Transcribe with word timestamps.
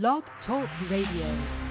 Blog 0.00 0.24
Talk 0.44 0.68
Radio. 0.90 1.63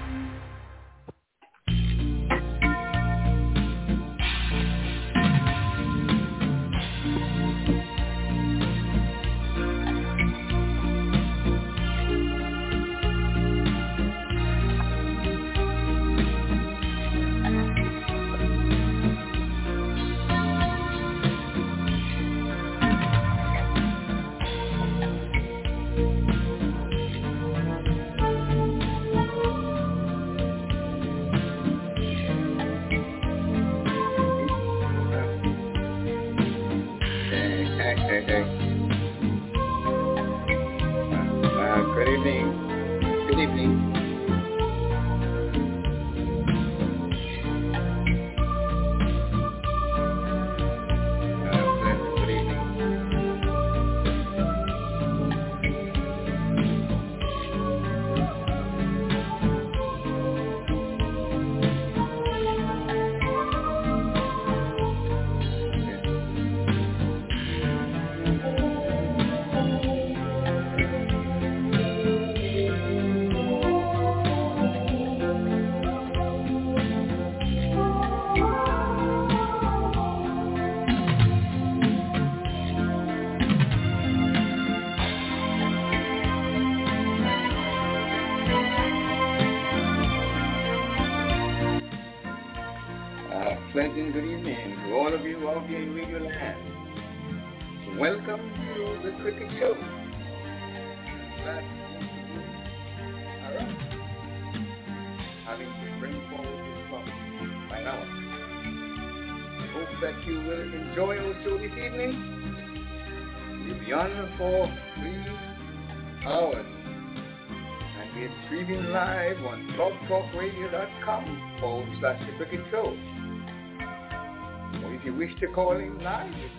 To 125.44 125.52
call 125.52 125.76
in 125.76 126.00
live, 126.02 126.32
it's 126.36 126.54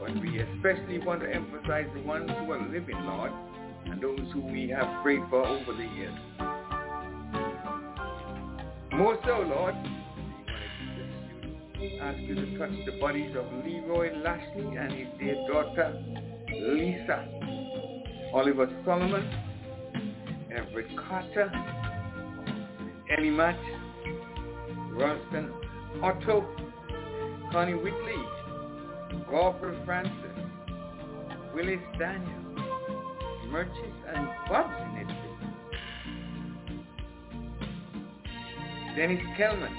but 0.00 0.18
we 0.22 0.40
especially 0.40 1.00
want 1.00 1.20
to 1.20 1.28
emphasize 1.28 1.88
the 1.94 2.00
ones 2.00 2.30
who 2.30 2.50
are 2.50 2.62
living, 2.70 2.96
Lord, 3.04 3.30
and 3.84 4.00
those 4.00 4.26
who 4.32 4.40
we 4.40 4.70
have 4.70 5.02
prayed 5.02 5.20
for 5.28 5.46
over 5.46 5.74
the 5.74 5.84
years. 5.84 6.16
More 8.94 9.18
so, 9.24 9.40
Lord, 9.48 9.74
ask 12.02 12.18
you 12.18 12.34
to 12.34 12.58
touch 12.58 12.70
the 12.84 12.92
bodies 13.00 13.34
of 13.34 13.46
Leroy 13.64 14.14
Lashley 14.18 14.76
and 14.76 14.92
his 14.92 15.08
dear 15.18 15.34
daughter, 15.50 15.98
Lisa, 16.50 17.26
Oliver 18.34 18.68
Solomon, 18.84 19.26
Everett 20.54 20.88
Carter, 21.08 21.50
Ellie 23.16 23.30
Matt, 23.30 23.58
Ralston 24.90 25.50
Otto, 26.02 26.46
Connie 27.50 27.72
Whitley, 27.72 28.22
Crawford 29.26 29.78
Francis, 29.86 30.12
Willis 31.54 31.80
Daniel, 31.98 32.42
Merchant 33.48 33.94
and 34.14 34.28
Bob's 34.48 35.00
in 35.00 35.08
it. 35.08 35.21
Dennis 38.96 39.22
Kelman, 39.36 39.72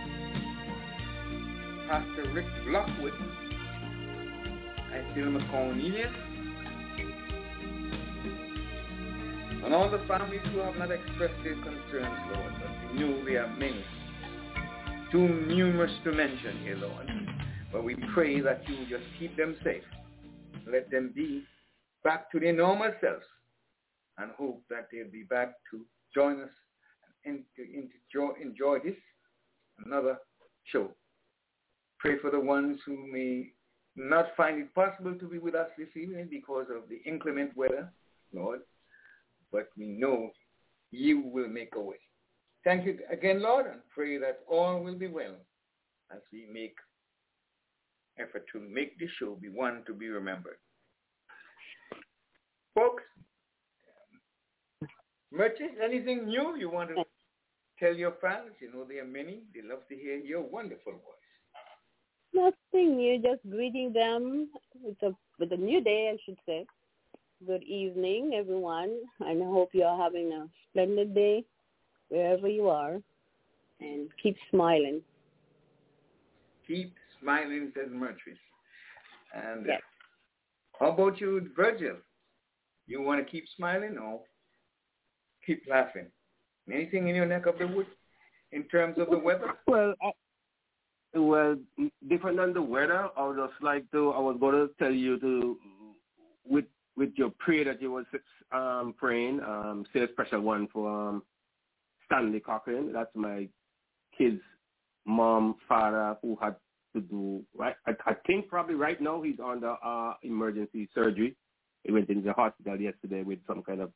Pastor 1.87 2.31
Rick 2.33 2.45
Blockwood, 2.67 3.13
Phil 5.13 5.39
Cornelius, 5.51 6.11
and 9.63 9.73
all 9.73 9.89
the 9.89 9.99
families 10.07 10.41
who 10.51 10.59
have 10.59 10.75
not 10.75 10.91
expressed 10.91 11.41
their 11.43 11.53
concerns, 11.53 12.19
Lord, 12.33 12.53
but 12.59 12.93
we 12.93 12.99
know 12.99 13.25
there 13.25 13.45
are 13.45 13.55
many, 13.55 13.83
too 15.11 15.27
numerous 15.47 15.91
to 16.03 16.11
mention 16.11 16.57
here, 16.63 16.77
Lord. 16.77 17.07
But 17.71 17.83
we 17.83 17.95
pray 18.13 18.41
that 18.41 18.67
you 18.67 18.85
just 18.89 19.03
keep 19.19 19.37
them 19.37 19.55
safe. 19.63 19.83
Let 20.67 20.91
them 20.91 21.11
be 21.15 21.43
back 22.03 22.31
to 22.31 22.39
their 22.39 22.53
normal 22.53 22.91
selves 23.01 23.25
and 24.17 24.31
hope 24.37 24.61
that 24.69 24.87
they'll 24.91 25.11
be 25.11 25.23
back 25.23 25.53
to 25.71 25.85
join 26.13 26.41
us 26.41 26.49
and 27.25 27.43
enjoy, 27.57 28.31
enjoy 28.41 28.79
this, 28.83 28.95
another 29.85 30.17
show. 30.65 30.91
Pray 31.99 32.17
for 32.19 32.31
the 32.31 32.39
ones 32.39 32.79
who 32.85 33.11
may 33.11 33.51
not 33.95 34.35
find 34.35 34.59
it 34.59 34.73
possible 34.73 35.15
to 35.15 35.27
be 35.27 35.37
with 35.37 35.55
us 35.55 35.67
this 35.77 35.87
evening 35.95 36.27
because 36.29 36.65
of 36.69 36.89
the 36.89 37.01
inclement 37.09 37.55
weather, 37.55 37.91
Lord. 38.33 38.61
But 39.51 39.69
we 39.77 39.85
know 39.85 40.31
you 40.91 41.21
will 41.21 41.47
make 41.47 41.75
a 41.75 41.81
way. 41.81 41.97
Thank 42.63 42.85
you 42.85 42.99
again, 43.11 43.41
Lord, 43.41 43.67
and 43.67 43.79
pray 43.93 44.17
that 44.17 44.39
all 44.49 44.81
will 44.81 44.95
be 44.95 45.07
well 45.07 45.35
as 46.11 46.19
we 46.31 46.47
make 46.51 46.75
effort 48.19 48.45
to 48.53 48.59
make 48.59 48.99
this 48.99 49.09
show 49.19 49.35
be 49.35 49.49
one 49.49 49.83
to 49.87 49.93
be 49.93 50.07
remembered. 50.09 50.57
Folks, 52.75 53.03
Merchant, 55.31 55.71
anything 55.83 56.27
new 56.27 56.55
you 56.57 56.69
want 56.69 56.89
to 56.89 57.03
tell 57.83 57.95
your 57.95 58.13
fans? 58.21 58.51
You 58.61 58.71
know 58.71 58.85
there 58.87 59.03
are 59.03 59.07
many. 59.07 59.41
They 59.53 59.61
love 59.61 59.87
to 59.89 59.95
hear 59.95 60.15
your 60.15 60.41
wonderful 60.41 60.93
voice. 60.93 61.29
Nothing 62.33 62.97
new, 62.97 63.21
just 63.21 63.41
greeting 63.49 63.91
them 63.93 64.49
with 64.81 65.01
a 65.03 65.11
with 65.39 65.51
a 65.51 65.57
new 65.57 65.83
day, 65.83 66.11
I 66.13 66.17
should 66.25 66.39
say. 66.45 66.65
Good 67.45 67.63
evening, 67.63 68.31
everyone, 68.35 68.95
and 69.19 69.43
I 69.43 69.45
hope 69.45 69.69
you 69.73 69.83
are 69.83 69.97
having 70.01 70.31
a 70.31 70.47
splendid 70.69 71.13
day 71.13 71.43
wherever 72.07 72.47
you 72.47 72.69
are, 72.69 73.01
and 73.81 74.09
keep 74.21 74.37
smiling. 74.49 75.01
Keep 76.65 76.93
smiling, 77.21 77.71
says 77.75 77.91
Mertris. 77.91 78.39
And 79.33 79.65
uh, 79.65 79.73
yes. 79.73 79.81
how 80.79 80.91
about 80.91 81.19
you, 81.19 81.49
Virgil? 81.55 81.97
You 82.87 83.01
want 83.01 83.25
to 83.25 83.29
keep 83.29 83.45
smiling 83.57 83.97
or 83.97 84.21
keep 85.45 85.63
laughing? 85.69 86.07
Anything 86.71 87.07
in 87.07 87.15
your 87.15 87.25
neck 87.25 87.45
of 87.45 87.57
the 87.57 87.67
woods 87.67 87.89
in 88.51 88.63
terms 88.63 88.97
of 88.97 89.09
the 89.09 89.17
weather? 89.17 89.53
Well, 89.67 89.93
I, 90.01 90.11
well, 91.15 91.57
different 92.09 92.37
than 92.37 92.53
the 92.53 92.61
weather, 92.61 93.09
I 93.17 93.27
would 93.27 93.37
just 93.37 93.61
like 93.61 93.89
to. 93.91 94.11
I 94.11 94.19
was 94.19 94.37
going 94.39 94.55
to 94.55 94.73
tell 94.79 94.91
you 94.91 95.19
to, 95.19 95.57
with 96.45 96.65
with 96.95 97.09
your 97.15 97.31
prayer 97.39 97.65
that 97.65 97.81
you 97.81 97.91
was 97.91 98.05
um, 98.51 98.93
praying, 98.97 99.39
um, 99.41 99.85
say 99.93 100.01
a 100.01 100.07
special 100.11 100.41
one 100.41 100.67
for 100.71 101.09
um, 101.09 101.23
Stanley 102.05 102.39
Cochran. 102.39 102.93
That's 102.93 103.09
my 103.15 103.47
kid's 104.17 104.41
mom, 105.05 105.55
father, 105.67 106.17
who 106.21 106.37
had 106.41 106.55
to 106.95 107.01
do 107.01 107.43
right. 107.55 107.75
I, 107.87 107.91
I 108.05 108.13
think 108.27 108.47
probably 108.47 108.75
right 108.75 109.01
now 109.01 109.21
he's 109.21 109.39
under 109.43 109.75
uh, 109.83 110.13
emergency 110.23 110.87
surgery. 110.93 111.35
He 111.83 111.91
went 111.91 112.09
into 112.09 112.23
the 112.23 112.33
hospital 112.33 112.79
yesterday 112.79 113.23
with 113.23 113.39
some 113.47 113.63
kind 113.63 113.81
of 113.81 113.91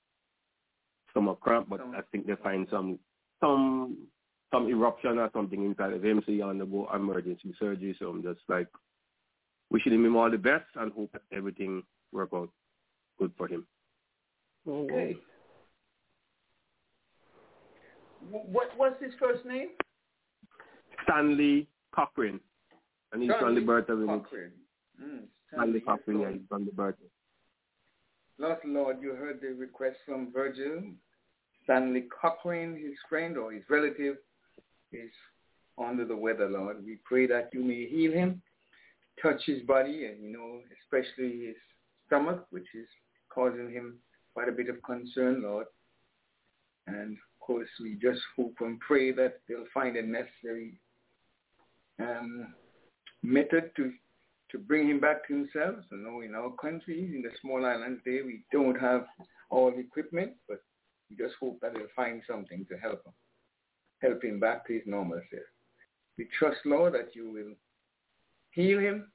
stomach 1.18 1.40
cramp, 1.40 1.70
but 1.70 1.82
I 1.82 2.02
think 2.12 2.28
they 2.28 2.36
find 2.44 2.68
some 2.70 3.00
some 3.42 3.98
some 4.52 4.70
eruption 4.70 5.18
or 5.18 5.30
something 5.34 5.66
inside 5.66 5.94
of 5.94 6.04
him, 6.04 6.22
so 6.26 6.32
he 6.32 6.42
undergo 6.42 6.88
emergency 6.94 7.54
surgery. 7.60 7.96
So 8.00 8.10
I'm 8.10 8.24
just 8.24 8.40
like 8.48 8.68
wishing 9.70 9.94
him 9.94 10.16
all 10.16 10.32
the 10.32 10.38
best 10.38 10.66
and 10.76 10.92
hope 10.94 11.12
that 11.14 11.24
everything 11.32 11.84
work 12.12 12.30
out 12.34 12.50
good 13.20 13.32
for 13.38 13.48
him. 13.48 13.66
Okay. 14.68 15.18
What 18.30 18.70
what's 18.78 19.02
his 19.02 19.14
first 19.20 19.46
name? 19.46 19.70
Stanley 21.04 21.68
Cochran. 21.94 22.40
And 23.12 23.22
he's 23.22 23.32
Stanley 23.32 23.48
on 23.48 23.56
the 23.56 23.62
birthday 23.62 23.94
with 23.94 24.08
Cochran. 24.08 24.52
Mm, 25.02 25.24
Stanley 25.54 25.80
Cochran, 25.80 26.20
yes, 26.20 26.30
yeah, 26.30 26.38
he's 26.38 26.52
on 26.52 26.66
the 26.66 26.72
birthday. 26.72 27.06
Lord, 28.40 28.58
Lord, 28.66 28.98
you 29.02 29.16
heard 29.16 29.40
the 29.42 29.48
request 29.48 29.98
from 30.06 30.32
Virgil. 30.32 30.84
Stanley 31.68 32.06
Cochrane, 32.22 32.78
his 32.82 32.96
friend 33.10 33.38
or 33.38 33.52
his 33.52 33.64
relative, 33.70 34.16
is 34.94 35.12
under 35.78 36.06
the 36.06 36.16
weather, 36.16 36.50
Lord. 36.50 36.84
We 36.86 36.98
pray 37.04 37.28
that 37.28 37.50
you 37.54 37.62
may 37.62 37.86
heal 37.88 38.14
him, 38.14 38.42
touch 39.22 39.42
his 39.46 39.62
body, 39.64 40.06
and, 40.06 40.24
you 40.24 40.32
know, 40.32 40.62
especially 40.82 41.48
his 41.48 41.56
stomach, 42.08 42.48
which 42.52 42.68
is 42.74 42.88
causing 43.30 43.70
him 43.70 43.98
quite 44.34 44.48
a 44.48 44.54
bit 44.54 44.70
of 44.70 44.82
concern, 44.84 45.44
Lord. 45.44 45.68
And, 46.88 47.14
of 47.14 47.40
course, 47.46 47.68
we 47.82 47.96
just 47.96 48.22
hope 48.38 48.56
and 48.62 48.80
pray 48.80 49.12
that 49.12 49.42
they'll 49.50 49.66
find 49.74 49.98
a 49.98 50.02
necessary 50.02 50.80
um, 52.00 52.54
method 53.24 53.72
to 53.76 53.92
to 54.50 54.58
bring 54.58 54.88
him 54.88 55.02
back 55.02 55.28
to 55.28 55.34
himself. 55.34 55.76
So 55.90 55.98
know 55.98 56.22
in 56.22 56.34
our 56.34 56.52
country, 56.52 57.00
in 57.14 57.22
the 57.22 57.32
small 57.42 57.66
islands 57.66 58.00
there, 58.06 58.24
we 58.24 58.44
don't 58.50 58.80
have 58.80 59.06
all 59.50 59.72
the 59.72 59.80
equipment, 59.80 60.32
but 60.48 60.62
we 61.10 61.16
just 61.16 61.36
hope 61.40 61.60
that 61.62 61.74
they'll 61.74 61.88
find 61.96 62.22
something 62.30 62.66
to 62.70 62.78
help 62.78 63.06
him, 63.06 63.14
help 64.02 64.24
him 64.24 64.40
back 64.40 64.66
to 64.68 64.74
his 64.74 64.84
normal 64.86 65.22
self. 65.32 65.44
We 66.18 66.28
trust, 66.38 66.58
Lord, 66.66 66.94
that 66.94 67.16
you 67.16 67.32
will 67.32 67.54
heal 68.52 68.80
him 68.80 69.12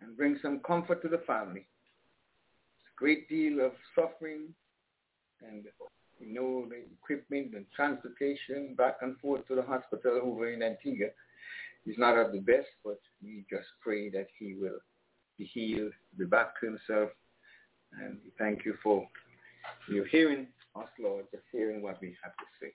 and 0.00 0.16
bring 0.16 0.38
some 0.42 0.60
comfort 0.60 1.02
to 1.02 1.08
the 1.08 1.22
family. 1.26 1.66
It's 2.78 2.90
a 2.96 2.98
great 2.98 3.28
deal 3.28 3.64
of 3.64 3.72
suffering 3.94 4.48
and 5.46 5.64
you 6.18 6.32
know 6.32 6.66
the 6.68 6.84
equipment 6.92 7.54
and 7.54 7.66
transportation 7.74 8.74
back 8.76 8.96
and 9.02 9.18
forth 9.18 9.46
to 9.48 9.56
the 9.56 9.62
hospital 9.62 10.20
over 10.22 10.52
in 10.52 10.62
Antigua 10.62 11.08
He's 11.84 11.98
not 11.98 12.16
of 12.16 12.32
the 12.32 12.38
best, 12.38 12.68
but 12.84 13.00
we 13.22 13.44
just 13.50 13.66
pray 13.80 14.08
that 14.10 14.28
he 14.38 14.54
will 14.54 14.78
be 15.38 15.44
healed, 15.44 15.92
be 16.16 16.24
back 16.24 16.58
to 16.60 16.66
himself. 16.66 17.10
And 18.00 18.18
we 18.24 18.30
thank 18.38 18.64
you 18.64 18.74
for 18.82 19.06
your 19.88 20.06
hearing 20.06 20.46
us, 20.76 20.88
Lord, 20.98 21.26
just 21.30 21.44
hearing 21.52 21.82
what 21.82 22.00
we 22.00 22.16
have 22.22 22.32
to 22.36 22.44
say. 22.60 22.72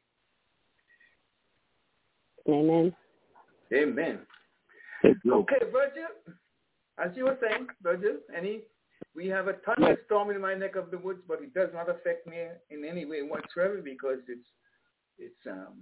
Amen. 2.51 2.93
Amen. 3.73 4.19
Okay, 5.05 5.59
Virgil, 5.71 6.09
as 6.97 7.11
you 7.15 7.25
were 7.25 7.37
saying, 7.41 7.67
Virgil, 7.81 8.17
any 8.35 8.61
we 9.15 9.27
have 9.27 9.47
a 9.47 9.53
thunderstorm 9.65 10.31
in 10.31 10.41
my 10.41 10.53
neck 10.53 10.75
of 10.75 10.91
the 10.91 10.97
woods, 10.97 11.21
but 11.27 11.41
it 11.41 11.53
does 11.53 11.69
not 11.73 11.89
affect 11.89 12.27
me 12.27 12.37
in 12.69 12.85
any 12.85 13.05
way 13.05 13.21
whatsoever 13.21 13.81
because 13.83 14.19
it's 14.27 14.47
it's 15.17 15.47
um 15.47 15.81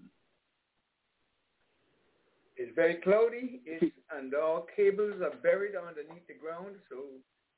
it's 2.58 2.74
very 2.74 2.96
cloudy, 2.96 3.62
it's, 3.66 3.94
and 4.16 4.34
all 4.34 4.66
cables 4.76 5.22
are 5.22 5.36
buried 5.44 5.76
underneath 5.76 6.26
the 6.28 6.36
ground, 6.36 6.78
so 6.90 6.96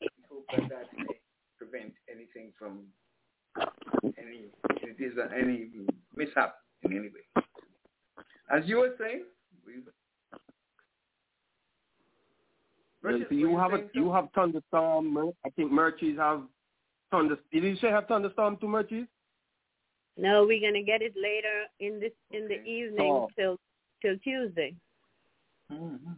we 0.02 0.08
hope 0.28 0.46
that 0.50 0.70
that 0.70 0.98
may 0.98 1.14
prevent 1.58 1.94
anything 2.12 2.52
from 2.58 2.80
any 4.18 4.50
any 5.38 5.70
mishap 6.16 6.56
in 6.84 6.92
any 6.92 7.10
way. 7.10 7.44
As 8.52 8.64
you 8.66 8.78
were 8.78 8.96
saying, 9.00 9.24
we. 9.66 9.74
Well, 13.04 13.20
so 13.30 13.36
you 13.36 13.58
have 13.58 13.74
a, 13.74 13.84
you 13.94 14.12
have 14.12 14.28
thunderstorm. 14.36 15.18
I 15.46 15.50
think 15.52 15.72
Murchie's 15.72 16.18
have 16.18 16.42
thunder. 17.12 17.38
Did 17.52 17.64
you 17.64 17.76
say 17.78 17.90
have 17.90 18.08
thunderstorm 18.08 18.58
to 18.58 18.68
Murchie's? 18.68 19.06
No, 20.18 20.46
we're 20.46 20.60
gonna 20.62 20.84
get 20.84 21.02
it 21.02 21.14
later 21.16 21.66
in 21.80 22.00
this 22.00 22.12
in 22.32 22.48
the 22.48 22.62
evening 22.64 23.12
Oh. 23.12 23.30
till 23.38 23.58
till 24.02 24.18
Tuesday. 24.20 24.76
Mm-hmm. 25.72 26.14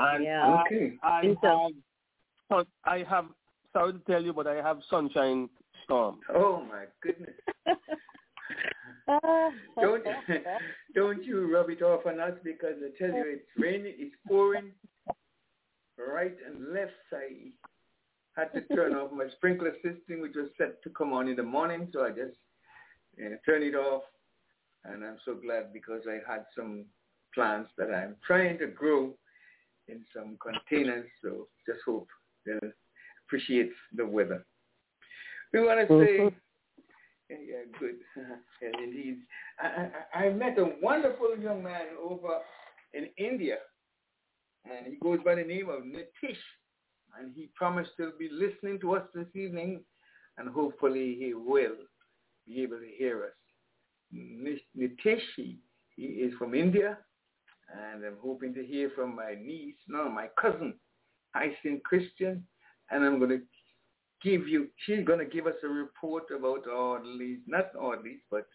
And 0.00 0.24
Yeah. 0.24 0.62
Okay. 0.66 0.96
I, 1.02 1.08
I 1.08 1.20
And 1.22 1.36
so- 1.42 1.70
have, 2.50 2.66
I 2.84 3.04
have. 3.08 3.26
Sorry 3.72 3.92
to 3.92 3.98
tell 4.00 4.22
you, 4.22 4.32
but 4.32 4.46
I 4.46 4.56
have 4.56 4.78
sunshine 4.90 5.48
storm. 5.84 6.18
Oh 6.34 6.64
my 6.68 6.84
goodness! 7.02 7.34
Don't 9.80 10.04
don't 10.94 11.24
you 11.24 11.52
rub 11.52 11.70
it 11.70 11.82
off 11.82 12.04
on 12.06 12.20
us 12.20 12.34
because 12.44 12.74
I 12.84 12.96
tell 12.98 13.14
you 13.14 13.24
it's 13.26 13.48
raining, 13.56 13.94
it's 13.96 14.14
pouring 14.26 14.72
right 15.96 16.36
and 16.46 16.72
left. 16.72 16.92
I 17.12 17.50
had 18.38 18.52
to 18.52 18.74
turn 18.74 18.94
off 18.94 19.10
my 19.12 19.28
sprinkler 19.36 19.72
system, 19.76 20.20
which 20.20 20.34
was 20.36 20.50
set 20.58 20.82
to 20.82 20.90
come 20.90 21.12
on 21.12 21.28
in 21.28 21.36
the 21.36 21.42
morning, 21.42 21.88
so 21.92 22.04
I 22.04 22.10
just 22.10 22.36
uh, 23.18 23.36
turned 23.46 23.64
it 23.64 23.74
off. 23.74 24.02
And 24.84 25.04
I'm 25.04 25.18
so 25.24 25.34
glad 25.34 25.72
because 25.72 26.02
I 26.08 26.18
had 26.30 26.44
some 26.56 26.84
plants 27.34 27.70
that 27.78 27.92
I'm 27.92 28.16
trying 28.26 28.58
to 28.58 28.66
grow 28.66 29.14
in 29.88 30.04
some 30.14 30.38
containers. 30.40 31.08
So 31.22 31.48
just 31.66 31.80
hope 31.84 32.08
they'll 32.46 32.70
appreciate 33.26 33.72
the 33.96 34.06
weather. 34.06 34.44
We 35.52 35.60
want 35.60 35.80
to 35.80 35.86
say 35.86 36.18
mm-hmm. 36.18 36.28
yeah, 37.30 37.78
good. 37.78 37.94
yeah, 38.62 38.82
indeed. 38.84 39.18
I, 39.58 39.88
I, 40.14 40.24
I 40.26 40.32
met 40.32 40.58
a 40.58 40.72
wonderful 40.82 41.36
young 41.40 41.62
man 41.62 41.86
over 42.02 42.38
in 42.92 43.08
India, 43.16 43.56
and 44.64 44.86
he 44.86 44.98
goes 45.02 45.20
by 45.24 45.36
the 45.36 45.44
name 45.44 45.68
of 45.70 45.82
Nitish, 45.84 46.36
and 47.18 47.32
he 47.34 47.48
promised 47.54 47.92
to 47.96 48.12
be 48.18 48.28
listening 48.30 48.78
to 48.80 48.96
us 48.96 49.02
this 49.14 49.26
evening, 49.34 49.80
and 50.36 50.50
hopefully 50.50 51.16
he 51.18 51.32
will 51.34 51.76
be 52.46 52.62
able 52.62 52.78
to 52.78 52.90
hear 52.98 53.24
us. 53.24 53.30
Nitish, 54.14 55.20
he, 55.36 55.58
he 55.96 56.02
is 56.02 56.32
from 56.38 56.54
India, 56.54 56.98
and 57.72 58.04
I'm 58.04 58.16
hoping 58.22 58.54
to 58.54 58.64
hear 58.64 58.90
from 58.94 59.16
my 59.16 59.34
niece, 59.40 59.76
no, 59.88 60.10
my 60.10 60.28
cousin, 60.40 60.74
Tyson 61.34 61.80
Christian, 61.84 62.44
and 62.90 63.04
I'm 63.04 63.18
going 63.18 63.30
to 63.30 63.40
give 64.22 64.48
you, 64.48 64.68
she's 64.84 65.04
going 65.04 65.18
to 65.18 65.24
give 65.24 65.46
us 65.46 65.54
a 65.62 65.68
report 65.68 66.24
about 66.36 66.66
Audley's, 66.66 67.38
not 67.46 67.74
Audley's, 67.76 68.20
but 68.30 68.46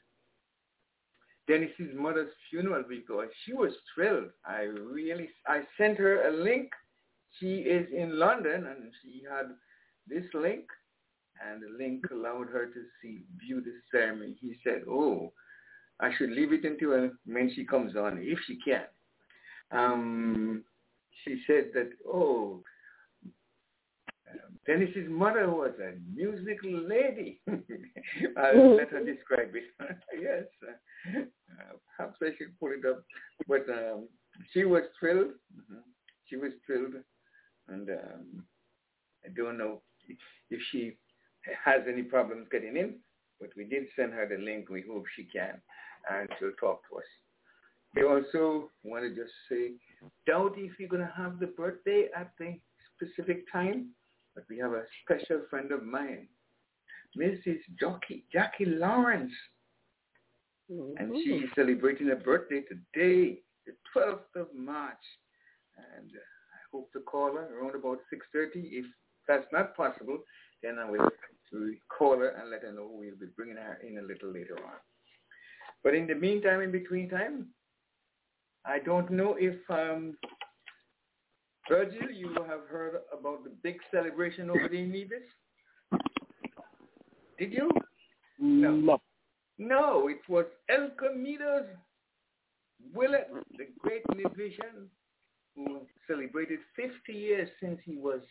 Dennis's 1.48 1.96
mother's 1.96 2.32
funeral 2.50 2.84
because 2.88 3.28
she 3.46 3.54
was 3.54 3.72
thrilled. 3.94 4.30
I 4.46 4.62
really, 4.62 5.30
I 5.48 5.62
sent 5.78 5.98
her 5.98 6.28
a 6.28 6.32
link. 6.32 6.70
She 7.40 7.58
is 7.62 7.88
in 7.96 8.20
London 8.20 8.68
and 8.68 8.92
she 9.02 9.24
had 9.30 9.48
this 10.08 10.26
link 10.34 10.66
and 11.46 11.62
the 11.62 11.78
link 11.78 12.04
allowed 12.12 12.48
her 12.50 12.68
to 12.68 12.82
see, 13.02 13.24
view 13.40 13.62
the 13.62 13.74
ceremony. 13.92 14.36
He 14.40 14.56
said, 14.64 14.84
oh, 14.90 15.34
I 16.00 16.12
should 16.18 16.32
leave 16.32 16.54
it 16.54 16.66
until 16.66 17.10
when 17.26 17.52
she 17.56 17.66
comes 17.66 17.96
on, 17.96 18.20
if 18.22 18.40
she 18.48 18.58
can. 18.64 18.84
Um, 19.72 20.64
she 21.24 21.42
said 21.48 21.72
that, 21.74 21.90
oh, 22.08 22.62
Dennis's 24.66 25.10
mother 25.10 25.50
was 25.50 25.74
a 25.80 25.94
musical 26.16 26.88
lady. 26.88 27.42
I'll 28.38 28.76
let 28.78 28.90
her 28.92 29.04
describe 29.04 29.54
it. 29.56 29.64
yes, 30.22 30.44
uh, 30.64 31.24
perhaps 31.98 32.18
I 32.22 32.30
should 32.38 32.58
pull 32.60 32.70
it 32.72 32.88
up. 32.90 33.04
But 33.48 33.68
um, 33.70 34.08
she 34.52 34.64
was 34.64 34.84
thrilled. 35.00 35.34
Mm-hmm. 35.54 35.82
She 36.26 36.38
was 36.38 36.52
thrilled, 36.66 36.94
and 37.68 37.90
um, 37.90 38.44
I 39.26 39.30
don't 39.36 39.58
know 39.58 39.82
if 40.50 40.60
she 40.72 40.94
has 41.66 41.82
any 41.92 42.04
problems 42.04 42.48
getting 42.50 42.78
in, 42.78 42.96
but 43.42 43.50
we 43.58 43.66
did 43.66 43.84
send 43.96 44.14
her 44.14 44.28
the 44.28 44.42
link. 44.42 44.70
We 44.70 44.84
hope 44.90 45.04
she 45.16 45.26
can, 45.26 45.62
and 46.10 46.30
she'll 46.40 46.54
talk 46.60 46.82
to 46.90 46.98
us. 46.98 47.04
We 47.96 48.04
also 48.04 48.72
want 48.84 49.04
to 49.04 49.10
just 49.10 49.34
say, 49.50 49.74
doubt 50.26 50.54
if 50.58 50.80
you're 50.80 50.90
going 50.90 51.06
to 51.06 51.14
have 51.16 51.40
the 51.40 51.48
birthday 51.48 52.08
at 52.16 52.32
the 52.40 52.58
specific 52.96 53.44
time 53.52 53.90
but 54.36 54.44
we 54.50 54.58
have 54.60 54.74
a 54.74 54.84
special 55.04 55.42
friend 55.50 55.72
of 55.72 55.84
mine, 55.84 56.28
Mrs. 57.18 57.60
Jackie, 57.80 58.26
Jackie 58.32 58.66
Lawrence. 58.66 59.34
Mm-hmm. 60.72 60.98
And 60.98 61.16
she 61.24 61.32
is 61.32 61.50
celebrating 61.56 62.08
her 62.08 62.16
birthday 62.16 62.62
today, 62.62 63.40
the 63.66 63.74
12th 63.96 64.42
of 64.42 64.48
March. 64.56 64.96
And 65.78 66.10
uh, 66.10 66.20
I 66.20 66.62
hope 66.72 66.92
to 66.94 67.00
call 67.02 67.34
her 67.34 67.60
around 67.60 67.76
about 67.76 68.00
6.30. 68.14 68.50
If 68.56 68.86
that's 69.28 69.46
not 69.52 69.76
possible, 69.76 70.20
then 70.62 70.80
I 70.80 70.90
will 70.90 71.10
call 71.96 72.18
her 72.18 72.30
and 72.30 72.50
let 72.50 72.64
her 72.64 72.72
know 72.72 72.90
we'll 72.90 73.20
be 73.20 73.28
bringing 73.36 73.58
her 73.58 73.78
in 73.88 73.98
a 73.98 74.02
little 74.02 74.32
later 74.32 74.58
on. 74.66 74.80
But 75.84 75.96
in 75.96 76.08
the 76.08 76.16
meantime, 76.16 76.62
in 76.62 76.72
between 76.72 77.10
time, 77.10 77.48
I 78.66 78.80
don't 78.80 79.12
know 79.12 79.36
if 79.38 79.56
um, 79.70 80.16
Virgil, 81.70 82.12
you 82.12 82.30
have 82.48 82.68
heard 82.70 83.02
about 83.18 83.44
the 83.44 83.52
big 83.62 83.78
celebration 83.92 84.50
over 84.50 84.68
the 84.70 84.82
Nevis? 84.82 85.24
Did 87.40 87.54
you? 87.54 87.70
No. 88.40 88.72
No, 88.72 89.02
no 89.58 90.08
it 90.08 90.20
was 90.28 90.46
El 90.70 90.90
Camino's 91.00 91.68
Willett, 92.94 93.30
the 93.58 93.68
great 93.80 94.04
musician 94.14 94.90
who 95.56 95.82
celebrated 96.08 96.60
50 96.76 97.14
years 97.14 97.50
since 97.62 97.80
he 97.86 97.96
was 97.96 98.22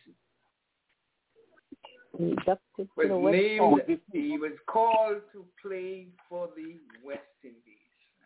was 2.95 3.33
named, 3.33 3.99
he 4.11 4.37
was 4.37 4.51
called 4.67 5.21
to 5.31 5.45
play 5.59 6.07
for 6.29 6.49
the 6.55 6.75
West 7.03 7.21
Indies. 7.43 7.61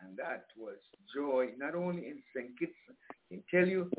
And 0.02 0.16
that 0.16 0.44
was 0.56 0.76
joy, 1.14 1.48
not 1.58 1.74
only 1.74 2.06
in 2.06 2.18
St. 2.36 2.56
Kitts, 2.58 2.72
I 2.90 3.34
can 3.34 3.42
tell 3.50 3.66
you, 3.66 3.90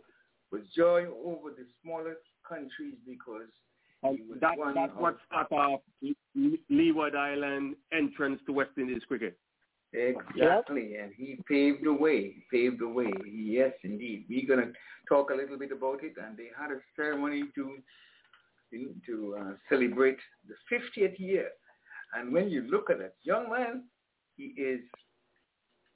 was 0.51 0.61
joy 0.75 1.05
over 1.25 1.49
the 1.49 1.65
smaller 1.83 2.15
countries 2.47 2.95
because 3.07 3.49
that, 4.03 4.55
that's 4.75 4.93
what 4.97 5.17
started 5.27 5.55
off 5.55 5.81
Leeward 6.69 7.15
Island 7.15 7.75
entrance 7.91 8.39
to 8.45 8.53
West 8.53 8.71
Indies 8.77 9.01
cricket. 9.07 9.37
Exactly, 9.91 10.95
and 10.95 11.11
he 11.17 11.39
paved 11.47 11.83
the 11.83 11.91
way, 11.91 12.35
paved 12.51 12.79
the 12.79 12.87
way. 12.87 13.11
Yes, 13.27 13.73
indeed. 13.83 14.25
We're 14.29 14.47
going 14.47 14.67
to 14.67 14.73
talk 15.07 15.31
a 15.31 15.35
little 15.35 15.57
bit 15.57 15.71
about 15.71 16.03
it, 16.03 16.13
and 16.23 16.37
they 16.37 16.49
had 16.57 16.71
a 16.71 16.79
ceremony 16.95 17.43
to 17.55 17.77
to 19.07 19.35
uh, 19.39 19.53
celebrate 19.67 20.19
the 20.47 20.53
50th 20.71 21.17
year. 21.17 21.49
And 22.13 22.31
when 22.31 22.49
you 22.49 22.61
look 22.69 22.91
at 22.91 22.99
that 22.99 23.15
young 23.23 23.49
man, 23.49 23.85
he 24.37 24.53
is 24.61 24.81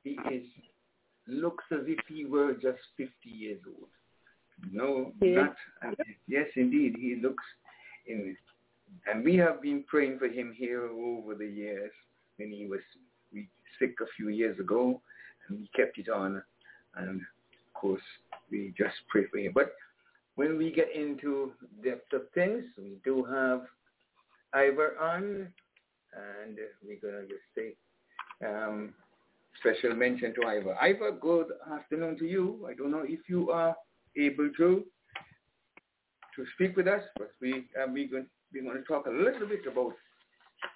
he 0.03 0.17
is 0.31 0.43
looks 1.27 1.63
as 1.71 1.81
if 1.87 1.99
he 2.07 2.25
were 2.25 2.53
just 2.53 2.79
50 2.97 3.11
years 3.25 3.61
old. 3.67 3.89
No, 4.71 5.11
not. 5.21 5.55
Yes, 6.27 6.47
indeed, 6.55 6.95
he 6.99 7.15
looks 7.21 7.43
in, 8.07 8.35
and 9.11 9.23
we 9.23 9.35
have 9.37 9.61
been 9.61 9.83
praying 9.87 10.19
for 10.19 10.27
him 10.27 10.53
here 10.55 10.87
over 10.87 11.35
the 11.35 11.47
years. 11.47 11.91
When 12.37 12.49
he 12.51 12.65
was 12.65 12.79
sick 13.79 13.95
a 14.01 14.05
few 14.15 14.29
years 14.29 14.57
ago, 14.59 15.01
and 15.47 15.59
we 15.59 15.69
kept 15.75 15.97
it 15.97 16.09
on, 16.09 16.41
and 16.95 17.21
of 17.21 17.73
course 17.73 18.01
we 18.49 18.73
just 18.77 18.95
pray 19.09 19.25
for 19.31 19.37
him. 19.37 19.51
But 19.53 19.73
when 20.35 20.57
we 20.57 20.71
get 20.71 20.95
into 20.95 21.51
depth 21.83 22.11
of 22.13 22.23
things, 22.33 22.63
we 22.77 22.97
do 23.03 23.23
have 23.23 23.61
Ivor 24.53 24.97
on, 24.99 25.47
and 26.15 26.57
we're 26.85 26.99
gonna 27.01 27.23
just 27.23 27.43
say 27.55 27.75
um, 28.45 28.93
special 29.59 29.95
mention 29.95 30.33
to 30.35 30.47
Ivor. 30.47 30.75
Ivor, 30.81 31.11
good 31.11 31.47
afternoon 31.71 32.17
to 32.19 32.25
you. 32.25 32.67
I 32.69 32.73
don't 32.73 32.91
know 32.91 33.03
if 33.05 33.19
you 33.27 33.51
are 33.51 33.75
able 34.17 34.49
to 34.57 34.83
to 36.35 36.45
speak 36.55 36.75
with 36.75 36.87
us, 36.87 37.03
but 37.17 37.31
we 37.41 37.65
are 37.79 37.87
we 37.91 38.07
going, 38.07 38.25
we're 38.53 38.63
going 38.63 38.77
to 38.77 38.83
talk 38.83 39.05
a 39.05 39.09
little 39.09 39.47
bit 39.47 39.61
about 39.71 39.93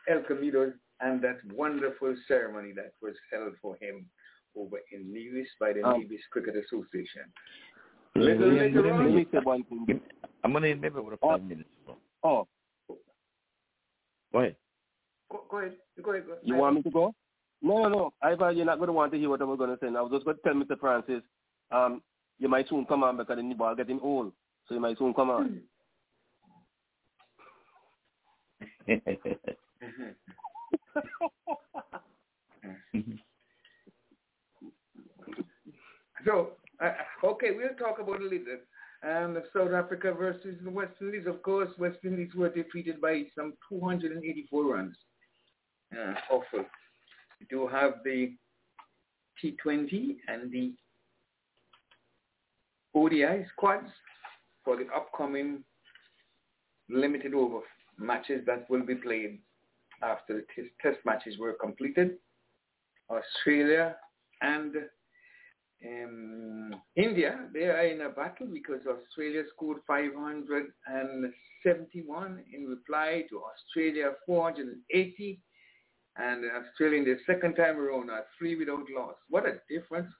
Elquemedo 0.10 0.74
and 1.01 1.22
that 1.22 1.38
wonderful 1.53 2.15
ceremony 2.27 2.74
that 2.75 2.91
was 3.01 3.13
held 3.32 3.53
for 3.62 3.75
him 3.82 4.06
over 4.56 4.77
in 4.91 5.12
Nevis 5.13 5.48
by 5.60 5.74
the 5.74 5.84
um, 5.84 6.01
Nevis 6.01 6.22
Cricket 6.32 6.56
Association. 6.56 7.24
Little 8.15 8.53
yeah, 8.53 8.63
later 8.63 8.94
on, 8.94 9.15
me 9.15 9.27
say 9.32 9.39
one 9.44 9.63
thing. 9.65 10.01
I'm 10.44 10.51
going 10.51 10.63
to 10.63 10.75
maybe 10.75 10.88
about 10.88 11.20
five 11.22 11.39
oh. 11.41 11.44
minutes. 11.44 11.70
Oh. 12.24 12.48
Go 14.32 14.39
ahead. 14.39 14.56
Go, 15.32 15.44
go 15.50 15.58
ahead. 15.58 15.74
Go 16.03 16.12
ahead. 16.12 16.25
Go 16.25 16.32
ahead. 16.34 16.41
You 16.44 16.56
want 16.56 16.75
me 16.75 16.82
to 16.84 16.89
go? 16.89 17.13
No, 17.62 17.84
no, 17.84 17.89
no. 17.89 18.13
I 18.22 18.29
you're 18.51 18.65
not 18.65 18.77
going 18.77 18.88
to 18.88 18.94
want 18.94 19.12
to 19.12 19.17
hear 19.17 19.29
what 19.29 19.41
I 19.41 19.46
was 19.46 19.58
going 19.58 19.70
to 19.70 19.77
say. 19.82 19.88
I 19.88 20.01
was 20.01 20.12
just 20.12 20.25
going 20.25 20.38
to 20.38 20.44
tell 20.44 20.53
Mr. 20.53 20.79
Francis, 20.79 21.22
um, 21.72 22.01
you 22.39 22.48
might 22.48 22.70
soon 22.70 22.86
come 22.86 23.03
on 23.03 23.17
because 23.17 23.38
the 23.38 23.53
ball 23.53 23.75
getting 23.75 24.00
old. 24.01 24.32
So 24.67 24.74
you 24.75 24.79
might 24.79 24.98
soon 24.98 25.13
come 25.13 25.29
on. 25.29 25.62
so, 36.25 36.51
uh, 36.82 36.94
okay, 37.24 37.51
we'll 37.51 37.75
talk 37.77 38.00
about 38.00 38.22
a 38.22 38.24
little. 38.24 38.58
Um, 39.03 39.38
South 39.53 39.74
Africa 39.74 40.12
versus 40.12 40.56
the 40.63 40.70
West 40.70 40.94
Indies. 41.01 41.27
Of 41.27 41.44
course, 41.44 41.70
West 41.77 42.00
Indies 42.03 42.32
were 42.36 42.50
defeated 42.50 43.00
by 43.00 43.25
some 43.36 43.53
284 43.70 44.63
runs. 44.63 44.98
Uh, 45.94 46.13
awful. 46.32 46.65
We 47.39 47.46
do 47.50 47.67
have 47.67 48.03
the 48.03 48.34
T20 49.44 50.17
and 50.27 50.51
the 50.51 50.74
ODI 52.97 53.45
squads 53.53 53.89
for 54.63 54.75
the 54.75 54.87
upcoming 54.95 55.63
limited 56.89 57.33
over 57.33 57.61
matches 57.97 58.45
that 58.45 58.69
will 58.69 58.85
be 58.85 58.93
played 58.95 59.39
after 60.01 60.35
the 60.35 60.45
t- 60.55 60.69
test 60.81 60.99
matches 61.05 61.37
were 61.37 61.51
completed. 61.53 62.17
Australia 63.09 63.95
and 64.41 64.75
um, 65.85 66.73
India, 66.95 67.47
they 67.53 67.65
are 67.65 67.85
in 67.85 68.01
a 68.01 68.09
battle 68.09 68.47
because 68.51 68.81
Australia 68.87 69.43
scored 69.53 69.77
571 69.87 72.43
in 72.53 72.65
reply 72.65 73.23
to 73.29 73.43
Australia 73.43 74.13
480 74.25 75.39
and 76.17 76.45
Australia 76.51 76.97
in 76.99 77.05
the 77.05 77.17
second 77.25 77.55
time 77.55 77.79
around 77.79 78.09
are 78.09 78.25
three 78.37 78.55
without 78.55 78.89
loss. 78.95 79.15
What 79.29 79.45
a 79.45 79.61
difference 79.69 80.11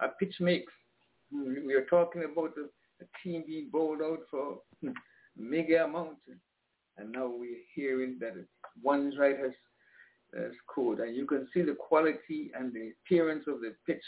a 0.00 0.08
pitch 0.08 0.34
makes. 0.40 0.72
We 1.34 1.74
are 1.74 1.86
talking 1.90 2.24
about 2.24 2.52
a, 2.56 2.66
a 3.02 3.06
team 3.22 3.44
being 3.46 3.68
bowled 3.72 4.02
out 4.02 4.20
for 4.30 4.58
mega 5.36 5.84
amounts, 5.84 6.20
and 6.96 7.10
now 7.10 7.26
we're 7.26 7.58
hearing 7.74 8.18
that 8.20 8.34
one 8.80 9.12
right 9.18 9.36
has 9.36 9.52
uh, 10.38 10.48
scored, 10.62 11.00
and 11.00 11.16
you 11.16 11.26
can 11.26 11.48
see 11.52 11.62
the 11.62 11.74
quality 11.74 12.52
and 12.56 12.72
the 12.72 12.92
appearance 13.02 13.44
of 13.48 13.60
the 13.60 13.74
pitch. 13.86 14.04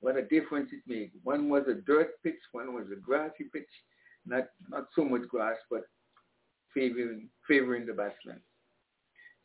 What 0.00 0.16
a 0.16 0.22
difference 0.22 0.70
it 0.72 0.82
made. 0.86 1.10
One 1.22 1.48
was 1.48 1.64
a 1.68 1.74
dirt 1.74 2.22
pitch, 2.22 2.40
one 2.52 2.74
was 2.74 2.86
a 2.92 3.00
grassy 3.00 3.44
pitch, 3.52 3.68
not 4.26 4.44
not 4.68 4.86
so 4.94 5.04
much 5.04 5.28
grass, 5.28 5.56
but 5.70 5.82
favoring 6.72 7.28
favoring 7.46 7.86
the 7.86 7.92
batsman. 7.92 8.40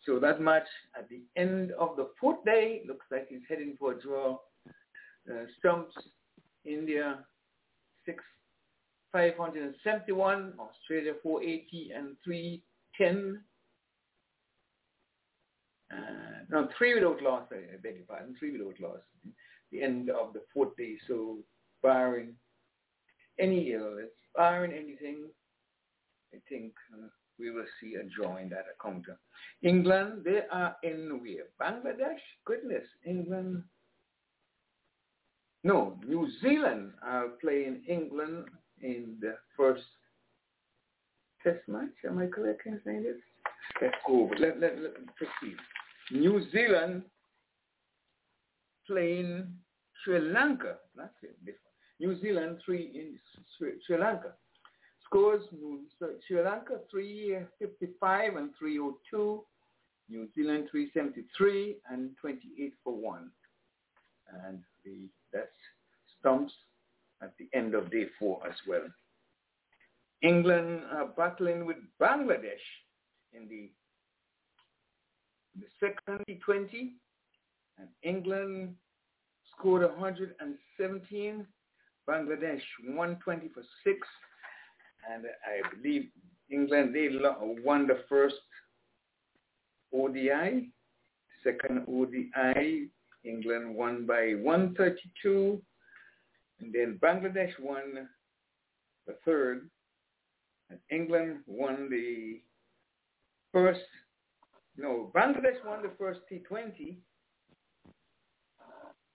So 0.06 0.20
that 0.20 0.42
match 0.42 0.68
at 0.98 1.10
the 1.10 1.22
end 1.36 1.72
of 1.74 1.98
the 1.98 2.10
fourth 2.20 2.44
day 2.46 2.84
looks 2.88 3.06
like 3.12 3.28
he's 3.30 3.42
heading 3.50 3.76
for 3.78 3.92
a 3.94 4.02
draw. 4.02 4.38
Uh, 5.30 5.46
Stumps 5.60 5.94
India 6.66 7.20
six 8.06 8.24
571, 9.12 10.54
Australia 10.60 11.14
480 11.24 11.92
and 11.96 12.16
310 12.24 12.62
10. 13.00 13.40
Uh, 15.92 15.96
no, 16.50 16.68
three 16.78 16.94
without 16.94 17.22
loss, 17.22 17.44
I, 17.52 17.56
I 17.56 17.78
beg 17.82 17.96
your 17.96 18.06
pardon, 18.08 18.36
three 18.38 18.52
without 18.52 18.80
loss. 18.80 19.00
The 19.72 19.82
end 19.82 20.10
of 20.10 20.34
the 20.34 20.42
fourth 20.54 20.76
day, 20.78 20.98
so 21.08 21.38
barring 21.82 22.34
any 23.40 23.72
illness, 23.72 24.12
barring 24.36 24.72
anything, 24.72 25.26
I 26.34 26.38
think 26.48 26.74
uh, 26.94 27.08
we 27.40 27.52
will 27.52 27.66
see 27.82 27.96
a 27.96 28.04
draw 28.04 28.38
in 28.38 28.50
that 28.50 28.66
encounter. 28.74 29.18
England, 29.64 30.24
they 30.26 30.42
are 30.52 30.76
in 30.84 31.20
where? 31.22 31.46
Bangladesh? 31.60 32.20
Goodness, 32.46 32.84
England. 33.06 33.64
No, 35.64 35.98
New 36.08 36.28
Zealand 36.42 36.92
are 37.02 37.28
playing 37.42 37.82
England 37.88 38.46
in 38.82 39.18
the 39.20 39.36
first 39.58 39.84
test 41.44 41.60
match. 41.68 41.90
Am 42.08 42.18
I 42.18 42.28
correct 42.28 42.62
in 42.66 42.80
saying 42.86 43.04
this? 43.04 43.18
Let's 43.82 43.96
go. 44.08 44.30
Let, 44.40 44.60
let, 44.60 44.80
let 44.82 44.94
proceed. 45.16 45.58
New 46.12 46.42
Zealand 46.52 47.04
playing 48.88 49.48
Sri 50.04 50.20
Lanka. 50.20 50.78
That's 50.96 51.14
it. 51.24 51.56
New 52.00 52.20
Zealand 52.22 52.58
three 52.66 52.92
in 52.96 53.20
Sri, 53.58 53.74
Sri 53.86 53.98
Lanka. 53.98 54.34
Scores 55.06 55.44
New, 55.52 55.82
Sri 56.28 56.42
Lanka 56.42 56.80
355 56.90 58.36
and 58.36 58.52
302. 58.58 59.44
New 60.10 60.28
Zealand 60.36 60.68
373 60.72 61.78
and 61.92 62.12
28 62.22 62.74
for 62.84 62.96
1. 62.96 63.30
And 64.46 64.60
the 64.86 65.10
that's 65.34 65.48
stumps 66.20 66.54
at 67.22 67.34
the 67.38 67.48
end 67.58 67.74
of 67.76 67.92
day 67.92 68.06
four 68.18 68.40
as 68.48 68.56
well. 68.68 68.88
England 70.22 70.82
are 70.92 71.08
battling 71.08 71.66
with 71.66 71.78
Bangladesh 72.02 72.66
in 73.34 73.48
the 73.48 73.70
the 75.56 75.66
second 75.80 76.24
T20, 76.30 76.92
and 77.80 77.88
England 78.04 78.76
scored 79.52 79.82
117, 79.82 81.48
Bangladesh 82.08 82.62
120 82.86 83.50
for 83.50 83.64
six, 83.84 84.08
and 85.12 85.26
I 85.26 85.76
believe 85.76 86.10
England 86.50 86.96
they 86.96 87.10
won 87.64 87.88
the 87.88 88.04
first 88.08 88.36
ODI, 89.94 90.70
second 91.44 91.86
ODI, 91.88 92.90
England 93.24 93.76
won 93.76 94.06
by 94.06 94.34
132, 94.42 95.62
and 96.60 96.74
then 96.74 97.00
Bangladesh 97.02 97.52
won 97.60 98.08
the 99.08 99.14
third, 99.26 99.70
and 100.70 100.80
England 100.92 101.40
won 101.48 101.90
the 101.90 102.42
first, 103.52 103.82
no, 104.78 105.12
Bangladesh 105.16 105.64
won 105.66 105.82
the 105.82 105.92
first 105.98 106.22
T20, 106.32 106.98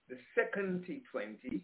the 0.09 0.17
second 0.35 0.85
T20 0.87 1.61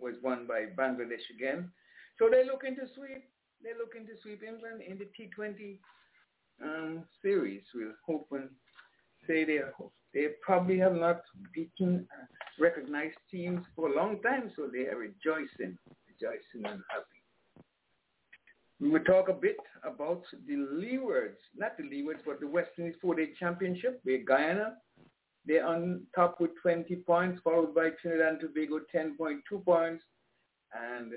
was 0.00 0.14
won 0.22 0.46
by 0.46 0.66
Bangladesh 0.76 1.24
again. 1.34 1.70
So 2.18 2.28
they're 2.30 2.44
looking 2.44 2.76
to 2.76 2.82
sweep, 2.94 3.24
they're 3.62 3.78
looking 3.78 4.06
to 4.06 4.20
sweep 4.22 4.42
England 4.42 4.82
in 4.86 4.98
the 4.98 5.08
T20 5.16 5.78
um, 6.62 7.04
series. 7.22 7.62
We'll 7.74 7.94
hope 8.06 8.28
and 8.32 8.50
say 9.26 9.44
they 9.44 9.60
they 10.14 10.28
probably 10.42 10.78
have 10.78 10.94
not 10.94 11.22
beaten 11.54 12.06
recognized 12.58 13.16
teams 13.30 13.64
for 13.74 13.88
a 13.88 13.96
long 13.96 14.20
time, 14.22 14.50
so 14.56 14.68
they 14.72 14.86
are 14.86 14.96
rejoicing, 14.96 15.78
rejoicing 16.08 16.64
and 16.70 16.82
happy. 16.90 17.22
We 18.80 18.90
will 18.90 19.04
talk 19.04 19.28
a 19.28 19.32
bit 19.32 19.56
about 19.84 20.22
the 20.46 20.54
Leewards, 20.54 21.38
not 21.56 21.76
the 21.76 21.84
Leewards, 21.84 22.22
but 22.26 22.40
the 22.40 22.48
West 22.48 22.70
Indies 22.78 22.96
four-day 23.00 23.30
championship 23.38 24.00
where 24.02 24.18
Guyana, 24.18 24.74
they're 25.46 25.66
on 25.66 26.02
top 26.14 26.40
with 26.40 26.50
20 26.60 26.96
points, 26.96 27.40
followed 27.44 27.74
by 27.74 27.90
Trinidad 28.00 28.28
and 28.28 28.40
Tobago 28.40 28.80
10.2 28.94 29.64
points. 29.64 30.04
And 30.74 31.12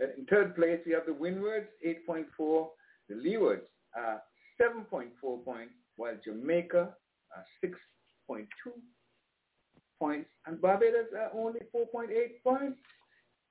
uh, 0.00 0.06
in 0.16 0.26
third 0.26 0.54
place, 0.54 0.80
we 0.86 0.92
have 0.92 1.06
the 1.06 1.12
Windwards, 1.12 1.68
8.4. 1.84 2.68
The 3.08 3.14
Leewards 3.14 3.66
are 3.96 4.22
7.4 4.60 5.44
points, 5.44 5.74
while 5.96 6.14
Jamaica 6.24 6.94
Uh, 7.36 7.40
are 7.40 7.70
6.2 8.30 8.46
points, 9.98 10.28
and 10.46 10.60
Barbados 10.60 11.06
are 11.16 11.30
only 11.34 11.60
4.8 11.74 12.08
points. 12.44 12.78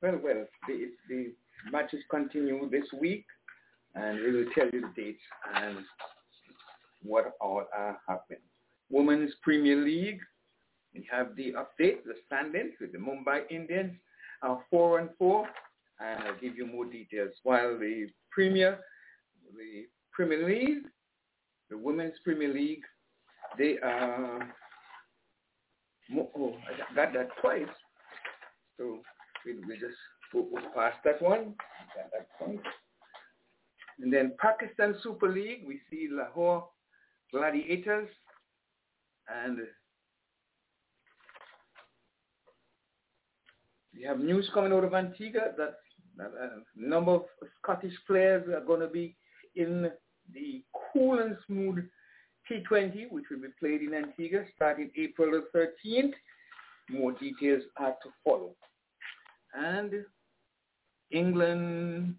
Well, 0.02 0.20
well, 0.24 0.46
the, 0.68 0.92
the 1.10 1.34
matches 1.72 2.04
continue 2.10 2.70
this 2.70 2.86
week, 3.00 3.26
and 3.96 4.20
we 4.20 4.32
will 4.32 4.52
tell 4.54 4.70
you 4.72 4.82
the 4.82 5.02
dates 5.02 5.22
and 5.56 5.78
what 7.04 7.34
all 7.42 7.66
uh, 7.76 7.80
are 7.80 8.00
happening. 8.08 8.42
Women's 8.90 9.34
Premier 9.42 9.76
League, 9.76 10.20
we 10.94 11.08
have 11.12 11.36
the 11.36 11.54
update, 11.54 12.04
the 12.06 12.16
standings 12.26 12.74
with 12.80 12.92
the 12.92 12.98
Mumbai 12.98 13.42
Indians 13.50 13.94
are 14.42 14.64
4 14.70 15.00
and 15.00 15.10
4, 15.18 15.48
and 16.00 16.24
I'll 16.24 16.40
give 16.40 16.56
you 16.56 16.66
more 16.66 16.86
details. 16.86 17.32
While 17.44 17.78
the 17.78 18.08
Premier, 18.32 18.80
the 19.56 19.88
Premier 20.12 20.48
League, 20.48 20.84
the 21.70 21.78
Women's 21.78 22.16
Premier 22.24 22.54
League, 22.54 22.84
they 23.58 23.78
are, 23.84 24.54
oh, 26.16 26.56
I 26.68 26.96
got 26.96 27.14
that 27.14 27.30
twice. 27.42 27.68
So 28.78 29.00
we, 29.46 29.56
we 29.68 29.74
just 29.76 29.96
past 30.76 30.98
that 31.06 31.22
one. 31.22 31.56
That 32.14 32.28
point. 32.40 32.62
And 34.00 34.14
then 34.14 34.34
Pakistan 34.40 34.96
Super 35.02 35.30
League, 35.30 35.64
we 35.68 35.80
see 35.90 36.08
Lahore 36.12 36.68
Gladiators 37.32 38.10
and 39.28 39.60
we 43.94 44.04
have 44.04 44.20
news 44.20 44.50
coming 44.54 44.72
out 44.72 44.84
of 44.84 44.94
Antigua 44.94 45.52
that, 45.58 45.78
that 46.18 46.32
a 46.40 46.62
number 46.76 47.16
of 47.16 47.24
Scottish 47.62 47.94
players 48.06 48.48
are 48.54 48.64
going 48.64 48.82
to 48.82 48.88
be 48.88 49.16
in 49.56 49.90
the 50.34 50.64
cool 50.94 51.20
and 51.20 51.36
smooth 51.48 51.84
T20, 52.50 53.12
which 53.12 53.26
will 53.30 53.42
be 53.42 53.48
played 53.60 53.82
in 53.82 53.94
Antigua 53.94 54.44
starting 54.56 54.90
April 54.98 55.32
the 55.54 55.68
13th. 55.86 56.14
More 56.90 57.12
details 57.14 57.64
are 57.78 57.96
to 58.04 58.10
follow. 58.24 58.52
And 59.54 60.06
England 61.12 62.16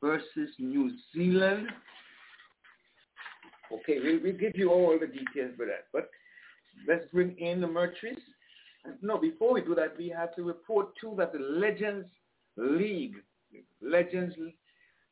versus 0.00 0.50
New 0.58 0.90
Zealand. 1.14 1.68
Okay, 3.72 3.98
we'll, 4.02 4.20
we'll 4.22 4.38
give 4.38 4.56
you 4.56 4.70
all 4.70 4.98
the 5.00 5.06
details 5.06 5.52
for 5.56 5.66
that. 5.66 5.86
But 5.92 6.10
let's 6.86 7.04
bring 7.12 7.36
in 7.38 7.60
the 7.60 7.66
Mercury's. 7.66 8.18
No, 9.00 9.18
before 9.18 9.54
we 9.54 9.62
do 9.62 9.74
that, 9.76 9.96
we 9.96 10.08
have 10.08 10.34
to 10.34 10.42
report 10.42 10.88
too 11.00 11.14
that 11.16 11.32
the 11.32 11.38
Legends 11.38 12.06
League, 12.56 13.14
Legends 13.80 14.34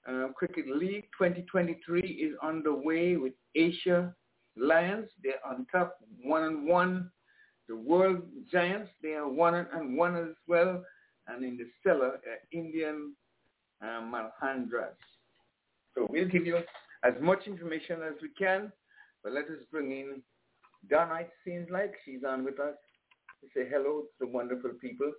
uh, 0.09 0.29
Cricket 0.35 0.67
League 0.69 1.05
2023 1.17 2.01
is 2.01 2.35
underway 2.43 3.17
with 3.17 3.33
Asia 3.55 4.15
Lions. 4.57 5.09
They're 5.23 5.45
on 5.47 5.67
top, 5.71 5.97
one 6.23 6.45
and 6.45 6.67
one. 6.67 7.11
The 7.69 7.77
World 7.77 8.23
Giants, 8.51 8.91
they 9.03 9.13
are 9.13 9.29
one 9.29 9.55
and 9.55 9.97
one 9.97 10.17
as 10.17 10.35
well 10.49 10.83
and 11.29 11.45
in 11.45 11.57
the 11.57 11.67
cellar 11.83 12.15
uh, 12.15 12.37
Indian 12.53 13.15
uh, 13.83 14.01
Maharajas. 14.01 14.97
So 15.95 16.07
we'll 16.11 16.29
give 16.29 16.47
you 16.47 16.59
as 17.05 17.15
much 17.21 17.47
information 17.47 18.01
as 18.03 18.15
we 18.21 18.29
can, 18.39 18.73
but 19.23 19.33
let 19.33 19.45
us 19.45 19.63
bring 19.71 19.93
in 19.93 20.23
Donna, 20.89 21.21
it 21.21 21.31
seems 21.45 21.69
like 21.71 21.95
she's 22.05 22.25
on 22.27 22.45
with 22.45 22.59
us 22.59 22.75
to 23.41 23.49
say 23.55 23.69
hello 23.71 24.03
to 24.03 24.09
the 24.19 24.27
wonderful 24.27 24.71
people. 24.81 25.13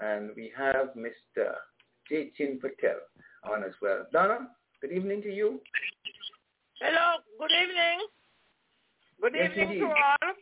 And 0.00 0.30
we 0.34 0.50
have 0.56 0.88
Mr. 0.96 1.52
Jatin 2.10 2.60
Patel 2.60 2.98
on 3.44 3.62
as 3.62 3.72
well. 3.82 4.06
Donna, 4.12 4.48
good 4.80 4.92
evening 4.92 5.22
to 5.22 5.32
you. 5.32 5.60
Hello, 6.80 7.16
good 7.38 7.52
evening. 7.52 7.98
Good 9.20 9.32
yes, 9.34 9.50
evening 9.50 9.68
indeed. 9.68 9.80
to 9.80 9.86
all, 9.86 10.34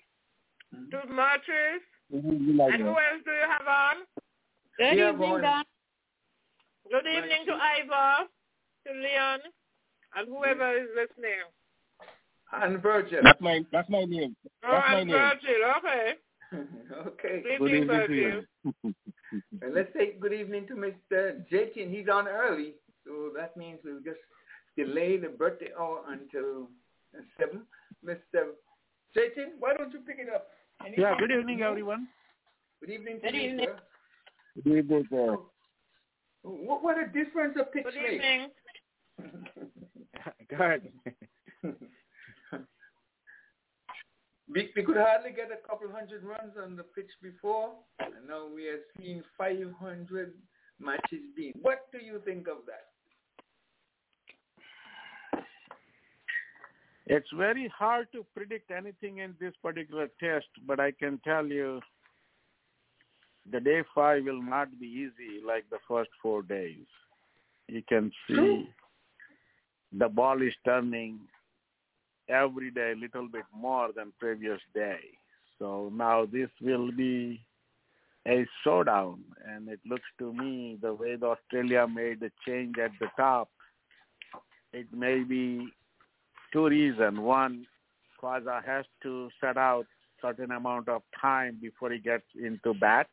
mm-hmm. 0.74 1.08
to 1.08 1.12
Martyrs. 1.12 1.82
And 2.12 2.82
who 2.82 2.88
else 2.88 3.22
do 3.24 3.30
you 3.30 3.46
have 3.48 3.66
on? 3.66 3.96
Good 4.78 4.98
yeah, 4.98 5.12
evening, 5.12 5.40
Don. 5.40 5.64
Good 6.90 7.06
evening 7.06 7.46
to 7.46 7.52
Ivor, 7.52 8.28
to 8.87 8.92
Leon, 8.92 9.38
and 10.16 10.28
whoever 10.28 10.76
is 10.76 10.88
listening. 10.94 11.40
And 12.52 12.82
Virgil. 12.82 13.20
That's 13.22 13.40
my 13.40 13.64
that's 13.72 13.88
my 13.88 14.04
name. 14.04 14.37
Oh, 14.64 14.72
that's 14.72 14.87
oh, 14.90 14.96
and 14.96 15.11
Virgil, 15.11 15.62
okay. 15.78 16.14
okay. 17.06 17.42
Good, 17.42 17.58
good 17.58 17.70
evening, 17.70 17.87
Virgil. 17.87 18.42
and 19.62 19.74
let's 19.74 19.92
say 19.94 20.16
good 20.20 20.35
evening 20.35 20.66
to 20.68 20.74
Mr. 20.74 21.42
Jatin. 21.50 21.90
He's 21.90 22.08
on 22.12 22.28
early, 22.28 22.74
so 23.06 23.30
that 23.37 23.56
means 23.56 23.78
we'll 23.85 24.02
just 24.02 24.20
delay 24.76 25.16
the 25.16 25.28
birthday 25.28 25.70
hour 25.78 26.00
until 26.08 26.68
7. 27.38 27.62
Mr. 28.04 28.52
Jatin, 29.16 29.59
why 29.59 29.75
don't 29.75 29.92
you 29.92 30.01
pick 30.01 30.16
it 30.18 30.29
up? 30.33 30.48
Any 30.85 30.96
yeah, 30.98 31.14
good 31.18 31.31
evening, 31.31 31.62
everyone. 31.62 32.09
Good 32.81 32.90
evening 32.90 33.20
to 33.20 33.31
good 33.31 33.35
you, 33.35 33.51
evening. 33.51 33.66
sir. 33.66 33.77
Good 34.64 34.79
evening, 34.79 35.07
sir. 35.11 35.37
What, 36.42 36.83
what 36.83 36.96
a 36.98 37.07
difference 37.07 37.57
a 37.61 37.64
pitch 37.64 37.85
Good 37.85 37.94
evening. 38.14 38.48
God. 40.59 40.83
we, 44.48 44.70
we 44.75 44.83
could 44.83 44.96
hardly 44.96 45.31
get 45.31 45.51
a 45.53 45.68
couple 45.68 45.88
hundred 45.92 46.25
runs 46.25 46.55
on 46.62 46.77
the 46.77 46.83
pitch 46.83 47.11
before, 47.22 47.72
and 48.01 48.27
now 48.29 48.46
we 48.53 48.68
are 48.68 48.81
seeing 48.98 49.22
500 49.38 50.33
matches 50.81 51.20
being. 51.37 51.53
What 51.61 51.87
do 51.92 51.98
you 51.98 52.20
think 52.25 52.48
of 52.48 52.64
that? 52.66 52.91
It's 57.07 57.29
very 57.37 57.73
hard 57.77 58.09
to 58.12 58.25
predict 58.35 58.71
anything 58.71 59.19
in 59.19 59.35
this 59.41 59.55
particular 59.62 60.09
test, 60.21 60.47
but 60.67 60.79
I 60.79 60.93
can 60.93 61.19
tell 61.25 61.47
you 61.47 61.81
the 63.51 63.61
day 63.61 63.83
five 63.95 64.25
will 64.25 64.43
not 64.43 64.69
be 64.79 64.87
easy 64.87 65.45
like 65.45 65.65
the 65.71 65.79
first 65.88 66.11
four 66.23 66.43
days. 66.43 66.87
You 67.67 67.83
can 67.88 68.12
see 68.29 68.69
the 69.93 70.09
ball 70.09 70.41
is 70.43 70.55
turning 70.65 71.21
every 72.29 72.71
day 72.71 72.93
a 72.93 73.01
little 73.01 73.29
bit 73.29 73.45
more 73.55 73.91
than 73.95 74.12
previous 74.21 74.61
day. 74.75 75.01
So 75.59 75.91
now 75.95 76.27
this 76.27 76.51
will 76.61 76.93
be 76.93 77.41
a 78.27 78.47
showdown, 78.62 79.25
and 79.45 79.69
it 79.69 79.81
looks 79.85 80.09
to 80.19 80.33
me 80.33 80.79
the 80.81 80.95
way 80.95 81.17
the 81.17 81.27
Australia 81.27 81.87
made 81.88 82.21
the 82.21 82.31
change 82.47 82.77
at 82.79 82.93
the 83.01 83.09
top, 83.17 83.49
it 84.73 84.87
may 84.93 85.25
be 85.25 85.69
two 86.53 86.69
reasons. 86.69 87.19
One, 87.19 87.67
Khawaja 88.21 88.65
has 88.65 88.85
to 89.03 89.31
set 89.41 89.57
out 89.57 89.87
certain 90.21 90.53
amount 90.53 90.88
of 90.88 91.03
time 91.21 91.59
before 91.61 91.91
he 91.91 91.99
gets 91.99 92.25
into 92.41 92.75
bat 92.75 93.09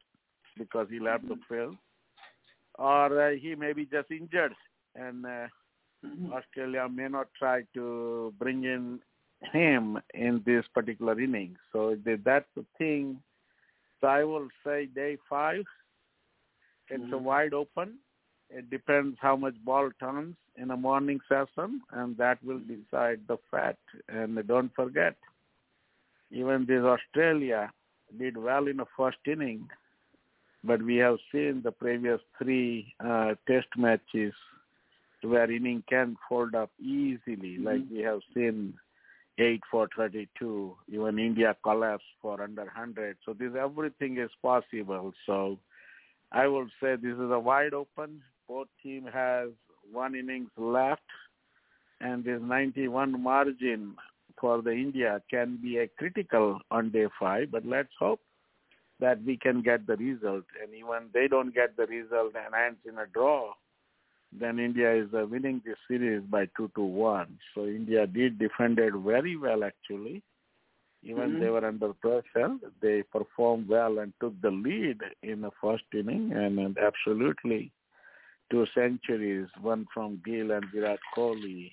because 0.57 0.87
he 0.89 0.99
left 0.99 1.27
the 1.27 1.37
field, 1.47 1.75
or 2.75 3.29
uh, 3.29 3.31
he 3.31 3.55
may 3.55 3.73
be 3.73 3.85
just 3.85 4.11
injured, 4.11 4.53
and 4.95 5.25
uh, 5.25 5.47
mm-hmm. 6.05 6.31
Australia 6.33 6.87
may 6.87 7.07
not 7.07 7.27
try 7.37 7.63
to 7.73 8.33
bring 8.37 8.63
in 8.63 8.99
him 9.53 9.97
in 10.13 10.43
this 10.45 10.65
particular 10.73 11.19
inning. 11.19 11.55
So 11.71 11.97
that's 12.05 12.49
the 12.55 12.65
thing. 12.77 13.21
So 14.01 14.07
I 14.07 14.23
will 14.23 14.49
say 14.65 14.85
day 14.85 15.17
five, 15.29 15.63
it's 16.89 17.03
mm-hmm. 17.03 17.13
a 17.13 17.17
wide 17.17 17.53
open. 17.53 17.99
It 18.49 18.69
depends 18.69 19.17
how 19.21 19.35
much 19.35 19.55
ball 19.63 19.89
turns 19.99 20.35
in 20.55 20.71
a 20.71 20.77
morning 20.77 21.19
session, 21.29 21.81
and 21.91 22.17
that 22.17 22.43
will 22.43 22.59
decide 22.59 23.21
the 23.27 23.37
fat. 23.51 23.77
And 24.07 24.45
don't 24.47 24.73
forget, 24.75 25.15
even 26.31 26.65
this 26.67 26.83
Australia 26.83 27.71
did 28.17 28.37
well 28.37 28.67
in 28.67 28.77
the 28.77 28.87
first 28.97 29.17
inning, 29.25 29.69
but 30.63 30.81
we 30.81 30.97
have 30.97 31.17
seen 31.31 31.61
the 31.63 31.71
previous 31.71 32.19
three 32.37 32.93
uh, 32.99 33.35
test 33.47 33.67
matches 33.77 34.33
where 35.21 35.51
inning 35.51 35.83
can 35.89 36.17
fold 36.27 36.55
up 36.55 36.71
easily, 36.79 37.57
mm-hmm. 37.57 37.65
like 37.65 37.81
we 37.91 37.99
have 37.99 38.21
seen 38.33 38.73
8 39.37 39.61
for 39.71 39.87
32, 39.95 40.75
even 40.89 41.19
India 41.19 41.55
collapsed 41.63 42.05
for 42.21 42.41
under 42.41 42.63
100. 42.63 43.17
So 43.25 43.33
this 43.33 43.51
everything 43.59 44.17
is 44.17 44.29
possible. 44.41 45.13
So 45.25 45.59
I 46.31 46.47
would 46.47 46.69
say 46.81 46.95
this 46.95 47.13
is 47.13 47.31
a 47.31 47.39
wide 47.39 47.73
open. 47.73 48.21
Both 48.49 48.67
team 48.81 49.05
has 49.13 49.49
one 49.91 50.15
innings 50.15 50.49
left, 50.57 51.03
and 52.01 52.23
this 52.23 52.41
91 52.41 53.21
margin 53.21 53.95
for 54.41 54.63
the 54.63 54.71
India 54.71 55.21
can 55.29 55.59
be 55.61 55.77
a 55.77 55.87
critical 55.87 56.59
on 56.71 56.89
day 56.89 57.05
five. 57.19 57.51
But 57.51 57.63
let's 57.63 57.93
hope 57.99 58.21
that 58.99 59.23
we 59.23 59.37
can 59.37 59.61
get 59.61 59.85
the 59.85 59.97
result. 59.97 60.45
And 60.61 60.73
even 60.73 61.09
they 61.13 61.27
don't 61.27 61.53
get 61.53 61.77
the 61.77 61.85
result 61.85 62.33
and 62.35 62.55
ends 62.55 62.79
in 62.87 62.97
a 62.97 63.05
draw, 63.05 63.53
then 64.31 64.57
India 64.57 64.95
is 64.95 65.09
uh, 65.13 65.27
winning 65.27 65.61
this 65.63 65.77
series 65.87 66.23
by 66.23 66.47
two 66.57 66.71
to 66.73 66.81
one. 66.81 67.37
So 67.53 67.65
India 67.65 68.07
did 68.07 68.39
defended 68.39 68.93
very 68.95 69.37
well 69.37 69.63
actually. 69.63 70.23
Even 71.03 71.29
mm-hmm. 71.29 71.39
they 71.39 71.49
were 71.49 71.65
under 71.65 71.93
pressure, 71.93 72.57
they 72.81 73.03
performed 73.03 73.69
well 73.69 73.99
and 73.99 74.11
took 74.19 74.39
the 74.41 74.51
lead 74.51 74.97
in 75.21 75.41
the 75.41 75.51
first 75.61 75.85
inning, 75.93 76.33
and, 76.33 76.59
and 76.59 76.77
absolutely 76.77 77.71
two 78.49 78.65
centuries, 78.73 79.47
one 79.61 79.85
from 79.93 80.21
Gill 80.25 80.51
and 80.51 80.65
Virat 80.73 80.99
Kohli, 81.15 81.71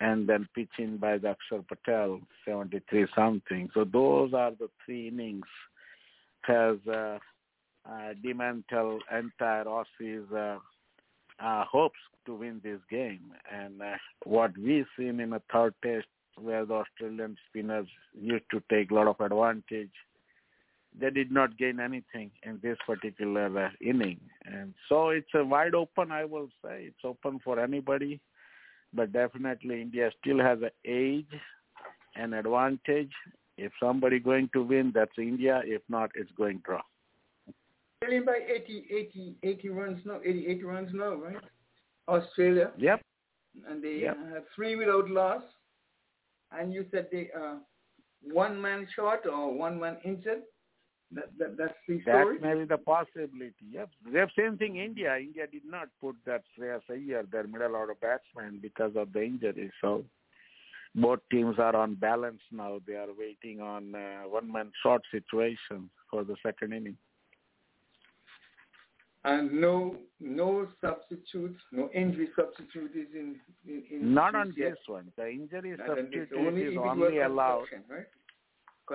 and 0.00 0.28
then 0.28 0.48
pitching 0.54 0.96
by 0.96 1.18
the 1.18 1.36
Patel, 1.68 2.20
73 2.44 3.06
something. 3.14 3.68
So 3.74 3.84
those 3.84 4.32
are 4.32 4.52
the 4.52 4.68
three 4.84 5.08
innings 5.08 5.46
has 6.42 6.78
uh, 6.90 7.18
uh, 7.88 8.14
dismantled 8.22 9.02
entire 9.12 9.64
Aussies 9.64 10.32
uh, 10.32 10.58
uh, 11.44 11.64
hopes 11.64 11.98
to 12.26 12.34
win 12.34 12.60
this 12.64 12.80
game. 12.90 13.32
And 13.52 13.82
uh, 13.82 13.96
what 14.24 14.56
we've 14.56 14.86
seen 14.98 15.20
in 15.20 15.30
the 15.30 15.42
third 15.52 15.74
test, 15.84 16.06
where 16.36 16.64
the 16.64 16.74
Australian 16.74 17.36
spinners 17.48 17.88
used 18.18 18.44
to 18.52 18.62
take 18.70 18.90
a 18.90 18.94
lot 18.94 19.08
of 19.08 19.20
advantage, 19.20 19.92
they 21.00 21.10
did 21.10 21.30
not 21.30 21.56
gain 21.58 21.80
anything 21.80 22.30
in 22.42 22.58
this 22.62 22.78
particular 22.86 23.66
uh, 23.66 23.70
inning. 23.80 24.20
And 24.44 24.74
so 24.88 25.10
it's 25.10 25.28
a 25.34 25.44
wide 25.44 25.74
open, 25.74 26.10
I 26.10 26.24
will 26.24 26.48
say. 26.64 26.84
It's 26.88 27.04
open 27.04 27.40
for 27.44 27.60
anybody. 27.60 28.20
But 28.92 29.12
definitely 29.12 29.82
India 29.82 30.10
still 30.20 30.38
has 30.40 30.58
an 30.62 30.70
age 30.84 31.26
an 32.18 32.34
advantage. 32.34 33.12
If 33.56 33.72
somebody 33.80 34.18
going 34.18 34.50
to 34.52 34.62
win, 34.62 34.92
that's 34.94 35.18
India. 35.18 35.62
If 35.64 35.82
not, 35.88 36.10
it's 36.14 36.30
going 36.36 36.62
draw. 36.64 36.82
Winning 38.02 38.24
by 38.24 38.38
80, 38.48 38.86
80, 38.90 39.34
80 39.42 39.68
runs 39.70 40.00
now, 40.04 40.20
80, 40.24 40.46
80 40.46 40.62
runs 40.64 40.90
now, 40.92 41.14
right? 41.14 41.36
Australia. 42.06 42.70
Yep. 42.78 43.02
And 43.68 43.82
they 43.82 44.02
yep. 44.02 44.16
have 44.32 44.44
three 44.54 44.76
without 44.76 45.10
loss. 45.10 45.42
And 46.52 46.72
you 46.72 46.86
said 46.90 47.08
they 47.10 47.30
uh, 47.36 47.56
one 48.22 48.60
man 48.60 48.86
short 48.94 49.26
or 49.26 49.52
one 49.52 49.80
man 49.80 49.96
injured. 50.04 50.42
That, 51.14 51.30
that 51.38 51.56
that's 51.56 51.74
the 51.88 52.02
story. 52.02 52.38
That 52.38 52.46
may 52.46 52.60
be 52.60 52.64
the 52.66 52.78
possibility. 52.78 53.54
Yep. 53.72 54.30
Same 54.36 54.58
thing. 54.58 54.76
India. 54.76 55.16
India 55.16 55.46
did 55.50 55.64
not 55.64 55.88
put 56.00 56.16
that 56.26 56.42
Shreyas 56.58 56.82
Iyer, 56.90 57.24
their 57.30 57.46
middle 57.46 57.76
order 57.76 57.94
batsman, 57.94 58.58
because 58.60 58.92
of 58.94 59.12
the 59.12 59.22
injury. 59.22 59.72
So 59.80 60.04
both 60.94 61.20
teams 61.30 61.58
are 61.58 61.74
on 61.74 61.94
balance 61.94 62.42
now. 62.52 62.80
They 62.86 62.94
are 62.94 63.08
waiting 63.18 63.60
on 63.60 63.94
uh, 63.94 64.28
one 64.28 64.52
man 64.52 64.70
short 64.82 65.02
situation 65.10 65.88
for 66.10 66.24
the 66.24 66.36
second 66.42 66.74
inning 66.74 66.96
and 69.24 69.52
no 69.60 69.96
no 70.20 70.66
substitutes, 70.80 71.60
no 71.72 71.90
injury 71.94 72.28
substitute 72.36 72.90
is 72.94 73.08
in. 73.14 73.36
in, 73.66 73.82
in 73.90 74.14
Not 74.14 74.34
on 74.34 74.54
yet. 74.56 74.70
this 74.70 74.78
one. 74.86 75.12
The 75.16 75.28
injury 75.28 75.76
substitute 75.86 76.28
is 76.32 76.78
only 76.78 77.20
allowed. 77.20 77.66
Right? 77.88 78.06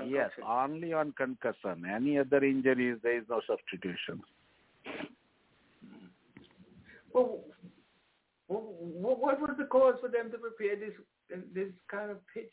Yes, 0.07 0.31
only 0.47 0.93
on 0.93 1.13
concussion. 1.13 1.85
Any 1.89 2.17
other 2.17 2.43
injuries, 2.43 2.97
there 3.03 3.17
is 3.17 3.23
no 3.29 3.41
substitution. 3.47 4.21
Well, 7.13 7.41
what 8.47 9.39
was 9.39 9.55
the 9.57 9.65
cause 9.65 9.95
for 10.01 10.09
them 10.09 10.31
to 10.31 10.37
prepare 10.37 10.75
this 10.75 10.93
this 11.53 11.69
kind 11.89 12.11
of 12.11 12.17
pitch 12.33 12.51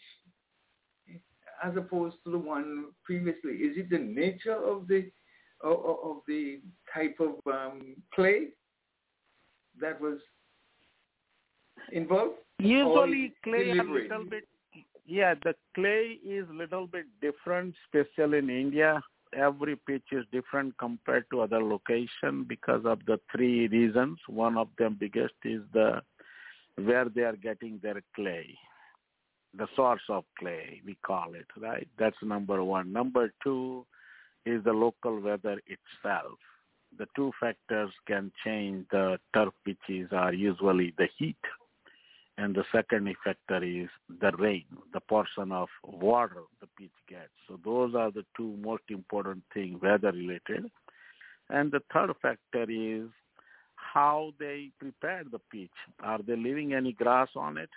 as 1.62 1.76
opposed 1.76 2.16
to 2.24 2.30
the 2.30 2.38
one 2.38 2.86
previously? 3.04 3.52
Is 3.52 3.76
it 3.76 3.90
the 3.90 3.98
nature 3.98 4.54
of 4.56 4.86
the 4.88 5.10
of, 5.62 5.78
of 6.02 6.16
the 6.26 6.60
type 6.92 7.18
of 7.20 7.34
um, 7.52 7.96
clay 8.14 8.48
that 9.80 10.00
was 10.00 10.18
involved? 11.92 12.36
Usually 12.58 13.32
clay 13.42 13.70
a 13.70 13.82
little 13.82 14.24
bit. 14.24 14.46
Yeah, 15.10 15.34
the 15.42 15.56
clay 15.74 16.20
is 16.24 16.46
little 16.54 16.86
bit 16.86 17.06
different, 17.20 17.74
especially 17.84 18.38
in 18.38 18.48
India. 18.48 19.02
Every 19.34 19.74
pitch 19.74 20.04
is 20.12 20.24
different 20.30 20.78
compared 20.78 21.24
to 21.32 21.40
other 21.40 21.60
location 21.60 22.44
because 22.48 22.82
of 22.84 23.00
the 23.06 23.18
three 23.32 23.66
reasons. 23.66 24.20
One 24.28 24.56
of 24.56 24.68
them 24.78 24.96
biggest 25.00 25.34
is 25.44 25.62
the 25.72 26.00
where 26.76 27.08
they 27.08 27.22
are 27.22 27.34
getting 27.34 27.80
their 27.82 28.00
clay, 28.14 28.56
the 29.52 29.66
source 29.74 30.06
of 30.08 30.22
clay, 30.38 30.80
we 30.86 30.96
call 31.04 31.34
it, 31.34 31.46
right? 31.60 31.88
That's 31.98 32.22
number 32.22 32.62
one. 32.62 32.92
Number 32.92 33.32
two, 33.42 33.84
is 34.46 34.62
the 34.62 34.72
local 34.72 35.18
weather 35.18 35.60
itself. 35.66 36.38
The 36.96 37.06
two 37.16 37.32
factors 37.40 37.90
can 38.06 38.30
change 38.44 38.86
the 38.92 39.18
turf 39.34 39.54
pitches 39.64 40.10
are 40.12 40.32
usually 40.32 40.94
the 40.98 41.08
heat 41.18 41.36
and 42.40 42.54
the 42.54 42.64
second 42.72 43.14
factor 43.22 43.62
is 43.62 43.90
the 44.20 44.32
rain, 44.38 44.64
the 44.94 45.00
portion 45.00 45.52
of 45.52 45.68
water 45.84 46.44
the 46.60 46.68
pitch 46.78 46.98
gets. 47.06 47.28
So 47.46 47.60
those 47.62 47.94
are 47.94 48.10
the 48.10 48.24
two 48.34 48.56
most 48.62 48.84
important 48.88 49.42
things 49.52 49.82
weather 49.82 50.10
related. 50.10 50.70
And 51.50 51.70
the 51.70 51.82
third 51.92 52.10
factor 52.22 52.64
is 52.70 53.10
how 53.74 54.32
they 54.38 54.70
prepare 54.78 55.24
the 55.30 55.40
pitch. 55.52 55.78
Are 56.02 56.20
they 56.26 56.34
leaving 56.34 56.72
any 56.72 56.92
grass 56.92 57.28
on 57.36 57.58
it 57.58 57.68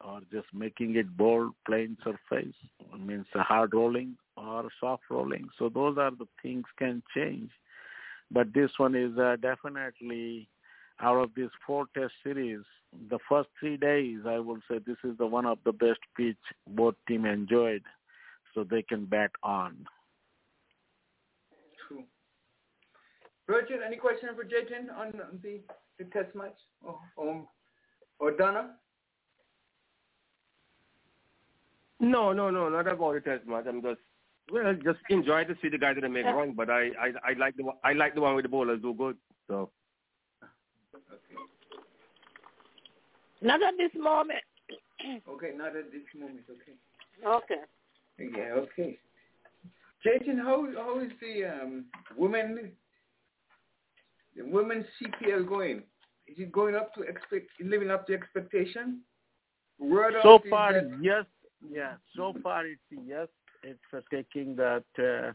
or 0.00 0.20
just 0.32 0.46
making 0.54 0.96
it 0.96 1.14
bold, 1.14 1.52
plain 1.66 1.98
surface? 2.02 2.54
It 2.94 3.00
means 3.00 3.26
hard 3.34 3.74
rolling 3.74 4.16
or 4.38 4.70
soft 4.80 5.02
rolling. 5.10 5.48
So 5.58 5.68
those 5.68 5.98
are 5.98 6.10
the 6.10 6.28
things 6.42 6.64
can 6.78 7.02
change. 7.14 7.50
But 8.30 8.54
this 8.54 8.70
one 8.78 8.94
is 8.94 9.18
uh, 9.18 9.36
definitely 9.42 10.48
out 11.00 11.22
of 11.22 11.34
this 11.34 11.50
four 11.66 11.86
test 11.94 12.12
series, 12.24 12.62
the 13.08 13.18
first 13.28 13.48
three 13.58 13.76
days, 13.76 14.18
I 14.26 14.38
will 14.38 14.58
say 14.70 14.78
this 14.78 14.96
is 15.04 15.16
the 15.18 15.26
one 15.26 15.46
of 15.46 15.58
the 15.64 15.72
best 15.72 16.00
pitch 16.16 16.36
both 16.68 16.94
team 17.08 17.24
enjoyed, 17.24 17.82
so 18.54 18.64
they 18.64 18.82
can 18.82 19.04
bat 19.06 19.30
on. 19.42 19.86
True. 21.86 22.04
Virgil, 23.46 23.78
any 23.86 23.96
question 23.96 24.30
for 24.34 24.44
Jatin 24.44 24.96
on 24.96 25.12
the, 25.42 25.60
the 25.98 26.04
test 26.06 26.34
match? 26.34 26.58
Or, 26.82 26.98
or, 27.16 27.48
or 28.18 28.30
Donna? 28.32 28.70
No, 32.00 32.32
no, 32.32 32.50
no, 32.50 32.68
not 32.68 32.88
about 32.88 33.14
the 33.14 33.20
test 33.20 33.46
match. 33.46 33.64
I'm 33.68 33.82
just 33.82 34.00
well, 34.52 34.74
just 34.74 34.98
enjoy 35.10 35.44
to 35.44 35.56
see 35.60 35.68
the 35.68 35.78
guys 35.78 35.96
that 36.00 36.08
make 36.08 36.24
run, 36.24 36.52
but 36.52 36.70
I, 36.70 36.90
I, 37.00 37.30
I 37.30 37.32
like 37.38 37.56
the 37.56 37.64
I 37.82 37.94
like 37.94 38.14
the 38.14 38.20
one 38.20 38.36
with 38.36 38.44
the 38.44 38.48
bowlers 38.48 38.80
do 38.80 38.94
good. 38.94 39.16
So. 39.48 39.70
Not 43.46 43.62
at 43.62 43.74
this 43.78 43.92
moment. 43.94 44.40
okay, 45.28 45.52
not 45.56 45.76
at 45.76 45.92
this 45.92 46.02
moment. 46.18 46.40
Okay. 46.50 46.74
Okay. 47.24 48.36
Yeah. 48.36 48.54
Okay. 48.54 48.98
Jason, 50.02 50.38
how 50.38 50.66
how 50.76 50.98
is 50.98 51.12
the 51.20 51.44
um, 51.44 51.84
women 52.16 52.72
the 54.36 54.44
women's 54.44 54.86
CPL 55.00 55.48
going? 55.48 55.84
Is 56.26 56.38
it 56.38 56.50
going 56.50 56.74
up 56.74 56.92
to 56.94 57.02
expect 57.02 57.48
living 57.60 57.88
up 57.88 58.08
to 58.08 58.14
expectation? 58.14 59.02
Word 59.78 60.14
so 60.24 60.40
far, 60.50 60.72
that... 60.72 60.98
yes. 61.00 61.24
Yeah. 61.70 61.94
So 62.16 62.34
far, 62.42 62.66
it's 62.66 62.80
yes. 63.06 63.28
It's 63.62 63.78
uh, 63.94 64.00
taking 64.10 64.56
that 64.56 64.84
uh, 64.98 65.32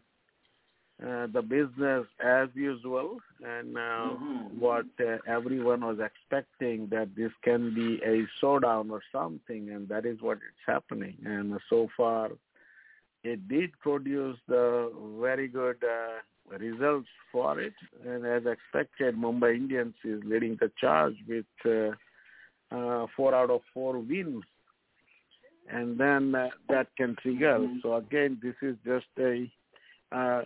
uh, 1.01 1.25
the 1.33 1.41
business 1.41 2.05
as 2.23 2.47
usual 2.53 3.17
and 3.43 3.75
uh, 3.75 3.79
mm-hmm. 3.79 4.59
what 4.59 4.85
uh, 4.99 5.17
everyone 5.27 5.81
was 5.81 5.97
expecting 5.99 6.87
that 6.91 7.09
this 7.15 7.31
can 7.43 7.73
be 7.73 7.99
a 8.05 8.23
showdown 8.39 8.91
or 8.91 9.01
something 9.11 9.71
and 9.71 9.89
that 9.89 10.05
is 10.05 10.21
what 10.21 10.37
is 10.37 10.61
happening 10.67 11.15
and 11.25 11.59
so 11.69 11.87
far 11.97 12.29
it 13.23 13.47
did 13.47 13.71
produce 13.79 14.37
the 14.47 14.91
very 15.19 15.47
good 15.47 15.83
uh, 15.83 16.57
results 16.57 17.09
for 17.31 17.59
it 17.59 17.73
and 18.05 18.23
as 18.25 18.43
expected 18.45 19.15
Mumbai 19.15 19.55
Indians 19.55 19.95
is 20.03 20.21
leading 20.23 20.57
the 20.59 20.71
charge 20.79 21.15
with 21.27 21.45
uh, 21.65 22.75
uh, 22.75 23.07
four 23.15 23.33
out 23.33 23.49
of 23.49 23.61
four 23.73 23.97
wins 23.97 24.43
and 25.67 25.99
then 25.99 26.35
uh, 26.35 26.49
that 26.69 26.87
can 26.95 27.15
trigger 27.21 27.57
mm-hmm. 27.57 27.77
so 27.81 27.95
again 27.95 28.39
this 28.43 28.55
is 28.61 28.75
just 28.85 29.07
a 29.17 29.51
uh, 30.11 30.41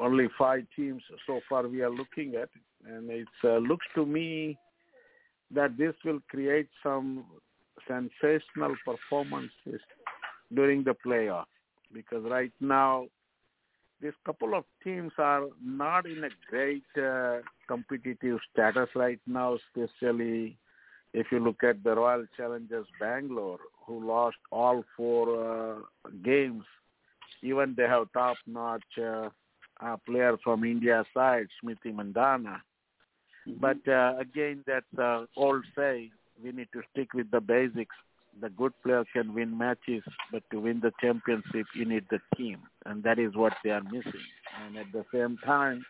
only 0.00 0.28
five 0.38 0.66
teams 0.74 1.02
so 1.26 1.40
far 1.48 1.66
we 1.68 1.82
are 1.82 1.90
looking 1.90 2.34
at, 2.34 2.48
and 2.86 3.10
it 3.10 3.28
uh, 3.44 3.56
looks 3.58 3.86
to 3.94 4.04
me 4.06 4.58
that 5.50 5.76
this 5.76 5.94
will 6.04 6.20
create 6.28 6.68
some 6.82 7.24
sensational 7.86 8.74
performances 8.84 9.80
during 10.54 10.82
the 10.84 10.94
playoff 11.04 11.46
because 11.92 12.24
right 12.24 12.52
now 12.60 13.06
these 14.00 14.12
couple 14.24 14.54
of 14.54 14.64
teams 14.84 15.12
are 15.18 15.44
not 15.62 16.06
in 16.06 16.24
a 16.24 16.28
great 16.50 16.84
uh, 17.02 17.38
competitive 17.66 18.38
status 18.52 18.88
right 18.94 19.20
now, 19.26 19.56
especially 19.56 20.58
if 21.14 21.26
you 21.32 21.38
look 21.38 21.64
at 21.64 21.82
the 21.82 21.94
Royal 21.94 22.26
Challengers 22.36 22.86
Bangalore, 23.00 23.58
who 23.86 24.06
lost 24.06 24.36
all 24.52 24.84
four 24.96 25.74
uh, 25.74 26.08
games. 26.22 26.64
Even 27.42 27.74
they 27.76 27.84
have 27.84 28.12
top-notch 28.12 28.82
uh, 29.02 29.28
uh, 29.80 29.96
player 30.06 30.36
from 30.42 30.64
India 30.64 31.04
side, 31.14 31.46
Smriti 31.62 31.94
Mandhana. 31.94 32.60
Mm-hmm. 33.46 33.60
But 33.60 33.88
uh, 33.90 34.18
again, 34.18 34.64
that's 34.66 34.98
uh, 34.98 35.26
old 35.36 35.64
say. 35.76 36.10
We 36.42 36.52
need 36.52 36.68
to 36.72 36.82
stick 36.92 37.14
with 37.14 37.30
the 37.30 37.40
basics. 37.40 37.94
The 38.40 38.50
good 38.50 38.72
player 38.82 39.04
can 39.12 39.32
win 39.32 39.56
matches, 39.56 40.02
but 40.30 40.42
to 40.50 40.60
win 40.60 40.80
the 40.80 40.92
championship, 41.00 41.66
you 41.74 41.86
need 41.86 42.04
the 42.10 42.20
team, 42.36 42.58
and 42.84 43.02
that 43.04 43.18
is 43.18 43.34
what 43.34 43.54
they 43.64 43.70
are 43.70 43.82
missing. 43.82 44.26
And 44.62 44.76
at 44.76 44.92
the 44.92 45.06
same 45.10 45.38
time, 45.42 45.86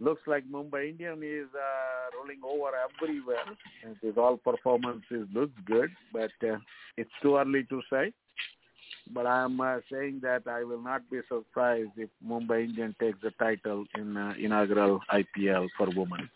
looks 0.00 0.22
like 0.26 0.44
Mumbai 0.50 0.90
Indian 0.90 1.22
is 1.22 1.46
uh, 1.54 2.16
rolling 2.16 2.40
over 2.44 2.70
everywhere. 2.76 3.44
And 3.84 3.96
his 4.02 4.16
all 4.16 4.36
performances 4.36 5.28
looks 5.32 5.54
good, 5.66 5.90
but 6.12 6.32
uh, 6.42 6.58
it's 6.96 7.10
too 7.22 7.36
early 7.36 7.64
to 7.70 7.80
say. 7.90 8.12
But 9.12 9.26
I 9.26 9.42
am 9.42 9.60
uh, 9.60 9.78
saying 9.90 10.20
that 10.22 10.42
I 10.46 10.64
will 10.64 10.82
not 10.82 11.08
be 11.10 11.20
surprised 11.28 11.92
if 11.96 12.10
Mumbai 12.26 12.64
Indian 12.64 12.94
takes 13.00 13.18
the 13.22 13.30
title 13.32 13.84
in 13.96 14.16
uh, 14.16 14.34
inaugural 14.38 15.00
IPL 15.12 15.68
for 15.76 15.88
women. 15.94 16.28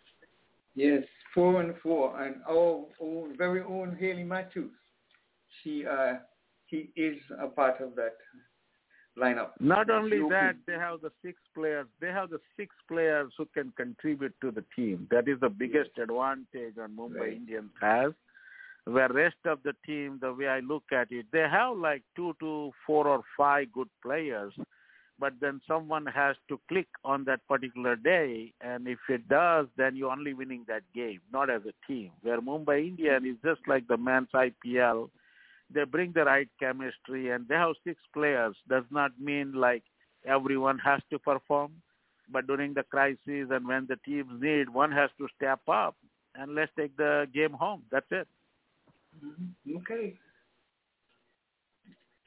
Yes, 0.74 1.02
four 1.35 1.61
and 1.61 1.74
four, 1.82 2.20
and 2.22 2.37
our 2.48 2.85
own, 3.00 3.37
very 3.37 3.62
own 3.62 3.96
Hayley 4.00 4.24
Matthews. 4.24 4.72
She 5.62 5.85
uh, 5.87 6.14
he 6.66 6.90
is 6.96 7.18
a 7.38 7.48
part 7.48 7.80
of 7.80 7.94
that 7.96 8.16
lineup. 9.18 9.50
Not 9.61 9.90
only 9.90 10.18
that, 10.30 10.54
they 10.66 10.72
have 10.72 11.02
the 11.02 11.12
six 11.22 11.38
players. 11.54 11.87
They 12.00 12.08
have 12.08 12.30
the 12.30 12.40
six 12.56 12.74
players 12.88 13.32
who 13.37 13.46
can 13.52 13.72
contribute 13.76 14.35
to 14.40 14.50
the 14.50 14.64
team. 14.74 15.06
That 15.11 15.28
is 15.28 15.38
the 15.40 15.50
biggest 15.50 15.90
yes. 15.96 16.04
advantage 16.04 16.78
on 16.82 16.96
Mumbai 16.96 17.20
right. 17.20 17.32
Indians 17.35 17.70
has 17.80 18.12
where 18.84 19.08
rest 19.08 19.36
of 19.44 19.62
the 19.62 19.74
team, 19.86 20.18
the 20.20 20.32
way 20.32 20.48
I 20.48 20.60
look 20.60 20.84
at 20.92 21.12
it, 21.12 21.26
they 21.32 21.46
have 21.50 21.76
like 21.76 22.02
two 22.16 22.34
to 22.40 22.72
four 22.86 23.06
or 23.06 23.22
five 23.36 23.72
good 23.72 23.88
players, 24.02 24.52
but 25.18 25.34
then 25.40 25.60
someone 25.68 26.06
has 26.06 26.36
to 26.48 26.60
click 26.68 26.88
on 27.04 27.24
that 27.24 27.46
particular 27.46 27.94
day, 27.94 28.52
and 28.60 28.88
if 28.88 28.98
it 29.08 29.28
does, 29.28 29.68
then 29.76 29.94
you're 29.94 30.10
only 30.10 30.34
winning 30.34 30.64
that 30.66 30.82
game, 30.94 31.20
not 31.32 31.48
as 31.48 31.62
a 31.64 31.86
team. 31.86 32.10
Where 32.22 32.40
Mumbai 32.40 32.88
Indian 32.88 33.24
is 33.26 33.36
just 33.44 33.60
like 33.68 33.86
the 33.86 33.96
men's 33.96 34.30
IPL, 34.34 35.10
they 35.72 35.84
bring 35.84 36.12
the 36.12 36.24
right 36.24 36.48
chemistry, 36.58 37.30
and 37.30 37.46
they 37.46 37.54
have 37.54 37.74
six 37.84 38.00
players. 38.12 38.56
Does 38.68 38.84
not 38.90 39.12
mean 39.20 39.52
like 39.52 39.84
everyone 40.26 40.78
has 40.80 41.00
to 41.10 41.18
perform, 41.20 41.72
but 42.30 42.46
during 42.48 42.74
the 42.74 42.82
crisis 42.82 43.48
and 43.50 43.66
when 43.66 43.86
the 43.86 43.96
teams 44.04 44.40
need, 44.40 44.68
one 44.68 44.90
has 44.90 45.10
to 45.18 45.28
step 45.36 45.60
up, 45.68 45.94
and 46.34 46.56
let's 46.56 46.72
take 46.76 46.96
the 46.96 47.28
game 47.32 47.52
home. 47.52 47.82
That's 47.92 48.06
it. 48.10 48.26
Mm-hmm. 49.16 49.77
Okay. 49.79 50.14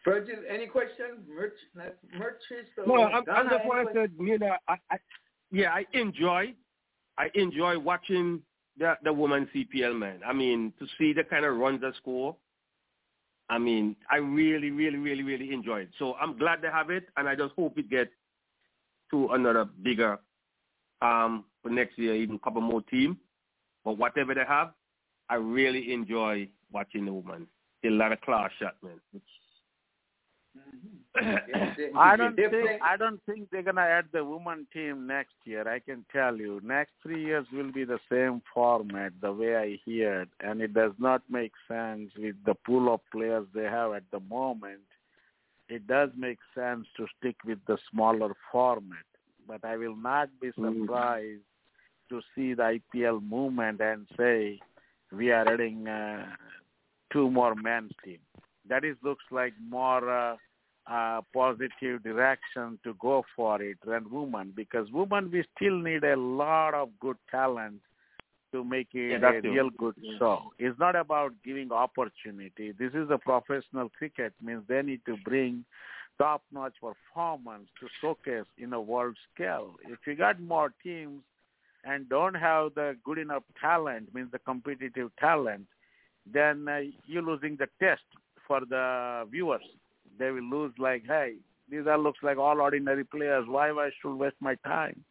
Virgil, 0.06 0.36
any 0.48 0.68
question? 0.68 1.26
Merch, 1.28 1.54
merch 1.76 2.36
no, 2.86 3.06
I'm, 3.06 3.26
just 3.26 3.66
want 3.66 3.92
to 3.94 4.08
you 4.24 4.38
know, 4.38 4.56
I, 4.68 4.76
I, 4.92 4.98
yeah, 5.52 5.72
I 5.72 5.86
enjoy, 5.94 6.54
I 7.18 7.30
enjoy 7.34 7.80
watching 7.80 8.42
the 8.78 8.96
the 9.04 9.12
woman 9.12 9.50
CPL 9.54 9.98
man. 9.98 10.20
I 10.26 10.32
mean, 10.32 10.74
to 10.80 10.86
see 11.00 11.12
the 11.12 11.24
kind 11.24 11.44
of 11.44 11.58
runs 11.58 11.82
that 11.82 11.96
score. 11.96 12.36
I 13.50 13.58
mean, 13.58 13.96
I 14.10 14.18
really, 14.18 14.72
really, 14.72 14.98
really, 14.98 15.22
really 15.24 15.54
enjoy 15.54 15.82
it. 15.82 15.90
So 16.00 16.16
I'm 16.16 16.38
glad 16.38 16.62
they 16.62 16.68
have 16.68 16.90
it, 16.90 17.06
and 17.18 17.28
I 17.28 17.36
just 17.36 17.54
hope 17.56 17.78
it 17.78 17.90
gets 17.90 18.12
to 19.12 19.30
another 19.30 19.66
bigger 19.66 20.20
um 21.02 21.46
for 21.64 21.70
next 21.70 21.98
year, 21.98 22.16
even 22.16 22.36
a 22.36 22.40
couple 22.40 22.62
more 22.62 22.82
team. 22.84 23.18
But 23.84 23.98
whatever 23.98 24.36
they 24.36 24.46
have, 24.48 24.72
I 25.30 25.36
really 25.36 25.92
enjoy 25.94 26.48
watching 26.72 27.06
the 27.06 27.14
woman. 27.14 27.48
a 27.84 27.90
lot 27.90 28.12
of 28.12 28.22
class 28.22 28.52
shot, 28.60 28.76
man. 28.84 29.00
I 31.96 32.18
don't 32.18 32.36
think 32.36 32.54
I 32.84 32.98
don't 32.98 33.22
think 33.26 33.50
they're 33.50 33.64
gonna 33.64 33.82
add 33.82 34.06
the 34.12 34.24
woman 34.24 34.68
team 34.74 35.08
next 35.08 35.36
year. 35.46 35.68
I 35.68 35.80
can 35.80 36.06
tell 36.12 36.36
you, 36.36 36.60
next 36.64 36.92
three 37.02 37.24
years 37.24 37.46
will 37.54 37.72
be 37.72 37.86
the 37.86 38.00
same 38.12 38.42
format, 38.54 39.14
the 39.22 39.32
way 39.32 39.56
I 39.56 39.80
hear 39.86 40.22
it, 40.24 40.30
and 40.42 40.62
it 40.62 40.74
does 40.74 40.92
not 41.00 41.22
make 41.30 41.54
sense 41.70 42.12
with 42.18 42.36
the 42.46 42.56
pool 42.66 42.94
of 42.94 43.00
players 43.12 43.48
they 43.54 43.64
have 43.64 43.94
at 43.94 44.04
the 44.12 44.20
moment. 44.20 44.82
It 45.70 45.88
does 45.88 46.10
make 46.18 46.40
sense 46.54 46.86
to 46.98 47.08
stick 47.18 47.38
with 47.46 47.60
the 47.66 47.78
smaller 47.92 48.34
format, 48.52 49.06
but 49.48 49.64
I 49.64 49.78
will 49.78 49.96
not 49.96 50.30
be 50.42 50.52
mm. 50.52 50.82
surprised 50.82 51.40
mm. 51.40 52.10
to 52.10 52.22
see 52.36 52.54
the 52.54 52.80
IPL 52.94 53.24
movement 53.24 53.80
and 53.80 54.06
say 54.18 54.60
we 55.18 55.32
are 55.32 55.48
adding 55.52 55.88
uh, 55.88 56.26
two 57.12 57.30
more 57.30 57.56
men's 57.56 57.92
team. 58.04 58.20
That 58.68 58.84
is 58.84 58.96
looks 59.04 59.24
like 59.32 59.54
more 59.70 60.10
uh, 60.10 60.36
uh, 60.88 61.22
positive 61.34 62.04
direction 62.04 62.80
to 62.84 62.96
go 63.00 63.24
for 63.36 63.62
it 63.62 63.78
than 63.86 64.10
women 64.12 64.54
because 64.56 64.88
women 64.92 65.30
we 65.32 65.44
still 65.56 65.80
need 65.80 66.04
a 66.04 66.16
lot 66.16 66.74
of 66.74 66.90
good 67.00 67.18
talent 67.32 67.82
to 68.52 68.64
make 68.64 68.88
it 68.94 69.22
yeah, 69.22 69.32
a 69.32 69.42
real 69.42 69.70
good 69.78 69.96
yeah. 70.00 70.18
show. 70.20 70.54
It's 70.60 70.80
not 70.80 70.96
about 70.96 71.34
giving 71.44 71.72
opportunity. 71.72 72.72
This 72.72 72.94
is 72.94 73.10
a 73.12 73.18
professional 73.18 73.90
cricket 73.90 74.34
means 74.42 74.64
they 74.68 74.82
need 74.82 75.02
to 75.06 75.18
bring 75.26 75.66
top-notch 76.18 76.76
performance 76.80 77.68
to 77.80 77.88
showcase 78.00 78.48
in 78.58 78.72
a 78.72 78.80
world 78.80 79.18
scale. 79.34 79.76
If 79.88 80.00
you 80.08 80.16
got 80.16 80.40
more 80.40 80.72
teams 80.84 81.22
and 81.86 82.10
don't 82.10 82.34
have 82.34 82.74
the 82.76 82.98
good 83.04 83.18
enough 83.20 83.44
talent, 83.62 84.14
means 84.14 84.32
the 84.32 84.40
competitive 84.40 85.12
talent, 85.20 85.68
then 86.32 86.68
uh, 86.68 86.80
you're 87.06 87.22
losing 87.22 87.56
the 87.58 87.68
test 87.80 88.02
for 88.48 88.62
the 88.62 89.26
viewers. 89.32 89.64
They 90.18 90.32
will 90.32 90.50
lose 90.50 90.74
like, 90.80 91.04
hey, 91.08 91.36
these 91.70 91.88
are 91.88 91.98
looks 91.98 92.20
like 92.24 92.38
all 92.38 92.62
ordinary 92.62 93.04
players. 93.04 93.46
Why 93.48 93.70
I 93.70 93.90
should 94.02 94.16
waste 94.16 94.36
my 94.40 94.56
time? 94.66 95.04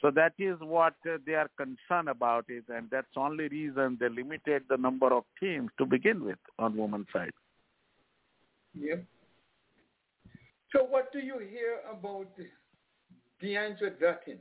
So 0.00 0.10
that 0.10 0.34
is 0.38 0.56
what 0.60 0.94
uh, 1.08 1.16
they 1.24 1.34
are 1.34 1.50
concerned 1.56 2.08
about 2.08 2.44
it, 2.48 2.64
and 2.68 2.88
that's 2.90 3.06
only 3.16 3.48
reason 3.48 3.96
they 3.98 4.08
limited 4.08 4.64
the 4.68 4.76
number 4.76 5.12
of 5.12 5.24
teams 5.40 5.70
to 5.78 5.86
begin 5.86 6.24
with 6.24 6.38
on 6.58 6.76
women's 6.76 7.06
side. 7.12 7.32
Yep. 8.78 9.04
So 10.72 10.84
what 10.84 11.12
do 11.12 11.20
you 11.20 11.38
hear 11.38 11.78
about 11.90 12.28
Deandra 13.42 13.98
Dutton? 13.98 14.38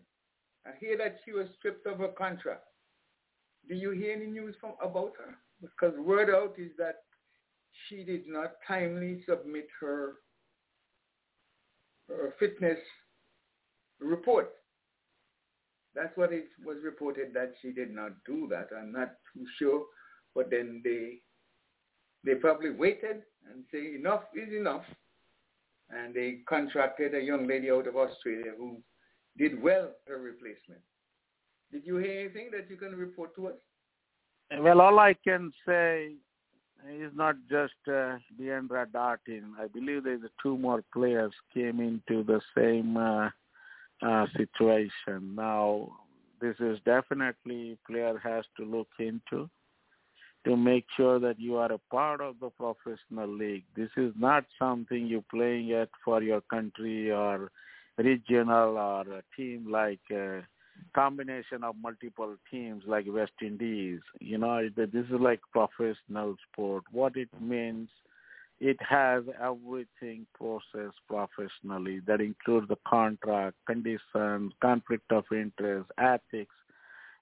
I 0.66 0.72
hear 0.80 0.98
that 0.98 1.18
she 1.26 1.32
was 1.32 1.48
stripped 1.58 1.86
of 1.88 2.00
her 2.00 2.10
contract. 2.10 2.64
Do 3.68 3.76
you 3.76 3.92
hear 3.92 4.14
any 4.14 4.28
news 4.28 4.56
from 4.60 4.74
about 4.82 5.14
her? 5.18 5.36
Because 5.62 5.98
word 5.98 6.30
out 6.30 6.56
is 6.58 6.72
that 6.78 7.04
she 7.88 8.04
did 8.04 8.28
not 8.28 8.54
timely 8.68 9.24
submit 9.28 9.68
her, 9.80 10.16
her 12.08 12.34
fitness 12.40 12.78
report. 14.00 14.52
That's 15.96 16.16
what 16.18 16.34
it 16.34 16.48
was 16.66 16.78
reported 16.84 17.34
that 17.34 17.54
she 17.62 17.72
did 17.72 17.94
not 17.94 18.12
do 18.26 18.48
that. 18.50 18.70
I'm 18.76 18.92
not 18.92 19.12
too 19.34 19.46
sure, 19.60 19.86
but 20.36 20.50
then 20.50 20.82
they 20.84 21.20
they 22.26 22.36
probably 22.36 22.72
waited 22.72 23.24
and 23.52 23.64
say 23.72 23.96
enough 23.96 24.24
is 24.34 24.54
enough, 24.54 24.86
and 25.90 26.14
they 26.14 26.40
contracted 26.48 27.14
a 27.14 27.22
young 27.22 27.48
lady 27.48 27.70
out 27.70 27.88
of 27.88 27.98
Australia 27.98 28.54
who 28.58 28.82
did 29.38 29.62
well 29.62 29.90
her 30.08 30.18
replacement. 30.18 30.82
Did 31.72 31.86
you 31.86 31.98
hear 31.98 32.20
anything 32.22 32.50
that 32.52 32.70
you 32.70 32.78
can 32.78 32.96
report 32.96 33.36
to 33.36 33.48
us? 33.48 33.56
Well, 34.60 34.82
all 34.82 35.00
I 35.00 35.16
can 35.24 35.52
say 35.66 36.14
is 36.88 37.12
not 37.16 37.36
just 37.50 37.74
uh, 37.88 38.18
Deandra 38.40 38.86
Dottin. 38.86 39.54
I 39.60 39.68
believe 39.68 40.04
there's 40.04 40.22
two 40.42 40.58
more 40.58 40.84
players 40.94 41.32
came 41.54 41.80
into 41.80 42.24
the 42.24 42.42
same 42.56 42.98
uh, 42.98 43.30
uh, 44.06 44.28
situation. 44.38 45.36
Now, 45.36 45.90
this 46.42 46.56
is 46.60 46.78
definitely 46.86 47.78
player 47.90 48.20
has 48.24 48.44
to 48.58 48.66
look 48.66 48.90
into 49.00 49.50
to 50.46 50.58
make 50.58 50.86
sure 50.98 51.20
that 51.20 51.40
you 51.40 51.56
are 51.56 51.72
a 51.72 51.80
part 51.90 52.20
of 52.20 52.36
the 52.42 52.50
professional 52.50 53.30
league. 53.30 53.64
This 53.76 53.90
is 53.96 54.12
not 54.18 54.44
something 54.60 55.08
you're 55.08 55.24
playing 55.32 55.72
at 55.72 55.90
for 56.04 56.22
your 56.22 56.42
country 56.42 57.12
or 57.12 57.50
regional 57.98 58.78
or 58.78 59.02
a 59.02 59.24
team 59.36 59.68
like 59.70 60.00
a 60.12 60.42
combination 60.96 61.64
of 61.64 61.76
multiple 61.82 62.36
teams 62.50 62.84
like 62.88 63.06
West 63.08 63.34
Indies. 63.42 64.00
You 64.20 64.38
know, 64.38 64.68
this 64.76 64.90
is 64.94 65.20
like 65.20 65.42
professional 65.52 66.36
sport. 66.52 66.84
What 66.92 67.16
it 67.16 67.30
means, 67.40 67.90
it 68.60 68.78
has 68.88 69.24
everything 69.42 70.26
processed 70.36 71.00
professionally. 71.08 72.02
That 72.08 72.22
includes 72.22 72.68
the 72.68 72.78
contract, 72.88 73.58
conditions, 73.68 74.54
conflict 74.62 75.12
of 75.12 75.26
interest, 75.32 75.90
ethics, 75.98 76.56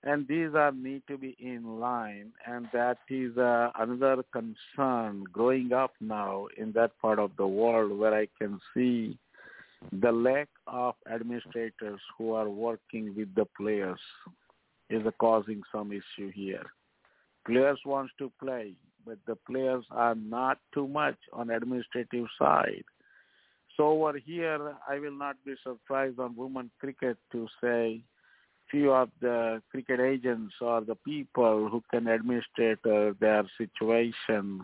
and 0.03 0.27
these 0.27 0.49
are 0.55 0.71
need 0.71 1.03
to 1.07 1.17
be 1.17 1.35
in 1.39 1.79
line 1.79 2.31
and 2.45 2.67
that 2.73 2.97
is 3.09 3.37
uh, 3.37 3.69
another 3.79 4.23
concern 4.31 5.23
growing 5.31 5.71
up 5.73 5.93
now 5.99 6.47
in 6.57 6.71
that 6.71 6.97
part 6.99 7.19
of 7.19 7.31
the 7.37 7.45
world 7.45 7.97
where 7.97 8.13
i 8.13 8.27
can 8.39 8.59
see 8.73 9.17
the 9.91 10.11
lack 10.11 10.49
of 10.67 10.95
administrators 11.11 11.99
who 12.17 12.33
are 12.33 12.49
working 12.49 13.13
with 13.15 13.33
the 13.35 13.45
players 13.57 13.99
is 14.89 15.01
causing 15.19 15.61
some 15.71 15.91
issue 15.91 16.31
here. 16.31 16.65
Players 17.45 17.79
wants 17.85 18.13
to 18.19 18.31
play 18.39 18.75
but 19.05 19.17
the 19.27 19.35
players 19.35 19.83
are 19.91 20.15
not 20.15 20.57
too 20.73 20.87
much 20.87 21.17
on 21.33 21.49
administrative 21.49 22.25
side. 22.37 22.83
So 23.77 23.87
over 23.89 24.17
here 24.17 24.75
i 24.87 24.99
will 24.99 25.17
not 25.17 25.37
be 25.45 25.55
surprised 25.63 26.19
on 26.19 26.35
women 26.35 26.69
cricket 26.79 27.17
to 27.31 27.47
say 27.63 28.03
few 28.69 28.91
of 28.91 29.09
the 29.19 29.61
cricket 29.69 29.99
agents 29.99 30.53
or 30.61 30.81
the 30.81 30.95
people 30.95 31.69
who 31.69 31.83
can 31.91 32.07
administrate 32.07 32.79
uh, 32.85 33.11
their 33.19 33.43
situation 33.57 34.61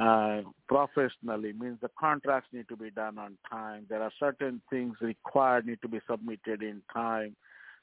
uh, 0.00 0.42
professionally 0.68 1.52
means 1.52 1.78
the 1.80 1.90
contracts 1.98 2.48
need 2.52 2.68
to 2.68 2.76
be 2.76 2.90
done 2.90 3.18
on 3.18 3.36
time. 3.50 3.86
There 3.88 4.02
are 4.02 4.12
certain 4.20 4.60
things 4.70 4.96
required 5.00 5.66
need 5.66 5.82
to 5.82 5.88
be 5.88 6.00
submitted 6.08 6.62
in 6.62 6.82
time. 6.92 7.34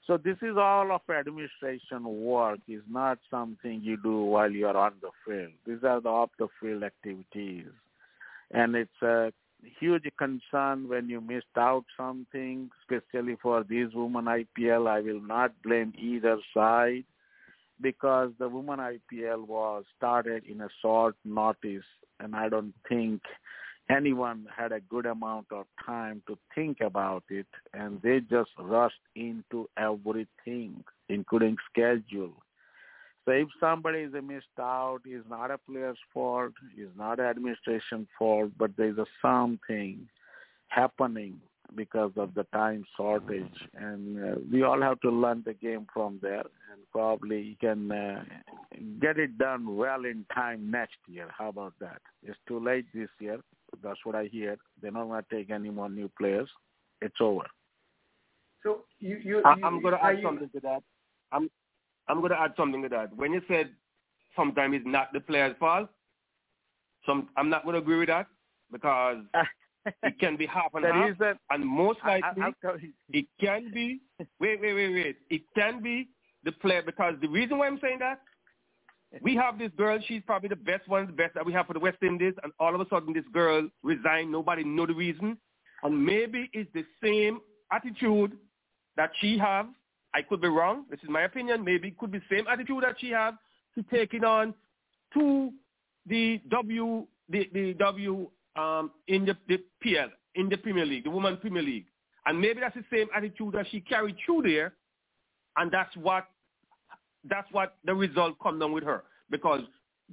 So 0.08 0.18
this 0.18 0.38
is 0.42 0.56
all 0.56 0.92
of 0.92 1.02
administration 1.10 2.04
work. 2.04 2.60
is 2.68 2.84
not 2.90 3.18
something 3.30 3.82
you 3.84 3.98
do 3.98 4.22
while 4.24 4.52
you 4.52 4.68
are 4.68 4.78
on 4.78 4.94
the 5.02 5.10
field. 5.26 5.52
These 5.66 5.84
are 5.84 6.00
the 6.00 6.10
off 6.10 6.30
the 6.38 6.48
field 6.62 6.84
activities, 6.84 7.66
and 8.52 8.76
it's 8.76 9.02
a 9.02 9.34
huge 9.80 10.06
concern 10.18 10.88
when 10.88 11.10
you 11.10 11.22
missed 11.22 11.58
out 11.58 11.86
something, 11.98 12.70
especially 12.82 13.36
for 13.42 13.64
these 13.64 13.88
women 13.96 14.26
IPL. 14.26 14.88
I 14.88 15.02
will 15.02 15.22
not 15.22 15.52
blame 15.64 15.92
either 15.98 16.38
side 16.54 17.06
because 17.82 18.32
the 18.40 18.48
women 18.50 18.80
IPL 18.80 19.48
was 19.48 19.84
started 19.98 20.44
in 20.46 20.62
a 20.62 20.70
short 20.82 21.16
notice, 21.24 21.84
and 22.20 22.36
I 22.36 22.50
don't 22.50 22.74
think 22.88 23.22
anyone 23.90 24.48
had 24.56 24.72
a 24.72 24.80
good 24.80 25.06
amount 25.06 25.48
of 25.52 25.66
time 25.86 26.22
to 26.28 26.38
think 26.54 26.82
about 26.82 27.24
it, 27.30 27.48
and 27.74 28.02
they 28.02 28.20
just 28.22 28.52
rushed 28.58 28.96
into 29.16 29.70
everything, 29.78 30.84
including 31.10 31.58
schedule. 31.70 32.34
So 33.26 33.32
if 33.32 33.48
somebody 33.60 34.00
is 34.00 34.14
missed 34.14 34.46
out, 34.60 35.00
it's 35.06 35.28
not 35.30 35.50
a 35.52 35.58
player's 35.58 35.98
fault, 36.14 36.54
it's 36.78 36.96
not 36.98 37.20
administration 37.20 38.08
fault, 38.18 38.52
but 38.58 38.72
there's 38.78 39.00
a 39.00 39.06
something 39.22 40.08
happening 40.68 41.40
because 41.76 42.12
of 42.18 42.34
the 42.34 42.44
time 42.54 42.84
shortage, 42.96 43.58
and 43.74 44.24
uh, 44.24 44.36
we 44.52 44.64
all 44.64 44.82
have 44.82 45.00
to 45.02 45.10
learn 45.10 45.44
the 45.46 45.54
game 45.54 45.88
from 45.94 46.20
there, 46.22 46.40
and 46.72 46.82
probably 46.92 47.42
you 47.42 47.56
can 47.60 47.92
uh, 47.92 48.24
get 49.02 49.18
it 49.18 49.38
done 49.38 49.76
well 49.76 50.06
in 50.06 50.26
time 50.34 50.70
next 50.70 50.98
year. 51.08 51.28
How 51.36 51.50
about 51.50 51.74
that? 51.80 52.02
It's 52.24 52.38
too 52.48 52.60
late 52.60 52.86
this 52.94 53.10
year. 53.20 53.40
That's 53.84 54.00
what 54.04 54.16
I 54.16 54.26
hear. 54.26 54.58
They're 54.82 54.92
not 54.92 55.08
going 55.08 55.24
to 55.24 55.36
take 55.36 55.50
any 55.50 55.70
more 55.70 55.90
new 55.90 56.10
players. 56.18 56.50
It's 57.02 57.16
over. 57.20 57.44
So 58.64 58.86
you, 59.00 59.18
you, 59.18 59.38
you 59.38 59.44
I'm 59.46 59.82
going 59.82 59.94
to 59.94 60.04
add 60.04 60.18
something 60.24 60.50
to 60.50 60.60
that. 60.62 60.84
I'm 61.32 61.50
I'm 62.08 62.20
going 62.20 62.32
to 62.32 62.40
add 62.40 62.54
something 62.58 62.82
to 62.84 62.90
that. 62.90 63.16
When 63.16 63.34
you 63.34 63.42
said 63.48 63.70
sometimes 64.36 64.76
it's 64.76 64.86
not 64.88 65.14
the 65.14 65.20
player's 65.20 65.56
fault, 65.60 65.90
some 67.06 67.30
I'm 67.38 67.50
not 67.50 67.64
going 67.64 67.74
to 67.74 67.80
agree 67.80 68.00
with 68.00 68.10
that 68.10 68.28
because 68.72 69.18
it 70.04 70.20
can 70.20 70.38
be 70.38 70.46
half 70.46 70.74
and 70.74 70.86
half, 70.94 71.18
that, 71.20 71.38
and 71.50 71.66
most 71.66 72.00
likely 72.06 72.44
I, 72.44 72.52
it 73.10 73.26
can 73.40 73.72
be. 73.74 74.02
Wait, 74.40 74.62
wait, 74.62 74.74
wait, 74.74 74.94
wait. 74.94 75.18
It 75.30 75.42
can 75.56 75.82
be 75.82 76.10
the 76.44 76.52
player 76.52 76.82
because 76.86 77.16
the 77.22 77.28
reason 77.28 77.58
why 77.58 77.68
I'm 77.68 77.80
saying 77.82 78.00
that 78.00 78.22
we 79.22 79.36
have 79.36 79.58
this 79.58 79.72
girl. 79.78 80.00
She's 80.08 80.22
probably 80.26 80.50
the 80.50 80.56
best 80.56 80.88
one, 80.88 81.08
the 81.08 81.14
best 81.14 81.36
that 81.36 81.46
we 81.46 81.54
have 81.54 81.68
for 81.68 81.74
the 81.74 81.80
West 81.80 81.98
Indies, 82.02 82.34
and 82.44 82.52
all 82.60 82.76
of 82.76 82.82
a 82.82 82.86
sudden 82.90 83.14
this 83.14 83.24
girl 83.34 83.68
resigned. 83.84 84.32
Nobody 84.32 84.64
know 84.64 84.86
the 84.86 84.94
reason, 84.94 85.38
and 85.84 86.06
maybe 86.06 86.50
it's 86.54 86.72
the 86.74 86.86
same 87.04 87.40
attitude 87.72 88.34
that 88.98 89.12
she 89.20 89.38
have 89.38 89.68
I 90.16 90.22
could 90.22 90.40
be 90.40 90.48
wrong. 90.48 90.86
This 90.90 91.02
is 91.04 91.10
my 91.10 91.24
opinion. 91.24 91.66
Maybe 91.66 91.90
it 91.90 91.98
could 91.98 92.12
be 92.12 92.20
the 92.20 92.38
same 92.38 92.48
attitude 92.48 92.84
that 92.84 92.96
she 93.00 93.10
have 93.10 93.34
to 93.76 93.84
taking 93.84 94.24
on 94.24 94.54
to 95.14 95.52
the 96.06 96.42
W 96.50 97.06
the, 97.28 97.50
the 97.54 97.74
W 97.74 98.30
um 98.56 98.92
in 99.08 99.26
the, 99.26 99.36
the 99.48 99.60
PL 99.82 100.10
in 100.36 100.50
the 100.50 100.58
Premier 100.58 100.86
League, 100.86 101.04
the 101.04 101.10
Women 101.10 101.38
Premier 101.38 101.64
League. 101.64 101.86
And 102.26 102.40
maybe 102.42 102.60
that's 102.60 102.76
the 102.76 102.84
same 102.92 103.08
attitude 103.16 103.54
that 103.54 103.68
she 103.72 103.80
carried 103.82 104.16
through 104.26 104.44
there 104.44 104.74
and 105.58 105.72
that's 105.72 105.96
what 105.98 106.28
that's 107.30 107.48
what 107.52 107.76
the 107.86 107.94
result 107.94 108.36
come 108.42 108.60
down 108.60 108.72
with 108.72 108.84
her. 108.84 109.04
Because 109.30 109.62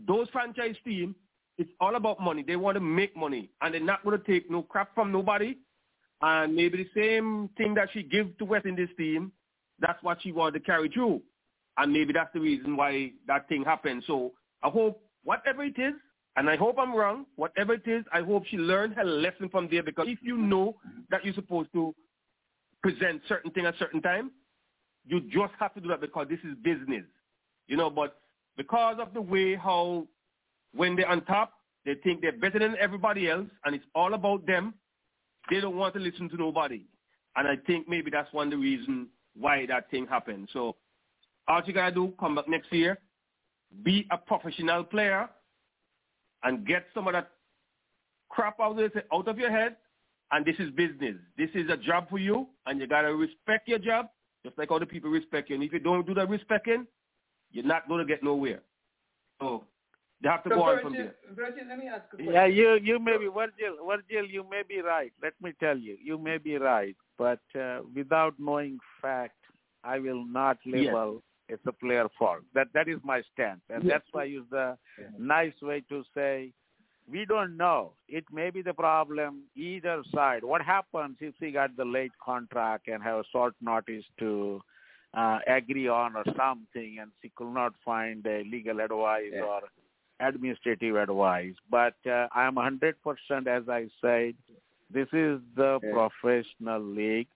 those 0.06 0.28
franchise 0.30 0.76
teams, 0.84 1.14
it's 1.58 1.70
all 1.80 1.96
about 1.96 2.20
money. 2.20 2.42
They 2.46 2.56
want 2.56 2.76
to 2.76 2.80
make 2.80 3.16
money 3.16 3.50
and 3.60 3.74
they're 3.74 3.82
not 3.82 4.04
going 4.04 4.18
to 4.18 4.24
take 4.24 4.50
no 4.50 4.62
crap 4.62 4.94
from 4.94 5.12
nobody. 5.12 5.58
And 6.22 6.54
maybe 6.54 6.78
the 6.84 7.00
same 7.00 7.50
thing 7.58 7.74
that 7.74 7.88
she 7.92 8.02
give 8.02 8.36
to 8.38 8.44
West 8.44 8.64
Indies 8.64 8.88
team, 8.96 9.32
that's 9.80 10.02
what 10.02 10.22
she 10.22 10.32
wanted 10.32 10.60
to 10.60 10.64
carry 10.64 10.88
through. 10.88 11.20
And 11.76 11.92
maybe 11.92 12.12
that's 12.12 12.32
the 12.32 12.40
reason 12.40 12.76
why 12.76 13.12
that 13.26 13.48
thing 13.48 13.64
happened. 13.64 14.04
So 14.06 14.32
I 14.62 14.68
hope 14.70 15.02
whatever 15.24 15.64
it 15.64 15.78
is, 15.78 15.94
and 16.36 16.48
I 16.48 16.56
hope 16.56 16.76
I'm 16.78 16.94
wrong, 16.94 17.26
whatever 17.36 17.74
it 17.74 17.86
is, 17.86 18.04
I 18.12 18.22
hope 18.22 18.44
she 18.46 18.56
learned 18.56 18.94
her 18.94 19.04
lesson 19.04 19.48
from 19.50 19.68
there 19.70 19.82
because 19.82 20.06
if 20.08 20.18
you 20.22 20.36
know 20.36 20.76
that 21.10 21.24
you're 21.24 21.34
supposed 21.34 21.72
to 21.74 21.94
present 22.82 23.20
certain 23.28 23.50
thing 23.50 23.66
at 23.66 23.78
certain 23.78 24.00
time, 24.00 24.30
you 25.04 25.20
just 25.20 25.52
have 25.58 25.74
to 25.74 25.80
do 25.80 25.88
that 25.88 26.00
because 26.00 26.28
this 26.28 26.38
is 26.40 26.56
business. 26.62 27.04
You 27.66 27.76
know, 27.76 27.90
but 27.90 28.18
because 28.56 28.96
of 28.98 29.12
the 29.12 29.20
way 29.20 29.56
how 29.56 30.06
when 30.74 30.96
they're 30.96 31.08
on 31.08 31.24
top, 31.24 31.52
they 31.84 31.94
think 31.96 32.22
they're 32.22 32.32
better 32.32 32.58
than 32.58 32.76
everybody 32.80 33.28
else 33.28 33.48
and 33.64 33.74
it's 33.74 33.84
all 33.94 34.14
about 34.14 34.46
them, 34.46 34.74
they 35.50 35.60
don't 35.60 35.76
want 35.76 35.94
to 35.94 36.00
listen 36.00 36.28
to 36.30 36.36
nobody. 36.36 36.82
And 37.36 37.48
I 37.48 37.56
think 37.66 37.88
maybe 37.88 38.10
that's 38.10 38.32
one 38.32 38.46
of 38.48 38.52
the 38.52 38.58
reasons 38.58 39.08
why 39.34 39.66
that 39.66 39.90
thing 39.90 40.06
happened. 40.06 40.48
So 40.52 40.76
all 41.48 41.62
you 41.64 41.72
gotta 41.72 41.94
do, 41.94 42.14
come 42.18 42.36
back 42.36 42.48
next 42.48 42.72
year, 42.72 42.98
be 43.82 44.06
a 44.10 44.18
professional 44.18 44.84
player, 44.84 45.28
and 46.44 46.66
get 46.66 46.86
some 46.94 47.06
of 47.06 47.12
that 47.12 47.30
crap 48.30 48.60
out 48.60 48.72
of, 48.72 48.78
it, 48.78 49.06
out 49.12 49.28
of 49.28 49.38
your 49.38 49.50
head. 49.50 49.76
And 50.30 50.46
this 50.46 50.56
is 50.58 50.70
business. 50.70 51.16
This 51.36 51.50
is 51.54 51.68
a 51.68 51.76
job 51.76 52.08
for 52.08 52.18
you, 52.18 52.46
and 52.66 52.80
you 52.80 52.86
gotta 52.86 53.14
respect 53.14 53.68
your 53.68 53.78
job, 53.78 54.06
Just 54.44 54.56
like 54.56 54.70
all 54.70 54.80
the 54.80 54.86
people 54.86 55.10
respect 55.10 55.50
you. 55.50 55.56
And 55.56 55.64
if 55.64 55.72
you 55.72 55.78
don't 55.78 56.06
do 56.06 56.14
that 56.14 56.28
respecting, 56.30 56.86
you're 57.52 57.64
not 57.64 57.86
going 57.86 58.00
to 58.00 58.06
get 58.06 58.22
nowhere. 58.22 58.62
So 59.40 59.64
they 60.22 60.28
have 60.28 60.42
to 60.44 60.50
so 60.50 60.56
go 60.56 60.64
Virgil, 60.64 60.76
on 60.76 60.82
from 60.82 60.92
there. 60.94 61.14
Virgil, 61.34 61.68
let 61.68 61.78
me 61.78 61.88
ask 61.88 62.04
a 62.12 62.16
question. 62.16 62.32
Yeah, 62.32 62.46
you 62.46 62.78
you 62.82 62.98
may 62.98 63.18
be 63.18 63.26
Virgil. 63.26 63.76
Virgil, 63.86 64.26
you 64.26 64.44
may 64.48 64.62
be 64.66 64.80
right. 64.80 65.12
Let 65.22 65.34
me 65.42 65.52
tell 65.60 65.76
you, 65.76 65.96
you 66.02 66.18
may 66.18 66.38
be 66.38 66.56
right. 66.56 66.96
But 67.18 67.40
uh, 67.58 67.80
without 67.94 68.34
knowing 68.38 68.78
fact, 69.00 69.36
I 69.84 69.98
will 69.98 70.24
not 70.24 70.58
label 70.64 71.14
Yes. 71.14 71.22
It's 71.54 71.66
a 71.66 71.72
player 71.84 72.06
fault. 72.18 72.42
That 72.54 72.68
that 72.76 72.88
is 72.94 72.98
my 73.12 73.20
stance, 73.32 73.60
and 73.72 73.84
Yes. 73.84 73.90
that's 73.92 74.08
why 74.12 74.22
I 74.22 74.24
use 74.38 74.48
the 74.50 74.66
nice 75.18 75.58
way 75.70 75.78
to 75.92 76.02
say 76.14 76.52
we 77.14 77.24
don't 77.24 77.56
know. 77.56 77.80
It 78.08 78.24
may 78.32 78.50
be 78.50 78.62
the 78.62 78.74
problem 78.74 79.44
either 79.56 79.96
side. 80.14 80.44
What 80.44 80.62
happens 80.62 81.16
if 81.20 81.34
he 81.40 81.50
got 81.50 81.76
the 81.76 81.84
late 81.84 82.12
contract 82.24 82.88
and 82.88 83.02
have 83.02 83.18
a 83.24 83.24
short 83.32 83.54
notice 83.60 84.04
to 84.18 84.60
uh, 85.14 85.38
agree 85.46 85.88
on 85.88 86.16
or 86.16 86.24
something, 86.36 86.98
and 87.00 87.10
she 87.20 87.30
could 87.36 87.52
not 87.52 87.74
find 87.84 88.26
a 88.26 88.38
legal 88.44 88.80
advice 88.80 89.32
Yeah. 89.32 89.42
or 89.42 89.60
administrative 90.20 90.96
advice. 90.96 91.54
But 91.68 91.96
uh, 92.06 92.28
I 92.32 92.46
am 92.46 92.56
100%, 92.56 93.46
as 93.46 93.68
I 93.68 93.88
said, 94.00 94.34
this 94.90 95.08
is 95.12 95.40
the 95.56 95.80
Yeah. 95.82 95.92
professional 95.92 96.80
league. 96.80 97.28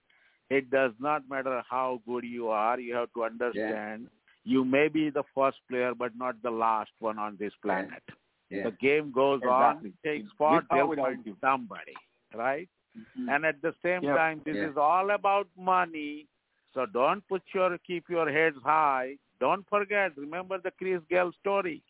It 0.49 0.69
does 0.69 0.93
not 0.99 1.27
matter 1.29 1.61
how 1.69 2.01
good 2.07 2.23
you 2.23 2.49
are. 2.49 2.79
You 2.79 2.95
have 2.95 3.11
to 3.13 3.23
understand 3.25 4.07
you 4.43 4.63
may 4.63 4.87
be 4.87 5.09
the 5.09 5.23
first 5.35 5.57
player, 5.69 5.93
but 5.93 6.15
not 6.17 6.41
the 6.41 6.49
last 6.51 6.91
one 6.99 7.19
on 7.19 7.35
this 7.37 7.51
planet. 7.61 8.01
Yeah. 8.49 8.63
The 8.63 8.71
game 8.71 9.11
goes 9.11 9.41
Exactly. 9.43 9.89
on, 9.89 9.93
It 10.03 10.07
takes 10.07 10.31
or 10.39 10.63
they'll 10.71 10.95
find 10.95 11.35
somebody, 11.41 11.95
right? 12.33 12.69
Mhm. 12.97 13.29
And 13.29 13.45
at 13.45 13.61
the 13.61 13.73
same 13.83 14.03
Yeah. 14.03 14.15
time, 14.15 14.41
this 14.45 14.55
Yeah. 14.55 14.69
is 14.69 14.77
all 14.77 15.11
about 15.11 15.49
money. 15.57 16.27
So 16.73 16.85
don't 16.85 17.27
put 17.27 17.43
your 17.53 17.77
keep 17.79 18.07
your 18.09 18.29
heads 18.31 18.57
high. 18.63 19.17
Don't 19.39 19.67
forget. 19.67 20.15
Remember 20.17 20.57
the 20.57 20.71
Chris 20.71 21.03
Gayle 21.09 21.31
story. 21.33 21.81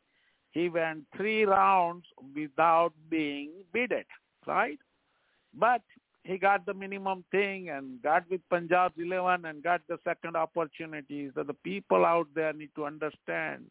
He 0.52 0.70
went 0.70 1.06
three 1.16 1.46
rounds 1.46 2.08
without 2.34 2.94
being 3.10 3.52
beaten, 3.72 4.06
right? 4.46 4.80
But 5.54 5.84
he 6.28 6.38
got 6.38 6.66
the 6.66 6.74
minimum 6.74 7.24
thing 7.32 7.70
and 7.70 8.02
got 8.02 8.30
with 8.30 8.42
Punjab 8.50 8.92
11 8.98 9.46
and 9.46 9.64
got 9.64 9.82
the 9.88 9.98
second 10.04 10.36
opportunity. 10.36 11.32
So 11.34 11.44
the 11.44 11.54
people 11.54 12.06
out 12.06 12.28
there 12.36 12.54
need 12.54 12.72
to 12.76 12.86
understand 12.86 13.66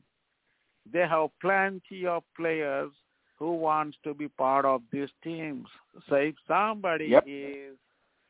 they 0.91 1.01
have 1.01 1.31
plenty 1.41 2.07
of 2.07 2.23
players 2.37 2.93
who 3.39 3.53
wants 3.57 3.99
to 4.05 4.15
be 4.15 4.29
part 4.29 4.65
of 4.65 4.83
these 4.91 5.11
teams. 5.23 5.69
So 6.09 6.15
if 6.17 6.37
somebody 6.47 7.09
Yep. 7.09 7.25
is 7.27 7.77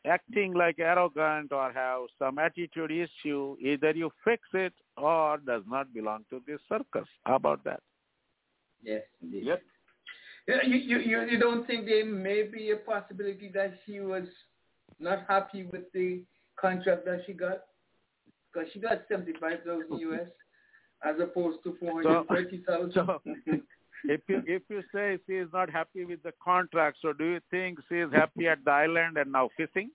acting 0.04 0.54
like 0.54 0.78
arrogant 0.78 1.52
or 1.52 1.72
have 1.72 2.02
some 2.18 2.38
attitude 2.38 2.90
issue, 2.90 3.56
either 3.60 3.92
you 3.92 4.10
fix 4.24 4.42
it 4.54 4.74
or 4.96 5.38
does 5.38 5.62
not 5.66 5.92
belong 5.92 6.24
to 6.30 6.40
this 6.46 6.60
circus. 6.68 7.08
How 7.24 7.36
about 7.36 7.62
that? 7.64 7.82
Yes, 8.82 9.02
indeed. 9.22 9.44
Yep. 9.44 9.62
You, 10.46 10.54
you, 10.64 10.98
you, 10.98 11.22
you 11.22 11.38
don't 11.38 11.66
think 11.66 11.86
there 11.86 12.04
may 12.04 12.44
be 12.44 12.70
a 12.70 12.76
possibility 12.76 13.50
that 13.54 13.74
she 13.84 14.00
was 14.00 14.24
not 15.00 15.24
happy 15.28 15.64
with 15.64 15.90
the 15.92 16.22
contract 16.60 17.04
that 17.06 17.22
she 17.26 17.32
got? 17.32 17.62
Because 18.52 18.68
she 18.72 18.78
got 18.78 19.02
75000 19.08 19.98
US 20.00 20.20
as 21.04 21.16
opposed 21.20 21.58
to 21.64 21.76
430000 21.80 22.92
so- 22.92 23.20
If 24.04 24.20
you 24.28 24.42
if 24.46 24.62
you 24.68 24.82
say 24.94 25.18
she 25.26 25.34
is 25.34 25.48
not 25.52 25.68
happy 25.70 26.04
with 26.04 26.22
the 26.22 26.32
contract, 26.42 26.98
so 27.02 27.12
do 27.12 27.24
you 27.24 27.40
think 27.50 27.78
she 27.88 27.96
is 27.96 28.12
happy 28.12 28.46
at 28.46 28.64
the 28.64 28.70
island 28.70 29.16
and 29.16 29.32
now 29.32 29.48
fishing? 29.56 29.90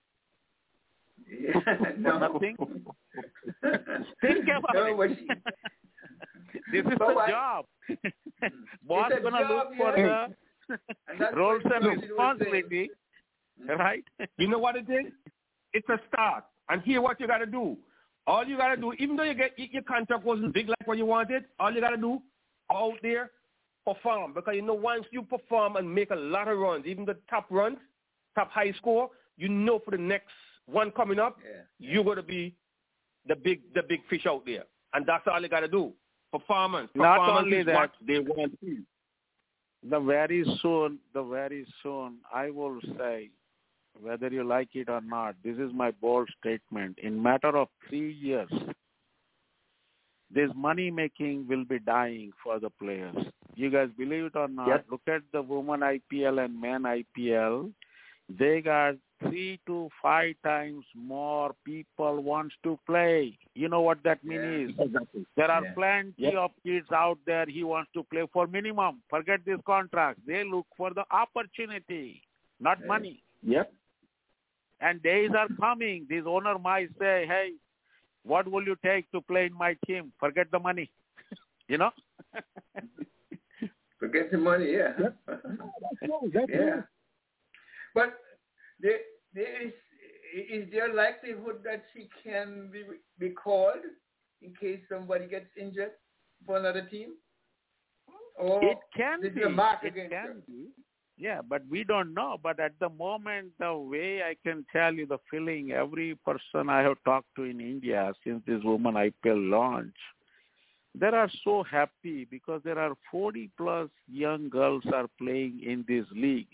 Yeah, 1.26 1.60
no. 1.98 2.18
Nothing? 2.32 2.56
Think 4.20 4.44
about 4.48 4.74
no, 4.74 4.86
it. 4.86 4.96
but 4.96 5.08
she, 5.16 5.28
this 6.72 6.84
is 6.84 6.92
But 6.98 7.14
the 7.14 7.26
job. 7.28 7.64
Boss 8.86 9.10
It's 9.10 9.20
a 9.20 9.22
gonna 9.22 9.40
job, 9.40 9.50
look 9.50 9.76
for 9.76 9.98
yeah. 9.98 10.26
the 10.68 10.78
and 11.08 11.20
that's 11.20 11.36
roles 11.36 11.62
and 11.64 11.72
Virgil 11.84 11.90
was 11.90 11.98
saying. 12.00 12.10
responsibility, 12.10 12.90
right? 13.78 14.04
You 14.38 14.48
know 14.48 14.58
what 14.58 14.76
it 14.76 14.86
is? 14.88 15.12
It's 15.72 15.88
a 15.88 15.98
start. 16.08 16.44
And 16.68 16.82
here 16.82 17.00
what 17.02 17.20
you 17.20 17.26
got 17.26 17.38
to 17.38 17.46
do. 17.46 17.76
All 18.26 18.44
you 18.46 18.56
got 18.56 18.74
to 18.74 18.80
do, 18.80 18.92
even 18.98 19.16
though 19.16 19.24
you 19.24 19.34
get 19.34 19.52
your 19.58 19.82
contract 19.82 20.24
wasn't 20.24 20.54
big 20.54 20.68
like 20.68 20.86
what 20.86 20.96
you 20.96 21.06
wanted, 21.06 21.44
all 21.58 21.72
you 21.72 21.80
got 21.80 21.90
to 21.90 21.96
do 21.96 22.20
out 22.72 22.94
there, 23.02 23.30
perform. 23.84 24.32
Because 24.32 24.54
you 24.54 24.62
know 24.62 24.74
once 24.74 25.04
you 25.10 25.22
perform 25.22 25.76
and 25.76 25.92
make 25.92 26.10
a 26.10 26.16
lot 26.16 26.48
of 26.48 26.56
runs, 26.58 26.86
even 26.86 27.04
the 27.04 27.16
top 27.28 27.46
runs, 27.50 27.78
top 28.36 28.50
high 28.50 28.72
score, 28.78 29.10
you 29.36 29.48
know 29.48 29.80
for 29.84 29.90
the 29.90 29.98
next 29.98 30.28
one 30.66 30.90
coming 30.92 31.18
up, 31.18 31.36
Yeah. 31.44 31.62
you're 31.78 32.04
going 32.04 32.16
to 32.16 32.22
be 32.22 32.54
the 33.26 33.34
big 33.34 33.60
the 33.74 33.82
big 33.88 34.00
fish 34.08 34.24
out 34.26 34.46
there. 34.46 34.64
And 34.94 35.04
that's 35.06 35.24
all 35.26 35.40
you 35.42 35.48
got 35.48 35.60
to 35.60 35.68
do. 35.68 35.92
Performance. 36.32 36.90
Not 36.94 37.18
Performance 37.18 37.44
only 37.44 37.58
is 37.58 37.66
that- 37.66 37.74
what 37.76 37.92
they 38.00 38.18
want. 38.18 38.58
the 39.82 40.00
very 40.00 40.44
soon, 40.62 40.98
the 41.12 41.22
very 41.22 41.66
soon, 41.82 42.18
I 42.32 42.50
will 42.50 42.80
say, 42.96 43.30
whether 44.00 44.28
you 44.28 44.42
like 44.42 44.74
it 44.74 44.88
or 44.88 45.00
not, 45.02 45.34
this 45.44 45.58
is 45.58 45.72
my 45.72 45.90
bold 45.90 46.28
statement. 46.40 46.98
In 46.98 47.22
matter 47.22 47.54
of 47.56 47.68
three 47.88 48.12
years, 48.12 48.50
this 50.30 50.50
money 50.54 50.90
making 50.90 51.46
will 51.46 51.64
be 51.64 51.78
dying 51.78 52.32
for 52.42 52.58
the 52.58 52.70
players. 52.70 53.16
You 53.54 53.68
guys 53.70 53.90
believe 53.98 54.24
it 54.24 54.36
or 54.36 54.48
not? 54.48 54.68
Yes. 54.68 54.84
Look 54.90 55.02
at 55.06 55.22
the 55.32 55.42
women 55.42 55.80
IPL 55.82 56.42
and 56.42 56.58
men 56.58 56.82
IPL. 56.84 57.70
They 58.30 58.62
got 58.62 58.94
three 59.22 59.58
to 59.66 59.88
five 60.00 60.34
times 60.44 60.84
more 60.94 61.54
people 61.64 62.22
wants 62.22 62.54
to 62.62 62.78
play. 62.86 63.38
You 63.54 63.68
know 63.68 63.80
what 63.80 64.02
that 64.04 64.22
means? 64.24 64.74
Exactly. 64.78 65.24
There 65.36 65.50
are 65.50 65.64
Yeah. 65.64 65.74
plenty 65.74 66.14
Yep. 66.28 66.34
of 66.34 66.50
kids 66.62 66.92
out 66.92 67.18
there 67.24 67.46
he 67.46 67.64
wants 67.64 67.90
to 67.92 68.02
play 68.04 68.26
for 68.32 68.46
minimum. 68.46 69.02
Forget 69.08 69.44
this 69.44 69.60
contract. 69.66 70.20
They 70.26 70.44
look 70.44 70.66
for 70.76 70.90
the 70.94 71.04
opportunity, 71.10 72.22
not 72.60 72.80
Yeah. 72.80 72.86
money. 72.86 73.22
Yep. 73.42 73.72
And 74.80 75.02
days 75.02 75.30
are 75.32 75.48
coming. 75.60 76.06
This 76.08 76.24
owner 76.26 76.58
might 76.58 76.90
say, 76.98 77.26
"Hey, 77.26 77.54
what 78.24 78.48
will 78.48 78.64
you 78.66 78.76
take 78.82 79.10
to 79.12 79.20
play 79.20 79.46
in 79.46 79.52
my 79.54 79.74
team? 79.86 80.12
Forget 80.18 80.50
the 80.50 80.58
money." 80.58 80.90
you 81.68 81.78
know. 81.78 81.92
Forget 84.00 84.30
the 84.32 84.38
money, 84.38 84.72
yeah. 84.72 84.94
yeah. 86.48 86.82
But 87.94 88.18
there, 88.80 88.98
there 89.34 89.62
is, 89.66 89.72
is 90.50 90.68
there 90.72 90.92
likelihood 90.94 91.58
that 91.64 91.84
she 91.92 92.08
can 92.22 92.70
be, 92.72 92.82
be 93.18 93.30
called 93.30 93.84
in 94.40 94.54
case 94.60 94.80
somebody 94.90 95.26
gets 95.26 95.46
injured 95.60 95.92
for 96.46 96.56
another 96.56 96.82
team? 96.82 97.10
Or 98.38 98.64
it 98.64 98.78
can 98.96 99.20
be. 99.20 99.42
a 99.42 99.48
mark 99.48 99.80
It 99.82 99.88
against 99.88 100.12
can 100.12 100.42
be. 100.46 100.68
Yeah, 101.18 101.40
but 101.46 101.62
we 101.70 101.84
don't 101.84 102.14
know. 102.14 102.38
But 102.42 102.58
at 102.58 102.72
the 102.80 102.88
moment, 102.88 103.50
the 103.60 103.76
way 103.76 104.22
I 104.22 104.34
can 104.42 104.64
tell 104.72 104.92
you 104.94 105.06
the 105.06 105.18
feeling, 105.30 105.72
every 105.72 106.18
person 106.24 106.68
I 106.68 106.80
have 106.80 106.96
talked 107.04 107.28
to 107.36 107.44
in 107.44 107.60
India 107.60 108.12
since 108.24 108.42
this 108.46 108.62
woman 108.64 108.94
IPL 108.94 109.50
launch, 109.50 109.94
they 110.98 111.06
are 111.06 111.30
so 111.44 111.62
happy 111.62 112.26
because 112.30 112.62
there 112.64 112.78
are 112.78 112.94
40 113.10 113.50
plus 113.56 113.88
young 114.10 114.48
girls 114.48 114.82
are 114.92 115.06
playing 115.18 115.60
in 115.64 115.84
this 115.86 116.06
league 116.12 116.48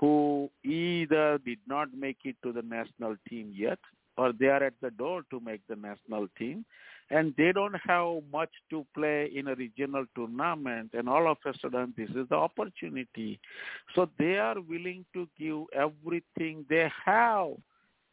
who 0.00 0.50
either 0.64 1.38
did 1.44 1.58
not 1.66 1.88
make 1.94 2.16
it 2.24 2.36
to 2.42 2.52
the 2.52 2.62
national 2.62 3.16
team 3.28 3.52
yet 3.54 3.78
or 4.16 4.32
they 4.32 4.46
are 4.46 4.62
at 4.64 4.74
the 4.80 4.90
door 4.90 5.22
to 5.30 5.40
make 5.40 5.60
the 5.68 5.76
national 5.76 6.26
team 6.38 6.64
and 7.10 7.34
they 7.36 7.52
don't 7.52 7.76
have 7.86 8.22
much 8.32 8.50
to 8.70 8.86
play 8.94 9.30
in 9.34 9.48
a 9.48 9.54
regional 9.54 10.04
tournament 10.14 10.90
and 10.94 11.08
all 11.08 11.30
of 11.30 11.36
a 11.44 11.52
sudden 11.60 11.92
this 11.96 12.08
is 12.10 12.28
the 12.30 12.34
opportunity. 12.34 13.38
So 13.94 14.08
they 14.18 14.38
are 14.38 14.60
willing 14.60 15.04
to 15.12 15.28
give 15.38 15.64
everything 15.74 16.64
they 16.70 16.90
have 17.04 17.50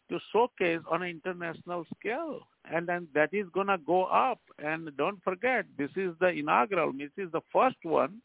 to 0.09 0.19
showcase 0.31 0.79
on 0.89 1.03
an 1.03 1.09
international 1.09 1.85
scale. 1.97 2.39
And 2.69 2.87
then 2.87 3.07
that 3.13 3.33
is 3.33 3.45
going 3.53 3.67
to 3.67 3.77
go 3.77 4.05
up. 4.05 4.39
And 4.57 4.89
don't 4.97 5.21
forget 5.23 5.65
this 5.77 5.91
is 5.95 6.13
the 6.19 6.29
inaugural 6.29 6.91
this 6.91 7.11
is 7.17 7.31
the 7.31 7.41
first 7.53 7.77
one 7.83 8.21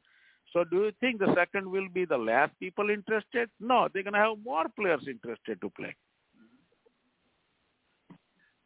so 0.53 0.65
do 0.65 0.85
you 0.85 0.93
think 1.01 1.19
the 1.19 1.35
second 1.35 1.71
will 1.71 1.89
be 1.89 2.05
the 2.05 2.17
last 2.17 2.53
people 2.61 2.91
interested 2.91 3.49
no 3.61 3.89
they're 3.93 4.03
going 4.03 4.13
to 4.15 4.19
have 4.19 4.37
more 4.45 4.67
players 4.79 5.05
interested 5.09 5.61
to 5.61 5.71
play 5.71 5.95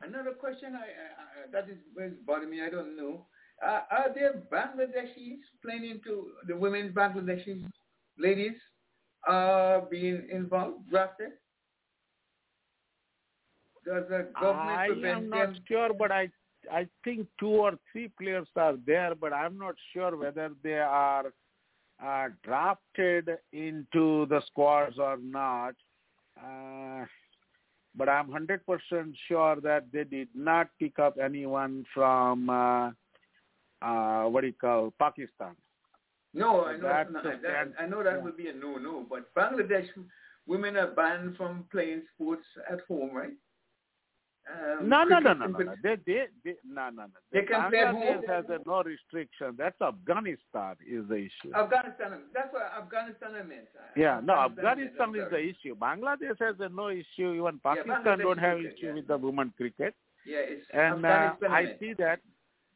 Another 0.03 0.33
question 0.33 0.75
I, 0.75 0.79
I, 0.79 0.83
I 0.83 1.51
that 1.53 1.71
is 1.71 1.79
bothering 2.27 2.51
me. 2.51 2.63
I 2.63 2.69
don't 2.71 2.97
know. 2.97 3.27
Uh, 3.65 3.81
are 3.91 4.15
there 4.15 4.43
Bangladeshis 4.53 5.39
playing 5.65 5.91
into 5.91 6.33
the 6.47 6.55
women's 6.55 6.95
Bangladeshi 6.95 7.65
ladies 8.19 8.57
uh, 9.27 9.81
being 9.91 10.29
involved, 10.31 10.89
drafted? 10.91 11.31
Does 13.87 14.05
the 14.11 14.29
government 14.39 14.79
I 14.79 14.89
prevent 14.89 15.17
am 15.19 15.31
not 15.31 15.47
them? 15.47 15.57
sure, 15.67 15.91
but 15.95 16.13
I 16.13 16.29
I 16.71 16.87
think 17.05 17.27
two 17.41 17.49
or 17.49 17.79
three 17.93 18.11
players 18.21 18.49
are 18.57 18.75
there, 18.87 19.15
but 19.15 19.33
I'm 19.33 19.57
not 19.57 19.77
sure 19.93 20.17
whether 20.17 20.51
they 20.63 20.79
are 20.81 21.33
uh, 22.05 22.29
drafted 22.43 23.31
into 23.53 24.27
the 24.27 24.41
squads 24.47 24.99
or 24.99 25.17
not. 25.19 25.75
Uh, 26.39 27.05
but 27.95 28.09
I'm 28.09 28.29
100% 28.29 28.61
sure 29.27 29.57
that 29.63 29.87
they 29.93 30.05
did 30.05 30.29
not 30.35 30.69
pick 30.79 30.99
up 30.99 31.17
anyone 31.23 31.85
from 31.95 32.51
uh, 32.51 32.91
uh, 33.83 34.25
what 34.25 34.43
do 34.43 34.49
you 34.49 34.53
call 34.53 34.93
Pakistan. 34.99 35.57
No, 36.35 36.67
I 36.67 36.77
know 36.77 36.83
that, 36.83 37.43
that, 37.43 37.73
I 37.81 37.87
know 37.87 38.03
that 38.03 38.17
yeah. 38.17 38.23
would 38.23 38.37
be 38.37 38.49
a 38.49 38.53
no-no. 38.53 39.07
But 39.09 39.35
Bangladesh 39.35 39.89
women 40.47 40.77
are 40.77 40.89
banned 40.89 41.37
from 41.37 41.65
playing 41.73 42.03
sports 42.15 42.45
at 42.71 42.81
home, 42.87 43.15
right? 43.15 43.33
Um, 44.47 44.89
no, 44.89 45.03
no, 45.03 45.19
no, 45.19 45.33
no, 45.33 45.47
no, 45.47 45.59
no. 45.59 45.75
They, 45.83 45.97
they, 46.07 46.25
they, 46.45 46.55
no, 46.65 46.89
no, 46.91 47.03
no. 47.03 47.09
They 47.33 47.43
can 47.43 47.71
Bangladesh 47.73 48.29
has 48.29 48.45
a 48.49 48.61
no 48.65 48.83
restriction. 48.83 49.57
That's 49.59 49.81
Afghanistan 49.81 50.77
is 50.87 51.09
the 51.09 51.17
issue. 51.17 51.53
Afghanistan. 51.55 52.21
That's 52.33 52.53
what 52.53 52.71
Afghanistan 52.79 53.31
I 53.35 53.43
meant. 53.43 53.67
Yeah, 53.97 54.21
no, 54.23 54.35
Afghanistan 54.35 55.15
is 55.17 55.31
the 55.31 55.39
issue. 55.39 55.75
Bangladesh 55.75 56.39
has 56.39 56.55
a 56.61 56.69
no 56.69 56.91
issue. 56.91 57.35
Even 57.35 57.61
Pakistan 57.63 58.03
yeah, 58.07 58.17
don't 58.17 58.39
have 58.39 58.59
cricket, 58.59 58.75
issue 58.79 58.87
yeah. 58.87 58.95
with 58.95 59.09
the 59.09 59.19
women 59.19 59.53
cricket. 59.57 59.95
Yeah, 60.25 60.39
it's 60.39 60.67
and 60.73 61.05
uh, 61.05 61.33
I 61.51 61.75
see 61.81 61.95
that. 61.99 62.21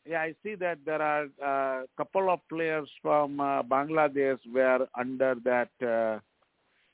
Yeah, 0.05 0.23
I 0.23 0.35
see 0.43 0.57
that 0.57 0.79
there 0.85 1.03
are 1.03 1.29
a 1.41 1.83
uh, 1.83 1.83
couple 1.97 2.31
of 2.31 2.41
players 2.49 2.89
from 3.01 3.39
uh, 3.39 3.63
Bangladesh 3.63 4.39
were 4.53 4.89
under 4.99 5.37
that. 5.45 5.71
Uh, 5.81 6.19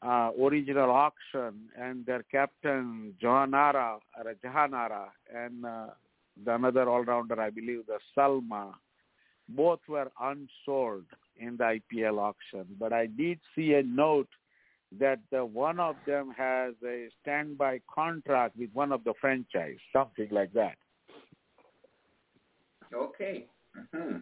uh, 0.03 0.31
original 0.41 0.91
auction, 0.91 1.69
and 1.79 2.05
their 2.07 2.23
captain 2.25 3.15
Johanara 3.23 3.99
or 4.17 4.35
Jahanara 4.45 5.07
and 5.35 5.65
uh, 5.65 5.87
the 6.45 6.55
another 6.55 6.89
all-rounder, 6.89 7.41
I 7.41 7.51
believe, 7.51 7.87
the 7.87 7.99
Salma, 8.17 8.73
both 9.49 9.81
were 9.89 10.11
unsold 10.21 11.05
in 11.39 11.57
the 11.57 11.81
IPL 11.95 12.19
auction. 12.19 12.67
But 12.79 12.93
I 12.93 13.07
did 13.07 13.39
see 13.55 13.75
a 13.75 13.83
note 13.83 14.29
that 14.99 15.19
the, 15.31 15.45
one 15.45 15.81
of 15.81 15.97
them 16.07 16.33
has 16.37 16.75
a 16.85 17.09
standby 17.23 17.81
contract 17.93 18.57
with 18.57 18.71
one 18.73 18.93
of 18.93 19.05
the 19.05 19.15
franchise, 19.21 19.79
something 19.93 20.29
like 20.31 20.53
that. 20.53 20.77
Okay. 22.95 23.47
Mm-hmm. 23.77 24.19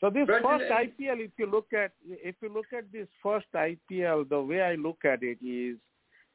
So 0.00 0.10
this 0.10 0.26
first 0.26 0.64
IPL, 0.70 1.20
if 1.20 1.30
you 1.38 1.46
look 1.46 1.72
at 1.72 1.92
if 2.06 2.36
you 2.42 2.50
look 2.52 2.66
at 2.76 2.92
this 2.92 3.08
first 3.22 3.46
IPL, 3.54 4.28
the 4.28 4.40
way 4.40 4.60
I 4.60 4.74
look 4.74 5.04
at 5.04 5.22
it 5.22 5.38
is 5.42 5.78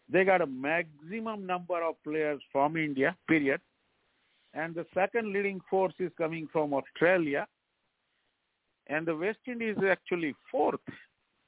they 0.09 0.25
got 0.25 0.41
a 0.41 0.47
maximum 0.47 1.45
number 1.45 1.81
of 1.83 1.95
players 2.03 2.41
from 2.51 2.75
India, 2.75 3.15
period. 3.27 3.61
And 4.53 4.75
the 4.75 4.85
second 4.93 5.31
leading 5.31 5.61
force 5.69 5.93
is 5.99 6.11
coming 6.17 6.49
from 6.51 6.73
Australia. 6.73 7.47
And 8.87 9.05
the 9.05 9.15
West 9.15 9.39
Indies 9.47 9.77
is 9.77 9.83
actually 9.89 10.35
fourth 10.51 10.81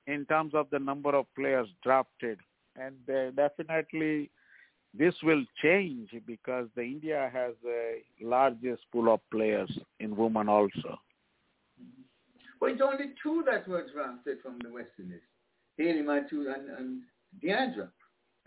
in 0.07 0.26
terms 0.26 0.53
of 0.53 0.68
the 0.72 0.80
number 0.80 1.14
of 1.16 1.26
players 1.36 1.68
drafted. 1.84 2.39
And 2.76 2.95
uh, 3.09 3.32
definitely 3.32 4.30
this 4.97 5.16
will 5.24 5.43
change 5.61 6.11
because 6.26 6.68
the 6.76 6.84
India 6.84 7.30
has 7.34 7.53
the 7.64 7.97
largest 8.22 8.84
pool 8.91 9.11
of 9.14 9.20
players 9.32 9.72
in 9.99 10.16
women 10.16 10.47
also. 10.47 10.99
But 12.64 12.72
it's 12.72 12.82
only 12.82 13.11
two 13.22 13.43
that 13.45 13.68
were 13.68 13.86
drafted 13.93 14.38
from 14.41 14.57
the 14.64 14.72
West 14.72 14.91
Indies. 14.97 15.20
Matthews 15.78 16.47
and, 16.55 16.70
and 16.70 17.01
Deandra, 17.43 17.89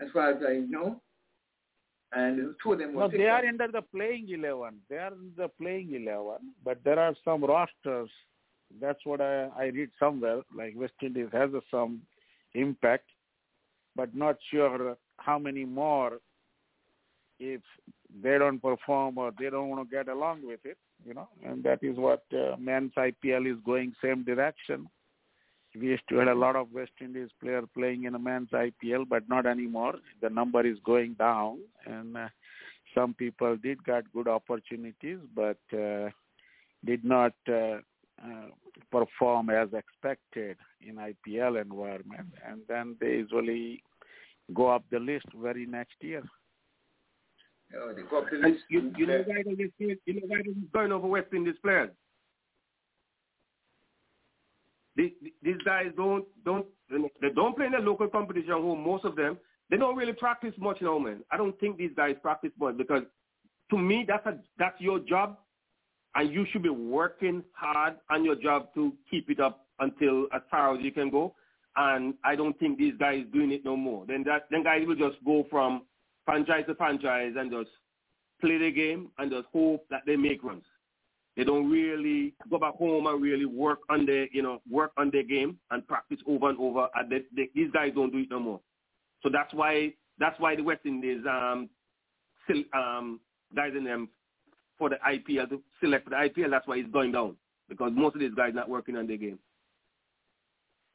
as 0.01 0.09
far 0.11 0.31
as 0.31 0.43
I 0.43 0.61
know. 0.67 1.03
And 2.13 2.55
two 2.63 2.73
of 2.73 2.79
them 2.79 2.95
were... 2.95 3.09
No, 3.09 3.11
they 3.11 3.27
are 3.27 3.45
under 3.45 3.69
the 3.69 3.83
playing 3.83 4.29
11. 4.31 4.79
They 4.89 4.97
are 4.97 5.13
in 5.13 5.33
the 5.37 5.49
playing 5.61 5.95
11, 5.95 6.55
but 6.65 6.79
there 6.83 6.99
are 6.99 7.15
some 7.27 7.45
rosters. 7.45 8.09
That's 8.81 9.05
what 9.05 9.21
I, 9.21 9.49
I 9.55 9.65
read 9.65 9.91
somewhere, 9.99 10.41
like 10.57 10.73
West 10.75 10.95
Indies 11.03 11.29
has 11.35 11.53
a, 11.53 11.61
some 11.71 12.01
impact, 12.55 13.11
but 13.97 14.17
not 14.17 14.39
sure 14.51 14.97
how 15.19 15.39
many 15.39 15.67
more 15.67 16.21
if 17.39 17.61
they 18.23 18.39
don't 18.39 18.63
perform 18.63 19.19
or 19.19 19.31
they 19.39 19.51
don't 19.51 19.69
want 19.69 19.87
to 19.87 19.95
get 19.95 20.09
along 20.09 20.41
with 20.43 20.61
it 20.65 20.79
you 21.07 21.15
know, 21.15 21.29
and 21.45 21.63
that 21.65 21.79
is 21.83 21.97
what 21.97 22.25
uh, 22.33 22.57
men's 22.59 22.93
IPL 22.99 23.51
is 23.51 23.59
going 23.65 23.95
same 24.03 24.25
direction. 24.25 24.89
We 25.75 25.89
used 25.89 26.09
to 26.09 26.17
have 26.17 26.29
a 26.29 26.35
lot 26.35 26.57
of 26.57 26.73
West 26.73 26.93
Indies 27.01 27.29
player 27.41 27.63
playing 27.75 28.05
in 28.05 28.15
a 28.15 28.19
men's 28.19 28.49
IPL, 28.51 29.07
but 29.09 29.29
not 29.29 29.45
anymore. 29.47 29.95
The 30.23 30.31
number 30.31 30.67
is 30.67 30.79
going 30.85 31.15
down, 31.15 31.59
and 31.85 32.17
uh, 32.17 32.29
some 32.95 33.13
people 33.13 33.57
did 33.57 33.85
get 33.85 34.11
good 34.13 34.27
opportunities, 34.27 35.19
but 35.35 35.59
uh, 35.77 36.09
did 36.85 37.05
not 37.05 37.35
uh, 37.49 37.79
uh, 38.23 38.49
perform 38.91 39.51
as 39.51 39.69
expected 39.75 40.57
in 40.81 40.97
IPL 40.97 41.61
environment, 41.61 42.33
and 42.49 42.63
then 42.69 42.97
they 43.01 43.17
usually 43.17 43.83
go 44.55 44.69
up 44.69 44.85
the 44.91 44.99
list 44.99 45.27
very 45.35 45.67
next 45.67 45.97
year. 46.01 46.23
Oh, 47.75 47.93
they 47.93 48.03
go 48.03 48.19
up 48.19 48.31
the 48.31 48.39
list. 48.39 48.63
You, 48.69 48.93
you 48.97 49.07
know 49.07 49.25
why 49.27 49.43
they 49.45 49.71
you 49.79 49.97
know 50.15 50.21
why 50.27 50.43
they're 50.45 50.55
going 50.73 50.93
over 50.93 51.07
West 51.07 51.29
Indies 51.35 51.57
players? 51.63 51.91
These, 54.95 55.13
these 55.43 55.57
guys 55.65 55.87
don't 55.97 56.25
don't 56.45 56.67
they 56.89 57.29
don't 57.35 57.57
play 57.57 57.67
in 57.67 57.73
the 57.73 57.79
local 57.79 58.09
competition 58.09 58.53
home. 58.53 58.83
Most 58.83 59.05
of 59.05 59.17
them 59.17 59.37
they 59.69 59.77
don't 59.77 59.97
really 59.97 60.13
practice 60.13 60.55
much 60.59 60.81
now, 60.81 60.99
man. 60.99 61.23
I 61.31 61.37
don't 61.37 61.59
think 61.59 61.77
these 61.77 61.91
guys 61.97 62.15
practice 62.23 62.53
much 62.59 62.77
because 62.79 63.03
to 63.71 63.79
me 63.79 64.05
that's 64.07 64.27
a 64.27 64.39
that's 64.59 64.81
your 64.81 65.01
job, 65.01 65.39
and 66.15 66.33
you 66.33 66.47
should 66.51 66.63
be 66.63 66.69
working 66.71 67.43
hard 67.53 67.95
on 68.11 68.25
your 68.25 68.37
job 68.37 68.73
to 68.75 68.93
keep 69.11 69.29
it 69.29 69.41
up 69.41 69.67
until 69.81 70.27
as 70.33 70.43
far 70.51 70.75
as 70.75 70.83
you 70.83 70.93
can 70.93 71.11
go. 71.11 71.35
And 71.77 72.15
I 72.25 72.37
don't 72.37 72.59
think 72.59 72.79
these 72.79 72.95
guys 72.99 73.25
doing 73.35 73.53
it 73.53 73.65
no 73.65 73.77
more. 73.77 74.07
Then 74.07 74.23
that 74.25 74.47
then 74.51 74.63
guys 74.63 74.87
will 74.87 74.95
just 74.97 75.23
go 75.25 75.47
from 75.51 75.83
franchise 76.27 76.65
to 76.67 76.75
franchise 76.75 77.33
and 77.39 77.51
just 77.51 77.71
play 78.41 78.59
the 78.59 78.71
game 78.71 79.09
and 79.19 79.31
just 79.31 79.47
hope 79.53 79.87
that 79.89 80.03
they 80.07 80.17
make 80.17 80.45
runs. 80.45 80.65
They 81.37 81.45
don't 81.45 81.71
really 81.71 82.35
go 82.51 82.59
back 82.59 82.75
home 82.75 83.07
and 83.07 83.23
really 83.23 83.45
work 83.45 83.81
on 83.91 84.07
their, 84.07 84.27
you 84.33 84.43
know, 84.43 84.61
work 84.71 84.93
on 84.97 85.11
their 85.11 85.23
game 85.23 85.59
and 85.71 85.87
practice 85.87 86.19
over 86.27 86.51
and 86.51 86.59
over. 86.59 86.89
And 86.95 87.11
they, 87.11 87.23
they, 87.35 87.49
these 87.55 87.71
guys 87.73 87.93
don't 87.95 88.11
do 88.11 88.19
it 88.19 88.29
no 88.31 88.41
more. 88.41 88.61
So 89.23 89.31
that's 89.33 89.53
why 89.55 89.93
that's 90.19 90.39
why 90.41 90.57
the 90.57 90.63
West 90.63 90.81
Indies 90.85 91.21
um, 91.29 91.69
still 92.45 92.63
um, 92.75 93.21
guys 93.55 93.73
in 93.77 93.85
them 93.85 94.09
for 94.79 94.89
the 94.89 94.97
IPL 94.97 95.49
to 95.51 95.63
select 95.81 96.05
for 96.05 96.11
the 96.11 96.17
IPL. 96.17 96.51
That's 96.51 96.67
why 96.67 96.77
it's 96.77 96.91
going 96.91 97.13
down 97.13 97.37
because 97.69 97.93
most 97.95 98.15
of 98.15 98.21
these 98.21 98.35
guys 98.35 98.53
not 98.55 98.69
working 98.69 98.97
on 98.97 99.07
their 99.07 99.17
game. 99.19 99.39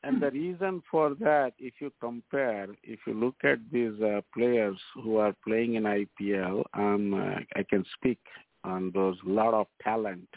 And 0.03 0.19
the 0.19 0.31
reason 0.31 0.81
for 0.89 1.13
that, 1.15 1.53
if 1.59 1.75
you 1.79 1.91
compare, 1.99 2.67
if 2.83 2.99
you 3.05 3.13
look 3.13 3.35
at 3.43 3.59
these 3.71 4.01
uh, 4.01 4.21
players 4.33 4.77
who 4.95 5.17
are 5.17 5.35
playing 5.45 5.75
in 5.75 5.83
IPL, 5.83 6.63
um, 6.73 7.13
uh, 7.13 7.39
I 7.55 7.63
can 7.69 7.85
speak 7.93 8.19
on 8.63 8.91
those 8.95 9.17
lot 9.23 9.53
of 9.53 9.67
talent 9.83 10.27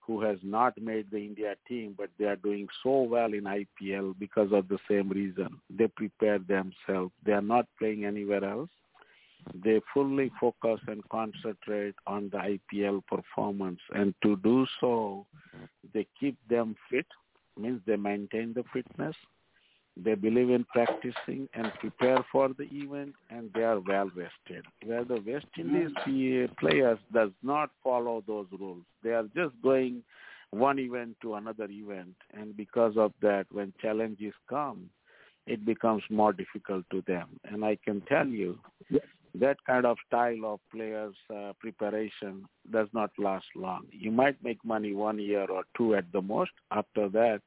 who 0.00 0.20
has 0.22 0.38
not 0.42 0.80
made 0.80 1.10
the 1.10 1.18
India 1.18 1.54
team, 1.66 1.94
but 1.96 2.08
they 2.18 2.24
are 2.24 2.36
doing 2.36 2.66
so 2.82 3.02
well 3.02 3.32
in 3.32 3.44
IPL 3.44 4.18
because 4.18 4.50
of 4.52 4.68
the 4.68 4.78
same 4.90 5.10
reason. 5.10 5.48
They 5.70 5.88
prepare 5.88 6.38
themselves. 6.38 7.12
They 7.24 7.32
are 7.32 7.42
not 7.42 7.66
playing 7.78 8.04
anywhere 8.04 8.44
else. 8.44 8.70
They 9.54 9.80
fully 9.94 10.30
focus 10.40 10.80
and 10.88 11.06
concentrate 11.10 11.94
on 12.06 12.30
the 12.30 12.58
IPL 12.74 13.02
performance. 13.06 13.80
And 13.94 14.14
to 14.22 14.36
do 14.36 14.66
so, 14.80 15.26
they 15.94 16.06
keep 16.18 16.36
them 16.48 16.74
fit 16.90 17.06
means 17.58 17.80
they 17.86 17.96
maintain 17.96 18.52
the 18.54 18.64
fitness, 18.72 19.16
they 19.96 20.14
believe 20.14 20.50
in 20.50 20.64
practicing 20.64 21.48
and 21.54 21.72
prepare 21.80 22.24
for 22.30 22.50
the 22.56 22.68
event, 22.72 23.14
and 23.30 23.50
they 23.52 23.64
are 23.64 23.80
well 23.80 24.10
rested. 24.14 24.64
Where 24.84 25.04
the 25.04 25.20
West 25.26 25.46
Indies 25.58 25.90
mm. 26.06 26.56
players 26.56 26.98
does 27.12 27.30
not 27.42 27.70
follow 27.82 28.22
those 28.26 28.46
rules. 28.58 28.84
They 29.02 29.10
are 29.10 29.26
just 29.34 29.60
going 29.62 30.04
one 30.50 30.78
event 30.78 31.16
to 31.22 31.34
another 31.34 31.66
event, 31.68 32.14
and 32.32 32.56
because 32.56 32.96
of 32.96 33.12
that, 33.22 33.46
when 33.50 33.72
challenges 33.82 34.32
come, 34.48 34.88
it 35.46 35.64
becomes 35.64 36.02
more 36.10 36.32
difficult 36.32 36.84
to 36.90 37.02
them. 37.06 37.40
And 37.44 37.64
I 37.64 37.76
can 37.84 38.00
tell 38.02 38.26
you, 38.26 38.58
that 39.40 39.56
kind 39.66 39.86
of 39.86 39.96
style 40.06 40.44
of 40.44 40.60
players' 40.72 41.14
uh, 41.34 41.52
preparation 41.60 42.44
does 42.72 42.88
not 42.92 43.10
last 43.18 43.46
long. 43.54 43.82
You 43.90 44.10
might 44.10 44.42
make 44.42 44.64
money 44.64 44.94
one 44.94 45.18
year 45.18 45.46
or 45.50 45.64
two 45.76 45.94
at 45.94 46.10
the 46.12 46.22
most. 46.22 46.50
After 46.70 47.08
that, 47.10 47.40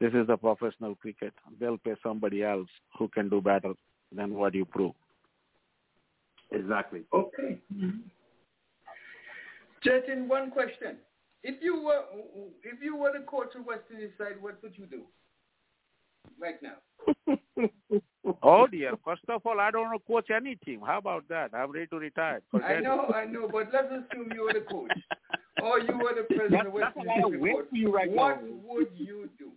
this 0.00 0.12
is 0.12 0.26
the 0.26 0.36
professional 0.36 0.94
cricket. 0.94 1.32
They'll 1.58 1.78
pay 1.78 1.94
somebody 2.02 2.42
else 2.42 2.68
who 2.98 3.08
can 3.08 3.28
do 3.28 3.40
better 3.40 3.72
than 4.14 4.34
what 4.34 4.54
you 4.54 4.64
prove. 4.64 4.92
Exactly. 6.52 7.02
Okay. 7.12 7.58
Mm-hmm. 7.74 7.98
Jatin, 9.84 10.28
one 10.28 10.50
question. 10.50 10.96
If 11.42 11.62
you 11.62 11.80
were 11.80 12.02
if 12.64 12.82
you 12.82 12.96
were 12.96 13.12
the 13.12 13.24
coach 13.24 13.54
of 13.58 13.66
West 13.66 13.82
Indies 13.90 14.10
side, 14.18 14.40
what 14.40 14.60
would 14.62 14.76
you 14.76 14.86
do 14.86 15.02
right 16.40 16.56
now? 16.62 16.76
oh 18.42 18.66
dear. 18.66 18.92
First 19.04 19.22
of 19.28 19.42
all, 19.44 19.60
I 19.60 19.70
don't 19.70 19.90
know 19.90 19.98
coach 20.06 20.30
any 20.34 20.56
team. 20.56 20.80
How 20.84 20.98
about 20.98 21.28
that? 21.28 21.50
I'm 21.54 21.70
ready 21.70 21.86
to 21.88 21.98
retire. 21.98 22.42
Forget 22.50 22.70
I 22.70 22.80
know, 22.80 23.12
I 23.14 23.24
know, 23.24 23.48
but 23.50 23.68
let's 23.72 23.88
assume 23.88 24.32
you 24.34 24.44
were 24.44 24.52
the 24.52 24.64
coach. 24.70 24.90
or 25.62 25.80
you 25.80 25.96
were 25.98 26.14
the 26.14 26.34
president 26.34 26.66
of 26.66 26.72
West 26.72 26.96
Indies. 26.96 27.40
What 27.40 27.66
right 27.92 28.10
what 28.10 28.42
now. 28.42 28.48
would 28.64 28.88
you 28.96 29.28
do? 29.38 29.50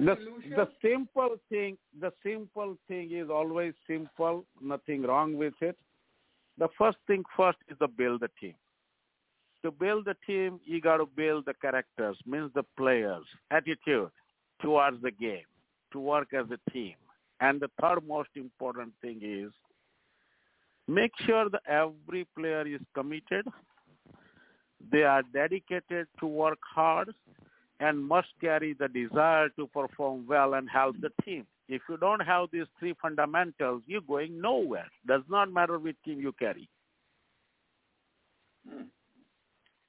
the, 0.00 0.16
the 0.50 0.68
simple 0.82 1.36
thing, 1.48 1.78
the 1.98 2.12
simple 2.22 2.76
thing 2.88 3.10
is 3.12 3.30
always 3.30 3.72
simple. 3.86 4.44
Nothing 4.60 5.02
wrong 5.02 5.36
with 5.36 5.54
it. 5.60 5.78
The 6.58 6.68
first 6.78 6.98
thing 7.06 7.24
first 7.36 7.58
is 7.70 7.78
to 7.78 7.88
build 7.88 8.20
the 8.20 8.28
team. 8.40 8.54
To 9.62 9.70
build 9.70 10.04
the 10.04 10.14
team, 10.26 10.60
you 10.64 10.80
got 10.82 10.98
to 10.98 11.06
build 11.06 11.46
the 11.46 11.54
characters, 11.54 12.18
means 12.26 12.50
the 12.54 12.64
players, 12.76 13.24
attitude 13.50 14.10
towards 14.64 15.00
the 15.02 15.10
game, 15.10 15.44
to 15.92 16.00
work 16.00 16.28
as 16.32 16.46
a 16.50 16.70
team. 16.70 16.94
And 17.40 17.60
the 17.60 17.70
third 17.80 18.06
most 18.06 18.30
important 18.34 18.92
thing 19.02 19.20
is 19.22 19.52
make 20.88 21.12
sure 21.26 21.48
that 21.50 21.62
every 21.68 22.26
player 22.36 22.66
is 22.66 22.80
committed. 22.94 23.46
They 24.90 25.02
are 25.02 25.22
dedicated 25.32 26.06
to 26.20 26.26
work 26.26 26.58
hard 26.74 27.14
and 27.80 28.04
must 28.04 28.28
carry 28.40 28.74
the 28.74 28.88
desire 28.88 29.48
to 29.56 29.66
perform 29.66 30.26
well 30.26 30.54
and 30.54 30.68
help 30.70 30.96
the 31.00 31.10
team. 31.24 31.46
If 31.68 31.82
you 31.88 31.96
don't 31.96 32.20
have 32.20 32.48
these 32.52 32.66
three 32.78 32.94
fundamentals, 33.00 33.82
you're 33.86 34.02
going 34.02 34.40
nowhere. 34.40 34.86
Does 35.06 35.22
not 35.28 35.52
matter 35.52 35.78
which 35.78 35.96
team 36.04 36.20
you 36.20 36.32
carry. 36.32 36.68
Hmm. 38.68 38.84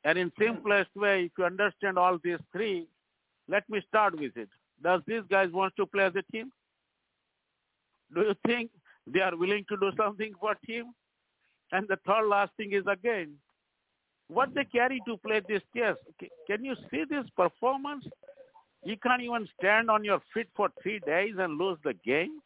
And 0.03 0.17
in 0.17 0.31
simplest 0.39 0.89
way, 0.95 1.25
if 1.25 1.31
you 1.37 1.45
understand 1.45 1.97
all 1.97 2.17
these 2.23 2.39
three, 2.51 2.87
let 3.47 3.67
me 3.69 3.81
start 3.87 4.17
with 4.17 4.37
it. 4.37 4.49
Does 4.83 5.01
these 5.07 5.23
guys 5.29 5.49
want 5.51 5.75
to 5.77 5.85
play 5.85 6.05
as 6.05 6.13
a 6.15 6.31
team? 6.31 6.51
Do 8.13 8.21
you 8.21 8.35
think 8.45 8.71
they 9.07 9.21
are 9.21 9.35
willing 9.35 9.65
to 9.69 9.77
do 9.77 9.91
something 9.97 10.33
for 10.39 10.55
team? 10.65 10.85
And 11.71 11.87
the 11.87 11.97
third 12.05 12.27
last 12.27 12.51
thing 12.57 12.73
is 12.73 12.83
again, 12.91 13.33
what 14.27 14.53
they 14.53 14.65
carry 14.65 15.01
to 15.07 15.17
play 15.17 15.41
this 15.47 15.61
chess. 15.75 15.95
Can 16.47 16.63
you 16.63 16.75
see 16.91 17.03
this 17.09 17.25
performance? 17.35 18.05
You 18.83 18.97
can't 18.97 19.21
even 19.21 19.47
stand 19.59 19.89
on 19.89 20.03
your 20.03 20.21
feet 20.33 20.47
for 20.55 20.69
three 20.81 20.99
days 20.99 21.33
and 21.37 21.57
lose 21.57 21.77
the 21.83 21.93
game. 22.05 22.39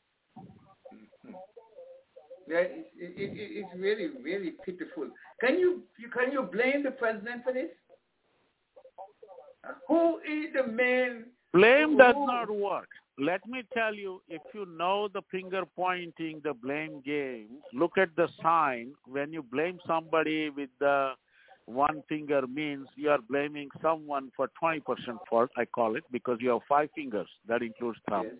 Yeah, 2.47 2.59
it, 2.59 2.91
it, 2.97 3.13
it's 3.17 3.69
really, 3.77 4.07
really 4.23 4.53
pitiful. 4.65 5.09
Can 5.39 5.59
you, 5.59 5.83
you 5.99 6.09
can 6.09 6.31
you 6.31 6.41
blame 6.41 6.83
the 6.83 6.91
president 6.91 7.43
for 7.43 7.53
this? 7.53 7.69
Who 9.87 10.17
is 10.19 10.53
the 10.55 10.65
man? 10.71 11.25
Blame 11.53 11.97
does 11.97 12.15
not 12.15 12.49
work. 12.49 12.89
Let 13.17 13.45
me 13.47 13.63
tell 13.73 13.93
you, 13.93 14.21
if 14.29 14.41
you 14.53 14.65
know 14.65 15.09
the 15.13 15.21
finger 15.29 15.63
pointing, 15.75 16.41
the 16.43 16.53
blame 16.53 17.01
game, 17.05 17.47
look 17.73 17.97
at 17.97 18.15
the 18.15 18.29
sign. 18.41 18.93
When 19.05 19.33
you 19.33 19.43
blame 19.43 19.79
somebody 19.85 20.49
with 20.49 20.69
the 20.79 21.13
one 21.65 22.01
finger 22.07 22.47
means 22.47 22.87
you 22.95 23.09
are 23.09 23.19
blaming 23.29 23.69
someone 23.81 24.31
for 24.37 24.49
20% 24.61 24.81
fault, 25.29 25.49
I 25.57 25.65
call 25.65 25.95
it, 25.95 26.03
because 26.11 26.37
you 26.39 26.49
have 26.51 26.61
five 26.69 26.89
fingers. 26.95 27.27
That 27.47 27.61
includes 27.61 27.99
thumb. 28.09 28.25
Yes. 28.25 28.35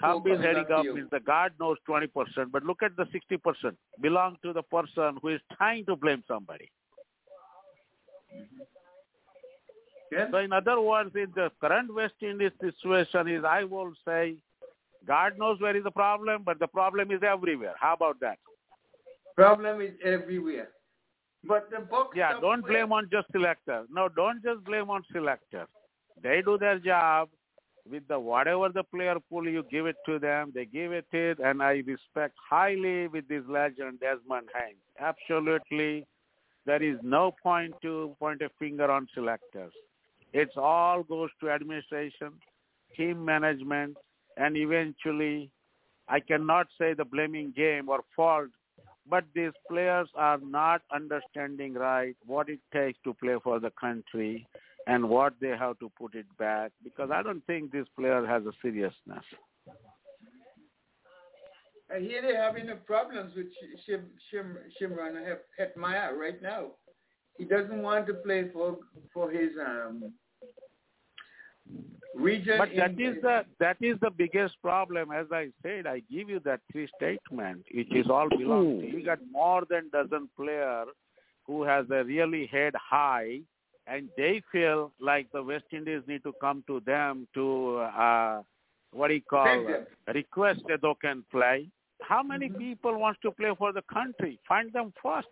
Thumb 0.00 0.22
is 0.26 0.40
heading 0.40 0.66
up 0.72 0.84
means 0.84 1.10
the 1.10 1.20
God 1.20 1.52
knows 1.60 1.76
20%, 1.88 2.08
but 2.50 2.62
look 2.62 2.82
at 2.82 2.96
the 2.96 3.04
60%. 3.04 3.76
Belong 4.00 4.36
to 4.42 4.52
the 4.52 4.62
person 4.62 5.18
who 5.20 5.28
is 5.28 5.40
trying 5.56 5.84
to 5.86 5.96
blame 5.96 6.22
somebody. 6.26 6.70
Mm-hmm. 8.34 8.77
Yes. 10.10 10.28
So 10.30 10.38
in 10.38 10.52
other 10.52 10.80
words, 10.80 11.10
in 11.14 11.32
the 11.34 11.50
current 11.60 11.94
West 11.94 12.14
Indies 12.22 12.52
situation 12.60 13.28
is, 13.28 13.44
I 13.44 13.64
will 13.64 13.92
say, 14.06 14.36
God 15.06 15.38
knows 15.38 15.60
where 15.60 15.76
is 15.76 15.84
the 15.84 15.90
problem, 15.90 16.42
but 16.44 16.58
the 16.58 16.66
problem 16.66 17.10
is 17.10 17.22
everywhere. 17.22 17.74
How 17.78 17.94
about 17.94 18.20
that? 18.20 18.38
Problem 19.36 19.80
is 19.80 19.92
everywhere. 20.04 20.68
But 21.44 21.70
the 21.70 21.80
book. 21.80 22.12
Yeah, 22.16 22.40
don't 22.40 22.66
blame 22.66 22.92
on 22.92 23.08
just 23.10 23.30
selectors. 23.30 23.86
No, 23.90 24.08
don't 24.08 24.42
just 24.42 24.64
blame 24.64 24.90
on 24.90 25.04
selectors. 25.12 25.68
They 26.22 26.42
do 26.44 26.58
their 26.58 26.78
job 26.78 27.28
with 27.90 28.06
the 28.08 28.18
whatever 28.18 28.68
the 28.68 28.82
player 28.82 29.16
pool 29.30 29.48
you 29.48 29.64
give 29.70 29.86
it 29.86 29.96
to 30.06 30.18
them. 30.18 30.52
They 30.54 30.64
give 30.64 30.92
it 30.92 31.06
it, 31.12 31.38
and 31.38 31.62
I 31.62 31.82
respect 31.86 32.34
highly 32.50 33.06
with 33.08 33.28
this 33.28 33.42
legend 33.48 34.00
Desmond 34.00 34.48
Haynes. 34.54 34.78
Absolutely, 34.98 36.04
there 36.66 36.82
is 36.82 36.98
no 37.02 37.34
point 37.42 37.74
to 37.82 38.14
point 38.18 38.42
a 38.42 38.50
finger 38.58 38.90
on 38.90 39.06
selectors. 39.14 39.72
It's 40.32 40.56
all 40.56 41.02
goes 41.02 41.30
to 41.40 41.50
administration, 41.50 42.32
team 42.96 43.24
management, 43.24 43.96
and 44.36 44.56
eventually, 44.56 45.50
I 46.08 46.20
cannot 46.20 46.66
say 46.78 46.94
the 46.94 47.04
blaming 47.04 47.52
game 47.56 47.88
or 47.88 48.00
fault 48.14 48.50
but 49.10 49.24
these 49.34 49.52
players 49.68 50.08
are 50.14 50.38
not 50.38 50.82
understanding 50.94 51.74
right 51.74 52.16
what 52.26 52.48
it 52.48 52.60
takes 52.72 52.98
to 53.04 53.14
play 53.14 53.36
for 53.42 53.58
the 53.58 53.70
country 53.80 54.46
and 54.86 55.08
what 55.08 55.34
they 55.40 55.48
have 55.48 55.78
to 55.78 55.90
put 55.98 56.14
it 56.14 56.26
back 56.38 56.72
because 56.82 57.10
I 57.12 57.22
don't 57.22 57.44
think 57.46 57.72
this 57.72 57.86
player 57.98 58.26
has 58.26 58.44
a 58.44 58.52
seriousness. 58.60 59.24
And 61.90 62.04
here 62.04 62.20
they're 62.20 62.42
having 62.42 62.66
the 62.66 62.74
problems 62.74 63.34
with 63.34 63.46
Shim, 63.88 64.04
Shim, 64.32 64.56
Shimron 64.80 65.14
Hetmyer 65.58 66.16
right 66.18 66.40
now. 66.42 66.72
He 67.38 67.44
doesn't 67.44 67.82
want 67.82 68.06
to 68.08 68.14
play 68.14 68.50
for 68.52 68.78
for 69.14 69.30
his 69.30 69.50
um, 69.64 70.12
region. 72.14 72.58
But 72.58 72.70
that 72.76 73.00
is 73.00 73.16
the 73.22 73.44
that 73.60 73.76
is 73.80 73.96
the 74.00 74.10
biggest 74.10 74.60
problem. 74.60 75.12
As 75.12 75.26
I 75.32 75.48
said, 75.62 75.86
I 75.86 76.02
give 76.10 76.28
you 76.28 76.40
that 76.44 76.60
three 76.72 76.88
statement, 76.96 77.64
which 77.72 77.94
is 77.94 78.10
all 78.10 78.28
belongs. 78.28 78.84
You 78.92 79.04
got 79.04 79.18
more 79.30 79.62
than 79.68 79.88
dozen 79.90 80.28
player 80.36 80.84
who 81.46 81.62
has 81.62 81.86
a 81.90 82.04
really 82.04 82.46
head 82.46 82.74
high, 82.76 83.40
and 83.86 84.08
they 84.16 84.42
feel 84.52 84.92
like 85.00 85.30
the 85.32 85.42
West 85.42 85.64
Indies 85.72 86.02
need 86.06 86.22
to 86.24 86.32
come 86.40 86.64
to 86.66 86.80
them 86.80 87.26
to 87.34 87.76
uh, 87.78 88.42
what 88.92 89.08
do 89.08 89.14
you 89.14 89.22
call 89.22 89.46
uh, 89.46 90.12
request 90.12 90.60
that 90.68 90.82
they 90.82 90.92
can 91.00 91.24
play. 91.30 91.68
How 92.02 92.22
many 92.22 92.48
mm-hmm. 92.48 92.58
people 92.58 92.98
wants 92.98 93.20
to 93.22 93.30
play 93.30 93.50
for 93.58 93.72
the 93.72 93.82
country? 93.92 94.38
Find 94.48 94.72
them 94.72 94.92
first. 95.02 95.28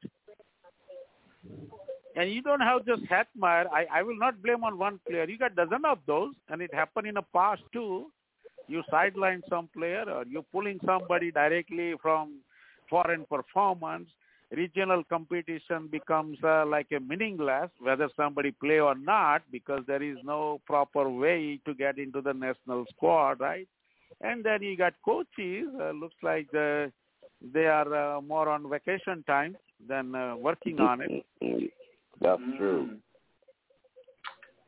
And 2.17 2.33
you 2.33 2.41
don't 2.41 2.61
have 2.61 2.87
just 2.87 3.03
Hetmyer. 3.05 3.67
I, 3.71 3.87
I 3.93 4.03
will 4.03 4.19
not 4.19 4.43
blame 4.43 4.65
on 4.65 4.79
one 4.79 4.99
player. 5.07 5.29
You 5.29 5.37
got 5.37 5.55
dozen 5.55 5.85
of 5.85 5.99
those, 6.07 6.35
and 6.49 6.63
it 6.63 6.73
happened 6.73 7.07
in 7.07 7.15
the 7.15 7.25
past 7.35 7.63
too. 7.75 8.07
You 8.69 8.83
sideline 8.91 9.43
some 9.51 9.69
player, 9.77 10.05
or 10.09 10.25
you're 10.27 10.43
pulling 10.51 10.81
somebody 10.85 11.31
directly 11.31 11.95
from 12.01 12.41
foreign 12.89 13.27
performance. 13.27 14.09
Regional 14.51 15.05
competition 15.05 15.89
becomes 15.91 16.39
uh, 16.43 16.65
like 16.65 16.87
a 16.97 17.01
meaningless, 17.01 17.69
whether 17.81 18.09
somebody 18.17 18.51
play 18.51 18.81
or 18.81 18.95
not, 18.95 19.43
because 19.53 19.83
there 19.87 20.03
is 20.03 20.17
no 20.25 20.61
proper 20.67 21.09
way 21.11 21.61
to 21.67 21.75
get 21.75 21.99
into 21.99 22.23
the 22.23 22.33
national 22.33 22.87
squad, 22.95 23.41
right? 23.41 23.69
And 24.23 24.43
then 24.43 24.63
you 24.63 24.77
got 24.77 24.95
coaches. 25.05 25.69
Uh, 25.79 25.91
looks 25.91 26.15
like 26.23 26.51
the, 26.51 26.91
they 27.53 27.67
are 27.67 28.17
uh, 28.17 28.21
more 28.21 28.49
on 28.49 28.71
vacation 28.71 29.23
time 29.27 29.57
than 29.87 30.15
uh, 30.15 30.37
working 30.37 30.81
on 30.81 31.03
it. 31.03 31.27
That's 32.21 32.41
mm. 32.41 32.57
true. 32.59 32.91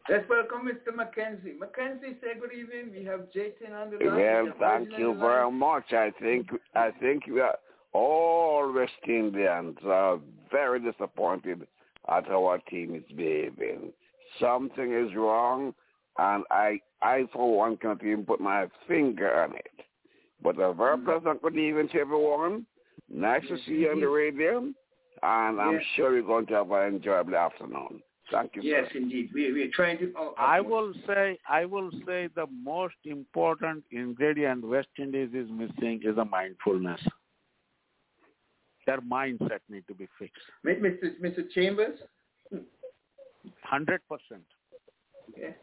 Let's 0.08 0.26
welcome 0.28 0.66
Mr. 0.66 0.94
Mackenzie. 0.96 1.54
Mackenzie, 1.58 2.16
say 2.22 2.38
good 2.40 2.52
evening. 2.52 2.92
We 2.98 3.04
have 3.04 3.30
Jason 3.30 3.74
on 3.74 3.90
the 3.90 4.02
line. 4.02 4.16
Well, 4.16 4.52
thank 4.58 4.88
you 4.98 5.14
very 5.18 5.50
much. 5.50 5.92
I 5.92 6.10
think 6.18 6.48
I 6.74 6.90
think 6.98 7.26
we 7.26 7.40
are 7.40 7.56
all 7.92 8.72
West 8.72 8.92
Indians 9.06 9.76
are 9.84 10.18
very 10.50 10.80
disappointed 10.80 11.66
at 12.08 12.26
how 12.26 12.46
our 12.46 12.58
team 12.70 12.94
is 12.94 13.16
behaving. 13.16 13.92
Something 14.40 14.94
is 14.94 15.14
wrong, 15.14 15.74
and 16.18 16.44
I, 16.50 16.80
I 17.02 17.24
for 17.32 17.56
one, 17.56 17.76
cannot 17.76 18.02
even 18.02 18.24
put 18.24 18.40
my 18.40 18.66
finger 18.86 19.42
on 19.42 19.56
it. 19.56 19.66
But 20.42 20.58
a 20.58 20.72
very 20.72 20.96
mm-hmm. 20.96 21.04
pleasant 21.06 21.42
good 21.42 21.56
evening 21.56 21.88
to 21.92 21.98
everyone. 21.98 22.66
Nice 23.10 23.42
to 23.48 23.56
see 23.66 23.72
you 23.72 23.90
on 23.90 24.00
the 24.00 24.08
radio 24.08 24.72
and 25.22 25.60
I'm 25.60 25.74
yes. 25.74 25.82
sure 25.96 26.12
we're 26.12 26.22
going 26.22 26.46
to 26.46 26.54
have 26.54 26.70
an 26.70 26.96
enjoyable 26.96 27.36
afternoon. 27.36 28.02
Thank 28.30 28.56
you. 28.56 28.62
Yes, 28.62 28.88
sir. 28.92 28.98
indeed. 28.98 29.30
We 29.32 29.52
we 29.52 29.62
are 29.62 29.70
trying 29.72 29.98
to. 29.98 30.12
Oh, 30.16 30.34
I 30.36 30.60
will 30.60 30.92
say 31.06 31.38
I 31.48 31.64
will 31.64 31.90
say 32.06 32.28
the 32.34 32.46
most 32.62 32.96
important 33.04 33.84
ingredient 33.90 34.66
West 34.66 34.88
Indies 34.98 35.30
is 35.32 35.48
missing 35.50 36.00
is 36.04 36.18
a 36.18 36.24
mindfulness. 36.24 37.00
Their 38.86 39.00
mindset 39.00 39.60
need 39.68 39.86
to 39.88 39.94
be 39.94 40.08
fixed. 40.18 40.42
Mr. 40.64 41.18
Mr. 41.22 41.50
Chambers. 41.54 41.98
Hundred 43.62 44.02
percent. 44.08 44.44
Okay. 45.30 45.54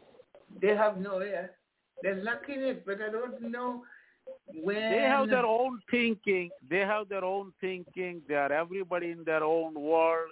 They 0.60 0.74
have 0.74 0.98
no 0.98 1.20
yeah. 1.22 1.46
They're 2.02 2.22
lacking 2.22 2.62
it, 2.62 2.84
but 2.84 2.98
I 3.00 3.10
don't 3.10 3.50
know 3.50 3.84
when 4.54 4.76
they 4.76 5.00
have 5.00 5.28
their 5.28 5.46
own 5.46 5.80
thinking. 5.90 6.50
They 6.68 6.80
have 6.80 7.08
their 7.08 7.24
own 7.24 7.52
thinking. 7.60 8.22
They 8.28 8.34
are 8.34 8.52
everybody 8.52 9.10
in 9.10 9.24
their 9.24 9.44
own 9.44 9.74
world. 9.74 10.30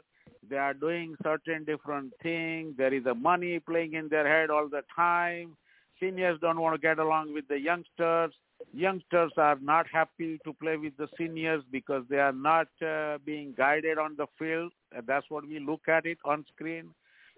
They 0.49 0.57
are 0.57 0.75
doing 0.75 1.17
certain 1.23 1.65
different 1.65 2.13
things 2.23 2.75
there 2.77 2.93
is 2.93 3.07
a 3.07 3.15
money 3.15 3.59
playing 3.61 3.95
in 3.95 4.09
their 4.09 4.29
head 4.29 4.51
all 4.51 4.69
the 4.69 4.83
time. 4.95 5.57
Seniors 6.01 6.39
don't 6.41 6.61
want 6.61 6.75
to 6.75 6.81
get 6.81 6.99
along 6.99 7.33
with 7.33 7.49
the 7.49 7.59
youngsters. 7.59 8.33
Youngsters 8.73 9.33
are 9.37 9.59
not 9.61 9.87
happy 9.91 10.39
to 10.45 10.53
play 10.55 10.77
with 10.77 10.97
the 10.97 11.09
seniors 11.17 11.63
because 11.71 12.05
they 12.11 12.19
are 12.19 12.33
not 12.33 12.69
uh, 12.87 13.19
being 13.25 13.55
guided 13.57 13.99
on 13.99 14.17
the 14.17 14.27
field. 14.39 14.73
That's 15.07 15.31
what 15.31 15.47
we 15.47 15.59
look 15.61 15.89
at 15.89 16.07
it 16.07 16.19
on 16.25 16.45
screen. 16.55 16.91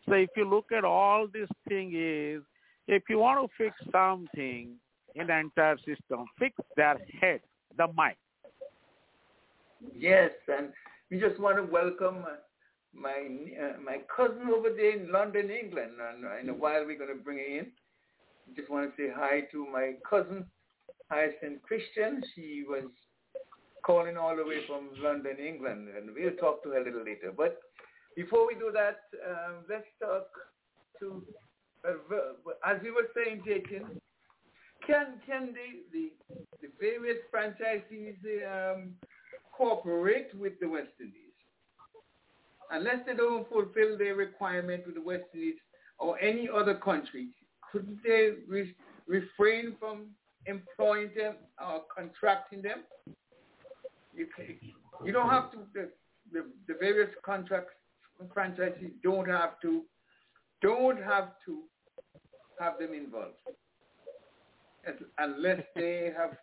So 0.09 0.14
if 0.14 0.31
you 0.37 0.49
look 0.49 0.72
at 0.72 0.85
all 0.85 1.27
this 1.33 1.49
thing 1.68 1.93
is 1.95 2.43
If 2.89 3.05
you 3.09 3.18
want 3.18 3.41
to 3.41 3.57
fix 3.57 3.77
something 3.91 4.77
in 5.17 5.27
the 5.27 5.39
entire 5.39 5.79
system, 5.79 6.27
fix 6.39 6.55
their 6.77 6.99
head, 7.21 7.41
the 7.77 7.87
mic. 7.89 8.17
Yes, 9.95 10.31
and 10.49 10.69
we 11.11 11.19
just 11.19 11.41
want 11.41 11.57
to 11.57 11.62
welcome 11.62 12.25
uh, 12.25 12.37
my 12.95 13.29
uh, 13.62 13.81
my 13.85 13.99
cousin 14.14 14.49
over 14.55 14.71
there 14.71 14.99
in 14.99 15.11
London, 15.11 15.51
England. 15.51 15.93
And 16.01 16.25
in 16.41 16.49
a 16.49 16.55
while 16.55 16.85
we're 16.87 16.99
going 16.99 17.17
to 17.17 17.23
bring 17.23 17.39
her 17.39 17.59
in. 17.59 17.67
Just 18.55 18.71
want 18.71 18.91
to 18.91 19.03
say 19.03 19.11
hi 19.14 19.41
to 19.53 19.67
my 19.67 19.95
cousin, 20.09 20.45
Hyacinth 21.11 21.62
Christian. 21.62 22.23
She 22.35 22.64
was 22.67 22.85
calling 23.85 24.17
all 24.17 24.37
the 24.37 24.45
way 24.45 24.67
from 24.67 24.91
London, 25.03 25.37
England, 25.39 25.89
and 25.97 26.11
we'll 26.14 26.37
talk 26.37 26.62
to 26.62 26.71
her 26.71 26.81
a 26.81 26.85
little 26.85 27.05
later. 27.05 27.33
But 27.37 27.59
before 28.17 28.47
we 28.47 28.55
do 28.55 28.71
that, 28.73 29.01
um, 29.29 29.64
let's 29.69 29.87
talk 30.01 30.27
to, 31.01 31.23
uh, 31.87 32.71
as 32.71 32.81
we 32.83 32.91
were 32.91 33.09
saying, 33.14 33.43
Jason, 33.45 34.01
can 34.87 35.07
can 35.26 35.53
the 35.53 35.82
the, 35.93 36.11
the 36.62 36.68
various 36.80 37.18
franchisees 37.32 38.16
um, 38.47 38.93
cooperate 39.53 40.28
with 40.39 40.59
the 40.61 40.68
West 40.68 40.89
Indies? 41.01 41.22
Unless 42.70 43.07
they 43.07 43.14
don't 43.14 43.49
fulfill 43.49 43.97
their 43.99 44.14
requirement 44.14 44.84
with 44.87 44.95
the 44.95 45.03
West 45.03 45.24
Indies 45.34 45.57
or 45.99 46.18
any 46.20 46.49
other 46.49 46.74
country, 46.74 47.28
couldn't 47.70 47.99
they 48.03 48.30
re- 48.49 48.74
refrain 49.07 49.74
from 49.78 50.07
employing 50.47 51.11
them 51.16 51.37
or 51.61 51.82
contracting 51.95 52.62
them? 52.62 52.82
You, 54.14 54.26
you 55.05 55.12
don't 55.12 55.28
have 55.28 55.53
to, 55.53 55.59
the, 55.74 55.91
the, 56.32 56.47
the 56.66 56.74
various 56.80 57.11
contracts 57.22 57.72
franchisees 58.34 58.93
don't 59.03 59.28
have 59.28 59.61
to, 59.61 59.82
don't 60.62 61.03
have 61.03 61.32
to 61.45 61.62
have 62.59 62.78
them 62.78 62.95
involved 62.95 63.34
unless 65.18 65.62
they 65.74 66.12
have 66.16 66.37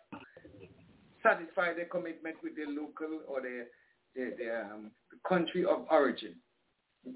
satisfied 1.22 1.76
their 1.76 1.86
commitment 1.86 2.36
with 2.42 2.56
their 2.56 2.68
local 2.68 3.20
or 3.26 3.40
their, 3.40 3.66
their, 4.14 4.36
their 4.36 4.72
um, 4.72 4.90
country 5.26 5.64
of 5.64 5.86
origin. 5.90 6.34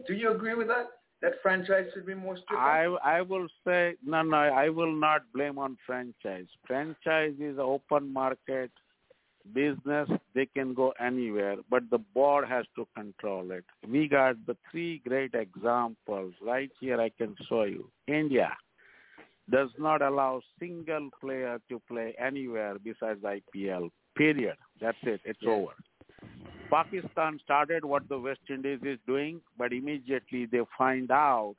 Do 0.06 0.14
you 0.14 0.32
agree 0.32 0.54
with 0.54 0.68
that? 0.68 0.86
That 1.20 1.32
franchise 1.42 1.86
should 1.92 2.06
be 2.06 2.14
more 2.14 2.36
strict? 2.36 2.62
I 2.62 2.84
I 3.02 3.22
will 3.22 3.48
say 3.66 3.96
no 4.04 4.22
no 4.22 4.36
I 4.36 4.68
will 4.68 4.94
not 4.94 5.22
blame 5.34 5.58
on 5.58 5.76
franchise. 5.84 6.46
Franchise 6.64 7.34
is 7.40 7.58
open 7.58 8.12
market 8.12 8.70
business. 9.52 10.08
They 10.34 10.46
can 10.46 10.74
go 10.74 10.92
anywhere, 11.00 11.56
but 11.68 11.82
the 11.90 11.98
board 11.98 12.46
has 12.48 12.66
to 12.76 12.86
control 12.94 13.50
it. 13.50 13.64
We 13.88 14.06
got 14.06 14.36
the 14.46 14.56
three 14.70 15.02
great 15.04 15.34
examples 15.34 16.34
right 16.40 16.70
here. 16.78 17.00
I 17.00 17.08
can 17.08 17.34
show 17.48 17.64
you. 17.64 17.90
India 18.06 18.56
does 19.50 19.70
not 19.78 20.02
allow 20.02 20.40
single 20.58 21.08
player 21.20 21.58
to 21.68 21.80
play 21.88 22.14
anywhere 22.18 22.76
besides 22.82 23.20
IPL. 23.22 23.90
Period. 24.16 24.56
That's 24.80 24.98
it. 25.02 25.20
It's 25.24 25.38
yeah. 25.42 25.50
over. 25.50 25.72
Pakistan 26.70 27.38
started 27.42 27.84
what 27.84 28.08
the 28.08 28.18
West 28.18 28.40
Indies 28.50 28.80
is 28.82 28.98
doing, 29.06 29.40
but 29.56 29.72
immediately 29.72 30.46
they 30.46 30.60
find 30.76 31.10
out 31.10 31.54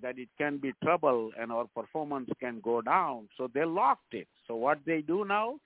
that 0.00 0.18
it 0.18 0.28
can 0.38 0.58
be 0.58 0.72
trouble 0.82 1.30
and 1.38 1.50
our 1.50 1.66
performance 1.74 2.28
can 2.40 2.60
go 2.60 2.80
down. 2.80 3.28
So 3.36 3.48
they 3.52 3.64
locked 3.64 4.12
it. 4.12 4.28
So 4.46 4.54
what 4.56 4.78
they 4.86 5.00
do 5.00 5.24
now, 5.24 5.56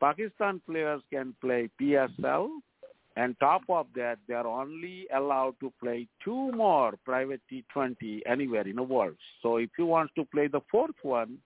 Pakistan 0.00 0.60
players 0.66 1.02
can 1.12 1.34
play 1.40 1.68
PSL, 1.80 2.48
and 3.16 3.38
top 3.40 3.62
of 3.68 3.86
that, 3.96 4.18
they 4.28 4.34
are 4.34 4.46
only 4.46 5.06
allowed 5.14 5.54
to 5.60 5.72
play 5.82 6.06
two 6.24 6.52
more 6.52 6.94
private 7.04 7.40
T20 7.50 8.20
anywhere 8.26 8.66
in 8.66 8.76
the 8.76 8.82
world. 8.82 9.16
So 9.42 9.56
if 9.56 9.70
you 9.78 9.86
want 9.86 10.10
to 10.14 10.24
play 10.26 10.46
the 10.46 10.60
fourth 10.70 10.94
one, 11.02 11.38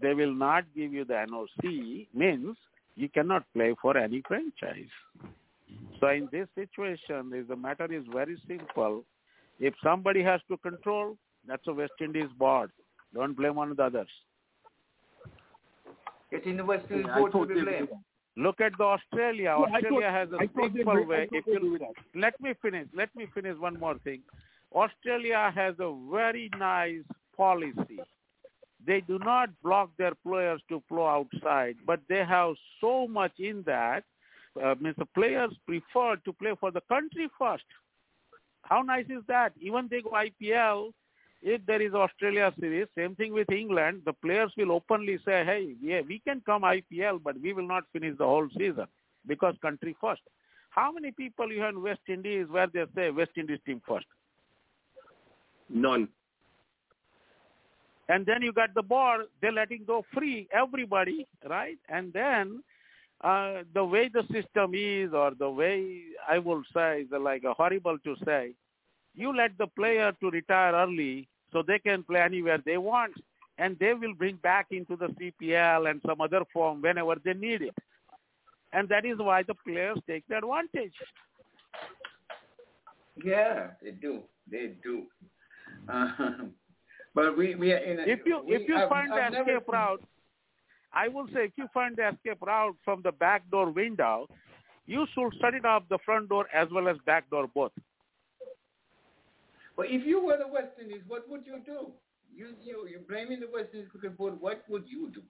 they 0.00 0.14
will 0.14 0.32
not 0.32 0.64
give 0.74 0.92
you 0.92 1.04
the 1.04 1.26
NOC, 1.28 2.06
means 2.14 2.56
you 2.94 3.08
cannot 3.08 3.44
play 3.54 3.74
for 3.82 3.96
any 3.96 4.22
franchise. 4.26 4.90
So 5.98 6.08
in 6.08 6.28
this 6.30 6.48
situation, 6.54 7.44
the 7.48 7.56
matter 7.56 7.92
is 7.92 8.04
very 8.12 8.36
simple. 8.46 9.04
If 9.58 9.74
somebody 9.82 10.22
has 10.22 10.40
to 10.48 10.56
control, 10.58 11.16
that's 11.46 11.66
a 11.66 11.72
West 11.72 11.92
Indies 12.00 12.30
board. 12.38 12.70
Don't 13.12 13.36
blame 13.36 13.58
on 13.58 13.74
the 13.74 13.82
others. 13.82 14.08
It's 16.30 16.46
in 16.46 16.56
the 16.56 16.64
West 16.64 16.86
Indies 16.90 17.06
yeah, 17.08 17.18
board 17.18 17.32
to 17.32 17.46
be 17.46 17.60
blamed. 17.60 17.88
Look 18.36 18.60
at 18.60 18.72
the 18.78 18.84
Australia. 18.84 19.56
Yeah, 19.58 19.76
Australia 19.76 20.10
has 20.10 20.28
a 20.30 20.38
simple 20.54 21.04
way. 21.04 21.28
If 21.32 21.46
you, 21.46 21.78
let 22.14 22.40
me 22.40 22.54
finish. 22.62 22.86
Let 22.94 23.14
me 23.16 23.26
finish 23.34 23.56
one 23.58 23.78
more 23.78 23.98
thing. 23.98 24.22
Australia 24.72 25.52
has 25.54 25.74
a 25.80 25.92
very 26.10 26.48
nice 26.58 27.02
policy. 27.36 27.98
They 28.86 29.00
do 29.00 29.18
not 29.18 29.50
block 29.62 29.90
their 29.98 30.14
players 30.26 30.62
to 30.68 30.82
play 30.88 31.02
outside, 31.02 31.76
but 31.84 32.00
they 32.08 32.24
have 32.24 32.54
so 32.80 33.06
much 33.06 33.32
in 33.38 33.62
that 33.66 34.04
uh, 34.62 34.74
means 34.80 34.96
the 34.96 35.06
players 35.06 35.52
prefer 35.66 36.16
to 36.24 36.32
play 36.32 36.52
for 36.58 36.70
the 36.70 36.80
country 36.82 37.28
first. 37.38 37.64
How 38.62 38.82
nice 38.82 39.06
is 39.06 39.22
that? 39.28 39.52
Even 39.60 39.88
they 39.90 40.00
go 40.00 40.10
IPL, 40.10 40.92
if 41.42 41.64
there 41.66 41.80
is 41.80 41.94
Australia 41.94 42.52
series, 42.60 42.86
same 42.96 43.14
thing 43.14 43.32
with 43.32 43.50
England, 43.50 44.02
the 44.04 44.12
players 44.12 44.52
will 44.56 44.72
openly 44.72 45.18
say, 45.24 45.44
hey, 45.44 45.74
yeah, 45.80 46.00
we 46.06 46.18
can 46.20 46.42
come 46.44 46.62
IPL, 46.62 47.22
but 47.22 47.40
we 47.40 47.52
will 47.52 47.66
not 47.66 47.84
finish 47.92 48.16
the 48.18 48.24
whole 48.24 48.48
season 48.58 48.86
because 49.26 49.54
country 49.62 49.96
first. 50.00 50.22
How 50.70 50.92
many 50.92 51.10
people 51.10 51.50
you 51.52 51.60
have 51.62 51.74
in 51.74 51.82
West 51.82 52.00
Indies 52.08 52.46
where 52.48 52.66
they 52.66 52.84
say 52.94 53.10
West 53.10 53.32
Indies 53.36 53.58
team 53.64 53.80
first? 53.86 54.06
None. 55.68 56.08
And 58.08 58.26
then 58.26 58.42
you 58.42 58.52
got 58.52 58.74
the 58.74 58.82
board, 58.82 59.26
they're 59.40 59.52
letting 59.52 59.84
go 59.86 60.04
free 60.12 60.48
everybody, 60.52 61.26
right? 61.48 61.78
And 61.88 62.12
then 62.12 62.62
uh, 63.22 63.62
the 63.72 63.84
way 63.84 64.10
the 64.12 64.24
system 64.32 64.72
is 64.74 65.12
or 65.12 65.32
the 65.38 65.48
way 65.48 66.00
I 66.28 66.38
will 66.38 66.62
say 66.74 67.02
is 67.02 67.08
like 67.18 67.44
a 67.44 67.54
horrible 67.54 67.98
to 68.04 68.16
say, 68.24 68.52
you 69.20 69.36
let 69.36 69.56
the 69.58 69.66
player 69.66 70.12
to 70.20 70.30
retire 70.30 70.74
early 70.74 71.28
so 71.52 71.62
they 71.62 71.78
can 71.78 72.02
play 72.02 72.20
anywhere 72.20 72.58
they 72.64 72.78
want 72.78 73.12
and 73.58 73.78
they 73.78 73.92
will 73.92 74.14
bring 74.14 74.36
back 74.36 74.66
into 74.70 74.96
the 74.96 75.08
CPL 75.08 75.90
and 75.90 76.00
some 76.06 76.20
other 76.20 76.42
form 76.52 76.80
whenever 76.80 77.16
they 77.22 77.34
need 77.34 77.62
it. 77.62 77.74
And 78.72 78.88
that 78.88 79.04
is 79.04 79.18
why 79.18 79.42
the 79.42 79.54
players 79.54 79.98
take 80.06 80.26
the 80.28 80.38
advantage. 80.38 80.94
Yeah, 83.22 83.68
they 83.82 83.90
do. 83.90 84.20
They 84.50 84.72
do. 84.82 85.02
Uh, 85.88 86.10
but 87.14 87.36
we, 87.36 87.54
we 87.54 87.72
are 87.72 87.78
in 87.78 88.00
a, 88.00 88.02
if 88.04 88.20
you 88.24 88.42
we, 88.46 88.56
if 88.56 88.68
you 88.68 88.76
I've, 88.76 88.88
find 88.88 89.12
I've 89.12 89.32
the 89.32 89.40
escape 89.40 89.68
route, 89.68 90.02
I 90.92 91.08
will 91.08 91.26
say 91.34 91.44
if 91.44 91.52
you 91.56 91.66
find 91.74 91.96
the 91.96 92.08
escape 92.08 92.40
route 92.40 92.76
from 92.84 93.02
the 93.02 93.12
back 93.12 93.48
door 93.50 93.70
window, 93.70 94.26
you 94.86 95.06
should 95.14 95.32
shut 95.40 95.54
it 95.54 95.64
off 95.64 95.82
the 95.90 95.98
front 96.04 96.30
door 96.30 96.46
as 96.54 96.68
well 96.72 96.88
as 96.88 96.96
back 97.04 97.28
door 97.28 97.46
both. 97.52 97.72
But 99.80 99.88
if 99.88 100.06
you 100.06 100.22
were 100.22 100.36
the 100.36 100.46
West 100.46 100.72
Indies, 100.78 101.00
what 101.08 101.26
would 101.30 101.46
you 101.46 101.58
do? 101.64 101.86
You 102.36 102.48
you 102.62 102.86
you're 102.86 103.00
blaming 103.00 103.40
the 103.40 103.48
West 103.50 103.68
Indies 103.72 103.88
cricket 103.90 104.18
board. 104.18 104.34
What 104.38 104.62
would 104.68 104.84
you 104.86 105.10
do? 105.10 105.22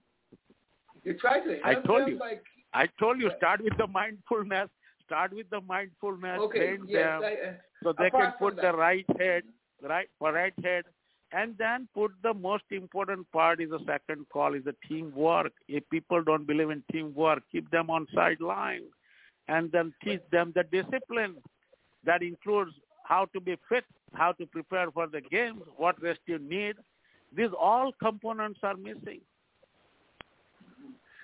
You 1.05 1.13
try 1.17 1.39
to 1.39 1.57
help 1.63 1.65
I 1.65 1.87
told 1.87 2.01
them 2.01 2.09
you. 2.09 2.19
by 2.19 2.39
I 2.73 2.87
told 2.99 3.21
you 3.21 3.31
start 3.37 3.63
with 3.63 3.77
the 3.77 3.87
mindfulness. 3.87 4.67
Start 5.05 5.31
with 5.33 5.49
the 5.51 5.61
mindfulness. 5.61 6.37
Okay, 6.41 6.77
yes, 6.85 6.99
them 6.99 7.23
I, 7.23 7.47
uh, 7.47 7.53
so 7.81 7.93
they 7.97 8.09
can 8.09 8.33
put 8.39 8.57
the 8.57 8.73
right 8.73 9.05
head, 9.17 9.43
right 9.81 10.09
for 10.19 10.33
right 10.33 10.53
head, 10.61 10.83
and 11.31 11.57
then 11.57 11.87
put 11.95 12.11
the 12.21 12.33
most 12.33 12.65
important 12.71 13.31
part 13.31 13.61
is 13.61 13.69
the 13.69 13.79
second 13.87 14.25
call 14.33 14.53
is 14.53 14.65
the 14.65 14.75
teamwork. 14.85 15.53
If 15.69 15.89
people 15.89 16.25
don't 16.25 16.45
believe 16.45 16.71
in 16.71 16.83
teamwork, 16.91 17.43
keep 17.53 17.71
them 17.71 17.89
on 17.89 18.05
sideline, 18.13 18.83
and 19.47 19.71
then 19.71 19.93
teach 20.03 20.21
them 20.29 20.51
the 20.53 20.63
discipline. 20.63 21.37
That 22.03 22.21
includes 22.21 22.71
how 23.03 23.25
to 23.33 23.39
be 23.39 23.55
fit, 23.69 23.83
how 24.13 24.31
to 24.33 24.45
prepare 24.45 24.91
for 24.91 25.07
the 25.07 25.21
games, 25.21 25.61
what 25.77 26.01
rest 26.01 26.19
you 26.25 26.39
need. 26.39 26.75
These 27.35 27.49
all 27.59 27.91
components 28.01 28.59
are 28.63 28.75
missing. 28.75 29.21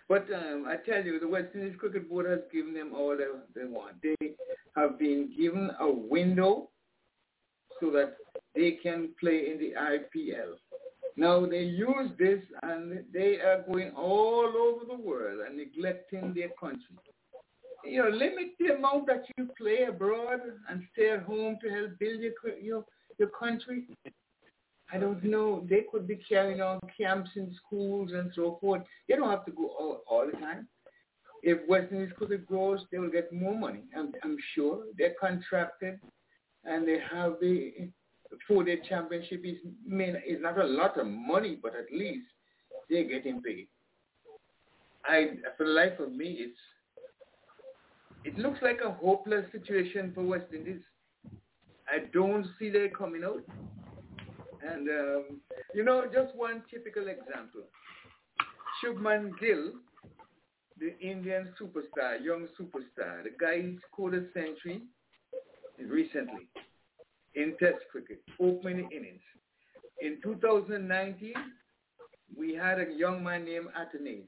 But 0.10 0.28
um, 0.34 0.66
I 0.68 0.78
tell 0.78 1.04
you, 1.04 1.20
the 1.20 1.28
West 1.28 1.50
Indies 1.54 1.76
Cricket 1.78 2.10
Board 2.10 2.28
has 2.30 2.40
given 2.52 2.74
them 2.74 2.94
all 2.96 3.18
they, 3.18 3.26
they 3.60 3.68
want. 3.68 4.02
They 4.02 4.36
have 4.76 4.98
been 4.98 5.34
given 5.38 5.70
a 5.80 5.92
window 5.92 6.70
so 7.80 7.92
that 7.92 8.16
they 8.56 8.72
can 8.82 9.10
play 9.20 9.52
in 9.52 9.60
the 9.60 9.74
IPL. 9.78 10.54
Now 11.18 11.46
they 11.46 11.64
use 11.64 12.12
this 12.18 12.40
and 12.64 13.04
they 13.12 13.40
are 13.40 13.66
going 13.68 13.92
all 13.92 14.54
over 14.56 14.86
the 14.86 14.98
world 14.98 15.40
and 15.46 15.58
neglecting 15.58 16.34
their 16.34 16.50
country. 16.60 16.96
You 17.90 18.04
know, 18.04 18.10
limit 18.10 18.50
the 18.60 18.76
amount 18.76 19.08
that 19.08 19.26
you 19.38 19.50
play 19.58 19.84
abroad 19.88 20.40
and 20.70 20.84
stay 20.94 21.12
at 21.12 21.24
home 21.24 21.58
to 21.62 21.70
help 21.70 21.98
build 22.00 22.20
your 22.22 22.34
your, 22.62 22.86
your 23.18 23.30
country. 23.30 23.88
I 24.92 24.98
don't 24.98 25.24
know. 25.24 25.66
They 25.70 25.84
could 25.92 26.08
be 26.08 26.16
carrying 26.16 26.62
on 26.62 26.80
camps 26.98 27.32
in 27.36 27.54
schools 27.66 28.12
and 28.14 28.32
so 28.36 28.58
forth. 28.62 28.84
They 29.08 29.16
don't 29.16 29.30
have 29.30 29.46
to 29.46 29.52
go 29.52 29.68
all, 29.68 30.02
all 30.08 30.26
the 30.26 30.38
time. 30.38 30.68
If 31.44 31.68
West 31.68 31.92
Indies 31.92 32.14
cricket 32.18 32.46
grows, 32.46 32.82
they 32.92 32.98
will 32.98 33.12
get 33.12 33.32
more 33.32 33.58
money. 33.58 33.84
I'm, 33.96 34.12
I'm 34.24 34.38
sure 34.56 34.86
they're 34.98 35.16
contracted, 35.20 36.00
and 36.66 36.88
they 36.88 37.00
have 37.12 37.36
the 37.42 37.90
four-day 38.48 38.82
championship. 38.88 39.46
Is 39.46 39.58
mean 39.86 40.16
is 40.28 40.42
not 40.42 40.58
a 40.58 40.64
lot 40.64 40.98
of 41.00 41.06
money, 41.08 41.58
but 41.62 41.74
at 41.76 41.92
least 41.92 42.28
they're 42.90 43.08
getting 43.08 43.42
paid. 43.42 43.68
I, 45.06 45.32
for 45.58 45.66
the 45.66 45.72
life 45.72 46.00
of 46.00 46.12
me, 46.12 46.38
it's 46.40 46.58
it 48.28 48.38
looks 48.38 48.60
like 48.62 48.80
a 48.86 48.92
hopeless 48.92 49.46
situation 49.54 50.12
for 50.14 50.22
West 50.22 50.48
Indies. 50.54 50.82
I 51.88 52.00
don't 52.12 52.46
see 52.60 52.70
they 52.70 52.90
coming 52.90 53.24
out. 53.24 53.42
And, 54.62 54.90
um, 54.90 55.24
you 55.74 55.86
know, 55.86 56.04
just 56.14 56.36
one 56.36 56.62
typical 56.70 57.04
example. 57.08 57.62
Shubman 58.84 59.32
Gill, 59.40 59.72
the 60.78 61.00
Indian 61.00 61.54
superstar, 61.60 62.22
young 62.22 62.48
superstar, 62.60 63.24
the 63.24 63.32
guy 63.40 63.64
scored 63.90 64.16
a 64.16 64.26
century 64.34 64.82
recently 65.80 66.50
in 67.36 67.56
Test 67.60 67.86
cricket, 67.90 68.22
opening 68.42 68.90
innings. 68.92 69.22
In 70.02 70.18
2019, 70.22 71.34
we 72.38 72.56
had 72.56 72.80
a 72.80 72.92
young 72.94 73.24
man 73.24 73.46
named 73.46 73.68
Athanaze. 73.68 74.26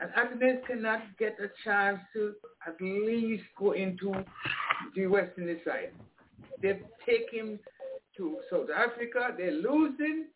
And 0.00 0.10
Athanaze 0.12 0.66
cannot 0.66 1.02
get 1.18 1.36
a 1.40 1.48
chance 1.64 2.00
to 2.14 2.34
at 2.66 2.80
least 2.80 3.44
go 3.58 3.72
into 3.72 4.12
the 4.94 5.06
West 5.06 5.32
Indies 5.38 5.58
side. 5.64 5.92
They 6.60 6.80
take 7.06 7.30
him 7.30 7.58
to 8.16 8.38
South 8.50 8.68
Africa, 8.74 9.34
they're 9.36 9.52
losing, 9.52 10.26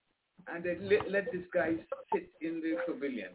and 0.47 0.65
they 0.65 0.77
let, 0.81 1.11
let 1.11 1.33
this 1.33 1.43
guy 1.53 1.75
sit 2.13 2.29
in 2.41 2.61
the 2.61 2.77
pavilion. 2.87 3.31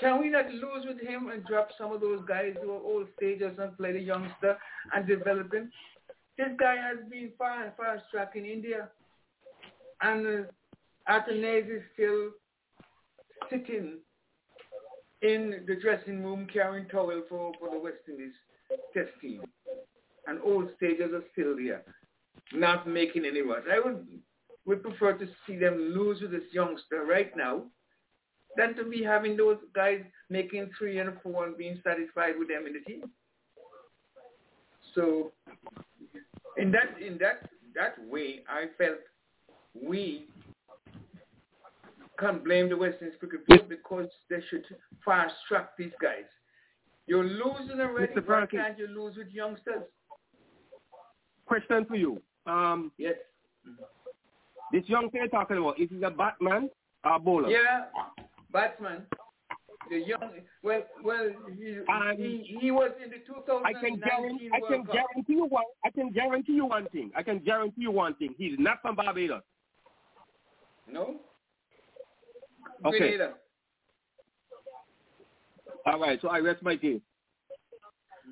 Can 0.00 0.20
we 0.20 0.30
not 0.30 0.50
lose 0.50 0.84
with 0.86 1.00
him 1.00 1.28
and 1.28 1.44
drop 1.44 1.68
some 1.78 1.92
of 1.92 2.00
those 2.00 2.20
guys 2.26 2.54
who 2.60 2.70
are 2.72 2.82
old 2.82 3.06
stagers 3.16 3.56
and 3.58 3.76
play 3.76 3.92
the 3.92 4.00
youngster 4.00 4.56
and 4.92 5.06
develop 5.06 5.52
him? 5.54 5.70
This 6.36 6.48
guy 6.58 6.76
has 6.76 6.98
been 7.10 7.30
far 7.38 7.72
fast 7.76 8.02
track 8.10 8.32
in 8.34 8.44
India. 8.44 8.88
And 10.00 10.26
uh, 10.26 11.12
Athanaze 11.12 11.70
is 11.70 11.82
still 11.94 12.30
sitting 13.50 13.98
in 15.22 15.62
the 15.66 15.76
dressing 15.76 16.22
room 16.22 16.46
carrying 16.52 16.88
towel 16.88 17.22
for, 17.28 17.52
for 17.58 17.70
the 17.70 17.78
West 17.78 17.98
Indies 18.08 18.32
test 18.92 19.10
team. 19.20 19.42
And 20.26 20.38
old 20.44 20.68
stagers 20.76 21.12
are 21.12 21.24
still 21.32 21.56
there, 21.56 21.82
not 22.52 22.86
making 22.88 23.24
any 23.24 23.40
runs. 23.40 23.64
I 23.70 23.80
would 23.84 24.06
would 24.64 24.82
prefer 24.82 25.12
to 25.14 25.26
see 25.44 25.56
them 25.56 25.76
lose 25.92 26.20
with 26.20 26.30
this 26.30 26.42
youngster 26.52 27.04
right 27.04 27.36
now 27.36 27.64
than 28.56 28.76
to 28.76 28.84
be 28.84 29.02
having 29.02 29.36
those 29.36 29.56
guys 29.74 30.00
making 30.30 30.70
three 30.78 31.00
and 31.00 31.10
four 31.22 31.46
and 31.46 31.56
being 31.56 31.80
satisfied 31.82 32.34
with 32.38 32.48
them 32.48 32.66
in 32.66 32.74
the 32.74 32.80
team. 32.80 33.10
So 34.94 35.32
in 36.56 36.70
that 36.72 37.00
in 37.04 37.18
that 37.18 37.48
that 37.74 37.96
way 38.08 38.44
I 38.48 38.66
felt 38.78 38.98
we 39.74 40.26
can't 42.18 42.44
blame 42.44 42.68
the 42.68 42.76
West 42.76 42.98
Indies 43.00 43.16
Cricket 43.18 43.46
Board 43.46 43.68
because 43.68 44.08
they 44.28 44.40
should 44.50 44.64
fast 45.04 45.34
track 45.48 45.70
these 45.78 45.92
guys. 46.00 46.24
You're 47.06 47.24
losing 47.24 47.80
already. 47.80 48.12
Mr. 48.12 48.26
Why 48.26 48.46
can't 48.46 48.78
you 48.78 48.86
lose 48.86 49.16
with 49.16 49.28
youngsters? 49.32 49.84
Question 51.46 51.84
for 51.86 51.96
you. 51.96 52.22
Um, 52.46 52.92
yes. 52.98 53.14
This 54.72 54.84
youngster 54.86 55.18
you're 55.18 55.28
talking 55.28 55.58
about, 55.58 55.78
is 55.80 55.88
he 55.90 56.02
a 56.02 56.10
batman 56.10 56.70
or 57.04 57.16
a 57.16 57.18
bowler? 57.18 57.50
Yeah, 57.50 57.84
batsman. 58.52 59.02
The 59.90 59.98
young, 59.98 60.30
well, 60.62 60.82
well, 61.02 61.28
he, 61.58 61.78
Um, 61.92 62.16
he, 62.16 62.56
he 62.60 62.70
was 62.70 62.92
in 63.04 63.10
the 63.10 63.18
2019 63.26 63.64
I 63.64 63.72
can 63.72 63.98
guarantee, 63.98 64.50
I 64.54 64.60
can 64.72 64.84
Cup. 64.86 64.94
guarantee 64.94 65.32
you 65.32 65.44
one. 65.46 65.64
I 65.84 65.90
can 65.90 66.10
guarantee 66.12 66.52
you 66.52 66.66
one 66.66 66.86
thing. 66.90 67.10
I 67.16 67.22
can 67.22 67.40
guarantee 67.40 67.82
you 67.82 67.90
one 67.90 68.14
thing. 68.14 68.34
He's 68.38 68.54
not 68.58 68.80
from 68.80 68.94
Barbados. 68.94 69.42
No. 70.90 71.16
Okay. 72.84 72.98
Grenada. 72.98 73.34
All 75.86 76.00
right. 76.00 76.20
So 76.20 76.28
I 76.28 76.38
rest 76.38 76.62
my 76.62 76.76
case 76.76 77.00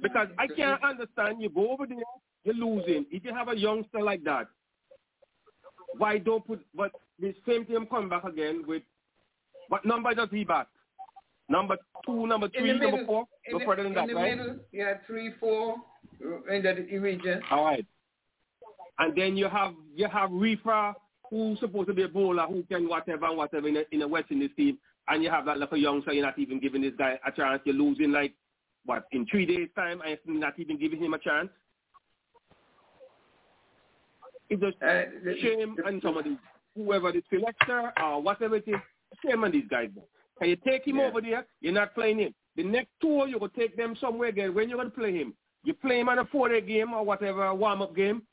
because 0.02 0.28
I 0.38 0.46
can't 0.46 0.82
understand. 0.82 1.42
You 1.42 1.50
go 1.50 1.72
over 1.72 1.86
there, 1.86 1.98
you're 2.44 2.54
losing. 2.54 3.06
If 3.10 3.24
you 3.24 3.34
have 3.34 3.48
a 3.48 3.56
youngster 3.56 4.00
like 4.00 4.24
that, 4.24 4.46
why 5.98 6.18
don't 6.18 6.46
put? 6.46 6.64
But 6.74 6.92
the 7.18 7.34
same 7.46 7.64
thing 7.64 7.86
come 7.90 8.08
back 8.08 8.24
again 8.24 8.64
with 8.66 8.82
what 9.68 9.84
number 9.84 10.14
does 10.14 10.28
he 10.30 10.44
bat? 10.44 10.68
Number 11.48 11.76
two, 12.06 12.26
number 12.26 12.48
three, 12.48 12.72
middle, 12.72 12.90
number 12.90 13.06
four, 13.06 13.24
no 13.50 13.58
the, 13.58 13.64
further 13.64 13.82
than 13.82 13.92
in 13.92 13.94
that, 13.96 14.06
the 14.06 14.14
right? 14.14 14.36
middle, 14.36 14.56
yeah, 14.72 14.94
three, 15.06 15.32
four, 15.40 15.76
uh, 16.24 16.52
in 16.52 16.62
that 16.62 16.76
region. 16.76 17.42
All 17.50 17.64
right. 17.64 17.84
And 19.00 19.16
then 19.16 19.36
you 19.36 19.48
have 19.48 19.74
you 19.94 20.06
have 20.06 20.30
Reifer, 20.30 20.94
who's 21.30 21.58
supposed 21.60 21.88
to 21.88 21.94
be 21.94 22.02
a 22.02 22.08
bowler, 22.08 22.46
who 22.46 22.62
can 22.64 22.88
whatever 22.88 23.26
and 23.26 23.36
whatever 23.38 23.68
in 23.68 23.76
a, 23.76 23.84
in 23.92 24.02
a 24.02 24.08
West 24.08 24.26
Indies 24.30 24.50
team, 24.56 24.78
and 25.08 25.22
you 25.22 25.30
have 25.30 25.46
that 25.46 25.58
little 25.58 25.78
young, 25.78 26.02
so 26.04 26.12
you're 26.12 26.24
not 26.24 26.38
even 26.38 26.60
giving 26.60 26.82
this 26.82 26.92
guy 26.98 27.18
a 27.26 27.32
chance. 27.32 27.62
You're 27.64 27.76
losing 27.76 28.10
like 28.12 28.34
what 28.84 29.06
in 29.12 29.26
three 29.26 29.46
days' 29.46 29.68
time, 29.76 30.00
and 30.04 30.18
you're 30.24 30.38
not 30.38 30.58
even 30.58 30.78
giving 30.78 31.02
him 31.02 31.14
a 31.14 31.18
chance. 31.18 31.48
It's 34.48 34.60
just 34.60 34.76
Uh, 34.82 35.04
the- 35.22 35.38
shame 35.40 35.76
on 35.86 36.00
somebody, 36.00 36.36
whoever 36.74 37.12
the 37.12 37.22
selector 37.30 37.92
or 38.02 38.20
whatever 38.20 38.56
it 38.56 38.66
is, 38.66 38.80
shame 39.24 39.44
on 39.44 39.52
these 39.52 39.68
guys. 39.68 39.90
Bro. 39.90 40.04
Can 40.38 40.48
you 40.48 40.56
take 40.56 40.86
him 40.86 40.96
Yeah. 40.96 41.06
over 41.06 41.20
there? 41.20 41.46
You're 41.60 41.72
not 41.72 41.94
playing 41.94 42.18
him. 42.18 42.34
The 42.56 42.64
next 42.64 42.90
tour, 43.00 43.28
you 43.28 43.38
will 43.38 43.50
take 43.50 43.76
them 43.76 43.94
somewhere 43.96 44.28
again. 44.28 44.52
When 44.54 44.68
you're 44.68 44.78
going 44.78 44.90
to 44.90 44.96
play 44.96 45.12
him, 45.12 45.34
you 45.62 45.74
play 45.74 46.00
him 46.00 46.08
on 46.08 46.18
a 46.18 46.24
four-day 46.26 46.62
game 46.62 46.92
or 46.92 47.04
whatever, 47.04 47.54
warm-up 47.54 47.94
game. 47.94 48.26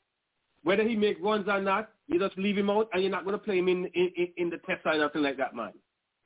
Whether 0.64 0.82
he 0.82 0.96
make 0.96 1.22
runs 1.22 1.46
or 1.48 1.60
not, 1.60 1.90
you 2.08 2.18
just 2.18 2.36
leave 2.38 2.56
him 2.56 2.70
out, 2.70 2.88
and 2.92 3.02
you're 3.02 3.12
not 3.12 3.24
going 3.24 3.38
to 3.38 3.44
play 3.44 3.58
him 3.58 3.68
in, 3.68 3.86
in, 3.94 4.28
in 4.36 4.50
the 4.50 4.58
test 4.66 4.80
or 4.86 4.96
nothing 4.96 5.22
like 5.22 5.36
that, 5.36 5.54
man. 5.54 5.72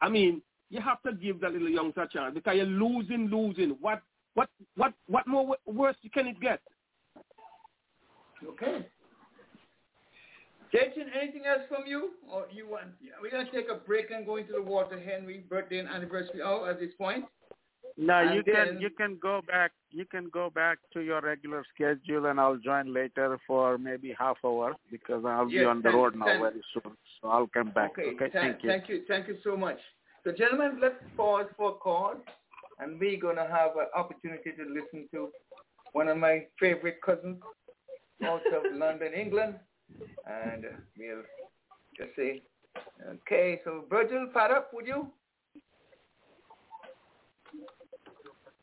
I 0.00 0.08
mean, 0.08 0.40
you 0.70 0.80
have 0.80 1.02
to 1.02 1.12
give 1.12 1.40
that 1.40 1.52
little 1.52 1.68
youngster 1.68 2.02
a 2.02 2.08
chance 2.08 2.34
because 2.34 2.56
you're 2.56 2.66
losing, 2.66 3.28
losing. 3.28 3.76
What, 3.80 4.02
what, 4.34 4.48
what, 4.76 4.94
what 5.06 5.26
more 5.26 5.56
worse 5.66 5.96
can 6.14 6.28
it 6.28 6.40
get? 6.40 6.60
Okay. 8.46 8.86
Jason, 10.72 11.04
anything 11.20 11.42
else 11.44 11.62
from 11.68 11.86
you? 11.86 12.12
Or 12.30 12.46
you 12.50 12.66
want? 12.66 12.86
We're 13.20 13.30
gonna 13.30 13.50
take 13.52 13.68
a 13.70 13.74
break 13.74 14.10
and 14.10 14.24
go 14.24 14.36
into 14.36 14.52
the 14.52 14.62
water, 14.62 14.98
Henry 14.98 15.44
birthday 15.48 15.78
and 15.78 15.88
anniversary 15.88 16.40
hour 16.42 16.70
at 16.70 16.80
this 16.80 16.92
point. 16.96 17.26
No, 17.98 18.14
And 18.14 18.34
you 18.34 18.42
then- 18.42 18.54
can 18.66 18.80
you 18.80 18.90
can 18.90 19.18
go 19.18 19.42
back 19.46 19.72
you 19.90 20.06
can 20.06 20.28
go 20.30 20.48
back 20.50 20.78
to 20.94 21.00
your 21.00 21.20
regular 21.20 21.62
schedule 21.74 22.26
and 22.26 22.40
I'll 22.40 22.56
join 22.56 22.92
later 22.92 23.38
for 23.46 23.76
maybe 23.76 24.14
half 24.18 24.38
hour 24.44 24.74
because 24.90 25.24
I'll 25.26 25.46
be 25.46 25.54
Yes, 25.56 25.66
on 25.66 25.82
the 25.82 25.90
road 25.90 26.16
now 26.16 26.24
thank- 26.24 26.40
very 26.40 26.62
soon. 26.72 26.96
So 27.20 27.28
I'll 27.28 27.46
come 27.48 27.70
back. 27.70 27.90
Okay. 27.92 28.14
Okay, 28.14 28.30
thank, 28.30 28.32
thank 28.32 28.62
you. 28.62 28.68
Thank 28.70 28.88
you. 28.88 29.04
Thank 29.06 29.28
you 29.28 29.36
so 29.44 29.56
much. 29.56 29.78
So, 30.24 30.32
gentlemen, 30.32 30.78
let's 30.80 30.94
pause 31.16 31.46
for 31.56 31.70
a 31.72 31.74
call, 31.74 32.14
and 32.78 32.98
we're 32.98 33.18
gonna 33.20 33.46
have 33.46 33.76
an 33.76 33.88
opportunity 33.94 34.52
to 34.52 34.64
listen 34.64 35.08
to 35.12 35.30
one 35.92 36.08
of 36.08 36.16
my 36.16 36.46
favorite 36.58 37.02
cousins 37.02 37.42
out 38.24 38.46
of 38.54 38.62
London, 38.72 39.12
England, 39.14 39.56
and 40.26 40.64
we'll 40.96 41.22
just 41.98 42.14
say, 42.16 42.40
okay. 43.06 43.60
So, 43.64 43.84
Virgil, 43.90 44.28
fire 44.32 44.52
up, 44.56 44.72
would 44.72 44.86
you? 44.86 45.10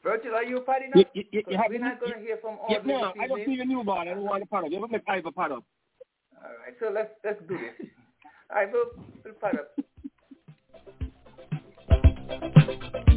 Virgil, 0.04 0.34
are 0.34 0.44
you 0.44 0.64
You, 0.96 1.02
up? 1.02 1.08
you, 1.14 1.24
you, 1.32 1.44
'Cause 1.44 1.52
you 1.52 1.58
have, 1.58 1.70
we're 1.70 1.80
not 1.80 2.00
gonna 2.00 2.20
hear 2.20 2.38
from 2.38 2.58
all 2.60 2.68
yeah, 2.72 2.80
no, 2.86 3.14
I 3.20 3.28
don't 3.28 3.46
see 3.46 3.60
a 3.60 3.66
new 3.66 3.84
ball. 3.84 4.00
I 4.00 4.06
don't 4.06 4.24
want 4.24 4.44
to 4.44 4.48
pad 4.48 4.64
up. 4.64 4.72
You 4.72 4.78
ever 4.78 4.88
make 4.88 5.04
Ivor 5.08 5.32
pad 5.32 5.52
up? 5.52 5.64
All 6.42 6.50
right, 6.66 6.76
so 6.80 6.90
let's 6.90 7.12
let's 7.24 7.42
do 7.48 7.58
this. 7.58 7.88
I 8.50 8.66
will 8.66 8.92
will 9.26 9.34
pad 9.34 9.56
up. 9.56 9.72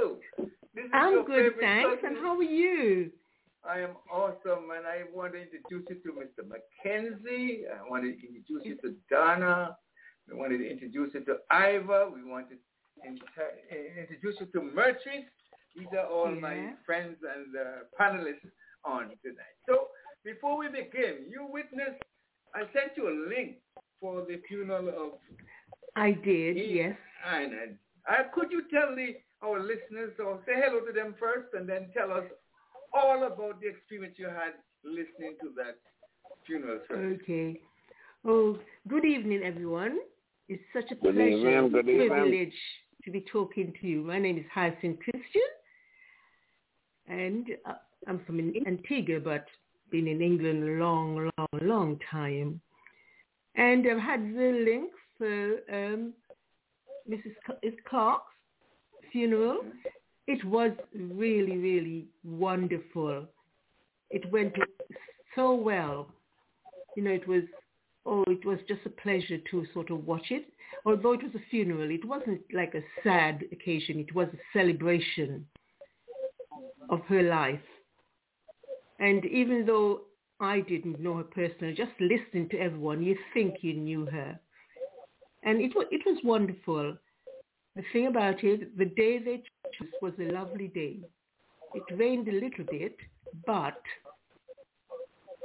you? 0.00 0.50
I'm 0.92 1.24
good, 1.24 1.52
thanks. 1.60 1.88
cousin. 2.02 2.16
And 2.16 2.16
how 2.24 2.36
are 2.36 2.42
you? 2.42 3.10
I 3.68 3.80
am 3.80 3.90
awesome, 4.10 4.70
and 4.76 4.86
I 4.86 5.02
want 5.14 5.34
to 5.34 5.40
introduce 5.42 5.84
you 5.90 5.96
to 5.96 6.18
Mr. 6.18 6.48
Mackenzie. 6.48 7.64
I 7.68 7.88
want 7.88 8.04
to 8.04 8.10
introduce 8.10 8.64
you 8.64 8.76
to 8.76 8.94
Donna. 9.10 9.76
We 10.30 10.36
wanted 10.36 10.58
to 10.58 10.70
introduce 10.70 11.12
you 11.14 11.24
to 11.24 11.36
Ivor. 11.50 12.08
We 12.14 12.24
want 12.24 12.46
to 12.50 12.56
inter- 13.06 14.00
introduce 14.00 14.40
you 14.40 14.46
to 14.46 14.62
Merchant. 14.74 15.26
These 15.76 15.88
are 15.92 16.06
all 16.06 16.32
Yeah. 16.34 16.40
my 16.40 16.72
friends 16.86 17.16
and 17.22 17.54
uh, 17.56 17.84
panelists 18.00 18.48
on 18.84 19.10
tonight. 19.22 19.56
So 19.68 19.88
before 20.24 20.56
we 20.58 20.68
begin, 20.68 21.26
you 21.28 21.46
witnessed, 21.50 22.00
I 22.54 22.60
sent 22.72 22.96
you 22.96 23.08
a 23.08 23.16
link 23.28 23.56
for 24.00 24.22
the 24.22 24.40
funeral 24.48 24.88
of 24.88 25.12
I 25.96 26.12
did, 26.12 26.56
He- 26.56 26.76
yes. 26.78 26.96
Inez. 27.36 27.76
Uh, 28.08 28.22
could 28.34 28.50
you 28.50 28.62
tell 28.72 28.94
the, 28.96 29.16
our 29.42 29.60
listeners 29.60 30.12
or 30.24 30.40
say 30.46 30.52
hello 30.56 30.80
to 30.84 30.92
them 30.92 31.14
first 31.18 31.48
and 31.54 31.68
then 31.68 31.88
tell 31.96 32.12
us 32.12 32.24
all 32.92 33.24
about 33.26 33.60
the 33.60 33.68
experience 33.68 34.14
you 34.18 34.26
had 34.26 34.54
listening 34.84 35.36
to 35.40 35.50
that 35.56 35.78
funeral 36.46 36.80
service? 36.88 37.18
Okay. 37.22 37.60
Oh, 38.24 38.58
good 38.88 39.04
evening, 39.04 39.42
everyone. 39.44 39.98
It's 40.48 40.62
such 40.72 40.90
a 40.90 40.94
Good 40.94 41.14
pleasure, 41.14 41.30
evening, 41.30 41.70
good 41.72 41.88
evening. 41.88 42.08
privilege 42.08 42.54
to 43.04 43.10
be 43.10 43.24
talking 43.32 43.72
to 43.80 43.86
you. 43.86 44.02
My 44.02 44.18
name 44.18 44.36
is 44.36 44.44
Hyacinth 44.52 44.98
Christian, 44.98 45.48
and 47.08 47.46
uh, 47.66 47.74
I'm 48.06 48.20
from 48.24 48.52
Antigua, 48.66 49.20
but 49.20 49.46
been 49.90 50.06
in 50.06 50.20
England 50.20 50.62
a 50.64 50.82
long, 50.84 51.30
long, 51.38 51.48
long 51.62 51.98
time. 52.10 52.60
And 53.56 53.86
I've 53.88 53.98
had 53.98 54.20
the 54.34 54.62
link 54.64 54.90
for 55.18 55.52
um, 55.72 56.12
Mrs. 57.10 57.34
C- 57.62 57.70
Clarke's 57.88 58.24
funeral. 59.12 59.60
It 60.26 60.44
was 60.44 60.72
really, 60.94 61.56
really 61.56 62.06
wonderful. 62.24 63.26
It 64.10 64.30
went 64.30 64.54
so 65.34 65.54
well. 65.54 66.08
You 66.96 67.04
know, 67.04 67.10
it 67.10 67.26
was 67.26 67.42
oh, 68.06 68.24
it 68.26 68.44
was 68.44 68.58
just 68.68 68.80
a 68.86 68.90
pleasure 68.90 69.38
to 69.50 69.66
sort 69.72 69.90
of 69.90 70.06
watch 70.06 70.26
it. 70.30 70.46
Although 70.84 71.12
it 71.12 71.22
was 71.22 71.34
a 71.34 71.50
funeral, 71.50 71.90
it 71.90 72.04
wasn't 72.04 72.40
like 72.52 72.74
a 72.74 72.82
sad 73.02 73.44
occasion. 73.52 73.98
It 73.98 74.14
was 74.14 74.28
a 74.32 74.58
celebration 74.58 75.46
of 76.88 77.00
her 77.08 77.22
life. 77.22 77.60
And 78.98 79.24
even 79.26 79.64
though 79.66 80.02
I 80.40 80.60
didn't 80.60 81.00
know 81.00 81.16
her 81.18 81.24
personally, 81.24 81.74
just 81.74 81.92
listening 82.00 82.48
to 82.50 82.58
everyone, 82.58 83.02
you 83.02 83.16
think 83.34 83.56
you 83.62 83.74
knew 83.74 84.06
her. 84.06 84.38
And 85.42 85.60
it 85.60 85.72
it 85.90 86.02
was 86.06 86.18
wonderful. 86.24 86.96
The 87.76 87.82
thing 87.92 88.06
about 88.08 88.42
it, 88.42 88.76
the 88.76 88.84
day 88.84 89.18
they 89.18 89.42
chose 89.78 89.88
was 90.02 90.12
a 90.18 90.32
lovely 90.32 90.68
day. 90.68 90.98
It 91.74 91.82
rained 91.96 92.28
a 92.28 92.32
little 92.32 92.64
bit, 92.70 92.96
but 93.46 93.80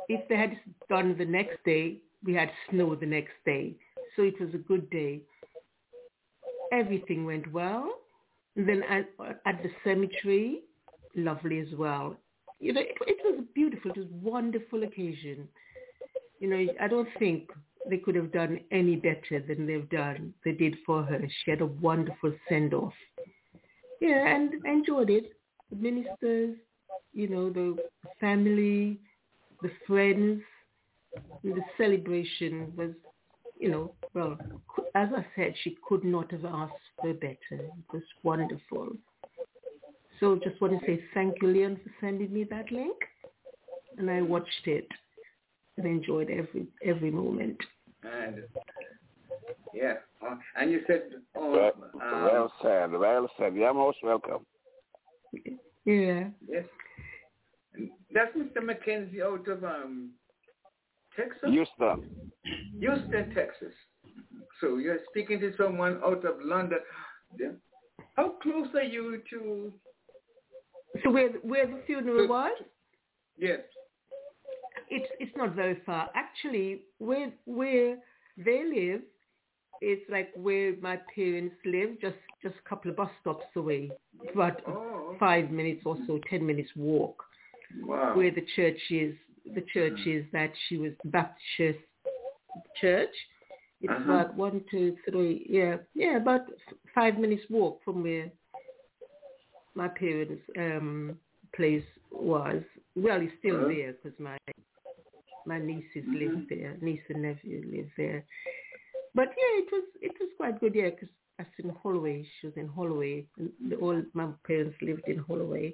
if 0.09 0.27
they 0.27 0.35
had 0.35 0.57
done 0.89 1.15
the 1.17 1.25
next 1.25 1.63
day, 1.65 1.97
we 2.23 2.33
had 2.33 2.49
snow 2.69 2.95
the 2.95 3.05
next 3.05 3.33
day. 3.45 3.75
So 4.15 4.23
it 4.23 4.39
was 4.39 4.49
a 4.53 4.57
good 4.57 4.89
day. 4.89 5.21
Everything 6.71 7.25
went 7.25 7.51
well. 7.51 7.89
And 8.55 8.67
then 8.67 8.83
at, 8.89 9.09
at 9.45 9.61
the 9.61 9.69
cemetery, 9.83 10.61
lovely 11.15 11.59
as 11.59 11.67
well. 11.77 12.15
You 12.59 12.73
know, 12.73 12.81
it, 12.81 12.95
it 13.05 13.17
was 13.23 13.45
beautiful. 13.53 13.91
It 13.91 13.97
was 13.97 14.07
a 14.07 14.29
wonderful 14.29 14.83
occasion. 14.83 15.47
You 16.39 16.49
know, 16.49 16.73
I 16.81 16.87
don't 16.87 17.09
think 17.19 17.49
they 17.89 17.97
could 17.97 18.15
have 18.15 18.31
done 18.31 18.59
any 18.71 18.95
better 18.95 19.39
than 19.47 19.65
they've 19.65 19.89
done. 19.89 20.33
They 20.43 20.51
did 20.51 20.75
for 20.85 21.03
her. 21.03 21.19
She 21.43 21.51
had 21.51 21.61
a 21.61 21.65
wonderful 21.65 22.33
send-off. 22.49 22.93
Yeah, 24.01 24.27
and 24.35 24.53
enjoyed 24.65 25.09
it. 25.09 25.33
The 25.69 25.75
ministers, 25.77 26.57
you 27.13 27.27
know, 27.27 27.49
the 27.49 27.77
family, 28.19 28.99
the 29.61 29.71
friends, 29.87 30.41
the 31.43 31.61
celebration 31.77 32.73
was, 32.75 32.91
you 33.57 33.69
know, 33.69 33.93
well, 34.13 34.37
as 34.95 35.09
I 35.15 35.25
said, 35.35 35.53
she 35.63 35.77
could 35.87 36.03
not 36.03 36.31
have 36.31 36.45
asked 36.45 36.73
for 36.99 37.13
better. 37.13 37.37
It 37.51 37.93
was 37.93 38.03
wonderful. 38.23 38.89
So 40.19 40.39
just 40.43 40.59
want 40.61 40.79
to 40.79 40.85
say 40.85 41.03
thank 41.13 41.41
you, 41.41 41.49
Leon, 41.49 41.79
for 41.83 41.91
sending 41.99 42.33
me 42.33 42.43
that 42.45 42.71
link. 42.71 42.95
And 43.97 44.09
I 44.09 44.21
watched 44.21 44.67
it 44.67 44.87
and 45.77 45.85
enjoyed 45.85 46.29
every 46.29 46.67
every 46.83 47.11
moment. 47.11 47.57
And 48.03 48.43
yeah, 49.73 49.95
uh, 50.25 50.35
and 50.57 50.71
you 50.71 50.81
said, 50.87 51.03
oh, 51.35 51.51
Well, 51.51 51.71
um, 52.01 52.23
well 52.23 52.53
said, 52.61 52.91
well 52.91 53.29
said. 53.37 53.55
You're 53.55 53.73
most 53.73 53.97
welcome. 54.03 54.45
Yeah. 55.85 56.29
yes, 56.47 56.63
that's 58.13 58.35
Mr. 58.35 58.63
Mackenzie 58.63 59.21
out 59.21 59.47
of 59.47 59.63
um, 59.63 60.11
Texas, 61.15 61.49
Houston. 61.49 62.03
Houston, 62.79 63.33
Texas. 63.35 63.73
So 64.61 64.77
you're 64.77 64.99
speaking 65.09 65.39
to 65.41 65.53
someone 65.57 65.99
out 66.05 66.25
of 66.25 66.35
London. 66.41 66.79
Yeah. 67.37 67.49
How 68.15 68.35
close 68.41 68.67
are 68.75 68.83
you 68.83 69.21
to? 69.31 69.73
So 71.03 71.11
where 71.11 71.29
where 71.43 71.67
the 71.67 71.81
funeral 71.85 72.27
was? 72.27 72.53
Yes. 73.37 73.59
It's 74.89 75.09
it's 75.19 75.35
not 75.35 75.55
very 75.55 75.79
far. 75.85 76.09
Actually, 76.15 76.81
where 76.99 77.31
where 77.45 77.97
they 78.37 78.63
live, 78.63 79.01
it's 79.81 80.09
like 80.09 80.29
where 80.35 80.75
my 80.81 80.99
parents 81.15 81.55
live, 81.65 81.99
just 82.01 82.17
just 82.41 82.55
a 82.63 82.69
couple 82.69 82.91
of 82.91 82.97
bus 82.97 83.09
stops 83.21 83.45
away, 83.55 83.93
about 84.33 84.61
five 85.19 85.51
minutes 85.51 85.81
or 85.85 85.97
so, 86.07 86.19
ten 86.29 86.45
minutes 86.45 86.69
walk. 86.75 87.23
wow. 87.85 88.15
Where 88.15 88.31
the 88.31 88.45
church 88.55 88.79
is, 88.89 89.15
the 89.53 89.63
church 89.73 89.99
is 90.05 90.25
that 90.31 90.51
she 90.67 90.77
was 90.77 90.91
Baptist 91.05 91.79
church. 92.79 93.15
It's 93.81 93.91
Uh-huh. 93.91 94.13
about 94.13 94.35
one, 94.35 94.63
two, 94.71 94.97
three, 95.09 95.45
yeah, 95.49 95.77
yeah, 95.93 96.17
about 96.17 96.49
five 96.93 97.17
minutes 97.19 97.43
walk 97.49 97.83
from 97.83 98.03
where 98.03 98.31
my 99.75 99.87
parents' 99.89 100.41
um, 100.57 101.19
place 101.55 101.83
was. 102.11 102.63
Well, 102.95 103.21
it's 103.21 103.33
still 103.39 103.57
Uh-huh. 103.57 103.67
there 103.67 103.93
because 103.93 104.17
my 104.19 104.37
my 105.45 105.59
nieces 105.59 106.03
live 106.07 106.47
there, 106.49 106.77
niece 106.81 107.01
and 107.09 107.21
nephew 107.21 107.63
live 107.71 107.89
there. 107.97 108.23
But 109.13 109.29
yeah, 109.29 109.63
it 109.63 109.67
was 109.71 109.83
it 110.01 110.11
was 110.19 110.29
quite 110.37 110.59
good, 110.59 110.75
yeah, 110.75 110.89
because 110.89 111.09
I 111.39 111.43
was 111.43 111.51
in 111.65 111.69
Holloway. 111.81 112.25
She 112.39 112.47
was 112.47 112.57
in 112.57 112.67
Holloway. 112.67 113.25
And 113.37 113.51
the, 113.69 113.75
all 113.77 114.01
my 114.13 114.27
parents 114.45 114.75
lived 114.81 115.07
in 115.07 115.17
Holloway. 115.19 115.73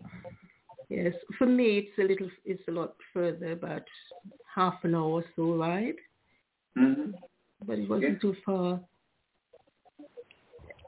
Yes, 0.90 1.14
for 1.38 1.46
me 1.48 1.78
it's 1.78 1.98
a 2.00 2.04
little, 2.04 2.30
it's 2.44 2.68
a 2.68 2.72
lot 2.72 2.96
further, 3.14 3.54
about 3.54 3.84
half 4.54 4.76
an 4.84 4.94
hour 4.96 5.04
or 5.22 5.26
so 5.36 5.56
ride, 5.56 5.96
hmm 6.76 7.12
but 7.66 7.80
it 7.80 7.90
wasn't 7.90 8.14
Yeah. 8.14 8.20
too 8.20 8.36
far. 8.46 8.80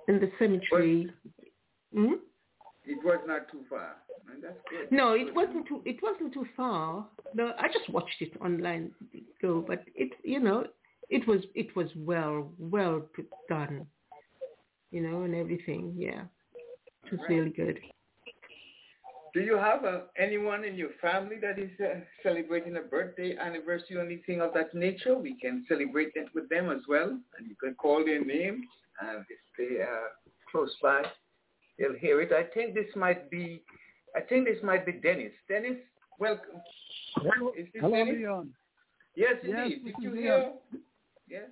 In 0.08 0.20
the 0.20 0.30
cemetery. 0.38 1.10
Hmm? 1.94 2.16
It 2.86 3.02
was 3.06 3.20
not 3.26 3.50
too 3.50 3.64
far. 3.70 3.96
And 4.30 4.44
that's 4.44 4.58
good. 4.70 4.92
No, 4.92 5.14
it 5.14 5.34
wasn't 5.34 5.68
too. 5.68 5.82
It 5.86 6.02
wasn't 6.04 6.34
too 6.34 6.46
far. 6.58 7.08
No, 7.34 7.54
I 7.58 7.68
just 7.68 7.90
watched 7.90 8.22
it 8.22 8.34
online 8.42 8.92
go, 9.42 9.64
but 9.66 9.84
it, 9.96 10.12
you 10.24 10.40
know, 10.40 10.66
it 11.10 11.28
was 11.28 11.42
it 11.56 11.76
was 11.76 11.88
well 11.96 12.52
well 12.58 13.02
put 13.16 13.28
done, 13.50 13.86
you 14.92 15.02
know, 15.02 15.24
and 15.24 15.36
everything. 15.36 15.94
Yeah, 15.98 16.24
it 17.06 17.12
was 17.12 17.22
really 17.30 17.50
good. 17.50 17.80
Do 19.34 19.42
you 19.42 19.58
have 19.58 19.84
uh, 19.84 20.02
anyone 20.16 20.64
in 20.64 20.76
your 20.76 20.92
family 21.02 21.38
that 21.42 21.58
is 21.58 21.72
uh, 21.80 22.02
celebrating 22.22 22.78
a 22.78 22.82
birthday, 22.82 23.36
anniversary, 23.36 23.98
or 23.98 24.06
anything 24.06 24.42
of 24.42 24.54
that 24.54 24.76
nature? 24.76 25.18
We 25.18 25.36
can 25.40 25.66
celebrate 25.68 26.12
it 26.14 26.28
with 26.36 26.48
them 26.50 26.70
as 26.70 26.82
well, 26.88 27.10
and 27.10 27.48
you 27.48 27.56
can 27.56 27.74
call 27.74 28.06
their 28.06 28.24
names, 28.24 28.64
and 29.02 29.26
if 29.28 29.40
they 29.58 29.82
are 29.82 30.10
close 30.52 30.72
by, 30.84 31.02
they'll 31.80 31.98
hear 32.00 32.22
it. 32.22 32.32
I 32.32 32.44
think 32.54 32.76
this 32.76 32.96
might 32.96 33.32
be, 33.32 33.64
I 34.16 34.22
think 34.22 34.46
this 34.46 34.62
might 34.62 34.86
be 34.86 34.92
Dennis. 34.92 35.34
Dennis, 35.50 35.78
welcome. 36.20 36.53
Hello, 37.32 37.51
Is 37.57 37.67
this 37.74 37.82
hello 37.82 37.95
Dennis? 37.97 38.15
Leon. 38.17 38.53
Yes, 39.15 39.34
Yes, 39.43 39.57
indeed. 39.71 39.86
Did 39.86 39.95
you 39.99 40.13
is 40.13 40.19
hear? 40.19 40.51
Yes. 41.28 41.49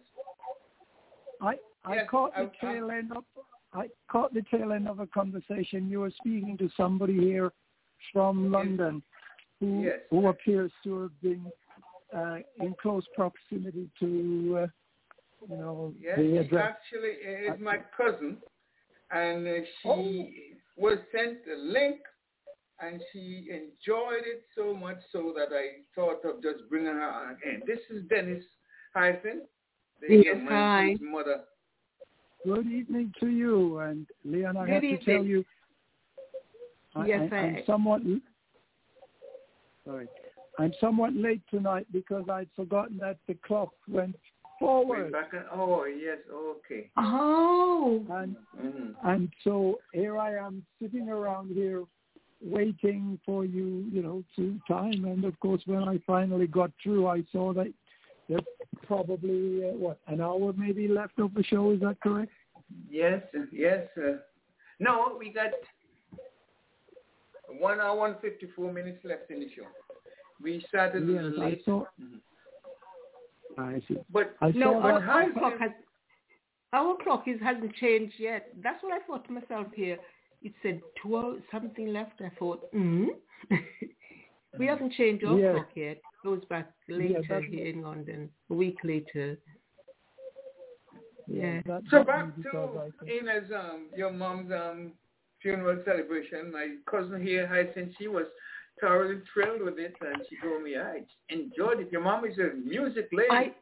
I 1.42 1.56
I 1.86 1.96
Yes, 1.96 2.08
caught 2.10 2.34
the 2.36 2.42
I- 2.42 2.44
I- 2.68 2.74
tail 2.74 2.92
end 2.92 3.12
of 3.12 3.24
I 3.74 3.90
caught 4.10 4.34
the 4.34 4.42
tail 4.44 4.74
end 4.74 4.88
of 4.90 5.00
a 5.00 5.08
conversation. 5.08 5.88
You 5.90 6.02
were 6.02 6.12
speaking 6.12 6.58
to 6.58 6.70
somebody 6.76 7.18
here 7.18 7.52
from 8.12 8.52
London 8.52 9.02
who 9.60 9.84
Yes. 9.84 10.02
who 10.10 10.28
appears 10.28 10.72
to 10.84 11.02
have 11.04 11.22
been 11.22 11.52
uh, 12.14 12.40
in 12.60 12.74
close 12.76 13.08
proximity 13.16 13.90
to 14.00 14.58
uh, 14.64 14.68
you 15.50 15.58
know 15.58 15.94
Yes, 16.00 16.18
the 16.18 16.38
address. 16.40 16.76
actually 16.76 17.12
it's 17.22 17.60
my 17.62 17.78
cousin, 17.96 18.42
and 19.12 19.48
uh, 19.48 19.66
she 19.82 19.90
Oh. 19.90 20.28
was 20.76 21.00
sent 21.12 21.40
a 21.48 21.56
link, 21.56 22.02
and 22.82 23.02
she 23.12 23.48
enjoyed 23.50 24.24
it 24.26 24.44
so 24.56 24.74
much 24.74 24.98
so 25.12 25.34
that 25.36 25.50
I 25.56 25.82
thought 25.96 26.26
of 26.26 26.42
just 26.42 26.68
bringing 26.70 26.94
her 26.94 27.10
on 27.10 27.38
in. 27.46 27.62
This 27.66 27.80
is 27.90 28.04
Dennis 28.10 28.44
Hyson, 28.96 29.44
the 30.02 30.16
Yes, 30.26 30.38
hi. 30.48 30.96
mother. 31.00 31.42
Good 32.44 32.68
evening 32.68 33.14
to 33.20 33.28
you, 33.28 33.80
and 33.80 34.08
Leon. 34.26 34.58
I 34.58 34.66
Good 34.66 34.74
have 34.74 34.82
to 34.82 34.98
tell 35.06 35.14
evening. 35.16 35.28
you, 35.28 35.46
I, 36.96 37.06
Yes, 37.06 37.30
I, 37.32 37.36
I'm 37.36 37.56
I- 37.58 37.64
somewhat 37.66 38.02
sorry. 39.86 40.08
I'm 40.60 40.74
somewhat 40.82 41.14
late 41.14 41.42
tonight 41.50 41.88
because 41.92 42.28
I'd 42.30 42.50
forgotten 42.56 42.98
that 42.98 43.18
the 43.28 43.36
clock 43.36 43.70
went 43.88 44.14
Way 44.14 44.68
forward. 44.68 45.12
back 45.12 45.34
in- 45.34 45.46
oh 45.52 45.86
yes, 45.86 46.18
okay. 46.32 46.90
Oh, 46.98 48.06
And 48.10 48.36
hmm 48.60 48.92
and 49.04 49.30
so 49.44 49.80
here 49.94 50.18
I 50.18 50.36
am 50.36 50.66
sitting 50.80 51.10
around 51.10 51.52
here 51.52 51.84
waiting 52.44 53.20
for 53.26 53.46
you, 53.46 53.86
you 53.92 54.02
know, 54.02 54.24
to 54.36 54.60
time. 54.68 55.06
And 55.06 55.26
of 55.26 55.40
course, 55.40 55.62
when 55.66 55.84
I 55.84 56.00
finally 56.06 56.48
got 56.48 56.72
through, 56.82 57.08
I 57.08 57.24
saw 57.32 57.54
that 57.54 57.72
there's 58.28 58.42
probably 58.88 59.64
uh, 59.64 59.74
what 59.74 60.00
an 60.08 60.22
hour 60.22 60.54
maybe 60.56 60.88
left 60.88 61.20
of 61.20 61.34
the 61.34 61.44
show. 61.44 61.72
Is 61.72 61.82
that 61.82 62.00
correct? 62.02 62.32
Yes, 62.90 63.22
yes. 63.52 63.88
Uh, 63.98 64.18
no, 64.80 65.16
we 65.20 65.32
got 65.32 65.52
one 67.60 67.80
hour 67.80 68.08
and 68.08 68.16
fifty-four 68.22 68.72
minutes 68.72 69.00
left 69.04 69.30
in 69.30 69.42
the 69.42 69.50
show. 69.56 69.68
We 70.42 70.64
started 70.70 71.08
yes, 71.08 71.24
late. 71.38 71.62
I 71.62 71.66
saw. 71.66 71.84
Mm-hmm. 72.02 73.62
I 73.62 73.82
see. 73.88 73.98
But 74.12 74.36
I 74.40 74.52
no, 74.52 74.80
our, 74.82 75.04
our 75.04 75.32
clock 75.34 75.60
has 75.60 75.72
our 76.74 76.96
clock 77.04 77.24
is 77.28 77.40
hasn't 77.44 77.76
changed 77.76 78.16
yet. 78.18 78.48
That's 78.64 78.82
what 78.82 78.94
I 78.94 79.06
thought 79.06 79.26
to 79.28 79.34
myself 79.34 79.68
here. 79.76 79.98
It 80.44 80.54
said 80.64 80.82
12 81.02 81.38
something 81.52 81.88
left. 81.94 82.20
I 82.22 82.30
thought, 82.40 82.62
hmm. 82.74 83.08
we 84.58 84.66
haven't 84.66 84.94
changed 84.94 85.24
our 85.24 85.38
Yeah. 85.40 85.54
clock 85.54 85.70
yet. 85.76 85.98
It 85.98 86.02
goes 86.24 86.44
back 86.50 86.72
later 86.90 87.22
that's- 87.28 87.50
here 87.50 87.68
in 87.68 87.82
London, 87.82 88.30
a 88.50 88.54
week 88.54 88.78
later. 88.84 89.38
Yeah. 91.28 91.62
That, 91.66 91.84
So 91.90 92.04
back 92.04 92.36
to 92.36 92.42
because 92.42 92.92
Ina's 93.08 93.50
um 93.52 93.88
your 93.96 94.12
mom's 94.12 94.52
um 94.52 94.92
funeral 95.42 95.82
celebration. 95.86 96.52
My 96.52 96.76
cousin 96.90 97.22
here, 97.22 97.48
Hyacinth, 97.48 97.94
she 97.98 98.08
was 98.08 98.26
thoroughly 98.80 99.22
thrilled 99.34 99.62
with 99.62 99.78
it, 99.80 99.94
and 100.02 100.18
she 100.30 100.36
told 100.42 100.64
me 100.64 100.76
I 100.78 101.02
enjoyed 101.30 101.80
it. 101.80 101.92
Your 101.92 102.02
mom 102.02 102.26
is 102.26 102.38
a 102.38 102.54
music 102.56 103.10
lady. 103.12 103.30
I 103.32 103.54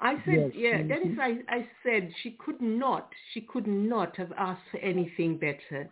I 0.00 0.14
said, 0.24 0.34
Yes, 0.34 0.50
yeah, 0.54 0.78
mhm. 0.78 0.88
Dennis, 0.88 1.18
I, 1.20 1.38
I 1.48 1.68
said 1.82 2.12
she 2.22 2.32
could 2.32 2.60
not, 2.60 3.10
she 3.32 3.40
could 3.40 3.66
not 3.66 4.16
have 4.16 4.32
asked 4.36 4.62
for 4.70 4.78
anything 4.78 5.36
better. 5.36 5.88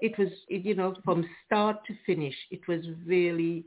It 0.00 0.18
was, 0.18 0.28
it, 0.48 0.64
you 0.64 0.74
know, 0.74 0.94
from 1.04 1.28
start 1.46 1.84
to 1.86 1.94
finish, 2.06 2.34
it 2.50 2.66
was 2.68 2.80
really, 3.06 3.64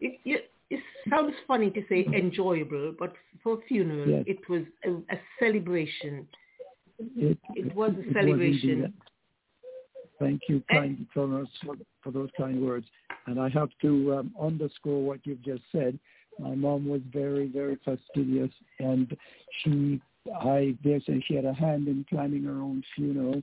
it, 0.00 0.20
it, 0.24 0.50
it 0.70 0.80
sounds 1.10 1.34
funny 1.46 1.70
to 1.70 1.82
say 1.88 2.06
enjoyable, 2.14 2.94
but 2.98 3.14
for 3.42 3.54
a 3.54 3.60
funeral, 3.62 4.08
Yes. 4.08 4.24
it 4.26 4.48
was 4.48 4.62
a, 4.84 4.90
a 5.14 5.18
celebration. 5.40 6.28
It, 7.16 7.38
It 7.56 7.74
was 7.74 7.92
a 7.92 8.12
celebration. 8.12 8.82
that. 8.82 8.92
Thank 10.20 10.42
you, 10.48 10.62
kind 10.70 11.06
for, 11.12 11.46
for 12.02 12.10
those 12.12 12.30
kind 12.36 12.64
words. 12.64 12.86
And 13.26 13.40
I 13.40 13.48
have 13.48 13.70
to 13.82 14.14
um, 14.14 14.34
underscore 14.40 15.02
what 15.02 15.20
you've 15.24 15.42
just 15.42 15.62
said. 15.72 15.98
My 16.38 16.54
mom 16.54 16.88
was 16.88 17.00
very, 17.12 17.48
very 17.48 17.78
fastidious, 17.84 18.50
and 18.78 19.16
she, 19.62 20.00
I 20.34 20.76
dare 20.82 21.00
say, 21.00 21.22
she 21.26 21.34
had 21.34 21.44
a 21.44 21.54
hand 21.54 21.88
in 21.88 22.04
planning 22.08 22.44
her 22.44 22.60
own 22.60 22.82
funeral 22.96 23.42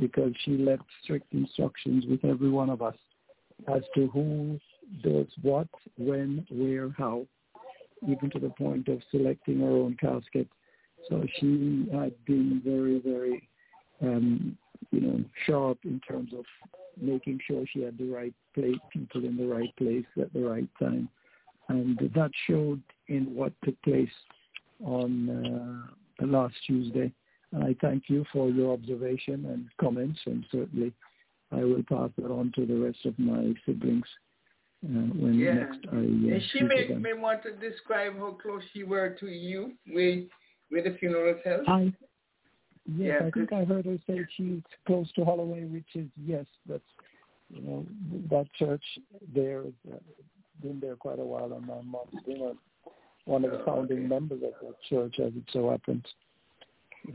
because 0.00 0.32
she 0.44 0.52
left 0.52 0.84
strict 1.02 1.32
instructions 1.32 2.04
with 2.08 2.24
every 2.24 2.50
one 2.50 2.70
of 2.70 2.80
us 2.80 2.96
as 3.72 3.82
to 3.94 4.08
who 4.08 4.58
does 5.02 5.26
what, 5.42 5.68
when, 5.98 6.46
where, 6.50 6.90
how, 6.96 7.26
even 8.06 8.30
to 8.30 8.38
the 8.38 8.50
point 8.50 8.88
of 8.88 9.00
selecting 9.10 9.60
her 9.60 9.70
own 9.70 9.96
casket. 10.00 10.48
So 11.08 11.24
she 11.38 11.88
had 11.92 12.12
been 12.24 12.62
very, 12.64 13.00
very, 13.00 13.48
um, 14.00 14.56
you 14.90 15.00
know, 15.00 15.24
sharp 15.46 15.78
in 15.84 16.00
terms 16.00 16.32
of 16.36 16.44
making 17.00 17.40
sure 17.46 17.64
she 17.72 17.82
had 17.82 17.98
the 17.98 18.10
right 18.10 18.34
place, 18.54 18.76
people 18.92 19.24
in 19.24 19.36
the 19.36 19.46
right 19.46 19.74
place 19.76 20.04
at 20.20 20.32
the 20.32 20.40
right 20.40 20.68
time, 20.78 21.08
and 21.72 21.98
that 22.14 22.30
showed 22.46 22.82
in 23.08 23.34
what 23.34 23.52
took 23.64 23.80
place 23.82 24.10
on 24.84 25.28
uh, 25.30 25.92
the 26.20 26.26
last 26.26 26.54
Tuesday. 26.66 27.12
And 27.52 27.64
I 27.64 27.74
thank 27.80 28.04
you 28.08 28.24
for 28.32 28.48
your 28.48 28.72
observation 28.72 29.46
and 29.46 29.66
comments, 29.80 30.18
and 30.26 30.44
certainly 30.50 30.92
I 31.50 31.64
will 31.64 31.82
pass 31.88 32.10
that 32.18 32.30
on 32.30 32.52
to 32.56 32.66
the 32.66 32.76
rest 32.76 33.04
of 33.04 33.18
my 33.18 33.54
siblings 33.66 34.06
uh, 34.84 35.08
when 35.22 35.38
Yeah. 35.38 35.54
next 35.54 35.80
I 35.92 35.96
uh, 35.96 36.34
and 36.34 36.42
she 36.50 36.62
may, 36.62 36.88
may 36.98 37.12
want 37.12 37.42
to 37.44 37.52
describe 37.52 38.16
how 38.18 38.32
close 38.42 38.62
she 38.72 38.82
were 38.84 39.10
to 39.20 39.26
you, 39.26 39.72
with 39.86 40.28
where 40.70 40.82
the 40.82 40.96
funeral 40.98 41.38
held. 41.44 41.68
I 41.68 41.92
yes, 42.96 43.20
Yeah, 43.20 43.26
I 43.26 43.30
think 43.30 43.52
I 43.52 43.64
heard 43.64 43.84
her 43.84 43.98
say 44.06 44.24
she's 44.36 44.62
close 44.86 45.10
to 45.12 45.24
Holloway, 45.24 45.64
which 45.64 45.94
is 45.94 46.08
yes, 46.16 46.46
that's 46.68 46.82
you 47.50 47.62
know 47.62 47.86
that 48.30 48.46
church 48.54 48.84
there 49.34 49.62
uh, 49.92 49.96
been 50.62 50.80
there 50.80 50.96
quite 50.96 51.18
a 51.18 51.24
while, 51.24 51.52
and 51.52 51.66
my 51.66 51.80
mom's 51.82 52.22
been 52.26 52.56
one 53.24 53.44
of 53.44 53.50
the 53.50 53.60
Oh, 53.60 53.64
founding 53.64 53.98
okay. 53.98 54.06
members 54.06 54.42
of 54.42 54.52
that 54.62 54.82
church, 54.88 55.18
as 55.20 55.32
it 55.34 55.44
so 55.52 55.70
happens. 55.70 56.04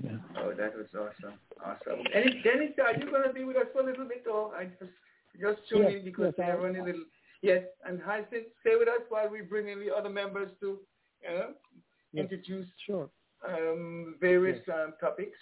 Yeah. 0.04 0.18
Oh, 0.40 0.54
that 0.54 0.76
was 0.76 0.88
awesome, 0.94 1.40
awesome. 1.64 2.00
And 2.14 2.44
Dennis, 2.44 2.74
are 2.84 2.94
you 2.98 3.10
going 3.10 3.24
to 3.28 3.34
be 3.34 3.44
with 3.46 3.56
us 3.58 3.68
for 3.74 3.82
a 3.82 3.86
little 3.86 4.06
bit, 4.06 4.26
or 4.32 4.54
I 4.56 4.66
just 4.66 4.92
just 5.40 5.60
tune 5.70 5.84
Yes, 5.84 5.94
in 5.94 6.04
because 6.06 6.34
yes, 6.38 6.50
I'll- 6.52 6.58
running 6.64 6.82
a 6.82 6.86
little. 6.86 7.06
Yes, 7.42 7.64
and 7.86 8.02
Hyacinth, 8.02 8.48
stay 8.62 8.76
with 8.78 8.88
us 8.88 9.02
while 9.10 9.30
we 9.30 9.42
bring 9.42 9.70
in 9.70 9.80
the 9.80 9.96
other 9.96 10.10
members 10.10 10.50
to, 10.62 10.80
you 11.24 11.30
know, 11.30 11.54
Yes. 12.12 12.24
introduce 12.24 12.68
Sure. 12.86 13.10
um, 13.48 14.16
various 14.20 14.68
um, 14.70 14.94
topics. 15.00 15.38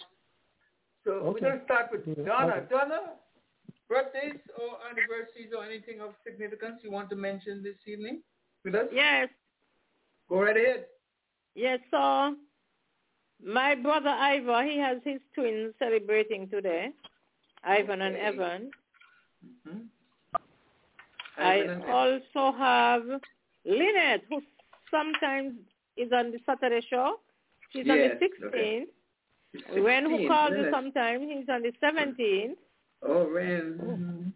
So 1.04 1.12
Okay. 1.12 1.26
we're 1.28 1.40
going 1.40 1.58
to 1.60 1.64
start 1.64 1.90
with 1.90 2.04
Donna. 2.26 2.66
Donna, 2.68 3.00
birthdays 3.88 4.40
or 4.58 4.78
anniversaries 4.90 5.52
or 5.56 5.64
anything 5.64 6.00
of 6.00 6.10
significance 6.24 6.80
you 6.82 6.90
want 6.90 7.08
to 7.10 7.16
mention 7.16 7.62
this 7.62 7.76
evening 7.86 8.20
with 8.64 8.74
us? 8.74 8.86
Yes, 8.92 9.28
Go 10.28 10.42
right 10.42 10.56
ahead. 10.56 10.86
yes. 11.54 11.78
So 11.90 12.34
my 13.44 13.74
brother 13.74 14.08
Ivor, 14.10 14.64
he 14.64 14.78
has 14.78 14.98
his 15.04 15.20
twins 15.34 15.74
celebrating 15.78 16.48
today, 16.48 16.90
Ivan 17.64 18.02
and 18.02 18.16
Okay. 18.16 18.24
Evan. 18.26 18.70
hmm 19.66 19.78
I 21.38 21.66
also 21.92 22.56
have 22.56 23.02
Lynette, 23.64 24.22
who 24.30 24.40
sometimes 24.90 25.52
is 25.96 26.10
on 26.12 26.32
the 26.32 26.38
Saturday 26.46 26.80
show. 26.88 27.20
She's 27.72 27.88
on 27.90 27.96
Yes, 27.98 28.16
the 28.40 28.46
okay. 28.46 28.86
16th. 28.86 29.82
Ren, 29.84 30.04
who 30.04 30.10
16, 30.10 30.28
calls 30.28 30.52
you 30.56 30.68
sometimes, 30.70 31.22
he's 31.30 31.48
on 31.48 31.62
the 31.62 31.72
17th. 31.82 32.56
Oh, 33.02 33.28
Ren. 33.30 34.32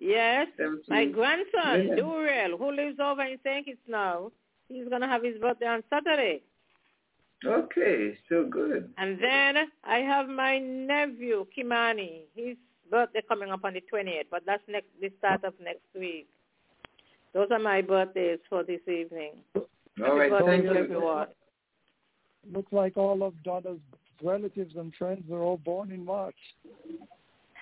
Yes. 0.00 0.48
17. 0.56 0.84
My 0.88 1.06
grandson, 1.06 1.88
Lynette. 1.88 1.96
Durrell, 1.98 2.58
who 2.58 2.72
lives 2.72 2.98
over 3.00 3.22
in 3.22 3.38
St. 3.44 3.64
Kitts 3.64 3.78
now, 3.88 4.30
he's 4.68 4.88
going 4.88 5.00
to 5.00 5.06
have 5.06 5.22
his 5.22 5.38
birthday 5.38 5.66
on 5.66 5.82
Saturday. 5.90 6.42
Okay, 7.44 8.16
so 8.28 8.46
good. 8.50 8.88
And 8.96 9.18
then 9.20 9.66
I 9.84 9.98
have 9.98 10.28
my 10.28 10.58
nephew, 10.58 11.46
Kimani. 11.56 12.22
His 12.34 12.56
birthday 12.90 13.22
coming 13.28 13.50
up 13.50 13.64
on 13.64 13.74
the 13.74 13.82
28th, 13.92 14.24
but 14.30 14.42
that's 14.46 14.62
next 14.68 14.86
the 15.00 15.10
start 15.18 15.44
of 15.44 15.54
next 15.62 15.82
week. 15.98 16.26
Those 17.34 17.48
are 17.50 17.58
my 17.58 17.82
birthdays 17.82 18.38
for 18.48 18.62
this 18.62 18.80
evening. 18.86 19.32
All 19.56 20.16
right, 20.16 20.30
birthday 20.30 20.46
thank 20.46 20.64
to 20.64 20.72
you. 20.72 20.78
everyone. 20.84 21.26
Looks 22.52 22.72
like 22.72 22.96
all 22.96 23.22
of 23.22 23.34
Donna's 23.42 23.80
relatives 24.22 24.74
and 24.76 24.94
friends 24.94 25.30
are 25.30 25.40
all 25.40 25.58
born 25.58 25.90
in 25.90 26.04
March. 26.04 26.36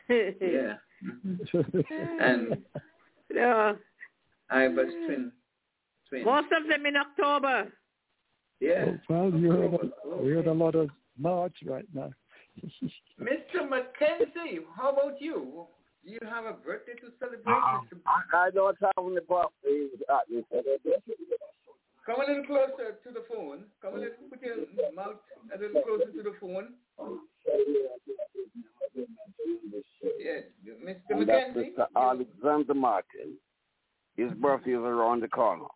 Yeah. 0.09 0.75
Mm-hmm. 1.05 2.23
And 2.23 2.59
yeah. 3.35 3.73
I 4.51 4.69
was 4.69 4.87
twin. 5.07 5.33
twin. 6.09 6.25
Most 6.25 6.49
of 6.53 6.69
them 6.69 6.87
in 6.87 6.97
October. 6.97 7.73
Yeah. 8.61 8.85
Oh, 8.87 8.99
well, 9.09 9.41
you 9.41 9.51
heard, 9.51 9.75
October. 9.75 9.93
a, 10.05 10.23
we 10.23 10.31
heard 10.33 10.47
a 10.47 10.51
oh, 10.51 10.55
lot 10.55 10.75
of 10.75 10.91
March 11.19 11.57
right 11.67 11.87
now. 11.95 12.11
Mr. 13.21 13.69
Mackenzie, 13.69 14.61
how 14.77 14.91
about 14.93 15.21
you? 15.21 15.67
Do 16.05 16.11
you 16.11 16.19
have 16.29 16.45
a 16.45 16.53
birthday 16.53 16.93
to 16.95 17.13
celebrate? 17.19 17.43
Ah, 17.47 17.81
Mr. 17.93 17.99
I 18.35 18.51
don't 18.51 18.77
have 18.81 18.93
any 18.99 19.21
birthdays 19.21 19.91
at 20.11 20.29
this 20.29 20.45
Come 22.05 22.17
a 22.21 22.27
little 22.27 22.45
closer 22.45 22.97
to 23.05 23.11
the 23.13 23.25
phone. 23.33 23.65
Come 23.81 23.95
a 23.95 23.99
little, 23.99 24.15
put 24.29 24.43
your 24.43 24.57
mouth 24.95 25.17
a 25.55 25.59
little 25.59 25.83
closer 25.83 26.11
to 26.11 26.23
the 26.23 26.35
phone. 26.41 26.75
Yeah, 30.19 30.41
Mr. 30.85 30.99
And 31.11 31.29
that's 31.29 31.57
Mr. 31.57 31.87
Alexander 31.97 32.75
Martin. 32.75 33.37
His 34.17 34.33
birthday 34.33 34.73
is 34.73 34.79
around 34.79 35.23
the 35.23 35.29
corner. 35.29 35.67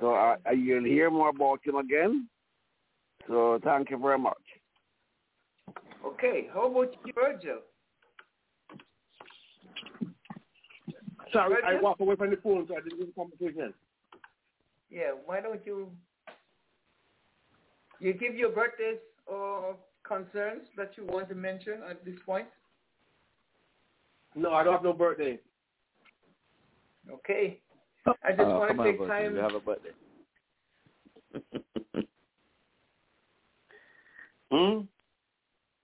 So 0.00 0.14
uh, 0.14 0.36
uh, 0.46 0.52
you'll 0.52 0.84
hear 0.84 1.10
more 1.10 1.30
about 1.30 1.60
him 1.64 1.76
again. 1.76 2.28
So 3.28 3.60
thank 3.64 3.90
you 3.90 3.98
very 3.98 4.18
much. 4.18 4.34
Okay, 6.04 6.48
how 6.52 6.66
about 6.66 6.94
you, 7.04 7.12
Virgil? 7.14 7.58
Sorry, 11.32 11.56
I 11.66 11.80
walked 11.80 12.00
away 12.00 12.16
from 12.16 12.30
the 12.30 12.36
phone, 12.36 12.66
so 12.68 12.76
I 12.76 12.80
didn't 12.80 12.98
get 12.98 13.14
the 13.14 13.20
conversation. 13.20 13.74
Yeah, 14.90 15.10
why 15.24 15.40
don't 15.40 15.64
you 15.66 15.90
you 17.98 18.12
give 18.12 18.34
your 18.34 18.50
birthdays 18.50 18.98
or 19.26 19.76
concerns 20.06 20.68
that 20.76 20.92
you 20.96 21.04
want 21.06 21.28
to 21.30 21.34
mention 21.34 21.82
at 21.88 22.04
this 22.04 22.14
point? 22.24 22.46
No, 24.34 24.52
I 24.52 24.62
don't 24.64 24.74
have 24.74 24.84
no 24.84 24.92
birthday. 24.92 25.38
Okay. 27.10 27.60
I 28.06 28.30
just 28.30 28.42
Uh, 28.42 28.58
want 28.58 28.68
come 28.68 28.76
to 28.78 28.82
on, 28.82 28.88
take 28.92 28.98
birthday. 28.98 29.24
time. 29.24 29.34
You 29.34 29.40
have 29.40 29.54
a 29.54 29.60
birthday. 29.60 29.90
Hmm? 34.52 34.82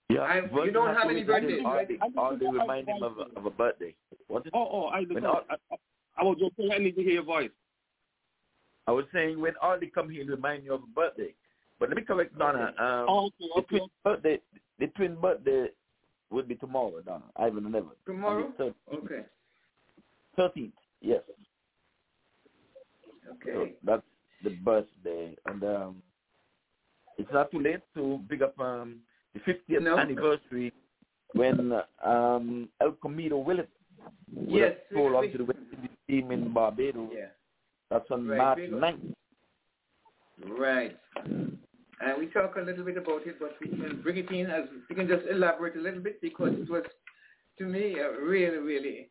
Yeah, 0.08 0.20
I, 0.20 0.36
you 0.64 0.70
don't 0.70 0.86
have 0.86 0.98
have 0.98 1.10
any 1.10 1.14
wait 1.20 1.26
birthdays, 1.26 1.58
until 1.60 1.72
right? 1.72 1.88
All, 2.16 2.24
all 2.24 2.36
they 2.38 2.46
remind 2.46 2.86
him 2.88 3.02
of, 3.02 3.18
a- 3.18 3.36
of 3.36 3.46
a 3.46 3.50
birthday. 3.50 3.92
What 4.28 4.46
is 4.46 4.52
Oh, 4.54 4.68
oh, 4.70 4.84
I, 4.86 5.00
When 5.10 5.24
I, 5.26 5.40
I, 5.50 5.76
I 6.18 6.22
was 6.22 6.36
just 6.38 6.56
saying 6.56 6.70
I 6.72 6.78
need 6.78 6.94
to 6.96 7.02
hear 7.02 7.14
your 7.14 7.24
voice. 7.24 7.50
I 8.86 8.90
was 8.92 9.04
saying 9.12 9.40
when 9.40 9.54
all 9.62 9.78
they 9.78 9.86
come 9.86 10.10
here, 10.10 10.24
remind 10.26 10.64
you 10.64 10.74
of 10.74 10.82
a 10.82 10.86
birthday. 10.86 11.34
But 11.78 11.88
let 11.88 11.96
me 11.96 12.02
correct 12.02 12.36
Donna. 12.38 12.72
Um, 12.78 13.06
Oh, 13.08 13.26
okay, 13.26 13.46
the 13.56 13.62
twin 13.78 13.88
birthday, 14.04 14.40
the 14.78 14.86
twin 14.88 15.14
birthday 15.20 15.66
would 16.30 16.48
be 16.48 16.54
tomorrow, 16.56 17.00
Donna. 17.04 17.24
Ivan 17.36 17.66
and 17.66 17.74
Evan. 17.74 17.90
Tomorrow? 18.06 18.52
On 18.58 18.74
Okay. 18.94 19.24
13th, 20.38 20.72
yes. 21.00 21.22
So 23.24 23.32
Okay. 23.50 23.74
that's 23.84 24.02
the 24.42 24.50
birthday. 24.50 25.36
And 25.46 25.62
um, 25.64 26.02
it's 27.18 27.30
not 27.32 27.50
too 27.50 27.60
late 27.60 27.80
to 27.94 28.20
pick 28.28 28.42
up 28.42 28.58
um, 28.60 29.00
the 29.34 29.40
50th 29.40 29.82
No. 29.82 29.98
anniversary 29.98 30.72
when 31.34 31.72
um, 32.04 32.68
Elquemedo 32.80 33.38
Willis 33.44 33.66
would 34.34 34.48
Yes, 34.60 34.76
have 34.90 34.96
rolled 34.96 35.12
we- 35.12 35.18
onto 35.28 35.38
the 35.38 35.44
West 35.44 35.58
Indies 35.72 35.90
team 36.08 36.30
in 36.32 36.52
Barbados. 36.52 37.10
Yeah. 37.14 37.26
That's 37.92 38.10
on 38.10 38.26
Right, 38.26 38.38
March 38.38 38.56
big- 38.56 38.70
9th. 38.72 39.14
Right. 40.48 40.96
And 41.24 42.18
we 42.18 42.26
talk 42.28 42.56
a 42.56 42.60
little 42.62 42.84
bit 42.84 42.96
about 42.96 43.26
it, 43.26 43.38
but 43.38 43.54
we 43.60 43.68
can 43.68 44.00
bring 44.02 44.16
it 44.16 44.30
in 44.30 44.46
as 44.50 44.64
we 44.88 44.96
can 44.96 45.06
just 45.06 45.24
elaborate 45.30 45.76
a 45.76 45.80
little 45.80 46.00
bit 46.00 46.20
because 46.22 46.52
it 46.54 46.70
was, 46.70 46.84
to 47.58 47.64
me, 47.64 47.98
a 47.98 48.10
really, 48.18 48.56
really, 48.58 49.10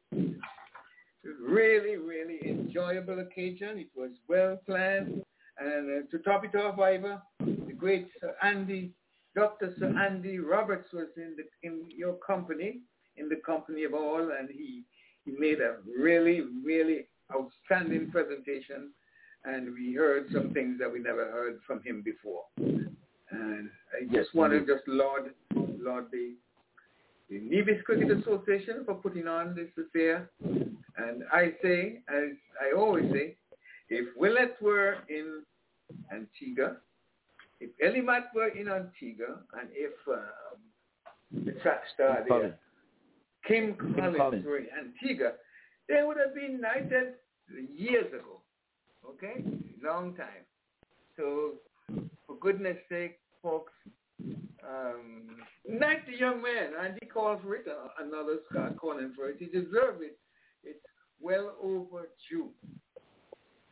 really, 1.39 1.97
really 1.97 2.39
enjoyable 2.43 3.19
occasion. 3.19 3.77
It 3.77 3.89
was 3.95 4.11
well 4.27 4.57
planned. 4.65 5.21
And 5.59 6.03
uh, 6.03 6.07
to 6.09 6.23
top 6.23 6.43
it 6.43 6.55
off, 6.55 6.79
Ivor, 6.79 7.21
the 7.39 7.73
great 7.77 8.07
Sir 8.19 8.35
Andy, 8.41 8.93
Dr. 9.35 9.73
Sir 9.77 9.95
Andy 9.97 10.39
Roberts 10.39 10.91
was 10.91 11.07
in 11.17 11.35
the 11.37 11.43
in 11.67 11.85
your 11.95 12.15
company, 12.15 12.79
in 13.15 13.29
the 13.29 13.39
company 13.45 13.83
of 13.83 13.93
all, 13.93 14.31
and 14.37 14.49
he 14.49 14.83
he 15.23 15.31
made 15.37 15.59
a 15.61 15.75
really, 15.97 16.41
really 16.65 17.05
outstanding 17.33 18.11
presentation 18.11 18.91
and 19.45 19.73
we 19.73 19.93
heard 19.93 20.27
some 20.31 20.53
things 20.53 20.77
that 20.79 20.91
we 20.91 20.99
never 20.99 21.25
heard 21.31 21.59
from 21.65 21.81
him 21.83 22.01
before. 22.03 22.43
And 22.57 23.69
I 23.95 24.03
just 24.03 24.13
Yes, 24.13 24.25
want 24.33 24.53
to 24.53 24.59
just 24.59 24.87
laud, 24.87 25.31
laud 25.55 26.05
the, 26.11 26.33
the 27.29 27.39
Nevis 27.39 27.81
Cricket 27.85 28.11
Association 28.11 28.83
for 28.85 28.95
putting 28.95 29.27
on 29.27 29.55
this 29.55 29.69
affair. 29.83 30.29
And 30.97 31.23
I 31.31 31.53
say, 31.63 32.01
as 32.09 32.31
I 32.61 32.77
always 32.77 33.11
say, 33.11 33.35
if 33.89 34.07
Willett 34.15 34.55
were 34.61 34.97
in 35.09 35.41
Antigua, 36.11 36.77
if 37.59 37.69
Elimat 37.83 38.33
were 38.35 38.49
in 38.49 38.67
Antigua, 38.67 39.39
and 39.59 39.69
if 39.73 39.93
um, 40.07 41.45
the 41.45 41.51
track 41.61 41.81
star 41.93 42.17
Kim 42.17 42.25
there, 42.27 42.27
Collins. 42.27 42.53
Kim 43.47 43.95
Collins, 43.95 44.17
Collins. 44.17 44.45
were 44.45 44.57
in 44.57 44.67
Antigua, 44.77 45.31
they 45.91 46.03
would 46.03 46.17
have 46.17 46.33
been 46.33 46.61
knighted 46.61 47.15
years 47.75 48.07
ago. 48.07 48.41
Okay? 49.07 49.43
Long 49.83 50.15
time. 50.15 50.45
So, 51.17 51.55
for 52.25 52.37
goodness 52.39 52.77
sake, 52.87 53.19
folks, 53.43 53.73
um, 54.21 55.37
knight 55.67 56.05
the 56.07 56.17
young 56.17 56.41
man, 56.41 56.71
and 56.81 56.97
he 57.01 57.07
called 57.07 57.41
for 57.41 57.55
it, 57.55 57.65
another 57.99 58.37
Scott 58.49 58.77
calling 58.77 59.11
for 59.15 59.29
it. 59.29 59.35
He 59.39 59.45
deserved 59.45 60.01
it. 60.01 60.17
It's 60.63 60.79
well 61.19 61.55
overdue. 61.61 62.49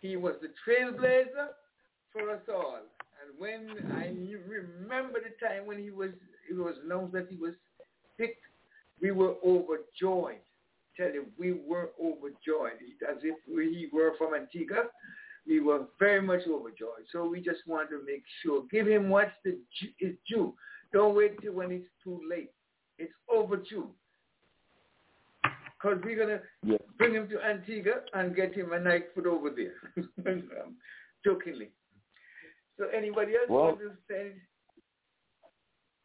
He 0.01 0.17
was 0.17 0.33
the 0.41 0.49
trailblazer 0.67 1.49
for 2.11 2.31
us 2.31 2.41
all. 2.53 2.79
And 3.21 3.37
when 3.37 3.69
I 3.93 4.07
remember 4.47 5.19
the 5.19 5.45
time 5.45 5.65
when 5.65 5.77
he 5.77 5.91
was, 5.91 6.09
it 6.49 6.55
was 6.55 6.75
announced 6.83 7.13
that 7.13 7.27
he 7.29 7.37
was 7.37 7.53
picked, 8.17 8.43
we 9.01 9.11
were 9.11 9.35
overjoyed. 9.45 10.39
Tell 10.99 11.13
you, 11.13 11.27
we 11.37 11.53
were 11.53 11.91
overjoyed, 11.97 12.73
as 13.09 13.17
if 13.23 13.37
we 13.47 13.89
were 13.93 14.11
from 14.17 14.33
Antigua. 14.33 14.83
We 15.47 15.61
were 15.61 15.85
very 15.97 16.21
much 16.21 16.41
overjoyed. 16.45 17.05
So 17.13 17.25
we 17.25 17.39
just 17.39 17.59
want 17.65 17.89
to 17.91 18.01
make 18.05 18.23
sure, 18.43 18.63
give 18.69 18.85
him 18.85 19.09
what's 19.09 19.31
the 19.45 19.57
is 20.01 20.15
due. 20.29 20.53
Don't 20.91 21.15
wait 21.15 21.39
till 21.41 21.53
when 21.53 21.71
it's 21.71 21.87
too 22.03 22.19
late. 22.29 22.51
It's 22.97 23.13
overdue. 23.33 23.87
Because 25.41 26.01
we're 26.03 26.17
going 26.17 26.37
to 26.37 26.41
Yes. 26.63 26.81
bring 26.97 27.13
him 27.13 27.29
to 27.29 27.39
Antigua 27.41 28.01
and 28.13 28.35
get 28.35 28.53
him 28.53 28.73
a 28.73 28.79
night 28.79 29.05
food 29.15 29.25
over 29.27 29.49
there. 29.49 29.75
um, 30.27 30.75
jokingly. 31.23 31.69
So 32.77 32.87
anybody 32.89 33.35
else 33.37 33.47
Well- 33.49 33.63
want 33.67 33.79
to 33.79 33.91
say? 34.09 34.33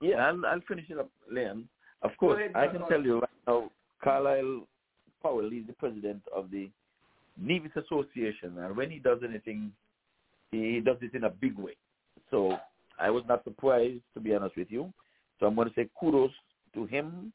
Yeah, 0.01 0.17
I'll, 0.29 0.47
I'll 0.47 0.61
finish 0.69 0.89
it 0.89 0.99
up, 0.99 1.11
Leon. 1.29 1.69
Of 2.03 2.11
course, 2.19 2.39
ahead, 2.39 2.53
I 2.55 2.69
can 2.69 2.87
tell 2.89 3.03
you 3.03 3.21
right 3.21 3.31
now, 3.49 3.71
Carlisle 4.03 4.69
Powell 5.25 5.47
is 5.47 5.67
the 5.67 5.73
president 5.73 6.23
of 6.37 6.51
the 6.51 6.69
Nevis 7.41 7.73
Association, 7.75 8.59
and 8.59 8.77
when 8.77 8.91
he 8.91 8.99
does 8.99 9.19
anything, 9.27 9.73
he 10.53 10.81
does 10.81 10.99
it 11.01 11.15
in 11.15 11.25
a 11.25 11.31
big 11.31 11.59
way. 11.59 11.75
So 12.31 12.57
I 13.01 13.11
was 13.11 13.25
not 13.27 13.43
surprised, 13.43 14.03
to 14.13 14.21
be 14.21 14.35
honest 14.35 14.57
with 14.57 14.71
you. 14.71 14.93
So 15.41 15.47
I'm 15.47 15.57
going 15.57 15.69
to 15.69 15.75
say 15.75 15.89
kudos 15.99 16.31
to 16.75 16.87
him 16.87 17.33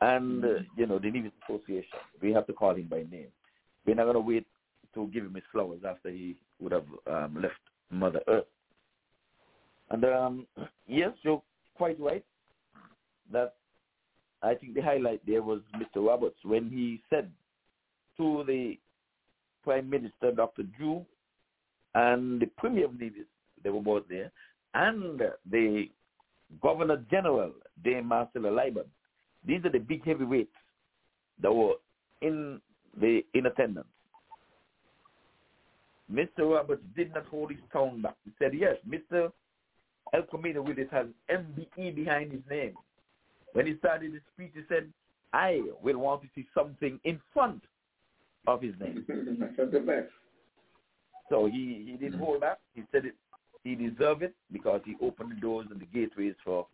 and, 0.00 0.44
uh, 0.44 0.48
you 0.76 0.86
know, 0.86 0.98
the 0.98 1.10
Nevis 1.10 1.32
Association. 1.48 1.98
We 2.22 2.32
have 2.32 2.46
to 2.46 2.52
call 2.52 2.74
him 2.74 2.86
by 2.88 3.04
name. 3.10 3.28
We're 3.86 3.94
not 3.94 4.04
going 4.04 4.14
to 4.14 4.20
wait 4.20 4.46
to 4.94 5.06
give 5.08 5.24
him 5.24 5.34
his 5.34 5.44
flowers 5.50 5.80
after 5.88 6.10
he 6.10 6.36
would 6.60 6.72
have 6.72 6.84
um, 7.10 7.40
left 7.40 7.54
Mother 7.90 8.20
Earth. 8.28 8.44
And 9.90 10.04
um, 10.04 10.46
yes, 10.86 11.12
you're 11.22 11.42
quite 11.76 11.98
right 11.98 12.24
that 13.32 13.54
I 14.42 14.54
think 14.54 14.74
the 14.74 14.82
highlight 14.82 15.20
there 15.26 15.42
was 15.42 15.60
Mr. 15.76 16.06
Roberts 16.06 16.38
when 16.44 16.68
he 16.70 17.02
said 17.10 17.30
to 18.16 18.44
the 18.46 18.78
Prime 19.64 19.88
Minister, 19.88 20.32
Dr. 20.34 20.62
Drew, 20.78 21.04
and 21.94 22.40
the 22.40 22.46
Premier 22.58 22.84
of 22.84 22.98
Nevis, 23.00 23.26
they 23.64 23.70
were 23.70 23.80
both 23.80 24.04
there, 24.08 24.30
and 24.74 25.20
the 25.50 25.88
Governor 26.62 27.04
General, 27.10 27.52
Dame 27.82 28.06
Marcella 28.06 28.50
Liburd. 28.50 28.86
These 29.46 29.64
are 29.64 29.72
the 29.72 29.78
big 29.78 30.04
heavyweights 30.04 30.50
that 31.42 31.52
were 31.52 31.74
in 32.22 32.60
the 33.00 33.22
in 33.34 33.46
attendance. 33.46 33.86
Mr. 36.12 36.54
Roberts 36.54 36.82
did 36.96 37.12
not 37.14 37.26
hold 37.26 37.50
his 37.50 37.60
tongue 37.72 38.00
back. 38.00 38.16
He 38.24 38.30
said, 38.38 38.52
yes, 38.54 38.76
Mr. 38.88 39.32
Elquemedo 40.14 40.62
Willis 40.62 40.86
has 40.92 41.06
MBE 41.30 41.96
behind 41.96 42.30
his 42.30 42.42
name. 42.48 42.74
When 43.56 43.66
he 43.66 43.78
started 43.78 44.12
his 44.12 44.20
speech, 44.34 44.50
he 44.54 44.60
said, 44.68 44.92
I 45.32 45.62
will 45.82 45.96
want 45.96 46.20
to 46.20 46.28
see 46.34 46.46
something 46.52 47.00
in 47.04 47.18
front 47.32 47.62
of 48.46 48.60
his 48.60 48.74
name. 48.78 49.06
So 51.28 51.46
he, 51.46 51.84
he 51.90 51.96
didn't 51.96 52.20
hold 52.20 52.42
back. 52.42 52.58
He 52.76 52.84
said 52.92 53.04
it, 53.04 53.16
he 53.64 53.74
deserved 53.74 54.22
it 54.22 54.32
because 54.52 54.80
he 54.84 54.94
opened 55.02 55.32
the 55.32 55.40
doors 55.40 55.66
and 55.72 55.80
the 55.80 55.86
gateways 55.86 56.34
for 56.44 56.68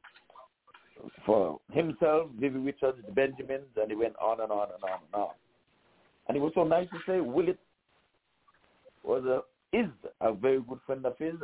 for 1.25 1.59
himself, 1.73 2.29
Vivi 2.39 2.59
Richards, 2.59 2.99
the 3.07 3.13
Benjamins, 3.13 3.65
and 3.81 3.91
he 3.91 3.97
went 3.97 4.15
on 4.21 4.43
and 4.43 4.53
on 4.53 4.69
and 4.75 4.85
on 4.85 4.99
and 5.07 5.15
on. 5.15 5.31
And 6.29 6.37
it 6.37 6.41
was 6.41 6.53
so 6.55 6.65
nice 6.65 6.87
to 6.91 6.99
say 7.07 7.21
Willet 7.21 7.59
was 9.03 9.25
a 9.25 9.41
is 9.75 9.89
a 10.21 10.35
very 10.35 10.61
good 10.61 10.81
friend 10.85 11.07
of 11.07 11.17
his, 11.17 11.37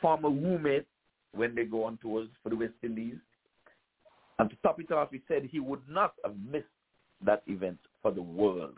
former 0.00 0.30
roommate 0.30 0.88
when 1.32 1.54
they 1.54 1.64
go 1.64 1.84
on 1.84 1.96
tours 1.98 2.28
for 2.42 2.48
the 2.50 2.56
West 2.56 2.74
Indies. 2.82 3.18
And 4.42 4.50
to 4.50 4.56
top 4.56 4.80
it 4.80 4.90
off, 4.90 5.10
he 5.12 5.20
said 5.28 5.44
he 5.44 5.60
would 5.60 5.88
not 5.88 6.14
have 6.24 6.34
missed 6.50 6.66
that 7.24 7.44
event 7.46 7.78
for 8.02 8.10
the 8.10 8.22
world. 8.22 8.74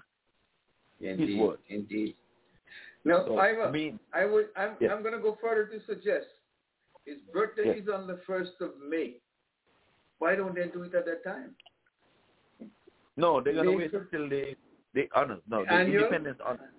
Indeed, 1.00 1.30
His 1.30 1.38
word. 1.38 1.58
indeed. 1.70 2.14
No, 3.06 3.24
So, 3.26 3.38
Ivor, 3.38 3.62
I 3.64 3.70
mean, 3.70 3.98
I 4.12 4.26
would. 4.26 4.48
I'm. 4.56 4.76
Yes. 4.78 4.90
I'm 4.94 5.00
going 5.02 5.14
to 5.14 5.20
go 5.20 5.38
further 5.40 5.64
to 5.66 5.80
suggest 5.86 6.26
his 7.06 7.16
birthday 7.32 7.62
Yes. 7.66 7.78
is 7.82 7.88
on 7.88 8.06
the 8.06 8.18
first 8.26 8.52
of 8.60 8.72
May. 8.86 9.14
Why 10.18 10.34
don't 10.36 10.54
they 10.54 10.66
do 10.66 10.82
it 10.82 10.94
at 10.94 11.06
that 11.06 11.24
time? 11.24 11.54
no, 13.16 13.40
they're 13.40 13.54
going 13.54 13.66
to 13.66 13.72
wait 13.72 13.94
until 13.94 14.28
the 14.28 14.54
the 14.92 15.08
honors. 15.14 15.40
No, 15.48 15.64
the 15.64 15.72
Annual? 15.72 15.96
independence 16.04 16.38
honor. 16.44 16.70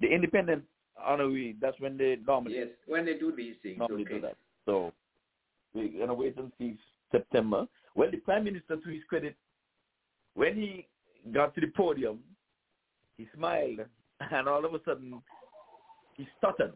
The 0.00 0.08
independent 0.08 0.64
honorary. 1.00 1.54
That's 1.60 1.78
when 1.78 1.96
they 1.96 2.18
normally 2.26 2.56
Yes, 2.56 2.68
when 2.88 3.04
they 3.04 3.14
do 3.14 3.32
these 3.36 3.54
things. 3.62 3.78
normally 3.78 4.02
okay. 4.02 4.14
do 4.14 4.20
that. 4.22 4.36
So 4.64 4.92
we're 5.74 5.96
gonna 6.00 6.14
wait 6.14 6.36
until 6.36 6.76
September. 7.12 7.66
Well, 7.96 8.10
the 8.10 8.18
prime 8.18 8.44
minister, 8.44 8.76
to 8.76 8.88
his 8.90 9.02
credit, 9.08 9.34
when 10.34 10.54
he 10.54 10.86
got 11.32 11.54
to 11.54 11.62
the 11.62 11.68
podium, 11.68 12.20
he 13.16 13.26
smiled, 13.34 13.80
and 14.30 14.48
all 14.48 14.64
of 14.64 14.74
a 14.74 14.80
sudden 14.84 15.20
he 16.16 16.28
stuttered. 16.36 16.74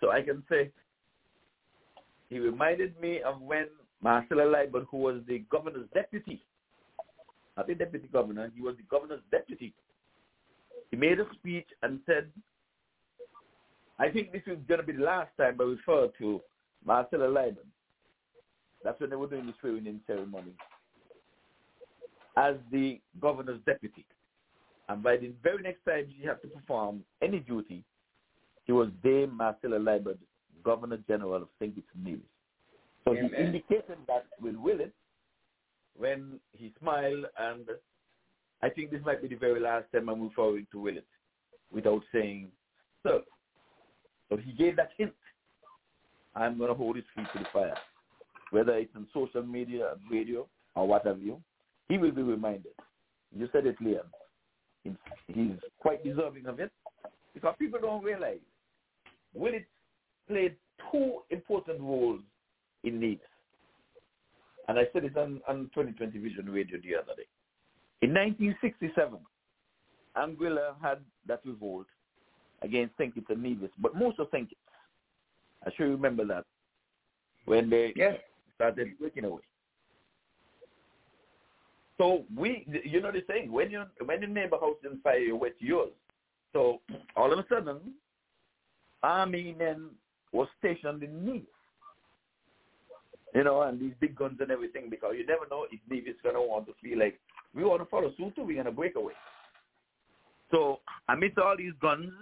So 0.00 0.10
I 0.10 0.22
can 0.22 0.44
say 0.48 0.70
he 2.30 2.38
reminded 2.38 2.98
me 3.00 3.20
of 3.22 3.40
when 3.40 3.66
Marcella 4.00 4.42
Liburd, 4.42 4.86
who 4.90 4.98
was 4.98 5.20
the 5.26 5.44
governor's 5.50 5.88
deputy, 5.92 6.44
not 7.56 7.66
the 7.66 7.74
deputy 7.74 8.08
governor, 8.12 8.50
he 8.54 8.62
was 8.62 8.76
the 8.76 8.84
governor's 8.88 9.20
deputy. 9.30 9.74
He 10.90 10.96
made 10.96 11.18
a 11.18 11.26
speech 11.34 11.66
and 11.82 12.00
said, 12.06 12.30
I 13.98 14.10
think 14.10 14.32
this 14.32 14.42
is 14.46 14.58
going 14.68 14.80
to 14.80 14.86
be 14.86 14.92
the 14.92 15.04
last 15.04 15.30
time 15.36 15.56
I 15.60 15.64
refer 15.64 16.08
to 16.18 16.40
Marcella 16.84 17.26
Liburd. 17.26 17.66
That's 18.84 19.00
when 19.00 19.10
they 19.10 19.16
were 19.16 19.28
doing 19.28 19.46
the 19.46 19.54
swearing 19.60 19.86
in 19.86 20.00
ceremony 20.06 20.52
as 22.36 22.54
the 22.70 23.00
governor's 23.20 23.60
deputy. 23.66 24.06
And 24.88 25.02
by 25.02 25.16
the 25.16 25.32
very 25.42 25.62
next 25.62 25.84
time 25.84 26.06
he 26.08 26.26
had 26.26 26.40
to 26.42 26.48
perform 26.48 27.04
any 27.22 27.40
duty, 27.40 27.84
he 28.64 28.72
was 28.72 28.88
Dame 29.02 29.36
Marcella 29.36 29.78
Liburd, 29.78 30.18
Governor 30.64 30.98
General 31.08 31.42
of 31.42 31.48
St. 31.58 31.74
Kitts 31.74 31.86
and 31.94 32.04
Nevis. 32.04 32.20
So 33.04 33.12
Amen. 33.12 33.30
he 33.36 33.42
indicated 33.42 33.98
that 34.06 34.26
with 34.40 34.54
Willett 34.56 34.92
when 35.96 36.40
he 36.52 36.72
smiled, 36.80 37.26
and 37.38 37.66
I 38.62 38.70
think 38.70 38.90
this 38.90 39.00
might 39.04 39.20
be 39.20 39.28
the 39.28 39.34
very 39.34 39.60
last 39.60 39.86
time 39.92 40.08
I 40.08 40.14
move 40.14 40.32
forward 40.32 40.66
to 40.72 40.80
Willett 40.80 41.06
without 41.72 42.02
saying, 42.12 42.48
sir. 43.02 43.20
So 44.28 44.36
he 44.36 44.52
gave 44.52 44.76
that 44.76 44.90
hint. 44.96 45.12
I'm 46.34 46.56
going 46.56 46.70
to 46.70 46.74
hold 46.74 46.96
his 46.96 47.04
feet 47.14 47.26
to 47.34 47.38
the 47.40 47.44
fire. 47.52 47.74
Whether 48.52 48.76
it's 48.76 48.94
on 48.94 49.08
social 49.12 49.42
media, 49.42 49.94
radio, 50.10 50.46
or 50.76 50.86
what 50.86 51.06
have 51.06 51.20
you, 51.20 51.40
he 51.88 51.98
will 51.98 52.12
be 52.12 52.22
reminded. 52.22 52.72
You 53.34 53.48
said 53.50 53.66
it, 53.66 53.76
Liam. 53.80 54.04
He's, 55.26 55.58
quite 55.80 56.04
deserving 56.04 56.46
of 56.46 56.60
it 56.60 56.70
because 57.34 57.54
people 57.58 57.80
don't 57.80 58.04
realize 58.04 58.40
Willett 59.34 59.66
played 60.28 60.54
two 60.90 61.20
important 61.30 61.80
roles 61.80 62.20
in 62.84 63.00
Nevis. 63.00 63.20
And 64.68 64.78
I 64.78 64.84
said 64.92 65.04
it 65.04 65.16
on, 65.16 65.40
on 65.48 65.70
2020 65.74 66.18
Vision 66.18 66.50
Radio 66.50 66.78
the 66.82 66.96
other 66.96 67.14
day. 67.16 67.26
In 68.02 68.12
1967, 68.12 69.18
Anguilla 70.16 70.74
had 70.82 70.98
that 71.26 71.40
revolt 71.44 71.86
against 72.62 72.96
St. 72.96 73.14
Kitts 73.14 73.26
and 73.30 73.42
Nevis, 73.42 73.70
but 73.78 73.96
most 73.96 74.18
of 74.18 74.28
St. 74.32 74.48
Kitts. 74.48 74.60
I 75.66 75.70
sure 75.76 75.88
remember 75.88 76.24
that 76.26 76.44
when 77.44 77.70
they 77.70 77.92
Yes. 77.96 78.18
Started 78.62 78.96
breaking 78.98 79.24
away. 79.24 79.42
So 81.98 82.24
we, 82.36 82.64
you 82.84 83.00
know 83.00 83.12
the 83.12 83.22
saying, 83.28 83.50
when 83.50 83.70
you 83.70 83.82
when 84.04 84.20
your 84.20 84.30
neighbor 84.30 84.56
house 84.60 84.76
is 84.82 84.90
on 84.90 85.00
fire, 85.02 85.18
you 85.18 85.36
wet 85.36 85.54
yours. 85.58 85.90
So 86.52 86.80
all 87.16 87.32
of 87.32 87.38
a 87.38 87.44
sudden, 87.48 87.80
army 89.02 89.54
men 89.58 89.90
was 90.32 90.48
stationed 90.58 91.02
in 91.02 91.24
Nevis. 91.24 91.46
You 93.34 93.44
know, 93.44 93.62
and 93.62 93.80
these 93.80 93.94
big 94.00 94.14
guns 94.14 94.38
and 94.40 94.50
everything, 94.50 94.90
because 94.90 95.14
you 95.16 95.26
never 95.26 95.46
know 95.50 95.66
if 95.70 95.80
Nevis 95.88 96.20
gonna 96.22 96.42
want 96.42 96.66
to 96.66 96.74
feel 96.82 96.98
like 96.98 97.18
we 97.54 97.64
want 97.64 97.80
to 97.80 97.86
follow 97.86 98.12
suit 98.16 98.34
too, 98.36 98.44
we're 98.44 98.56
gonna 98.56 98.70
break 98.70 98.94
away. 98.96 99.14
So 100.50 100.80
amidst 101.08 101.38
all 101.38 101.56
these 101.56 101.72
guns, 101.80 102.12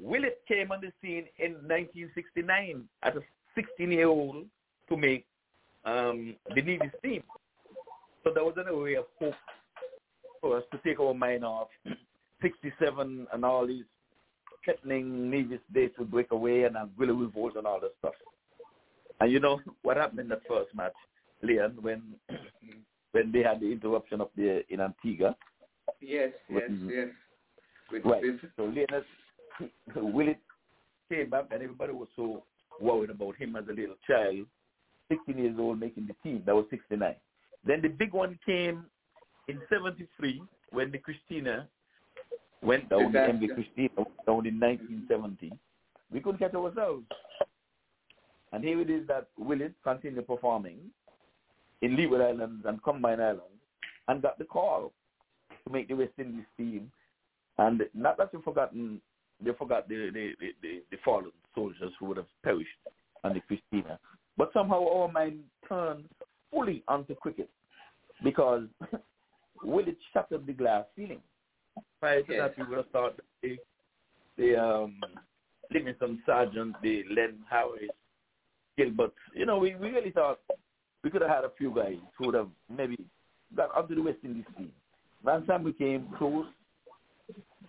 Willett 0.00 0.40
came 0.46 0.70
on 0.72 0.80
the 0.80 0.92
scene 1.02 1.26
in 1.38 1.52
1969 1.68 2.84
as 3.02 3.14
a 3.16 3.20
16-year-old 3.56 4.44
to 4.88 4.96
make 4.96 5.24
um, 5.84 6.34
the 6.54 6.62
Nevis 6.62 6.92
team. 7.02 7.22
So 8.24 8.32
that 8.34 8.44
was 8.44 8.54
a 8.58 8.76
way 8.76 8.94
of 8.94 9.04
hope 9.20 9.34
for 10.40 10.56
us 10.58 10.64
to 10.72 10.78
take 10.84 11.00
our 11.00 11.14
mind 11.14 11.44
off 11.44 11.68
67 12.42 13.26
and 13.32 13.44
all 13.44 13.66
these 13.66 13.84
threatening 14.64 15.30
Nevis 15.30 15.60
days 15.72 15.90
would 15.98 16.10
break 16.10 16.32
away 16.32 16.64
and 16.64 16.74
Anguilla 16.76 17.18
revolt 17.18 17.56
and 17.56 17.66
all 17.66 17.80
that 17.80 17.92
stuff. 18.00 18.14
And 19.20 19.30
you 19.32 19.40
know 19.40 19.60
what 19.82 19.96
happened 19.96 20.20
in 20.20 20.28
the 20.28 20.40
first 20.48 20.74
match, 20.74 20.92
Leon, 21.42 21.78
when 21.80 22.02
when 23.12 23.32
they 23.32 23.42
had 23.42 23.60
the 23.60 23.70
interruption 23.72 24.20
up 24.20 24.30
there 24.36 24.62
in 24.68 24.80
Antigua. 24.80 25.34
Yes, 26.00 26.30
yes, 26.50 26.62
yes. 26.88 27.08
With 27.92 28.04
Right. 28.04 28.22
this- 28.22 28.50
So 28.56 28.64
Leonard 28.64 29.04
Willie 29.96 30.36
came 31.10 31.30
back 31.30 31.44
and 31.52 31.62
everybody 31.62 31.92
was 31.92 32.08
so 32.16 32.42
worried 32.80 33.10
about 33.10 33.36
him 33.36 33.56
as 33.56 33.64
a 33.68 33.72
little 33.72 33.96
child, 34.06 34.46
16 35.08 35.38
years 35.38 35.56
old 35.58 35.80
making 35.80 36.06
the 36.06 36.14
team. 36.22 36.42
That 36.46 36.54
was 36.54 36.66
69. 36.70 37.14
Then 37.64 37.82
the 37.82 37.88
big 37.88 38.12
one 38.12 38.38
came 38.44 38.84
in 39.48 39.60
73 39.70 40.42
when 40.70 40.90
the 40.90 40.98
Christina 40.98 41.68
went 42.62 42.88
down, 42.88 43.12
the 43.12 43.18
MV 43.18 43.54
Christina 43.54 43.90
went 43.96 44.26
down 44.26 44.46
in 44.46 44.60
1970. 44.60 45.52
We 46.12 46.20
couldn't 46.20 46.38
catch 46.38 46.54
ourselves. 46.54 47.04
And 48.52 48.64
here 48.64 48.80
it 48.80 48.90
is 48.90 49.06
that 49.08 49.28
Willis 49.38 49.72
continued 49.84 50.26
performing 50.26 50.78
in 51.82 51.96
Leeward 51.96 52.22
Islands 52.22 52.64
and 52.66 52.82
Combine 52.82 53.20
Islands 53.20 53.42
and 54.08 54.22
got 54.22 54.38
the 54.38 54.44
call 54.44 54.92
to 55.64 55.72
make 55.72 55.88
the 55.88 55.94
West 55.94 56.12
Indies 56.18 56.44
team. 56.56 56.90
And 57.58 57.82
not 57.94 58.18
that 58.18 58.30
you've 58.32 58.44
forgotten, 58.44 59.00
they 59.44 59.50
forgot 59.58 59.88
the, 59.88 60.10
the, 60.12 60.32
the, 60.40 60.48
the, 60.62 60.82
the 60.90 60.96
fallen 61.04 61.32
soldiers 61.56 61.92
who 61.98 62.06
would 62.06 62.18
have 62.18 62.26
perished 62.44 62.68
on 63.24 63.34
the 63.34 63.40
Christina. 63.40 63.98
But 64.36 64.50
somehow 64.52 64.86
our 64.86 65.10
mind 65.10 65.40
turned 65.68 66.04
fully 66.52 66.84
onto 66.86 67.16
cricket 67.16 67.50
because 68.22 68.64
Willis 69.64 69.96
shattered 70.12 70.46
the 70.46 70.52
glass 70.52 70.84
ceiling. 70.94 71.20
Prior 72.00 72.22
to 72.22 72.36
that, 72.36 72.54
we 72.56 72.64
would 72.64 72.78
have 72.78 72.90
thought 72.90 73.18
the, 73.42 73.56
the 74.36 74.62
um, 74.62 75.00
Livingston 75.72 76.22
Sargent, 76.24 76.76
the 76.82 77.02
Len 77.10 77.38
Harris, 77.50 77.90
Gilbert, 78.76 79.12
you 79.34 79.46
know, 79.46 79.58
we, 79.58 79.74
we 79.74 79.88
really 79.88 80.10
thought 80.10 80.38
we 81.02 81.10
could 81.10 81.22
have 81.22 81.30
had 81.30 81.44
a 81.44 81.52
few 81.56 81.74
guys 81.74 81.96
who 82.18 82.26
would 82.26 82.34
have 82.34 82.48
maybe 82.74 82.96
got 83.56 83.74
onto 83.74 83.94
the 83.94 84.02
West 84.02 84.18
Indies 84.22 84.44
team. 84.56 84.70
Van 85.24 85.44
Sam 85.46 85.64
became 85.64 86.08
close 86.18 86.46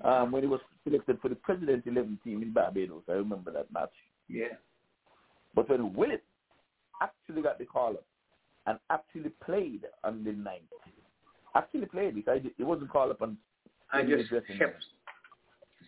um, 0.04 0.32
when 0.32 0.44
he 0.44 0.50
was 0.50 0.60
selected 0.84 1.20
for 1.22 1.30
the 1.30 1.36
President 1.36 1.84
11 1.86 2.20
team 2.24 2.42
in 2.42 2.54
Barbados. 2.54 3.04
I 3.10 3.14
remember 3.14 3.52
that 3.52 3.72
match. 3.72 3.92
Yeah. 4.28 4.56
But 5.56 5.70
when 5.70 5.94
Willis 5.94 6.20
actually 7.02 7.42
got 7.42 7.58
the 7.58 7.66
call 7.66 7.92
up 7.92 8.06
and 8.66 8.80
actually 8.90 9.32
played 9.44 9.86
on 10.04 10.24
the 10.24 10.34
ninth, 10.34 10.62
actually 11.56 11.88
played 11.88 12.16
because 12.16 12.42
it 12.58 12.64
wasn't 12.64 12.92
called 12.92 13.12
up 13.12 13.22
on 13.22 13.38
I 13.92 14.04
just 14.04 14.30
kept 14.30 14.84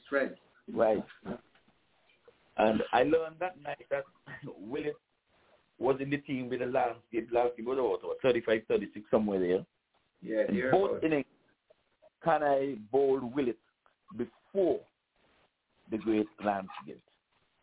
straight. 0.06 0.32
Right. 0.74 1.04
And 2.58 2.82
I 2.92 3.04
learned 3.04 3.36
that 3.40 3.62
night 3.62 3.86
that 3.90 4.04
Willis 4.60 4.96
was 5.78 5.98
in 6.02 6.10
the 6.10 6.18
team 6.18 6.50
with 6.50 6.60
the 6.60 6.66
Lance 6.66 6.98
Gibbs. 7.12 7.32
Landscape 7.32 7.66
was 7.66 7.78
about 7.78 8.04
what, 8.04 8.22
35, 8.22 8.62
36, 8.68 9.06
somewhere 9.10 9.40
there. 9.40 9.66
Yeah, 10.22 10.52
dear 10.52 10.72
both 10.72 11.04
innings, 11.04 11.26
Kanhai 12.26 12.78
bowl 12.92 13.22
Willis 13.34 13.56
before 14.18 14.80
the 15.92 15.98
great 15.98 16.28
Lance 16.44 16.68
Gibbs? 16.86 17.00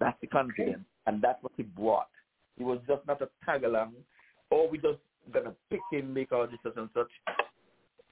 That's 0.00 0.16
the 0.20 0.26
confidence, 0.26 0.84
and 1.06 1.22
that's 1.22 1.42
what 1.42 1.52
he 1.56 1.62
brought. 1.62 2.08
He 2.58 2.64
was 2.64 2.78
just 2.86 3.06
not 3.06 3.22
a 3.22 3.28
tag 3.44 3.64
along, 3.64 3.94
or 4.50 4.68
we 4.68 4.78
just 4.78 4.98
gonna 5.32 5.54
pick 5.70 5.80
him 5.90 6.12
make 6.12 6.32
our 6.32 6.46
decisions 6.46 6.76
and 6.76 6.90
such. 6.94 7.10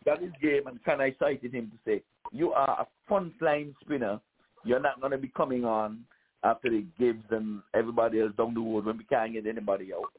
That 0.04 0.22
is 0.22 0.32
game, 0.42 0.66
and 0.66 0.82
Kanhai 0.84 1.18
cited 1.18 1.54
him 1.54 1.70
to 1.70 1.78
say, 1.90 2.02
you 2.32 2.52
are 2.52 2.80
a 2.82 2.86
front 3.06 3.32
line 3.40 3.74
spinner. 3.82 4.20
You're 4.64 4.80
not 4.80 5.00
gonna 5.00 5.18
be 5.18 5.28
coming 5.28 5.64
on 5.64 6.04
after 6.42 6.70
the 6.70 6.84
Gibbs 6.98 7.24
and 7.30 7.62
everybody 7.74 8.20
else 8.20 8.32
down 8.36 8.54
the 8.54 8.60
road 8.60 8.86
when 8.86 8.98
we 8.98 9.04
can't 9.04 9.32
get 9.32 9.46
anybody 9.46 9.92
out. 9.94 10.12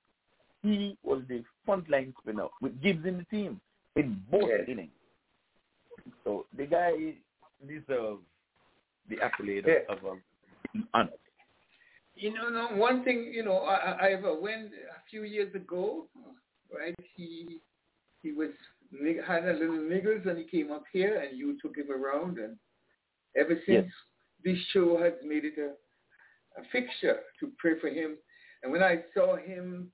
He 0.64 0.98
was 1.04 1.22
the 1.28 1.44
front 1.66 1.90
line 1.90 2.14
spinner 2.22 2.48
with 2.62 2.82
Gibbs 2.82 3.06
in 3.06 3.18
the 3.18 3.26
team 3.26 3.62
in 3.96 4.24
both 4.32 4.50
Yes. 4.50 4.68
innings. 4.68 4.92
So 6.24 6.46
the 6.58 6.66
guy 6.66 7.16
deserves 7.68 8.24
the 9.10 9.22
accolade 9.22 9.66
Yeah. 9.68 9.94
of, 9.94 10.04
of 10.04 10.12
um, 10.12 10.24
honor. 10.94 11.12
You 12.16 12.34
know, 12.34 12.50
no, 12.50 12.68
one 12.78 13.04
thing, 13.04 13.32
you 13.34 13.44
know, 13.44 13.58
I, 13.60 13.76
I 13.76 14.08
I 14.14 14.40
went 14.40 14.72
a 14.72 15.02
few 15.10 15.24
years 15.24 15.54
ago, 15.54 16.08
right? 16.74 16.96
He 17.16 17.60
he 18.24 18.32
was 18.32 18.52
had 19.28 19.46
a 19.46 19.54
little 19.54 19.78
niggles 19.78 20.26
and 20.28 20.38
he 20.38 20.46
came 20.46 20.72
up 20.72 20.84
here 20.94 21.22
and 21.22 21.38
you 21.38 21.58
took 21.62 21.76
him 21.76 21.92
around 21.92 22.38
and 22.38 22.56
ever 23.36 23.60
since 23.66 23.92
this 24.44 24.58
show 24.72 24.98
has 25.02 25.14
made 25.26 25.44
it 25.44 25.56
a, 25.58 25.72
a 26.60 26.64
fixture 26.72 27.20
to 27.40 27.52
pray 27.58 27.78
for 27.80 27.90
him. 27.90 28.16
And 28.64 28.72
when 28.72 28.82
I 28.82 29.02
saw 29.14 29.36
him 29.36 29.92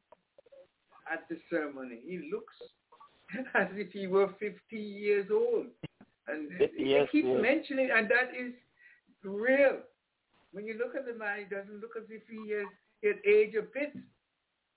at 1.11 1.27
the 1.29 1.37
ceremony, 1.49 1.99
he 2.05 2.29
looks 2.31 2.53
as 3.55 3.67
if 3.73 3.91
he 3.91 4.07
were 4.07 4.27
50 4.39 4.53
years 4.75 5.27
old. 5.31 5.67
And 6.31 6.71
he 6.75 6.91
Yes, 6.91 7.07
keeps 7.11 7.27
yes. 7.27 7.41
mentioning, 7.41 7.89
and 7.93 8.09
that 8.09 8.31
is 8.37 8.53
real. 9.23 9.79
When 10.53 10.65
you 10.65 10.77
look 10.77 10.95
at 10.95 11.05
the 11.05 11.13
man, 11.17 11.39
he 11.39 11.55
doesn't 11.55 11.79
look 11.79 11.91
as 11.97 12.03
if 12.09 12.23
he 12.29 12.51
has 12.51 12.67
his 13.01 13.15
age 13.25 13.55
a 13.55 13.61
bit. 13.61 13.93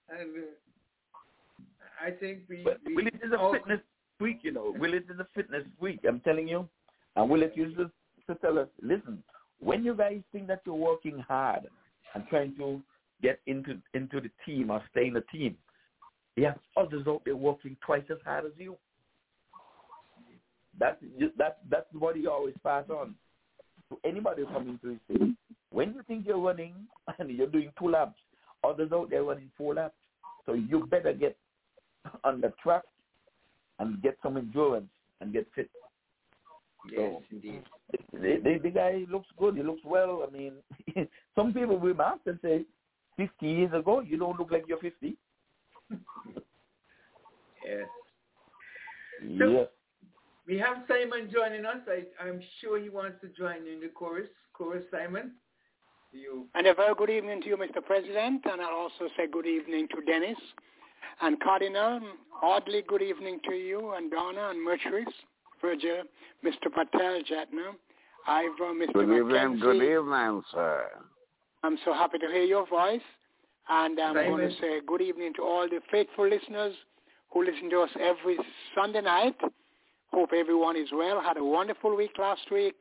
And 0.08 0.30
uh, 0.36 2.04
I 2.04 2.10
think 2.10 2.40
we, 2.48 2.62
But 2.64 2.78
we 2.86 2.94
Willis 2.94 3.14
is 3.22 3.32
a 3.32 3.52
fitness 3.52 3.80
freak, 4.18 4.38
you 4.42 4.52
know. 4.52 4.74
Willis 4.78 5.04
is 5.12 5.18
a 5.18 5.26
fitness 5.34 5.64
freak. 5.78 6.00
I'm 6.06 6.20
telling 6.20 6.48
you. 6.48 6.68
And 7.16 7.30
Willis 7.30 7.50
used 7.54 7.76
to, 7.76 7.90
to 8.28 8.34
tell 8.40 8.58
us, 8.58 8.68
listen, 8.82 9.22
when 9.60 9.84
you 9.84 9.94
guys 9.94 10.20
think 10.32 10.46
that 10.48 10.62
you're 10.66 10.74
working 10.74 11.18
hard 11.18 11.62
and 12.14 12.24
trying 12.28 12.54
to 12.56 12.80
get 13.22 13.40
into 13.46 13.78
into 13.94 14.20
the 14.20 14.30
team 14.44 14.70
or 14.70 14.82
stay 14.90 15.06
in 15.06 15.14
the 15.14 15.24
team, 15.32 15.56
you 16.36 16.44
have 16.44 16.58
others 16.76 17.06
out 17.06 17.22
there 17.24 17.36
working 17.36 17.76
twice 17.84 18.04
as 18.10 18.18
hard 18.24 18.44
as 18.44 18.52
you. 18.58 18.76
That's 20.78 20.96
that 21.38 21.58
that's 21.70 21.86
what 21.92 22.16
he 22.16 22.26
always 22.26 22.54
pass 22.62 22.84
on 22.90 23.14
to 23.90 23.98
anybody 24.08 24.42
who 24.42 24.52
come 24.52 24.68
into 24.68 24.88
his 24.88 24.98
team. 25.08 25.36
When 25.70 25.94
you 25.94 26.02
think 26.06 26.26
you're 26.26 26.38
running 26.38 26.74
and 27.18 27.30
you're 27.30 27.46
doing 27.46 27.70
two 27.78 27.90
laps, 27.90 28.18
others 28.62 28.90
out 28.92 29.10
there 29.10 29.24
running 29.24 29.50
four 29.56 29.74
laps. 29.74 29.94
So 30.46 30.54
you 30.54 30.86
better 30.86 31.12
get 31.12 31.36
on 32.22 32.40
the 32.40 32.52
track 32.62 32.82
and 33.78 34.02
get 34.02 34.18
some 34.22 34.36
endurance 34.36 34.90
and 35.20 35.32
get 35.32 35.46
fit. 35.54 35.70
Yes, 36.90 36.98
so, 37.00 37.22
indeed. 37.30 37.62
The, 38.12 38.40
the, 38.42 38.58
the 38.62 38.70
guy 38.70 39.04
looks 39.10 39.28
good. 39.38 39.56
He 39.56 39.62
looks 39.62 39.80
well. 39.84 40.26
I 40.28 40.30
mean, 40.30 40.52
some 41.34 41.52
people 41.54 41.78
will 41.78 42.00
ask 42.02 42.20
and 42.26 42.38
say, 42.42 42.64
50 43.16 43.46
years 43.46 43.72
ago, 43.72 44.00
you 44.00 44.18
don't 44.18 44.38
look 44.38 44.50
like 44.50 44.64
you're 44.68 44.78
50. 44.78 45.16
yes. 45.90 47.86
So 49.38 49.48
yes. 49.48 49.68
We 50.46 50.58
have 50.58 50.78
Simon 50.88 51.30
joining 51.32 51.64
us. 51.64 51.78
I, 51.88 52.04
I'm 52.22 52.40
sure 52.60 52.78
he 52.78 52.90
wants 52.90 53.16
to 53.22 53.28
join 53.28 53.66
in 53.66 53.80
the 53.80 53.88
chorus. 53.94 54.28
Chorus, 54.52 54.84
Simon. 54.90 55.32
You. 56.12 56.46
And 56.54 56.66
a 56.66 56.74
very 56.74 56.94
good 56.94 57.10
evening 57.10 57.40
to 57.42 57.48
you, 57.48 57.56
Mr. 57.56 57.84
President, 57.84 58.42
and 58.44 58.60
I'll 58.60 58.76
also 58.76 59.08
say 59.16 59.26
good 59.30 59.46
evening 59.46 59.88
to 59.88 60.00
Dennis 60.06 60.38
and 61.22 61.40
Cardinal. 61.40 62.00
Oddly, 62.42 62.82
good 62.86 63.02
evening 63.02 63.40
to 63.48 63.54
you 63.54 63.94
and 63.96 64.10
Donna 64.10 64.50
and 64.50 64.62
Mercedes, 64.62 65.12
Virgil, 65.60 66.02
Mr. 66.44 66.72
Patel, 66.72 67.22
Jatin, 67.22 67.74
Ivor, 68.28 68.74
Mr. 68.74 68.92
Good 68.92 69.02
evening, 69.02 69.24
McKenzie. 69.24 69.60
good 69.60 69.82
evening, 69.82 70.42
sir. 70.52 70.86
I'm 71.64 71.78
so 71.84 71.92
happy 71.94 72.18
to 72.18 72.26
hear 72.26 72.44
your 72.44 72.66
voice, 72.68 73.00
and 73.68 73.98
I'm 73.98 74.14
Simon. 74.14 74.36
going 74.36 74.48
to 74.50 74.54
say 74.60 74.80
good 74.86 75.00
evening 75.00 75.32
to 75.36 75.42
all 75.42 75.66
the 75.68 75.80
faithful 75.90 76.28
listeners 76.28 76.74
who 77.32 77.44
listen 77.44 77.70
to 77.70 77.80
us 77.80 77.90
every 77.98 78.36
Sunday 78.76 79.00
night. 79.00 79.34
Hope 80.14 80.30
everyone 80.32 80.76
is 80.76 80.86
well. 80.92 81.20
Had 81.20 81.38
a 81.38 81.44
wonderful 81.44 81.96
week 81.96 82.12
last 82.20 82.48
week, 82.52 82.76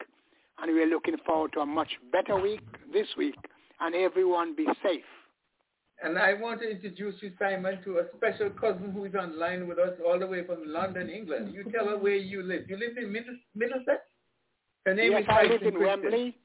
and 0.62 0.72
we're 0.72 0.86
looking 0.86 1.16
forward 1.26 1.52
to 1.54 1.62
a 1.62 1.66
much 1.66 1.90
better 2.12 2.40
week 2.40 2.62
this 2.94 3.08
week. 3.18 3.34
And 3.80 3.96
everyone 3.96 4.56
be 4.56 4.68
safe. 4.84 5.02
And 6.04 6.20
I 6.20 6.36
want 6.36 6.62
to 6.62 6.70
introduce 6.70 7.16
you, 7.24 7.32
Simon, 7.40 7.80
to 7.86 7.98
a 7.98 8.04
special 8.16 8.52
cousin 8.52 8.92
who 8.92 9.06
is 9.06 9.16
online 9.16 9.68
with 9.68 9.80
us 9.80 9.94
all 10.06 10.20
the 10.20 10.28
way 10.28 10.46
from 10.46 10.60
London, 10.68 11.10
England. 11.10 11.56
You 11.56 11.64
tell 11.72 11.88
her 11.88 11.98
where 11.98 12.16
you 12.16 12.44
live. 12.44 12.70
You 12.70 12.78
live 12.78 12.98
in 12.98 13.12
Middlesex? 13.12 14.02
Her 14.86 14.94
name 14.94 15.14
yes, 15.14 15.24
is 15.24 15.28
I 15.28 15.44
live 15.44 15.64
in 15.64 15.74
Kristen. 15.74 15.80
Wembley. 15.82 16.38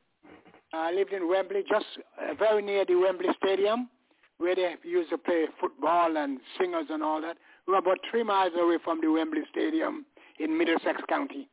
I 0.73 0.93
lived 0.93 1.13
in 1.13 1.29
Wembley, 1.29 1.65
just 1.69 1.85
uh, 2.19 2.33
very 2.39 2.63
near 2.63 2.87
the 2.87 2.95
Wembley 2.95 3.29
Stadium, 3.45 3.91
where 4.39 4.55
they 4.55 4.75
used 4.85 5.11
to 5.11 5.19
play 5.19 5.45
football 5.61 6.17
and 6.17 6.41
singers 6.59 6.87
and 6.89 7.03
all 7.03 7.21
that. 7.21 7.37
We're 7.67 7.79
about 7.79 7.99
three 8.11 8.23
miles 8.23 8.53
away 8.59 8.79
from 8.83 9.03
the 9.03 9.09
Wembley 9.09 9.43
Stadium 9.51 10.07
in 10.41 10.57
Middlesex 10.57 11.01
County. 11.09 11.49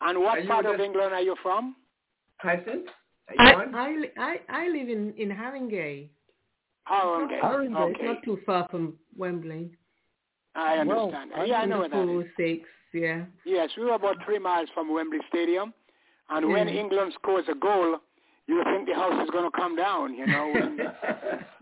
And 0.00 0.18
what 0.20 0.38
Are 0.38 0.40
you 0.40 0.48
part 0.48 0.66
of 0.66 0.72
just- 0.72 0.84
England 0.84 1.12
are 1.14 1.20
you 1.22 1.36
from? 1.42 1.76
Hyacinth? 2.38 2.88
Are 3.38 3.46
I. 3.46 3.64
I, 3.74 4.04
I, 4.18 4.36
I 4.48 4.68
live 4.68 4.88
in, 4.88 5.14
in 5.16 5.30
Haringey. 5.30 6.08
Haringey. 6.88 7.40
Haringey. 7.40 7.76
Okay. 7.76 7.92
It's 7.92 8.02
not 8.04 8.22
too 8.22 8.38
far 8.44 8.68
from 8.70 8.94
Wembley. 9.16 9.70
I 10.54 10.84
Well, 10.84 11.06
understand. 11.06 11.30
yeah, 11.48 11.60
I 11.60 11.64
know 11.64 11.78
where 11.80 11.88
that 11.88 11.96
is. 12.02 12.06
406, 12.36 12.68
yeah. 12.92 13.24
Yes, 13.46 13.70
we 13.78 13.84
were 13.84 13.94
about 13.94 14.16
three 14.24 14.38
miles 14.38 14.68
from 14.74 14.92
Wembley 14.92 15.18
Stadium. 15.28 15.72
And 16.30 16.48
when 16.48 16.68
England 16.68 17.12
scores 17.14 17.44
a 17.50 17.54
goal, 17.54 17.98
you 18.46 18.62
think 18.64 18.86
the 18.88 18.94
house 18.94 19.22
is 19.24 19.30
going 19.30 19.50
to 19.50 19.56
come 19.56 19.74
down, 19.76 20.14
you 20.14 20.26
know. 20.26 20.52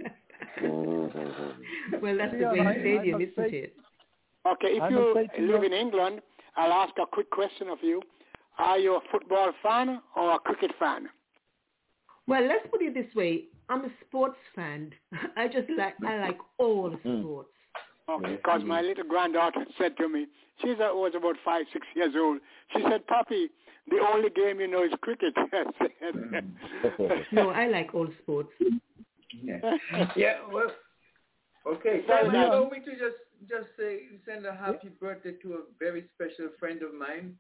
Well, 2.01 2.16
that's 2.16 2.32
Yeah, 2.39 2.49
the 2.51 2.55
great 2.55 2.66
I- 2.66 2.70
I 2.70 2.74
stadium, 2.81 3.20
must 3.20 3.32
isn't 3.39 3.55
it? 3.55 3.77
Okay, 4.47 4.77
if 4.77 4.82
I'm 4.82 4.93
you 4.93 5.14
live 5.39 5.60
know- 5.60 5.62
in 5.62 5.73
England, 5.73 6.20
I'll 6.56 6.73
ask 6.73 6.93
a 6.98 7.06
quick 7.06 7.31
question 7.31 7.69
of 7.69 7.78
you. 7.82 8.02
Are 8.59 8.78
you 8.78 8.97
a 8.97 9.01
football 9.10 9.52
fan 9.62 10.01
or 10.16 10.35
a 10.35 10.39
cricket 10.39 10.73
fan? 10.78 11.09
Well, 12.27 12.47
let's 12.47 12.66
put 12.70 12.82
it 12.82 12.94
this 12.94 13.12
way. 13.14 13.44
I'm 13.69 13.85
a 13.85 13.90
sports 14.06 14.36
fan. 14.55 14.93
I 15.36 15.48
just 15.48 15.69
like, 15.77 15.94
I 16.06 16.19
like 16.19 16.39
all 16.59 16.90
Mm. 16.90 17.20
sports. 17.23 17.48
Okay, 18.09 18.32
because 18.36 18.62
my 18.64 18.81
mm-hmm. 18.81 18.89
little 18.89 19.05
granddaughter 19.05 19.64
said 19.78 19.97
to 19.97 20.09
me, 20.09 20.27
she 20.60 20.73
uh, 20.73 20.93
was 20.93 21.12
about 21.16 21.36
five, 21.44 21.64
six 21.73 21.86
years 21.94 22.12
old. 22.16 22.40
She 22.74 22.82
said, 22.82 23.06
Papi, 23.06 23.47
the 23.89 23.98
only 24.12 24.28
game 24.31 24.60
you 24.60 24.66
know 24.66 24.82
is 24.85 24.93
cricket. 25.01 25.32
I 25.36 25.64
mm. 26.12 27.23
No, 27.32 27.51
I 27.51 27.69
like 27.69 27.94
all 27.94 28.09
sports. 28.23 28.51
yeah. 29.43 29.60
yeah, 30.16 30.35
well, 30.52 30.66
okay. 31.66 32.02
Sorry, 32.06 32.24
Simon, 32.27 32.32
Dad. 32.35 32.48
allow 32.48 32.69
me 32.69 32.81
to 32.81 32.90
just, 32.90 33.16
just 33.48 33.69
say, 33.78 34.01
send 34.27 34.47
a 34.47 34.55
happy 34.55 34.89
birthday 35.01 35.32
to 35.43 35.55
a 35.55 35.60
very 35.78 36.05
special 36.14 36.51
friend 36.59 36.82
of 36.82 36.94
mine. 36.94 37.35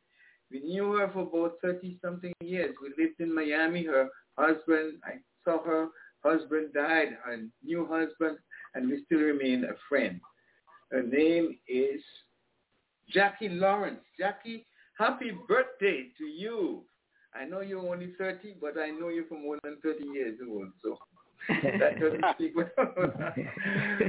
We 0.50 0.60
knew 0.60 0.92
her 0.92 1.10
for 1.12 1.20
about 1.20 1.56
30-something 1.64 2.34
years. 2.40 2.74
We 2.82 3.02
lived 3.02 3.20
in 3.20 3.34
Miami. 3.34 3.84
Her 3.86 4.08
husband, 4.36 4.98
I 5.04 5.18
saw 5.44 5.62
her 5.64 5.88
husband 6.24 6.74
died, 6.74 7.16
her 7.24 7.38
new 7.64 7.86
husband, 7.90 8.38
and 8.74 8.88
we 8.88 9.02
still 9.06 9.20
remain 9.20 9.64
a 9.64 9.74
friend. 9.88 10.20
Her 10.90 11.02
name 11.02 11.58
is 11.66 12.00
Jackie 13.08 13.48
Lawrence. 13.48 14.00
Jackie, 14.18 14.66
happy 14.98 15.32
birthday 15.48 16.08
to 16.18 16.24
you. 16.24 16.84
I 17.34 17.44
know 17.44 17.60
you're 17.60 17.86
only 17.88 18.12
30, 18.18 18.56
but 18.60 18.78
I 18.78 18.90
know 18.90 19.08
you 19.08 19.24
for 19.28 19.38
more 19.38 19.58
than 19.64 19.78
30 19.82 20.04
years 20.12 20.38
old, 20.46 20.68
so 20.82 20.98
that 21.48 21.98
doesn't 21.98 22.24
speak 22.34 22.54
well. 22.54 22.68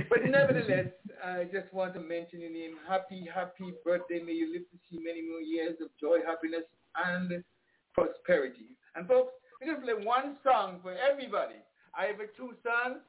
but 0.09 0.25
nevertheless, 0.25 0.87
I 1.23 1.45
just 1.45 1.73
want 1.73 1.93
to 1.93 1.99
mention 2.01 2.41
your 2.41 2.51
name. 2.51 2.75
Happy, 2.87 3.27
happy 3.33 3.73
birthday. 3.85 4.19
May 4.21 4.33
you 4.33 4.51
live 4.53 4.63
to 4.71 4.77
see 4.89 4.99
many 5.03 5.21
more 5.21 5.41
years 5.41 5.75
of 5.81 5.87
joy, 5.99 6.17
happiness, 6.25 6.63
and 7.05 7.43
prosperity. 7.93 8.75
And 8.95 9.07
folks, 9.07 9.31
we're 9.61 9.67
going 9.73 9.79
to 9.79 9.85
play 9.95 10.05
one 10.05 10.35
song 10.43 10.79
for 10.81 10.93
everybody. 10.93 11.55
I 11.97 12.05
have 12.07 12.17
two 12.35 12.53
sons 12.63 12.99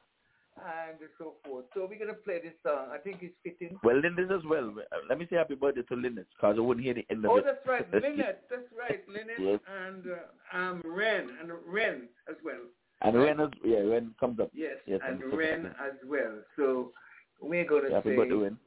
and 0.55 0.97
so 1.17 1.33
forth. 1.45 1.65
So 1.73 1.81
we're 1.81 1.99
going 1.99 2.07
to 2.15 2.21
play 2.23 2.39
this 2.41 2.53
song. 2.65 2.87
I 2.93 2.97
think 2.97 3.17
it's 3.21 3.35
fitting. 3.43 3.77
well, 3.83 3.99
Linda's 3.99 4.31
as 4.33 4.45
well. 4.49 4.73
Let 5.09 5.19
me 5.19 5.27
say 5.29 5.35
happy 5.35 5.55
birthday 5.55 5.81
to 5.81 5.95
Lynette, 5.95 6.27
because 6.37 6.55
I 6.57 6.61
wouldn't 6.61 6.85
hear 6.85 6.93
the 6.95 7.05
end 7.09 7.25
of 7.25 7.31
Oh, 7.31 7.37
it. 7.37 7.45
that's 7.45 7.65
right. 7.67 7.85
Lynette. 7.93 8.43
That's 8.49 8.71
right. 8.77 9.03
Lynette 9.09 9.39
Yes. 9.39 9.59
and 9.85 10.03
uh, 10.07 10.57
um, 10.57 10.81
Ren. 10.85 11.29
And 11.41 11.51
Ren 11.67 12.07
as 12.29 12.35
well. 12.45 12.61
And 13.01 13.17
Ren, 13.17 13.41
is, 13.41 13.49
yeah, 13.65 13.79
Ren 13.79 14.15
comes 14.19 14.39
up. 14.39 14.49
Yes. 14.53 14.77
Yes, 14.87 15.01
and 15.05 15.21
Ren 15.33 15.65
as 15.85 15.93
well. 16.07 16.39
So 16.55 16.91
we're 17.41 17.65
going 17.65 17.87
to 17.89 17.95
Happy 17.95 18.09
say, 18.09 18.15
birthday, 18.15 18.35
Ren. 18.35 18.57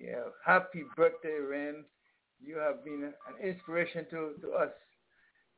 yeah, 0.00 0.22
happy 0.44 0.84
birthday, 0.96 1.38
Ren. 1.40 1.84
You 2.40 2.56
have 2.58 2.84
been 2.84 3.02
an 3.04 3.46
inspiration 3.48 4.06
to, 4.10 4.32
to 4.42 4.52
us. 4.52 4.70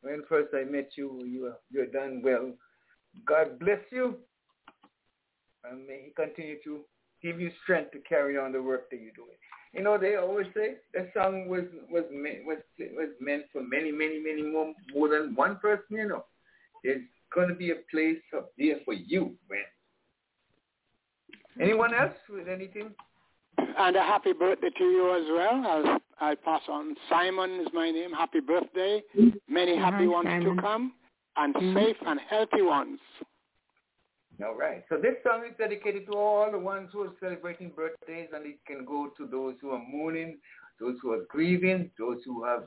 When 0.03 0.23
first 0.29 0.49
I 0.55 0.65
met 0.65 0.91
you, 0.97 1.21
you 1.27 1.53
you 1.71 1.87
done 1.87 2.23
well. 2.25 2.53
God 3.27 3.59
bless 3.59 3.81
you. 3.91 4.17
And 5.65 5.87
may 5.87 6.05
he 6.07 6.13
continue 6.17 6.57
to 6.65 6.81
give 7.23 7.39
you 7.39 7.51
strength 7.63 7.93
to 7.93 7.99
carry 8.09 8.39
on 8.39 8.53
the 8.53 8.63
work 8.63 8.89
that 8.91 8.97
you're 8.97 9.13
doing. 9.13 9.37
You 9.75 9.83
know, 9.83 9.99
they 9.99 10.17
always 10.17 10.47
say 10.55 10.77
that 10.95 11.13
song 11.13 11.49
was 11.49 11.65
was 11.91 12.05
was 12.47 12.57
was 12.79 13.09
meant 13.21 13.45
for 13.53 13.63
many, 13.63 13.93
many, 13.93 14.19
many 14.19 14.43
more 14.43 14.73
more 14.95 15.09
than 15.09 15.35
one 15.35 15.57
person. 15.59 15.85
You 15.97 16.09
know, 16.09 16.25
there's 16.83 17.03
going 17.35 17.49
to 17.49 17.55
be 17.55 17.71
a 17.71 17.77
place 17.91 18.23
up 18.37 18.53
there 18.59 18.77
for 18.85 18.95
you, 18.95 19.37
man. 19.51 19.61
Anyone 21.59 21.95
else 21.95 22.17
with 22.29 22.49
anything? 22.49 22.91
And 23.59 23.97
a 23.97 24.03
happy 24.03 24.33
birthday 24.33 24.71
to 24.71 24.85
you 24.85 25.15
as 25.17 25.25
well. 25.31 25.67
I'll, 25.67 26.29
I'll 26.29 26.37
pass 26.37 26.63
on. 26.69 26.95
Simon 27.09 27.61
is 27.61 27.69
my 27.73 27.91
name. 27.91 28.13
Happy 28.13 28.41
birthday. 28.41 29.03
Many 29.49 29.77
happy 29.77 30.05
Hi, 30.05 30.07
ones 30.07 30.27
Simon. 30.29 30.57
to 30.57 30.63
come. 30.63 30.93
And 31.37 31.55
Mhm. 31.55 31.75
safe 31.75 31.97
and 32.07 32.21
healthy 32.29 32.63
ones. 32.63 32.99
All 34.45 34.55
right. 34.57 34.85
So 34.89 34.97
this 34.97 35.15
song 35.23 35.45
is 35.49 35.55
dedicated 35.59 36.07
to 36.07 36.13
all 36.13 36.51
the 36.51 36.59
ones 36.59 36.91
who 36.93 37.03
are 37.03 37.13
celebrating 37.21 37.71
birthdays, 37.71 38.29
and 38.33 38.47
it 38.47 38.59
can 38.67 38.85
go 38.85 39.09
to 39.17 39.27
those 39.27 39.55
who 39.61 39.71
are 39.71 39.79
mourning, 39.79 40.39
those 40.79 40.97
who 41.01 41.13
are 41.13 41.25
grieving, 41.29 41.91
those 41.99 42.23
who 42.25 42.43
have 42.45 42.65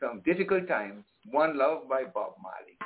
some 0.00 0.20
difficult 0.20 0.66
times. 0.68 1.04
One 1.30 1.56
Love 1.56 1.88
by 1.88 2.04
Bob 2.04 2.34
Marley. 2.42 2.76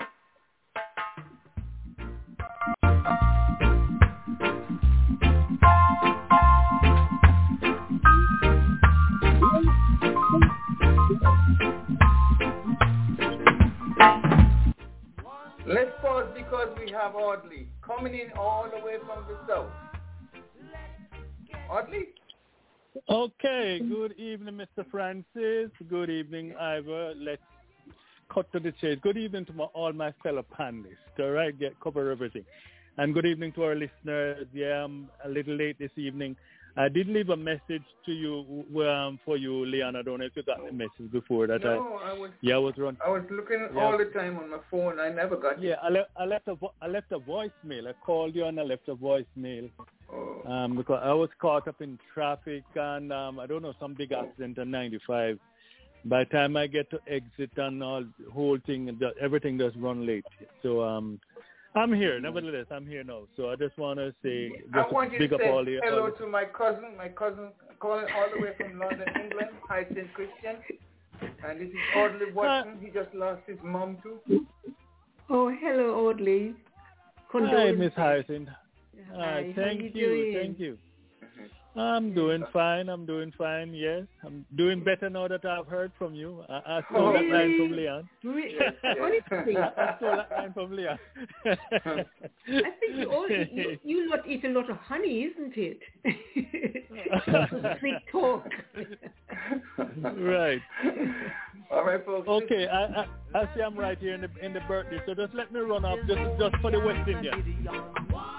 Let's 15.67 15.91
pause 16.01 16.29
because 16.33 16.69
we 16.79 16.93
have 16.93 17.17
Audley 17.17 17.67
coming 17.85 18.15
in 18.15 18.31
all 18.39 18.67
the 18.71 18.85
way 18.85 18.99
from 19.05 19.25
the 19.27 19.37
south. 19.49 19.71
Audley? 21.69 22.05
Okay, 23.11 23.81
good 23.81 24.13
evening, 24.13 24.55
Mr. 24.55 24.89
Francis. 24.91 25.71
Good 25.91 26.09
evening, 26.09 26.55
Ivor. 26.55 27.15
Let's 27.17 27.43
cut 28.33 28.51
to 28.53 28.61
the 28.61 28.73
chase. 28.81 28.99
Good 29.03 29.17
evening 29.17 29.45
to 29.47 29.53
my, 29.55 29.65
all 29.65 29.93
my 29.93 30.13
fellow 30.23 30.45
panelists. 30.57 31.19
All 31.19 31.31
right, 31.31 31.59
get 31.59 31.79
cover 31.81 32.13
everything. 32.13 32.45
And 32.99 33.13
good 33.13 33.27
evening 33.27 33.51
to 33.53 33.65
our 33.65 33.75
listeners. 33.75 34.47
Yeah, 34.55 34.85
I'm 34.85 35.09
a 35.25 35.29
little 35.29 35.57
late 35.57 35.81
this 35.81 35.91
evening. 35.97 36.37
I 36.79 36.89
did 36.89 37.09
leave 37.09 37.31
a 37.31 37.37
message 37.37 37.85
to 38.05 38.13
you 38.13 38.65
um, 38.87 39.19
for 39.25 39.39
you, 39.39 39.65
Leon. 39.65 39.97
I 39.97 40.03
don't 40.03 40.19
know 40.19 40.27
if 40.27 40.33
you 40.37 40.43
got 40.43 40.65
the 40.65 40.73
message 40.73 41.11
before 41.11 41.47
that. 41.47 41.63
No, 41.65 41.99
I, 42.05 42.13
was. 42.13 42.31
Yeah, 42.43 42.57
I 42.57 42.59
was 42.59 42.75
run. 42.77 42.99
I 43.05 43.09
was 43.09 43.23
looking 43.31 43.67
Yeah. 43.75 43.83
all 43.83 43.97
the 43.97 44.05
time 44.07 44.37
on 44.39 44.51
my 44.51 44.59
phone. 44.71 45.01
I 45.01 45.09
never 45.09 45.37
got 45.37 45.61
Yeah, 45.61 45.77
I 45.83 45.89
left. 45.89 46.11
I 46.19 46.25
left 46.27 46.49
a. 46.49 46.55
vo- 46.55 46.75
I 46.83 46.87
left 46.87 47.13
a 47.13 47.19
voicemail. 47.19 47.89
I 47.89 47.93
called 48.05 48.35
you 48.35 48.45
and 48.45 48.61
I 48.61 48.63
left 48.63 48.89
a 48.89 48.95
voicemail. 48.95 49.71
Oh. 50.13 50.43
Um, 50.47 50.77
because 50.77 51.01
I 51.03 51.15
was 51.15 51.31
caught 51.41 51.67
up 51.67 51.81
in 51.81 51.99
traffic 52.13 52.65
and 52.75 53.11
um, 53.13 53.41
I 53.41 53.47
don't 53.47 53.63
know 53.63 53.73
some 53.81 53.95
big 53.95 54.13
accident 54.13 54.59
on 54.59 54.71
95. 54.71 55.39
By 56.05 56.25
the 56.25 56.31
time 56.31 56.57
I 56.57 56.67
get 56.69 56.89
to 56.91 57.01
exit 57.09 57.51
and 57.57 57.83
all 57.83 58.03
the 58.05 58.31
whole 58.31 58.59
thing, 58.67 59.01
everything 59.21 59.57
does 59.57 59.73
run 59.77 60.07
late. 60.07 60.25
So 60.63 60.83
um, 60.85 61.19
I'm 61.77 61.93
here. 61.93 62.19
Nevertheless, 62.19 62.67
I'm 62.71 62.87
here 62.87 63.05
now. 63.05 63.23
So 63.37 63.51
I 63.51 63.57
just 63.57 63.77
want 63.77 63.99
to 63.99 64.15
say, 64.23 64.51
I 64.73 64.85
want 64.91 65.13
you 65.13 65.19
big 65.19 65.31
to 65.31 65.37
say 65.39 65.47
the. 65.47 65.81
hello 65.85 66.11
to 66.11 66.27
my 66.27 66.45
cousin. 66.47 66.97
My 66.97 67.09
cousin 67.09 67.51
calling 67.81 68.07
all 68.17 68.29
the 68.35 68.43
way 68.43 68.53
from 68.57 68.79
London, 68.79 69.07
England. 69.23 69.51
Hi, 69.69 69.85
St. 69.95 70.13
Christian. 70.15 70.57
And 71.47 71.61
this 71.61 71.69
is 71.69 71.75
Audley 71.95 72.33
Watson. 72.33 72.79
He 72.81 72.89
just 72.91 73.15
lost 73.15 73.43
his 73.47 73.59
mom 73.63 73.99
too. 74.03 74.47
Oh, 75.29 75.51
hello, 75.61 76.09
Audley. 76.09 76.55
Hi, 77.33 77.73
Miss 77.73 77.93
Harrison. 77.95 78.49
Hi, 79.13 79.17
Hi, 79.19 79.53
how 79.55 79.63
thank 79.63 79.83
you 79.83 79.91
you, 79.93 80.07
doing? 80.07 80.35
thank 80.41 80.59
you. 80.59 80.79
I'm 81.77 82.15
doing 82.15 82.43
fine. 82.53 82.89
I'm 82.89 83.05
doing 83.05 83.33
fine. 83.37 83.75
Yes, 83.75 84.05
I'm 84.25 84.47
doing 84.57 84.83
better 84.83 85.11
now 85.11 85.29
that 85.29 85.45
I've 85.45 85.67
heard 85.67 85.93
from 85.99 86.15
you. 86.15 86.43
I, 86.49 86.55
I 86.55 86.83
stole 86.91 87.09
Oh, 87.09 87.13
that 87.13 87.25
line 87.25 87.57
from 87.59 87.77
Leon. 87.77 88.09
Honestly, 89.03 89.57
I 89.59 89.95
stole 89.99 90.17
that 90.17 90.31
line 90.31 90.53
from 90.55 90.75
Leon. 90.75 90.99
I 91.45 91.57
think 92.81 92.97
you, 92.97 93.13
all, 93.13 93.29
you, 93.29 93.79
you 93.85 94.11
lot 94.11 94.27
eat 94.27 94.45
a 94.45 94.49
lot 94.49 94.71
of 94.71 94.77
honey, 94.79 95.25
isn't 95.25 95.53
it? 95.57 95.81
Sweet 97.81 97.99
talk. 98.11 98.49
right. 100.17 100.61
All 101.71 101.85
right, 101.85 102.05
folks. 102.07 102.29
Okay, 102.29 102.67
I, 102.69 102.85
I 102.85 103.07
I 103.35 103.55
see 103.55 103.61
I'm 103.61 103.77
right 103.77 103.99
here 103.99 104.15
in 104.15 104.23
the 104.23 104.31
in 104.41 104.53
the 104.53 104.61
birthday, 104.69 105.01
so 105.05 105.15
just 105.15 105.35
let 105.35 105.53
me 105.53 105.61
run 105.61 105.85
up 105.85 105.99
just 106.07 106.21
just 106.39 106.57
for 106.63 106.71
the 106.71 106.81
West 106.81 107.09
Indian. 107.09 107.35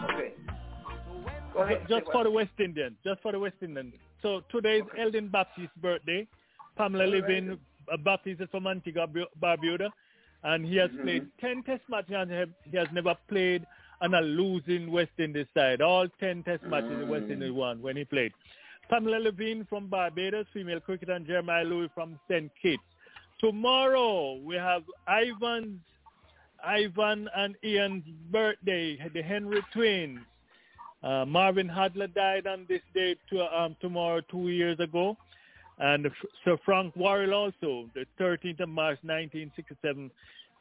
Okay. 0.03 0.33
Just 1.89 2.05
for 2.11 2.23
the 2.23 2.31
West 2.31 2.51
Indian, 2.59 2.95
just 3.03 3.21
for 3.21 3.31
the 3.31 3.39
West 3.39 3.55
Indian. 3.61 3.91
So 4.21 4.41
today 4.51 4.77
is 4.79 4.83
Eldine 4.99 5.31
Baptiste's 5.31 5.71
birthday. 5.81 6.27
Pamela 6.75 7.05
All 7.05 7.11
right. 7.11 7.21
Levin 7.21 7.59
uh, 7.91 7.97
Baptiste 7.97 8.41
is 8.41 8.49
from 8.51 8.67
Antigua, 8.67 9.07
Barbuda, 9.41 9.89
and 10.43 10.65
he 10.65 10.75
has 10.77 10.91
Mhm. 10.91 11.01
played 11.03 11.27
10 11.39 11.63
test 11.63 11.83
matches 11.89 12.13
and 12.15 12.31
he 12.69 12.77
has 12.77 12.87
never 12.91 13.15
played 13.27 13.65
on 14.01 14.13
a 14.13 14.21
losing 14.21 14.91
West 14.91 15.11
Indies 15.17 15.47
side. 15.53 15.81
All 15.81 16.07
10 16.19 16.43
test 16.43 16.63
matches 16.63 16.99
the 16.99 17.05
West 17.05 17.25
Mm. 17.27 17.31
Indies 17.31 17.51
won 17.51 17.81
when 17.81 17.97
he 17.97 18.05
played. 18.05 18.33
Pamela 18.89 19.19
Lavine 19.19 19.67
from 19.67 19.87
Barbados, 19.87 20.47
female 20.53 20.79
cricketer, 20.79 21.13
and 21.13 21.25
Jeremiah 21.25 21.63
Louis 21.63 21.89
from 21.93 22.19
St. 22.27 22.51
Kitts. 22.61 22.83
Tomorrow 23.39 24.35
we 24.35 24.55
have 24.55 24.83
Ivan's, 25.07 25.81
Ivan 26.63 27.29
and 27.35 27.55
Ian's 27.63 28.05
birthday, 28.31 28.97
the 29.13 29.21
Henry 29.21 29.61
twins. 29.73 30.19
Uh, 31.03 31.25
Marvin 31.25 31.67
Hagler 31.67 32.13
died 32.13 32.47
on 32.47 32.65
this 32.67 32.81
day 32.93 33.15
to, 33.29 33.41
um, 33.55 33.75
tomorrow 33.81 34.21
two 34.29 34.49
years 34.49 34.79
ago. 34.79 35.17
And 35.79 36.07
Sir 36.43 36.57
Frank 36.65 36.95
Worrell 36.95 37.33
also, 37.33 37.89
the 37.93 38.05
13th 38.19 38.61
of 38.61 38.69
March 38.69 38.97
1967, 39.03 40.09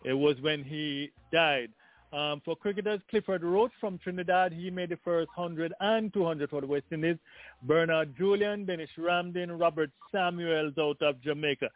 it 0.04 0.12
was 0.12 0.36
when 0.42 0.62
he 0.62 1.10
died. 1.32 1.70
Um, 2.12 2.40
for 2.44 2.54
cricketers, 2.54 3.00
Clifford 3.10 3.42
Roach 3.42 3.72
from 3.80 3.98
Trinidad, 3.98 4.52
he 4.52 4.70
made 4.70 4.90
the 4.90 4.98
first 5.04 5.28
100 5.34 5.72
and 5.80 6.12
200 6.12 6.50
for 6.50 6.60
the 6.60 6.66
West 6.66 6.84
Indies. 6.92 7.16
Bernard 7.62 8.14
Julien, 8.16 8.64
Dennis 8.64 8.90
Ramdin, 8.98 9.58
Robert 9.58 9.90
Samuels 10.12 10.74
out 10.78 11.00
of 11.02 11.20
Jamaica. 11.22 11.68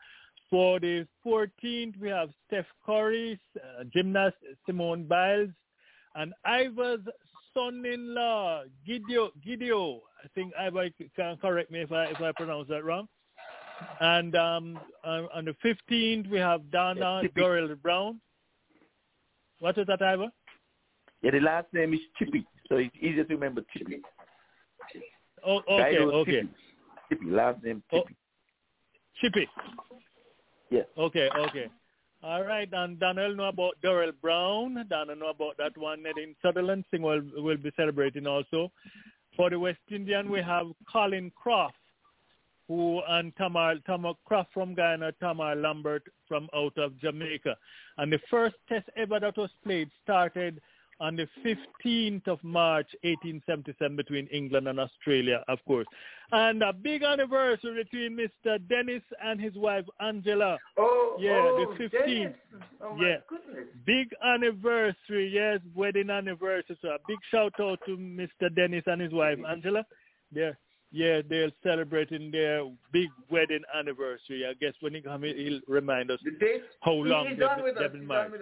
For 0.48 0.78
the 0.78 1.06
14th, 1.24 1.98
we 2.00 2.08
have 2.08 2.30
Steph 2.46 2.66
Curry, 2.84 3.40
uh, 3.56 3.84
gymnast 3.92 4.36
Simone 4.66 5.04
Biles, 5.04 5.50
and 6.14 6.32
Ivor's 6.44 7.06
son-in-law, 7.54 8.62
Gidio, 8.86 9.30
Gidio. 9.46 10.00
I 10.24 10.28
think 10.34 10.52
Ivor 10.58 10.88
can 11.16 11.36
correct 11.36 11.70
me 11.70 11.80
if 11.80 11.92
I 11.92 12.06
if 12.06 12.20
I 12.20 12.32
pronounce 12.32 12.68
that 12.68 12.84
wrong. 12.84 13.08
And 14.00 14.36
um, 14.36 14.78
on, 15.04 15.28
on 15.34 15.44
the 15.46 15.54
15th, 15.64 16.28
we 16.28 16.38
have 16.38 16.70
Donna. 16.70 17.22
Dorrell 17.36 17.80
Brown. 17.80 18.20
What 19.60 19.78
is 19.78 19.86
that, 19.86 20.02
Ivor? 20.02 20.28
Yeah, 21.22 21.32
the 21.32 21.40
last 21.40 21.66
name 21.72 21.92
is 21.94 22.00
Chippy, 22.18 22.46
so 22.68 22.76
it's 22.76 22.94
easier 23.00 23.24
to 23.24 23.34
remember 23.34 23.62
Chippy. 23.76 24.00
Oh, 25.46 25.60
okay, 25.68 25.98
okay. 25.98 26.32
Chippy. 26.32 26.48
Chippy, 27.08 27.26
last 27.26 27.62
name 27.62 27.82
Oh. 27.92 28.02
Chippy. 28.02 28.16
Chippy. 29.20 29.48
Yes. 30.70 30.86
Okay, 30.96 31.28
okay. 31.36 31.68
All 32.22 32.44
right, 32.44 32.68
and 32.70 33.00
Daniel 33.00 33.34
know 33.34 33.48
about 33.48 33.80
Dorrell 33.82 34.12
Brown. 34.20 34.84
Daniel 34.90 35.16
know 35.16 35.30
about 35.30 35.56
that 35.56 35.76
one. 35.78 36.04
And 36.04 36.18
in 36.18 36.36
Sutherland, 36.42 36.84
Sing 36.90 37.00
will, 37.00 37.22
will 37.36 37.56
be 37.56 37.72
celebrating 37.76 38.26
also. 38.26 38.70
For 39.36 39.48
the 39.48 39.58
West 39.58 39.78
Indian, 39.90 40.30
we 40.30 40.42
have 40.42 40.66
Colin 40.92 41.32
Croft, 41.34 41.76
who 42.68 43.00
and 43.08 43.34
Tamar, 43.36 43.76
Tamar 43.86 44.12
Croft 44.26 44.50
from 44.52 44.74
Guyana, 44.74 45.12
Tamar 45.12 45.54
Lambert 45.54 46.02
from 46.28 46.50
out 46.54 46.76
of 46.76 46.98
Jamaica. 47.00 47.56
And 47.96 48.12
the 48.12 48.20
first 48.30 48.56
test 48.68 48.90
ever 48.98 49.18
that 49.18 49.38
was 49.38 49.50
played 49.64 49.88
started 50.02 50.60
on 51.00 51.16
the 51.16 51.26
15th 51.44 52.28
of 52.28 52.38
March, 52.44 52.86
1877, 53.02 53.96
between 53.96 54.26
England 54.28 54.68
and 54.68 54.78
Australia, 54.78 55.42
of 55.48 55.58
course. 55.66 55.86
And 56.32 56.62
a 56.62 56.72
big 56.72 57.02
anniversary 57.02 57.82
between 57.82 58.16
Mr. 58.16 58.58
Dennis 58.68 59.02
and 59.24 59.40
his 59.40 59.54
wife, 59.54 59.84
Angela. 60.00 60.58
Oh, 60.76 61.16
Yeah, 61.18 61.40
oh, 61.42 61.74
the 61.78 61.84
15th. 61.84 62.06
Dennis. 62.06 62.36
Oh, 62.82 62.96
Yeah. 63.00 63.16
goodness. 63.28 63.66
Big 63.86 64.14
anniversary, 64.22 65.28
yes, 65.28 65.60
wedding 65.74 66.10
anniversary. 66.10 66.78
So 66.82 66.88
a 66.88 66.98
big 67.08 67.18
shout 67.30 67.58
out 67.58 67.80
to 67.86 67.96
Mr. 67.96 68.54
Dennis 68.54 68.84
and 68.86 69.00
his 69.00 69.12
wife, 69.12 69.38
Angela. 69.48 69.84
They're, 70.30 70.56
yeah, 70.92 71.22
they're 71.28 71.50
celebrating 71.62 72.30
their 72.30 72.64
big 72.92 73.08
wedding 73.30 73.62
anniversary. 73.74 74.44
I 74.46 74.54
guess 74.54 74.74
when 74.80 74.94
he 74.94 75.00
come, 75.00 75.22
he'll 75.22 75.60
remind 75.66 76.10
us 76.10 76.20
The 76.22 76.32
date? 76.32 76.62
how 76.80 76.92
long 76.92 77.24
they've, 77.36 77.74
they've 77.78 77.92
been 77.92 78.06
married. 78.06 78.40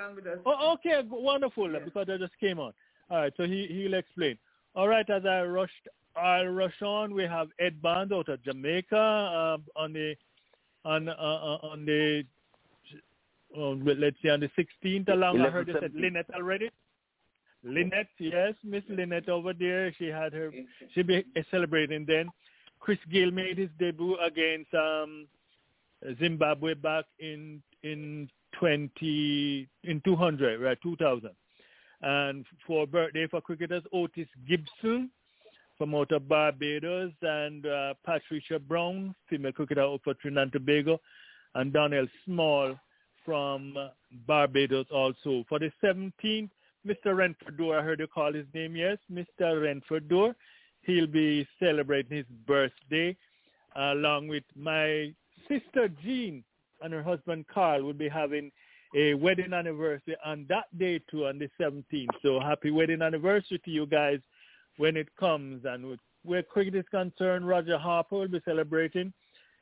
On 0.00 0.16
with 0.16 0.26
us. 0.26 0.38
He's 0.42 0.46
on 0.46 0.56
with 0.56 0.56
us. 0.56 0.60
Oh, 0.60 0.72
okay, 0.74 1.02
wonderful. 1.08 1.68
Because 1.84 2.08
I 2.08 2.16
just 2.16 2.38
came 2.38 2.58
on. 2.58 2.72
All 3.10 3.18
right, 3.18 3.32
so 3.36 3.44
he 3.44 3.66
he'll 3.70 3.94
explain. 3.94 4.38
All 4.74 4.88
right, 4.88 5.08
as 5.08 5.24
I 5.24 5.42
rushed, 5.42 5.88
I 6.16 6.42
rush 6.44 6.82
on. 6.82 7.14
We 7.14 7.22
have 7.24 7.48
Ed 7.58 7.80
Bond 7.80 8.12
out 8.12 8.28
of 8.28 8.42
Jamaica 8.42 8.96
um, 8.96 9.64
on 9.76 9.92
the 9.92 10.14
on 10.84 11.08
uh, 11.08 11.12
uh, 11.12 11.58
on 11.62 11.84
the 11.86 12.24
uh, 13.56 13.74
let's 13.84 14.16
see 14.22 14.28
on 14.28 14.40
the 14.40 14.50
16th. 14.58 15.08
Along, 15.08 15.40
I 15.40 15.50
heard 15.50 15.68
you 15.68 15.76
said 15.80 15.92
Lynette 15.94 16.30
already. 16.34 16.70
Lynette, 17.64 18.08
yes, 18.18 18.54
Miss 18.62 18.84
Lynette 18.88 19.28
over 19.28 19.52
there. 19.52 19.92
She 19.98 20.06
had 20.06 20.32
her. 20.32 20.52
She 20.94 21.02
be 21.02 21.24
celebrating 21.50 22.04
then. 22.06 22.28
Chris 22.80 22.98
Gayle 23.10 23.30
made 23.30 23.58
his 23.58 23.70
debut 23.78 24.16
against 24.18 24.72
um, 24.74 25.26
Zimbabwe 26.18 26.74
back 26.74 27.04
in 27.18 27.62
in 27.82 28.28
20 28.58 29.68
in 29.84 30.00
200 30.04 30.60
right 30.60 30.78
2000 30.82 31.30
and 32.02 32.44
for 32.66 32.86
birthday 32.86 33.26
for 33.26 33.40
cricketers 33.40 33.82
Otis 33.92 34.28
Gibson 34.48 35.10
from 35.78 35.94
out 35.94 36.12
of 36.12 36.28
Barbados 36.28 37.12
and 37.22 37.66
uh, 37.66 37.94
Patricia 38.04 38.58
Brown 38.58 39.14
female 39.28 39.52
cricketer 39.52 39.96
for 40.04 40.14
Trinidad 40.14 40.42
and 40.44 40.52
Tobago 40.52 41.00
and 41.54 41.72
Donnell 41.72 42.06
Small 42.24 42.78
from 43.24 43.74
Barbados 44.26 44.86
also 44.92 45.44
for 45.48 45.58
the 45.58 45.70
17th 45.82 46.50
Mr. 46.86 47.16
Renford 47.16 47.58
Door 47.58 47.78
I 47.78 47.82
heard 47.82 48.00
you 48.00 48.06
call 48.06 48.32
his 48.32 48.46
name 48.54 48.76
yes 48.76 48.98
Mr. 49.12 49.62
Renford 49.62 50.08
Door 50.08 50.36
he'll 50.82 51.06
be 51.06 51.46
celebrating 51.58 52.18
his 52.18 52.26
birthday 52.46 53.16
along 53.74 54.28
with 54.28 54.44
my 54.54 55.12
sister 55.48 55.88
Jean 56.02 56.44
and 56.82 56.92
her 56.92 57.02
husband 57.02 57.46
Carl 57.52 57.82
will 57.82 57.92
be 57.92 58.08
having 58.08 58.50
a 58.94 59.14
wedding 59.14 59.52
anniversary 59.52 60.16
on 60.24 60.46
that 60.48 60.66
day 60.78 61.00
too, 61.10 61.26
on 61.26 61.38
the 61.38 61.48
17th. 61.60 62.08
So 62.22 62.40
happy 62.40 62.70
wedding 62.70 63.02
anniversary 63.02 63.60
to 63.64 63.70
you 63.70 63.86
guys 63.86 64.20
when 64.76 64.96
it 64.96 65.08
comes. 65.18 65.64
And 65.64 65.86
with, 65.86 66.00
where 66.24 66.42
cricket 66.42 66.74
is 66.74 66.84
concerned, 66.90 67.46
Roger 67.46 67.78
Harper 67.78 68.16
will 68.16 68.28
be 68.28 68.40
celebrating. 68.44 69.12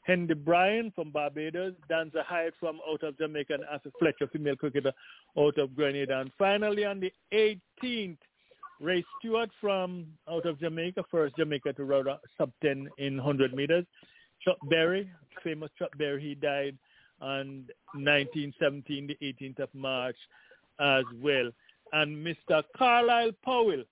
Henry 0.05 0.35
Bryan 0.35 0.93
from 0.95 1.11
Barbados, 1.11 1.73
Danza 1.89 2.23
Hyatt 2.27 2.55
from 2.61 2.79
out 2.89 3.03
of 3.03 3.17
Jamaica, 3.17 3.55
and 3.55 3.65
Afy 3.73 3.91
Fletcher, 3.99 4.29
female 4.31 4.55
cricketer 4.55 4.93
out 5.39 5.57
of 5.57 5.75
Grenada. 5.75 6.21
And 6.21 6.31
finally 6.39 6.85
on 6.85 7.01
the 7.01 7.13
18th, 7.33 8.19
Ray 8.81 9.05
Stewart 9.19 9.51
from 9.61 10.07
out 10.29 10.45
of 10.45 10.61
Jamaica, 10.61 11.05
first 11.11 11.37
Jamaica 11.37 11.73
to 11.75 11.85
run 11.85 12.07
a 12.07 12.19
sub 12.37 12.53
10 12.63 12.89
in 12.99 13.17
100 13.17 13.55
meters. 13.55 13.87
Chuck 14.45 14.59
Berry, 14.69 15.11
famous 15.43 15.71
Chuck 15.79 15.97
Berry, 15.97 16.21
he 16.21 16.35
died 16.35 16.77
on 17.25 17.67
1917, 17.95 19.07
the 19.07 19.19
18th 19.23 19.61
of 19.61 19.69
March 19.75 20.17
as 20.79 21.05
well. 21.23 21.51
And 21.93 22.27
Mr. 22.27 22.63
Carlisle 22.77 23.33
Powell 23.45 23.85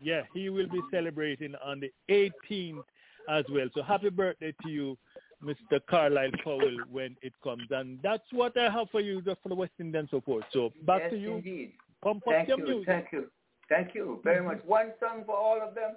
yeah, 0.00 0.22
he 0.34 0.48
will 0.48 0.68
be 0.68 0.80
celebrating 0.90 1.54
on 1.64 1.80
the 1.80 1.92
18th 2.10 2.82
as 3.28 3.44
well. 3.50 3.68
So 3.74 3.82
happy 3.82 4.10
birthday 4.10 4.54
to 4.62 4.68
you, 4.68 4.96
Mr. 5.42 5.80
Carlisle 5.88 6.30
Powell, 6.44 6.76
when 6.90 7.16
it 7.22 7.32
comes. 7.42 7.64
And 7.70 7.98
that's 8.02 8.24
what 8.32 8.56
I 8.58 8.70
have 8.70 8.90
for 8.90 9.00
you 9.00 9.20
just 9.22 9.42
for 9.42 9.48
the 9.48 9.54
West 9.54 9.72
Indian 9.78 10.08
support. 10.10 10.44
So 10.52 10.72
back 10.86 11.02
yes, 11.02 11.12
to 11.12 11.18
you. 11.18 11.36
Indeed. 11.36 11.72
Pump 12.02 12.22
Thank 12.26 12.48
your 12.48 12.58
you. 12.58 12.64
music. 12.64 12.86
Thank 12.86 13.06
you. 13.12 13.30
Thank 13.68 13.94
you 13.94 14.20
very 14.24 14.44
much. 14.44 14.58
Mm-hmm. 14.58 14.68
One 14.68 14.92
song 15.00 15.24
for 15.26 15.36
all 15.36 15.60
of 15.60 15.74
them. 15.74 15.96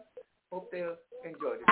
Hope 0.52 0.72
they'll 0.72 0.96
enjoy 1.24 1.58
this. 1.60 1.68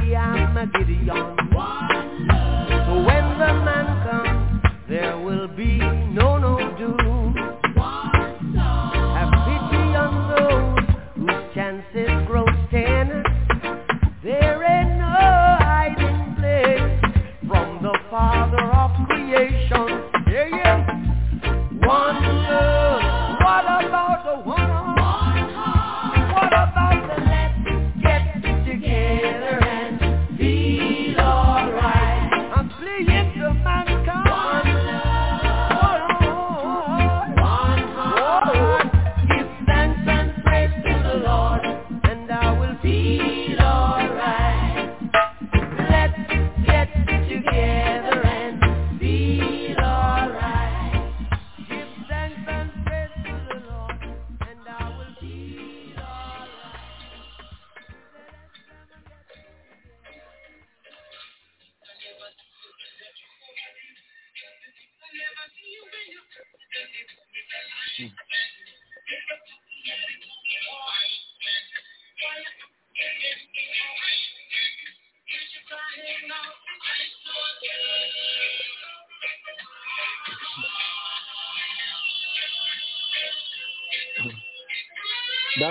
Holy 0.00 0.16
Armageddon. 0.16 1.08
So 2.86 2.94
when 3.04 3.38
the 3.38 3.52
man 3.64 3.86
comes, 4.04 4.62
there 4.88 5.18
will 5.18 5.48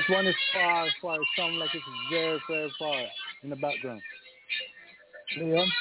one 0.10 0.27
is 0.27 0.36
far, 0.53 0.88
far. 1.02 1.15
It 1.15 1.27
sounds 1.38 1.56
like 1.60 1.69
it's 1.73 1.86
very, 2.11 2.40
very 2.49 2.72
far 2.80 3.03
in 3.44 3.49
the 3.49 3.56
background. 3.56 4.02
Leon? 5.38 5.72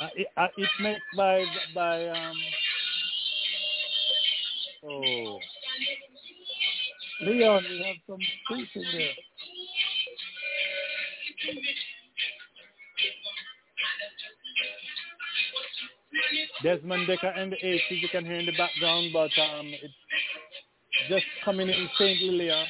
Uh, 0.00 0.08
it, 0.16 0.26
uh, 0.36 0.46
it's 0.56 0.72
made 0.80 0.98
by 1.16 1.44
by 1.74 2.08
um. 2.08 2.36
Oh, 4.82 5.38
Leon, 7.22 7.64
we 7.68 7.84
have 7.84 7.96
some 8.06 8.18
preaching 8.46 8.84
there. 8.92 9.12
Desmond 16.62 17.08
Dekker 17.08 17.38
and 17.38 17.52
the 17.52 17.66
Aces 17.66 18.02
you 18.02 18.08
can 18.08 18.24
hear 18.24 18.36
in 18.36 18.46
the 18.46 18.56
background, 18.56 19.10
but 19.12 19.30
um, 19.38 19.66
it's 19.66 19.94
just 21.10 21.24
coming 21.44 21.68
in 21.68 21.88
Leon. 22.38 22.66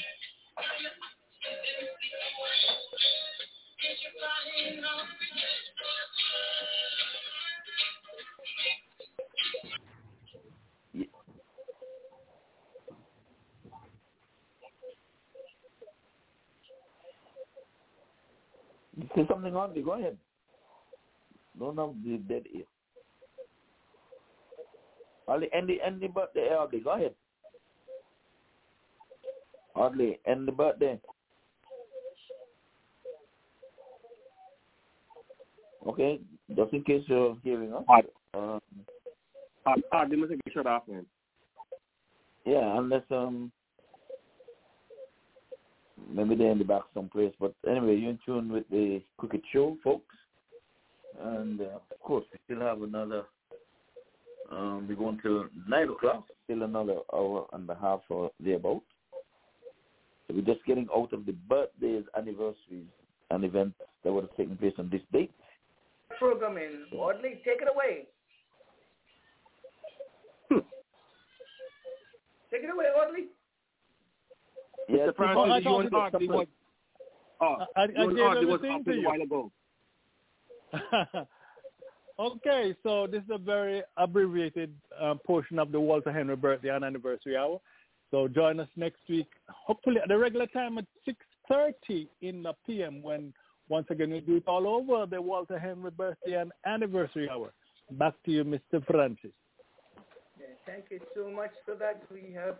You 18.96 19.08
say 19.14 19.26
something 19.28 19.54
on 19.54 19.74
go 19.82 19.92
ahead. 19.92 20.16
Don't 21.58 21.76
have 21.76 21.90
the 22.02 22.16
dead 22.26 22.44
ear. 22.54 22.64
Only 25.28 25.52
end 25.52 25.68
the 26.00 26.08
birthday, 26.08 26.48
go 26.80 26.92
ahead. 26.92 27.14
Audley, 29.80 30.18
end 30.26 30.46
the 30.46 30.52
birthday. 30.52 31.00
Okay, 35.86 36.20
just 36.54 36.72
in 36.72 36.84
case 36.84 37.02
you're 37.06 37.36
hearing 37.42 37.72
us. 37.72 37.84
Um, 38.34 38.60
Ah, 39.92 40.04
they 40.08 40.16
must 40.16 40.30
get 40.30 40.54
shut 40.54 40.66
off, 40.66 40.82
man. 40.88 41.04
yeah, 42.46 42.78
unless 42.78 43.02
um 43.10 43.52
maybe 46.10 46.34
they're 46.34 46.50
in 46.52 46.58
the 46.58 46.64
back 46.64 46.82
someplace. 46.94 47.32
But 47.38 47.54
anyway, 47.68 47.96
you're 47.96 48.10
in 48.10 48.18
tune 48.24 48.50
with 48.50 48.68
the 48.70 49.02
cricket 49.18 49.42
show, 49.52 49.76
folks. 49.84 50.14
And 51.22 51.60
uh, 51.60 51.78
of 51.90 52.00
course, 52.00 52.24
we 52.32 52.38
still 52.44 52.64
have 52.66 52.82
another. 52.82 53.24
Um, 54.50 54.86
we're 54.88 54.96
going 54.96 55.20
till 55.22 55.46
nine 55.68 55.88
o'clock. 55.88 56.24
Still 56.44 56.62
another 56.62 56.98
hour 57.12 57.46
and 57.52 57.68
a 57.68 57.74
half 57.74 58.00
or 58.08 58.30
thereabout. 58.40 58.82
We're 60.34 60.54
just 60.54 60.64
getting 60.66 60.88
out 60.94 61.12
of 61.12 61.26
the 61.26 61.32
birthdays, 61.32 62.04
anniversaries, 62.16 62.86
and 63.30 63.44
events 63.44 63.76
that 64.04 64.12
would 64.12 64.24
have 64.24 64.36
taken 64.36 64.56
place 64.56 64.74
on 64.78 64.88
this 64.90 65.02
date. 65.12 65.30
Programming. 66.18 66.86
Audley, 66.92 67.40
take 67.44 67.62
it 67.62 67.68
away. 67.72 68.06
Take 72.50 72.64
it 72.64 72.70
away, 72.70 72.86
Audley. 72.86 73.26
Yes, 74.88 75.10
Mr. 75.10 75.16
Francis, 75.16 75.36
Oh, 75.36 75.50
I 75.52 75.58
you 75.58 75.64
thought 75.64 75.80
and 75.84 75.86
it 75.86 75.92
was 75.92 76.12
Audley 76.12 76.28
was, 76.28 76.46
oh, 77.40 77.56
I, 77.76 77.80
I 77.80 77.84
you 77.84 77.94
and 77.96 78.16
gave 78.16 78.24
Audley 78.24 78.46
was 78.46 78.60
everything 78.64 78.76
up 78.76 78.84
to 78.84 78.92
a 78.92 79.02
while 79.02 79.22
ago. 79.22 79.52
okay, 82.20 82.74
so 82.82 83.06
this 83.06 83.22
is 83.22 83.30
a 83.30 83.38
very 83.38 83.82
abbreviated 83.96 84.74
uh, 85.00 85.14
portion 85.24 85.58
of 85.58 85.70
the 85.70 85.80
Walter 85.80 86.12
Henry 86.12 86.36
birthday 86.36 86.70
and 86.70 86.84
anniversary 86.84 87.36
hour. 87.36 87.60
So 88.10 88.26
join 88.28 88.58
us 88.60 88.68
next 88.76 89.00
week, 89.08 89.28
hopefully 89.48 89.98
at 90.02 90.08
the 90.08 90.18
regular 90.18 90.46
time 90.46 90.78
at 90.78 90.84
6.30 91.08 92.08
in 92.22 92.42
the 92.42 92.52
PM 92.66 93.02
when 93.02 93.32
once 93.68 93.86
again 93.90 94.10
we 94.10 94.20
do 94.20 94.36
it 94.36 94.44
all 94.48 94.66
over 94.66 95.06
the 95.06 95.20
Walter 95.22 95.58
Henry 95.58 95.90
birthday 95.92 96.34
and 96.34 96.50
anniversary 96.66 97.28
hour. 97.30 97.52
Back 97.92 98.14
to 98.24 98.32
you, 98.32 98.44
Mr. 98.44 98.84
Francis. 98.86 99.30
Yeah, 100.38 100.46
thank 100.66 100.86
you 100.90 101.00
so 101.14 101.30
much 101.30 101.52
for 101.64 101.74
that. 101.76 102.02
We 102.12 102.32
have 102.34 102.56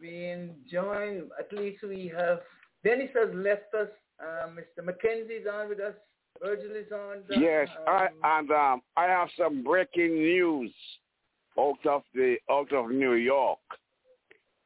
been 0.00 0.54
joined, 0.70 1.30
at 1.38 1.52
least 1.52 1.82
we 1.82 2.12
have, 2.16 2.40
Dennis 2.84 3.10
has 3.14 3.34
left 3.34 3.74
us, 3.74 3.88
uh, 4.20 4.46
Mr. 4.48 4.84
Mackenzie 4.84 5.34
is 5.34 5.46
on 5.52 5.68
with 5.68 5.80
us, 5.80 5.94
Virgil 6.42 6.76
is 6.76 6.90
on. 6.92 7.22
the- 7.28 7.38
Yes, 7.38 7.68
I 7.86 8.06
um, 8.06 8.12
and 8.24 8.50
um, 8.50 8.82
I 8.96 9.04
have 9.04 9.28
some 9.38 9.62
breaking 9.62 10.14
news 10.14 10.72
out 11.58 11.84
of 11.86 12.02
the 12.14 12.36
out 12.50 12.72
of 12.72 12.90
New 12.90 13.14
York. 13.14 13.58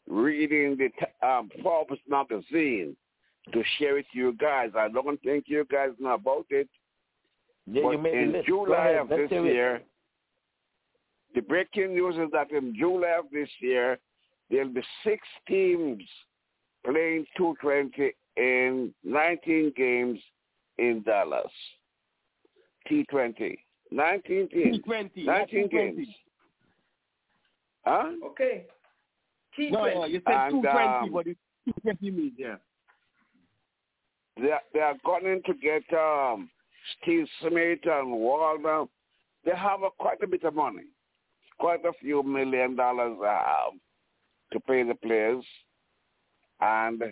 Reading 0.09 0.76
the 0.76 0.89
t- 0.98 1.26
um, 1.26 1.51
Forbes 1.62 2.01
magazine 2.09 2.97
to 3.52 3.62
share 3.78 3.98
it 3.98 4.06
to 4.12 4.18
you 4.18 4.32
guys. 4.35 4.70
I 4.76 4.89
don't 4.89 5.20
think 5.22 5.44
you 5.48 5.66
guys 5.70 5.90
know 5.98 6.14
about 6.14 6.47
it. 6.51 6.68
Yeah, 7.66 7.82
but 7.82 7.90
you 7.90 7.98
made 7.98 8.14
in 8.14 8.43
July 8.47 8.89
ahead, 8.89 8.97
of 8.97 9.10
let's 9.10 9.22
this 9.22 9.30
hear 9.30 9.47
it. 9.47 9.55
year, 9.55 9.82
the 11.35 11.43
breaking 11.43 11.94
news 11.94 12.16
is 12.16 12.30
that 12.32 12.51
in 12.51 12.74
July 12.78 13.18
of 13.18 13.26
this 13.32 13.48
year, 13.60 13.98
there'll 14.51 14.72
be 14.72 14.82
six 15.05 15.26
teams 15.47 16.02
playing 16.85 17.26
220 17.36 18.12
in 18.36 18.94
19 19.05 19.72
games 19.76 20.18
in 20.78 21.02
Dallas. 21.05 21.52
T20. 22.90 23.59
19 23.90 24.48
teams. 24.48 24.78
T20. 24.78 25.26
19 25.26 25.68
games. 25.68 26.09
Huh? 27.85 28.10
Okay. 28.24 28.66
T20. 29.59 29.70
No, 29.72 29.85
no, 29.85 30.05
you 30.05 30.20
said 30.26 30.35
And, 30.35 30.62
220, 30.62 30.89
um, 30.89 31.12
but 31.12 31.26
it's 31.26 31.40
220 31.82 32.10
means, 32.10 32.32
yeah. 32.39 32.56
They 34.40 34.51
are, 34.52 34.60
they 34.72 34.80
are 34.80 34.94
going 35.05 35.43
to 35.47 35.55
get 35.55 35.82
um, 35.98 36.48
Steve 37.02 37.26
Smith 37.40 37.80
and 37.85 38.12
Walden. 38.12 38.89
They 39.44 39.56
have 39.56 39.82
a, 39.82 39.90
quite 39.98 40.22
a 40.22 40.26
bit 40.26 40.44
of 40.44 40.55
money, 40.55 40.85
quite 41.59 41.85
a 41.85 41.93
few 42.01 42.22
million 42.22 42.76
dollars 42.76 43.18
uh, 43.26 43.70
to 44.52 44.60
pay 44.60 44.85
the 44.85 44.94
players, 44.94 45.44
and 46.60 47.02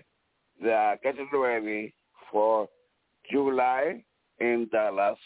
they 0.63 0.73
are 0.73 0.99
getting 1.03 1.29
ready 1.33 1.95
for 2.31 2.69
July 3.31 4.05
in 4.39 4.69
Dallas 4.71 5.19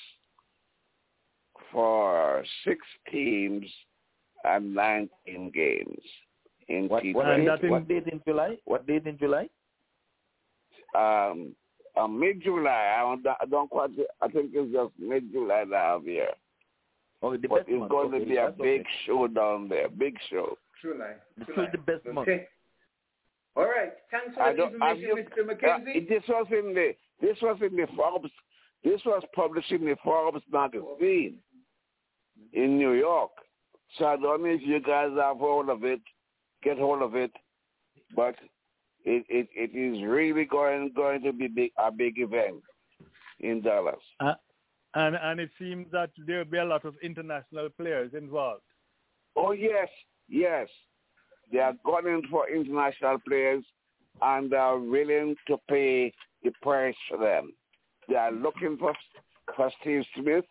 for 1.71 2.43
six 2.65 2.79
teams 3.11 3.67
and 4.45 4.75
19 4.75 5.51
games 5.55 6.03
in 6.71 6.89
What, 6.89 7.03
T20. 7.03 7.15
what, 7.15 7.27
date, 7.27 7.65
in- 7.65 7.71
what 7.71 7.89
date 7.89 8.07
in 8.07 8.21
July? 8.27 8.57
What 8.65 8.87
date 8.87 9.07
in 9.07 9.19
July? 9.19 9.49
um, 10.95 11.55
uh, 11.97 12.07
mid-July. 12.09 12.97
I 12.97 13.01
don't, 13.03 13.27
I 13.27 13.45
don't 13.49 13.71
quite. 13.71 13.91
I 14.21 14.29
think 14.29 14.51
it's 14.55 14.73
just 14.73 14.93
mid-July 14.99 15.65
that 15.71 15.77
I 15.77 15.93
have 15.93 16.05
here. 16.05 16.29
Oh, 17.23 17.37
the 17.37 17.47
But 17.49 17.59
best 17.59 17.69
it's 17.69 17.79
month. 17.79 17.91
going 17.91 18.09
okay, 18.15 18.19
to 18.25 18.25
be 18.31 18.37
a 18.37 18.51
big 18.51 18.81
okay. 18.81 18.89
show 19.07 19.27
down 19.29 19.69
there. 19.69 19.89
Big 19.89 20.17
show. 20.31 20.57
July. 20.81 21.15
This 21.37 21.47
July. 21.49 21.65
is 21.67 21.73
the 21.73 21.79
best 21.79 22.07
month. 22.07 22.29
Okay. 22.29 22.47
All 23.57 23.65
right. 23.65 23.93
Thanks 24.11 24.35
for 24.35 24.43
I 24.43 24.55
the 24.55 24.65
information, 24.65 25.03
you, 25.03 25.45
Mr. 25.45 25.65
uh, 25.65 25.79
this 26.09 26.23
was 26.29 26.47
in 26.51 26.75
the. 26.75 26.93
This 27.21 27.37
was 27.43 27.59
in 27.61 27.77
the 27.77 27.87
Forbes. 27.97 28.31
This 28.83 29.01
was 29.05 29.23
published 29.35 29.71
in 29.73 29.85
the 29.85 29.97
Forbes 30.03 30.43
magazine 30.51 31.37
in 32.55 32.79
New 32.79 32.93
York. 32.93 33.33
So 33.99 34.07
I 34.07 34.17
don't 34.17 34.43
know 34.43 34.49
if 34.51 34.63
you 34.65 34.81
guys 34.81 35.11
have 35.21 35.37
hold 35.39 35.69
of 35.69 35.85
it, 35.85 36.01
get 36.63 36.79
hold 36.79 37.03
of 37.03 37.15
it, 37.15 37.33
but 38.15 38.35
it 39.05 39.25
it, 39.29 39.49
it 39.55 39.77
is 39.77 40.03
really 40.07 40.45
going 40.45 40.93
going 40.95 41.23
to 41.23 41.33
be 41.33 41.49
big, 41.49 41.71
a 41.79 41.91
big 41.91 42.19
event 42.19 42.63
in 43.41 43.63
Dallas. 43.63 43.97
Uh, 44.21 44.35
and 44.95 45.17
and 45.17 45.41
it 45.41 45.51
seems 45.59 45.87
that 45.93 46.11
there 46.27 46.39
will 46.39 46.45
be 46.45 46.59
a 46.59 46.65
lot 46.65 46.85
of 46.85 46.95
international 47.03 47.69
players 47.71 48.13
involved. 48.15 48.63
Oh 49.37 49.53
yes, 49.53 49.89
yes. 50.29 50.69
They 51.53 51.59
are 51.59 51.75
going 51.85 52.23
for 52.31 52.49
international 52.49 53.19
players 53.27 53.65
and 54.23 54.51
they 54.51 54.57
are 54.57 54.79
willing 54.79 55.35
to 55.49 55.57
pay 55.69 56.13
the 56.43 56.53
price 56.63 56.95
for 57.09 57.19
them. 57.19 57.53
They 58.09 58.17
are 58.17 58.33
looking 58.33 58.77
for 58.79 58.95
for 59.57 59.71
Steve 59.81 60.05
Smith. 60.17 60.45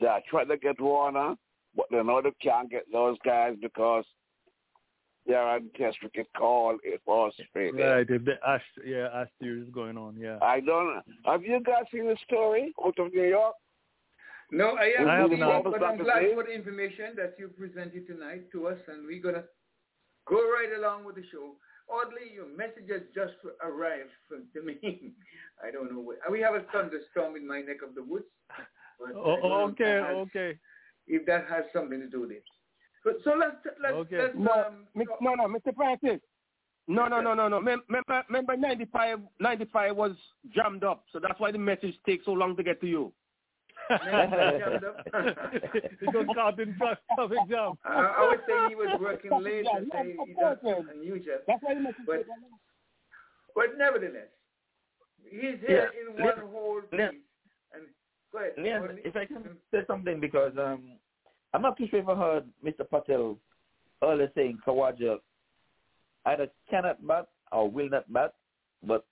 They 0.00 0.06
are 0.06 0.20
trying 0.28 0.48
to 0.48 0.56
get 0.56 0.80
Warner, 0.80 1.34
but 1.76 1.86
they 1.90 2.02
know 2.02 2.20
they 2.20 2.32
can't 2.42 2.70
get 2.70 2.84
those 2.92 3.16
guys 3.24 3.54
because 3.60 4.04
they 5.26 5.34
are 5.34 5.56
on 5.56 5.70
test 5.76 5.98
cricket 6.00 6.26
call 6.36 6.76
for 7.04 7.28
Australia. 7.28 7.86
Right, 7.96 8.06
if 8.10 8.24
the 8.24 8.34
Ash 8.46 8.62
yeah, 8.84 9.08
Ash 9.14 9.28
series 9.40 9.66
is 9.66 9.72
going 9.74 9.96
on, 9.96 10.16
yeah. 10.16 10.38
I 10.42 10.60
don't 10.60 11.02
Have 11.24 11.42
you 11.42 11.60
guys 11.60 11.84
seen 11.92 12.06
the 12.06 12.16
story 12.26 12.74
out 12.84 12.98
of 12.98 13.12
New 13.12 13.24
York? 13.24 13.54
No, 14.50 14.76
I 14.76 14.92
haven't 14.96 15.10
I 15.10 15.16
have 15.20 15.30
seen 15.30 15.40
not. 15.40 15.58
it, 15.60 15.64
but 15.72 15.82
I'm 15.82 15.96
glad 15.98 16.22
for 16.34 16.44
the 16.44 16.52
information 16.52 17.14
that 17.16 17.34
you 17.38 17.48
presented 17.48 18.06
tonight 18.06 18.50
to 18.52 18.66
us, 18.68 18.78
and 18.88 19.06
we're 19.06 19.22
going 19.22 19.34
to 19.36 19.44
go 20.28 20.36
right 20.36 20.78
along 20.78 21.04
with 21.04 21.16
the 21.16 21.24
show. 21.32 21.54
Audley, 21.88 22.32
your 22.34 22.46
message 22.56 22.88
has 22.90 23.02
just 23.14 23.34
arrived 23.62 24.10
from, 24.28 24.44
to 24.54 24.62
me. 24.66 25.12
I 25.66 25.70
don't 25.70 25.92
know 25.92 26.00
where. 26.00 26.18
We 26.30 26.40
have 26.40 26.54
a 26.54 26.64
thunderstorm 26.72 27.36
in 27.36 27.46
my 27.46 27.60
neck 27.60 27.78
of 27.86 27.94
the 27.94 28.02
woods. 28.02 28.24
But 29.00 29.16
Oh, 29.16 29.36
know 29.36 29.66
if 29.68 29.72
okay, 29.72 30.00
has- 30.06 30.16
okay. 30.28 30.58
If 31.06 31.26
that 31.26 31.46
has 31.50 31.64
something 31.72 32.00
to 32.00 32.08
do 32.08 32.20
with 32.22 32.30
it. 32.30 32.44
But, 33.04 33.14
so 33.22 33.34
let's, 33.38 33.56
let's, 33.82 33.94
Okay. 33.94 34.16
let's 34.18 34.34
No, 34.36 34.50
um, 34.66 34.86
no, 35.20 35.34
no, 35.34 35.44
Mr. 35.46 35.74
Francis. 35.76 36.20
No, 36.88 37.06
no, 37.06 37.20
no, 37.20 37.34
no, 37.34 37.48
no. 37.48 37.60
Mem- 37.60 37.82
Remember, 37.88 38.24
remember 38.28 38.56
95, 38.56 39.20
95 39.40 39.96
was 39.96 40.12
jammed 40.54 40.84
up, 40.84 41.04
so 41.12 41.18
that's 41.18 41.38
why 41.40 41.50
the 41.52 41.58
message 41.58 41.94
takes 42.06 42.24
so 42.26 42.32
long 42.32 42.56
to 42.56 42.62
get 42.62 42.80
to 42.82 42.86
you. 42.86 43.12
he 43.88 43.94
got 46.12 46.26
caught 46.34 46.60
in 46.60 46.74
tra- 46.76 46.98
traffic 47.14 47.38
jam. 47.50 47.72
I, 47.84 48.14
I 48.18 48.28
would 48.30 48.40
say 48.46 48.54
he 48.68 48.74
was 48.74 48.98
working 49.00 49.30
late 49.42 49.66
and 49.74 49.86
say 49.92 50.16
he 50.26 50.34
does 50.34 50.58
unusual. 50.94 51.38
That's 51.46 51.62
why 51.62 51.74
the 51.74 51.80
message 51.80 51.96
But, 52.06 52.16
takes 52.16 52.28
but 53.54 53.78
nevertheless, 53.78 54.28
he's 55.30 55.58
here 55.66 55.90
Yeah, 55.94 56.00
in 56.00 56.06
let- 56.24 56.42
one 56.42 56.50
whole 56.52 56.80
let- 56.92 57.12
piece. 57.12 57.20
And 57.74 57.82
go 58.32 58.38
ahead. 58.38 58.52
Leon, 58.58 58.98
if 59.04 59.16
I 59.16 59.24
can 59.26 59.44
say 59.70 59.80
something 59.86 60.20
because 60.20 60.52
um, 60.58 60.98
I'm 61.54 61.62
not 61.62 61.78
too 61.78 61.86
sure 61.88 62.00
if 62.00 62.08
I 62.08 62.14
heard 62.16 62.44
Mr. 62.64 62.88
Patel 62.88 63.38
earlier 64.02 64.30
saying 64.34 64.58
Khawaja 64.66 65.18
either 66.26 66.48
cannot 66.68 67.06
bat 67.06 67.28
or 67.52 67.70
will 67.70 67.88
not 67.88 68.12
bat, 68.12 68.34
but 68.82 69.06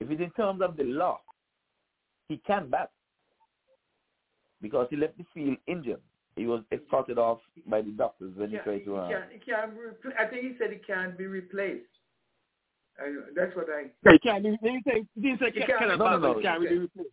if 0.00 0.10
it's 0.10 0.20
in 0.22 0.30
terms 0.30 0.62
of 0.62 0.76
the 0.78 0.84
law, 0.84 1.20
he 2.28 2.38
can 2.46 2.70
bat 2.70 2.90
because 4.62 4.86
he 4.90 4.96
left 4.96 5.18
the 5.18 5.24
field 5.34 5.58
injured. 5.66 6.00
He 6.34 6.46
was 6.46 6.62
escorted 6.72 7.18
off 7.18 7.40
by 7.66 7.82
the 7.82 7.90
doctors 7.90 8.32
when 8.36 8.48
he 8.50 8.56
He 8.56 8.62
tried 8.62 8.84
can't, 8.84 8.84
to. 8.86 8.92
he 8.94 8.98
Uh, 8.98 9.08
can't, 9.08 9.32
he 9.32 9.38
can't 9.38 9.72
repl- 9.76 10.18
I 10.18 10.26
think 10.30 10.42
he 10.44 10.54
said 10.58 10.70
he 10.72 10.78
can't 10.78 11.18
be 11.18 11.26
replaced. 11.26 11.84
I, 12.98 13.04
that's 13.36 13.54
what 13.54 13.66
I, 13.68 13.90
He 14.10 14.18
can't, 14.20 14.44
he 14.46 14.50
didn't 14.62 14.84
say, 14.84 15.06
he 15.14 15.20
didn't 15.20 15.40
say 15.40 15.46
He 15.52 15.60
can, 15.60 15.66
can't- 15.66 15.78
cannot 15.80 15.98
no, 15.98 16.04
no, 16.06 16.10
bat, 16.12 16.20
no. 16.22 16.36
he 16.38 16.42
can't 16.42 16.60
really 16.60 16.78
replace. 16.78 17.06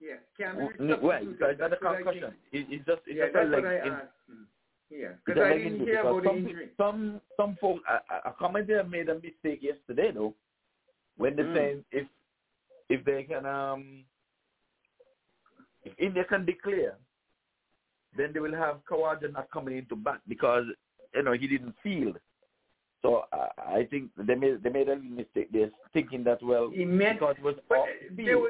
Yeah, 0.00 0.14
can't 0.38 0.56
well, 0.58 0.68
substituted. 0.78 1.38
because 1.38 1.56
that's 1.58 1.70
That's 1.70 1.74
a 1.74 1.94
concussion. 2.04 2.34
It, 2.52 2.66
it's 2.70 2.86
just 2.86 3.02
it's 3.06 3.18
Yeah, 3.18 3.26
just 3.26 3.36
a 3.36 3.48
leg. 3.50 3.64
what 3.64 3.66
I 3.66 3.76
in- 3.86 3.92
asked. 3.92 4.06
Yeah, 4.90 5.08
because 5.24 5.42
I 5.42 5.58
didn't 5.58 5.80
hear 5.86 6.00
about 6.00 6.24
some, 6.24 6.36
injury. 6.38 6.70
some 6.76 7.20
some 7.36 7.56
folk 7.60 7.80
a, 7.88 8.28
a- 8.28 8.34
commentator 8.38 8.82
made 8.82 9.08
a 9.08 9.14
mistake 9.14 9.62
yesterday 9.62 10.10
though 10.12 10.34
when 11.16 11.36
they 11.36 11.42
Mm. 11.44 11.54
saying 11.54 11.84
if 11.92 12.08
if 12.88 13.04
they 13.04 13.22
can 13.22 13.46
um 13.46 14.04
if 15.84 15.92
India 15.98 16.24
can 16.24 16.44
declare 16.44 16.96
then 18.16 18.32
they 18.32 18.40
will 18.40 18.54
have 18.54 18.80
Khawaja 18.90 19.32
not 19.32 19.48
coming 19.52 19.76
into 19.78 19.94
bat 19.94 20.20
because 20.26 20.64
you 21.14 21.22
know 21.22 21.32
he 21.32 21.46
didn't 21.46 21.76
field. 21.84 22.18
So 23.02 23.24
uh, 23.32 23.48
I 23.58 23.84
think 23.88 24.10
they 24.16 24.34
made 24.34 24.62
they 24.64 24.70
made 24.70 24.88
a 24.88 24.96
mistake. 24.96 25.50
They're 25.52 25.70
thinking 25.92 26.24
that 26.24 26.42
well 26.42 26.70
He 26.74 26.84
meant, 26.84 27.20
because 27.20 27.36
it 27.38 27.44
was 27.44 27.54
off 27.70 27.88
field. 28.16 28.48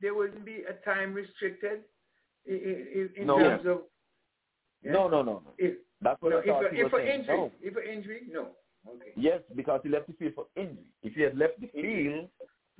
Would 0.00 0.06
there 0.06 0.14
wouldn't 0.14 0.44
be 0.44 0.62
a 0.68 0.74
time 0.84 1.14
restricted 1.14 1.80
in, 2.46 2.54
in, 2.56 3.10
in 3.16 3.26
No. 3.26 3.38
terms 3.38 3.66
of 3.66 3.78
yeah? 4.82 4.92
No, 4.92 5.08
no, 5.08 5.22
no, 5.22 5.42
no. 5.44 5.52
If 5.58 5.78
That's 6.00 6.20
what 6.22 6.30
no, 6.30 6.38
I 6.38 6.46
thought 6.46 6.64
if, 6.66 6.72
he 6.72 6.78
if 6.80 6.90
for 6.90 7.00
saying. 7.00 7.20
injury, 7.20 7.36
No. 7.36 7.52
if 7.60 7.72
for 7.74 7.82
injury, 7.82 8.20
no. 8.30 8.48
Okay. 8.88 9.12
Yes, 9.16 9.40
because 9.56 9.80
he 9.82 9.88
left 9.88 10.06
the 10.06 10.12
field 10.14 10.34
for 10.34 10.46
injury. 10.56 10.84
If 11.02 11.14
he 11.14 11.22
had 11.22 11.36
left 11.36 11.60
the 11.60 11.66
field 11.68 12.28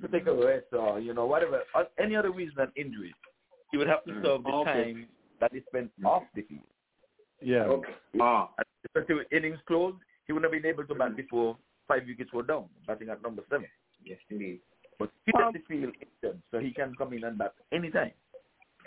to 0.01 0.07
take 0.07 0.27
a 0.27 0.33
rest 0.33 0.67
or 0.71 0.99
you 0.99 1.13
know 1.13 1.25
whatever, 1.25 1.61
any 1.99 2.15
other 2.15 2.31
reason 2.31 2.53
than 2.57 2.71
injury, 2.75 3.13
he 3.71 3.77
would 3.77 3.87
have 3.87 4.03
to 4.05 4.13
serve 4.23 4.43
the 4.43 4.49
Okay. 4.49 4.93
time 4.93 5.07
that 5.41 5.51
he 5.53 5.61
spent 5.67 5.91
off 6.05 6.23
the 6.35 6.41
field. 6.43 6.61
Yeah. 7.41 7.63
Okay. 7.65 7.93
Ah. 8.21 8.49
Especially 8.85 9.15
with 9.15 9.27
innings 9.33 9.59
closed, 9.67 9.97
he 10.25 10.33
would 10.33 10.41
not 10.41 10.53
have 10.53 10.61
been 10.61 10.69
able 10.69 10.85
to 10.85 10.95
bat 10.95 11.15
before 11.17 11.57
five 11.87 12.03
wickets 12.07 12.31
were 12.33 12.43
down, 12.43 12.69
batting 12.87 13.09
at 13.09 13.21
number 13.21 13.43
seven. 13.49 13.67
Yes, 14.03 14.19
indeed. 14.29 14.61
But 14.99 15.09
he 15.25 15.31
left 15.37 15.53
the 15.53 15.59
field 15.67 15.93
injured, 15.95 16.41
so 16.51 16.59
he 16.59 16.71
can 16.71 16.93
come 16.95 17.13
in 17.13 17.23
and 17.23 17.37
bat 17.37 17.53
anytime. 17.71 18.11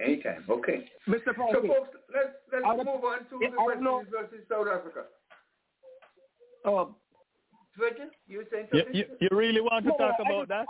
Anytime. 0.03 0.45
Okay. 0.49 0.85
Mr. 1.09 1.35
So, 1.37 1.61
folks, 1.67 1.97
let's 2.15 2.37
let's 2.53 2.65
I 2.67 2.77
move 2.77 2.87
on 3.05 3.21
to 3.31 3.39
Yeah, 3.41 3.51
the 3.51 3.61
I 3.61 3.65
West 3.67 3.79
Indies 3.79 4.13
versus 4.13 4.45
South 4.51 4.67
Africa. 4.69 5.05
um, 6.65 6.95
Virgil, 7.79 8.07
you 8.27 8.39
were 8.39 8.45
saying 8.53 8.69
You, 8.73 8.81
something? 8.81 8.97
you, 8.97 9.05
you 9.21 9.29
really 9.37 9.61
want 9.61 9.85
to 9.85 9.91
No, 9.91 9.97
talk 9.97 10.15
I 10.19 10.23
about 10.23 10.49
that? 10.49 10.67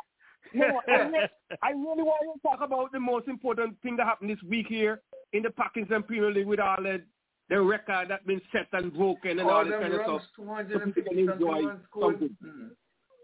no, 0.54 0.80
I, 0.88 1.28
I 1.62 1.70
really 1.70 2.02
want 2.02 2.40
to 2.40 2.48
talk 2.48 2.60
about 2.62 2.92
the 2.92 3.00
most 3.00 3.26
important 3.28 3.80
thing 3.82 3.96
that 3.96 4.06
happened 4.06 4.30
this 4.30 4.42
week 4.48 4.66
here 4.68 5.00
in 5.32 5.42
the 5.42 5.50
Pakistan 5.50 6.02
Premier 6.02 6.30
League 6.30 6.46
with 6.46 6.60
all 6.60 6.76
the, 6.82 7.02
the 7.48 7.60
record 7.60 8.06
that's 8.10 8.24
been 8.24 8.40
set 8.52 8.68
and 8.72 8.92
broken 8.92 9.38
and 9.38 9.42
all, 9.42 9.50
all 9.58 9.64
this 9.64 9.74
kind 9.80 9.92
of 9.94 10.00
runs, 10.00 10.22
stuff. 10.22 10.30
250 10.36 10.84
So 10.84 10.94
people 10.94 11.26
something 11.26 11.28
enjoy 11.46 11.66
runs 11.68 11.80
scored. 11.90 12.18
something. 12.20 12.36
Mhm. 12.44 12.70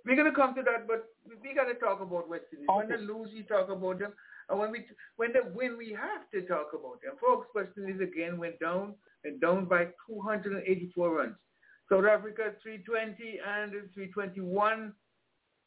We're 0.09 0.17
going 0.17 0.33
to 0.33 0.35
come 0.35 0.55
to 0.55 0.63
that, 0.63 0.89
but 0.89 1.05
we 1.29 1.55
got 1.55 1.65
to 1.65 1.75
talk 1.75 2.01
about 2.01 2.31
West 2.31 2.45
Indies. 2.51 2.67
When 2.73 2.89
they 2.89 2.97
lose, 2.97 3.29
we 3.35 3.43
talk 3.43 3.69
about 3.69 3.99
them. 3.99 4.15
And 4.49 4.59
when 4.59 4.73
we 4.73 4.87
when 5.17 5.35
they 5.35 5.41
win, 5.55 5.77
we 5.77 5.93
have 5.93 6.31
to 6.33 6.49
talk 6.49 6.69
about 6.73 7.03
them. 7.03 7.13
Folks, 7.21 7.49
West 7.55 7.73
Indies 7.77 8.01
again 8.01 8.39
went 8.39 8.59
down 8.59 8.95
and 9.25 9.39
down 9.39 9.67
by 9.67 9.89
284 10.09 11.11
runs. 11.15 11.35
South 11.91 12.07
Africa 12.07 12.55
320 12.63 13.39
and 13.47 13.73
321. 13.93 14.95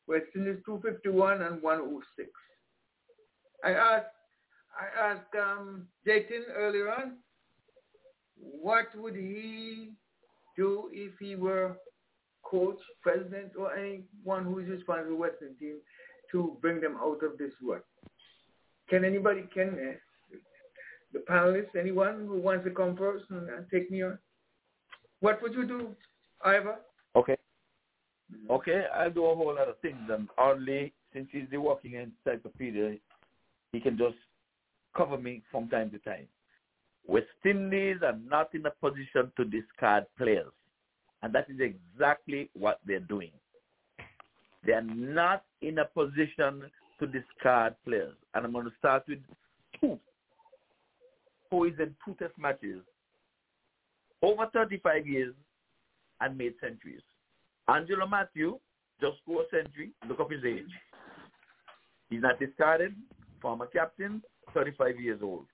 West 0.08 0.26
Indies 0.36 0.58
251 0.66 1.44
and 1.44 1.62
106. 1.62 2.30
I 3.64 3.72
asked 3.74 4.08
I 4.74 5.12
asked 5.12 5.36
um, 5.40 5.86
Jatin 6.08 6.50
earlier 6.56 6.92
on, 6.92 7.18
what 8.38 8.88
would 8.96 9.16
he 9.16 9.92
do 10.58 10.90
if 10.92 11.12
he 11.20 11.36
were 11.36 11.78
coach, 12.52 12.78
president, 13.02 13.54
or 13.58 13.74
anyone 13.74 14.44
who 14.44 14.60
is 14.60 14.68
responsible 14.68 15.12
for 15.12 15.16
Western 15.16 15.56
team 15.56 15.78
to 16.32 16.58
bring 16.62 16.82
them 16.82 16.98
out 17.02 17.24
of 17.24 17.38
this 17.38 17.54
rut? 17.64 17.86
Can 18.90 19.06
anybody, 19.06 19.46
can 19.54 19.70
uh, 19.70 20.38
the 21.14 21.20
panelists, 21.20 21.80
anyone 21.80 22.28
who 22.28 22.40
wants 22.40 22.66
to 22.66 22.72
come 22.72 22.98
first 22.98 23.26
and, 23.30 23.48
take 23.72 23.90
me 23.90 24.04
on? 24.04 24.20
What 25.22 25.42
would 25.42 25.54
you 25.54 25.66
do, 25.66 25.96
Ivor? 26.44 26.76
Okay. 27.16 27.38
Okay, 28.50 28.86
I'll 28.96 29.12
do 29.12 29.26
a 29.26 29.36
whole 29.36 29.56
lot 29.56 29.70
of 29.70 29.78
things. 29.80 30.00
And 30.10 30.28
Audley, 30.38 30.94
since 31.14 31.28
he's 31.32 31.46
the 31.52 31.58
working 31.58 31.94
encyclopedia, 31.94 32.98
he 33.72 33.80
can 33.80 33.98
just 33.98 34.16
cover 34.96 35.18
me 35.18 35.42
from 35.52 35.70
time 35.70 35.90
to 35.92 36.00
time. 36.00 36.28
West 37.08 37.28
Indies 37.46 37.98
are 38.04 38.18
not 38.28 38.54
in 38.54 38.66
a 38.66 38.72
position 38.72 39.32
to 39.38 39.46
discard 39.46 40.06
players. 40.18 40.52
And 41.24 41.34
that 41.34 41.48
is 41.50 41.60
exactly 41.60 42.50
what 42.54 42.80
they're 42.86 43.00
doing. 43.00 43.32
They 44.66 44.74
are 44.74 44.82
not 44.82 45.44
in 45.62 45.80
a 45.80 45.86
position 45.86 46.64
to 47.00 47.08
discard 47.08 47.76
players. 47.86 48.16
And 48.34 48.46
I'm 48.46 48.52
going 48.54 48.66
to 48.66 48.72
start 48.78 49.04
with 49.08 49.20
two, 49.80 50.00
who 51.50 51.66
is 51.66 51.74
in 51.80 51.96
two 52.06 52.16
test 52.20 52.38
matches, 52.38 52.82
over 54.22 54.48
35 54.54 55.08
years, 55.08 55.34
and 56.22 56.38
made 56.38 56.54
centuries. 56.62 57.02
Angelo 57.68 58.08
Matthew 58.08 58.60
just 59.00 59.18
scored 59.24 59.48
a 59.52 59.64
century. 59.64 59.90
Look 60.08 60.20
up 60.20 60.32
his 60.32 60.44
age. 60.46 60.70
He's 62.10 62.22
not 62.22 62.40
discarded. 62.40 62.96
Former 63.42 63.66
captain, 63.66 64.22
35 64.54 65.00
years 65.00 65.20
old. 65.24 65.46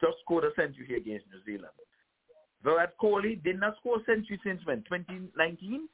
Just 0.00 0.16
scored 0.24 0.44
a 0.44 0.50
century 0.60 0.86
here 0.88 0.96
against 0.96 1.26
New 1.30 1.44
Zealand. 1.44 1.72
Virat 2.62 2.94
Kohli 2.98 3.42
did 3.42 3.58
not 3.58 3.76
score 3.78 4.00
a 4.00 4.04
century 4.04 4.38
since 4.44 4.60
when? 4.64 4.78
2019? 4.82 5.88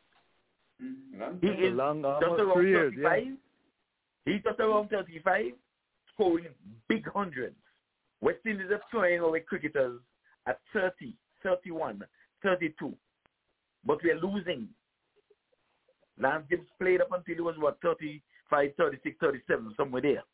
Mm-hmm. 0.82 1.46
He 1.46 1.48
is 1.66 1.74
Long, 1.74 2.02
just 2.02 2.40
around 2.40 2.54
three 2.54 2.70
years, 2.70 2.92
35. 2.94 3.22
yeah. 3.24 3.32
He's 4.32 4.42
just 4.42 4.58
around 4.60 4.88
35, 4.88 5.52
scoring 6.12 6.46
big 6.88 7.08
hundreds. 7.08 7.54
West 8.20 8.38
Indies 8.44 8.70
are 8.70 8.80
throwing 8.90 9.20
away 9.20 9.40
cricketers 9.40 10.00
at 10.46 10.58
30, 10.72 11.14
31, 11.42 12.02
32. 12.42 12.92
But 13.84 13.98
we're 14.02 14.18
losing. 14.20 14.68
Lance 16.18 16.44
Gibbs 16.50 16.66
played 16.80 17.00
up 17.00 17.12
until 17.12 17.34
he 17.34 17.40
was, 17.40 17.54
what, 17.58 17.78
35, 17.82 18.70
36, 18.76 19.16
37, 19.20 19.74
somewhere 19.76 20.02
there. 20.02 20.24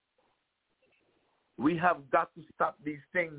We 1.58 1.76
have 1.76 1.98
got 2.10 2.34
to 2.34 2.42
stop 2.54 2.78
these 2.84 3.02
things. 3.12 3.34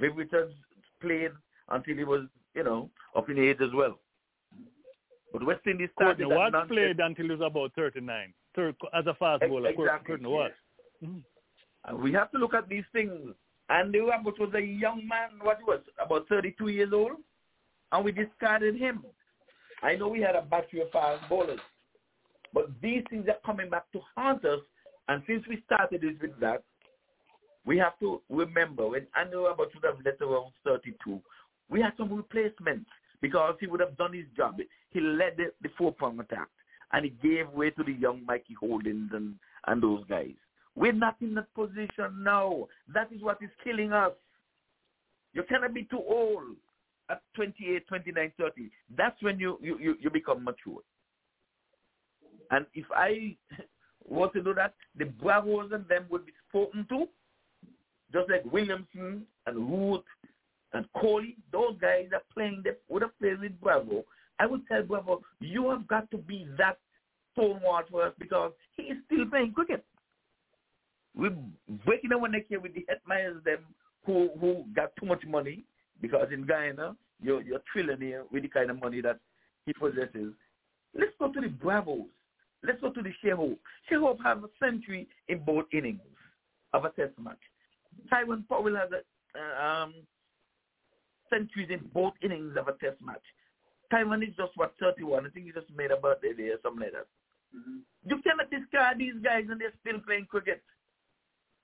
Viv 0.00 0.16
Richards 0.16 0.54
played 1.00 1.30
until 1.72 1.96
he 1.96 2.04
was, 2.04 2.22
you 2.54 2.62
know, 2.62 2.90
up 3.16 3.28
in 3.28 3.38
age 3.38 3.58
as 3.60 3.72
well. 3.74 3.98
But 5.32 5.44
West 5.44 5.66
Indies 5.66 5.88
started 5.94 6.24
Courtney 6.24 6.36
Walsh 6.36 6.68
played 6.68 7.00
until 7.00 7.24
he 7.24 7.30
was 7.30 7.40
about 7.40 7.72
39. 7.74 8.34
Third, 8.54 8.76
as 8.92 9.06
a 9.06 9.14
fast 9.14 9.42
bowler, 9.48 9.70
exactly, 9.70 10.06
Courtney 10.06 10.30
yes. 10.30 10.36
Walsh. 10.38 10.52
Mhm. 11.02 11.24
And 11.84 12.02
we 12.02 12.12
have 12.12 12.30
to 12.32 12.38
look 12.38 12.54
at 12.54 12.68
these 12.68 12.84
things. 12.92 13.34
And 13.70 13.94
Ramos 13.94 14.38
was 14.38 14.52
a 14.54 14.60
young 14.60 15.06
man, 15.08 15.30
what 15.40 15.58
he 15.58 15.64
was, 15.64 15.80
about 15.98 16.28
32 16.28 16.68
years 16.68 16.92
old, 16.92 17.12
and 17.90 18.04
we 18.04 18.12
discarded 18.12 18.76
him. 18.76 19.04
I 19.82 19.96
know 19.96 20.08
we 20.08 20.20
had 20.20 20.36
a 20.36 20.42
battery 20.42 20.82
of 20.82 20.90
fast 20.90 21.26
bowlers, 21.28 21.60
but 22.52 22.68
these 22.82 23.02
things 23.08 23.26
are 23.28 23.38
coming 23.46 23.70
back 23.70 23.90
to 23.92 24.00
haunt 24.14 24.44
us. 24.44 24.60
And 25.08 25.22
since 25.26 25.46
we 25.48 25.62
started 25.62 26.02
this 26.02 26.20
with 26.20 26.38
that, 26.40 26.62
we 27.64 27.78
have 27.78 27.98
to 28.00 28.20
remember 28.28 28.88
when 28.88 29.06
Andy 29.16 29.36
Roberts 29.36 29.74
would 29.74 29.84
have 29.84 30.04
left 30.04 30.20
around 30.20 30.52
32, 30.64 31.20
we 31.68 31.80
had 31.80 31.92
some 31.96 32.12
replacements 32.12 32.90
because 33.20 33.56
he 33.60 33.66
would 33.66 33.80
have 33.80 33.96
done 33.96 34.12
his 34.12 34.26
job. 34.36 34.58
He 34.90 35.00
led 35.00 35.36
the, 35.36 35.52
the 35.62 35.70
four-prong 35.78 36.20
attack, 36.20 36.48
and 36.92 37.04
he 37.04 37.10
gave 37.26 37.48
way 37.50 37.70
to 37.70 37.84
the 37.84 37.92
young 37.92 38.24
Mikey 38.26 38.54
Holdings 38.58 39.10
and, 39.12 39.34
and 39.66 39.82
those 39.82 40.04
guys. 40.08 40.34
We're 40.74 40.92
not 40.92 41.16
in 41.20 41.34
that 41.34 41.52
position 41.54 42.22
now. 42.22 42.68
That 42.92 43.12
is 43.12 43.22
what 43.22 43.38
is 43.42 43.50
killing 43.62 43.92
us. 43.92 44.12
You 45.34 45.42
cannot 45.48 45.74
be 45.74 45.84
too 45.84 46.02
old 46.06 46.56
at 47.10 47.22
28, 47.34 47.86
29, 47.86 48.32
30. 48.38 48.70
That's 48.96 49.22
when 49.22 49.38
you, 49.38 49.58
you, 49.62 49.78
you, 49.78 49.96
you 50.00 50.10
become 50.10 50.44
mature. 50.44 50.80
And 52.50 52.66
if 52.74 52.86
I 52.94 53.36
were 54.08 54.28
to 54.28 54.42
do 54.42 54.54
that, 54.54 54.74
the 54.96 55.06
Bravos 55.06 55.70
and 55.72 55.86
them 55.88 56.06
would 56.10 56.26
be 56.26 56.32
spoken 56.48 56.86
to, 56.90 57.06
just 58.12 58.30
like 58.30 58.44
Williamson 58.50 59.22
and 59.46 59.56
Root 59.56 60.04
and 60.72 60.86
Kohli. 60.96 61.36
Those 61.52 61.76
guys 61.80 62.08
are 62.12 62.22
playing, 62.32 62.62
they 62.64 62.70
would 62.88 63.02
have 63.02 63.18
played 63.18 63.40
with 63.40 63.60
Bravo. 63.60 64.04
I 64.38 64.46
would 64.46 64.66
tell 64.66 64.82
Bravo, 64.82 65.22
you 65.40 65.70
have 65.70 65.86
got 65.86 66.10
to 66.10 66.18
be 66.18 66.46
that 66.58 66.78
stonewall 67.32 67.82
for 67.90 68.04
us 68.04 68.14
because 68.18 68.52
he 68.76 68.84
is 68.84 68.98
still 69.06 69.26
playing 69.26 69.52
cricket. 69.52 69.84
We're 71.14 71.36
breaking 71.84 72.10
them 72.10 72.22
neck 72.30 72.46
here 72.48 72.60
with 72.60 72.74
the 72.74 72.86
Hetmyers, 72.88 73.44
them 73.44 73.58
who 74.04 74.30
who 74.40 74.64
got 74.74 74.92
too 74.98 75.06
much 75.06 75.22
money 75.26 75.64
because 76.00 76.28
in 76.32 76.46
Guyana 76.46 76.96
you're 77.22 77.42
you're 77.42 77.60
trillionaire 77.74 78.22
with 78.32 78.42
the 78.42 78.48
kind 78.48 78.70
of 78.70 78.80
money 78.80 79.00
that 79.02 79.18
he 79.66 79.72
possesses. 79.72 80.32
Let's 80.94 81.12
go 81.18 81.30
to 81.30 81.40
the 81.40 81.48
Bravos. 81.48 82.06
Let's 82.64 82.80
go 82.80 82.90
to 82.90 83.02
the 83.02 83.12
Shai 83.22 83.34
Hope. 83.36 83.60
Shai 83.88 83.96
have 84.24 84.44
a 84.44 84.48
century 84.58 85.08
in 85.28 85.40
both 85.44 85.66
innings 85.72 86.00
of 86.72 86.84
a 86.84 86.90
test 86.90 87.12
match. 87.18 87.38
Tyrone 88.08 88.44
Powell 88.48 88.76
has 88.76 88.88
a 88.92 89.02
uh, 89.38 89.84
um, 89.84 89.94
centuries 91.32 91.70
in 91.70 91.80
both 91.94 92.12
innings 92.22 92.56
of 92.58 92.68
a 92.68 92.72
test 92.72 93.00
match. 93.04 93.22
Tyrone 93.90 94.22
is 94.22 94.34
just 94.36 94.52
what 94.56 94.74
31. 94.80 95.26
I 95.26 95.28
think 95.30 95.46
he 95.46 95.52
just 95.52 95.66
made 95.76 95.90
a 95.90 95.96
birthday 95.96 96.32
day 96.32 96.48
or 96.48 96.58
something 96.62 96.82
like 96.82 96.92
that. 96.92 97.06
Mm-hmm. 97.56 97.78
You 98.08 98.22
cannot 98.22 98.50
discard 98.50 98.98
these 98.98 99.14
guys 99.22 99.44
and 99.50 99.60
they're 99.60 99.74
still 99.80 100.00
playing 100.00 100.26
cricket. 100.26 100.62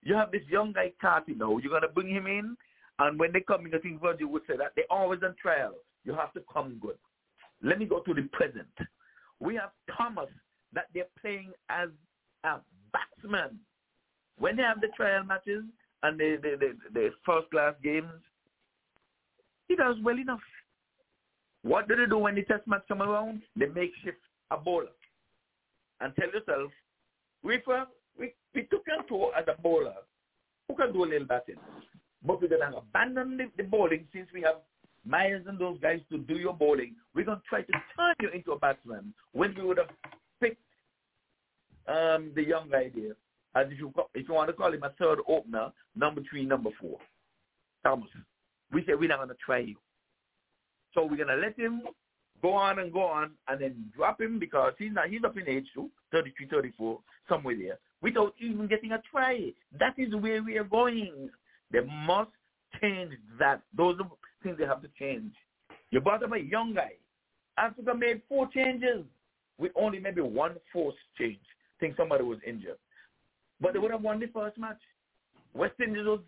You 0.02 0.14
have 0.14 0.30
this 0.30 0.42
young 0.48 0.72
guy 0.72 0.92
Carty 1.00 1.34
now. 1.34 1.58
You're 1.58 1.72
gonna 1.72 1.92
bring 1.92 2.08
him 2.08 2.26
in, 2.26 2.56
and 2.98 3.18
when 3.18 3.32
they 3.32 3.40
come 3.40 3.66
in, 3.66 3.74
I 3.74 3.78
think 3.78 4.00
Virgil 4.00 4.28
would 4.28 4.42
say 4.46 4.56
that 4.56 4.72
they're 4.76 4.90
always 4.90 5.20
on 5.24 5.34
trial. 5.40 5.74
You 6.04 6.14
have 6.14 6.32
to 6.34 6.42
come 6.52 6.78
good. 6.80 6.96
Let 7.62 7.78
me 7.78 7.86
go 7.86 8.00
to 8.00 8.14
the 8.14 8.22
present. 8.32 8.68
We 9.40 9.56
have 9.56 9.70
Thomas 9.96 10.28
that 10.72 10.86
they're 10.94 11.10
playing 11.20 11.52
as 11.68 11.88
a 12.44 12.58
batsman. 12.92 13.58
When 14.38 14.56
they 14.56 14.62
have 14.62 14.80
the 14.80 14.88
trial 14.96 15.24
matches 15.24 15.64
and 16.02 16.18
the 16.18 16.38
the, 16.40 16.56
the, 16.58 16.76
the 16.92 17.10
first 17.26 17.50
class 17.50 17.74
games, 17.82 18.12
he 19.68 19.76
does 19.76 19.96
well 20.02 20.18
enough. 20.18 20.40
What 21.62 21.88
do 21.88 21.96
they 21.96 22.06
do 22.06 22.18
when 22.18 22.34
the 22.34 22.42
test 22.42 22.66
match 22.66 22.82
come 22.88 23.02
around? 23.02 23.42
They 23.56 23.66
make 23.66 23.92
shift 24.02 24.18
a 24.50 24.56
bowler. 24.56 24.86
And 26.00 26.14
tell 26.16 26.30
yourself, 26.30 26.70
we, 27.42 27.60
we, 28.18 28.32
we 28.54 28.62
took 28.62 28.86
him 28.86 29.04
to 29.08 29.30
as 29.38 29.44
a 29.48 29.60
bowler 29.60 29.94
who 30.68 30.76
can 30.76 30.92
do 30.92 31.04
a 31.04 31.06
little 31.06 31.26
batting. 31.26 31.56
But 32.24 32.40
we're 32.40 32.48
going 32.48 32.60
to 32.72 32.78
abandon 32.78 33.36
the, 33.36 33.46
the 33.56 33.62
bowling 33.62 34.06
since 34.12 34.28
we 34.32 34.42
have 34.42 34.56
Myers 35.04 35.44
and 35.48 35.58
those 35.58 35.78
guys 35.80 36.00
to 36.10 36.18
do 36.18 36.34
your 36.34 36.54
bowling. 36.54 36.94
We're 37.14 37.24
going 37.24 37.38
to 37.38 37.44
try 37.48 37.62
to 37.62 37.72
turn 37.96 38.14
you 38.20 38.28
into 38.30 38.52
a 38.52 38.58
batsman 38.58 39.14
when 39.32 39.54
we 39.54 39.62
would 39.62 39.78
have 39.78 39.90
picked 40.40 40.62
um, 41.86 42.32
the 42.34 42.44
young 42.44 42.68
guy 42.70 42.90
there. 42.94 43.14
As 43.54 43.70
if 43.72 43.78
you, 43.78 43.92
if 44.14 44.28
you 44.28 44.34
want 44.34 44.48
to 44.48 44.52
call 44.52 44.72
him 44.72 44.82
a 44.82 44.90
third 44.98 45.20
opener, 45.26 45.72
number 45.96 46.20
three, 46.28 46.44
number 46.44 46.70
four, 46.80 46.98
Thomas. 47.82 48.08
We 48.72 48.84
said 48.84 48.98
we're 48.98 49.08
not 49.08 49.18
going 49.18 49.28
to 49.28 49.36
try 49.44 49.58
you. 49.58 49.76
So 50.94 51.02
we're 51.04 51.16
going 51.16 51.28
to 51.28 51.36
let 51.36 51.58
him 51.58 51.82
go 52.42 52.52
on 52.52 52.78
and 52.78 52.92
go 52.92 53.02
on 53.02 53.32
and 53.48 53.60
then 53.60 53.92
drop 53.96 54.20
him 54.20 54.38
because 54.38 54.72
he's 54.78 54.92
not 54.92 55.08
he's 55.08 55.24
up 55.24 55.36
in 55.36 55.48
age 55.48 55.66
too, 55.74 55.90
33, 56.12 56.46
34, 56.48 56.98
somewhere 57.28 57.56
there, 57.56 57.78
without 58.00 58.34
even 58.40 58.66
getting 58.66 58.92
a 58.92 59.02
try. 59.10 59.52
That 59.78 59.94
is 59.98 60.14
where 60.14 60.42
we 60.42 60.56
are 60.58 60.64
going. 60.64 61.30
They 61.72 61.80
must 62.06 62.30
change 62.80 63.12
that. 63.38 63.62
Those 63.76 63.96
are 64.00 64.10
things 64.42 64.56
they 64.58 64.66
have 64.66 64.82
to 64.82 64.88
change. 64.98 65.32
You 65.90 66.00
brought 66.00 66.22
up 66.22 66.32
a 66.32 66.38
young 66.38 66.74
guy. 66.74 66.92
Africa 67.56 67.94
made 67.94 68.22
four 68.28 68.48
changes 68.48 69.04
with 69.58 69.72
only 69.74 69.98
maybe 69.98 70.20
one 70.20 70.54
force 70.72 70.94
change. 71.18 71.38
I 71.42 71.80
think 71.80 71.96
somebody 71.96 72.24
was 72.24 72.38
injured. 72.46 72.78
But 73.60 73.72
they 73.72 73.78
would 73.78 73.90
have 73.90 74.02
won 74.02 74.20
the 74.20 74.26
first 74.26 74.56
match. 74.58 74.78
West 75.54 75.74
Indies 75.82 76.06
was 76.06 76.20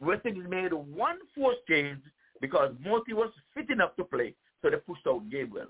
West 0.00 0.26
Indies 0.26 0.44
made 0.48 0.72
one 0.72 1.18
force 1.34 1.56
change 1.68 2.00
because 2.40 2.72
Motie 2.84 3.14
was 3.14 3.30
fit 3.54 3.70
enough 3.70 3.96
to 3.96 4.04
play, 4.04 4.34
so 4.60 4.70
they 4.70 4.76
pushed 4.76 5.06
out 5.06 5.28
Gabriel. 5.30 5.66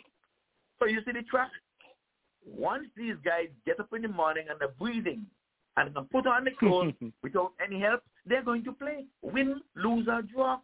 So 0.79 0.87
you 0.87 1.01
see 1.05 1.13
the 1.13 1.23
track. 1.23 1.51
Once 2.45 2.87
these 2.97 3.15
guys 3.25 3.47
get 3.65 3.79
up 3.79 3.93
in 3.95 4.03
the 4.03 4.09
morning 4.09 4.47
and 4.51 4.59
they're 4.59 4.75
breathing 4.79 5.25
and 5.77 5.95
can 5.95 6.05
put 6.07 6.27
on 6.27 6.45
the 6.45 6.51
clothes 6.59 6.95
without 7.23 7.53
any 7.65 7.81
help, 7.81 8.03
they're 8.27 8.43
going 8.43 8.65
to 8.65 8.73
play. 8.73 9.05
Win, 9.23 9.61
lose, 9.77 10.09
or 10.09 10.23
draw. 10.23 10.59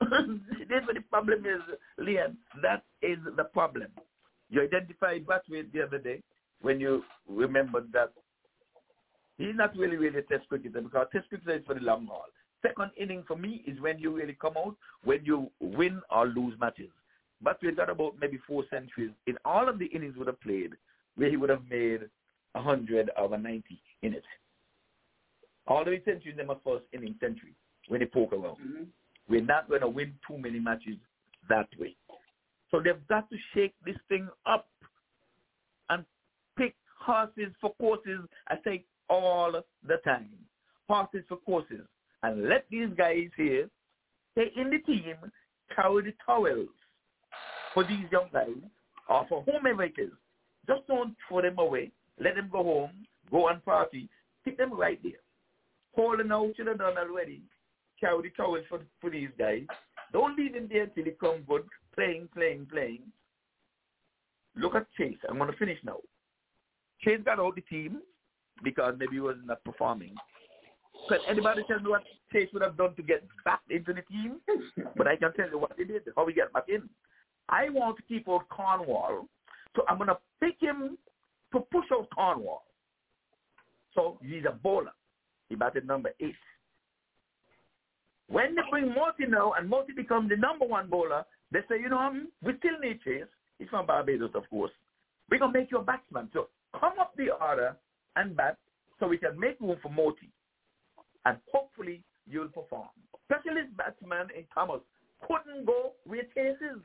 That's 0.00 0.86
what 0.86 0.94
the 0.94 1.02
problem 1.10 1.46
is, 1.46 1.60
Leon. 1.98 2.36
That 2.60 2.84
is 3.00 3.18
the 3.36 3.44
problem. 3.44 3.88
You 4.50 4.62
identified 4.62 5.24
Brathwaite 5.26 5.72
the 5.72 5.82
other 5.82 5.98
day 5.98 6.22
when 6.60 6.78
you 6.78 7.02
remembered 7.28 7.90
that 7.92 8.12
he's 9.38 9.54
not 9.54 9.76
really, 9.76 9.96
really 9.96 10.18
a 10.18 10.22
test 10.22 10.48
cricketer 10.48 10.80
because 10.80 11.06
test 11.12 11.28
cricketer 11.28 11.56
is 11.56 11.64
for 11.66 11.74
the 11.74 11.80
long 11.80 12.06
haul. 12.06 12.26
Second 12.62 12.90
inning 12.96 13.24
for 13.26 13.36
me 13.36 13.62
is 13.66 13.80
when 13.80 13.98
you 13.98 14.14
really 14.14 14.36
come 14.40 14.54
out, 14.56 14.76
when 15.04 15.24
you 15.24 15.50
win 15.60 16.00
or 16.10 16.26
lose 16.26 16.54
matches. 16.60 16.90
Brathwaite 17.44 17.76
got 17.76 17.90
about 17.90 18.14
maybe 18.20 18.38
four 18.46 18.64
centuries 18.70 19.10
in 19.26 19.36
all 19.44 19.68
of 19.68 19.78
the 19.78 19.86
innings 19.86 20.16
would 20.16 20.28
have 20.28 20.40
played 20.40 20.72
where 21.16 21.28
he 21.28 21.36
would 21.36 21.50
have 21.50 21.62
made 21.68 22.02
a 22.54 22.60
100 22.60 23.10
or 23.16 23.34
a 23.34 23.38
90 23.38 23.64
in 24.02 24.14
it. 24.14 24.22
All 25.66 25.84
the 25.84 26.00
centuries 26.04 26.36
in 26.40 26.46
my 26.46 26.56
first 26.64 26.84
inning 26.92 27.16
century 27.20 27.54
when 27.88 28.00
they 28.00 28.06
poke 28.06 28.32
around. 28.32 28.56
Mm-hmm. 28.56 28.82
We're 29.28 29.42
not 29.42 29.68
going 29.68 29.80
to 29.80 29.88
win 29.88 30.14
too 30.26 30.38
many 30.38 30.60
matches 30.60 30.96
that 31.48 31.68
way. 31.78 31.96
So 32.70 32.80
they've 32.80 33.06
got 33.08 33.28
to 33.30 33.36
shake 33.54 33.74
this 33.84 33.96
thing 34.08 34.28
up 34.46 34.68
and 35.90 36.04
pick 36.56 36.74
horses 36.98 37.52
for 37.60 37.74
courses, 37.74 38.20
I 38.48 38.56
say 38.64 38.84
all 39.12 39.52
the 39.86 39.96
time. 40.04 40.30
Horses 40.88 41.24
for 41.28 41.36
courses. 41.38 41.86
And 42.22 42.48
let 42.48 42.64
these 42.70 42.88
guys 42.96 43.28
here 43.36 43.68
stay 44.32 44.50
in 44.56 44.70
the 44.70 44.78
team, 44.78 45.16
carry 45.74 46.04
the 46.04 46.14
towels 46.24 46.68
for 47.74 47.84
these 47.84 48.06
young 48.10 48.28
guys 48.32 48.48
or 49.08 49.26
for 49.28 49.44
whomever 49.44 49.84
it 49.84 49.94
is. 49.98 50.10
Just 50.66 50.86
don't 50.86 51.14
throw 51.28 51.42
them 51.42 51.58
away. 51.58 51.90
Let 52.20 52.36
them 52.36 52.48
go 52.50 52.62
home, 52.62 52.90
go 53.30 53.48
and 53.48 53.64
party. 53.64 54.08
Pick 54.44 54.58
them 54.58 54.72
right 54.72 55.00
there. 55.02 55.12
Holding 55.94 56.32
out 56.32 56.52
should 56.56 56.68
have 56.68 56.78
done 56.78 56.96
already. 56.96 57.42
Carry 58.00 58.22
the 58.22 58.30
towels 58.30 58.64
for, 58.68 58.80
for 59.00 59.10
these 59.10 59.30
guys. 59.38 59.64
Don't 60.12 60.38
leave 60.38 60.54
them 60.54 60.68
there 60.70 60.86
till 60.86 61.04
they 61.04 61.14
come 61.20 61.44
good. 61.48 61.64
Playing, 61.94 62.28
playing, 62.34 62.66
playing. 62.70 63.02
Look 64.56 64.74
at 64.74 64.86
Chase. 64.96 65.16
I'm 65.28 65.38
going 65.38 65.50
to 65.50 65.56
finish 65.56 65.78
now. 65.84 65.98
Chase 67.02 67.20
got 67.24 67.40
out 67.40 67.54
the 67.54 67.62
team 67.62 68.00
because 68.62 68.94
maybe 68.98 69.14
he 69.14 69.20
was 69.20 69.36
not 69.44 69.62
performing. 69.64 70.14
Can 71.08 71.18
anybody 71.28 71.62
tell 71.66 71.80
me 71.80 71.90
what 71.90 72.02
Chase 72.32 72.48
would 72.52 72.62
have 72.62 72.76
done 72.76 72.94
to 72.94 73.02
get 73.02 73.24
back 73.44 73.60
into 73.70 73.92
the 73.92 74.02
team? 74.02 74.36
but 74.96 75.06
I 75.06 75.16
can 75.16 75.32
tell 75.34 75.50
you 75.50 75.58
what 75.58 75.72
he 75.76 75.84
did, 75.84 76.02
how 76.16 76.26
he 76.26 76.34
got 76.34 76.52
back 76.52 76.64
in. 76.68 76.88
I 77.48 77.68
want 77.70 77.96
to 77.96 78.02
keep 78.04 78.28
out 78.28 78.48
Cornwall, 78.48 79.26
so 79.74 79.82
I'm 79.88 79.98
going 79.98 80.08
to 80.08 80.18
pick 80.40 80.56
him 80.60 80.96
to 81.52 81.60
push 81.72 81.86
out 81.92 82.08
Cornwall. 82.14 82.64
So 83.94 84.18
he's 84.22 84.44
a 84.48 84.52
bowler. 84.52 84.92
He 85.48 85.54
batted 85.54 85.86
number 85.86 86.10
eight. 86.20 86.34
When 88.28 88.54
they 88.54 88.62
bring 88.70 88.86
Motie 88.86 89.28
now 89.28 89.52
and 89.58 89.70
Motie 89.70 89.94
becomes 89.94 90.30
the 90.30 90.36
number 90.36 90.64
one 90.64 90.88
bowler, 90.88 91.24
they 91.50 91.60
say, 91.68 91.78
you 91.80 91.90
know, 91.90 91.98
um, 91.98 92.28
we 92.42 92.54
still 92.58 92.78
need 92.80 93.02
Chase. 93.02 93.24
He's 93.58 93.68
from 93.68 93.86
Barbados, 93.86 94.30
of 94.34 94.48
course. 94.48 94.70
We're 95.30 95.38
going 95.38 95.52
to 95.52 95.58
make 95.58 95.70
you 95.70 95.78
a 95.78 95.82
batsman. 95.82 96.30
So 96.32 96.48
come 96.78 96.94
up 96.98 97.12
the 97.16 97.30
order 97.30 97.76
and 98.16 98.36
bat 98.36 98.56
so 98.98 99.08
we 99.08 99.18
can 99.18 99.38
make 99.38 99.60
room 99.60 99.76
for 99.82 99.90
Motie. 99.90 100.30
And 101.24 101.38
hopefully 101.52 102.02
you'll 102.28 102.48
perform. 102.48 102.88
Specialist 103.24 103.76
batsman 103.76 104.28
in 104.36 104.44
Thomas 104.54 104.80
couldn't 105.26 105.66
go 105.66 105.92
where 106.06 106.22
Chase 106.34 106.60
is. 106.60 106.82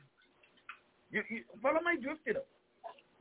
You, 1.10 1.22
you 1.28 1.42
follow 1.62 1.80
my 1.82 1.96
drift, 2.00 2.20
you 2.26 2.34
know. 2.34 2.40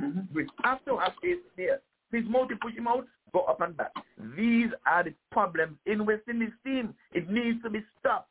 Mm-hmm. 0.02 0.34
We 0.34 0.48
have 0.64 0.84
to 0.86 0.98
have 0.98 1.14
Chase 1.24 1.38
there. 1.56 1.80
Please 2.12 2.26
Motie 2.30 2.60
push 2.62 2.74
him 2.76 2.88
out, 2.88 3.06
go 3.34 3.42
up 3.42 3.62
and 3.62 3.76
back. 3.76 3.92
These 4.38 4.70
are 4.86 5.04
the 5.04 5.14
problems 5.32 5.78
in 5.86 6.06
West 6.06 6.24
Indies 6.30 6.50
team. 6.64 6.94
It 7.14 7.30
needs 7.30 7.62
to 7.64 7.70
be 7.70 7.84
stopped. 8.00 8.30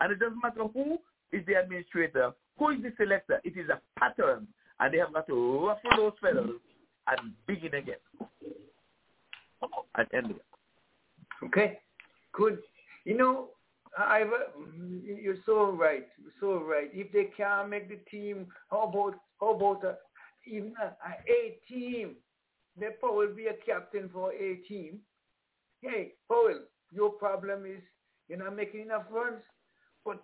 And 0.00 0.12
it 0.12 0.18
doesn't 0.18 0.42
matter 0.42 0.64
who 0.72 0.98
is 1.32 1.44
the 1.46 1.54
administrator, 1.54 2.32
who 2.58 2.70
is 2.70 2.82
the 2.82 2.92
selector. 2.96 3.40
It 3.44 3.56
is 3.56 3.68
a 3.68 3.80
pattern. 3.98 4.48
And 4.80 4.94
they 4.94 4.98
have 4.98 5.12
got 5.12 5.26
to 5.26 5.66
ruffle 5.66 5.90
those 5.96 6.12
feathers 6.22 6.58
and 7.06 7.32
begin 7.46 7.74
again. 7.74 7.96
And 9.96 10.06
end. 10.14 10.34
Okay, 11.44 11.78
good. 12.32 12.58
You 13.04 13.16
know, 13.16 13.48
I, 13.96 14.24
you're 15.04 15.36
so 15.46 15.70
right. 15.70 16.06
So 16.38 16.62
right. 16.62 16.90
If 16.92 17.12
they 17.12 17.28
can't 17.36 17.70
make 17.70 17.88
the 17.88 17.98
team, 18.10 18.46
how 18.70 18.82
about 18.82 19.14
how 19.40 19.54
about 19.54 19.84
a, 19.84 19.96
even 20.46 20.74
a, 20.80 20.86
a 20.86 21.12
A 21.28 21.58
team? 21.68 22.16
There 22.78 22.94
will 23.02 23.34
be 23.34 23.46
a 23.46 23.54
captain 23.66 24.08
for 24.12 24.32
a 24.32 24.56
team. 24.68 25.00
Hey, 25.82 26.12
Powell, 26.28 26.60
your 26.92 27.10
problem 27.10 27.66
is 27.66 27.82
you're 28.28 28.38
not 28.38 28.54
making 28.54 28.82
enough 28.82 29.04
runs, 29.10 29.42
but 30.04 30.20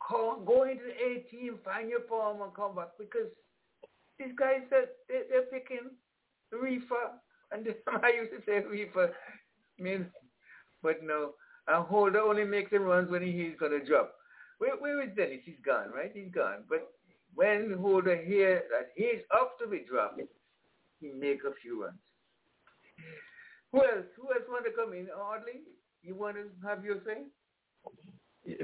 call, 0.00 0.40
go 0.40 0.64
into 0.64 0.84
the 0.84 1.04
A 1.04 1.20
team, 1.30 1.58
find 1.64 1.88
your 1.88 2.02
form 2.08 2.42
and 2.42 2.54
come 2.54 2.74
back 2.74 2.90
because 2.98 3.30
these 4.18 4.32
guys 4.38 4.60
said 4.68 4.88
they, 5.08 5.22
they're 5.30 5.42
picking 5.42 5.90
Reifer, 6.52 7.16
and 7.52 7.64
this, 7.64 7.74
I 7.88 8.12
used 8.12 8.32
to 8.32 8.42
say 8.46 8.64
reefer, 8.66 9.12
I 9.78 9.82
mean, 9.82 10.06
but 10.82 11.02
no, 11.02 11.32
and 11.68 11.86
Holder 11.86 12.20
only 12.20 12.44
makes 12.44 12.70
the 12.70 12.80
runs 12.80 13.10
when 13.10 13.22
he's 13.22 13.58
gonna 13.58 13.84
drop. 13.84 14.14
Where, 14.58 14.76
where 14.76 15.02
is 15.02 15.16
Dennis? 15.16 15.40
He's 15.44 15.54
gone, 15.64 15.90
right? 15.94 16.10
He's 16.12 16.32
gone. 16.32 16.64
But 16.68 16.92
when 17.34 17.76
Holder 17.80 18.16
hears 18.16 18.62
that 18.70 18.90
he's 18.94 19.22
up 19.32 19.58
to 19.58 19.66
be 19.66 19.84
dropped, 19.88 20.20
he 21.00 21.12
make 21.12 21.40
a 21.44 21.52
few 21.62 21.84
runs. 21.84 21.98
Who 23.72 23.78
else? 23.78 24.06
Who 24.16 24.32
else 24.32 24.42
want 24.48 24.64
to 24.66 24.72
come 24.72 24.92
in? 24.92 25.08
Audley, 25.08 25.62
you 26.02 26.14
want 26.14 26.36
to 26.36 26.44
have 26.66 26.84
your 26.84 26.96
say? 27.06 27.22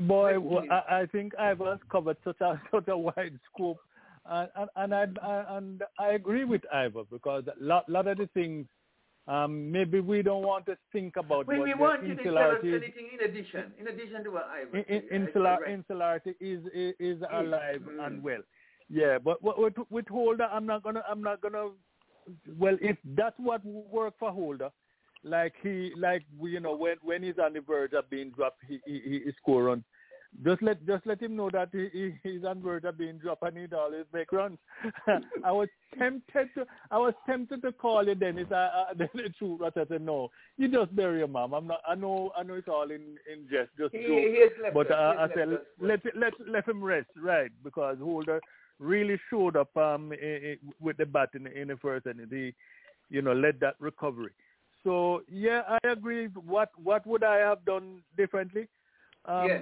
Boy, 0.00 0.38
well, 0.40 0.64
I, 0.70 1.00
I 1.00 1.06
think 1.06 1.32
I've 1.38 1.60
covered 1.90 2.16
such 2.24 2.40
a 2.40 2.60
such 2.70 2.88
a 2.88 2.96
wide 2.96 3.38
scope, 3.52 3.78
and 4.26 4.48
and, 4.56 4.68
and 4.76 4.94
I, 4.94 5.06
I 5.22 5.56
and 5.56 5.82
I 5.98 6.08
agree 6.12 6.44
with 6.44 6.62
Ivor 6.72 7.04
because 7.10 7.44
a 7.46 7.64
lot, 7.64 7.88
lot 7.88 8.06
of 8.06 8.18
the 8.18 8.28
things 8.34 8.66
um, 9.28 9.72
maybe 9.72 10.00
we 10.00 10.22
don't 10.22 10.42
want 10.44 10.66
to 10.66 10.76
think 10.92 11.16
about 11.16 11.46
when 11.46 11.58
what 11.58 11.66
we 11.66 11.74
want 11.74 12.06
you 12.06 12.14
to 12.14 12.22
tell 12.22 12.38
us 12.38 12.58
insularity, 12.62 12.86
anything 12.86 13.08
in 13.18 13.28
addition, 13.28 13.72
in 13.78 13.88
addition 13.88 14.22
to 14.24 14.30
what 14.30 14.48
Ivor 14.48 14.78
in, 14.78 14.84
said. 14.84 15.02
in, 15.10 15.26
insular, 15.26 15.66
insularity 15.66 16.34
is 16.40 16.60
is, 16.72 16.94
is 17.00 17.22
alive 17.32 17.82
mm. 17.82 18.06
and 18.06 18.22
well. 18.22 18.40
Yeah, 18.88 19.18
but 19.18 19.42
what- 19.42 19.58
with, 19.58 19.74
with 19.90 20.08
Holder, 20.08 20.44
I'm 20.44 20.66
not 20.66 20.82
gonna 20.82 21.02
I'm 21.08 21.22
not 21.22 21.40
gonna. 21.40 21.70
Well, 22.56 22.76
if 22.80 22.96
that's 23.16 23.36
what 23.38 23.64
work 23.64 24.14
for 24.18 24.30
Holder, 24.30 24.70
like 25.24 25.54
he 25.60 25.92
like 25.98 26.22
we, 26.38 26.52
you 26.52 26.60
know 26.60 26.76
when 26.76 26.96
when 27.02 27.22
he's 27.22 27.38
on 27.42 27.52
the 27.52 27.60
verge 27.60 27.94
of 27.94 28.08
being 28.08 28.30
dropped, 28.30 28.62
he 28.68 28.78
he, 28.86 29.22
he 29.24 29.32
score 29.40 29.64
runs. 29.64 29.82
Just 30.44 30.62
let 30.62 30.84
just 30.86 31.06
let 31.06 31.20
him 31.20 31.34
know 31.34 31.48
that 31.50 31.70
he, 31.72 31.88
he 31.92 32.12
he's 32.22 32.44
on 32.44 32.60
verge 32.60 32.84
of 32.84 32.98
being 32.98 33.18
dropped 33.18 33.42
and 33.42 33.56
he'd 33.56 33.72
always 33.72 34.04
make 34.12 34.32
runs. 34.32 34.58
I 35.44 35.52
was 35.52 35.68
tempted 35.98 36.48
to 36.54 36.66
I 36.90 36.98
was 36.98 37.14
tempted 37.26 37.62
to 37.62 37.72
call 37.72 38.06
you 38.06 38.14
Dennis. 38.14 38.48
I, 38.50 38.54
I 38.54 38.84
then 38.96 39.08
the 39.14 39.30
truth 39.38 39.60
but 39.60 39.76
I 39.76 39.86
said 39.86 40.02
no. 40.02 40.30
You 40.58 40.68
just 40.68 40.94
bury 40.94 41.18
your 41.18 41.28
mom. 41.28 41.54
I'm 41.54 41.66
not. 41.66 41.80
I 41.88 41.94
know. 41.94 42.32
I 42.36 42.42
know 42.42 42.54
it's 42.54 42.68
all 42.68 42.90
in 42.90 43.16
in 43.32 43.46
jest, 43.50 43.70
just 43.78 43.94
He- 43.94 44.06
joke. 44.06 44.18
he 44.18 44.46
but 44.74 44.90
uh, 44.90 45.14
I 45.18 45.28
said 45.34 45.48
left 45.48 45.62
us. 45.62 45.66
let 45.80 46.00
let 46.14 46.32
let 46.46 46.68
him 46.68 46.82
rest, 46.84 47.08
right? 47.16 47.50
Because 47.64 47.96
Holder 47.98 48.40
really 48.78 49.18
showed 49.30 49.56
up 49.56 49.74
um 49.76 50.12
i 50.12 50.26
i 50.26 50.56
with 50.80 50.98
the 50.98 51.06
bat 51.06 51.30
in 51.34 51.44
the, 51.44 51.58
in 51.58 51.68
the 51.68 51.76
first 51.76 52.04
and 52.04 52.20
He, 52.30 52.54
you 53.08 53.22
know, 53.22 53.32
led 53.32 53.58
that 53.60 53.76
recovery. 53.80 54.32
So 54.84 55.22
yeah, 55.28 55.62
I 55.66 55.88
agree. 55.88 56.26
What 56.26 56.70
what 56.76 57.06
would 57.06 57.24
I 57.24 57.36
have 57.36 57.64
done 57.64 58.02
differently? 58.16 58.68
Um, 59.24 59.46
Yeah. 59.46 59.58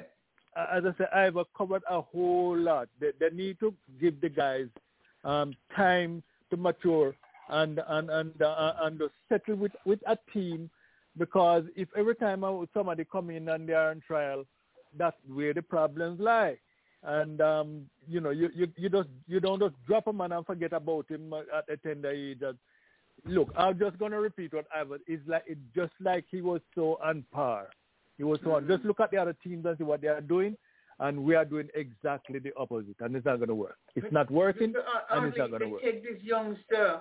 As 0.57 0.85
I 0.85 0.95
said, 0.99 1.09
I've 1.15 1.37
covered 1.57 1.83
a 1.89 2.01
whole 2.01 2.57
lot. 2.57 2.89
They, 3.01 3.11
they 3.19 3.31
need 3.35 3.61
to 3.61 3.75
give 4.01 4.21
the 4.21 4.29
guys 4.29 4.69
um, 5.25 5.55
time 5.75 6.23
to 6.51 6.57
mature 6.57 7.15
and 7.49 7.81
and 7.89 8.11
and 8.11 8.43
uh, 8.43 8.73
and 8.83 9.01
settle 9.29 9.57
with 9.57 9.73
with 9.85 10.01
a 10.07 10.17
team 10.33 10.71
because 11.19 11.65
if 11.77 11.89
every 11.97 12.15
time 12.15 12.45
somebody 12.73 13.05
come 13.11 13.31
in 13.31 13.49
and 13.49 13.69
they 13.69 13.73
are 13.73 13.91
on 13.91 14.03
trial, 14.07 14.45
that's 14.97 15.17
where 15.29 15.55
the 15.55 15.63
problems 15.63 16.21
lie. 16.21 16.57
And 17.03 17.41
um, 17.41 17.87
you 18.09 18.21
know, 18.21 18.31
you, 18.31 18.49
you 18.55 18.69
you 18.77 18.89
just 18.89 19.09
you 19.27 19.41
don't 19.41 19.61
just 19.61 19.75
drop 19.87 20.07
a 20.07 20.13
man 20.13 20.33
and 20.33 20.47
forget 20.47 20.73
about 20.73 21.09
him 21.11 21.33
at 21.33 21.69
a 21.69 21.77
tender 21.77 22.11
age. 22.11 22.41
Look, 23.27 23.53
I'm 23.57 23.79
just 23.79 23.99
gonna 23.99 24.21
repeat 24.21 24.55
what 24.55 24.67
Ivan. 24.75 25.01
It's 25.07 25.27
like 25.29 25.45
it's 25.47 25.61
just 25.75 25.93
like 26.01 26.25
he 26.31 26.41
was 26.41 26.61
so 26.75 26.99
on 27.05 27.25
par. 27.33 27.69
He 28.17 28.25
was 28.25 28.39
so 28.45 28.53
on. 28.53 28.67
Just 28.69 28.85
look 28.85 29.01
at 29.01 29.11
the 29.11 29.17
other 29.17 29.37
teams 29.43 29.65
and 29.67 29.77
see 29.77 29.85
what 29.85 30.01
they 30.01 30.09
are 30.09 30.21
doing, 30.21 30.57
and 31.01 31.25
we 31.25 31.35
are 31.35 31.45
doing 31.45 31.69
exactly 31.75 32.39
the 32.39 32.53
opposite, 32.57 32.97
and 33.01 33.17
it's 33.17 33.27
not 33.27 33.41
gonna 33.41 33.55
work. 33.55 33.77
It's 33.97 34.13
not 34.13 34.31
working, 34.31 34.75
and 35.11 35.27
it's 35.27 35.39
not 35.39 35.51
gonna 35.51 35.69
work. 35.69 35.83
Take 35.83 36.03
this 36.03 36.23
youngster, 36.23 37.01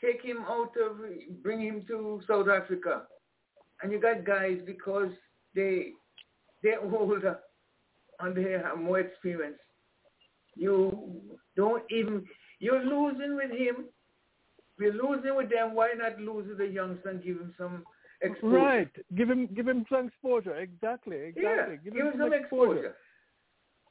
take 0.00 0.22
him 0.22 0.38
out 0.48 0.72
of, 0.76 0.98
bring 1.42 1.60
him 1.60 1.84
to 1.88 2.20
South 2.26 2.48
Africa, 2.48 3.02
and 3.82 3.92
you 3.92 4.00
got 4.00 4.24
guys 4.24 4.58
because 4.66 5.10
they 5.54 5.92
they're 6.62 6.80
older 6.80 7.38
and 8.20 8.36
they 8.36 8.52
have 8.52 8.78
more 8.78 9.00
experience. 9.00 9.58
You 10.54 11.20
don't 11.56 11.82
even 11.90 12.24
you're 12.58 12.84
losing 12.84 13.36
with 13.36 13.50
him. 13.50 13.86
We're 14.78 14.92
losing 14.92 15.36
with 15.36 15.50
them. 15.50 15.74
Why 15.74 15.92
not 15.96 16.18
lose 16.20 16.48
with 16.48 16.58
the 16.58 16.66
youngster 16.66 17.10
and 17.10 17.22
give 17.22 17.36
him 17.36 17.54
some 17.58 17.84
exposure? 18.22 18.56
Right. 18.56 18.90
Give 19.16 19.28
him 19.30 19.46
give 19.54 19.68
him 19.68 19.84
some 19.90 20.06
exposure. 20.08 20.56
Exactly. 20.56 21.16
Exactly. 21.16 21.42
Yeah. 21.42 21.76
Give, 21.84 21.94
give 21.94 21.94
him, 21.94 22.06
him 22.06 22.12
some, 22.12 22.20
some 22.20 22.32
exposure. 22.34 22.72
exposure. 22.74 22.96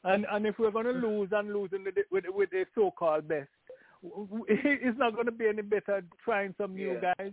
And 0.03 0.26
and 0.32 0.45
if 0.48 0.58
we're 0.60 0.72
gonna 0.72 0.91
lose 0.91 1.30
and 1.32 1.53
lose 1.53 1.70
in 1.74 1.84
the, 1.84 1.91
with 2.12 2.26
with 2.30 2.49
the 2.52 2.66
so-called 2.74 3.28
best, 3.28 3.49
it's 4.48 4.98
not 4.98 5.16
gonna 5.16 5.32
be 5.32 5.48
any 5.48 5.62
better 5.62 6.03
trying 6.26 6.56
some 6.58 6.74
new 6.76 6.94
Yeah. 6.94 7.14
guys. 7.18 7.32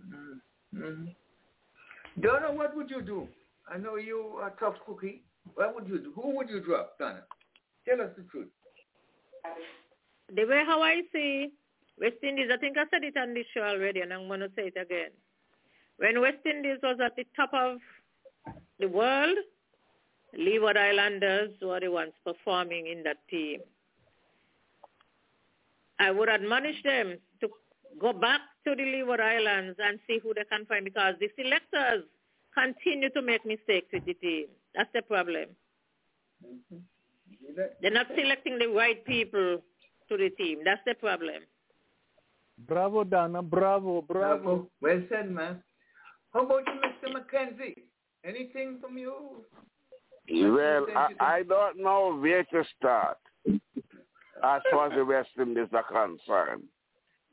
Mm-hmm. 0.74 1.04
Donna, 2.20 2.52
what 2.52 2.76
would 2.76 2.90
you 2.90 3.00
do? 3.00 3.28
I 3.72 3.78
know 3.78 3.96
you 3.96 4.34
are 4.40 4.48
a 4.48 4.60
tough 4.60 4.74
cookie. 4.86 5.22
What 5.54 5.74
would 5.74 5.88
you 5.88 5.98
do? 5.98 6.12
Who 6.14 6.36
would 6.36 6.48
you 6.50 6.60
drop, 6.60 6.98
Donna? 6.98 7.22
Tell 7.88 8.00
us 8.00 8.10
the 8.16 8.24
truth. 8.24 8.48
The 10.34 10.44
way 10.44 10.62
how 10.66 10.82
I 10.82 11.02
see 11.12 11.52
West 12.00 12.16
Indies, 12.22 12.50
I 12.52 12.58
think 12.58 12.76
I 12.76 12.84
said 12.90 13.02
it 13.04 13.16
on 13.16 13.34
this 13.34 13.46
show 13.54 13.62
already, 13.62 14.00
and 14.00 14.12
I'm 14.12 14.28
going 14.28 14.40
to 14.40 14.50
say 14.56 14.70
it 14.74 14.80
again. 14.80 15.10
When 15.98 16.20
West 16.20 16.46
Indies 16.46 16.78
was 16.82 16.98
at 17.04 17.16
the 17.16 17.24
top 17.36 17.50
of 17.52 17.78
the 18.78 18.88
world, 18.88 19.36
Leeward 20.36 20.76
Islanders 20.76 21.50
were 21.60 21.80
the 21.80 21.90
ones 21.90 22.12
performing 22.24 22.86
in 22.86 23.02
that 23.02 23.18
team. 23.28 23.60
I 25.98 26.12
would 26.12 26.28
admonish 26.28 26.80
them 26.84 27.18
to 27.40 27.48
go 28.00 28.12
back 28.12 28.40
to 28.64 28.76
the 28.76 28.84
Leeward 28.84 29.20
Islands 29.20 29.76
and 29.82 29.98
see 30.06 30.20
who 30.22 30.32
they 30.34 30.44
can 30.44 30.64
find 30.66 30.84
because 30.84 31.14
the 31.18 31.28
selectors 31.36 32.04
continue 32.54 33.10
to 33.10 33.22
make 33.22 33.44
mistakes 33.44 33.88
with 33.92 34.04
the 34.06 34.14
team. 34.14 34.46
That's 34.76 34.90
the 34.94 35.02
problem. 35.02 35.46
They're 37.82 37.90
not 37.90 38.06
selecting 38.16 38.58
the 38.58 38.68
right 38.68 39.04
people 39.04 39.58
to 40.08 40.16
the 40.16 40.30
team. 40.30 40.60
That's 40.64 40.80
the 40.86 40.94
problem. 40.94 41.42
Bravo, 42.66 43.02
Donna. 43.02 43.42
Bravo, 43.42 44.02
bravo. 44.02 44.68
Well 44.80 45.02
said, 45.08 45.30
man. 45.30 45.62
How 46.32 46.44
about 46.44 46.62
you, 46.66 47.08
Mr. 47.08 47.14
McKenzie? 47.14 47.74
Anything 48.24 48.78
from 48.80 48.98
you? 48.98 49.44
Well, 50.30 50.86
I, 50.94 51.08
I 51.20 51.42
don't 51.42 51.82
know 51.82 52.18
where 52.20 52.44
to 52.44 52.64
start 52.76 53.16
as 53.46 54.62
far 54.70 54.86
as 54.86 54.92
the 54.94 55.04
West 55.04 55.30
Indies 55.40 55.68
are 55.72 55.84
concerned. 55.84 56.64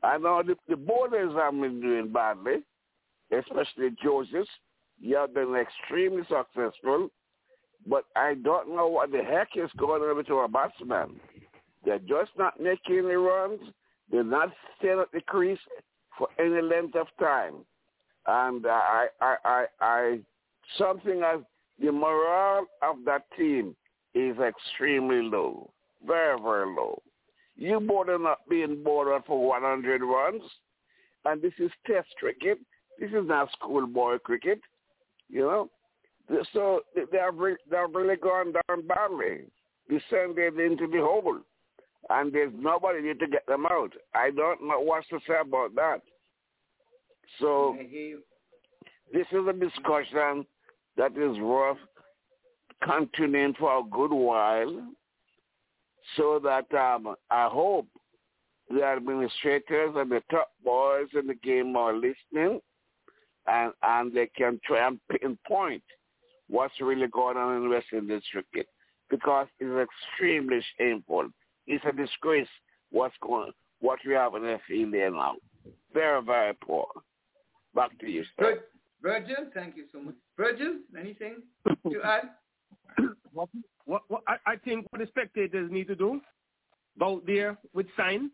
I 0.02 0.18
know 0.18 0.42
the, 0.42 0.56
the 0.68 0.76
borders 0.76 1.32
have 1.34 1.52
been 1.52 1.80
doing 1.80 2.12
badly, 2.12 2.62
especially 3.30 3.90
Joseph. 4.02 4.48
You 4.98 5.16
have 5.16 5.34
been 5.34 5.54
extremely 5.54 6.22
successful, 6.22 7.10
but 7.86 8.04
I 8.14 8.34
don't 8.34 8.74
know 8.74 8.88
what 8.88 9.12
the 9.12 9.22
heck 9.22 9.48
is 9.56 9.70
going 9.76 10.02
on 10.02 10.16
with 10.16 10.30
our 10.30 10.48
batsmen. 10.48 11.20
They're 11.84 11.98
just 11.98 12.30
not 12.38 12.58
making 12.58 12.98
any 12.98 13.14
runs. 13.14 13.60
They're 14.10 14.24
not 14.24 14.52
staying 14.78 15.00
at 15.00 15.12
the 15.12 15.20
crease 15.20 15.58
for 16.16 16.28
any 16.38 16.62
length 16.62 16.96
of 16.96 17.08
time. 17.20 17.56
And 18.26 18.66
I, 18.66 19.06
I, 19.20 19.36
I, 19.44 19.64
I, 19.80 20.18
something 20.78 21.22
as 21.22 21.40
the 21.80 21.92
morale 21.92 22.66
of 22.82 22.96
that 23.04 23.22
team 23.36 23.76
is 24.14 24.36
extremely 24.38 25.22
low, 25.22 25.70
very, 26.04 26.40
very 26.40 26.66
low. 26.66 27.02
You 27.56 27.80
border 27.80 28.18
not 28.18 28.38
being 28.48 28.82
bordered 28.82 29.22
for 29.26 29.46
100 29.46 30.02
runs, 30.02 30.42
and 31.24 31.40
this 31.40 31.52
is 31.58 31.70
test 31.86 32.08
cricket. 32.18 32.58
This 32.98 33.10
is 33.10 33.26
not 33.26 33.48
schoolboy 33.52 34.18
cricket, 34.18 34.60
you 35.28 35.40
know. 35.40 35.70
So 36.52 36.80
they 36.94 37.18
have, 37.18 37.36
re- 37.36 37.56
they 37.70 37.76
have 37.76 37.94
really 37.94 38.16
gone 38.16 38.52
down 38.52 38.86
badly, 38.86 39.44
descended 39.88 40.58
into 40.58 40.86
the 40.88 40.98
hole, 40.98 41.38
and 42.10 42.32
there's 42.32 42.52
nobody 42.56 43.02
there 43.02 43.14
to 43.14 43.26
get 43.26 43.46
them 43.46 43.66
out. 43.66 43.92
I 44.14 44.30
don't 44.30 44.66
know 44.66 44.80
what 44.80 45.04
to 45.10 45.18
say 45.26 45.34
about 45.40 45.74
that. 45.76 46.00
So 47.40 47.76
this 49.12 49.26
is 49.32 49.46
a 49.48 49.52
discussion 49.52 50.46
that 50.96 51.12
is 51.16 51.38
worth 51.38 51.78
continuing 52.82 53.54
for 53.54 53.78
a 53.78 53.82
good 53.82 54.12
while 54.12 54.86
so 56.16 56.40
that 56.42 56.72
um, 56.74 57.14
I 57.30 57.48
hope 57.48 57.86
the 58.70 58.84
administrators 58.84 59.94
and 59.96 60.10
the 60.10 60.22
top 60.30 60.50
boys 60.64 61.08
in 61.18 61.26
the 61.26 61.34
game 61.34 61.76
are 61.76 61.94
listening 61.94 62.60
and, 63.46 63.72
and 63.82 64.12
they 64.12 64.28
can 64.36 64.60
try 64.64 64.86
and 64.86 65.00
pinpoint 65.10 65.82
what's 66.48 66.80
really 66.80 67.06
going 67.08 67.36
on 67.36 67.56
in 67.56 67.64
the 67.64 67.68
West 67.70 67.86
Indies 67.92 68.22
cricket 68.32 68.66
because 69.10 69.46
it's 69.60 69.88
extremely 69.88 70.60
shameful. 70.78 71.28
It's 71.66 71.84
a 71.88 71.92
disgrace 71.92 72.48
what's 72.90 73.14
going 73.20 73.52
what 73.80 73.98
we 74.06 74.14
have 74.14 74.34
in 74.34 74.42
the 74.42 74.58
field 74.66 74.92
there 74.92 75.10
now. 75.10 75.34
Very, 75.92 76.22
very 76.22 76.54
poor. 76.54 76.86
Back 77.76 77.98
to 78.00 78.10
you, 78.10 78.24
sir. 78.40 78.62
Virgil, 79.02 79.36
thank 79.52 79.76
you 79.76 79.84
so 79.92 80.00
much. 80.00 80.14
Virgil, 80.38 80.78
anything 80.98 81.42
to 81.68 82.02
add? 82.02 82.30
what, 83.34 83.50
what, 83.84 84.02
what 84.08 84.22
I, 84.26 84.52
I 84.52 84.56
think 84.56 84.86
what 84.90 85.00
the 85.00 85.06
spectators 85.08 85.70
need 85.70 85.86
to 85.88 85.94
do, 85.94 86.22
go 86.98 87.16
out 87.16 87.26
there 87.26 87.58
with 87.74 87.86
sign 87.94 88.30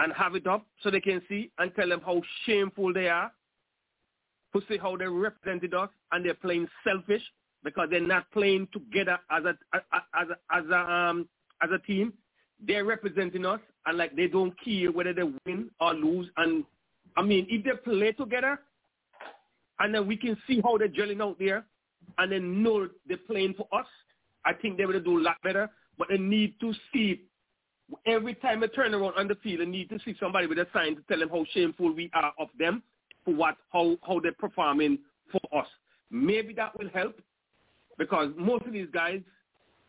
and 0.00 0.12
have 0.12 0.34
it 0.34 0.48
up 0.48 0.66
so 0.82 0.90
they 0.90 1.00
can 1.00 1.22
see 1.28 1.52
and 1.58 1.72
tell 1.76 1.88
them 1.88 2.02
how 2.04 2.20
shameful 2.44 2.92
they 2.92 3.08
are, 3.08 3.30
to 4.54 4.60
see 4.68 4.76
how 4.76 4.96
they 4.96 5.06
represented 5.06 5.72
us 5.72 5.90
and 6.10 6.24
they're 6.24 6.34
playing 6.34 6.66
selfish 6.82 7.22
because 7.62 7.86
they're 7.90 8.00
not 8.00 8.30
playing 8.32 8.66
together 8.72 9.18
as 9.30 9.44
a 9.44 9.56
as 10.14 10.28
a, 10.30 10.56
as 10.56 10.64
a 10.68 10.92
um 10.92 11.28
as 11.62 11.70
a 11.72 11.78
team. 11.86 12.12
They're 12.66 12.84
representing 12.84 13.46
us 13.46 13.60
and 13.86 13.96
like 13.96 14.16
they 14.16 14.26
don't 14.26 14.52
care 14.64 14.90
whether 14.90 15.12
they 15.12 15.22
win 15.46 15.70
or 15.80 15.94
lose. 15.94 16.28
And 16.36 16.64
I 17.16 17.22
mean, 17.22 17.46
if 17.48 17.64
they 17.64 17.70
play 17.84 18.12
together, 18.12 18.60
and 19.78 19.94
then 19.94 20.06
we 20.06 20.16
can 20.16 20.36
see 20.46 20.60
how 20.62 20.78
they're 20.78 20.88
gelling 20.88 21.20
out 21.22 21.38
there, 21.38 21.64
and 22.18 22.32
then 22.32 22.62
know 22.62 22.88
they're 23.06 23.16
playing 23.18 23.54
for 23.54 23.66
us. 23.78 23.86
I 24.44 24.52
think 24.52 24.76
they 24.76 24.86
will 24.86 25.00
do 25.00 25.18
a 25.18 25.22
lot 25.22 25.36
better, 25.42 25.68
but 25.98 26.08
they 26.08 26.18
need 26.18 26.54
to 26.60 26.72
see 26.92 27.22
every 28.06 28.34
time 28.34 28.60
they 28.60 28.68
turn 28.68 28.94
around 28.94 29.14
on 29.16 29.28
the 29.28 29.34
field, 29.36 29.60
they 29.60 29.66
need 29.66 29.88
to 29.90 29.98
see 30.04 30.14
somebody 30.18 30.46
with 30.46 30.58
a 30.58 30.66
sign 30.72 30.96
to 30.96 31.02
tell 31.02 31.18
them 31.18 31.28
how 31.28 31.44
shameful 31.52 31.92
we 31.94 32.10
are 32.14 32.32
of 32.38 32.48
them 32.58 32.82
for 33.24 33.34
what 33.34 33.56
how 33.72 33.96
how 34.06 34.20
they're 34.20 34.32
performing 34.32 34.98
for 35.30 35.60
us. 35.60 35.68
Maybe 36.10 36.54
that 36.54 36.78
will 36.78 36.88
help 36.90 37.20
because 37.98 38.30
most 38.36 38.64
of 38.66 38.72
these 38.72 38.88
guys 38.92 39.20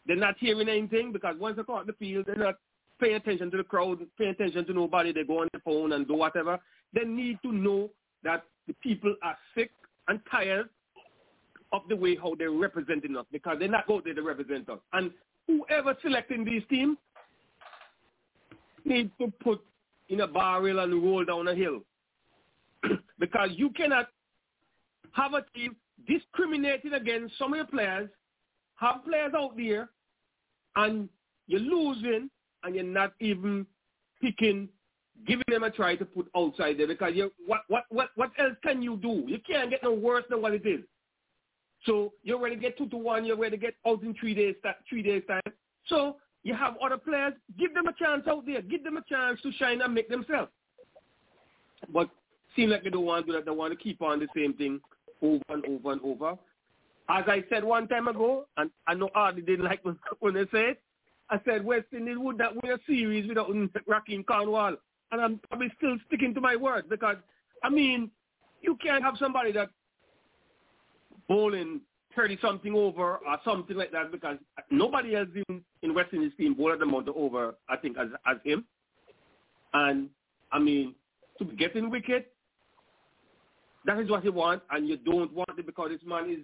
they're 0.06 0.16
not 0.16 0.36
hearing 0.40 0.70
anything 0.70 1.12
because 1.12 1.36
once 1.38 1.58
they 1.58 1.64
come 1.64 1.76
out 1.76 1.88
the 1.88 1.94
field, 1.94 2.26
they're 2.26 2.36
not 2.36 2.56
paying 2.99 3.16
attention 3.16 3.52
to 3.52 3.58
the 3.58 3.64
crowd, 3.64 3.99
paying 4.18 4.32
attention 4.32 4.66
to 4.66 4.74
nobody. 4.74 5.12
They 5.12 5.24
go 5.24 5.41
on 5.41 5.49
the 5.54 5.60
phone 5.60 5.94
and 5.94 6.08
do 6.08 6.16
whatever. 6.16 6.60
They 6.93 7.03
need 7.03 7.39
to 7.43 7.51
know 7.51 7.89
that 8.23 8.43
the 8.68 8.73
people 8.76 9.15
are 9.23 9.38
sick 9.55 9.72
and 10.07 10.19
tired 10.30 10.69
of 11.73 11.81
the 11.89 11.95
way 11.95 12.15
how 12.15 12.35
they're 12.38 12.51
representing 12.51 13.15
us 13.18 13.26
because 13.31 13.57
they're 13.59 13.68
not 13.68 13.89
out 13.89 14.03
there 14.05 14.14
to 14.14 14.22
represent 14.22 14.69
us. 14.69 14.80
And 14.93 15.11
whoever 15.47 15.95
selecting 16.01 16.45
these 16.45 16.64
teams 16.69 16.97
needs 18.85 19.11
to 19.19 19.31
put 19.43 19.61
in 20.09 20.22
a 20.22 20.27
barrel 20.27 20.80
and 20.80 20.93
roll 21.03 21.26
down 21.26 21.47
a 21.47 21.55
hill 21.55 21.81
because 23.19 23.49
you 23.53 23.69
cannot 23.72 24.07
have 25.11 25.34
a 25.34 25.43
team 25.55 25.76
discriminating 26.07 26.93
against 26.93 27.38
some 27.38 27.53
of 27.53 27.57
your 27.57 27.65
players, 27.65 28.09
have 28.76 29.03
players 29.03 29.34
out 29.35 29.57
there, 29.57 29.89
and 30.76 31.09
you're 31.47 31.59
losing 31.59 32.30
and 32.64 32.76
you're 32.76 32.84
not 32.84 33.14
even 33.19 33.65
picking 34.22 34.69
giving 35.26 35.45
them 35.48 35.64
a 35.64 35.72
try 35.72 35.95
to 35.95 36.06
put 36.06 36.30
outside 36.35 36.77
there 36.77 36.88
because 36.88 37.14
you 37.15 37.31
what 37.45 37.61
what 37.68 37.84
what 37.89 38.10
what 38.15 38.31
else 38.38 38.56
can 38.64 38.81
you 38.81 38.98
do? 38.98 39.23
You 39.26 39.39
can't 39.49 39.69
get 39.69 39.84
no 39.84 39.94
worse 39.94 40.26
than 40.30 40.41
what 40.41 40.53
it 40.53 40.65
is. 40.65 40.81
So 41.85 42.14
you're 42.23 42.39
ready 42.39 42.56
to 42.56 42.61
get 42.61 42.77
two 42.77 42.88
to 42.89 42.98
one. 42.98 43.26
You're 43.26 43.38
ready 43.38 43.57
to 43.57 43.61
get 43.61 43.76
out 43.88 44.03
in 44.03 44.14
three 44.15 44.34
days, 44.34 44.56
three 44.89 45.03
days 45.03 45.23
time. 45.27 45.41
So 45.88 46.18
you 46.44 46.53
have 46.53 46.76
other 46.84 46.98
players. 46.98 47.34
Give 47.57 47.73
them 47.73 47.88
a 47.88 47.94
chance 47.94 48.23
out 48.27 48.45
there. 48.45 48.61
Give 48.61 48.84
them 48.84 48.98
a 48.98 49.03
chance 49.03 49.41
to 49.41 49.52
shine 49.53 49.81
and 49.81 49.94
make 49.94 50.10
themselves. 50.10 50.52
But 51.94 52.10
seem 52.56 52.69
like 52.69 52.84
they 52.84 52.89
don't 52.89 53.06
want 53.06 53.26
to 53.26 53.31
do 53.31 53.38
that. 53.38 53.45
They 53.45 53.52
want 53.52 53.72
to 53.72 53.81
keep 53.81 54.02
on 54.02 54.19
the 54.19 54.27
same 54.35 54.53
thing 54.53 54.81
over 55.22 55.44
and 55.49 55.65
over 55.65 55.91
and 55.91 56.02
over. 56.02 56.31
As 57.10 57.23
I 57.27 57.44
said 57.49 57.64
one 57.64 57.88
time 57.88 58.07
ago, 58.07 58.48
and 58.57 58.69
I 58.85 58.94
know 58.94 59.10
Artie 59.15 59.41
didn't 59.41 59.65
like 59.65 59.81
when, 60.19 60.34
they 60.34 60.41
said 60.52 60.69
it, 60.69 60.81
I 61.30 61.39
said 61.45 61.64
West 61.64 61.88
Indies 61.94 62.18
would 62.18 62.38
not 62.38 62.61
win 62.61 62.73
a 62.73 62.77
series 62.85 63.27
without 63.27 63.49
Rahkeem 63.89 64.26
Cornwall. 64.26 64.76
And 65.12 65.22
I'm 65.22 65.40
probably 65.50 65.72
still 65.78 65.98
sticking 66.08 66.34
to 66.34 66.42
my 66.42 66.56
word 66.56 66.90
because, 66.90 67.18
I 67.64 67.70
mean, 67.70 68.12
you 68.62 68.76
can't 68.76 69.04
have 69.04 69.16
somebody 69.18 69.52
that 69.54 69.70
bowling 71.28 71.82
30-something 72.18 72.74
over 72.74 73.18
or 73.18 73.38
something 73.46 73.78
like 73.78 73.92
that 73.92 74.12
because 74.12 74.38
nobody 74.72 75.16
else 75.16 75.30
in, 75.50 75.62
in 75.84 75.94
West 75.94 76.14
Indies 76.14 76.32
team 76.38 76.54
bowled 76.56 76.80
the 76.80 76.84
amount 76.84 77.08
over, 77.10 77.56
I 77.70 77.78
think, 77.78 77.98
as, 77.98 78.08
as 78.26 78.38
him. 78.44 78.66
And, 79.74 80.10
I 80.52 80.60
mean, 80.60 80.96
to 81.38 81.46
be 81.46 81.56
getting 81.56 81.90
wicket, 81.90 82.34
that 83.86 84.00
is 84.00 84.10
what 84.10 84.24
you 84.26 84.34
want, 84.34 84.64
and 84.72 84.88
you 84.88 84.98
don't 84.98 85.32
want 85.34 85.58
it 85.58 85.66
because 85.66 85.90
this 85.92 86.02
man 86.06 86.30
is 86.30 86.40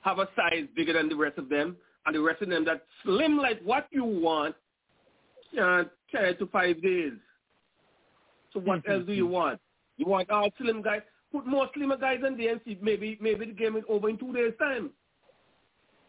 have 0.00 0.18
a 0.18 0.28
size 0.36 0.66
bigger 0.76 0.92
than 0.92 1.08
the 1.08 1.16
rest 1.16 1.38
of 1.38 1.48
them, 1.48 1.76
and 2.04 2.14
the 2.14 2.20
rest 2.20 2.42
of 2.42 2.50
them 2.50 2.64
that 2.66 2.82
slim 3.02 3.38
like 3.38 3.60
what 3.62 3.86
you 3.90 4.04
want, 4.04 4.54
carry 5.54 6.34
to 6.36 6.46
five 6.52 6.82
days. 6.82 7.12
So 8.54 8.60
what 8.60 8.80
mm-hmm, 8.80 8.92
else 8.92 9.06
do 9.06 9.12
you 9.12 9.24
mm-hmm. 9.24 9.34
want? 9.34 9.60
You 9.98 10.06
want 10.06 10.30
all 10.30 10.48
slim 10.58 10.80
guys? 10.80 11.02
Put 11.30 11.46
more 11.46 11.68
slimmer 11.74 11.96
guys 11.96 12.20
in 12.26 12.38
there 12.38 12.52
and 12.52 12.60
see 12.64 12.78
maybe 12.80 13.18
maybe 13.20 13.46
the 13.46 13.52
game 13.52 13.76
is 13.76 13.84
over 13.88 14.08
in 14.08 14.16
two 14.16 14.32
days 14.32 14.52
time. 14.58 14.90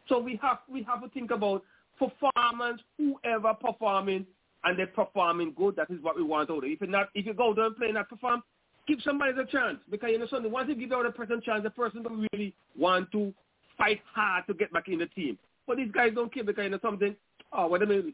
So 0.07 0.19
we 0.19 0.39
have 0.41 0.59
we 0.69 0.83
have 0.83 1.01
to 1.01 1.09
think 1.09 1.31
about 1.31 1.63
performance, 1.97 2.81
whoever 2.97 3.53
performing 3.53 4.25
and 4.65 4.77
they're 4.77 4.87
performing 4.87 5.53
good, 5.55 5.75
that 5.75 5.89
is 5.91 6.01
what 6.01 6.15
we 6.17 6.23
want 6.23 6.49
out 6.49 6.57
of 6.57 6.63
If 6.65 6.81
you 6.81 6.87
not 6.87 7.09
if 7.13 7.25
you 7.25 7.33
go 7.33 7.53
there 7.53 7.65
and 7.65 7.77
play 7.77 7.87
and 7.87 7.95
not 7.95 8.09
perform, 8.09 8.43
give 8.87 8.99
somebody 9.03 9.31
a 9.39 9.45
chance. 9.45 9.77
Because 9.89 10.09
you 10.11 10.19
know 10.19 10.27
something, 10.27 10.51
once 10.51 10.69
you 10.69 10.75
give 10.75 10.91
out 10.91 11.05
a 11.05 11.11
person 11.11 11.41
chance, 11.43 11.63
the 11.63 11.69
person 11.69 12.03
will 12.03 12.27
really 12.33 12.53
want 12.77 13.11
to 13.11 13.33
fight 13.77 14.01
hard 14.13 14.45
to 14.47 14.53
get 14.53 14.73
back 14.73 14.87
in 14.87 14.99
the 14.99 15.07
team. 15.07 15.37
But 15.67 15.77
these 15.77 15.91
guys 15.91 16.11
don't 16.13 16.33
care 16.33 16.43
because 16.43 16.63
you 16.63 16.69
know 16.71 16.79
something, 16.81 17.15
oh 17.53 17.67
whether 17.67 17.85
they 17.85 18.13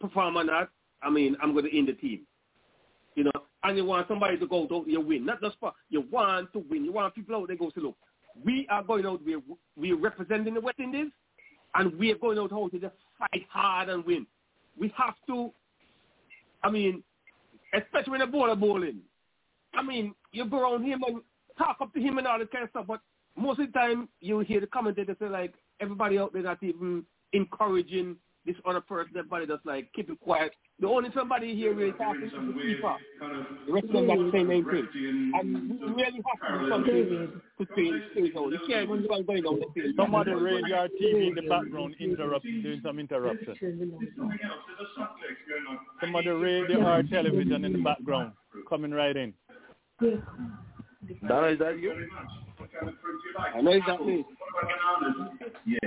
perform 0.00 0.36
or 0.36 0.44
not, 0.44 0.70
I 1.02 1.10
mean 1.10 1.36
I'm 1.42 1.54
gonna 1.54 1.68
end 1.72 1.88
the 1.88 1.92
team. 1.92 2.22
You 3.16 3.24
know, 3.24 3.32
and 3.64 3.76
you 3.76 3.84
want 3.84 4.06
somebody 4.06 4.38
to 4.38 4.46
go 4.46 4.68
out 4.70 4.86
you 4.86 5.00
win. 5.00 5.26
Not 5.26 5.40
just 5.40 5.56
for 5.58 5.72
you 5.88 6.04
want 6.12 6.52
to 6.52 6.62
win. 6.70 6.84
You 6.84 6.92
want 6.92 7.14
people 7.14 7.34
out 7.34 7.48
there 7.48 7.56
go 7.56 7.70
say, 7.74 7.80
look, 7.80 7.96
we 8.44 8.66
are 8.70 8.82
going 8.82 9.06
out, 9.06 9.20
we're 9.24 9.40
we're 9.76 9.96
representing 9.96 10.54
the 10.54 10.60
West 10.60 10.78
Indies 10.78 11.08
and 11.74 11.98
we 11.98 12.12
are 12.12 12.18
going 12.18 12.38
out 12.38 12.50
how 12.50 12.68
to 12.68 12.78
just 12.78 12.94
fight 13.18 13.44
hard 13.50 13.88
and 13.88 14.04
win. 14.04 14.26
We 14.78 14.92
have 14.96 15.14
to 15.28 15.50
I 16.62 16.70
mean, 16.70 17.02
especially 17.74 18.12
when 18.12 18.20
the 18.20 18.26
ball 18.26 18.50
are 18.50 18.56
bowling. 18.56 18.98
I 19.74 19.82
mean, 19.82 20.14
you 20.32 20.44
go 20.44 20.60
around 20.60 20.84
him 20.84 21.02
and 21.06 21.20
talk 21.58 21.78
up 21.80 21.92
to 21.94 22.00
him 22.00 22.18
and 22.18 22.26
all 22.26 22.38
this 22.38 22.48
kind 22.52 22.64
of 22.64 22.70
stuff, 22.70 22.86
but 22.86 23.00
most 23.36 23.60
of 23.60 23.66
the 23.66 23.78
time 23.78 24.08
you 24.20 24.40
hear 24.40 24.60
the 24.60 24.66
commentators 24.66 25.16
say 25.18 25.28
like 25.28 25.54
everybody 25.80 26.18
out 26.18 26.32
there 26.32 26.42
not 26.42 26.62
even 26.62 27.04
encouraging 27.32 28.16
this 28.46 28.56
other 28.64 28.80
person, 28.80 29.12
everybody 29.16 29.46
just 29.46 29.66
like 29.66 29.92
keep 29.94 30.08
it 30.08 30.20
quiet. 30.20 30.52
The 30.78 30.86
only 30.86 31.10
somebody 31.14 31.54
here 31.54 31.74
really 31.74 31.92
talking 31.92 32.22
is 32.22 32.32
the 32.32 32.52
keeper. 32.62 32.96
The 33.66 33.72
rest 33.72 33.86
of 33.86 33.92
them 33.92 34.06
not 34.06 34.32
saying 34.32 34.50
anything. 34.50 35.32
And 35.34 35.70
we 35.70 35.86
really 35.88 36.22
have 36.22 36.40
to 36.40 36.58
do 36.58 36.70
something 36.70 37.40
to 37.58 37.66
change 37.76 38.02
things 38.14 38.30
out. 38.36 38.52
You 38.52 38.60
can't 38.68 38.84
even 38.84 39.06
go 39.06 39.22
going 39.22 39.42
down 39.42 39.60
the 39.60 39.66
field. 39.74 39.94
Somebody 39.96 40.32
radio 40.32 40.86
TV 41.00 41.28
in 41.28 41.34
the 41.34 41.48
background 41.48 41.94
interrupt 41.98 42.44
doing 42.44 42.80
some 42.84 42.98
interruption. 42.98 43.56
Somebody 46.00 46.28
radio 46.28 46.86
or 46.86 47.02
television 47.04 47.64
in 47.64 47.72
the 47.72 47.82
background 47.82 48.32
coming 48.68 48.92
right 48.92 49.16
in. 49.16 49.34
Donna, 51.26 51.48
is 51.48 51.58
that 51.58 51.78
you? 51.78 52.06
I 53.54 53.60
know 53.60 53.72
it's 53.72 54.06
me. 54.06 54.24
Yeah. 55.66 55.78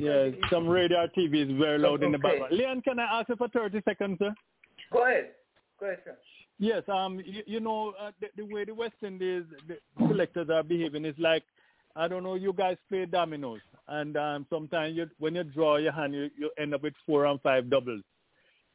Yeah, 0.00 0.30
some 0.50 0.66
radio 0.66 1.06
TV 1.16 1.50
is 1.50 1.58
very 1.58 1.78
loud 1.78 2.02
in 2.02 2.12
the 2.12 2.18
Okay. 2.18 2.28
background. 2.38 2.52
Leon, 2.52 2.82
can 2.82 2.98
I 2.98 3.20
ask 3.20 3.28
you 3.28 3.36
for 3.36 3.48
30 3.48 3.82
seconds, 3.84 4.18
sir? 4.18 4.34
Go 4.92 5.04
ahead. 5.04 5.30
Go 5.78 5.86
ahead, 5.86 5.98
sir. 6.04 6.16
Yes, 6.58 6.82
um, 6.88 7.20
you, 7.24 7.42
you 7.46 7.60
know, 7.60 7.94
uh, 8.00 8.10
the, 8.20 8.28
the 8.36 8.54
way 8.54 8.64
the 8.64 8.74
West 8.74 8.96
Indies 9.02 9.44
the 9.68 9.78
selectors 10.08 10.48
are 10.50 10.62
behaving 10.62 11.04
is 11.04 11.14
like, 11.18 11.42
I 11.96 12.08
don't 12.08 12.22
know, 12.22 12.34
you 12.34 12.52
guys 12.52 12.76
play 12.88 13.04
dominoes, 13.06 13.60
and 13.88 14.16
um, 14.16 14.46
sometimes 14.50 14.96
you, 14.96 15.06
when 15.18 15.34
you 15.34 15.44
draw 15.44 15.76
your 15.76 15.92
hand, 15.92 16.14
you, 16.14 16.30
you 16.38 16.50
end 16.58 16.74
up 16.74 16.82
with 16.82 16.94
four 17.06 17.26
and 17.26 17.40
five 17.42 17.68
doubles. 17.70 18.02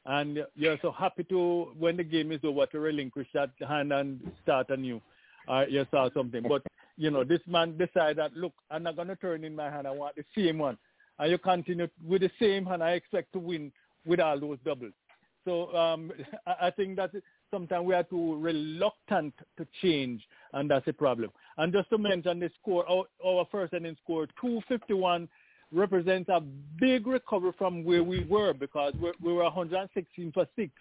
And 0.05 0.39
you're 0.55 0.77
so 0.83 0.91
happy 0.91 1.23
to, 1.25 1.73
when 1.79 1.97
the 1.97 2.03
game 2.03 2.31
is 2.31 2.39
over, 2.43 2.67
to 2.67 2.79
relinquish 2.79 3.27
that 3.33 3.49
hand 3.67 3.91
and 3.91 4.19
start 4.43 4.69
anew. 4.69 5.01
Uh, 5.47 5.65
you 5.67 5.85
saw 5.89 6.09
something. 6.13 6.43
But, 6.47 6.61
you 6.97 7.09
know, 7.09 7.23
this 7.23 7.41
man 7.47 7.77
decided 7.77 8.17
that, 8.17 8.35
look, 8.35 8.53
I'm 8.69 8.83
not 8.83 8.95
going 8.95 9.07
to 9.07 9.15
turn 9.15 9.43
in 9.43 9.55
my 9.55 9.69
hand. 9.71 9.87
I 9.87 9.91
want 9.91 10.15
the 10.15 10.23
same 10.35 10.59
one. 10.59 10.77
And 11.19 11.31
you 11.31 11.37
continue 11.37 11.87
with 12.05 12.21
the 12.21 12.31
same 12.39 12.67
and 12.67 12.83
I 12.83 12.91
expect 12.91 13.33
to 13.33 13.39
win 13.39 13.71
with 14.05 14.19
all 14.19 14.39
those 14.39 14.57
doubles. 14.65 14.93
So 15.45 15.75
um, 15.75 16.11
I 16.47 16.71
think 16.71 16.97
that 16.97 17.11
sometimes 17.51 17.85
we 17.85 17.93
are 17.93 18.03
too 18.03 18.37
reluctant 18.37 19.33
to 19.57 19.67
change, 19.81 20.21
and 20.53 20.69
that's 20.69 20.87
a 20.87 20.93
problem. 20.93 21.31
And 21.57 21.71
just 21.71 21.89
to 21.91 21.97
mention 21.97 22.39
the 22.39 22.49
score, 22.59 22.89
our, 22.89 23.05
our 23.25 23.47
first 23.51 23.73
inning 23.73 23.95
score, 24.03 24.27
251, 24.41 25.29
represents 25.71 26.29
a 26.29 26.41
big 26.79 27.07
recovery 27.07 27.51
from 27.57 27.83
where 27.83 28.03
we 28.03 28.23
were 28.25 28.53
because 28.53 28.93
we, 29.01 29.11
we 29.21 29.33
were 29.33 29.43
116 29.43 30.31
for 30.31 30.47
6 30.55 30.71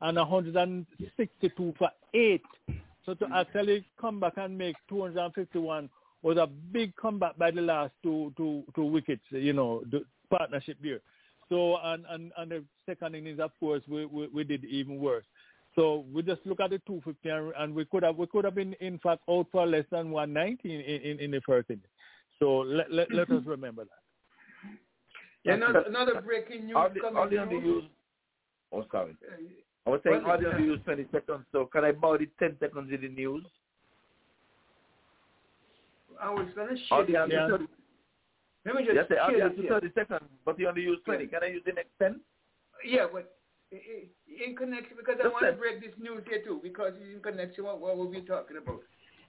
and 0.00 0.16
162 0.16 1.74
for 1.78 1.90
8. 2.12 2.42
So 3.06 3.14
to 3.14 3.26
actually 3.34 3.86
come 4.00 4.18
back 4.20 4.34
and 4.36 4.56
make 4.56 4.76
251 4.88 5.88
was 6.24 6.38
a 6.38 6.46
big 6.46 6.96
comeback 6.96 7.36
by 7.36 7.50
the 7.50 7.60
last 7.60 7.92
two, 8.02 8.32
two, 8.36 8.64
two 8.74 8.84
wickets, 8.84 9.22
you 9.30 9.52
know, 9.52 9.82
the 9.90 10.04
partnership 10.30 10.78
there. 10.82 11.00
So, 11.50 11.76
and, 11.82 12.04
and, 12.08 12.32
and 12.38 12.50
the 12.50 12.64
second 12.86 13.14
innings, 13.14 13.38
of 13.40 13.50
course, 13.60 13.82
we, 13.86 14.06
we, 14.06 14.28
we 14.28 14.44
did 14.44 14.64
even 14.64 14.98
worse. 14.98 15.26
So 15.74 16.06
we 16.12 16.22
just 16.22 16.40
look 16.46 16.60
at 16.60 16.70
the 16.70 16.80
250 16.86 17.28
and, 17.28 17.52
and 17.58 17.74
we 17.74 17.84
could 17.84 18.04
have 18.04 18.16
we 18.16 18.26
could 18.28 18.44
have 18.44 18.54
been 18.54 18.74
in 18.74 18.98
fact 19.00 19.22
out 19.28 19.48
for 19.50 19.66
less 19.66 19.84
than 19.90 20.12
190 20.12 20.72
in, 20.72 20.80
in, 20.80 21.20
in 21.20 21.30
the 21.32 21.40
first 21.44 21.68
inning. 21.68 21.82
So 22.38 22.58
let, 22.60 22.90
let, 22.92 23.12
let 23.12 23.30
us 23.30 23.42
remember 23.44 23.84
that. 23.84 23.90
Yeah, 25.44 25.54
another, 25.54 25.84
another 25.86 26.22
breaking 26.22 26.66
news 26.66 26.76
Are 26.76 26.88
they, 26.88 27.00
coming 27.00 27.16
are 27.18 27.28
the 27.28 27.36
through. 27.48 27.74
use? 27.74 27.84
Oh, 28.72 28.84
sorry. 28.90 29.16
I 29.86 29.90
was 29.90 30.00
saying, 30.04 30.22
Well, 30.22 30.32
are 30.32 30.40
they 30.40 30.46
on 30.46 30.60
the 30.60 30.66
use 30.66 30.80
20 30.84 31.06
seconds? 31.12 31.44
So 31.52 31.66
can 31.66 31.84
I 31.84 31.92
borrow 31.92 32.18
the 32.18 32.28
10 32.38 32.56
seconds 32.60 32.90
in 32.92 33.02
the 33.02 33.08
news? 33.08 33.44
I 36.22 36.30
was 36.30 36.48
going 36.54 36.68
to 36.68 36.94
Are 36.94 37.06
share 37.06 37.26
this. 37.28 37.38
30, 37.50 37.64
Let 38.66 38.74
me 38.76 38.84
just 38.84 38.96
yes, 38.96 39.06
share 39.08 39.48
this 39.48 39.56
the 39.56 39.62
here. 39.62 39.80
30 39.80 39.92
seconds, 39.94 40.30
but 40.44 40.58
you 40.58 40.68
only 40.68 40.82
use 40.82 40.98
20. 41.04 41.26
Can 41.26 41.42
I 41.42 41.46
use 41.48 41.62
the 41.66 41.72
next 41.72 41.90
10? 42.00 42.20
Yeah, 42.84 43.06
but 43.12 43.32
in 43.72 44.56
connection, 44.56 44.96
because 44.96 45.16
I 45.20 45.24
Just 45.24 45.32
want 45.32 45.46
to 45.46 45.52
break 45.52 45.80
this 45.80 45.94
news 45.98 46.22
here 46.28 46.42
too, 46.44 46.60
because 46.62 46.92
it's 47.00 47.14
in 47.14 47.22
connection 47.22 47.64
with 47.64 47.76
what 47.76 47.96
we'll 47.96 48.10
be 48.10 48.20
talking 48.22 48.56
about. 48.56 48.80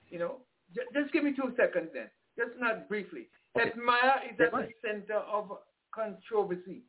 You 0.09 0.19
know, 0.19 0.35
just, 0.75 0.87
just 0.93 1.13
give 1.13 1.23
me 1.23 1.33
two 1.33 1.53
seconds 1.57 1.89
then, 1.93 2.09
just 2.37 2.51
not 2.59 2.87
briefly. 2.87 3.27
Okay. 3.57 3.69
Hetmyer 3.71 4.29
is 4.29 4.35
Yeah, 4.39 4.45
at 4.45 4.51
the 4.51 4.67
center 4.83 5.19
of 5.19 5.57
controversy. 5.93 6.83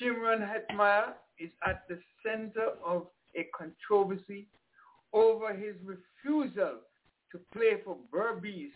Shimron 0.00 0.40
Hetmyer 0.46 1.14
is 1.38 1.50
at 1.66 1.82
the 1.88 1.98
center 2.24 2.70
of 2.84 3.06
a 3.36 3.46
controversy 3.56 4.46
over 5.12 5.52
his 5.52 5.74
refusal 5.84 6.78
to 7.32 7.38
play 7.52 7.78
for 7.84 7.96
Berbice 8.14 8.70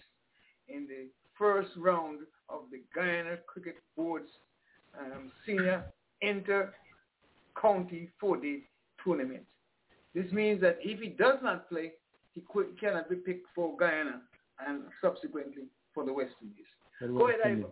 in 0.69 0.87
the 0.87 1.09
first 1.39 1.71
round 1.77 2.21
of 2.49 2.63
the 2.71 2.83
Guyana 2.95 3.37
Cricket 3.47 3.77
Board's 3.97 4.29
um, 4.99 5.31
senior 5.47 5.85
inter-county 6.21 8.11
4-day 8.23 8.61
tournament. 9.03 9.43
This 10.15 10.31
means 10.33 10.61
that 10.61 10.79
if 10.81 11.01
he 11.01 11.09
does 11.09 11.39
not 11.43 11.69
play, 11.69 11.93
he 12.33 12.43
could, 12.53 12.79
cannot 12.79 13.11
be 13.11 13.17
picked 13.17 13.47
for 13.55 13.77
Guyana 13.77 14.21
and 14.67 14.83
subsequently 15.03 15.65
for 15.93 16.05
the 16.05 16.13
West 16.13 16.35
Indies. 16.43 16.67
Go 17.01 17.29
ahead, 17.29 17.41
Ivor. 17.45 17.69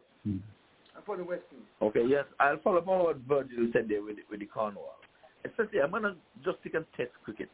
For 1.06 1.16
the 1.16 1.24
West 1.24 1.42
Indies. 1.52 1.66
Okay, 1.80 2.04
yes. 2.06 2.24
I'll 2.40 2.58
follow 2.58 2.78
up 2.78 2.88
on 2.88 3.04
what 3.04 3.16
Virgil 3.28 3.68
said 3.72 3.88
there 3.88 4.02
with, 4.02 4.16
with 4.30 4.40
the 4.40 4.46
Cornwall. 4.46 4.98
Especially, 5.44 5.80
I'm 5.80 5.90
going 5.90 6.02
to 6.02 6.14
just 6.44 6.58
stick 6.60 6.74
on 6.74 6.84
test 6.96 7.10
cricket. 7.24 7.48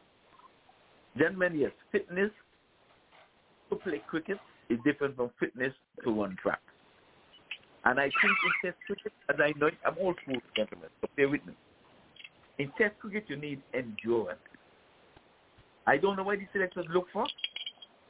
Gentlemen, 1.17 1.57
yes, 1.57 1.71
fitness 1.91 2.31
to 3.69 3.75
play 3.77 4.01
cricket 4.07 4.37
is 4.69 4.79
different 4.85 5.15
from 5.15 5.31
fitness 5.39 5.73
to 6.03 6.11
run 6.11 6.35
track. 6.41 6.61
And 7.85 7.99
I 7.99 8.03
think 8.03 8.13
in 8.63 8.69
test 8.69 8.77
cricket, 8.85 9.13
as 9.29 9.37
I 9.39 9.53
know 9.57 9.67
it, 9.67 9.75
I'm 9.85 9.95
old 9.99 10.17
school, 10.23 10.39
gentlemen, 10.55 10.89
so 11.01 11.07
bear 11.15 11.29
with 11.29 11.45
me. 11.45 11.53
In 12.57 12.71
test 12.77 12.99
cricket, 12.99 13.25
you 13.27 13.37
need 13.37 13.61
endurance. 13.73 14.39
I 15.87 15.97
don't 15.97 16.17
know 16.17 16.23
what 16.23 16.39
the 16.39 16.47
selectors 16.51 16.85
look 16.93 17.07
for. 17.11 17.25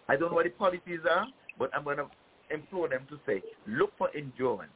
I 0.10 0.16
don't 0.16 0.30
know 0.30 0.36
what 0.36 0.46
the 0.46 0.52
policies 0.52 1.02
are, 1.10 1.28
but 1.58 1.70
I'm 1.74 1.84
going 1.84 1.98
to 1.98 2.08
implore 2.50 2.90
them 2.90 3.06
to 3.10 3.20
say, 3.26 3.44
look 3.68 3.92
for 3.98 4.10
endurance. 4.16 4.72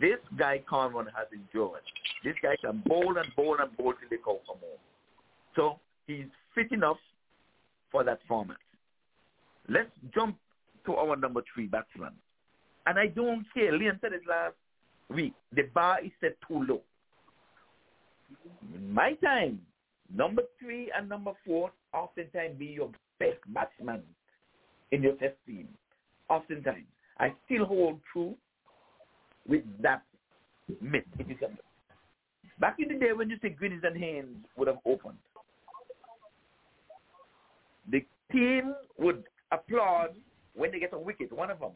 This 0.00 0.18
guy 0.38 0.62
Cornwall 0.68 1.04
has 1.04 1.26
endurance. 1.32 1.84
This 2.24 2.34
guy 2.42 2.54
can 2.64 2.82
bowl 2.86 3.18
and 3.18 3.26
bowl 3.36 3.56
and 3.60 3.76
bowl 3.76 3.92
till 3.92 4.08
they 4.08 4.16
call 4.16 4.40
for 4.46 4.56
more. 4.60 4.78
So 5.56 5.80
he's 6.06 6.26
fit 6.54 6.70
enough 6.72 6.96
for 7.90 8.04
that 8.04 8.20
format. 8.26 8.56
Let's 9.68 9.90
jump 10.14 10.38
to 10.86 10.94
our 10.94 11.16
number 11.16 11.42
three 11.54 11.66
batsman. 11.66 12.12
And 12.86 12.98
I 12.98 13.06
don't 13.06 13.44
care. 13.54 13.72
Liam 13.72 14.00
said 14.00 14.12
it 14.12 14.22
last 14.28 14.54
week. 15.08 15.34
The 15.54 15.62
bar 15.74 16.04
is 16.04 16.10
set 16.20 16.36
too 16.46 16.64
low. 16.68 16.80
In 18.74 18.92
my 18.92 19.14
time, 19.22 19.60
number 20.14 20.42
three 20.58 20.90
and 20.96 21.08
number 21.08 21.32
four 21.46 21.70
oftentimes 21.92 22.58
be 22.58 22.66
your 22.66 22.90
best 23.18 23.38
batsman 23.48 24.02
in 24.90 25.02
your 25.02 25.14
test 25.14 25.36
team. 25.46 25.68
Oftentimes. 26.28 26.86
I 27.18 27.32
still 27.44 27.66
hold 27.66 28.00
true 28.12 28.34
with 29.46 29.62
that 29.82 30.02
myth. 30.80 31.04
A 31.20 31.24
myth. 31.24 31.36
Back 32.58 32.76
in 32.78 32.88
the 32.88 33.04
day 33.04 33.12
when 33.12 33.28
you 33.30 33.36
say 33.42 33.56
Greenidge 33.60 33.84
and 33.84 33.96
Haynes 33.96 34.36
would 34.56 34.68
have 34.68 34.78
opened, 34.86 35.18
the 37.90 38.04
team 38.30 38.74
would 38.98 39.24
applaud 39.50 40.10
when 40.54 40.70
they 40.70 40.78
get 40.78 40.92
a 40.92 40.98
wicket, 40.98 41.32
one 41.32 41.50
of 41.50 41.60
them, 41.60 41.72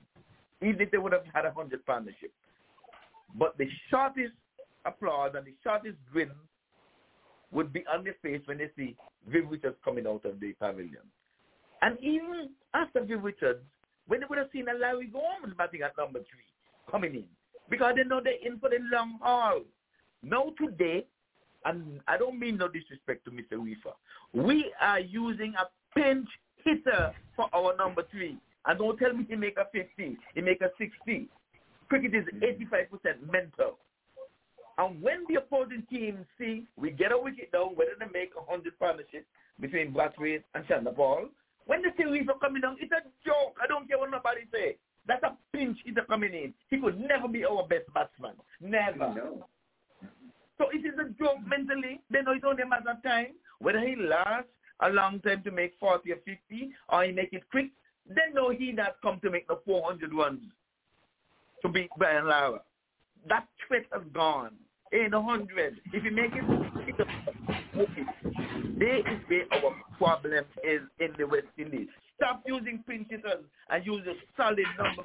even 0.63 0.81
if 0.81 0.91
they 0.91 0.99
would 0.99 1.13
have 1.13 1.25
had 1.33 1.45
a 1.45 1.53
hundred 1.53 1.85
partnership. 1.87 2.33
But 3.39 3.57
the 3.59 3.67
shortest 3.91 4.35
applause 4.85 5.33
and 5.35 5.47
the 5.47 5.55
shortest 5.63 5.97
grin 6.13 6.31
would 7.53 7.73
be 7.73 7.85
on 7.93 8.05
their 8.05 8.17
face 8.23 8.41
when 8.47 8.59
they 8.59 8.71
see 8.77 8.97
Viv 9.29 9.45
Richards 9.51 9.77
coming 9.85 10.07
out 10.07 10.25
of 10.25 10.41
the 10.41 10.53
pavilion. 10.61 11.03
And 11.83 11.99
even 12.01 12.51
after 12.75 13.03
Viv 13.03 13.23
Richards, 13.23 13.61
when 14.07 14.21
they 14.21 14.27
would 14.29 14.39
have 14.39 14.49
seen 14.53 14.67
a 14.69 14.75
Larry 14.75 15.07
Gomes 15.07 15.55
batting 15.57 15.83
at 15.83 15.97
number 15.99 16.21
three 16.21 16.47
coming 16.91 17.15
in, 17.15 17.25
because 17.69 17.95
they 17.97 18.05
know 18.05 18.21
they're 18.23 18.35
in 18.45 18.59
for 18.59 18.71
the 18.71 18.79
long 18.93 19.19
haul. 19.21 19.61
Now 20.23 20.53
today, 20.61 21.07
and 21.65 22.01
I 22.07 22.17
don't 22.17 22.39
mean 22.39 22.57
no 22.59 22.69
disrespect 22.69 23.25
to 23.25 23.31
Mr. 23.31 23.55
Reifer, 23.55 23.95
we 24.33 24.73
are 24.81 25.01
using 25.01 25.55
a 25.55 25.99
pinch 25.99 26.29
hitter 26.65 27.13
for 27.35 27.49
our 27.53 27.77
number 27.77 28.03
three. 28.11 28.39
And 28.67 28.79
don't 28.79 28.99
tell 28.99 29.13
me 29.13 29.27
he 29.29 29.37
make 29.37 29.57
a 29.59 29.67
50, 29.73 30.19
he 30.35 30.41
make 30.41 30.61
a 30.61 30.71
60. 30.79 31.29
Cricket 31.89 32.15
is 32.15 32.25
hmm. 32.31 32.65
85% 32.73 33.33
mental. 33.33 33.79
And 34.79 35.01
when 35.01 35.25
the 35.29 35.37
opposing 35.37 35.85
team 35.89 36.27
see 36.39 36.67
we 36.77 36.91
get 36.91 37.13
a 37.13 37.19
wicket 37.19 37.53
down, 37.53 37.77
whether 37.77 37.93
they 37.99 38.07
make 38.13 38.33
a 38.37 38.43
100 38.43 38.79
partnership 38.79 39.25
between 39.61 39.93
Brathwaite 39.93 40.43
and 40.55 40.67
Chanderpaul, 40.67 41.29
when 41.65 41.83
they 41.83 41.89
say 41.97 42.05
Reifer 42.05 42.39
coming 42.41 42.63
down, 42.63 42.77
it's 42.81 42.93
a 42.93 43.03
joke. 43.25 43.57
I 43.63 43.67
don't 43.67 43.89
care 43.89 43.99
what 43.99 44.11
nobody 44.11 44.43
say. 44.53 44.77
That's 45.07 45.23
a 45.23 45.37
pinch 45.53 45.79
hitter 45.85 46.05
coming 46.09 46.35
in. 46.35 46.53
He 46.69 46.79
could 46.79 47.01
never 47.01 47.29
be 47.29 47.45
our 47.45 47.67
best 47.67 47.93
batsman. 47.95 48.35
Never. 48.61 49.15
No. 49.15 49.47
So 50.59 50.67
it 50.73 50.85
is 50.87 50.95
a 50.99 51.09
joke 51.23 51.39
mentally. 51.47 52.01
They 52.11 52.23
know 52.23 52.33
it's 52.33 52.45
only 52.47 52.63
a 52.63 52.69
matter 52.69 52.91
of 52.91 53.03
time. 53.03 53.35
Whether 53.59 53.81
he 53.81 53.97
lasts 53.97 54.51
a 54.81 54.91
long 54.91 55.21
time 55.21 55.43
to 55.45 55.51
make 55.51 55.75
40 55.81 56.13
or 56.13 56.17
50 56.17 56.37
or 56.91 57.05
he 57.05 57.13
make 57.13 57.33
it 57.33 57.43
quick, 57.51 57.71
they 58.09 58.33
know 58.33 58.51
he 58.51 58.73
not 58.73 58.97
come 59.03 59.21
to 59.21 59.31
make 59.31 59.49
the 59.49 59.59
400 59.65 60.13
runs 60.15 60.41
to 61.63 61.69
beat 61.69 61.91
Brian 61.99 62.29
Lara. 62.29 62.61
That 63.29 63.47
threat 63.67 63.85
has 63.93 64.03
gone. 64.15 64.53
Ain't 64.93 65.15
a 65.15 65.21
hundred. 65.21 65.81
If 65.93 66.05
you 66.05 66.13
make 66.13 66.31
it, 66.33 66.45
it's 66.87 66.99
a 67.01 67.81
okay. 67.81 68.07
There 68.79 68.99
is 68.99 69.21
where 69.27 69.45
our 69.53 69.75
problem 69.99 70.45
is 70.63 70.81
in 71.01 71.09
the 71.19 71.27
West 71.27 71.47
Indies. 71.59 71.89
Stop 72.17 72.43
using 72.47 72.85
pinch 72.89 73.09
hitters 73.11 73.45
and 73.69 73.85
use 73.85 74.07
a 74.07 74.15
solid 74.37 74.65
number 74.79 75.03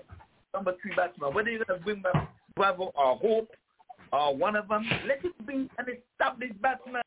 number 0.53 0.73
three 0.81 0.93
batsman. 0.95 1.33
Whether 1.33 1.49
you're 1.49 1.65
gonna 1.65 1.79
bring 1.79 2.01
back 2.01 2.31
Bravo 2.55 2.91
or 2.95 3.17
Hope 3.17 3.49
or 4.13 4.35
one 4.35 4.55
of 4.55 4.67
them, 4.67 4.87
let 5.07 5.23
it 5.25 5.47
be 5.47 5.67
an 5.77 5.85
established 6.19 6.61
batsman 6.61 7.01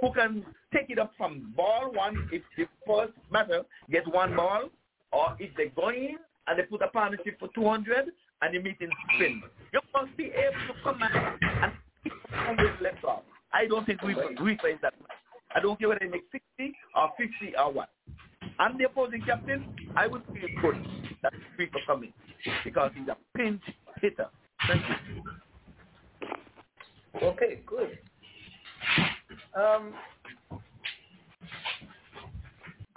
who 0.00 0.12
can 0.12 0.44
take 0.74 0.90
it 0.90 0.98
up 0.98 1.12
from 1.16 1.52
ball 1.56 1.90
one 1.92 2.28
if 2.32 2.42
the 2.56 2.66
first 2.86 3.12
batter 3.32 3.62
gets 3.90 4.06
one 4.08 4.36
ball, 4.36 4.68
or 5.12 5.36
if 5.38 5.54
they 5.56 5.68
go 5.68 5.88
in 5.90 6.16
and 6.46 6.58
they 6.58 6.62
put 6.64 6.82
a 6.82 6.88
partnership 6.88 7.38
for 7.38 7.48
200 7.54 8.10
and 8.42 8.54
the 8.54 8.58
meeting 8.58 8.90
spin. 9.14 9.42
You 9.72 9.80
must 9.94 10.16
be 10.16 10.24
able 10.26 10.74
to 10.74 10.82
come 10.82 11.00
and 11.02 11.72
keep 12.02 12.12
with 12.58 12.80
left 12.80 13.04
off. 13.04 13.22
I 13.52 13.66
don't 13.66 13.84
think 13.84 14.02
we 14.02 14.14
Reifer 14.14 14.74
is 14.74 14.78
that 14.82 14.94
much. 15.00 15.10
I 15.54 15.60
don't 15.60 15.78
care 15.78 15.88
whether 15.88 16.00
they 16.00 16.08
make 16.08 16.24
60 16.32 16.76
or 16.94 17.10
50 17.16 17.56
or 17.56 17.72
what. 17.72 17.90
I'm 18.58 18.78
the 18.78 18.84
opposing 18.84 19.22
captain. 19.22 19.74
I 19.96 20.06
would 20.06 20.22
feel 20.26 20.48
good 20.62 20.86
that 21.22 21.32
Reifer 21.58 21.84
coming 21.86 22.12
because 22.64 22.92
he's 22.96 23.08
a 23.08 23.16
pinch 23.36 23.62
hitter. 24.00 24.26
Thank 24.66 24.82
you. 24.88 25.22
Okay, 27.22 27.60
good. 27.66 27.98
Um, 29.54 29.92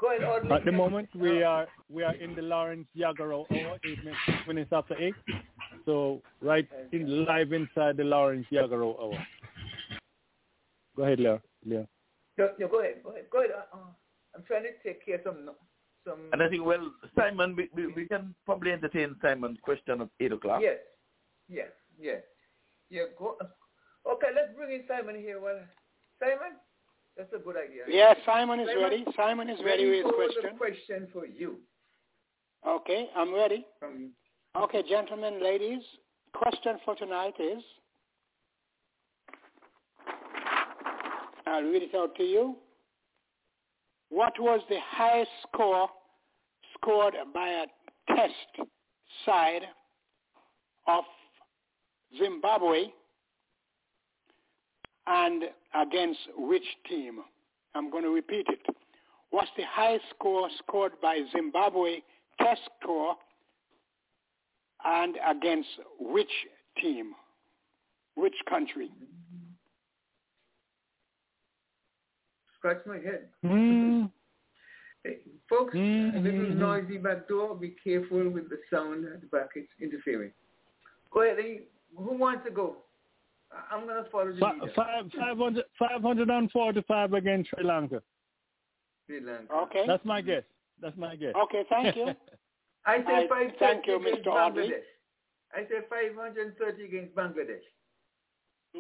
go 0.03 0.15
ahead, 0.15 0.23
Audley. 0.23 0.51
At 0.51 0.65
the 0.65 0.71
moment, 0.71 1.09
we 1.15 1.43
are 1.43 1.67
we 1.89 2.03
are 2.03 2.15
in 2.15 2.35
the 2.35 2.41
Lawrence 2.41 2.88
Yagaro 2.95 3.45
hour, 3.49 3.77
eight 3.85 4.03
minutes, 4.03 4.47
minutes 4.47 4.69
after 4.71 4.95
eight. 4.99 5.15
So 5.85 6.21
right 6.41 6.67
in 6.91 7.25
live 7.25 7.53
inside 7.53 7.97
the 7.97 8.03
Lawrence 8.03 8.45
Yagaro 8.51 8.99
hour. 8.99 9.27
Go 10.95 11.03
ahead, 11.03 11.19
Leo. 11.19 11.41
Leo. 11.65 11.88
No, 12.38 12.49
no, 12.59 12.67
go 12.67 12.81
ahead. 12.81 12.95
Go 13.03 13.11
ahead. 13.11 13.25
Go 13.31 13.39
ahead. 13.39 13.51
Uh, 13.51 13.77
uh, 13.77 13.80
I'm 14.35 14.43
trying 14.43 14.63
to 14.63 14.69
take 14.84 15.05
care 15.05 15.15
of 15.15 15.21
some 15.23 15.49
some. 16.05 16.19
And 16.34 16.43
I 16.43 16.49
think, 16.49 16.65
well, 16.65 16.91
Simon, 17.17 17.55
we, 17.55 17.69
we, 17.73 17.88
we 17.93 18.05
can 18.07 18.35
probably 18.45 18.71
entertain 18.71 19.15
Simon's 19.21 19.59
question 19.61 20.01
at 20.01 20.09
8 20.19 20.34
o'clock. 20.34 20.61
Yes. 20.61 20.77
Yes. 21.47 21.69
Yes. 21.99 22.21
Yeah. 22.89 23.03
Go. 23.17 23.38
Okay, 24.11 24.27
let's 24.35 24.53
bring 24.57 24.73
in 24.73 24.84
Simon 24.88 25.15
here. 25.15 25.39
Well, 25.39 25.59
Simon, 26.19 26.59
that's 27.18 27.34
a 27.34 27.40
good 27.40 27.56
idea. 27.57 27.84
Yes, 27.88 28.18
Simon 28.26 28.60
is 28.60 28.69
ready. 28.80 29.06
Simon 29.15 29.49
is 29.49 29.60
ready 29.64 29.85
with 29.85 30.06
his 30.06 30.14
question. 30.15 30.57
Question 30.57 31.07
for 31.11 31.26
you. 31.26 31.57
Okay, 32.68 33.10
I'm 33.15 33.34
ready. 33.34 33.65
From 33.80 34.11
Okay, 34.56 34.84
gentlemen, 34.88 35.44
ladies, 35.44 35.81
question 36.34 36.77
for 36.85 36.95
tonight 36.95 37.34
is, 37.40 37.64
I'll 41.48 41.64
read 41.64 41.84
it 41.84 41.95
out 41.95 42.15
to 42.18 42.23
you. 42.23 42.56
What 44.10 44.34
was 44.40 44.61
the 44.69 44.77
highest 44.91 45.31
score 45.48 45.90
scored 46.76 47.15
by 47.34 47.48
a 47.48 47.65
test 48.15 48.69
side 49.26 49.64
of 50.88 51.03
Zimbabwe 52.18 52.91
and 55.07 55.43
against 55.75 56.19
which 56.38 56.63
team? 56.89 57.19
I'm 57.75 57.89
going 57.89 58.03
to 58.03 58.09
repeat 58.09 58.45
it. 58.49 58.61
What's 59.31 59.49
the 59.57 59.63
highest 59.69 60.05
score 60.15 60.47
scored 60.59 60.93
by 61.01 61.21
Zimbabwe 61.31 61.97
test 62.39 62.61
score 62.81 63.15
and 64.85 65.15
against 65.27 65.69
which 65.99 66.31
team? 66.81 67.13
Which 68.15 68.35
country? 68.47 68.91
scratch 72.57 72.85
my 72.85 72.95
head. 72.95 73.27
Mm. 73.43 74.09
Hey, 75.03 75.17
folks, 75.49 75.75
a 75.75 75.77
little 75.77 76.45
Mhm. 76.45 76.55
noisy 76.55 76.97
back 76.97 77.27
door. 77.27 77.55
Be 77.57 77.71
careful 77.71 78.30
with 78.30 78.47
the 78.47 78.61
sound 78.69 79.03
at 79.05 79.19
the 79.19 79.27
back. 79.27 79.49
It's 79.57 79.69
interfering. 79.81 80.31
Go 81.11 81.23
ahead. 81.23 81.67
Who 81.97 82.13
wants 82.13 82.45
to 82.45 82.51
go? 82.51 82.77
I- 83.53 83.75
I'm 83.75 83.85
going 83.88 84.03
to 84.03 84.09
follow 84.09 84.31
the 84.34 84.39
Fi- 84.39 84.59
Five, 84.75 85.11
500, 85.17 85.65
545 85.80 87.13
against 87.13 87.49
Sri 87.49 87.63
Lanka. 87.63 88.01
Sri 89.05 89.19
Lanka. 89.21 89.53
Okay. 89.53 89.84
That's 89.88 90.03
my 90.05 90.21
guess. 90.21 90.43
That's 90.81 90.97
my 90.97 91.15
guess. 91.15 91.34
Okay, 91.43 91.63
thank 91.69 91.95
you. 91.95 92.07
I 92.85 92.97
say 92.97 93.03
I- 93.25 93.27
530 93.27 93.55
thank 93.59 93.88
you, 93.88 93.95
against 93.97 94.25
Mr. 94.25 94.31
Audley. 94.31 94.63
Bangladesh. 94.63 94.84
I 95.55 95.61
say 95.69 95.85
530 95.89 96.84
against 96.84 97.15
Bangladesh. 97.15 97.61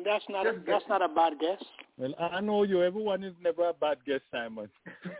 That's 0.03 0.25
not 0.27 0.43
Just 0.43 0.65
that's 0.65 0.85
not 0.89 1.03
a 1.03 1.07
bad 1.07 1.33
guess. 1.39 1.63
well, 1.97 2.15
I 2.19 2.41
know 2.41 2.63
you. 2.63 2.81
Everyone 2.81 3.23
is 3.23 3.35
never 3.39 3.69
a 3.69 3.73
bad 3.73 3.97
guess, 4.07 4.21
Simon. 4.31 4.67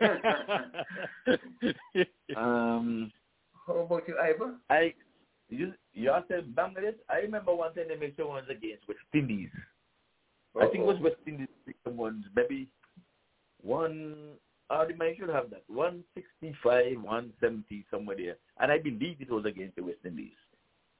Um, 2.36 3.12
How 3.66 3.74
about 3.76 4.08
you, 4.08 4.16
Ivor? 4.20 4.54
I, 4.70 4.92
you, 5.48 5.72
you 5.92 6.10
all 6.10 6.22
said 6.28 6.54
Bangladesh. 6.54 6.94
I 7.08 7.18
remember 7.18 7.54
one 7.54 7.74
time 7.74 7.84
they 7.88 7.96
made 7.96 8.14
some 8.16 8.28
ones 8.28 8.46
against 8.50 8.86
West 8.88 9.00
Indies. 9.12 9.50
I 10.56 10.66
think 10.66 10.80
it 10.80 10.86
was 10.86 11.00
West 11.00 11.16
Indies 11.26 11.48
ones, 11.86 12.24
maybe 12.34 12.68
one. 13.62 14.32
Might 14.98 15.16
should 15.18 15.28
have 15.28 15.50
that. 15.50 15.62
165, 15.68 17.00
170, 17.02 17.84
somewhere 17.90 18.16
there. 18.16 18.36
And 18.58 18.72
I 18.72 18.78
believe 18.78 19.16
it 19.20 19.30
was 19.30 19.44
against 19.44 19.76
the 19.76 19.82
West 19.84 19.98
Indies. 20.04 20.32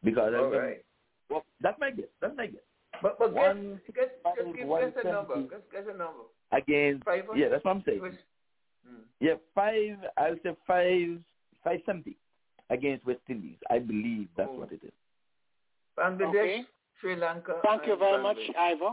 Because 0.03 0.33
I 0.35 0.39
All 0.39 0.45
remember, 0.45 0.59
right. 0.61 0.85
well, 1.31 1.45
that's 1.61 1.79
my 1.81 1.91
guess. 1.91 2.07
That's 2.21 2.37
my 2.37 2.47
guess. 2.47 2.61
But, 3.03 3.19
but 3.19 3.33
One- 3.33 3.81
guess, 3.95 4.09
give 4.57 4.69
one 4.69 4.91
guess 4.91 5.05
a 5.05 5.09
number. 5.09 5.35
seventy. 5.35 5.49
Guess, 5.49 5.61
guess 5.73 5.83
a 5.93 5.97
number. 5.97 6.25
Against, 6.53 7.05
500? 7.05 7.37
yeah, 7.39 7.49
that's 7.49 7.65
what 7.65 7.71
I'm 7.73 7.83
saying. 7.87 8.01
Was- 8.01 8.15
Hmm. 8.87 9.01
Yeah, 9.19 9.35
five, 9.55 9.97
I'll 10.19 10.37
say 10.43 10.55
five, 10.67 11.19
570. 11.65 12.19
Against 12.71 13.05
West 13.07 13.21
Indies. 13.29 13.59
I 13.71 13.79
believe 13.79 14.29
that's 14.37 14.49
Oh. 14.51 14.59
what 14.61 14.73
it 14.73 14.83
is. 14.83 14.93
Bangladesh, 15.97 16.29
Okay. 16.29 16.65
Sri 17.01 17.17
Lanka. 17.17 17.61
Thank 17.65 17.87
you 17.87 17.93
and 17.93 18.01
very 18.01 18.23
much, 18.23 18.37
Bangladesh. 18.37 18.57
Ivor. 18.57 18.93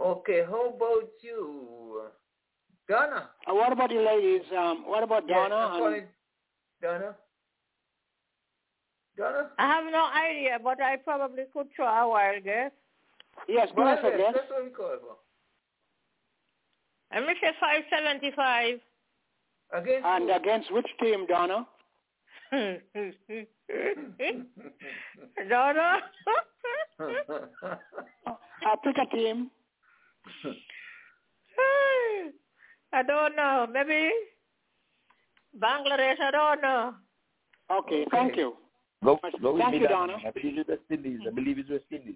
Okay, 0.00 0.44
how 0.44 0.68
about 0.70 1.10
you, 1.22 2.02
Donna? 2.88 3.30
Uh, 3.48 3.54
what 3.54 3.72
about 3.72 3.90
the 3.90 3.96
ladies? 4.00 4.42
Um, 4.52 4.84
what 4.86 5.02
about 5.02 5.26
Donna? 5.28 5.54
I'm 5.54 5.92
and- 5.94 6.08
Donna. 6.82 7.16
Donna. 9.16 9.50
I 9.58 9.66
have 9.68 9.84
no 9.92 10.04
idea, 10.06 10.58
but 10.62 10.80
I 10.82 10.96
probably 10.96 11.44
could 11.52 11.70
try 11.72 12.00
a 12.02 12.08
while 12.08 12.40
guess. 12.40 12.72
yes, 13.48 13.68
give 13.68 13.76
Well, 13.78 13.88
us 13.88 14.04
a 14.04 14.10
guess. 14.16 14.34
That's 14.34 14.50
what 14.50 14.64
we 14.64 14.70
call 14.70 14.92
it. 14.92 15.00
for. 15.00 15.16
Let 17.12 17.26
me 17.26 17.34
say 17.40 17.52
575. 17.60 18.80
Against 19.72 20.04
And 20.04 20.24
who? 20.24 20.32
against 20.32 20.70
which 20.72 20.86
team, 21.00 21.26
Donna? 21.26 21.66
Donna? 25.48 25.98
Uh, 27.00 28.76
pick 28.82 28.96
a 28.96 29.06
team. 29.14 29.50
I 32.92 33.02
don't 33.02 33.36
know. 33.36 33.66
Maybe 33.72 34.10
Bangladesh. 35.60 36.20
I 36.20 36.30
don't 36.30 36.62
know. 36.62 36.94
Okay, 37.70 38.06
thank 38.10 38.36
you. 38.36 38.54
Go, 39.04 39.18
go 39.42 39.58
Thank 39.58 39.72
me, 39.74 39.80
you, 39.80 39.88
Donna. 39.88 40.12
Donna. 40.12 40.28
I 40.28 40.30
believe 40.30 40.58
it's 40.58 40.68
West 40.68 40.80
Indies. 40.90 41.20
I 41.26 41.30
believe 41.30 41.58
it's 41.58 41.70
West 41.70 41.84
Indies. 41.90 42.14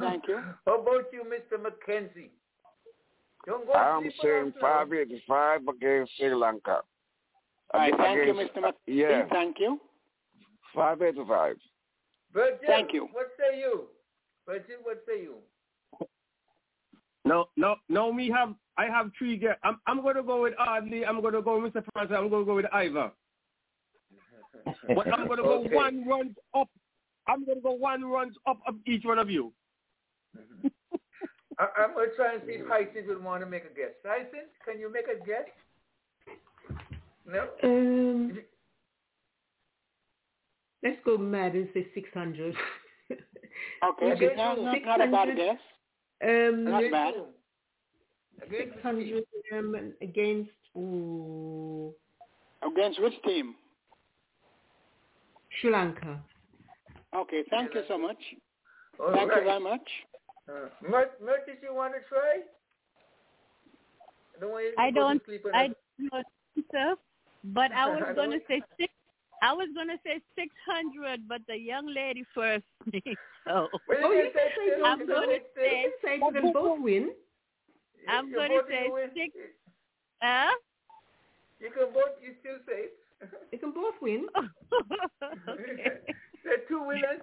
Thank 0.00 0.28
you. 0.28 0.40
How 0.66 0.80
about 0.80 1.04
you, 1.12 1.22
Mr. 1.24 1.58
McKenzie? 1.58 2.30
Don't 3.46 3.66
go 3.66 3.72
I'm 3.72 4.10
saying 4.22 4.34
on 4.34 4.48
us 4.48 4.54
now. 4.56 4.84
585 4.84 5.60
against 5.68 6.12
Sri 6.16 6.34
Lanka. 6.34 6.80
All 7.74 7.80
right, 7.80 7.94
thank 7.96 8.26
you, 8.26 8.34
Mr. 8.34 8.58
McKenzie. 8.58 8.72
Yeah, 8.86 9.26
Thank 9.30 9.56
you. 9.58 9.80
585. 10.74 11.56
Virgil, 12.32 12.58
Thank 12.66 12.92
you. 12.92 13.08
What 13.12 13.28
say 13.38 13.58
you? 13.58 13.84
Virgil, 14.46 14.76
what 14.82 15.02
say 15.06 15.22
you? 15.22 15.34
No, 17.24 17.46
no, 17.56 17.76
no. 17.88 18.12
Me 18.12 18.30
have 18.30 18.54
I 18.76 18.86
have 18.86 19.10
three. 19.16 19.36
Ge- 19.38 19.56
I'm 19.62 19.78
I'm 19.86 20.02
gonna 20.02 20.22
go 20.24 20.42
with 20.42 20.54
Audley. 20.58 21.04
I'm 21.06 21.20
gonna 21.22 21.40
go 21.42 21.60
with 21.60 21.72
Mr. 21.72 21.84
Francis. 21.92 22.16
I'm 22.18 22.28
gonna 22.30 22.44
go 22.44 22.56
with 22.56 22.66
Ivor. 22.72 23.12
But 24.94 25.12
I'm 25.12 25.28
gonna 25.28 25.42
go 25.42 25.60
Okay. 25.64 25.74
one 25.74 26.06
runs 26.08 26.36
up. 26.54 26.68
I'm 27.28 27.44
gonna 27.46 27.60
go 27.60 27.72
one 27.72 28.04
runs 28.04 28.34
up 28.46 28.58
of 28.66 28.74
each 28.86 29.04
one 29.04 29.18
of 29.18 29.30
you. 29.30 29.52
I, 31.58 31.68
I'm 31.78 31.92
going 31.94 32.08
to 32.10 32.16
try 32.16 32.32
and 32.34 32.42
see 32.46 32.52
if 32.54 32.66
Hyacinth 32.66 33.06
would 33.08 33.22
want 33.22 33.42
to 33.42 33.46
make 33.46 33.64
a 33.64 33.68
guess. 33.74 33.92
Hyacinth, 34.04 34.50
can 34.66 34.80
you 34.80 34.90
make 34.90 35.04
a 35.06 35.22
guess? 35.24 35.44
No? 37.26 37.48
Um, 37.62 38.38
let's 40.82 40.98
go 41.04 41.16
mad 41.18 41.54
and 41.54 41.68
say 41.74 41.86
600. 41.94 42.54
Okay, 43.84 44.12
Okay, 44.12 44.30
not, 44.36 44.56
so 44.56 44.62
not, 44.62 44.78
not 44.84 45.00
a 45.00 45.10
bad 45.10 45.28
600. 45.28 45.36
guess. 45.36 45.60
Um, 46.24 46.64
Not 46.64 46.78
Against 46.78 46.92
bad. 46.92 47.14
who? 47.14 48.46
Against 48.46 48.74
which 48.74 48.74
600 48.74 49.04
team? 49.04 49.24
um, 49.58 49.92
against 50.00 50.50
ooh, 50.76 51.94
Against 52.66 53.02
which 53.02 53.22
team? 53.24 53.54
Sri 55.60 55.70
Lanka. 55.70 56.18
Okay, 57.14 57.42
thank 57.50 57.74
you 57.74 57.82
so 57.88 57.98
much. 57.98 58.16
All 58.98 59.12
Thank 59.12 59.30
you 59.34 59.44
very 59.44 59.60
much. 59.60 59.88
Uh, 60.48 60.68
Mert, 60.88 61.20
Mertis, 61.22 61.60
you 61.62 61.74
want 61.74 61.92
to 61.92 62.00
try? 62.08 62.38
I 64.38 64.40
Don't 64.40 64.50
want 64.50 64.64
you 64.64 64.72
to 64.72 64.80
I 64.80 64.90
don't. 64.90 65.22
sleep 65.26 65.44
on 65.46 65.54
I 65.54 65.66
us. 65.66 65.72
don't 66.10 66.66
sir. 66.72 66.94
But 67.44 67.72
I 67.72 67.86
was 67.88 68.02
gonna 68.16 68.38
say 68.48 68.62
six. 68.78 68.92
I 69.42 69.52
was 69.52 69.68
gonna 69.74 69.98
say 70.06 70.20
six 70.38 70.54
hundred, 70.66 71.26
but 71.28 71.40
the 71.48 71.56
young 71.56 71.86
lady 71.92 72.24
first. 72.34 72.64
so 73.46 73.68
Well, 73.88 73.98
Oh, 74.04 74.12
you 74.12 74.24
you 74.24 74.30
can 74.32 74.48
say 74.56 74.76
can 74.76 74.84
I'm 74.84 75.06
gonna 75.06 75.26
say 75.26 75.42
still. 75.52 75.64
say- 75.64 75.92
Say 76.04 76.18
for 76.20 76.32
them 76.32 76.52
both 76.52 76.80
win. 76.80 77.10
I'm 78.08 78.28
You're 78.30 78.48
gonna 78.48 78.60
say 78.68 78.86
to 78.86 78.92
win. 78.92 79.10
six. 79.14 79.34
Huh? 80.22 80.50
You 81.60 81.70
can 81.70 81.92
vote, 81.92 82.18
you 82.22 82.34
still 82.40 82.58
say 82.66 82.86
it. 82.86 82.92
They 83.50 83.58
can 83.58 83.72
both 83.72 83.94
win. 84.00 84.26
okay. 85.48 85.98
There 86.44 86.54
are 86.54 86.64
two 86.68 86.82
winners. 86.86 87.22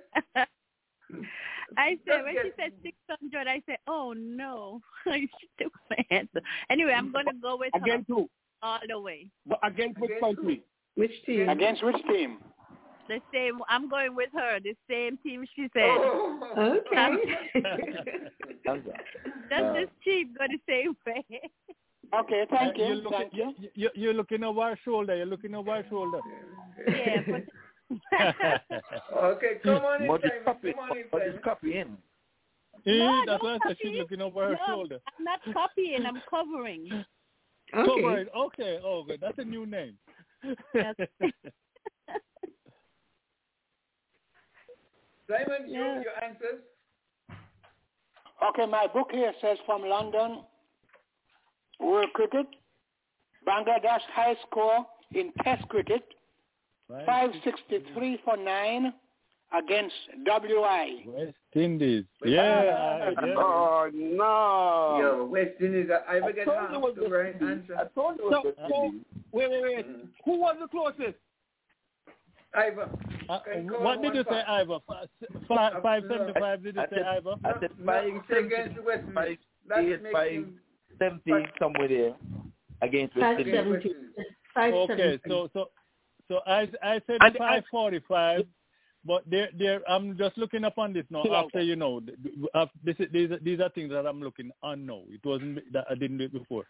I 1.78 1.98
said 2.08 2.24
when 2.24 2.34
she 2.44 2.52
said 2.58 2.72
six 2.84 2.96
hundred, 3.10 3.48
I 3.48 3.62
said, 3.66 3.78
"Oh 3.88 4.14
no!" 4.14 4.82
I 5.06 5.28
took 5.62 5.72
my 5.90 5.98
answer. 6.12 6.42
Anyway, 6.70 6.94
I'm 6.94 7.12
gonna 7.12 7.32
go 7.42 7.58
with 7.58 7.72
her 7.74 7.80
Against 7.82 8.08
who? 8.08 8.30
All 8.62 8.80
the 8.88 9.00
way. 9.00 9.28
But 9.46 9.60
against 9.64 10.00
which 10.00 10.12
Against 10.12 10.24
country? 10.38 10.64
Which 10.96 11.12
team? 11.26 11.50
Against 11.50 11.84
which 11.84 11.96
team? 12.08 12.40
The 13.08 13.20
same. 13.34 13.60
I'm 13.70 13.90
going 13.90 14.16
with 14.16 14.30
her. 14.34 14.60
The 14.64 14.76
same 14.90 15.18
team 15.24 15.46
she 15.56 15.64
said. 15.74 15.84
Oh. 15.98 16.80
Okay. 16.92 17.64
How's 18.66 18.82
that? 18.86 19.02
That's 19.50 19.64
Uh, 19.64 19.74
just 19.82 19.92
cheap. 20.04 20.38
Go 20.38 20.46
the 20.48 20.60
same 20.68 20.96
way. 21.08 21.24
Okay, 22.14 22.46
thank 22.50 22.76
Uh, 22.76 22.80
you. 22.80 22.86
You're 22.86 23.10
Thank 23.12 23.34
looking, 23.34 23.56
you. 23.62 23.70
you, 23.76 23.90
you're 23.96 24.14
looking 24.14 24.44
over 24.44 24.62
our 24.62 24.78
shoulder. 24.86 25.16
You're 25.16 25.26
looking 25.28 25.56
over 25.56 25.72
our 25.72 25.84
shoulder. 25.90 26.20
yeah, 26.88 27.22
but 27.28 27.44
Okay, 29.16 29.54
come 29.64 29.84
on 29.86 30.02
in, 30.04 30.08
What 30.08 30.24
is 30.24 30.32
copy? 30.46 30.74
Come 30.74 30.80
on 30.92 30.98
in, 30.98 31.04
What 31.10 31.22
is 31.24 31.28
Simon. 31.30 31.38
Eh, 31.38 31.42
copying? 31.44 31.98
No, 32.86 33.24
that's 33.26 33.42
don't 33.42 33.44
why 33.44 33.54
I 33.56 33.68
said 33.70 33.78
she's 33.82 33.90
copy. 33.92 34.00
looking 34.00 34.22
over 34.22 34.44
her 34.46 34.52
No. 34.52 34.58
shoulder. 34.68 35.00
I'm 35.18 35.24
not 35.26 35.40
copying. 35.54 36.06
I'm 36.06 36.22
covering. 36.30 37.06
Okay. 37.76 38.02
Covered. 38.02 38.30
Okay. 38.36 38.80
Oh, 38.84 39.04
good. 39.04 39.20
That's 39.22 39.38
a 39.38 39.44
new 39.44 39.66
name. 39.66 39.98
Yes. 40.74 40.96
Simon, 45.30 45.68
you, 45.68 45.80
Yeah. 45.80 46.02
your 46.02 46.24
answers? 46.24 46.62
Okay, 48.50 48.66
my 48.66 48.88
book 48.88 49.10
here 49.12 49.34
says 49.42 49.58
from 49.66 49.84
London, 49.84 50.44
World 51.80 52.14
Cricket, 52.14 52.48
Bangladesh 53.46 54.02
high 54.14 54.36
score 54.48 54.86
in 55.12 55.32
Test 55.44 55.68
cricket, 55.68 56.04
563 57.06 58.20
for 58.24 58.38
9 58.38 58.94
against 59.58 59.96
WI. 60.26 61.04
West 61.08 61.34
Indies. 61.54 62.06
West 62.22 62.32
Yeah. 62.34 62.64
Yeah. 62.64 63.34
Oh, 63.38 63.90
no. 63.94 65.00
Yo, 65.02 65.26
West 65.26 65.60
Indies, 65.60 65.90
I, 65.92 66.14
I 66.14 66.18
I 66.18 66.22
forget 66.22 66.46
told 66.46 66.72
it 66.74 66.82
was 66.82 66.96
the 67.02 67.10
right 67.10 67.36
answer. 67.42 67.76
I 67.78 67.86
told 67.96 68.18
you 68.20 68.28
it 68.28 68.32
So, 68.32 68.42
was 68.44 68.46
West 68.58 68.70
so 68.70 68.86
Indies. 68.86 69.02
wait, 69.32 69.50
wait, 69.52 69.64
wait. 69.64 69.88
Mm. 69.88 70.08
Who 70.26 70.40
was 70.40 70.56
the 70.62 70.68
closest? 70.68 71.18
Ivor. 72.54 72.90
Uh, 73.30 73.40
Can 73.42 73.66
you 73.66 73.70
call 73.72 73.84
what 73.84 74.02
did 74.02 74.08
one 74.08 74.16
you 74.16 74.24
say, 74.24 74.30
five? 74.48 74.68
Ivor? 74.70 74.80
Five, 75.48 75.74
five 75.84 76.04
seventy-five. 76.10 76.64
Did 76.64 76.76
you 76.76 76.82
I 76.82 76.86
say, 76.86 76.96
said- 76.96 77.06
Ivor? 77.06 77.36
I 77.46 77.60
said 77.60 77.70
No, 77.80 77.86
five, 77.86 78.08
no, 78.14 78.22
say 78.30 78.38
against 78.46 78.84
West 78.84 79.04
Indies. 79.08 79.38
That 79.68 79.80
eight, 79.80 80.02
makes 80.02 80.14
five, 80.14 80.32
him 80.32 80.60
seventy, 80.98 81.32
Five- 81.32 81.50
somewhere 81.60 81.88
there 81.88 82.16
against 82.82 83.16
West 83.16 83.40
Indies. 83.40 83.54
against 83.54 83.70
West 83.70 83.84
seventy. 83.84 83.90
Indies. 83.90 84.26
Five 84.56 84.74
Okay. 84.74 85.20
So 85.28 85.50
so 85.54 85.70
so 86.28 86.40
I 86.48 86.68
I 86.82 87.02
said 87.06 87.18
And- 87.22 87.36
five 87.38 87.64
forty-five. 87.70 88.48
But 89.06 89.24
there, 89.30 89.50
there. 89.58 89.80
I'm 89.90 90.18
just 90.18 90.38
looking 90.38 90.64
up 90.66 90.78
on 90.78 90.92
this 90.94 91.06
now. 91.10 91.24
After 91.34 91.62
you 91.62 91.76
know, 91.76 92.02
af- 92.54 92.70
this 92.84 92.96
is, 93.00 93.08
these, 93.14 93.32
are- 93.32 93.40
these 93.40 93.60
are 93.62 93.70
things 93.70 93.92
that 93.92 94.06
I'm 94.06 94.22
looking 94.22 94.52
on 94.62 94.86
now. 94.86 95.04
It 95.10 95.22
wasn't 95.24 95.60
that 95.74 95.86
I 95.90 95.96
didn't 95.96 96.18
do 96.18 96.26
it 96.26 96.34
before. 96.34 96.66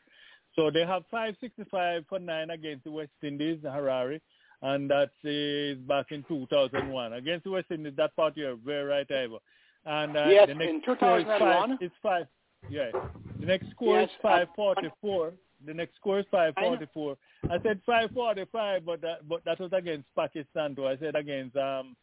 So 0.56 0.70
they 0.72 0.82
have 0.86 1.04
565 1.12 2.06
for 2.08 2.20
nine 2.20 2.50
against 2.52 2.84
the 2.84 2.92
West 2.92 3.12
Indies, 3.24 3.60
Harare, 3.64 4.20
and 4.62 4.90
that 4.90 5.12
is 5.24 5.78
back 5.88 6.08
in 6.12 6.24
2001 6.28 7.14
against 7.14 7.46
the 7.46 7.52
West 7.52 7.68
Indies. 7.72 7.94
That 7.98 8.16
part 8.16 8.36
you're 8.38 8.56
very 8.58 8.84
right, 8.84 9.10
Ivor. 9.12 9.38
And 9.86 10.18
uh, 10.18 10.26
Yes, 10.30 10.48
the 10.50 10.56
next 10.56 10.70
in 10.70 10.82
score 10.84 11.20
is 11.20 11.24
2001. 11.26 11.70
five. 11.70 11.78
It's 11.82 11.96
five. 12.04 12.28
Yeah. 12.70 12.92
The 13.40 13.46
next 13.46 13.70
score 13.72 14.02
Yes, 14.02 14.10
is 14.10 14.16
544. 14.22 15.34
The 15.66 15.74
next 15.74 15.96
score 15.96 16.20
is 16.20 16.26
544. 16.32 17.18
I 17.46 17.62
said 17.64 17.80
545, 17.86 18.86
but 18.86 19.02
that, 19.02 19.28
but 19.28 19.44
that 19.46 19.60
was 19.60 19.72
against 19.74 20.08
Pakistan 20.16 20.76
too. 20.76 20.88
I 20.88 20.98
said 20.98 21.16
against 21.16 21.56
um 21.58 21.96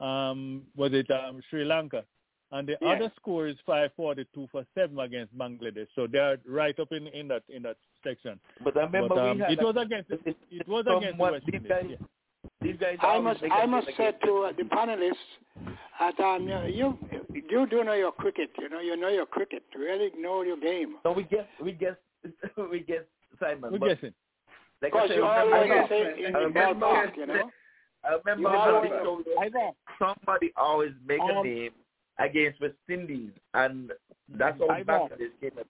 um 0.00 0.62
was 0.76 0.92
it 0.92 1.10
um 1.10 1.40
Sri 1.50 1.64
Lanka, 1.64 2.04
and 2.52 2.68
the 2.68 2.76
Yeah. 2.80 2.92
other 2.92 3.12
score 3.16 3.46
is 3.46 3.56
542 3.66 4.48
for 4.50 4.64
seven 4.74 4.98
against 4.98 5.36
Bangladesh. 5.36 5.88
So 5.94 6.06
they 6.06 6.18
are 6.18 6.38
right 6.46 6.78
up 6.78 6.92
in 6.92 7.06
in 7.08 7.28
that 7.28 7.42
in 7.48 7.62
that 7.62 7.76
section. 8.02 8.38
But 8.62 8.76
I 8.76 8.82
remember 8.82 9.14
But, 9.14 9.18
um, 9.18 9.36
we 9.38 9.42
had 9.42 9.52
it 9.52 9.62
was 9.62 9.76
against 9.76 10.10
it, 10.10 10.20
it, 10.26 10.36
it 10.50 10.68
was 10.68 10.84
against 10.86 11.18
the 11.18 11.22
West 11.22 11.46
these 11.46 11.54
Indies. 11.54 11.70
guys, 11.70 11.86
yeah. 11.88 11.96
these 12.60 12.76
guys 12.78 12.98
I 13.00 13.18
must, 13.18 13.42
make 13.42 13.52
I 13.52 13.64
a 13.64 13.66
must 13.66 13.86
say 13.96 14.12
to 14.24 14.32
uh, 14.48 14.52
the 14.52 14.64
panelists 14.64 15.30
that 16.00 16.18
um, 16.20 16.48
you, 16.68 16.98
you 17.32 17.66
do 17.66 17.84
know 17.84 17.94
your 17.94 18.12
cricket. 18.12 18.50
You 18.58 18.68
know, 18.68 18.80
you 18.80 18.96
know 18.96 19.08
your 19.08 19.26
cricket. 19.26 19.62
Really 19.76 20.10
know 20.18 20.42
your 20.42 20.56
game. 20.56 20.96
So 21.02 21.12
we 21.12 21.22
guess, 21.24 21.46
we 21.62 21.72
guess, 21.72 21.96
we 22.70 22.80
guess 22.80 23.04
Simon. 23.40 23.72
We're 23.72 23.78
but 23.78 23.88
guessing. 23.88 24.14
Like 24.82 24.92
Because 24.92 25.10
you 25.10 25.22
remember, 25.22 25.56
always 25.56 25.88
say 25.88 26.24
in 26.26 26.32
the 26.32 26.38
ballpark, 26.60 27.16
you 27.16 27.22
you 27.22 27.26
know. 27.26 27.50
I 28.06 28.14
remember 28.24 28.40
You 28.42 28.46
on 28.48 28.88
the 28.88 29.04
always- 29.06 29.74
somebody 29.98 30.52
always 30.56 30.92
make 31.06 31.20
a 31.20 31.24
Um, 31.24 31.44
name 31.46 31.72
against 32.18 32.60
West 32.60 32.74
Indies, 32.88 33.30
and 33.54 33.92
that's 34.28 34.58
how 34.58 34.68
Ivor. 34.68 34.92
Bangladesh 35.08 35.40
came 35.40 35.58
up. 35.58 35.66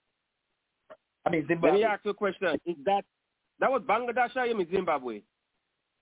I 1.25 1.29
mean 1.31 1.45
Let 1.49 1.73
me 1.73 1.83
ask 1.83 2.03
you 2.05 2.11
a 2.11 2.13
question. 2.13 2.59
Is 2.65 2.75
that 2.85 3.03
that 3.59 3.71
was 3.71 3.81
Bangladesh 3.83 4.35
or 4.35 4.45
you 4.45 4.55
mean 4.55 4.69
Zimbabwe? 4.71 5.21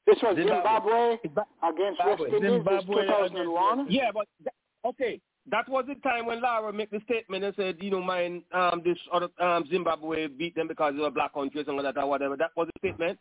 This 0.05 0.21
was 0.21 0.35
Zimbabwe. 0.35 1.17
Zimbabwe, 1.21 1.53
against 1.63 2.05
West 2.05 2.21
Indies, 2.23 2.41
Zimbabwe 2.41 2.95
this 2.95 3.05
2001. 3.05 3.85
Yeah, 3.89 4.11
but 4.13 4.27
th- 4.43 4.53
okay, 4.85 5.21
that 5.49 5.69
was 5.69 5.85
the 5.87 5.95
time 5.95 6.25
when 6.25 6.41
Lara 6.41 6.73
made 6.73 6.89
the 6.91 6.99
statement 7.05 7.45
and 7.45 7.55
said, 7.55 7.77
you 7.81 7.89
know, 7.91 8.01
mind 8.01 8.43
um, 8.51 8.81
this 8.83 8.97
other 9.13 9.29
um, 9.39 9.65
Zimbabwe 9.69 10.27
beat 10.27 10.55
them 10.55 10.67
because 10.67 10.93
they 10.95 11.01
were 11.01 11.09
black 11.09 11.33
country 11.33 11.61
or 11.61 11.63
something 11.63 11.85
like 11.85 11.95
that 11.95 12.01
or 12.03 12.09
whatever. 12.09 12.35
That 12.35 12.51
was 12.57 12.67
the 12.67 12.79
statement. 12.79 13.17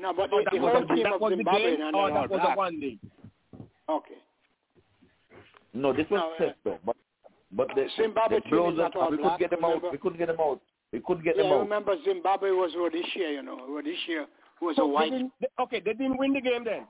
No, 0.00 0.12
but 0.12 0.32
Or 0.32 0.40
the, 0.40 0.44
that 0.44 0.52
the 0.52 0.58
was 0.60 0.72
whole 0.74 0.84
a- 0.92 0.96
team 0.96 1.06
of 1.12 1.20
the 1.20 1.28
Zimbabwe 1.36 1.60
game, 1.76 1.80
and 1.82 1.96
or 1.96 2.10
that 2.10 2.30
were 2.30 2.36
was 2.38 2.46
a 2.52 2.56
one 2.56 2.80
day. 2.80 2.98
Okay. 3.88 4.14
No, 5.72 5.92
this 5.92 6.06
was 6.10 6.20
No, 6.20 6.32
uh, 6.32 6.38
test 6.48 6.58
though. 6.64 6.78
But 6.84 6.96
but 7.52 7.68
the 7.74 7.86
Zimbabwe 7.96 8.38
the 8.38 8.40
team 8.42 8.50
blows 8.50 8.72
is 8.74 8.78
not 8.78 8.96
all 8.96 9.10
we 9.10 9.16
black, 9.18 9.38
couldn't 9.38 9.50
get 9.50 9.50
them 9.50 9.64
out. 9.64 9.92
We 9.92 9.98
couldn't 9.98 10.18
get 10.18 10.26
them 10.28 10.40
out. 10.40 10.60
We 10.92 11.00
couldn't 11.00 11.24
get 11.24 11.36
Yeah, 11.36 11.44
them 11.44 11.52
I 11.52 11.54
out. 11.56 11.60
remember 11.60 11.96
Zimbabwe 12.04 12.50
was 12.50 12.70
Rhodesia, 12.76 13.30
you 13.32 13.42
know. 13.42 13.66
Rhodesia 13.68 14.26
was 14.60 14.74
a 14.74 14.80
So 14.80 14.86
they 14.86 14.92
white. 14.92 15.12
they- 15.40 15.48
okay, 15.62 15.80
they 15.80 15.92
didn't 15.94 16.16
win 16.18 16.32
the 16.32 16.40
game 16.40 16.64
then. 16.64 16.86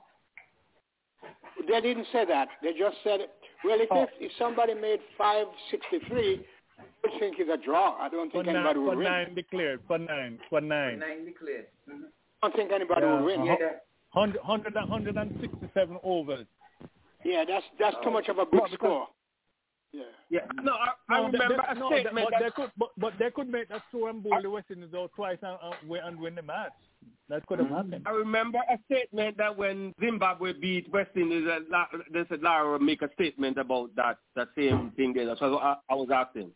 They 1.67 1.81
didn't 1.81 2.05
say 2.11 2.25
that. 2.25 2.47
They 2.61 2.73
just 2.73 2.97
said, 3.03 3.21
well, 3.63 3.79
if, 3.81 3.87
Oh. 3.91 4.03
if, 4.03 4.09
if 4.19 4.31
somebody 4.37 4.73
made 4.75 4.99
563, 5.17 6.45
I 6.77 6.83
would 7.03 7.19
think 7.19 7.37
it's 7.39 7.49
a 7.49 7.57
draw. 7.57 7.97
I 7.99 8.09
don't 8.09 8.31
For 8.31 8.43
think 8.43 8.55
anybody 8.55 8.79
nine, 8.79 8.85
would 8.85 8.91
for 8.93 8.97
win. 8.97 9.03
nine 9.05 9.33
declared. 9.35 9.79
For 9.87 9.97
nine. 9.97 10.39
For 10.49 10.61
nine. 10.61 10.99
Nine 10.99 11.25
declared. 11.25 11.67
I 11.89 11.93
don't 12.45 12.55
think 12.55 12.71
anybody 12.71 13.01
Yeah, 13.01 13.21
would 13.21 13.25
win. 13.25 13.41
uh-huh. 13.41 13.79
100, 14.13 14.39
100, 14.43 14.75
167 15.15 15.97
overs. 16.03 16.45
Yeah, 17.23 17.43
that's 17.47 17.65
that's 17.79 17.95
too 18.03 18.11
much 18.11 18.27
of 18.29 18.37
a 18.37 18.45
big 18.45 18.61
No, 18.61 18.67
score. 18.73 19.07
Yeah. 19.91 20.03
Yeah. 20.29 20.39
No, 20.61 20.73
I, 20.73 20.89
I 21.09 21.17
No, 21.21 21.25
remember 21.27 21.47
they- 21.57 21.71
a 21.71 21.75
no, 21.75 21.89
they- 21.89 22.01
statement 22.01 22.27
but 22.29 22.39
that 22.39 22.43
they 22.43 22.51
could, 22.51 22.71
but, 22.77 22.89
but 22.97 23.13
they 23.17 23.31
could 23.31 23.49
make 23.49 23.69
that 23.69 23.81
throw 23.91 24.07
and 24.07 24.21
bowl 24.21 24.39
the 24.41 24.49
West 24.49 24.67
Indies 24.71 24.93
out 24.95 25.11
twice 25.15 25.37
and, 25.41 25.57
and, 25.61 25.89
win, 25.89 26.01
and 26.03 26.19
win 26.19 26.35
the 26.35 26.41
match. 26.41 26.71
That 27.29 27.45
could 27.47 27.59
have 27.59 27.69
happened. 27.69 28.03
I 28.05 28.11
remember 28.11 28.59
a 28.69 28.77
statement 28.85 29.37
that 29.37 29.57
when 29.57 29.93
Zimbabwe 29.99 30.53
beat 30.53 30.91
West 30.91 31.11
Indies, 31.15 31.47
uh, 31.47 31.59
La- 31.69 31.87
they 32.13 32.23
said 32.29 32.41
Lara 32.43 32.71
would 32.73 32.81
make 32.81 33.01
a 33.01 33.09
statement 33.13 33.57
about 33.57 33.95
that 33.95 34.17
that 34.35 34.49
same 34.55 34.91
thing 34.95 35.13
there. 35.13 35.25
That's 35.25 35.41
what 35.41 35.53
I, 35.63 35.77
I 35.89 35.95
was 35.95 36.09
asking. 36.13 36.51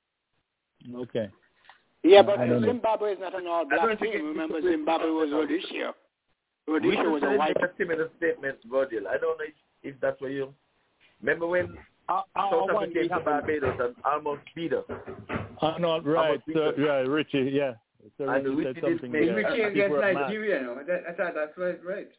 Okay. 0.96 1.30
Yeah, 2.04 2.22
but 2.22 2.40
I 2.40 2.48
don't 2.48 2.62
know. 2.62 2.68
Zimbabwe 2.68 3.14
is 3.14 3.20
not 3.20 3.36
an 3.38 3.46
all-black 3.48 3.80
don't 3.82 4.00
think 4.00 4.14
team. 4.16 4.26
Remember, 4.28 4.62
Zimbabwe 4.62 5.10
was 5.10 5.30
Rhodesia. 5.32 5.94
We 6.68 6.74
Rhodesia 6.74 7.10
was 7.10 7.24
a 7.24 7.36
white. 7.38 7.56
make 7.60 7.70
a 7.70 7.74
similar 7.78 8.10
statement, 8.18 8.58
Virgil. 8.70 9.08
I 9.08 9.18
don't 9.18 9.38
know 9.38 9.46
if, 9.46 9.54
if 9.84 10.00
that's 10.02 10.20
what 10.22 10.32
you. 10.32 10.54
Remember 11.22 11.48
when 11.48 11.78
I, 12.08 12.22
I, 12.36 12.50
South 12.52 12.70
Africa 12.70 12.94
came 12.94 13.10
to 13.10 13.20
Barbados 13.20 13.76
and 13.80 13.96
almost 14.06 14.42
beat 14.56 14.74
us? 14.74 14.84
Uh, 15.62 15.78
no, 15.80 16.00
right. 16.02 16.40
So, 16.54 16.72
yeah, 16.78 17.04
Richie, 17.04 17.52
yeah. 17.54 17.74
So 18.18 18.30
And 18.30 18.46
Richie 18.46 18.56
Richie 18.56 18.64
said 18.64 18.74
did 18.76 18.84
something 19.02 19.12
make- 19.12 19.26
there. 19.26 19.36
We 19.36 19.42
Yeah, 19.44 19.50
came 19.70 19.74
People 19.74 20.00
against. 20.00 20.20
Nigeria, 20.22 20.62
no? 20.62 20.76
That, 20.88 21.04
I 21.10 21.14
thought 21.14 21.34
that's 21.36 21.58
right, 21.58 21.80
right. 21.84 22.10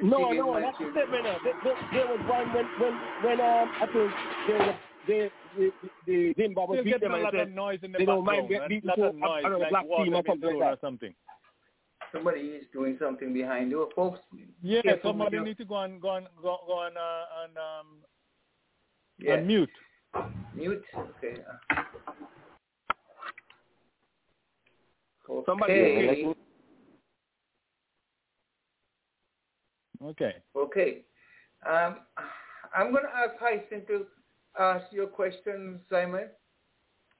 We 0.00 0.08
No, 0.08 0.32
no, 0.32 0.58
that's 0.58 0.78
the 0.78 0.90
statement. 0.92 1.24
No. 1.24 1.36
There, 1.44 1.54
there, 1.62 1.76
there 1.92 2.06
was 2.08 2.20
one 2.26 2.52
when 2.54 2.66
when 2.80 2.94
when 3.22 3.40
um 3.40 3.70
I 3.80 3.86
think 3.92 4.10
they 4.48 4.54
were 4.54 4.76
they 5.06 5.30
the, 5.56 5.72
the 6.06 6.34
Zimbabwe 6.36 6.76
Still 6.76 6.84
beat 6.84 6.90
getting 6.90 7.08
them 7.08 7.12
a 7.12 7.14
and 7.16 7.24
lot 7.24 7.32
they 7.32 7.40
of 7.40 7.48
said 7.48 7.54
noise 7.56 7.78
in 7.82 7.92
the 7.92 7.98
they 7.98 8.04
don't 8.04 8.24
mind 8.24 8.48
background. 8.48 8.68
beating 8.68 8.90
A 8.90 9.00
lot 9.00 9.08
of 9.08 9.14
to 9.14 9.18
noise, 9.20 9.40
another 9.44 9.58
like 9.58 9.70
black 9.70 9.86
water 9.86 10.04
team 10.04 10.14
or 10.14 10.22
being 10.22 10.32
something 10.32 10.48
like 10.48 10.58
thrown 10.58 10.62
or 10.62 10.70
that. 10.76 10.80
something. 10.80 11.14
Somebody 12.12 12.40
is 12.40 12.64
doing 12.72 12.96
something 13.00 13.32
behind 13.34 13.70
you, 13.70 13.90
folks. 13.96 14.20
Yeah, 14.62 14.82
Careful 14.82 15.10
somebody 15.10 15.38
with 15.38 15.48
need 15.48 15.58
to 15.58 15.64
go 15.64 15.76
and 15.82 16.00
go 16.00 16.14
and 16.14 16.26
go, 16.40 16.58
go 16.66 16.82
and 16.86 16.96
uh, 16.96 17.24
and 17.44 17.56
um 17.56 17.86
your- 19.18 19.34
and 19.38 19.46
mute. 19.46 19.70
Mute. 20.54 20.84
Okay. 20.96 21.40
Somebody 25.44 25.72
Okay. 25.72 26.34
Okay. 30.04 30.34
Okay. 30.56 30.98
Um, 31.68 31.96
I'm 32.76 32.92
going 32.92 33.04
to 33.04 33.10
ask 33.10 33.32
Hyson 33.40 33.84
to 33.86 34.06
ask 34.58 34.92
your 34.92 35.06
question, 35.06 35.80
Simon. 35.90 36.28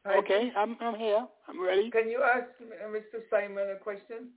Hyson, 0.05 0.19
Okay, 0.25 0.53
I'm 0.57 0.77
I'm 0.81 0.95
here. 0.97 1.27
I'm 1.49 1.61
ready. 1.63 1.91
Can 1.91 2.09
you 2.09 2.23
ask 2.23 2.49
uh, 2.61 2.89
Mr. 2.89 3.21
Simon 3.31 3.71
a 3.75 3.79
question? 3.79 4.29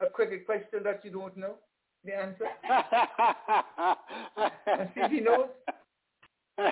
A 0.00 0.06
quick 0.08 0.46
question 0.46 0.82
that 0.84 1.04
you 1.04 1.10
don't 1.10 1.36
know 1.36 1.54
the 2.04 2.16
answer? 2.16 2.46
see 4.94 5.00
if 5.00 5.10
he 5.12 5.20
knows. 5.20 5.48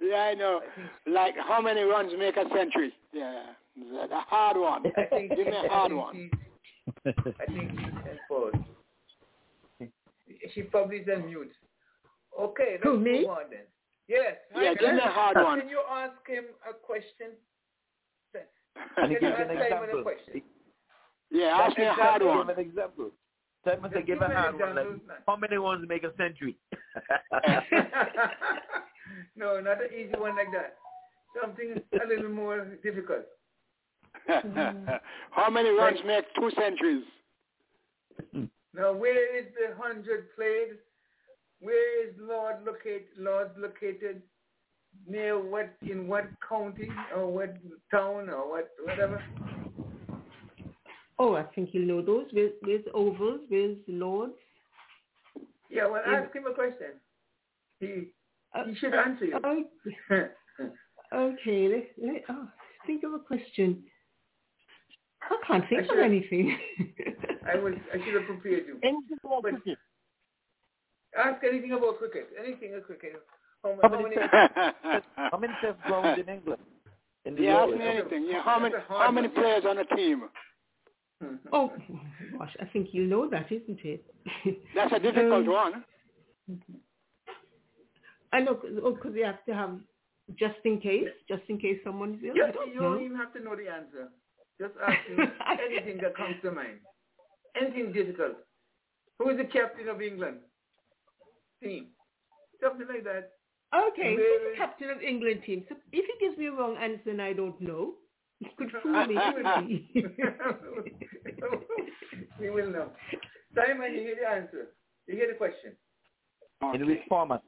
yeah, 0.00 0.16
I 0.16 0.34
know. 0.34 0.60
Like 1.06 1.34
how 1.36 1.60
many 1.60 1.82
runs 1.82 2.12
make 2.18 2.36
a 2.36 2.44
century? 2.54 2.92
Yeah, 3.12 3.42
a 3.78 4.20
hard 4.20 4.56
one. 4.56 4.86
I 4.96 5.02
think, 5.04 5.36
Give 5.36 5.46
me 5.46 5.52
a 5.52 5.64
I 5.64 5.68
hard 5.68 5.90
think 5.90 6.00
one. 6.00 6.30
I 7.06 7.12
think 7.46 7.70
she's 7.70 7.88
in 7.88 8.18
pause. 8.28 8.54
She 10.54 10.62
probably 10.62 10.98
is 10.98 11.08
on 11.14 11.26
mute. 11.26 11.52
Okay, 12.40 12.72
let's 12.74 12.84
Who, 12.84 12.98
me? 13.00 13.20
move 13.20 13.28
on 13.30 13.50
then. 13.50 13.60
Yes. 14.08 14.36
Yeah, 14.54 14.74
give 14.74 14.92
me 14.94 15.00
a 15.00 15.10
hard 15.10 15.36
one. 15.36 15.60
Can 15.60 15.68
you 15.68 15.80
ask 15.90 16.14
him 16.26 16.44
a 16.68 16.72
question? 16.72 17.32
And 18.98 19.16
Can 19.16 19.22
you 19.22 19.28
ask 19.28 19.40
an 19.40 19.48
Simon 19.48 19.58
a 19.58 19.62
example. 19.64 20.02
question? 20.02 20.42
Yeah, 21.30 21.56
ask 21.56 21.76
me 21.78 21.84
a 21.84 21.92
hard 21.92 22.20
Give 22.22 22.28
one. 22.28 22.50
an 22.50 22.58
example. 22.58 23.10
Simon 23.64 23.90
said, 23.92 24.06
give 24.06 24.20
Give 24.20 24.30
a 24.30 24.34
hard 24.34 24.58
one. 24.60 24.76
Like, 24.76 24.86
how 25.26 25.36
many 25.36 25.58
ones 25.58 25.84
make 25.88 26.04
a 26.04 26.12
century? 26.16 26.56
no, 29.36 29.60
not 29.60 29.82
an 29.82 29.88
easy 29.92 30.14
one 30.16 30.36
like 30.36 30.52
that. 30.52 30.76
Something 31.40 31.80
a 31.92 32.06
little 32.06 32.30
more 32.30 32.64
difficult. 32.82 33.24
how 35.30 35.50
many 35.50 35.70
runs 35.70 35.98
make 36.06 36.24
two 36.34 36.50
centuries? 36.58 37.04
Now, 38.74 38.92
where 38.92 39.36
is 39.36 39.46
the 39.58 39.74
hundred 39.82 40.34
played? 40.36 40.78
Where 41.60 42.06
is 42.08 42.14
Lord 42.20 42.56
located? 42.64 43.06
Lord 43.18 43.50
located 43.58 44.22
near 45.08 45.38
what? 45.38 45.72
In 45.82 46.06
what 46.08 46.26
county 46.48 46.88
or 47.14 47.26
what 47.32 47.56
town 47.90 48.28
or 48.30 48.50
what? 48.50 48.68
Whatever. 48.84 49.22
Oh, 51.18 51.34
I 51.34 51.44
think 51.54 51.70
you 51.72 51.84
know 51.84 52.02
those. 52.02 52.26
Where's, 52.32 52.52
where's 52.62 52.84
ovals? 52.92 53.40
Where's 53.48 53.78
lords? 53.88 54.34
Yeah. 55.70 55.86
Well, 55.86 56.02
Yeah. 56.06 56.20
ask 56.20 56.34
him 56.34 56.46
a 56.46 56.54
question. 56.54 56.92
He 57.80 58.08
Uh, 58.54 58.64
he 58.66 58.74
should 58.76 58.94
answer 58.94 59.24
you. 59.24 59.36
uh, 59.36 60.64
okay, 61.14 61.68
let, 61.68 61.84
let, 62.12 62.22
oh, 62.28 62.48
think 62.86 63.02
of 63.04 63.12
a 63.14 63.18
question. 63.18 63.82
I 65.22 65.36
can't 65.46 65.64
think 65.68 65.90
I 65.90 65.94
of 65.94 65.98
anything. 66.00 66.56
I 67.52 67.56
was 67.56 67.74
I 67.92 67.96
should 68.04 68.14
have 68.14 68.24
prepared 68.26 68.66
you. 68.66 68.78
Anything 68.82 69.18
about 69.24 69.42
But- 69.42 69.52
cricket? 69.54 69.78
Ask 71.16 71.42
anything 71.44 71.72
about 71.72 71.98
cricket. 71.98 72.30
Anything 72.38 72.72
about 72.74 72.86
cricket. 72.86 73.22
How, 73.62 73.76
How 73.82 73.88
how 73.88 74.02
many 74.02 74.16
many? 74.16 74.28
How 75.16 75.38
many 75.38 75.52
test 75.62 75.80
grounds 75.86 76.20
in 76.20 76.28
England? 76.32 76.62
In 77.24 77.34
the 77.36 77.42
yeah, 77.42 77.56
ask 77.64 77.74
me 77.76 77.84
anything. 77.86 78.26
Yeah, 78.28 78.42
how 78.42 78.58
many 78.60 78.74
That's 78.74 78.84
a 78.84 78.92
hard 78.92 79.06
how 79.06 79.12
many 79.12 79.28
players 79.28 79.64
on 79.68 79.78
a 79.78 79.84
team? 79.96 80.24
oh, 81.52 81.72
gosh, 82.38 82.56
I 82.60 82.66
think 82.66 82.88
you 82.92 83.06
know 83.06 83.28
that, 83.30 83.50
isn't 83.50 83.80
it? 83.84 84.04
That's 84.74 84.92
a 84.94 84.98
difficult 85.00 85.46
Um, 85.46 85.52
one. 85.52 85.84
I 88.32 88.40
know, 88.40 88.54
because 88.54 89.12
you 89.14 89.24
have 89.24 89.44
to 89.46 89.54
have 89.54 89.80
just 90.38 90.56
in 90.64 90.80
case, 90.80 91.08
just 91.28 91.42
in 91.48 91.58
case 91.58 91.78
someone 91.84 92.14
is 92.14 92.20
ill. 92.24 92.36
Yes, 92.36 92.52
don't 92.54 92.68
you 92.74 92.80
know. 92.80 92.94
don't 92.94 93.04
even 93.04 93.16
have 93.16 93.32
to 93.34 93.40
know 93.40 93.56
the 93.56 93.68
answer. 93.68 94.08
Just 94.60 94.74
ask 94.86 94.98
me 95.10 95.24
anything 95.66 95.98
that 96.02 96.16
comes 96.16 96.36
to 96.42 96.50
mind. 96.52 96.78
Anything 97.60 97.92
difficult. 97.92 98.36
Who 99.18 99.30
is 99.30 99.38
the 99.38 99.44
captain 99.44 99.88
of 99.88 100.02
England 100.02 100.38
team? 101.62 101.88
Something 102.62 102.86
like 102.88 103.04
that. 103.04 103.32
Okay, 103.74 104.14
Where 104.14 104.40
who's 104.40 104.52
the 104.52 104.56
captain 104.58 104.90
of 104.90 105.02
England 105.02 105.42
team? 105.44 105.64
So 105.68 105.74
if 105.92 106.04
he 106.06 106.26
gives 106.26 106.38
me 106.38 106.46
a 106.46 106.52
wrong 106.52 106.76
answer 106.76 107.10
and 107.10 107.20
I 107.20 107.32
don't 107.32 107.60
know, 107.60 107.94
he 108.38 108.46
could 108.56 108.70
fool 108.82 109.06
me. 109.06 109.16
couldn't 109.34 109.68
he? 109.68 109.86
we 112.40 112.50
will 112.50 112.70
know. 112.70 112.90
Simon, 113.54 113.94
you 113.94 114.00
hear 114.00 114.16
the 114.20 114.28
answer. 114.28 114.68
You 115.06 115.16
hear 115.16 115.28
the 115.28 115.34
question. 115.38 115.72
In 116.74 116.86
which 116.86 117.00
format? 117.08 117.42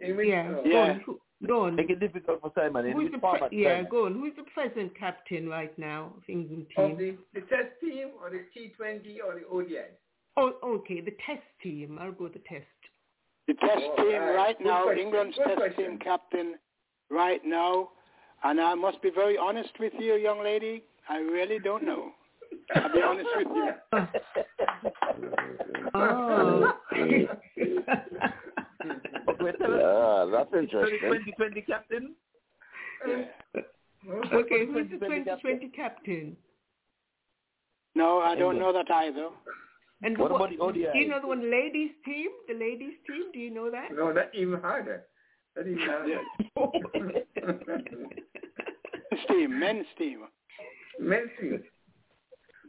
In 0.00 0.16
which, 0.16 0.28
yeah, 0.28 0.48
go 0.48 0.62
Yeah. 0.64 0.98
on. 1.06 1.18
Go 1.46 1.64
on. 1.66 1.76
Make 1.76 1.90
it 1.90 2.00
difficult 2.00 2.40
for 2.40 2.50
Simon. 2.54 2.86
In 2.86 2.92
Who 2.92 3.00
is 3.00 3.04
which 3.12 3.20
the 3.20 3.48
pre- 3.48 3.62
yeah, 3.62 3.76
Simon? 3.76 3.90
go 3.90 4.06
on. 4.06 4.14
Who 4.14 4.24
is 4.26 4.32
the 4.36 4.44
present 4.54 4.98
captain 4.98 5.48
right 5.48 5.76
now 5.78 6.12
of 6.16 6.22
England 6.28 6.66
Of 6.76 6.96
team? 6.96 6.98
the, 7.32 7.40
the 7.40 7.46
test 7.46 7.68
team 7.80 8.10
or 8.20 8.30
the 8.30 8.44
T20 8.56 9.18
or 9.26 9.38
the 9.38 9.46
ODI? 9.50 9.90
Oh, 10.36 10.52
okay, 10.64 11.00
the 11.00 11.12
test 11.26 11.42
team. 11.62 11.98
I'll 12.00 12.12
go 12.12 12.28
the 12.28 12.40
test. 12.40 12.66
The 13.46 13.54
test 13.54 13.72
Oh, 13.76 13.96
team 13.96 14.20
right. 14.20 14.34
right 14.34 14.60
now, 14.60 14.84
question. 14.84 15.06
England's 15.06 15.36
Good 15.36 15.46
test 15.46 15.58
question. 15.58 15.90
team 15.90 15.98
captain 15.98 16.54
right 17.10 17.44
now, 17.44 17.90
and 18.42 18.60
I 18.60 18.74
must 18.74 19.00
be 19.02 19.10
very 19.10 19.36
honest 19.38 19.70
with 19.78 19.92
you, 19.98 20.14
young 20.14 20.42
lady. 20.42 20.82
I 21.08 21.18
really 21.18 21.58
don't 21.58 21.84
know. 21.84 22.12
I'll 22.74 22.92
be 22.92 23.02
honest 23.02 23.28
with 23.36 23.48
you. 23.54 23.72
Oh. 25.96 26.72
Okay, 26.92 27.26
tell 29.58 29.74
us. 29.74 29.80
Yeah, 29.80 30.24
that's 30.32 30.52
interesting. 30.54 30.98
2020 31.00 31.60
captain? 31.62 32.14
Yeah. 33.06 33.24
okay, 34.32 34.66
who's 34.66 34.90
the 34.90 34.98
2020 34.98 35.24
2020 35.24 35.68
captain? 35.68 36.36
No, 37.94 38.18
I 38.20 38.34
don't 38.34 38.58
know 38.58 38.72
that 38.72 38.90
either. 38.90 39.28
And 40.02 40.18
What 40.18 40.28
the, 40.28 40.34
about 40.34 40.50
the 40.50 40.90
Do 40.92 40.98
you 40.98 41.08
know 41.08 41.20
the 41.20 41.28
one 41.28 41.50
ladies 41.50 41.90
team? 42.04 42.28
The 42.48 42.54
ladies 42.54 42.94
team? 43.06 43.32
Do 43.32 43.38
you 43.38 43.50
know 43.52 43.70
that? 43.70 43.88
No, 43.94 44.12
that 44.12 44.30
even 44.34 44.60
harder. 44.60 45.04
That 45.56 45.66
even 45.66 45.78
harder. 45.78 46.20
Steam, 49.24 49.58
men's 49.60 49.86
team. 49.96 50.20
Men's 51.00 51.30
team. 51.40 51.62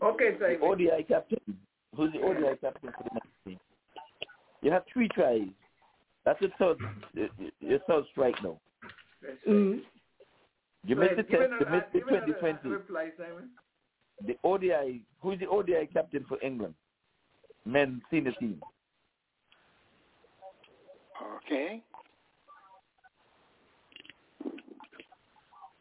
Okay, 0.04 0.38
The 0.38 0.58
so 0.60 0.68
ODI 0.68 1.04
captain. 1.08 1.40
Who's 1.96 2.12
the 2.14 2.22
ODI 2.22 2.58
captain 2.62 2.92
for 2.92 3.04
the 3.04 3.10
men's 3.14 3.34
team? 3.46 3.60
You 4.62 4.72
have 4.72 4.84
three 4.92 5.08
tries. 5.10 5.48
That's 6.26 6.42
your 6.42 6.52
third, 6.58 6.78
your 7.60 7.80
third 7.80 8.04
strike 8.12 8.36
now. 8.44 8.60
Mm. 9.48 9.82
You 10.86 10.96
missed 10.96 11.18
the 11.18 11.24
Give 11.24 11.40
test. 11.40 11.52
You 11.60 11.66
missed 11.72 11.94
the 11.94 12.00
2020. 12.00 12.70
Reply, 12.70 13.10
Simon. 13.18 13.50
The 14.26 14.36
ODI. 14.44 15.02
Who 15.22 15.32
is 15.32 15.40
the 15.40 15.48
ODI 15.48 15.90
captain 15.92 16.26
for 16.28 16.38
England? 16.42 16.74
Men 17.66 18.02
senior 18.12 18.34
team. 18.40 18.62
Okay. 21.38 21.82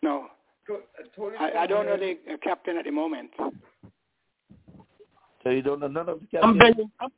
No, 0.02 0.27
So, 0.66 0.81
Tony 1.16 1.36
I, 1.39 1.62
I 1.62 1.66
don't 1.66 1.86
know 1.86 1.97
the 1.97 2.19
uh, 2.31 2.36
captain 2.43 2.77
at 2.77 2.85
the 2.85 2.90
moment. 2.90 3.31
So 5.43 5.51
you 5.51 5.62
don't 5.62 5.81
know 5.81 5.89
none 5.89 6.09
of 6.09 6.20
the 6.20 6.39
I'm 6.39 6.59
captains. 6.59 6.59
bending. 6.59 6.90
I'm, 7.01 7.11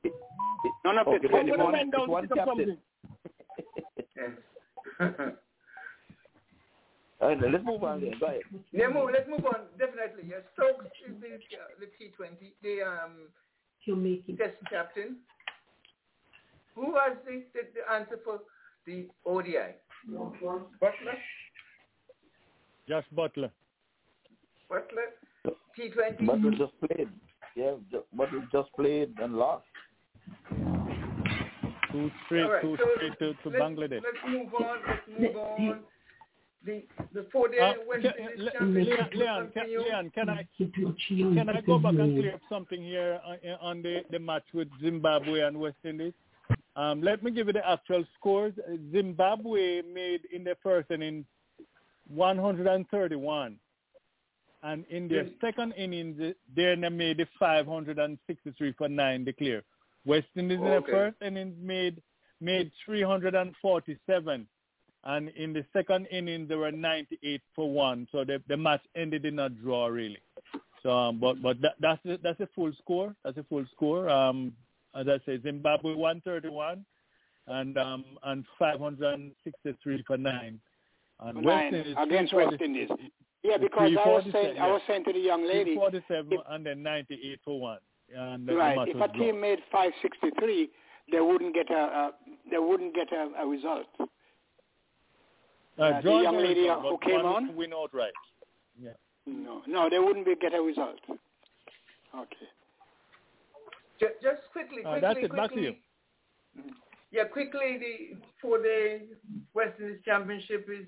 None 0.85 0.99
of 0.99 1.07
the 1.07 1.13
Okay, 1.13 1.29
I'm 1.35 1.47
then 1.47 1.59
one, 1.59 1.75
it's 1.75 2.09
one 2.09 2.29
captain. 2.29 2.47
something. 2.47 2.79
All 7.21 7.29
right, 7.29 7.39
let's 7.51 7.65
move 7.65 7.83
on 7.83 8.01
then. 8.03 8.13
Go 8.21 8.27
ahead. 8.27 8.43
Yeah, 8.73 8.89
move, 8.89 9.11
let's 9.13 9.29
move 9.29 9.47
on. 9.47 9.67
Definitely. 9.79 10.25
Yes. 10.29 10.43
Stokes 10.55 10.85
is 11.09 11.15
the, 11.21 11.35
uh, 11.57 11.75
the 11.81 11.87
T20, 11.99 12.53
the 12.63 12.83
um, 12.83 13.13
Jamaican. 13.87 14.37
test 14.37 14.57
captain. 14.69 15.17
Who 16.75 16.95
has 16.95 17.17
the, 17.25 17.45
the, 17.55 17.61
the 17.75 17.93
answer 17.93 18.19
for 18.25 18.41
the 18.87 19.09
ODI? 19.25 19.77
Buttler? 20.11 21.17
Jos 22.89 23.05
Buttler. 23.17 23.51
Buttler? 24.71 25.09
T20? 25.79 26.21
Buttler 26.21 26.59
just 26.59 26.73
played. 26.81 27.09
Yeah, 27.57 27.75
Buttler 28.17 28.51
just 28.53 28.73
played 28.75 29.15
and 29.23 29.35
lost. 29.35 29.65
Two 31.93 32.11
straight, 32.27 32.43
All 32.43 32.53
right, 32.53 32.63
two 32.63 32.77
so 32.79 32.85
straight 32.97 33.19
to, 33.21 33.33
to 33.33 33.49
let's, 33.49 33.63
Bangladesh. 33.63 34.03
Let's 34.03 34.19
move 34.29 34.55
on. 34.55 34.77
Let's 34.87 35.09
move 35.19 35.37
on. 35.37 35.81
The 36.65 36.85
the 37.13 37.27
four 37.31 37.49
day 37.49 37.59
Uh, 37.61 37.75
West 37.87 38.03
can- 38.03 38.13
Indies 38.19 38.39
Le- 38.41 38.51
championship 38.53 39.15
Leon, 39.15 39.15
Leon, 39.15 39.51
can. 39.53 39.69
Leon, 39.85 40.11
can 40.11 40.29
I 40.31 40.49
can 40.59 41.49
I 41.49 41.61
go 41.61 41.79
back 41.79 41.95
and 41.95 42.19
clear 42.19 42.35
up 42.35 42.41
something 42.49 42.83
here 42.83 43.21
on, 43.25 43.39
on 43.61 43.83
the, 43.83 44.05
the 44.11 44.19
match 44.19 44.45
with 44.53 44.69
Zimbabwe 44.81 45.41
and 45.41 45.59
West 45.61 45.77
Indies? 45.85 46.13
Um, 46.75 47.03
let 47.03 47.23
me 47.23 47.31
give 47.31 47.47
you 47.47 47.53
the 47.53 47.67
actual 47.69 48.05
scores. 48.19 48.53
Zimbabwe 48.93 49.83
made 49.83 50.23
in 50.33 50.45
the 50.45 50.57
first 50.63 50.91
inning 50.91 51.25
131, 52.09 53.57
and 54.63 54.85
in 54.91 55.09
their 55.09 55.27
second 55.41 55.73
inning, 55.77 56.17
they 56.55 56.75
they 56.75 56.89
made 56.89 57.19
the 57.19 57.27
563 57.39 58.73
for 58.73 58.89
nine 58.89 59.25
declare. 59.25 59.63
West 60.05 60.27
Indies 60.37 60.59
in 60.59 60.65
the 60.65 60.83
first 60.91 61.17
inning 61.23 61.55
made 61.61 62.03
made 62.41 62.71
347, 62.85 64.47
and 65.07 65.29
in 65.31 65.53
the 65.53 65.65
second 65.73 66.07
inning 66.07 66.47
they 66.47 66.57
were 66.57 66.73
98 66.73 67.41
for 67.55 67.71
one. 67.71 68.07
So 68.13 68.25
the 68.25 68.43
the 68.49 68.57
match 68.57 68.83
ended 68.95 69.25
in 69.25 69.39
a 69.39 69.49
draw 69.49 69.87
really. 69.87 70.19
So, 70.83 70.91
um, 70.91 71.19
but 71.19 71.41
but 71.43 71.61
that, 71.63 71.75
that's 71.81 72.05
a, 72.05 72.19
that's 72.23 72.41
a 72.41 72.49
full 72.55 72.73
score. 72.83 73.15
That's 73.25 73.39
a 73.39 73.45
full 73.45 73.65
score. 73.75 74.09
Um, 74.09 74.53
as 74.95 75.07
I 75.09 75.19
say, 75.27 75.41
Zimbabwe 75.43 75.95
131, 75.95 76.85
and 77.49 77.79
um 77.79 78.05
and 78.25 78.45
563 78.59 80.05
for 80.07 80.17
nine. 80.17 80.61
And 81.21 81.45
West 81.45 81.75
Indies 81.75 81.97
against 81.99 82.33
340 82.33 82.47
West 82.47 82.63
Indies. 82.63 82.89
Yeah, 83.43 83.59
because 83.59 83.93
I 83.93 84.09
was 84.09 84.25
347, 84.25 84.33
saying, 84.33 84.59
I 84.59 84.67
was 84.67 84.83
saying 84.89 85.05
to 85.05 85.13
the 85.13 85.21
young 85.21 85.47
lady, 85.47 85.75
347 85.75 86.39
and 86.51 86.67
then 86.67 86.83
98 86.83 87.41
for 87.45 87.61
one. 87.61 87.79
And 88.15 88.49
right, 88.49 88.77
if 88.89 88.97
a 88.97 88.99
drawn. 88.99 89.13
team 89.19 89.41
made 89.41 89.61
563, 89.71 90.71
they 91.13 91.21
wouldn't 91.21 91.55
get 91.55 91.71
a, 91.71 91.75
a 91.75 92.11
they 92.51 92.59
wouldn't 92.59 92.95
get 92.95 93.13
a, 93.13 93.43
a 93.43 93.47
result. 93.47 93.87
Uh, 95.79 95.83
Uh, 95.83 96.01
the 96.01 96.11
young 96.11 96.37
a 96.37 96.41
lady 96.41 96.61
result, 96.63 96.83
who 96.83 96.99
came 96.99 97.23
one 97.23 97.27
on? 97.27 97.57
win 97.57 97.73
outright. 97.75 98.13
Yeah. 98.81 98.93
No, 99.27 99.63
no, 99.67 99.91
they 99.91 99.99
wouldn't 99.99 100.25
be, 100.25 100.35
get 100.37 100.55
a 100.55 100.61
result. 100.63 100.99
Okay. 102.15 102.49
Ju- 104.01 104.15
Just 104.23 104.43
quickly, 104.53 104.85
Uh, 104.85 104.91
quickly, 104.93 105.01
that's 105.01 105.19
it. 105.19 105.31
quickly. 105.31 105.37
Back 105.37 105.51
to 105.53 105.61
you. 105.61 105.77
Yeah, 107.11 107.25
quickly, 107.25 107.79
the 107.79 108.17
four-day 108.41 109.09
West 109.55 109.79
Indies 109.81 110.03
Championship 110.05 110.69
is 110.71 110.87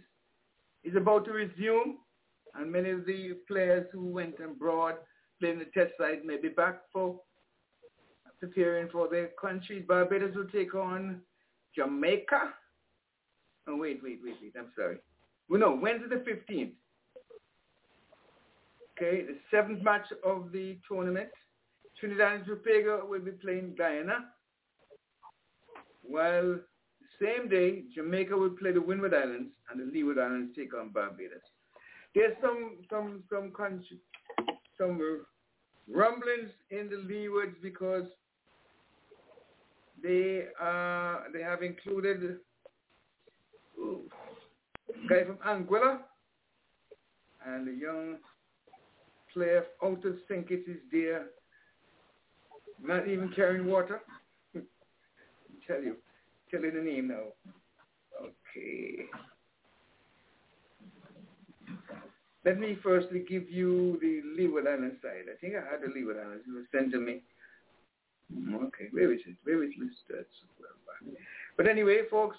is 0.85 0.95
about 0.95 1.25
to 1.25 1.33
resume, 1.33 1.99
and 2.55 2.71
many 2.71 2.91
of 2.91 3.05
the 3.05 3.35
players 3.49 3.87
who 3.93 4.07
went 4.07 4.39
abroad 4.41 4.97
playing 5.41 5.59
the 5.59 5.65
test 5.67 5.93
side 5.99 6.25
may 6.25 6.37
be 6.37 6.49
back 6.49 6.89
for 6.93 7.21
preparing 8.41 8.89
for 8.89 9.09
their 9.09 9.29
countries. 9.41 9.85
Barbados 9.87 10.35
will 10.37 10.49
take 10.49 10.75
on 10.75 11.21
Jamaica. 11.75 12.55
Oh, 13.69 13.77
wait, 13.77 14.01
wait, 14.03 14.21
wait, 14.25 14.37
wait. 14.41 14.55
I'm 14.59 14.73
sorry. 14.75 14.97
Well, 15.49 15.61
no, 15.61 15.75
Wednesday 15.75 16.09
the 16.09 16.31
15th. 16.31 16.73
Okay, 18.97 19.23
the 19.23 19.37
seventh 19.51 19.83
match 19.83 20.07
of 20.25 20.51
the 20.53 20.79
tournament. 20.89 21.29
Trinidad 22.01 22.37
and 22.37 22.47
Tobago 22.47 23.07
will 23.07 23.21
be 23.21 23.33
playing 23.33 23.75
Guyana. 23.77 24.27
While 26.03 26.59
same 27.21 27.49
day, 27.49 27.83
Jamaica 27.95 28.37
will 28.37 28.51
play 28.51 28.73
the 28.73 28.81
Windward 28.81 29.15
Islands 29.15 29.51
and 29.71 29.81
the 29.81 29.93
Leeward 29.93 30.19
Islands 30.19 30.55
take 30.57 30.75
on 30.75 30.91
Barbados. 30.91 31.41
There's 32.15 32.35
some 32.41 32.79
some 32.89 33.23
some 33.31 33.53
country, 33.53 33.99
some 34.79 35.01
rumblings 35.89 36.51
in 36.71 36.89
the 36.89 36.97
Leewards 36.97 37.57
because 37.63 38.07
they 40.03 40.47
uh 40.61 41.19
they 41.33 41.43
have 41.43 41.63
included 41.63 42.39
ooh, 43.79 44.03
guy 45.09 45.25
from 45.25 45.37
Anguilla 45.47 45.99
and 47.47 47.67
the 47.67 47.73
young 47.73 48.17
player 49.33 49.65
out 49.83 50.05
of 50.05 50.17
St. 50.29 50.49
Kitts 50.49 50.69
is 50.69 50.79
there, 50.91 51.27
not 52.83 53.09
even 53.09 53.31
carrying 53.35 53.67
water. 53.67 54.01
tell 55.67 55.83
you, 55.83 55.97
tell 56.51 56.61
you 56.61 56.71
the 56.71 56.81
name 56.81 57.09
now. 57.09 57.33
Okay. 58.21 59.05
Let 62.45 62.59
me 62.59 62.79
firstly 62.83 63.25
give 63.29 63.51
you 63.51 63.99
the 64.01 64.23
Leeward 64.37 64.67
Island 64.67 64.97
side. 65.03 65.27
I 65.31 65.37
think 65.41 65.55
I 65.55 65.71
had 65.71 65.83
the 65.83 65.93
Leeward 65.95 66.17
Islands. 66.17 66.45
It 66.49 66.55
was 66.55 66.65
sent 66.73 66.93
to 66.93 66.99
me. 66.99 67.21
Okay, 68.55 68.89
where 68.91 69.13
is 69.13 69.21
it? 69.27 69.37
Where 69.45 69.63
is 69.65 69.71
Mr. 69.81 70.25
But 71.57 71.69
anyway, 71.69 72.03
folks, 72.11 72.37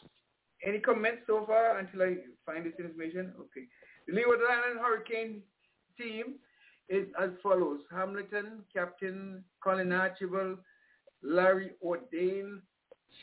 any 0.66 0.80
comments 0.80 1.22
so 1.28 1.46
far 1.46 1.80
until 1.80 2.02
I 2.02 2.18
find 2.46 2.66
this 2.66 2.74
information? 2.80 3.34
Okay. 3.40 3.66
The 4.08 4.14
Leeward 4.14 4.40
Island 4.50 4.80
Hurricane 4.80 5.42
team 5.98 6.36
is 6.90 7.08
as 7.22 7.30
follows. 7.42 7.82
Hamilton, 7.92 8.64
Captain 8.74 9.44
Colin 9.64 9.92
Archibald, 9.92 10.58
Larry 11.22 11.72
Ordain, 11.82 12.62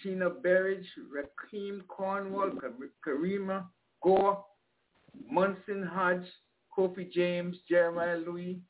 Sheeno 0.05 0.43
Berridge, 0.43 0.87
Rahkeem 1.13 1.87
Cornwall, 1.89 2.53
Karima 3.07 3.65
Gore, 4.03 4.45
Montcin 5.33 5.87
Hodge, 5.87 6.27
Kofi 6.77 7.11
James, 7.11 7.57
Jeremiah 7.69 8.19
Louis, 8.19 8.61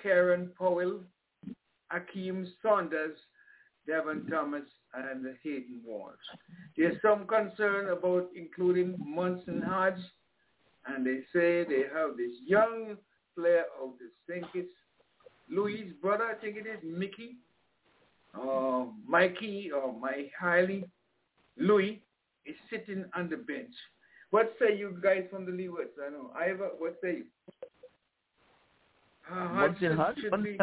Kieran 0.00 0.50
Powell, 0.58 1.00
Akeem 1.92 2.46
Saunders, 2.62 3.18
Devon 3.86 4.26
Thomas, 4.30 4.64
and 4.94 5.24
the 5.24 5.34
Hayden 5.42 5.80
Walsh. 5.86 6.14
There's 6.76 6.96
some 7.02 7.26
concern 7.26 7.88
about 7.88 8.28
including 8.36 8.96
Montcin 9.06 9.62
Hodge, 9.64 10.00
and 10.86 11.06
they 11.06 11.20
say 11.32 11.64
they 11.64 11.84
have 11.94 12.16
this 12.16 12.32
young 12.46 12.96
player 13.36 13.64
of 13.82 13.90
the 13.98 14.08
St. 14.28 14.50
Kitts, 14.52 14.68
Louis' 15.50 15.92
brother, 16.00 16.24
I 16.24 16.34
think 16.34 16.56
it 16.56 16.66
is, 16.66 16.78
Mickey, 16.84 17.36
uh, 18.34 18.84
Mikey 19.06 19.70
or 19.74 19.92
Mike 19.98 20.32
Hiley, 20.42 20.84
Louis 21.58 22.02
is 22.46 22.56
sitting 22.70 23.04
on 23.14 23.28
the 23.30 23.36
bench. 23.36 23.72
What 24.30 24.54
say 24.58 24.76
you 24.76 24.98
guys 25.02 25.24
from 25.30 25.44
the 25.44 25.52
Leewards? 25.52 25.92
I 26.04 26.10
know. 26.10 26.30
Ivor, 26.34 26.70
what 26.78 26.96
say 27.02 27.18
you? 27.18 27.24
Uh, 29.30 29.48
Hodge 29.48 29.76
Montcin 29.80 29.96
Hodge? 29.96 30.16
be- 30.42 30.58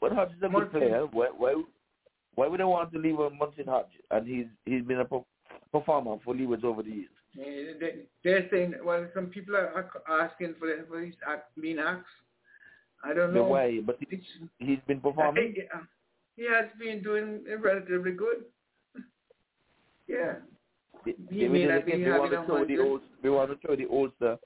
What 0.00 0.12
Hodge 0.12 0.30
is 0.30 0.42
a 0.42 0.48
good 0.48 0.70
player. 0.72 1.06
Why, 1.06 1.28
why, 1.36 1.62
why 2.38 2.46
would 2.46 2.60
they 2.60 2.64
want 2.64 2.92
to 2.92 2.98
leave 2.98 3.18
on 3.18 3.36
Montcin 3.40 3.66
Hodge? 3.66 3.94
And 4.12 4.26
he's 4.26 4.46
he's 4.64 4.84
been 4.84 5.00
a 5.00 5.04
per- 5.04 5.24
performer 5.72 6.16
for 6.24 6.34
Leewards 6.34 6.62
over 6.64 6.82
the 6.84 6.90
years. 6.90 7.10
They- 7.80 8.06
They're 8.24 8.46
saying, 8.50 8.74
well, 8.84 9.06
some 9.14 9.26
people 9.26 9.56
are 9.56 9.90
asking 10.08 10.54
for, 10.58 10.66
the, 10.68 10.84
for 10.88 11.00
these 11.00 11.14
act, 11.26 11.50
being 11.60 11.78
asked 11.78 12.06
I 13.04 13.12
don't 13.14 13.34
know. 13.34 13.44
why, 13.44 13.80
but 13.84 13.96
he, 14.00 14.20
he's 14.58 14.78
been 14.86 15.00
performing. 15.00 15.54
Uh, 15.74 15.78
He 16.36 16.44
has 16.54 16.66
been 16.78 17.02
doing 17.02 17.44
relatively 17.60 18.12
good. 18.12 18.44
Yeah. 20.06 20.34
They, 21.04 21.14
He 21.30 21.46
they, 21.48 21.64
not 21.66 21.86
be 21.86 21.92
they 22.04 22.10
want 22.10 22.32
to 22.32 22.40
a 22.42 22.46
show 22.46 22.64
the 22.64 22.78
old. 22.78 23.00
They 23.22 23.28
want 23.28 23.50
to 23.50 23.66
show 23.66 23.76
the 23.76 23.86
old 23.86 24.12
stuff. 24.16 24.38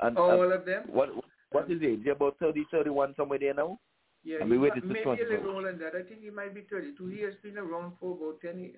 And, 0.00 0.16
All 0.18 0.42
and 0.42 0.52
of 0.52 0.64
them? 0.64 0.84
What 0.88 1.10
what 1.52 1.70
is 1.70 1.78
it? 1.82 2.04
They're 2.04 2.14
about 2.14 2.36
30, 2.40 2.64
31 2.70 3.14
somewhere 3.16 3.38
there 3.38 3.54
now. 3.54 3.78
Yeah, 4.22 4.44
he 4.44 4.56
waited 4.58 4.84
might- 4.84 5.02
to 5.02 5.08
maybe 5.08 5.22
a 5.22 5.28
little 5.28 5.54
older 5.56 5.72
than 5.72 5.80
that. 5.80 5.94
I 5.96 6.02
think 6.02 6.20
he 6.22 6.30
might 6.30 6.54
be 6.54 6.62
32. 6.62 7.06
He 7.06 7.22
has 7.22 7.34
been 7.42 7.56
around 7.56 7.92
for 7.98 8.12
about 8.16 8.40
10, 8.42 8.58
years, 8.60 8.76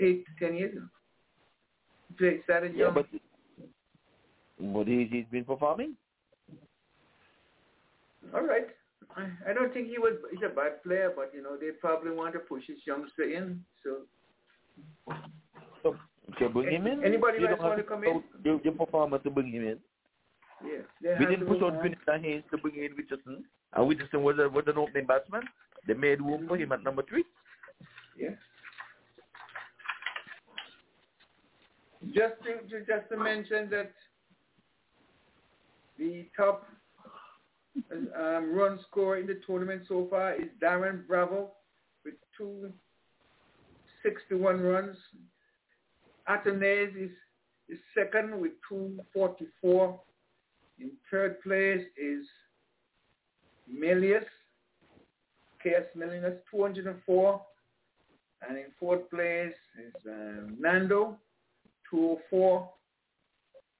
8, 0.00 0.24
10 0.38 0.56
years 0.56 0.74
now. 0.74 0.88
He 2.18 2.40
started 2.44 2.72
Yeah, 2.74 2.84
young. 2.86 2.94
but 2.94 3.06
but 4.58 4.86
he, 4.86 5.04
he's 5.10 5.24
been 5.30 5.44
performing. 5.44 5.96
All 8.34 8.42
right. 8.46 8.68
I, 9.16 9.28
I 9.48 9.52
don't 9.54 9.72
think 9.72 9.88
he 9.88 9.98
was. 9.98 10.14
He's 10.30 10.42
a 10.44 10.54
bad 10.54 10.82
player, 10.82 11.12
but 11.14 11.32
you 11.34 11.42
know 11.42 11.56
they 11.56 11.70
probably 11.80 12.12
want 12.12 12.32
to 12.34 12.40
push 12.40 12.64
his 12.66 12.78
youngster 12.86 13.24
in. 13.24 13.64
So 13.82 14.02
So 15.82 15.96
you 16.38 16.48
bring 16.48 16.70
him 16.74 16.86
in. 16.86 17.02
Anybody 17.04 17.38
you 17.40 17.48
else 17.48 17.58
want 17.60 17.78
to 17.78 17.82
come 17.82 18.04
in? 18.04 18.22
You, 18.44 18.60
you 18.62 18.72
performer 18.72 19.18
to 19.18 19.30
bring 19.30 19.50
him 19.52 19.66
in. 19.66 19.78
Yeah, 20.64 21.18
We 21.18 21.26
didn't 21.26 21.40
to 21.40 21.46
push 21.46 21.62
out 21.62 21.76
on. 21.76 21.82
Vincent 21.82 22.24
Hayes 22.24 22.42
to 22.50 22.58
bring 22.58 22.76
in 22.76 22.92
Richardson. 22.94 23.44
And 23.72 23.88
Richardson 23.88 24.22
was, 24.22 24.36
a, 24.38 24.48
was 24.48 24.64
an 24.66 24.78
opening 24.78 25.06
batsman. 25.06 25.42
They 25.86 25.94
made 25.94 26.20
room 26.20 26.46
for 26.46 26.56
him 26.56 26.72
at 26.72 26.82
number 26.82 27.02
three. 27.08 27.24
Yeah. 28.18 28.30
Just 32.06 32.34
to, 32.44 32.68
to 32.68 32.84
just 32.86 33.08
to 33.10 33.16
mention 33.16 33.68
that 33.70 33.92
the 35.98 36.26
top 36.36 36.66
um, 37.92 38.54
run 38.54 38.78
scorer 38.90 39.18
in 39.18 39.26
the 39.26 39.40
tournament 39.46 39.82
so 39.86 40.06
far 40.10 40.34
is 40.34 40.48
Darren 40.62 41.06
Bravo 41.06 41.50
with 42.04 42.14
two 42.36 42.72
sixty-one 44.02 44.60
runs. 44.60 44.96
Athanaze 46.28 46.96
is, 46.96 47.10
is 47.68 47.78
second 47.94 48.40
with 48.40 48.52
two 48.66 48.98
forty-four. 49.12 50.00
In 50.80 50.92
third 51.10 51.40
place 51.42 51.84
is 51.96 52.24
Melius, 53.68 54.24
KS 55.62 55.94
Melius, 55.94 56.38
two 56.50 56.62
hundred 56.62 56.86
and 56.86 56.96
four. 57.04 57.42
And 58.48 58.56
in 58.56 58.64
fourth 58.78 59.08
place 59.10 59.52
is 59.78 59.92
um, 60.06 60.56
Nando, 60.58 61.18
204. 61.90 62.70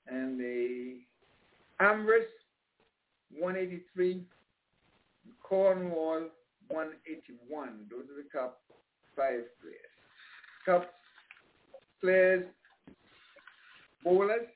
And 0.09 0.39
the 0.39 0.99
Ambrose, 1.81 2.25
183. 3.39 4.23
Cornwall, 5.43 6.29
181. 6.69 7.87
Those 7.91 8.05
are 8.05 8.23
the 8.23 8.29
top 8.33 8.61
five 9.17 9.45
players. 9.61 9.95
Top 10.65 10.91
players, 12.01 12.45
bowlers. 14.05 14.47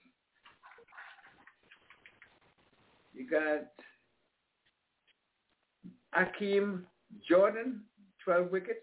You 3.15 3.28
got 3.31 3.70
Akeem 6.17 6.83
Jordan, 7.28 7.83
12 8.25 8.51
wickets. 8.51 8.81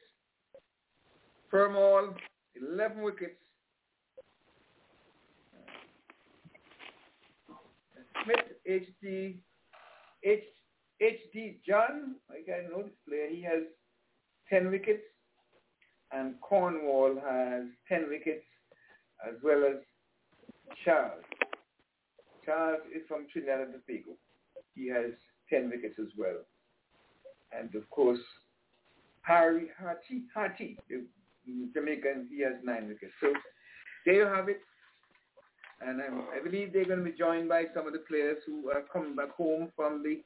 Permaul, 1.51 2.13
11 2.55 3.03
wickets. 3.03 3.35
Smith, 8.23 8.45
HD, 8.69 9.35
H, 10.23 10.43
HD 11.01 11.57
John, 11.67 12.15
I 12.29 12.41
got 12.47 12.83
this 12.83 12.91
player, 13.07 13.27
he 13.29 13.41
has 13.41 13.63
10 14.49 14.69
wickets. 14.71 15.03
And 16.13 16.35
Cornwall 16.41 17.15
has 17.15 17.63
10 17.87 18.09
wickets, 18.09 18.45
as 19.27 19.35
well 19.43 19.63
as 19.65 19.77
Charles. 20.85 21.23
Charles 22.45 22.81
is 22.95 23.03
from 23.07 23.27
Trinidad 23.31 23.61
and 23.61 23.73
Tobago. 23.73 24.11
He 24.75 24.87
has 24.89 25.11
10 25.49 25.69
wickets 25.69 25.95
as 25.99 26.07
well. 26.17 26.39
And 27.51 27.73
of 27.75 27.89
course, 27.89 28.19
Harry 29.23 29.67
Harty, 29.79 30.23
Harty, 30.33 30.77
the 30.89 31.03
Jamaican, 31.73 32.27
he 32.31 32.41
has 32.41 32.53
nine 32.63 32.87
wickets. 32.87 33.11
So 33.19 33.33
there 34.05 34.15
you 34.15 34.25
have 34.25 34.49
it. 34.49 34.61
And 35.81 36.01
um, 36.01 36.27
I 36.35 36.43
believe 36.43 36.73
they're 36.73 36.85
going 36.85 37.03
to 37.03 37.05
be 37.05 37.17
joined 37.17 37.49
by 37.49 37.65
some 37.73 37.87
of 37.87 37.93
the 37.93 37.99
players 37.99 38.37
who 38.45 38.69
are 38.69 38.81
coming 38.93 39.15
back 39.15 39.31
home 39.31 39.71
from 39.75 40.03
the 40.03 40.21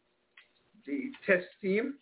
the 0.85 1.11
test 1.25 1.47
team. 1.61 1.95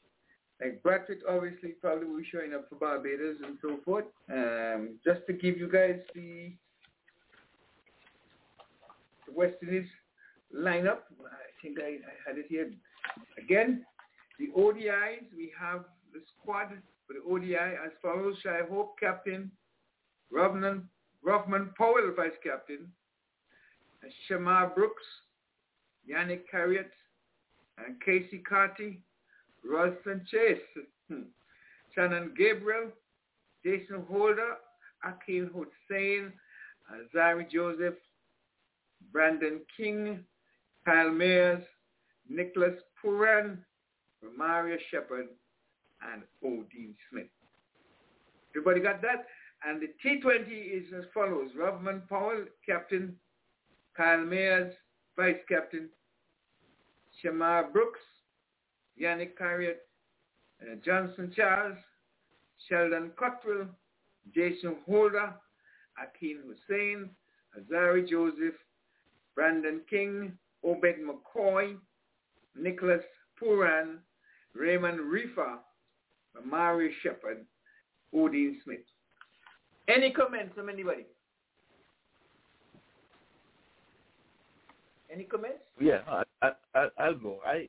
Like 0.62 0.84
Bradford 0.84 1.20
obviously 1.30 1.70
probably 1.82 2.06
will 2.06 2.18
be 2.18 2.28
showing 2.30 2.54
up 2.54 2.68
for 2.70 2.76
Barbados 2.76 3.38
and 3.46 3.58
so 3.62 3.78
forth. 3.86 4.06
Um, 4.32 4.96
just 5.06 5.22
to 5.28 5.34
give 5.34 5.58
you 5.58 5.70
guys 5.72 6.00
the, 6.14 6.52
the 9.26 9.34
West 9.34 9.56
Indies 9.62 9.88
lineup. 10.56 11.00
I 11.24 11.52
think 11.62 11.80
I, 11.80 11.88
I 11.88 12.14
had 12.28 12.38
it 12.38 12.46
here. 12.50 12.72
Again, 13.38 13.86
the 14.40 14.48
ODIs, 14.58 15.26
we 15.36 15.52
have 15.60 15.86
the 16.14 16.22
squad 16.38 16.70
for 17.08 17.14
the 17.14 17.24
ODI 17.30 17.56
as 17.56 17.92
follows. 18.02 18.36
Shai 18.44 18.62
Hope, 18.70 18.96
captain. 19.00 19.52
Rovman, 20.34 20.84
Rovman 21.26 21.76
Powell, 21.76 22.14
vice 22.16 22.32
captain. 22.44 22.88
Shamarh 24.30 24.76
Brooks, 24.76 25.04
Yannic 26.10 26.42
Cariah, 26.54 26.86
and 27.78 27.96
Keacy 28.06 28.44
Carty, 28.44 29.02
Roston 29.66 30.26
Chase, 30.28 30.58
hmm. 31.10 31.22
Shannon 31.96 32.34
Gabriel, 32.38 32.90
Jason 33.64 34.04
Holder, 34.10 34.56
Akeal 35.06 35.50
Hosein, 35.52 36.32
Zari 37.16 37.50
Joseph, 37.50 37.96
Brandon 39.12 39.62
King, 39.78 40.24
Kyle 40.86 41.10
Mayers, 41.10 41.64
Nicholas 42.30 42.76
Pooran, 43.04 43.58
Maria 44.38 44.78
Shepard, 44.90 45.28
and 46.14 46.24
Odean 46.44 46.94
Smith. 47.10 47.28
Everybody 48.56 48.82
got 48.82 49.02
that? 49.02 49.26
And 49.66 49.82
the 49.82 49.88
T20 50.04 50.48
is 50.50 50.94
as 50.98 51.06
follows. 51.14 51.52
Rovman 51.58 52.08
Powell, 52.10 52.46
captain. 52.66 53.16
Kyle 53.96 54.20
Mayers, 54.20 54.72
vice 55.16 55.38
captain. 55.48 55.90
Shamarh 57.24 57.72
Brooks, 57.72 58.00
Yannic 59.00 59.38
Cariah, 59.40 59.76
uh, 60.62 60.76
Johnson 60.84 61.32
Charles, 61.36 61.78
Sheldon 62.68 63.12
Cottrell, 63.18 63.68
Jason 64.34 64.78
Holder, 64.86 65.34
Akeal 66.00 66.38
Hosein, 66.48 67.10
Alzarri 67.58 68.08
Joseph, 68.08 68.56
Brandon 69.36 69.82
King, 69.90 70.38
Obed 70.64 70.96
McCoy, 71.04 71.76
Nicholas 72.56 73.04
Pooran, 73.42 73.98
Raymon 74.56 75.00
Reifer, 75.00 75.58
Mary 76.50 76.94
Shepard, 77.02 77.46
Odean 78.14 78.56
Smith. 78.64 78.80
Any 79.88 80.12
comments 80.12 80.54
from 80.56 80.70
anybody? 80.70 81.06
Any 85.12 85.26
comments? 85.26 85.60
Yeah, 85.80 86.00
I, 86.08 86.24
I, 86.42 86.52
I, 86.74 86.88
I'll 86.98 87.16
go. 87.16 87.40
I, 87.46 87.68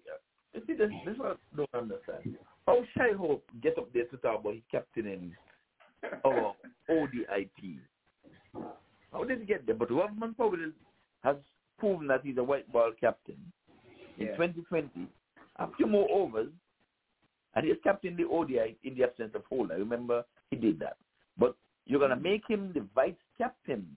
see, 0.67 0.75
this, 0.75 0.91
this 1.05 1.19
one 1.19 1.33
I 1.33 1.57
don't 1.57 1.75
understand. 1.75 2.37
How 2.67 2.83
Shai 2.97 3.13
Hope 3.13 3.45
get 3.63 3.77
up 3.77 3.93
there 3.93 4.05
to 4.05 4.17
talk 4.19 4.41
about 4.41 4.55
his 4.55 4.63
captaining 4.71 5.35
our 6.25 6.55
ODI 6.89 7.51
team? 7.61 7.81
How 9.13 9.25
did 9.25 9.41
he 9.41 9.47
get 9.47 9.67
there? 9.67 9.75
But 9.75 9.91
Rovman 9.91 10.37
Powell 10.37 10.57
has 11.23 11.37
proven 11.79 12.07
that 12.09 12.21
he's 12.25 12.39
a 12.39 12.45
white 12.45 12.71
ball 12.73 12.93
captain 13.01 13.37
in 14.19 14.27
Yeah. 14.27 14.37
2020. 14.37 15.09
A 15.57 15.69
few 15.77 15.87
more 15.87 16.09
overs, 16.11 16.51
and 17.55 17.65
he's 17.67 17.77
captain 17.85 18.17
the 18.17 18.25
ODI 18.25 18.77
in 18.83 18.95
the 18.97 19.05
absence 19.05 19.35
of 19.35 19.45
Holder. 19.45 19.77
Remember, 19.77 20.25
he 20.51 20.57
did 20.57 20.79
that. 20.81 20.97
But 21.39 21.57
you're 21.87 22.01
going 22.01 22.11
to 22.11 22.17
make 22.17 22.47
him 22.49 22.73
the 22.73 22.81
vice 22.95 23.15
captain, 23.39 23.97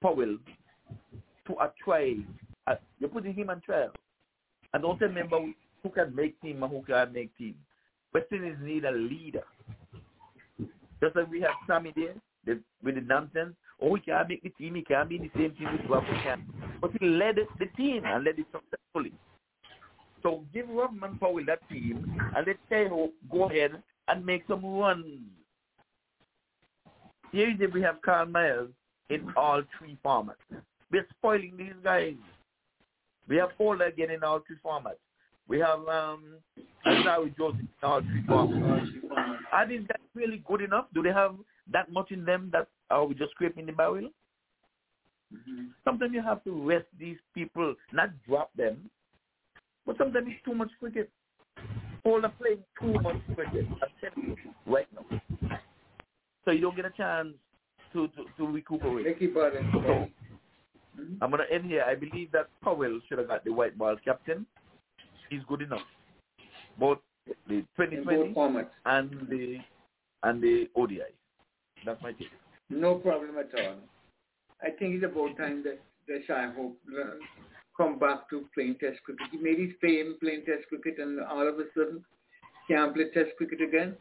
Powell, 0.00 0.38
to 1.46 1.52
a 1.60 1.72
trial. 1.82 2.22
Uh, 2.66 2.76
you're 2.98 3.10
putting 3.10 3.34
him 3.34 3.50
on 3.50 3.60
trial. 3.62 3.92
And 4.72 4.82
don't 4.82 5.00
remember 5.00 5.40
who 5.82 5.88
can 5.90 6.14
make 6.14 6.40
team 6.40 6.62
and 6.62 6.70
who 6.72 6.82
can 6.82 7.12
make 7.12 7.36
team. 7.36 7.56
West 8.14 8.26
Indies 8.32 8.56
need 8.60 8.84
a 8.84 8.92
leader. 8.92 9.44
Just 11.00 11.16
like 11.16 11.30
we 11.30 11.40
have 11.40 11.54
Sammy 11.66 11.92
there 11.96 12.14
the, 12.44 12.60
with 12.82 12.94
the 12.96 13.00
nonsense. 13.00 13.54
Oh, 13.82 13.94
he 13.94 14.00
can't 14.02 14.28
make 14.28 14.42
the 14.42 14.50
team. 14.50 14.74
He 14.74 14.82
can't 14.82 15.08
be 15.08 15.16
in 15.16 15.22
the 15.22 15.30
same 15.34 15.52
team 15.52 15.72
with 15.72 15.88
Robert 15.88 16.22
can. 16.22 16.44
But 16.80 16.90
he 16.98 17.06
led 17.06 17.36
the 17.58 17.66
team 17.76 18.04
and 18.04 18.24
led 18.24 18.38
it 18.38 18.46
successfully. 18.52 19.12
So 20.22 20.44
give 20.52 20.66
Rovman 20.66 21.18
Powell 21.18 21.44
that 21.46 21.66
team 21.70 22.20
and 22.36 22.46
let 22.46 22.56
Teho 22.70 23.10
go 23.30 23.48
ahead 23.48 23.82
and 24.08 24.26
make 24.26 24.42
some 24.48 24.64
runs. 24.64 25.06
Here 27.32 27.48
is 27.48 27.56
if 27.60 27.72
we 27.72 27.80
have 27.82 28.02
Carl 28.02 28.26
Myers 28.26 28.68
in 29.08 29.32
all 29.36 29.62
three 29.78 29.96
formats. 30.04 30.34
We're 30.90 31.06
spoiling 31.18 31.54
these 31.56 31.72
guys. 31.82 32.14
We 33.28 33.36
have 33.36 33.50
Holder 33.56 33.84
again 33.84 34.10
in 34.10 34.24
all 34.24 34.40
three 34.46 34.56
formats. 34.64 34.98
We 35.48 35.58
have 35.60 35.86
um, 35.88 36.22
with 36.84 37.36
Joseph 37.36 37.60
uh, 37.82 38.00
Are 39.52 39.68
these 39.68 39.80
guys 39.80 39.98
really 40.14 40.42
good 40.46 40.60
enough? 40.60 40.86
Do 40.94 41.02
they 41.02 41.12
have 41.12 41.34
that 41.72 41.90
much 41.92 42.10
in 42.10 42.24
them 42.24 42.50
that 42.52 42.68
are 42.90 43.04
we 43.04 43.14
just 43.14 43.32
scraping 43.32 43.66
the 43.66 43.72
barrel? 43.72 44.10
Mm-hmm. 45.32 45.66
Sometimes 45.84 46.12
you 46.12 46.22
have 46.22 46.42
to 46.44 46.68
rest 46.68 46.86
these 46.98 47.16
people, 47.34 47.74
not 47.92 48.10
drop 48.26 48.50
them, 48.56 48.90
but 49.86 49.96
sometimes 49.96 50.26
it's 50.28 50.44
too 50.44 50.54
much 50.54 50.70
cricket. 50.80 51.08
All 52.04 52.24
are 52.24 52.32
playing 52.40 52.58
too 52.80 53.00
much 53.00 53.16
cricket 53.34 53.66
right 54.66 54.86
now. 54.94 55.20
So 56.44 56.50
you 56.50 56.62
don't 56.62 56.76
get 56.76 56.86
a 56.86 56.90
chance 56.90 57.34
to, 57.92 58.08
to, 58.08 58.24
to 58.38 58.46
recuperate. 58.46 59.06
So, 59.72 60.08
I'm 61.22 61.30
going 61.30 61.42
to 61.46 61.54
end 61.54 61.66
here. 61.66 61.84
I 61.86 61.94
believe 61.94 62.32
that 62.32 62.48
Powell 62.62 63.00
should 63.08 63.18
have 63.18 63.28
got 63.28 63.44
the 63.44 63.52
white 63.52 63.76
ball 63.78 63.96
captain. 64.04 64.46
He's 65.28 65.40
good 65.48 65.62
enough. 65.62 65.82
Both 66.78 66.98
the 67.48 67.64
2020 67.76 68.34
and 68.86 69.10
the 69.28 69.58
and 70.22 70.42
the 70.42 70.68
ODI. 70.76 71.00
That's 71.86 72.02
my 72.02 72.12
take. 72.12 72.28
No 72.70 72.94
problem 72.94 73.32
at 73.38 73.52
all. 73.60 73.74
I 74.62 74.70
think 74.70 74.94
it's 74.94 75.04
about 75.04 75.36
time 75.36 75.64
that, 75.64 75.80
that 76.06 76.20
Shai 76.26 76.50
Hope 76.56 76.78
uh, 76.98 77.14
come 77.76 77.98
back 77.98 78.30
to 78.30 78.46
playing 78.54 78.76
Test 78.80 79.02
cricket. 79.04 79.26
He 79.32 79.38
made 79.38 79.58
his 79.58 79.70
fame 79.80 80.16
playing 80.20 80.44
Test 80.46 80.68
cricket, 80.68 81.00
and 81.00 81.20
all 81.20 81.46
of 81.48 81.58
a 81.58 81.64
sudden, 81.74 82.04
can't 82.68 82.94
play 82.94 83.10
Test 83.12 83.36
cricket 83.36 83.60
again. 83.60 83.96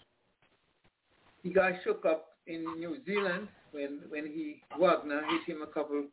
He 1.41 1.51
got 1.51 1.73
shook 1.83 2.05
up 2.05 2.27
in 2.47 2.63
New 2.77 2.97
Zealand 3.05 3.47
when 3.71 4.01
when 4.09 4.25
he 4.25 4.61
Wagner 4.79 5.21
hit 5.29 5.55
him 5.55 5.61
a 5.61 5.67
couple 5.67 6.03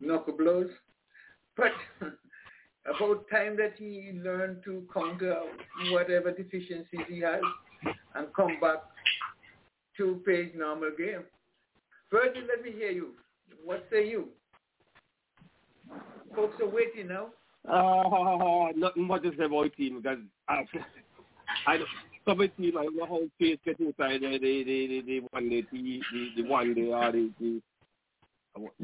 knuckle 0.00 0.36
blows. 0.36 0.70
But 1.56 1.72
about 2.86 3.28
time 3.30 3.56
that 3.56 3.74
he 3.78 4.12
learned 4.22 4.64
to 4.64 4.84
conquer 4.92 5.36
whatever 5.90 6.32
deficiencies 6.32 7.06
he 7.08 7.20
has 7.20 7.40
and 8.14 8.26
come 8.34 8.58
back 8.60 8.82
to 9.98 10.20
play 10.24 10.50
normal 10.54 10.90
game. 10.96 11.24
Virgil, 12.12 12.42
let 12.46 12.62
me 12.62 12.70
hear 12.72 12.90
you. 12.90 13.08
What 13.64 13.86
say 13.90 14.06
you? 14.06 14.28
Folks 16.36 16.60
are 16.60 16.68
waiting 16.68 17.08
now. 17.08 17.28
Uh, 17.68 18.72
nothing 18.76 19.06
much 19.06 19.22
to 19.22 19.30
say 19.36 19.44
about 19.44 19.74
team 19.76 20.02
because 20.02 20.18
I, 20.48 20.64
I 21.66 21.78
some 22.26 22.38
the 22.38 22.48
team 22.48 22.76
I 22.78 22.84
don't 22.84 22.96
know 22.96 23.06
how 23.06 23.20
face 23.38 23.58
get 23.64 23.80
inside 23.80 24.20
the 24.20 24.38
the 24.38 24.64
the 24.64 24.86
the, 24.88 25.02
the 25.06 25.20
one 25.30 25.48
the 25.48 25.64
the 25.72 26.00
the, 26.12 26.42
the 26.42 26.48
one 26.48 26.74
the 26.74 26.92
uh, 26.92 27.10
the, 27.12 27.30
the 27.40 27.60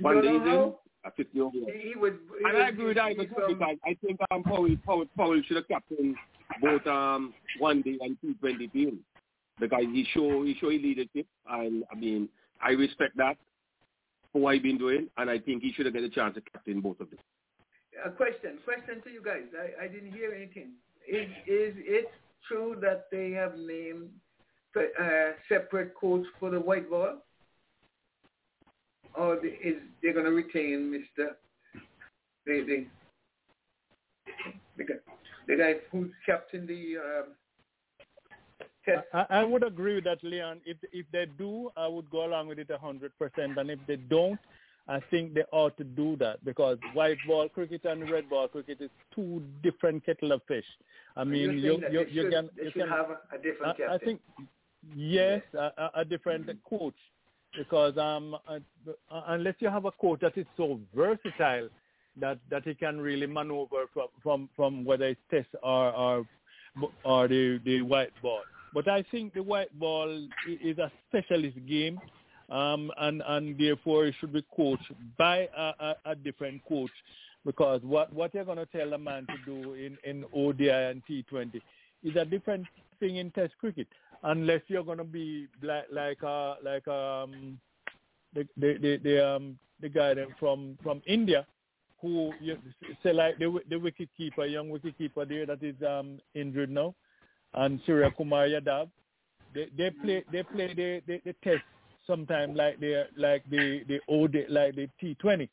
one 0.01 0.23
day 0.23 0.29
in 0.29 0.73
I 1.05 1.11
think 1.11 1.29
you 1.33 1.51
he 1.55 1.95
would, 1.97 2.19
he 2.39 2.45
and 2.45 2.57
I 2.57 2.69
agree 2.69 2.87
with 2.87 2.97
that 2.97 3.17
because 3.17 3.53
I 3.85 3.97
think 4.05 4.19
um 4.31 4.43
Powell 4.43 4.77
Powell 4.85 5.07
Powell 5.17 5.41
should 5.47 5.57
have 5.57 5.69
captained 5.69 6.17
both 6.61 6.87
um 6.87 7.35
one 7.59 7.83
day 7.83 7.99
and 8.01 8.17
two 8.21 8.35
twenty 8.35 8.69
teams 8.69 8.99
because 9.61 9.85
he 9.93 10.07
show 10.13 10.43
he 10.45 10.57
show 10.61 10.69
leadership 10.69 11.27
and 11.49 11.85
I 11.91 11.95
mean 11.95 12.29
I 12.61 12.71
respect 12.71 13.17
that 13.17 13.37
for 14.33 14.43
what 14.43 14.55
he's 14.55 14.63
been 14.63 14.79
doing 14.79 15.09
and 15.17 15.31
I 15.31 15.39
think 15.39 15.63
he 15.63 15.73
should 15.73 15.87
have 15.87 15.95
get 15.95 16.03
a 16.03 16.09
chance 16.09 16.35
to 16.35 16.41
captain 16.41 16.81
both 16.81 17.01
of 17.01 17.11
them. 17.11 17.19
A 18.05 18.11
question, 18.11 18.59
question 18.65 19.03
to 19.03 19.11
you 19.11 19.23
guys. 19.25 19.43
I, 19.59 19.85
I 19.85 19.89
didn't 19.89 20.13
hear 20.13 20.33
anything. 20.33 20.73
Is 21.09 21.29
is 21.47 21.75
it 21.79 22.11
true 22.47 22.77
that 22.81 23.07
they 23.11 23.31
have 23.33 23.57
named 23.57 24.11
a 24.77 25.31
separate 25.49 25.95
coach 25.95 26.25
for 26.39 26.51
the 26.51 26.61
white 26.61 26.89
ball? 26.89 27.25
Or 29.15 29.45
is 29.45 29.77
they're 30.03 30.13
going 30.13 30.27
to 30.27 30.33
retain 30.33 30.93
Mr. 30.93 31.31
The, 32.47 32.87
the, 34.77 34.85
the, 35.47 35.57
guy, 35.57 35.75
who's 35.91 36.11
captain 36.25 36.67
the 36.67 36.97
um? 36.99 37.25
I, 39.13 39.27
I 39.31 39.45
would 39.45 39.65
agree 39.65 39.97
with 39.97 40.05
that, 40.05 40.23
Leon. 40.23 40.61
If 40.65 40.77
if 40.93 41.07
they 41.13 41.27
do, 41.39 41.71
I 41.77 41.87
would 41.87 42.11
go 42.11 42.25
along 42.27 42.49
with 42.49 42.59
it 42.59 42.71
a 42.71 42.79
hundred 42.79 43.13
percent. 43.19 43.59
And 43.59 43.71
if 43.71 43.79
they 43.87 43.97
don't, 43.97 44.39
I 44.89 45.01
think 45.11 45.35
they 45.35 45.45
ought 45.53 45.77
to 45.77 45.85
do 45.85 46.17
that 46.17 46.45
because 46.45 46.79
white 46.95 47.19
ball 47.27 47.49
cricket 47.49 47.85
and 47.85 48.11
red 48.11 48.29
ball 48.31 48.49
cricket 48.49 48.81
is 48.81 48.91
two 49.15 49.43
different 49.63 50.05
kettle 50.05 50.33
of 50.33 50.43
fish. 50.49 50.65
I 51.17 51.25
mean, 51.25 51.59
you 51.59 51.83
you, 51.91 52.07
you 52.11 52.23
should, 52.23 52.33
can 52.33 52.51
you 52.63 52.71
can 52.71 52.89
have 52.89 53.11
a 53.33 53.39
different 53.39 53.77
captain. 53.77 53.91
I 53.91 53.99
think 53.99 54.21
yes, 54.97 55.43
a, 55.55 55.91
a 55.97 56.05
different 56.05 56.47
mm-hmm. 56.47 56.77
coach 56.77 56.95
because 57.57 57.97
um 57.99 58.37
uh, 58.49 58.59
unless 59.29 59.55
you 59.59 59.69
have 59.69 59.85
a 59.85 59.93
coach 59.93 60.21
that 60.21 60.37
is 60.37 60.47
so 60.57 60.81
versatile 60.95 61.69
that 62.21 62.39
that 62.51 62.65
he 62.65 62.75
can 62.75 63.01
really 63.01 63.27
maneuver 63.27 63.85
from 63.93 64.09
from 64.23 64.49
from 64.57 64.85
whether 64.85 65.07
it's 65.07 65.21
test 65.31 65.49
or 65.63 65.93
or 65.93 66.27
or 67.05 67.29
the 67.29 67.61
the 67.65 67.83
white 67.83 68.13
ball. 68.23 68.43
But 68.75 68.89
I 68.89 69.03
think 69.11 69.35
the 69.35 69.43
white 69.43 69.77
ball 69.79 70.29
is 70.47 70.79
a 70.79 70.91
specialist 71.09 71.57
game 71.67 71.99
um, 72.51 72.91
and 72.99 73.23
and 73.27 73.59
therefore 73.59 74.07
it 74.07 74.15
should 74.21 74.33
be 74.33 74.45
coached 74.55 74.91
by 75.17 75.49
a, 75.57 75.73
a, 75.81 75.97
a 76.07 76.15
different 76.15 76.65
coach. 76.67 76.91
Because 77.45 77.81
what 77.83 78.13
what 78.13 78.35
you're 78.35 78.45
going 78.45 78.59
to 78.59 78.67
tell 78.67 78.93
a 78.93 78.99
man 78.99 79.27
to 79.27 79.37
do 79.45 79.75
in 79.75 79.97
in 80.05 80.25
ODI 80.35 80.71
and 80.71 81.03
T20 81.09 81.61
is 82.03 82.17
a 82.17 82.25
different 82.25 82.67
thing 83.01 83.17
in 83.17 83.31
Test 83.31 83.55
cricket. 83.59 83.87
Unless 84.23 84.63
you're 84.69 84.85
going 84.85 84.99
to 84.99 85.05
be 85.05 85.47
like 85.63 85.87
like 85.93 86.23
like 86.23 86.89
um 86.89 87.59
the 88.35 88.47
the 88.57 88.79
the, 88.81 89.01
the 89.03 89.27
um 89.27 89.59
the 89.81 89.89
guy 89.89 90.15
from 90.39 90.79
from 90.83 91.03
India 91.07 91.47
who 92.01 92.33
you 92.41 92.57
say 93.03 93.13
like 93.13 93.39
the 93.39 93.61
the 93.69 93.79
wicket 93.79 94.09
keeper 94.17 94.45
young 94.45 94.69
wicket 94.71 94.97
keeper 94.97 95.25
there 95.25 95.47
that 95.47 95.63
is 95.63 95.75
um 95.87 96.19
injured 96.35 96.71
now 96.71 96.95
and 97.55 97.81
Surya 97.87 98.11
Kumar 98.17 98.47
Yadav 98.47 98.89
they 99.55 99.69
they 99.77 99.91
play 99.91 100.25
they 100.31 100.43
play 100.43 100.75
the 100.75 101.03
the, 101.07 101.21
the 101.25 101.35
test 101.45 101.63
sometimes 102.07 102.57
like 102.57 102.79
the 102.81 103.07
like 103.17 103.45
the 103.51 103.83
the 103.89 104.01
OD 104.09 104.47
like 104.49 104.75
the 104.75 104.89
T20, 105.03 105.49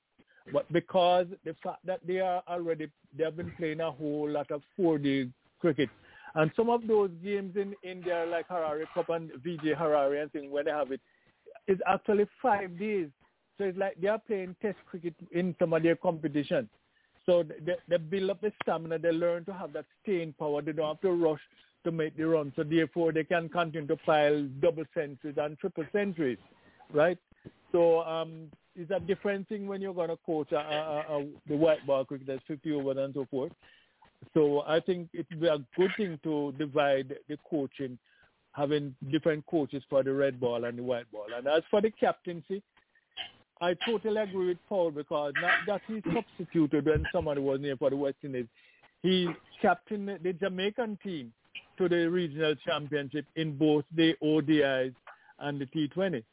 but 0.51 0.71
because 0.71 1.27
the 1.43 1.55
fact 1.63 1.85
that 1.85 1.99
they 2.05 2.19
are 2.19 2.43
already 2.47 2.87
they 3.17 3.23
have 3.23 3.37
been 3.37 3.51
playing 3.57 3.81
a 3.81 3.91
whole 3.91 4.29
lot 4.29 4.49
of 4.51 4.61
4D 4.79 5.31
cricket, 5.59 5.89
and 6.35 6.51
some 6.55 6.69
of 6.69 6.87
those 6.87 7.11
games 7.23 7.55
in 7.55 7.73
India 7.83 8.25
like 8.29 8.47
Harare 8.47 8.85
Cup 8.93 9.09
and 9.09 9.31
Vijay 9.45 9.75
Hazare 9.75 10.21
and 10.21 10.31
thing 10.31 10.51
where 10.51 10.63
they 10.63 10.71
have 10.71 10.91
it 10.91 11.01
is 11.67 11.79
actually 11.87 12.25
five 12.41 12.77
days. 12.77 13.07
So 13.57 13.63
it's 13.63 13.77
like 13.77 13.99
they 14.01 14.09
are 14.09 14.19
playing 14.19 14.55
Test 14.61 14.77
cricket 14.85 15.15
in 15.31 15.55
some 15.59 15.73
of 15.73 15.83
their 15.83 15.95
competition. 15.95 16.69
So 17.25 17.43
they, 17.65 17.75
they 17.87 17.97
build 17.97 18.29
up 18.29 18.41
the 18.41 18.51
stamina. 18.61 18.99
They 18.99 19.11
learn 19.11 19.45
to 19.45 19.53
have 19.53 19.73
that 19.73 19.85
staying 20.03 20.35
power. 20.37 20.61
They 20.61 20.73
don't 20.73 20.87
have 20.87 21.01
to 21.01 21.11
rush 21.11 21.39
to 21.85 21.91
make 21.91 22.17
the 22.17 22.27
run. 22.27 22.51
So 22.55 22.63
therefore, 22.63 23.13
they 23.13 23.23
can 23.23 23.47
continue 23.47 23.87
to 23.87 23.95
pile 23.97 24.47
double 24.61 24.83
centuries 24.93 25.35
and 25.37 25.57
triple 25.57 25.85
centuries, 25.93 26.37
right? 26.93 27.17
So 27.71 28.01
um, 28.01 28.51
it's 28.75 28.91
a 28.91 28.99
different 28.99 29.47
thing 29.47 29.67
when 29.67 29.81
you're 29.81 29.93
going 29.93 30.09
to 30.09 30.17
coach 30.25 30.49
the 30.49 31.55
white 31.55 31.85
ball 31.87 32.03
cricket 32.05 32.27
that's 32.27 32.43
50 32.47 32.71
over 32.73 32.99
and 32.99 33.13
so 33.13 33.25
forth. 33.31 33.51
So 34.33 34.63
I 34.67 34.79
think 34.79 35.09
it 35.13 35.25
would 35.29 35.41
be 35.41 35.47
a 35.47 35.59
good 35.77 35.91
thing 35.97 36.19
to 36.23 36.53
divide 36.57 37.15
the 37.29 37.37
coaching, 37.49 37.97
having 38.51 38.95
different 39.11 39.45
coaches 39.45 39.83
for 39.89 40.03
the 40.03 40.13
red 40.13 40.39
ball 40.39 40.65
and 40.65 40.77
the 40.77 40.83
white 40.83 41.09
ball. 41.11 41.27
And 41.35 41.47
as 41.47 41.63
for 41.69 41.81
the 41.81 41.91
captaincy, 41.91 42.61
I 43.61 43.75
totally 43.85 44.21
agree 44.21 44.47
with 44.47 44.57
Paul 44.67 44.91
because 44.91 45.33
not 45.41 45.53
that 45.67 45.81
he 45.87 46.01
substituted 46.13 46.85
when 46.85 47.05
somebody 47.13 47.39
was 47.39 47.61
near 47.61 47.77
for 47.77 47.89
the 47.89 47.95
West 47.95 48.17
Indies. 48.23 48.47
He 49.01 49.29
captained 49.61 50.19
the 50.23 50.33
Jamaican 50.33 50.97
team 51.03 51.31
to 51.77 51.89
the 51.89 52.09
regional 52.09 52.55
championship 52.65 53.25
in 53.35 53.57
both 53.57 53.85
the 53.95 54.15
ODIs 54.23 54.93
and 55.39 55.59
the 55.59 55.65
T20. 55.65 56.23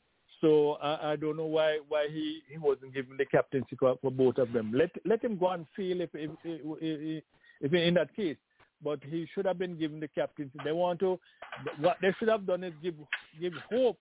So 0.41 0.73
I, 0.83 1.13
I 1.13 1.17
don't 1.17 1.37
know 1.37 1.47
why 1.47 1.79
why 1.89 2.09
he, 2.11 2.41
he 2.51 2.59
wasn't 2.59 2.95
given 2.95 3.17
the 3.17 3.25
captaincy 3.25 3.77
for, 3.79 3.97
for 4.03 4.11
both 4.11 4.39
of 4.39 4.53
them. 4.53 4.73
Let 4.75 4.91
let 5.05 5.23
him 5.23 5.39
go 5.39 5.51
and 5.51 5.67
feel 5.77 6.01
if 6.01 6.11
if, 6.15 6.31
if 6.45 7.25
if 7.61 7.73
in 7.73 7.95
that 7.95 8.15
case. 8.17 8.37
But 8.85 8.99
he 9.05 9.29
should 9.33 9.47
have 9.47 9.59
been 9.59 9.79
given 9.79 10.01
the 10.01 10.09
captaincy. 10.09 10.59
They 10.65 10.73
want 10.73 10.99
to 11.01 11.19
what 11.79 11.99
they 12.03 12.13
should 12.19 12.29
have 12.29 12.47
done 12.47 12.65
is 12.65 12.73
give 12.83 12.95
give 13.41 13.53
hope 13.71 13.99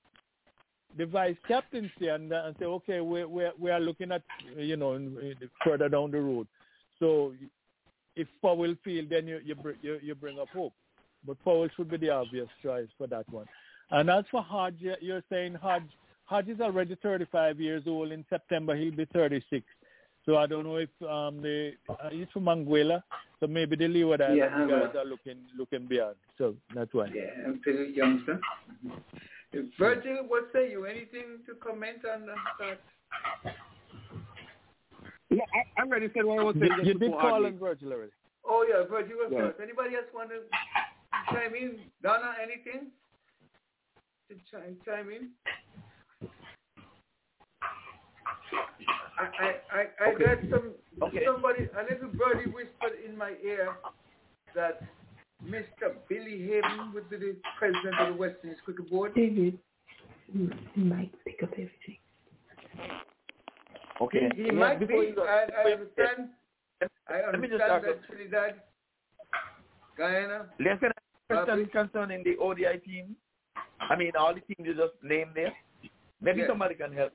the 0.98 1.06
vice 1.06 1.38
captaincy 1.48 2.08
and, 2.08 2.34
uh, 2.34 2.44
and 2.48 2.56
say 2.60 2.66
okay 2.66 3.00
we 3.02 3.24
we 3.24 3.48
we 3.60 3.70
are 3.70 3.80
looking 3.80 4.12
at 4.12 4.24
you 4.58 4.78
know 4.78 5.00
further 5.64 5.90
down 5.90 6.10
the 6.10 6.20
road. 6.20 6.48
So 7.00 7.34
if 8.16 8.28
Powell 8.42 8.76
feel 8.84 9.06
then 9.08 9.28
you 9.28 9.40
you 9.46 9.56
you, 9.84 10.00
you 10.02 10.16
bring 10.16 10.40
up 10.40 10.50
hope. 10.50 10.74
But 11.26 11.44
Powell 11.44 11.68
should 11.76 11.90
be 11.90 11.98
the 11.98 12.10
obvious 12.10 12.48
choice 12.64 12.88
for 12.98 13.08
that 13.08 13.32
one. 13.32 13.46
And 13.92 14.10
as 14.10 14.26
for 14.32 14.42
Hodge, 14.42 14.78
you're 15.02 15.24
saying 15.30 15.56
Hodge, 15.56 15.90
Hodge 16.26 16.48
is 16.48 16.62
already 16.62 16.96
35 16.96 17.60
years 17.60 17.84
old. 17.88 18.12
In 18.12 18.26
September, 18.30 18.76
he'll 18.76 18.96
be 18.96 19.06
36. 19.06 19.66
So 20.26 20.38
I 20.38 20.46
don't 20.46 20.64
know 20.64 20.78
if 20.78 20.90
um, 21.02 21.42
the 21.42 21.74
uh, 21.90 22.10
he's 22.12 22.28
from 22.32 22.46
Anguilla, 22.46 23.02
so 23.40 23.48
maybe 23.48 23.76
the 23.76 23.88
Leeward 23.88 24.22
Islands 24.22 24.40
yeah, 24.40 24.68
guys 24.68 24.96
are 24.96 25.06
looking 25.06 25.38
looking 25.58 25.88
beyond. 25.88 26.16
So 26.38 26.56
that's 26.76 26.94
why. 26.94 27.08
Yeah, 27.08 27.24
I'm 27.48 27.60
still 27.62 27.86
youngster. 27.86 28.40
Virgil, 29.80 30.26
what 30.28 30.48
say 30.54 30.70
you? 30.72 30.86
Anything 30.86 31.40
to 31.48 31.56
comment 31.56 32.06
on 32.06 32.28
that? 32.28 32.80
Yeah, 35.32 35.44
I, 35.56 35.82
I 35.82 35.86
already 35.86 36.10
said 36.14 36.24
what 36.24 36.40
I 36.40 36.44
was 36.44 36.56
saying. 36.60 36.72
You, 36.84 36.94
you 36.94 37.00
did 37.00 37.12
call 37.12 37.44
him 37.44 37.54
on 37.54 37.60
Virgil 37.60 37.92
already. 37.92 38.12
Oh 38.46 38.66
yeah, 38.70 38.84
Virgil 38.88 39.18
was 39.18 39.30
Yeah. 39.32 39.40
first. 39.48 39.60
Anybody 39.62 39.96
else 39.96 40.06
want 40.14 40.30
to 40.30 40.42
chime 41.32 41.56
in? 41.56 41.80
Donna, 42.04 42.34
anything? 42.42 42.92
To 44.30 44.36
chime, 44.50 44.78
chime 44.86 45.10
in? 45.10 45.30
I 49.20 49.24
I 49.24 49.50
I, 49.72 49.82
I 50.06 50.14
Okay. 50.14 50.24
got 50.24 50.38
some 50.50 50.72
Okay. 51.02 51.26
somebody 51.26 51.62
a 51.78 51.84
little 51.84 52.10
birdie 52.10 52.48
whispered 52.52 52.98
in 53.08 53.18
my 53.18 53.34
ear 53.44 53.76
that 54.56 54.82
Mr. 55.46 55.96
Billy 56.08 56.46
Haven 56.48 56.92
would 56.94 57.10
be 57.10 57.18
the 57.18 57.36
president 57.58 58.00
of 58.00 58.08
the 58.08 58.14
West 58.14 58.36
Indies 58.44 58.60
Cricket 58.64 58.90
Board. 58.90 59.14
David, 59.16 59.58
you 60.34 60.52
might 60.76 61.12
pick 61.26 61.42
up 61.44 61.52
everything. 61.54 61.98
Okay. 64.02 64.30
He, 64.36 64.44
he 64.44 64.48
Yeah, 64.50 64.54
might 64.54 64.80
be. 64.80 65.14
go- 65.16 65.24
I, 65.24 65.46
I 65.68 65.72
understand. 65.74 66.30
I 67.08 67.22
Let 67.32 67.40
me 67.40 67.48
just 67.48 67.62
understand 67.62 67.84
that 67.86 68.08
Trinidad, 68.08 68.56
Guyana. 69.98 70.46
Les, 70.60 70.78
can 70.80 70.91
Concerning 71.72 72.24
the 72.24 72.38
ODI 72.38 72.80
team? 72.86 73.16
I 73.80 73.96
mean, 73.96 74.12
all 74.18 74.34
the 74.34 74.42
teams 74.42 74.68
you 74.68 74.74
just 74.76 74.94
named 75.04 75.32
there. 75.36 75.54
Maybe 76.22 76.40
Yes. 76.40 76.50
somebody 76.50 76.76
can 76.76 76.94
help. 76.94 77.14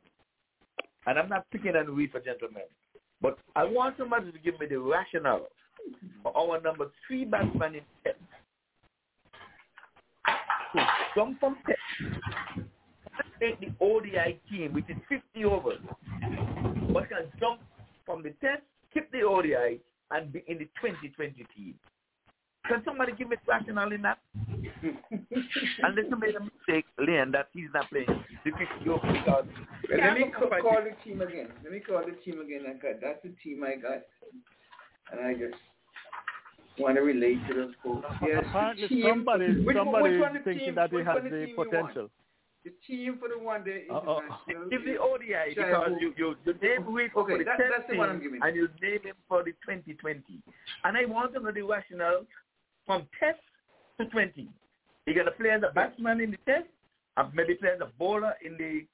And 1.07 1.19
I'm 1.19 1.29
not 1.29 1.49
picking 1.51 1.77
on 1.77 1.95
we 1.95 2.09
for 2.09 2.21
gentlemen. 2.21 2.65
But 3.21 3.39
I 3.55 3.65
want 3.65 3.97
somebody 3.97 4.33
to 4.33 4.39
give 4.39 4.59
me 4.61 4.67
the 4.67 4.79
rationale 4.79 5.49
for 6.23 6.37
our 6.37 6.61
number 6.61 6.91
three 7.07 7.25
batsman 7.25 7.77
in 7.77 7.83
test. 8.05 8.19
To 10.75 10.87
jump 11.15 11.41
from 11.41 11.57
test, 11.67 11.79
take 13.41 13.61
the 13.61 13.73
ODI 13.81 14.41
team, 14.51 14.75
which 14.75 14.85
is 14.91 14.97
50 15.09 15.45
overs, 15.45 15.81
but 16.93 17.09
can 17.09 17.31
jump 17.39 17.61
from 18.05 18.23
the 18.23 18.31
test, 18.41 18.63
skip 18.91 19.11
the 19.13 19.23
ODI, 19.23 19.81
and 20.11 20.33
be 20.33 20.45
in 20.49 20.59
the 20.59 20.65
2020 20.83 21.47
team. 21.57 21.75
Can 22.69 22.83
somebody 22.85 23.13
give 23.13 23.29
me 23.29 23.37
rationale 23.47 23.93
in 23.97 24.03
that? 24.03 24.19
Unless 25.83 26.07
you 26.11 26.17
made 26.19 26.35
a 26.35 26.41
mistake, 26.41 26.85
Leon, 26.99 27.33
that 27.33 27.49
he's 27.53 27.69
not 27.73 27.89
playing 27.91 28.07
the 28.45 28.51
50 28.51 28.91
over 28.91 29.13
because 29.13 29.45
Well, 29.89 29.99
let 30.01 30.15
me 30.15 30.25
call, 30.37 30.49
call 30.61 30.83
the 30.83 30.95
team 31.05 31.21
again. 31.23 31.49
Let 31.63 31.73
me 31.73 31.81
call 31.81 32.03
the 32.05 32.13
team 32.25 32.41
again. 32.41 32.63
I 32.69 32.73
got 32.75 33.01
that's 33.01 33.23
the 33.23 33.33
team 33.43 33.63
I 33.65 33.77
got, 33.77 34.03
and 35.13 35.21
I 35.27 35.33
just 35.35 35.55
want 36.79 36.97
to 36.97 37.03
relate 37.03 37.39
to 37.49 37.55
those 37.55 37.75
folks. 37.83 38.07
Yes, 38.23 38.43
the 38.43 38.49
Apparently 38.51 38.89
team. 38.89 39.05
somebody, 39.09 39.65
which, 39.65 39.77
somebody 39.77 40.03
which 40.05 40.13
is 40.15 40.21
one 40.21 40.35
the 40.35 40.41
thinking 40.41 40.67
team, 40.67 40.75
that 40.77 40.91
he 40.91 40.97
which 40.97 41.07
has 41.07 41.17
the 41.23 41.31
the 41.31 41.37
team 41.47 41.49
you 41.49 41.57
want? 41.57 41.71
potential. 41.71 42.11
The 42.65 42.73
team 42.87 43.19
for 43.23 43.29
the 43.29 43.39
one 43.39 43.63
day 43.63 43.85
Uh-oh. 43.89 44.21
international. 44.27 44.69
Give 44.71 44.85
the 44.85 44.93
is 44.95 44.99
ODI 45.01 45.55
Shai 45.55 45.71
because 45.71 45.93
you, 46.01 46.13
you, 46.19 46.35
you 46.45 46.53
name 46.61 46.93
Wade 46.93 47.11
Okay, 47.17 47.33
for 47.33 47.39
the 47.39 47.45
that- 47.45 47.59
test 47.59 47.71
that's 47.71 47.87
the 47.87 47.93
team 47.95 47.99
one 47.99 48.11
I'm 48.11 48.21
giving. 48.21 48.41
and 48.43 48.57
you 48.57 48.69
name 48.83 49.03
him 49.07 49.15
for 49.29 49.45
the 49.45 49.53
2020. 49.63 50.23
And 50.85 50.97
I 50.97 51.05
want 51.07 51.33
to 51.35 51.41
know 51.41 51.53
the 51.53 51.63
rationale 51.63 52.27
from 52.87 53.07
test 53.19 53.41
to 53.99 54.07
20. 54.07 54.49
You're 55.07 55.15
going 55.15 55.27
to 55.27 55.33
play 55.33 55.51
as 55.51 55.63
a 55.69 55.73
batsman 55.75 56.21
in 56.21 56.31
the 56.31 56.39
test 56.47 56.69
and 57.17 57.35
maybe 57.35 57.55
play 57.55 57.71
as 57.75 57.81
a 57.81 57.91
bowler 57.99 58.35
in 58.45 58.57
the 58.57 58.87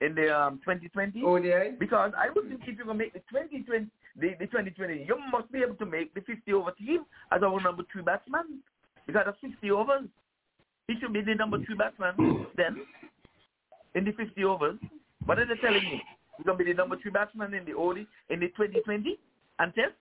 in 0.00 0.14
the 0.14 0.30
um, 0.30 0.60
2020. 0.64 1.22
ODI? 1.24 1.76
Because 1.78 2.12
I 2.16 2.28
would 2.30 2.48
think 2.48 2.60
if 2.62 2.76
you're 2.76 2.86
going 2.86 2.98
to 2.98 3.04
make 3.04 3.12
the 3.12 3.22
2020, 3.30 3.86
the, 4.14 4.28
the 4.38 4.46
2020, 4.46 5.04
you 5.06 5.16
must 5.32 5.50
be 5.50 5.58
able 5.58 5.74
to 5.74 5.86
make 5.86 6.14
the 6.14 6.20
50 6.20 6.52
over 6.52 6.70
team 6.72 7.04
as 7.32 7.42
our 7.42 7.60
number 7.60 7.82
three 7.90 8.02
batsman. 8.02 8.62
Because 9.06 9.24
of 9.26 9.34
50 9.40 9.70
overs. 9.70 10.04
He 10.86 10.94
should 11.00 11.12
be 11.12 11.20
the 11.20 11.34
number 11.34 11.58
three 11.64 11.74
batsman 11.74 12.46
then 12.56 12.76
in 13.94 14.04
the 14.04 14.12
50 14.12 14.44
overs. 14.44 14.78
What 15.24 15.38
are 15.38 15.46
they 15.46 15.60
telling 15.60 15.82
me? 15.82 16.02
He's 16.36 16.46
going 16.46 16.58
to 16.58 16.64
be 16.64 16.70
the 16.70 16.76
number 16.76 16.96
three 17.02 17.10
batsman 17.10 17.52
in 17.54 17.64
the 17.64 17.74
ODI 17.74 18.06
in 18.30 18.40
the 18.40 18.48
2020 18.48 19.18
and 19.58 19.74
test? 19.74 19.94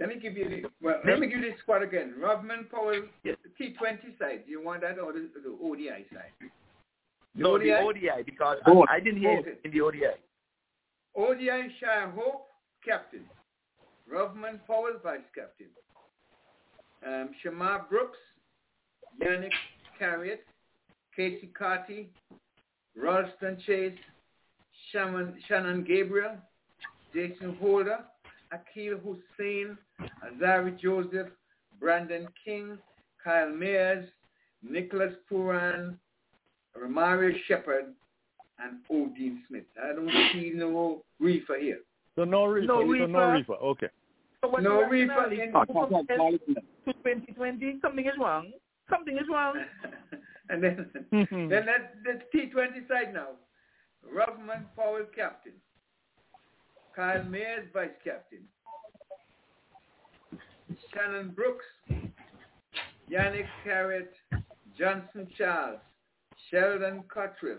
Let 0.00 0.08
me 0.08 0.16
give 0.18 0.36
you 0.36 0.48
the 0.48 0.62
well. 0.82 1.00
Let 1.06 1.20
me 1.20 1.28
give 1.28 1.38
you 1.38 1.52
the 1.52 1.56
squad 1.62 1.82
again. 1.82 2.14
Rovman 2.20 2.68
Powell, 2.70 3.02
the 3.22 3.36
T20 3.60 4.18
side. 4.18 4.42
Do 4.44 4.50
you 4.50 4.62
want 4.62 4.80
that 4.80 4.98
or 4.98 5.12
the, 5.12 5.28
the 5.42 5.56
ODI 5.64 6.04
side? 6.12 6.32
The 6.40 7.42
No, 7.42 7.54
ODI? 7.54 7.66
the 7.70 7.78
ODI 7.80 8.22
because 8.26 8.58
Both. 8.66 8.86
I, 8.90 8.96
I 8.96 9.00
didn't 9.00 9.20
hear 9.20 9.36
Both. 9.36 9.46
it 9.46 9.60
in 9.64 9.70
the 9.70 9.80
ODI. 9.80 10.00
ODI 11.16 11.68
Shai 11.80 12.10
Hope, 12.14 12.46
captain. 12.84 13.24
Rovman 14.12 14.58
Powell, 14.66 14.94
vice 15.02 15.20
captain. 15.34 15.68
Um, 17.06 17.30
Shamarh 17.44 17.88
Brooks, 17.88 18.18
Yannic 19.22 19.52
Cariah, 20.00 20.38
Keacy 21.16 21.52
Carty, 21.54 22.10
Roston 23.00 23.64
Chase, 23.64 23.92
Shannon, 24.90 25.34
Shannon 25.46 25.84
Gabriel, 25.84 26.32
Jason 27.14 27.56
Holder, 27.60 28.00
Akeal 28.52 28.98
Hosein, 29.00 29.76
Alzarri 30.00 30.78
Joseph, 30.80 31.28
Brandon 31.80 32.28
King, 32.44 32.78
Kyle 33.22 33.48
Mayers, 33.48 34.06
Nicholas 34.62 35.12
Pooran, 35.30 35.96
Romario 36.80 37.32
Shepherd, 37.46 37.94
and 38.58 38.78
Odean 38.90 39.38
Smith. 39.48 39.64
I 39.82 39.94
don't 39.94 40.10
see 40.32 40.52
no 40.54 41.02
Reifer 41.20 41.60
here. 41.60 41.80
So 42.16 42.24
no 42.24 42.44
Reifer. 42.44 42.66
No 42.66 42.80
so 42.80 42.86
no 42.86 43.18
Reifer. 43.18 43.46
Reifer. 43.46 43.62
Okay. 43.62 43.88
So 44.42 44.50
No 44.58 44.82
Reifer 44.88 45.32
in- 45.32 45.40
If 45.40 45.68
you 45.68 45.86
from 45.88 46.06
test 46.06 46.20
to 46.86 46.92
2020, 46.92 47.78
something 47.80 48.06
is 48.06 48.12
wrong. 48.18 48.52
Something 48.90 49.16
is 49.16 49.24
wrong. 49.30 49.54
and 50.50 50.62
then, 50.62 50.86
then 51.10 51.50
let's, 51.50 51.88
let's 52.06 52.22
T20 52.34 52.86
side 52.88 53.14
now. 53.14 53.28
Rovman 54.14 54.64
Powell, 54.76 55.06
captain. 55.16 55.54
Kyle 56.94 57.22
Mayers, 57.22 57.72
vice 57.72 57.88
captain. 58.04 58.40
Shamarh 60.94 61.34
Brooks, 61.34 61.64
Yannic 63.10 63.46
Cariah, 63.66 64.06
Johnson 64.78 65.28
Charles, 65.36 65.80
Sheldon 66.50 67.04
Cottrell, 67.12 67.58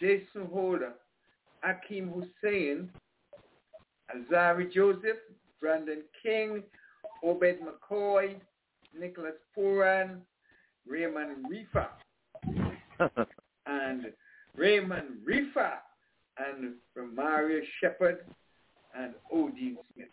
Jason 0.00 0.46
Holder, 0.52 0.92
Akeal 1.64 2.10
Hosein, 2.44 2.88
Alzarri 4.14 4.72
Joseph, 4.72 5.18
Brandon 5.60 6.02
King, 6.22 6.62
Obed 7.22 7.58
McCoy, 7.60 8.36
Nicholas 8.98 9.34
Pooran, 9.56 10.20
Raymon 10.86 11.42
Reifer, 11.50 11.88
and 13.66 14.12
Raymon 14.56 15.18
Reifer, 15.26 15.78
and 16.38 16.74
Romario 16.96 17.60
Shepherd, 17.80 18.18
and 18.96 19.14
Odean 19.32 19.76
Smith. 19.94 20.08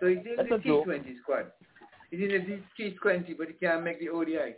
So 0.00 0.06
he's 0.06 0.18
in 0.18 0.36
That's 0.36 0.48
the 0.48 0.54
a. 0.56 0.84
T20 0.84 1.20
squad. 1.22 1.46
He's 2.10 2.20
in 2.20 2.28
the 2.28 2.82
T20, 2.82 3.36
but 3.36 3.48
he 3.48 3.54
can't 3.54 3.84
make 3.84 4.00
the 4.00 4.08
ODI. 4.08 4.54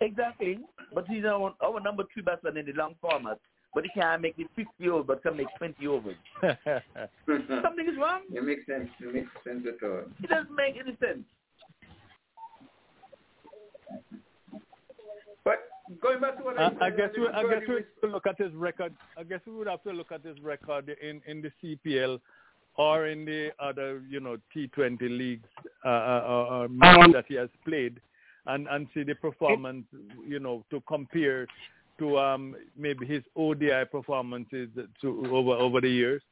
Exactly. 0.00 0.58
But 0.92 1.06
he's 1.08 1.24
our, 1.24 1.54
our 1.62 1.80
number 1.80 2.04
two 2.14 2.22
batsman 2.22 2.56
in 2.56 2.66
the 2.66 2.72
long 2.72 2.94
format. 3.00 3.38
But 3.74 3.84
he 3.84 4.00
can't 4.00 4.22
make 4.22 4.36
the 4.36 4.46
50 4.54 4.88
overs, 4.88 5.04
but 5.06 5.22
can 5.22 5.36
make 5.36 5.48
20 5.58 5.86
overs. 5.88 6.14
Something 6.42 7.88
is 7.88 7.98
wrong. 7.98 8.22
It 8.32 8.44
makes 8.44 8.66
sense. 8.66 8.88
It 9.00 9.12
makes 9.12 9.30
sense 9.44 9.66
at 9.66 9.86
all. 9.86 10.02
It 10.22 10.30
doesn't 10.30 10.54
make 10.54 10.76
any 10.76 10.96
sense. 11.00 11.24
But 15.44 15.58
going 16.00 16.20
back 16.20 16.38
to 16.38 16.44
what 16.44 16.58
I, 16.58 16.66
I, 16.66 16.68
said, 16.70 16.82
I 16.82 16.90
guess 16.90 17.10
we, 17.16 17.22
little 17.22 17.36
I 17.36 17.42
guess 17.42 17.50
birdie 17.50 17.66
we 17.68 17.74
have 17.74 18.00
to 18.02 18.06
look 18.06 18.26
at 18.26 18.38
his 18.38 18.54
record. 18.54 18.94
I 19.18 19.24
guess 19.24 19.40
we 19.44 19.52
would 19.54 19.66
have 19.66 19.82
to 19.82 19.90
look 19.90 20.12
at 20.12 20.24
his 20.24 20.40
record 20.40 20.96
in 21.02 21.20
in 21.26 21.42
the 21.42 21.50
CPL 21.62 22.20
or 22.76 23.06
in 23.06 23.24
the 23.24 23.50
other, 23.60 24.02
you 24.08 24.20
know, 24.20 24.36
T20 24.54 25.00
leagues 25.02 25.48
uh, 25.84 25.88
uh, 25.88 26.46
uh, 26.50 26.68
matches 26.68 27.12
that 27.12 27.24
he 27.28 27.34
has 27.34 27.48
played, 27.64 28.00
and 28.46 28.66
and 28.68 28.88
see 28.94 29.02
the 29.02 29.14
performance, 29.14 29.86
you 30.26 30.40
know, 30.40 30.64
to 30.70 30.82
compare 30.88 31.46
to 31.98 32.18
um 32.18 32.56
maybe 32.76 33.06
his 33.06 33.22
ODI 33.36 33.84
performances 33.90 34.68
to 35.00 35.26
over 35.30 35.52
over 35.52 35.80
the 35.80 35.88
years. 35.88 36.22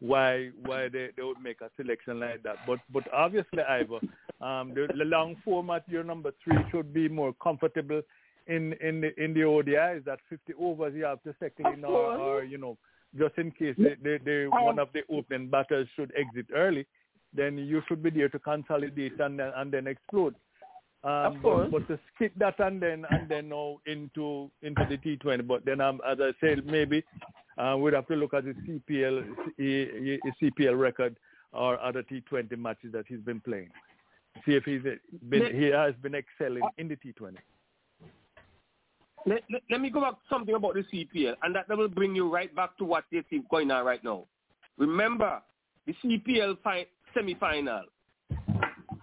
Why 0.00 0.50
why 0.64 0.88
they, 0.88 1.10
they 1.16 1.22
would 1.22 1.40
make 1.40 1.60
a 1.60 1.70
selection 1.76 2.18
like 2.18 2.42
that? 2.42 2.56
But 2.66 2.80
but 2.92 3.04
obviously, 3.12 3.62
Ivor, 3.62 4.00
um, 4.40 4.74
the, 4.74 4.88
the 4.98 5.04
long 5.04 5.36
format, 5.44 5.84
your 5.88 6.02
number 6.02 6.32
three 6.42 6.58
should 6.72 6.92
be 6.92 7.08
more 7.08 7.32
comfortable 7.40 8.02
in 8.48 8.72
in 8.80 9.00
the 9.00 9.22
in 9.22 9.32
the 9.32 9.44
ODI. 9.44 9.98
Is 9.98 10.04
that 10.06 10.18
50 10.28 10.54
overs 10.58 10.94
you 10.96 11.04
have 11.04 11.22
to 11.22 11.34
settle 11.38 11.66
Of 11.66 11.74
in 11.74 11.84
or, 11.84 12.16
or 12.16 12.44
you 12.44 12.58
know 12.58 12.76
just 13.18 13.36
in 13.38 13.50
case 13.50 13.74
they, 13.78 13.96
they, 14.02 14.18
they, 14.24 14.46
one 14.46 14.78
of 14.78 14.88
the 14.92 15.02
opening 15.14 15.48
batters 15.48 15.88
should 15.94 16.12
exit 16.16 16.46
early, 16.54 16.86
then 17.34 17.58
you 17.58 17.82
should 17.88 18.02
be 18.02 18.10
there 18.10 18.28
to 18.28 18.38
consolidate 18.38 19.18
and 19.20 19.38
then 19.38 19.52
and 19.56 19.72
then 19.72 19.86
explode. 19.86 20.34
Um, 21.04 21.36
Of 21.36 21.42
course. 21.42 21.68
But, 21.70 21.88
but 21.88 21.94
to 21.94 22.00
skip 22.14 22.32
that 22.36 22.60
and 22.60 22.80
then 22.80 23.04
and 23.10 23.28
then 23.28 23.48
now 23.48 23.78
into 23.86 24.50
into 24.62 24.86
the 24.88 24.98
T20. 24.98 25.46
But 25.46 25.64
then 25.64 25.80
um, 25.80 26.00
as 26.08 26.18
I 26.20 26.32
said, 26.40 26.64
maybe 26.64 27.04
uh, 27.58 27.76
we'd 27.78 27.94
have 27.94 28.06
to 28.08 28.14
look 28.14 28.34
at 28.34 28.44
the 28.44 28.54
CPL 28.54 29.24
C- 29.58 30.20
CPL 30.40 30.78
record 30.78 31.16
or 31.52 31.80
other 31.80 32.02
T20 32.02 32.56
matches 32.56 32.92
that 32.92 33.04
he's 33.08 33.20
been 33.20 33.40
playing. 33.40 33.70
See 34.46 34.52
if 34.52 34.64
he's 34.64 34.82
been 35.28 35.54
he 35.54 35.66
has 35.66 35.94
been 36.02 36.14
excelling 36.14 36.62
in 36.78 36.88
the 36.88 36.96
T20. 36.96 37.36
Let, 39.24 39.42
let, 39.50 39.62
let 39.70 39.80
me 39.80 39.90
go 39.90 40.00
back 40.00 40.12
to 40.14 40.20
something 40.28 40.54
about 40.54 40.74
the 40.74 40.84
CPL, 40.92 41.34
and 41.42 41.54
that 41.54 41.68
will 41.68 41.88
bring 41.88 42.14
you 42.14 42.32
right 42.32 42.54
back 42.54 42.76
to 42.78 42.84
what 42.84 43.04
they 43.12 43.22
think 43.30 43.48
going 43.48 43.70
on 43.70 43.84
right 43.84 44.02
now. 44.02 44.24
Remember, 44.78 45.40
the 45.86 45.94
CPL 46.04 46.58
fi- 46.62 46.86
semi-final, 47.14 47.84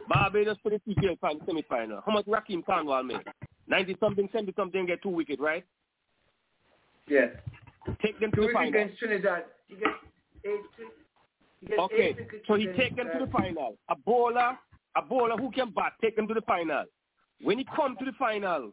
Barbados 0.10 0.58
for 0.64 0.72
the 0.72 0.82
TPL 0.88 1.20
final 1.20 1.40
semi-final. 1.46 2.02
How 2.06 2.12
much 2.12 2.26
Rahkeem 2.26 2.66
Cornwall 2.66 3.04
made? 3.04 3.22
90 3.68 3.98
something, 4.00 4.28
70 4.32 4.54
something, 4.56 4.86
get 4.88 5.02
two 5.04 5.10
wickets, 5.10 5.40
right? 5.40 5.64
Yes. 7.08 7.30
Take 8.04 8.20
them 8.20 8.32
to 8.32 8.42
the 8.42 8.50
final. 8.52 8.70
against 8.70 8.98
Trinidad. 8.98 9.44
You 9.68 9.78
get 9.78 9.88
eight. 10.46 10.60
You 11.62 11.68
get 11.68 11.80
Okay, 11.80 12.16
eight 12.20 12.42
so 12.48 12.56
he 12.56 12.68
take 12.78 12.96
them 12.96 13.08
to 13.14 13.26
the 13.26 13.32
final. 13.32 13.78
A 13.90 13.96
bowler, 13.96 14.58
a 14.96 15.02
bowler 15.02 15.38
who 15.38 15.52
can 15.52 15.72
bat, 15.72 15.94
take 16.02 16.16
them 16.16 16.28
to 16.28 16.34
the 16.34 16.42
final. 16.42 16.86
When 17.42 17.60
he 17.60 17.66
come 17.76 17.96
to 17.98 18.06
the 18.06 18.12
final, 18.18 18.72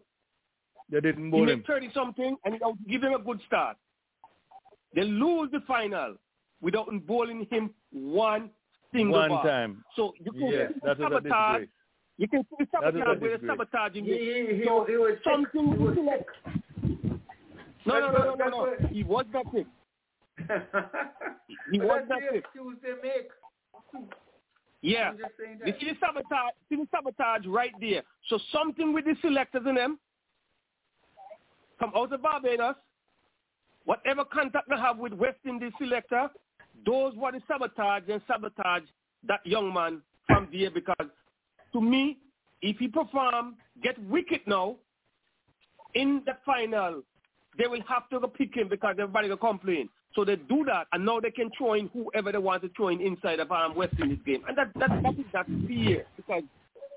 They 0.90 1.00
didn't 1.00 1.26
he 1.26 1.30
bowl 1.30 1.48
him. 1.48 1.58
make 1.58 1.66
30 1.66 1.90
something 1.92 2.36
and 2.44 2.54
he 2.54 2.60
give 2.92 3.02
him 3.02 3.12
a 3.12 3.18
good 3.18 3.40
start. 3.46 3.76
They 4.94 5.02
lose 5.02 5.50
the 5.52 5.60
final 5.66 6.14
without 6.60 6.88
bowling 7.06 7.46
him 7.50 7.70
one 7.92 8.50
single 8.92 9.18
One 9.20 9.28
ball. 9.30 9.42
time. 9.42 9.84
So 9.94 10.14
you 10.24 10.32
can 10.32 10.40
Yeah, 10.48 10.68
see 10.68 10.74
the 10.82 10.86
that 10.88 10.98
sabotage. 10.98 11.62
You 12.18 12.28
can 12.28 12.42
see 12.44 12.56
the 12.60 12.66
That 12.72 12.82
was 12.82 12.94
a 12.94 12.98
sabotage 12.98 13.20
where 13.20 13.30
the 13.30 13.38
disgrace. 13.38 13.50
sabotaging 13.58 14.04
He, 14.04 14.10
he, 14.12 14.56
he, 14.58 14.64
so 14.64 14.84
he 14.88 14.96
was 14.96 15.18
something 15.24 15.72
He 15.72 15.78
was 15.78 15.96
like- 16.06 16.26
No, 17.84 18.00
no, 18.00 18.10
no, 18.10 18.18
no, 18.18 18.24
no, 18.24 18.36
That's 18.36 18.50
no. 18.82 18.88
He 18.88 19.02
was 19.04 19.26
not 19.32 19.46
sick. 19.54 19.66
He 21.72 21.78
was 21.80 22.00
that's 22.08 22.08
not 22.08 22.20
sick. 22.32 22.44
excuse 22.44 22.76
they 22.82 22.94
make. 23.02 23.28
Yeah. 24.82 25.10
I'm 25.10 25.18
You 25.66 25.72
see 25.80 25.86
the 25.90 25.96
sabotage, 26.00 26.52
see 26.68 26.76
the 26.76 26.86
sabotage 26.90 27.46
right 27.46 27.72
there. 27.80 28.02
So 28.28 28.38
something 28.52 28.92
with 28.94 29.04
the 29.04 29.16
selectors 29.20 29.62
in 29.66 29.74
them 29.74 29.98
come 31.78 31.92
out 31.96 32.12
of 32.12 32.22
Barbados. 32.22 32.76
Whatever 33.84 34.24
contact 34.24 34.68
they 34.68 34.76
have 34.76 34.98
with 34.98 35.12
West 35.12 35.38
Indies 35.46 35.72
selector, 35.78 36.28
those 36.84 37.14
were 37.14 37.32
the 37.32 37.40
sabotage 37.46 38.02
and 38.08 38.20
sabotage 38.26 38.82
that 39.26 39.40
young 39.44 39.72
man 39.72 40.02
from 40.26 40.48
there 40.52 40.70
because 40.70 41.06
to 41.72 41.80
me, 41.80 42.18
if 42.62 42.78
he 42.78 42.88
perform, 42.88 43.56
get 43.82 44.02
wicket 44.08 44.42
now, 44.46 44.76
in 45.94 46.22
the 46.26 46.32
final, 46.44 47.02
they 47.58 47.66
will 47.66 47.82
have 47.88 48.08
to 48.10 48.20
go 48.20 48.26
pick 48.26 48.54
him 48.54 48.68
because 48.68 48.96
everybody 48.98 49.28
will 49.28 49.36
complain. 49.36 49.88
So 50.14 50.24
they 50.24 50.36
do 50.36 50.64
that, 50.66 50.86
and 50.92 51.04
now 51.04 51.20
they 51.20 51.30
can 51.30 51.50
throw 51.56 51.74
in 51.74 51.88
whoever 51.88 52.32
they 52.32 52.38
want 52.38 52.62
to 52.62 52.70
throw 52.74 52.88
in 52.88 53.00
inside 53.00 53.38
of 53.40 53.52
um, 53.52 53.74
West 53.74 53.94
Indies 54.00 54.18
game. 54.24 54.42
And 54.48 54.56
that, 54.56 54.72
that, 54.78 55.02
that 55.02 55.18
is 55.18 55.26
that 55.32 55.46
fear 55.66 56.06
because 56.16 56.42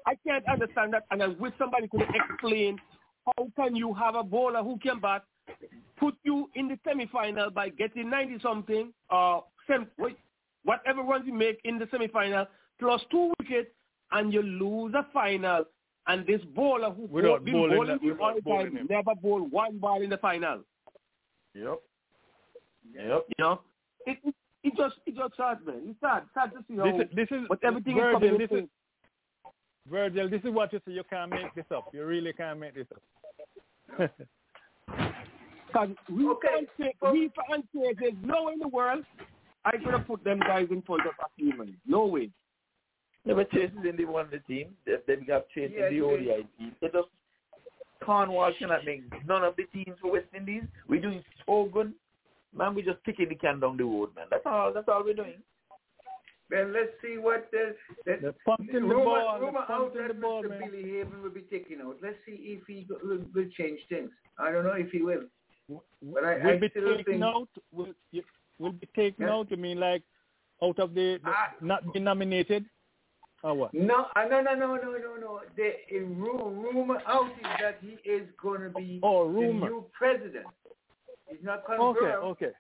I 0.05 0.15
can't 0.25 0.45
understand 0.47 0.93
that, 0.93 1.03
and 1.11 1.21
I 1.21 1.27
wish 1.27 1.53
somebody 1.59 1.87
could 1.89 2.03
explain 2.13 2.77
how 3.37 3.47
can 3.55 3.75
you 3.75 3.93
have 3.93 4.15
a 4.15 4.23
bowler 4.23 4.63
who 4.63 4.77
came 4.79 4.99
back, 4.99 5.23
put 5.97 6.15
you 6.23 6.49
in 6.55 6.67
the 6.67 6.77
semi-final 6.87 7.51
by 7.51 7.69
getting 7.69 8.07
90-something, 8.07 8.93
or 9.09 9.37
uh, 9.37 9.41
sem- 9.67 9.87
whatever 10.63 11.01
runs 11.03 11.25
you 11.27 11.33
make 11.33 11.59
in 11.63 11.77
the 11.79 11.87
semi-final, 11.91 12.45
plus 12.79 13.01
two 13.11 13.33
wickets, 13.39 13.69
and 14.11 14.33
you 14.33 14.41
lose 14.41 14.93
a 14.95 15.05
final. 15.13 15.65
And 16.07 16.25
this 16.25 16.41
bowler 16.55 16.89
who 16.91 17.03
Without 17.03 17.45
been 17.45 17.53
bowling 17.53 17.75
bowling 17.77 17.99
that- 18.03 18.19
all 18.19 18.33
the 18.35 18.41
bowling 18.41 18.65
time 18.67 18.77
him. 18.77 18.87
never 18.89 19.13
bowled 19.21 19.51
one 19.51 19.77
ball 19.77 20.01
in 20.01 20.09
the 20.09 20.17
final. 20.17 20.61
Yep. 21.53 21.79
Yep. 22.95 23.25
You 23.27 23.35
know, 23.37 23.61
it 24.07 24.17
it, 24.23 24.33
it 24.63 24.73
just 24.75 24.95
it 25.05 25.15
just 25.15 25.35
sad, 25.37 25.59
man. 25.65 25.81
It's 25.85 25.99
sad, 25.99 26.23
sad 26.33 26.51
to 26.53 26.63
see 26.67 26.77
how 26.77 26.85
This 26.85 27.05
is, 27.07 27.15
this 27.15 27.27
is 27.31 27.45
but 27.47 27.59
everything 27.63 27.97
is 27.97 28.01
Virgil, 28.01 28.19
coming 28.19 28.37
this 28.39 28.51
is, 28.51 28.65
Virgil, 29.87 30.29
this 30.29 30.41
is 30.43 30.49
what 30.51 30.73
you 30.73 30.79
say. 30.87 30.93
You 30.93 31.03
can't 31.09 31.29
make 31.31 31.53
this 31.53 31.65
up. 31.75 31.89
You 31.93 32.05
really 32.05 32.33
can't 32.33 32.59
make 32.59 32.73
this 32.75 32.87
up. 32.91 33.01
Because 33.97 35.89
Reifer 36.11 36.57
and 36.57 36.67
Chase, 36.79 36.95
Reifer 37.01 37.53
and 37.53 37.63
Chase, 37.73 37.95
there's 37.99 38.13
no 38.23 38.45
way 38.45 38.53
in 38.53 38.59
the 38.59 38.67
world 38.67 39.03
I 39.65 39.71
could 39.71 39.93
have 39.93 40.07
put 40.07 40.23
them 40.23 40.39
guys 40.39 40.67
in 40.71 40.81
front 40.81 41.03
of 41.05 41.13
a 41.19 41.43
man. 41.57 41.75
No 41.85 42.05
way. 42.05 42.29
Never 43.25 43.43
Chase 43.43 43.71
is 43.79 43.85
in 43.87 43.97
the 43.97 44.05
one 44.05 44.29
the 44.31 44.39
team. 44.39 44.69
They, 44.85 44.93
then 45.07 45.25
we 45.27 45.33
have 45.33 45.43
Chase 45.53 45.71
Yes, 45.75 45.91
in 45.91 45.99
the 45.99 46.05
yes. 46.05 46.05
ODI 46.05 46.47
team. 46.57 46.75
They 46.81 46.87
just 46.87 47.09
Cornwall 48.03 48.51
cannot 48.57 48.85
make 48.85 49.03
none 49.27 49.43
of 49.43 49.55
the 49.57 49.65
teams 49.65 49.97
for 50.01 50.13
West 50.13 50.27
Indies. 50.35 50.63
We're 50.87 51.01
doing 51.01 51.23
so 51.45 51.69
good. 51.71 51.93
Man, 52.55 52.73
we 52.73 52.81
just 52.81 53.03
kicking 53.05 53.29
the 53.29 53.35
can 53.35 53.59
down 53.59 53.77
the 53.77 53.83
road, 53.83 54.15
man. 54.15 54.25
That's 54.31 54.43
all 54.45 54.73
that's 54.73 54.87
all 54.87 55.03
we're 55.03 55.13
doing. 55.13 55.35
Then 56.49 56.73
let's 56.73 56.89
see 57.03 57.17
what 57.19 57.49
the, 57.51 57.75
the, 58.05 58.17
They're 58.21 58.33
pumping 58.45 58.73
the 58.73 58.81
rumor, 58.81 59.03
ball. 59.05 59.39
Rumor 59.39 59.65
out 59.69 59.93
that 59.93 60.07
the 60.07 60.13
ball, 60.15 60.43
Mr. 60.43 60.49
man. 60.49 60.71
Billy 60.71 60.97
Heaven 60.97 61.21
will 61.21 61.29
be 61.29 61.41
taking 61.41 61.79
out. 61.81 61.97
Let's 62.01 62.15
see 62.25 62.33
if 62.57 62.61
he 62.67 62.87
will, 62.89 63.19
will 63.35 63.49
change 63.57 63.79
things. 63.87 64.09
I 64.39 64.51
don't 64.51 64.63
know 64.63 64.73
if 64.73 64.89
he 64.89 65.01
will. 65.01 65.23
But 66.01 66.23
I, 66.25 66.37
will 66.43 66.53
I 66.53 66.57
be 66.57 66.69
still 66.69 66.97
taken 66.97 67.13
think 67.13 67.23
out. 67.23 67.49
Will, 67.71 67.93
will 68.57 68.71
be 68.71 68.87
taken 68.95 69.25
Yeah. 69.27 69.33
out. 69.33 69.51
You 69.51 69.57
mean 69.57 69.79
like 69.79 70.01
out 70.63 70.79
of 70.79 70.95
the, 70.95 71.19
the 71.23 71.31
not 71.65 71.93
be 71.93 71.99
nominated, 71.99 72.65
or 73.43 73.53
what? 73.53 73.73
No, 73.75 74.07
uh, 74.15 74.25
no, 74.25 74.41
no, 74.41 74.55
no, 74.55 74.75
no, 74.75 74.91
no, 74.97 75.15
no. 75.21 75.41
The 75.55 75.69
uh, 75.95 75.99
ru- 75.99 76.49
rumor 76.49 76.99
out 77.05 77.27
is 77.29 77.43
that 77.61 77.77
he 77.81 77.97
is 78.09 78.27
going 78.41 78.61
to 78.61 78.69
be 78.71 78.99
Oh, 79.03 79.31
the 79.31 79.39
new 79.39 79.85
president. 79.93 80.47
He's 81.27 81.37
not 81.43 81.63
coming. 81.67 81.81
Okay, 81.81 82.05
okay. 82.05 82.51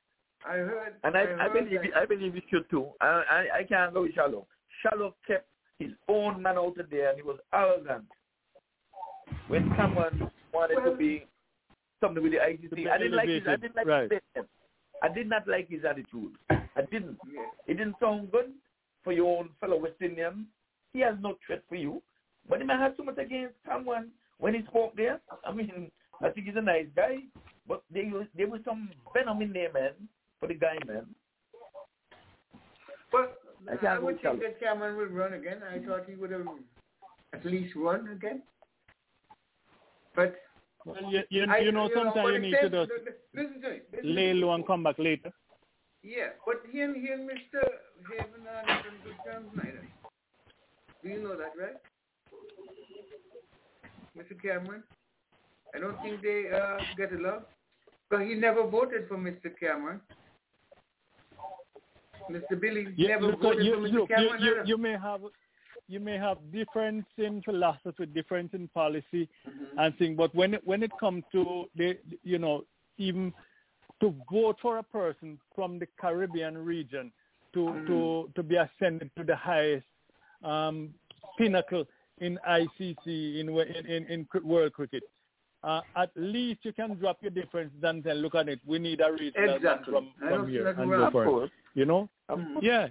I 0.47 0.53
heard. 0.53 0.95
And 1.03 1.17
I, 1.17 1.21
I, 1.21 1.49
heard 1.49 1.65
believe 1.65 1.81
that. 1.81 2.01
I 2.01 2.05
believe 2.05 2.35
it 2.35 2.43
should 2.49 2.69
too. 2.69 2.87
I, 3.01 3.05
I 3.05 3.57
I 3.59 3.63
can't 3.63 3.93
go 3.93 4.03
with 4.03 4.13
Shallow. 4.13 4.47
Shallow 4.81 5.15
kept 5.27 5.47
his 5.79 5.91
own 6.07 6.41
man 6.41 6.57
out 6.57 6.77
of 6.77 6.89
there 6.89 7.09
and 7.09 7.17
he 7.17 7.23
was 7.23 7.37
arrogant. 7.53 8.05
When 9.47 9.71
someone 9.77 10.31
wanted 10.53 10.83
to 10.89 10.95
be 10.95 11.25
something 11.99 12.23
with 12.23 12.33
the 12.33 12.39
To 12.69 12.75
be 12.75 12.85
ICC, 12.85 12.91
I 12.91 12.97
didn't 12.97 13.15
like 13.15 13.29
his 13.29 13.41
I 13.47 13.55
didn't 13.55 13.75
like 13.75 13.87
right. 13.87 14.11
his 14.11 14.21
statement. 14.33 14.49
I 15.01 15.07
did 15.07 15.29
not 15.29 15.47
like 15.47 15.69
his 15.69 15.85
attitude. 15.85 16.33
I 16.49 16.81
didn't. 16.91 17.17
It 17.67 17.75
didn't 17.75 17.95
sound 17.99 18.31
good 18.31 18.51
for 19.03 19.13
your 19.13 19.39
own 19.39 19.49
fellow 19.59 19.77
West 19.77 20.01
Indian. 20.01 20.45
He 20.93 20.99
has 21.01 21.15
no 21.21 21.35
threat 21.45 21.63
for 21.69 21.75
you. 21.75 22.01
But 22.47 22.59
he 22.59 22.65
might 22.65 22.79
have 22.79 22.97
too 22.97 23.03
much 23.03 23.17
against 23.17 23.55
someone 23.67 24.09
when 24.39 24.53
he 24.55 24.61
spoke 24.67 24.95
there. 24.95 25.19
I 25.45 25.53
mean, 25.53 25.91
I 26.21 26.29
think 26.29 26.47
he's 26.47 26.55
a 26.57 26.61
nice 26.61 26.87
guy. 26.95 27.17
But 27.67 27.83
there 27.93 28.05
was, 28.05 28.25
there 28.35 28.47
was 28.47 28.61
some 28.65 28.89
venom 29.13 29.41
in 29.41 29.53
there, 29.53 29.71
man, 29.71 29.91
for 30.39 30.47
the 30.47 30.53
guy, 30.53 30.77
man. 30.87 31.05
But 33.11 33.37
I 33.69 33.73
I, 33.73 33.77
can't 33.77 34.03
would 34.03 34.21
think 34.21 34.41
that 34.41 34.59
Cameron 34.59 34.97
would 34.97 35.11
run 35.11 35.33
again. 35.33 35.59
I 35.69 35.79
thought 35.85 36.07
he 36.07 36.15
would 36.15 36.31
have 36.31 36.45
at 37.33 37.45
least 37.45 37.75
run 37.75 38.07
again. 38.09 38.41
But 40.15 40.35
Well, 40.85 40.95
you, 41.11 41.21
you, 41.29 41.45
I- 41.49 41.57
you 41.59 41.71
know, 41.71 41.87
you 41.87 41.95
know, 41.95 42.03
sometimes 42.03 42.23
but 42.25 42.33
you 42.33 42.39
need 42.39 42.55
says- 42.61 42.71
to 42.71 42.85
just 42.87 42.91
listen 43.33 43.61
to 43.61 43.69
me. 43.69 43.79
Listen 43.93 44.15
lay 44.15 44.33
low 44.33 44.53
and 44.53 44.65
come 44.65 44.83
back 44.83 44.97
later. 44.97 45.31
Yeah, 46.01 46.29
but 46.45 46.61
he 46.71 46.79
and, 46.81 46.95
he 46.95 47.09
and 47.11 47.29
Mr. 47.29 47.61
Heaven 48.09 48.47
are 48.47 48.65
not 48.65 48.85
on 48.85 48.93
good 49.03 49.15
terms 49.25 49.49
neither. 49.53 49.85
Do 51.03 51.09
you 51.09 51.21
know 51.21 51.35
that, 51.35 51.51
right? 51.59 51.75
Mr. 54.17 54.41
Cameron? 54.41 54.83
I 55.75 55.79
don't 55.79 56.01
think 56.01 56.21
they 56.21 56.45
uh, 56.51 56.77
get 56.97 57.11
along. 57.11 57.41
But 58.09 58.21
he 58.21 58.33
never 58.35 58.65
voted 58.65 59.07
for 59.07 59.17
Mr. 59.17 59.51
Cameron. 59.59 59.99
Mr. 62.29 62.59
Billy 62.59 62.87
Yeah, 62.95 63.09
never 63.09 63.27
look, 63.27 63.41
voted 63.41 63.65
you, 63.65 63.73
for 63.73 63.79
Mr. 63.81 63.93
look, 63.93 64.09
you, 64.09 64.29
you, 64.39 64.55
you 64.65 64.77
may 64.77 64.91
have 64.93 65.21
you 65.87 65.99
may 65.99 66.17
have 66.17 66.37
difference 66.51 67.05
in 67.17 67.41
philosophy, 67.41 68.05
difference 68.05 68.51
in 68.53 68.67
policy, 68.69 69.27
Mm-hmm. 69.47 69.79
and 69.79 69.97
thing. 69.97 70.15
But 70.15 70.33
when 70.35 70.53
it, 70.55 70.61
when 70.65 70.83
it 70.83 70.91
comes 70.99 71.23
to 71.31 71.65
the 71.75 71.97
you 72.23 72.37
know 72.37 72.65
even 72.97 73.33
to 74.01 74.13
vote 74.31 74.57
for 74.61 74.77
a 74.77 74.83
person 74.83 75.39
from 75.55 75.79
the 75.79 75.87
Caribbean 75.99 76.57
region 76.57 77.11
to 77.53 77.59
Mm-hmm. 77.59 77.87
to 77.87 78.29
to 78.35 78.43
be 78.43 78.55
ascended 78.55 79.09
to 79.17 79.23
the 79.23 79.35
highest 79.35 79.85
um, 80.43 80.93
pinnacle 81.37 81.85
in 82.19 82.37
ICC 82.47 83.39
in 83.39 83.49
in 83.49 83.85
in, 83.85 84.05
in 84.05 84.27
world 84.43 84.73
cricket. 84.73 85.03
Uh, 85.63 85.81
at 85.97 86.09
least 86.15 86.59
you 86.63 86.71
can 86.71 86.95
drop 86.95 87.17
your 87.21 87.31
difference 87.31 87.71
than 87.81 88.01
then 88.01 88.17
look 88.17 88.33
at 88.35 88.47
it. 88.47 88.59
We 88.65 88.79
need 88.79 89.01
a 89.01 89.11
regional 89.11 89.55
Exactly. 89.55 89.93
from, 89.93 90.07
don't 90.21 90.29
from 90.39 90.45
see 90.47 90.51
here 90.53 90.67
and 90.69 90.89
go 90.89 91.03
Of 91.03 91.11
for 91.11 91.23
it. 91.23 91.27
course. 91.27 91.51
You 91.73 91.85
know? 91.85 92.09
Yeah, 92.61 92.87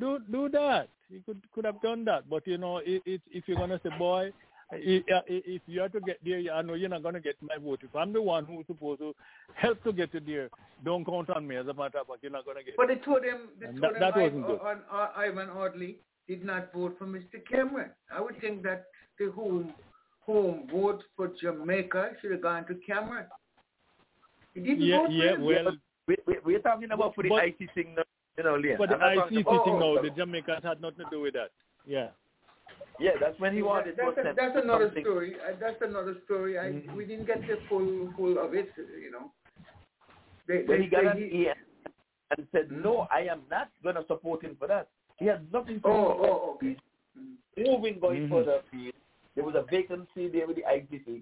do 0.00 0.18
do 0.30 0.48
that. 0.50 0.88
You 1.10 1.20
could 1.26 1.40
could 1.52 1.64
have 1.66 1.80
done 1.82 2.04
that, 2.06 2.28
but 2.30 2.46
you 2.46 2.56
know, 2.58 2.78
it, 2.78 3.02
it, 3.04 3.20
if 3.30 3.46
you're 3.46 3.58
gonna 3.58 3.78
say, 3.82 3.90
boy, 3.98 4.32
if, 4.72 5.04
if 5.28 5.62
you 5.66 5.80
have 5.80 5.92
to 5.92 6.00
get 6.00 6.18
there, 6.24 6.40
I 6.52 6.62
know 6.62 6.74
you're 6.74 6.88
not 6.88 7.02
gonna 7.02 7.20
get 7.20 7.36
my 7.42 7.56
vote. 7.62 7.80
If 7.84 7.94
I'm 7.94 8.12
the 8.12 8.22
one 8.22 8.44
who's 8.46 8.66
supposed 8.66 9.00
to 9.00 9.14
help 9.54 9.82
to 9.84 9.92
get 9.92 10.12
you 10.14 10.20
there, 10.20 10.48
don't 10.84 11.04
count 11.04 11.30
on 11.30 11.46
me. 11.46 11.56
As 11.56 11.66
a 11.68 11.74
matter 11.74 11.98
of 11.98 12.06
fact, 12.08 12.20
you're 12.22 12.32
not 12.32 12.44
gonna 12.46 12.64
get. 12.64 12.76
But 12.76 12.88
they 12.88 12.96
told 12.96 13.22
him, 13.24 13.48
they 13.60 13.66
And 13.66 13.80
told 13.80 13.94
that- 13.94 13.96
him 13.96 14.00
that 14.00 14.16
Ivan, 14.16 14.42
wasn't 14.42 14.46
good. 14.46 14.60
on, 14.66 14.80
on, 14.90 15.08
Ivan 15.16 15.50
Audley 15.50 15.96
did 16.26 16.44
not 16.44 16.72
vote 16.72 16.96
for 16.98 17.06
Mr. 17.06 17.44
Cameron. 17.48 17.90
I 18.12 18.20
would 18.20 18.40
think 18.40 18.62
that 18.64 18.86
the 19.20 19.30
home 19.30 19.72
home 20.26 20.68
vote 20.72 21.02
for 21.16 21.28
Jamaica 21.40 22.10
should 22.20 22.32
have 22.32 22.42
gone 22.42 22.66
to 22.66 22.74
Cameron. 22.86 23.26
He 24.54 24.60
didn't 24.60 24.80
Yeah, 24.82 24.98
vote 24.98 25.06
for 25.06 25.12
yeah, 25.12 25.34
him. 25.34 25.44
well, 25.44 25.76
we, 26.08 26.16
we, 26.26 26.36
we're 26.44 26.58
talking 26.60 26.90
about 26.90 27.14
for 27.14 27.22
the 27.22 27.28
But- 27.30 27.44
ICC 27.44 27.74
thing, 27.74 27.94
now, 27.96 28.02
you 28.36 28.44
know, 28.44 28.56
Leon. 28.56 28.76
but 28.78 28.88
the 28.90 28.96
I'm 28.96 29.16
not 29.16 29.22
talking 29.24 29.38
ICC 29.38 29.40
about- 29.42 29.64
thing 29.64 29.74
oh, 29.82 29.94
now, 29.94 30.02
the 30.02 30.10
Jamaicans 30.10 30.62
had 30.64 30.80
nothing 30.80 31.04
to 31.04 31.10
do 31.10 31.20
with 31.20 31.34
that. 31.34 31.50
Yeah. 31.86 32.08
Yeah, 32.98 33.10
that's 33.20 33.38
when 33.38 33.52
he 33.54 33.62
wanted 33.62 33.96
that's, 33.96 34.16
a, 34.18 34.32
that's 34.34 34.56
another 34.64 34.86
something. 34.86 35.04
story. 35.04 35.36
Uh, 35.36 35.52
that's 35.60 35.80
another 35.82 36.16
story. 36.24 36.58
I 36.58 36.62
Mm-hmm. 36.72 36.96
we 36.96 37.04
didn't 37.04 37.26
get 37.26 37.42
the 37.42 37.58
full 37.68 38.10
full 38.16 38.38
of 38.38 38.54
it. 38.54 38.70
You 38.76 39.10
know. 39.12 39.30
They, 40.48 40.62
When 40.64 40.78
they 40.78 40.84
he 40.84 40.90
got 40.90 41.02
say 41.14 41.22
an 41.22 41.30
ear 41.30 41.54
and 42.36 42.46
said, 42.52 42.70
no, 42.72 43.06
I 43.12 43.20
am 43.30 43.42
not 43.50 43.68
going 43.82 43.96
to 43.96 44.04
support 44.06 44.42
him 44.42 44.56
for 44.58 44.66
that. 44.68 44.88
He 45.18 45.26
has 45.26 45.38
nothing 45.52 45.76
to 45.76 45.80
do 45.80 45.88
Oh, 45.88 46.18
with 46.20 46.30
oh, 46.30 46.54
okay. 46.56 46.76
moving 47.70 48.00
going 48.00 48.22
Mm-hmm. 48.22 48.32
Mhm. 48.34 48.44
further 48.44 48.60
afield. 48.66 48.94
There 49.36 49.44
was 49.44 49.54
a 49.54 49.62
vacancy 49.70 50.28
there 50.28 50.46
with 50.46 50.56
the 50.56 50.62
ICC, 50.62 51.20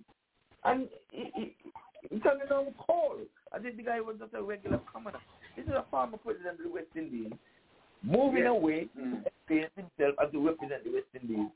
and 0.65 0.89
he, 1.11 1.31
he, 1.35 1.57
he 2.11 2.19
turned 2.21 2.41
it 2.43 2.49
down 2.49 2.73
call. 2.79 3.17
I 3.53 3.59
think 3.59 3.77
the 3.77 3.83
guy 3.83 4.01
was 4.01 4.17
just 4.19 4.33
a 4.35 4.43
regular 4.43 4.81
commoner. 4.91 5.19
This 5.57 5.67
is 5.67 5.73
a 5.73 5.85
former 5.91 6.17
president 6.17 6.59
of 6.61 6.65
the 6.65 6.71
West 6.73 6.87
Indies, 6.97 7.33
moving 8.03 8.45
Yeah. 8.45 8.51
away, 8.51 8.89
Mm. 8.99 9.25
himself 9.49 10.15
as 10.25 10.31
to 10.33 10.47
represent 10.47 10.85
the 10.85 10.93
West 10.93 11.07
Indies, 11.21 11.51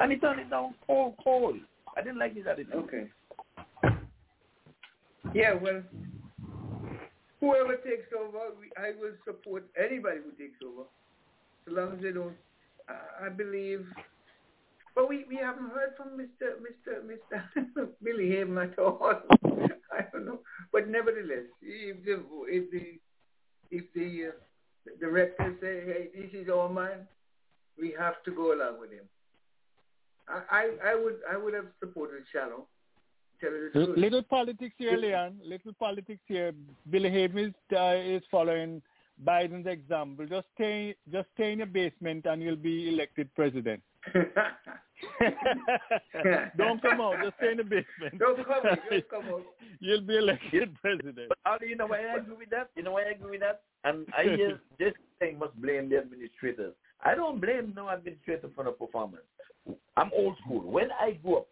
and 0.00 0.12
he 0.12 0.18
turned 0.18 0.40
it 0.40 0.48
down 0.50 0.74
cold, 0.86 1.14
cold. 1.22 1.56
I 1.96 2.00
didn't 2.02 2.18
like 2.18 2.34
his 2.34 2.46
attitude. 2.46 2.72
Okay. 2.74 3.08
Yeah, 5.34 5.54
well, 5.54 5.82
whoever 7.40 7.76
takes 7.76 8.08
over, 8.18 8.38
we, 8.58 8.70
I 8.82 8.92
will 8.98 9.12
support 9.24 9.64
anybody 9.76 10.20
who 10.24 10.30
takes 10.42 10.58
over, 10.64 10.84
so 11.66 11.72
long 11.72 11.96
as 11.96 12.02
they 12.02 12.12
don't. 12.12 12.36
Uh, 12.88 13.26
I 13.26 13.28
believe, 13.28 13.84
but 14.98 15.08
we, 15.08 15.24
we 15.28 15.36
haven't 15.36 15.70
heard 15.70 15.94
from 15.96 16.18
Mr. 16.18 16.58
Mr. 16.58 17.04
Mr. 17.56 17.88
Billy 18.02 18.36
Heaven 18.36 18.58
at 18.58 18.76
all. 18.80 19.12
I 19.92 20.02
don't 20.12 20.26
know, 20.26 20.40
but 20.72 20.88
nevertheless, 20.88 21.46
if 21.62 22.04
the 22.04 22.20
if 22.48 22.68
the 22.72 22.98
if 23.70 23.84
the 23.94 24.30
uh, 24.30 24.96
director 24.98 25.54
say, 25.60 25.84
hey, 25.86 26.08
this 26.12 26.42
is 26.42 26.48
our 26.48 26.68
man, 26.68 27.06
we 27.78 27.94
have 27.96 28.20
to 28.24 28.32
go 28.32 28.54
along 28.54 28.80
with 28.80 28.90
him. 28.90 29.04
I 30.28 30.40
I, 30.50 30.90
I 30.90 30.94
would 30.96 31.18
I 31.32 31.36
would 31.36 31.54
have 31.54 31.66
supported 31.78 32.24
Shallow. 32.32 32.66
Tell 33.40 33.52
you 33.52 33.70
the 33.72 33.80
L- 33.80 33.94
Little 33.96 34.24
politics 34.24 34.74
here, 34.78 34.96
Leon. 34.96 35.38
Little 35.44 35.74
politics 35.74 36.22
here. 36.26 36.52
Billy 36.90 37.08
Heaven 37.08 37.38
is, 37.38 37.78
uh, 37.78 37.94
is 37.94 38.22
following 38.32 38.82
Biden's 39.24 39.68
example. 39.68 40.26
Just 40.26 40.48
stay, 40.56 40.96
just 41.12 41.28
stay 41.34 41.52
in 41.52 41.58
your 41.58 41.68
basement, 41.68 42.26
and 42.26 42.42
you'll 42.42 42.56
be 42.56 42.92
elected 42.92 43.32
president. 43.36 43.80
Don't 46.56 46.80
come 46.82 47.00
out. 47.00 47.16
Just 47.22 47.36
stay 47.38 47.52
in 47.52 47.58
the 47.58 47.64
basement. 47.64 48.18
Don't 48.18 48.36
come 48.36 48.52
out. 48.52 48.78
Don't 48.90 49.10
come 49.10 49.24
out. 49.32 49.42
You'll 49.80 50.00
be 50.00 50.16
elected 50.16 50.74
president. 50.80 51.28
But 51.28 51.38
Ali, 51.46 51.68
you 51.70 51.76
know 51.76 51.86
why 51.86 51.98
I 52.00 52.16
agree 52.18 52.36
with 52.36 52.50
that? 52.50 52.70
You 52.76 52.82
know 52.82 52.92
why 52.92 53.02
I 53.04 53.10
agree 53.10 53.32
with 53.32 53.40
that? 53.40 53.62
And 53.84 54.06
I 54.16 54.22
hear 54.36 54.60
this 54.78 54.94
thing 55.18 55.38
must 55.38 55.60
blame 55.60 55.88
the 55.90 55.98
administrators. 55.98 56.74
I 57.04 57.14
don't 57.14 57.40
blame 57.40 57.72
no 57.76 57.88
administrator 57.88 58.50
for 58.54 58.64
the 58.64 58.72
performance. 58.72 59.22
I'm 59.96 60.10
old 60.16 60.36
school. 60.44 60.62
When 60.62 60.88
I 61.00 61.12
grew 61.22 61.38
up 61.38 61.48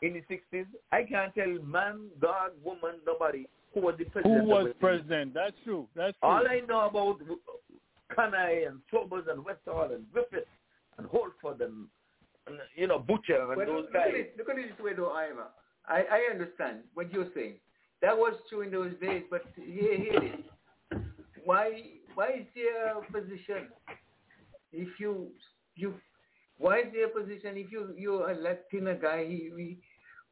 in 0.00 0.14
the 0.14 0.22
60s, 0.34 0.66
I 0.90 1.04
can't 1.04 1.34
tell 1.34 1.48
man, 1.64 2.08
God, 2.20 2.50
woman, 2.64 2.96
nobody 3.06 3.46
who 3.74 3.80
was 3.82 3.94
the 3.98 4.04
Who 4.04 4.10
president. 4.10 4.42
of 4.42 4.46
was 4.48 4.64
West 4.64 4.66
Indies. 4.66 4.80
president? 4.80 5.34
That's 5.34 5.56
true. 5.64 5.86
That's 5.94 6.16
true. 6.18 6.28
All 6.28 6.44
I 6.48 6.60
know 6.68 6.86
about 6.88 7.20
Kanhai 8.16 8.66
and 8.68 8.80
Sobers 8.90 9.24
and 9.30 9.44
Wes 9.44 9.56
Hall 9.66 9.90
and 9.92 10.04
Griffith 10.12 10.46
and 11.02 11.10
Holford 11.10 11.60
and, 11.60 11.86
and 12.46 12.58
you 12.76 12.86
know 12.86 12.98
Butcher 12.98 13.40
and 13.40 13.56
But 13.56 13.66
those 13.66 13.84
look, 13.84 13.92
guys. 13.92 14.08
At 14.08 14.14
it, 14.14 14.34
look 14.38 14.48
at 14.48 14.58
it 14.58 14.70
this 14.70 14.84
way, 14.84 14.92
though, 14.94 15.12
Ira. 15.12 15.48
I, 15.86 16.04
I 16.10 16.32
understand 16.32 16.78
what 16.94 17.12
you're 17.12 17.28
saying. 17.34 17.54
That 18.02 18.16
was 18.16 18.34
true 18.48 18.62
in 18.62 18.70
those 18.70 18.92
days, 19.00 19.22
but 19.30 19.42
here, 19.56 19.96
here 19.96 20.14
it 20.14 20.40
is. 20.40 21.00
Why, 21.44 21.82
why 22.14 22.28
is 22.40 22.46
there 22.54 22.98
a 22.98 23.12
position 23.12 23.68
if 24.72 24.88
you, 24.98 25.28
you, 25.74 25.94
why 26.58 26.80
is 26.80 26.86
there 26.92 27.06
a 27.06 27.08
position 27.08 27.56
if 27.56 27.72
you, 27.72 27.94
you're 27.96 28.30
a 28.30 28.94
guy 28.94 29.26
he, 29.26 29.50
he, 29.56 29.78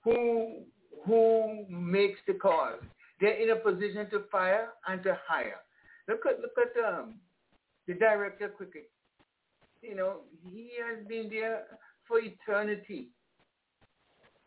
who, 0.04 0.62
who 1.04 1.64
makes 1.68 2.20
the 2.26 2.34
call? 2.34 2.74
They're 3.20 3.40
in 3.42 3.50
a 3.50 3.56
position 3.56 4.08
to 4.10 4.22
fire 4.30 4.68
and 4.86 5.02
to 5.02 5.18
hire. 5.26 5.60
Look 6.08 6.26
at, 6.26 6.40
look 6.40 6.52
at 6.58 6.84
um, 6.84 7.14
the 7.86 7.94
director 7.94 8.46
of 8.46 8.54
cricket. 8.54 8.90
You 9.82 9.94
know, 9.96 10.16
he 10.52 10.70
has 10.86 11.06
been 11.06 11.28
there 11.30 11.62
for 12.06 12.18
eternity, 12.20 13.08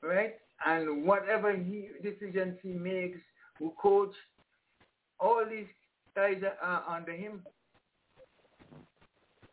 right? 0.01 0.35
And 0.65 1.05
whatever 1.05 1.55
he 1.55 1.89
decisions 2.01 2.57
he 2.61 2.69
makes, 2.73 3.19
who 3.59 3.73
coach, 3.81 4.13
all 5.19 5.43
these 5.49 5.67
guys 6.15 6.41
are 6.61 6.83
under 6.87 7.13
him. 7.13 7.41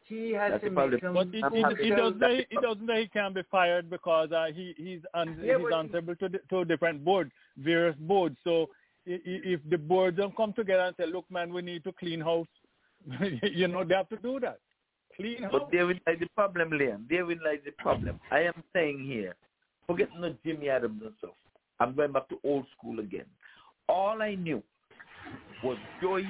He 0.05 0.33
has 0.33 0.53
That's 0.53 0.65
to 0.65 0.71
the 0.71 0.75
problem. 0.75 0.91
make 0.95 1.03
some 1.03 1.15
But 1.15 1.29
it, 1.33 1.45
I'm 1.45 1.55
it, 1.55 1.81
it, 1.81 1.97
doesn't 1.97 2.21
say, 2.21 2.47
it 2.51 2.61
doesn't 2.63 2.87
say 2.89 3.03
he 3.03 3.09
can 3.09 3.33
be 3.33 3.43
fired 3.51 3.89
because 3.89 4.33
uh, 4.33 4.47
he 4.53 4.75
he's 4.77 5.01
un, 5.15 5.39
Yeah, 5.43 5.59
he's 5.59 5.67
but- 5.71 5.79
answerable 5.79 6.17
to 6.17 6.29
di- 6.29 6.39
to 6.51 6.65
different 6.65 7.05
boards, 7.05 7.31
various 7.57 7.97
boards. 8.01 8.37
So 8.43 8.69
i- 9.07 9.13
i- 9.13 9.21
if 9.55 9.61
the 9.71 9.79
boards 9.79 10.17
don't 10.17 10.37
come 10.37 10.53
together 10.53 10.83
and 10.83 10.97
say, 10.97 11.07
"Look, 11.07 11.31
man, 11.31 11.53
we 11.53 11.63
need 11.63 11.85
to 11.85 11.93
clean 11.93 12.21
house," 12.21 12.49
you 13.43 13.69
know, 13.69 13.85
they 13.85 13.95
have 13.95 14.09
to 14.09 14.17
do 14.17 14.41
that. 14.41 14.59
Clean 15.17 15.43
house. 15.43 15.53
But 15.53 15.69
there 15.71 15.87
will 15.87 15.99
lie 16.07 16.17
the 16.19 16.29
problem, 16.35 16.71
Liam. 16.71 17.09
There 17.09 17.27
will 17.27 17.39
lie 17.45 17.59
the 17.65 17.73
problem. 17.73 18.21
I 18.31 18.41
am 18.41 18.63
saying 18.73 19.05
here, 19.05 19.35
forget 19.87 20.09
no 20.19 20.35
Jimmy 20.45 20.69
Adams 20.69 21.03
and 21.05 21.13
stuff. 21.19 21.35
I'm 21.79 21.95
going 21.95 22.13
back 22.13 22.29
to 22.29 22.39
old 22.45 22.67
school 22.77 23.01
again. 23.01 23.27
All 23.89 24.23
I 24.23 24.35
knew 24.35 24.63
was 25.65 25.79
Joey 26.01 26.27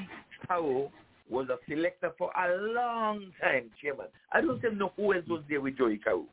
Carew 0.47 0.89
was 1.29 1.49
a 1.49 1.59
selector 1.69 2.13
for 2.19 2.31
a 2.37 2.57
long 2.73 3.33
time, 3.41 3.71
Chairman. 3.81 4.07
I 4.33 4.41
don't 4.41 4.59
even 4.59 4.79
know 4.79 4.93
who 4.97 5.15
else 5.15 5.27
was 5.29 5.43
there 5.49 5.61
with 5.61 5.77
Joey 5.79 5.99
Carew. 5.99 6.25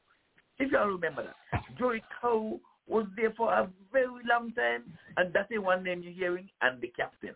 If 0.59 0.72
y'all 0.72 0.88
remember 0.88 1.24
that. 1.24 1.64
Joey 1.77 2.01
Carew 2.19 2.59
was 2.88 3.06
there 3.16 3.34
for 3.35 3.53
a 3.53 3.69
very 3.92 4.24
long 4.27 4.51
time, 4.53 4.84
and 5.17 5.32
that's 5.34 5.50
the 5.50 5.58
one 5.59 5.84
name 5.84 6.01
you're 6.01 6.14
hearing, 6.14 6.50
and 6.61 6.82
the 6.82 6.88
captain. 6.95 7.35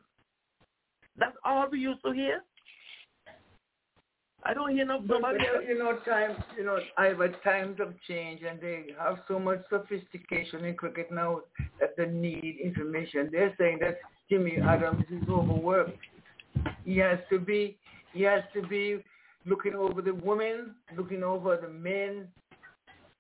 That's 1.17 1.35
all 1.43 1.67
we 1.69 1.80
used 1.80 2.03
to 2.03 2.11
hear. 2.14 2.41
I 4.43 4.53
don't 4.53 4.71
hear 4.73 4.85
no, 4.85 4.99
But, 4.99 5.21
nobody 5.21 5.39
but, 5.39 5.67
you 5.67 5.77
know, 5.77 5.97
times, 5.99 6.37
you 6.57 6.65
know, 6.65 6.79
I 6.97 7.07
Ivor, 7.07 7.29
times 7.43 7.77
have 7.79 7.93
changed 8.07 8.43
and 8.43 8.59
they 8.59 8.87
have 8.99 9.19
so 9.27 9.37
much 9.39 9.59
sophistication 9.69 10.65
in 10.65 10.75
cricket 10.75 11.11
now 11.11 11.41
that 11.79 11.95
they 11.97 12.07
need 12.07 12.57
information. 12.63 13.29
They're 13.31 13.53
saying 13.59 13.79
that 13.81 13.99
Jimmy 14.29 14.57
Adams 14.57 15.05
is 15.11 15.27
overworked. 15.29 15.99
He 16.83 16.97
has 16.97 17.19
to 17.29 17.39
be, 17.39 17.77
he 18.13 18.23
has 18.23 18.41
to 18.53 18.63
be 18.67 19.03
looking 19.45 19.75
over 19.75 20.01
the 20.01 20.13
women, 20.13 20.75
looking 20.97 21.23
over 21.23 21.57
the 21.57 21.69
men, 21.69 22.27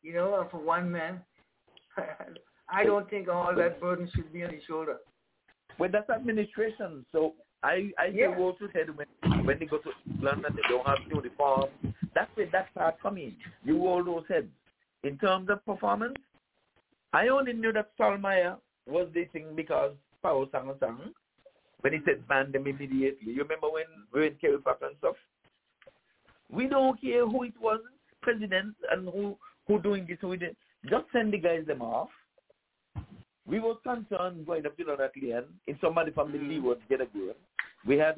you 0.01 0.13
know, 0.13 0.47
for 0.49 0.59
one 0.59 0.91
man. 0.91 1.21
I 2.69 2.83
don't 2.83 3.09
think 3.09 3.27
all 3.27 3.53
that 3.55 3.79
burden 3.79 4.09
should 4.15 4.31
be 4.33 4.43
on 4.43 4.53
his 4.53 4.63
shoulder. 4.63 4.97
Well, 5.77 5.89
that's 5.91 6.09
administration. 6.09 7.05
So 7.11 7.33
I 7.63 7.91
I 7.99 8.05
Yeah. 8.05 8.11
hear 8.11 8.31
what 8.31 8.59
you 8.59 8.69
said 8.73 8.95
when 8.95 9.07
when 9.51 9.59
they 9.59 9.65
go 9.65 9.79
to 9.79 9.91
England 10.09 10.45
and 10.47 10.55
they 10.55 10.61
don't 10.69 10.87
have 10.87 10.99
uniform. 11.13 11.69
That's 12.15 12.31
where 12.35 12.47
that 12.53 12.73
part 12.73 12.95
come 13.01 13.17
in. 13.17 13.35
You 13.65 13.85
all 13.85 14.03
those 14.03 14.23
heads. 14.29 14.47
In 15.03 15.17
terms 15.17 15.49
of 15.49 15.65
performance, 15.65 16.15
I 17.11 17.27
only 17.27 17.51
knew 17.51 17.73
that 17.73 17.91
Stollmeyer 17.99 18.55
was 18.87 19.09
the 19.13 19.25
thing 19.33 19.47
because 19.55 19.91
Power 20.23 20.45
sang 20.53 20.69
a 20.69 20.79
song 20.79 21.11
when 21.81 21.93
he 21.93 21.99
said 22.05 22.25
ban 22.29 22.53
them 22.53 22.65
immediately. 22.65 23.33
You 23.33 23.43
remember 23.43 23.69
when 23.69 23.83
we 24.13 24.21
went 24.21 24.39
Kerry 24.39 24.57
Pack 24.59 24.77
and 24.83 24.95
stuff? 24.99 25.15
We 26.49 26.67
don't 26.67 27.01
care 27.01 27.27
who 27.27 27.43
it 27.43 27.53
was, 27.59 27.79
president 28.21 28.75
and 28.89 29.09
who 29.09 29.35
who 29.67 29.81
doing 29.81 30.05
this, 30.07 30.17
who 30.21 30.37
did. 30.37 30.55
Just 30.89 31.05
send 31.11 31.33
the 31.33 31.39
guys 31.39 31.65
them 31.67 31.81
off. 31.81 32.09
We 33.45 33.59
were 33.59 33.75
concerned 33.75 34.45
going 34.45 34.65
up 34.65 34.77
to 34.77 34.85
lane 34.85 35.43
if 35.67 35.77
somebody 35.81 36.11
from 36.11 36.31
the 36.31 36.37
hmm. 36.37 36.49
Leeward 36.49 36.77
get 36.89 37.01
a 37.01 37.05
goal. 37.05 37.33
We 37.85 37.97
had 37.97 38.15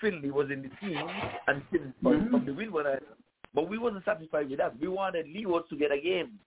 Findlay 0.00 0.30
was 0.30 0.50
in 0.50 0.62
the 0.62 0.68
team 0.80 1.06
and 1.46 1.62
Findlay 1.70 1.92
Mhm. 2.18 2.30
from 2.30 2.44
the 2.46 2.52
Windward 2.54 2.86
Island. 2.86 3.06
But 3.54 3.68
we 3.68 3.78
wasn't 3.78 4.04
satisfied 4.04 4.50
with 4.50 4.58
that. 4.58 4.76
We 4.78 4.88
wanted 4.88 5.28
Leeward 5.28 5.68
to 5.70 5.76
get 5.76 5.92
a 5.92 6.00
game. 6.00 6.38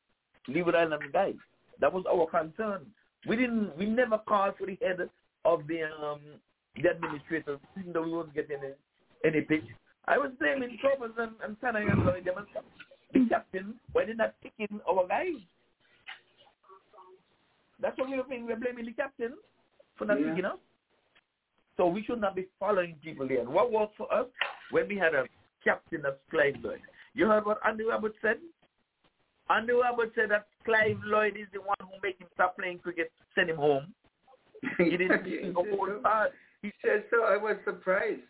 Leeward 0.47 0.75
Island 0.75 1.03
guys. 1.13 1.35
That 1.79 1.93
was 1.93 2.05
our 2.05 2.25
concern. 2.27 2.85
We 3.27 3.35
didn't 3.35 3.75
we 3.77 3.85
never 3.85 4.17
called 4.17 4.55
for 4.57 4.65
the 4.67 4.77
head 4.81 5.09
of 5.45 5.67
the 5.67 5.83
um 5.83 6.21
the 6.75 6.89
administrators 6.89 7.59
even 7.79 7.93
though 7.93 8.03
we 8.03 8.11
wasn't 8.11 8.35
getting 8.35 8.57
any, 8.59 8.73
any 9.23 9.41
pitch. 9.41 9.65
I 10.05 10.17
was 10.17 10.31
blaming 10.39 10.77
Trovers 10.79 11.11
and, 11.17 11.31
and 11.43 11.59
Tanner 11.59 11.79
and 11.79 12.07
them 12.25 12.37
and. 12.37 12.47
The 13.13 13.25
captain, 13.29 13.79
why 13.93 14.03
did 14.03 14.17
not 14.17 14.35
pick 14.43 14.51
in 14.59 14.81
our 14.87 15.07
guys? 15.07 15.39
That's 17.79 17.97
what 17.97 18.09
we 18.09 18.17
were 18.17 18.25
saying. 18.27 18.45
We're 18.45 18.57
blaming 18.57 18.85
the 18.85 18.91
captain 18.93 19.33
for 19.95 20.05
not 20.05 20.19
Yeah. 20.19 20.29
picking 20.29 20.45
up. 20.45 20.59
So 21.77 21.87
we 21.87 22.03
should 22.03 22.19
not 22.19 22.35
be 22.35 22.47
following 22.59 22.95
people 23.03 23.27
there. 23.27 23.39
And 23.41 23.49
what 23.49 23.71
worked 23.71 23.95
for 23.97 24.11
us 24.11 24.25
when 24.71 24.87
we 24.87 24.97
had 24.97 25.13
a 25.13 25.25
captain 25.63 26.05
of 26.05 26.15
Clive 26.29 26.55
Lloyd? 26.63 26.81
You 27.13 27.27
heard 27.27 27.45
what 27.45 27.59
Andy 27.65 27.83
Roberts 27.83 28.15
said? 28.21 28.37
Andy 29.49 29.73
Roberts 29.73 30.11
said 30.15 30.31
that 30.31 30.47
Clive 30.65 30.97
Lloyd 31.05 31.37
is 31.37 31.47
the 31.53 31.61
one 31.61 31.77
who 31.79 31.95
made 32.03 32.15
him 32.19 32.27
stop 32.33 32.57
playing 32.57 32.79
cricket, 32.79 33.11
send 33.35 33.49
him 33.49 33.57
home. 33.57 33.93
He 34.79 34.97
didn't 34.97 35.23
He 35.25 35.37
he 35.37 35.41
said 35.43 35.53
whole 35.53 35.87
so. 35.87 35.99
part. 36.01 36.31
He 36.63 36.71
said 36.83 37.03
so. 37.11 37.23
I 37.23 37.37
was 37.37 37.57
surprised. 37.63 38.21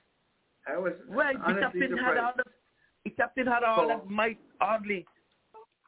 I 0.67 0.77
was 0.77 0.93
Right, 1.07 1.37
the 1.37 1.43
honestly 1.45 1.79
captain 1.87 1.97
had 1.97 2.17
all 2.17 2.33
the 2.35 2.43
the 3.05 3.09
captain 3.11 3.47
had 3.47 3.63
all 3.63 3.85
Oh. 3.85 3.87
that 3.87 4.09
might 4.09 4.37
hardly. 4.59 5.07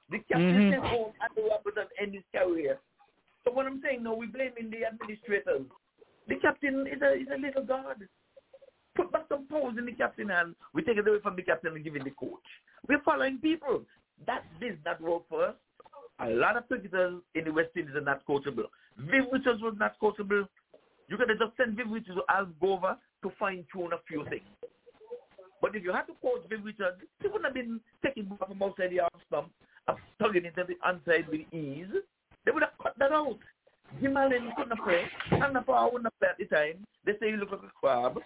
The 0.10 0.20
captain 0.20 0.56
Mhm. 0.56 0.72
sent 0.72 0.86
home 0.86 1.14
Andy 1.22 1.42
Roberts 1.50 1.78
and 1.78 1.90
end 2.00 2.14
his 2.16 2.24
career. 2.34 2.80
So 3.44 3.52
what 3.52 3.66
I'm 3.66 3.82
saying 3.82 4.02
no, 4.02 4.14
we're 4.16 4.28
blaming 4.32 4.70
the 4.72 4.86
administrators. 4.86 5.66
The 6.30 6.36
captain 6.36 6.86
is 6.86 7.02
a 7.02 7.14
is 7.14 7.28
a 7.34 7.42
little 7.42 7.64
god. 7.64 7.98
Put 8.96 9.12
back 9.12 9.24
some 9.30 9.48
powers 9.48 9.76
in 9.78 9.86
the 9.86 9.94
captain 9.94 10.30
and 10.30 10.56
we 10.74 10.84
take 10.84 10.98
it 10.98 11.08
away 11.08 11.20
from 11.24 11.36
the 11.36 11.42
captain 11.42 11.74
and 11.74 11.84
give 11.84 11.96
it 11.96 12.04
the 12.04 12.12
coach. 12.12 12.46
We're 12.88 13.02
following 13.02 13.40
people. 13.40 13.84
that 14.28 14.44
did 14.60 14.80
not 14.86 15.02
work 15.02 15.24
for 15.30 15.46
us. 15.48 15.56
A 16.20 16.30
lot 16.30 16.58
of 16.58 16.68
cricketers 16.68 17.22
in 17.34 17.46
the 17.46 17.54
West 17.54 17.70
Indies 17.76 17.96
are 17.96 18.02
not 18.02 18.26
coachable. 18.28 18.70
Viv 18.98 19.26
Richards 19.32 19.62
was 19.62 19.74
not 19.80 19.98
coachable. 20.00 20.48
You 21.08 21.18
have 21.18 21.30
just 21.30 21.58
sent 21.58 21.78
Viv 21.78 21.88
Richards 21.90 22.20
to 22.20 22.24
Algova 22.30 22.98
to 23.24 23.32
fine 23.40 23.66
tune 23.74 23.94
a 23.94 23.98
few 24.08 24.24
things. 24.30 24.46
But 25.62 25.76
if 25.76 25.84
you 25.84 25.92
had 25.92 26.04
to 26.04 26.14
coach 26.22 26.44
Viv 26.50 26.64
Richards, 26.64 27.02
he 27.22 27.28
wouldn't 27.28 27.46
have 27.46 27.54
been 27.54 27.80
taking 28.06 28.26
ball 28.26 28.38
from 28.48 28.62
outside 28.62 28.92
the 28.92 29.00
arm 29.00 29.18
stump 29.28 29.50
and 29.88 29.98
tugging 30.22 30.46
it 30.46 30.56
to 30.56 30.66
the 30.68 30.78
inside 30.88 31.28
with 31.30 31.42
ease. 31.54 32.04
They 32.46 32.52
would 32.52 32.64
have 32.64 32.78
cut 32.82 32.94
that 33.00 33.12
out. 33.12 33.40
Jim 34.02 34.18
Allen 34.18 34.52
couldn't 34.56 34.80
played. 34.84 35.08
And 35.32 35.56
the 35.56 35.62
power 35.62 35.90
wouldn't 35.92 36.14
played 36.20 36.30
at 36.32 36.38
the 36.38 36.46
time. 36.46 36.86
They 37.06 37.14
say 37.20 37.30
you 37.32 37.38
look 37.38 37.52
like 37.52 37.62
a 37.64 37.72
crab. 37.80 38.20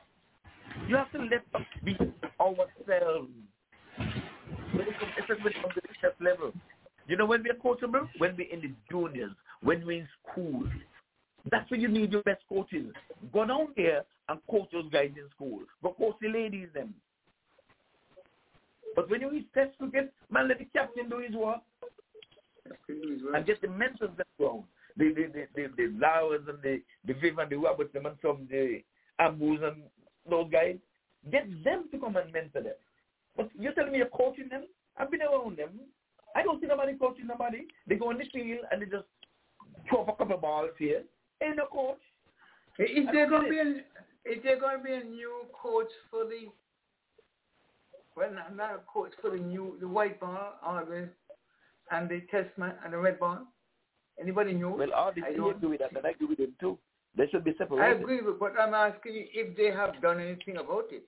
You 0.88 0.96
have 0.96 1.12
to 1.12 1.20
let 1.20 1.44
us 1.56 1.62
be 1.84 1.98
ourselves. 2.40 3.30
When 3.98 4.88
it 4.88 5.00
comes, 5.00 5.12
especially 5.20 5.44
when 5.44 5.54
it 5.54 5.62
comes 5.62 5.74
to 5.76 5.82
the 5.82 5.94
chef 6.02 6.14
level. 6.20 6.52
You 7.08 7.18
know 7.18 7.26
when 7.26 7.44
we're 7.44 7.54
coachable? 7.54 8.08
When 8.18 8.36
we're 8.38 8.52
in 8.52 8.62
the 8.62 8.72
juniors, 8.90 9.32
when 9.62 9.86
we're 9.86 10.02
in 10.02 10.08
school. 10.32 10.64
That's 11.52 11.70
when 11.70 11.82
you 11.82 11.88
need 11.88 12.12
your 12.12 12.24
best 12.24 12.42
coaches. 12.48 12.94
Go 13.32 13.46
down 13.46 13.68
there 13.76 14.04
and 14.30 14.40
coach 14.50 14.70
those 14.72 14.90
guys 14.92 15.12
in 15.16 15.30
school. 15.36 15.60
Go 15.82 15.94
coach 15.98 16.16
the 16.22 16.30
ladies 16.30 16.70
them. 16.74 16.94
But 18.96 19.10
when 19.10 19.22
you 19.22 19.32
reach 19.32 19.48
test 19.54 19.78
cricket, 19.78 20.14
man, 20.32 20.48
let 20.48 20.60
the 20.60 20.66
captain 20.66 21.10
do 21.10 21.18
his 21.20 21.36
work. 21.36 21.60
And 22.88 23.46
get 23.46 23.62
the 23.62 23.68
mentors 23.68 24.12
that 24.18 24.28
ground. 24.38 24.64
The 24.98 25.14
the 25.14 25.28
the 25.34 25.48
the, 25.56 25.68
the 25.78 26.00
Lowers 26.00 26.42
and 26.48 26.62
the 26.62 26.82
the 27.06 27.14
Viv 27.14 27.38
and 27.40 27.50
the 27.50 27.58
Roberts 27.58 27.96
and 27.96 28.06
some 28.22 28.48
the 28.50 28.82
Ambus 29.20 29.64
and 29.64 29.84
those 30.30 30.50
guys. 30.52 30.78
Get 31.32 31.48
them 31.64 31.86
to 31.92 31.98
come 32.00 32.18
and 32.18 32.32
mentor 32.34 32.62
them. 32.62 32.74
But 33.38 33.50
you're 33.58 33.74
telling 33.74 33.94
me 33.94 34.00
you're 34.00 34.08
coaching 34.08 34.50
them? 34.50 34.66
I've 34.98 35.10
been 35.10 35.22
around 35.22 35.58
them. 35.58 35.80
I 36.36 36.44
don't 36.44 36.60
see 36.60 36.68
nobody 36.68 36.98
coaching 36.98 37.28
nobody. 37.28 37.68
They 37.88 37.96
go 37.96 38.10
on 38.10 38.18
the 38.18 38.26
field 38.26 38.66
and 38.72 38.82
they 38.82 38.86
just 38.86 39.06
throw 39.90 40.02
up 40.02 40.10
a 40.10 40.12
couple 40.14 40.36
of 40.36 40.42
balls 40.42 40.72
here. 40.78 41.04
Ain't 41.42 41.58
no 41.58 41.66
coach. 41.68 42.00
Is 42.80 43.06
there 43.12 43.30
going 43.30 43.44
to 43.46 43.50
be 43.50 43.60
a, 43.60 44.32
is 44.32 44.44
there 44.44 44.60
going 44.60 44.80
to 44.80 44.84
be 44.84 44.94
a 44.94 45.04
new 45.04 45.46
coach 45.62 45.90
for 46.10 46.26
the 46.26 46.50
well 48.16 48.32
not, 48.32 48.56
not 48.56 48.72
a 48.72 48.80
coach 48.92 49.12
for 49.22 49.32
the 49.32 49.38
new 49.38 49.78
the 49.80 49.88
white 49.88 50.20
ball 50.20 50.54
always 50.66 51.08
and 51.92 52.10
the 52.10 52.22
test 52.32 52.50
man 52.58 52.74
and 52.84 52.94
the 52.94 52.98
red 52.98 53.20
ball? 53.20 53.48
Anybody 54.20 54.54
know? 54.54 54.72
Well, 54.72 54.94
all 54.94 55.12
the 55.14 55.24
I 55.24 55.34
don't- 55.34 55.64
it, 55.74 55.82
and 55.96 56.06
I 56.06 56.14
do 56.20 56.28
with 56.28 56.38
them 56.38 56.54
too. 56.60 56.78
They 57.16 57.28
should 57.28 57.44
be 57.44 57.54
separated. 57.58 57.98
I 57.98 58.00
agree, 58.00 58.22
with, 58.22 58.40
but 58.40 58.60
I'm 58.60 58.74
asking 58.74 59.14
you 59.14 59.26
if 59.34 59.56
they 59.56 59.68
have 59.72 60.02
done 60.02 60.20
anything 60.20 60.58
about 60.58 60.86
it. 60.92 61.06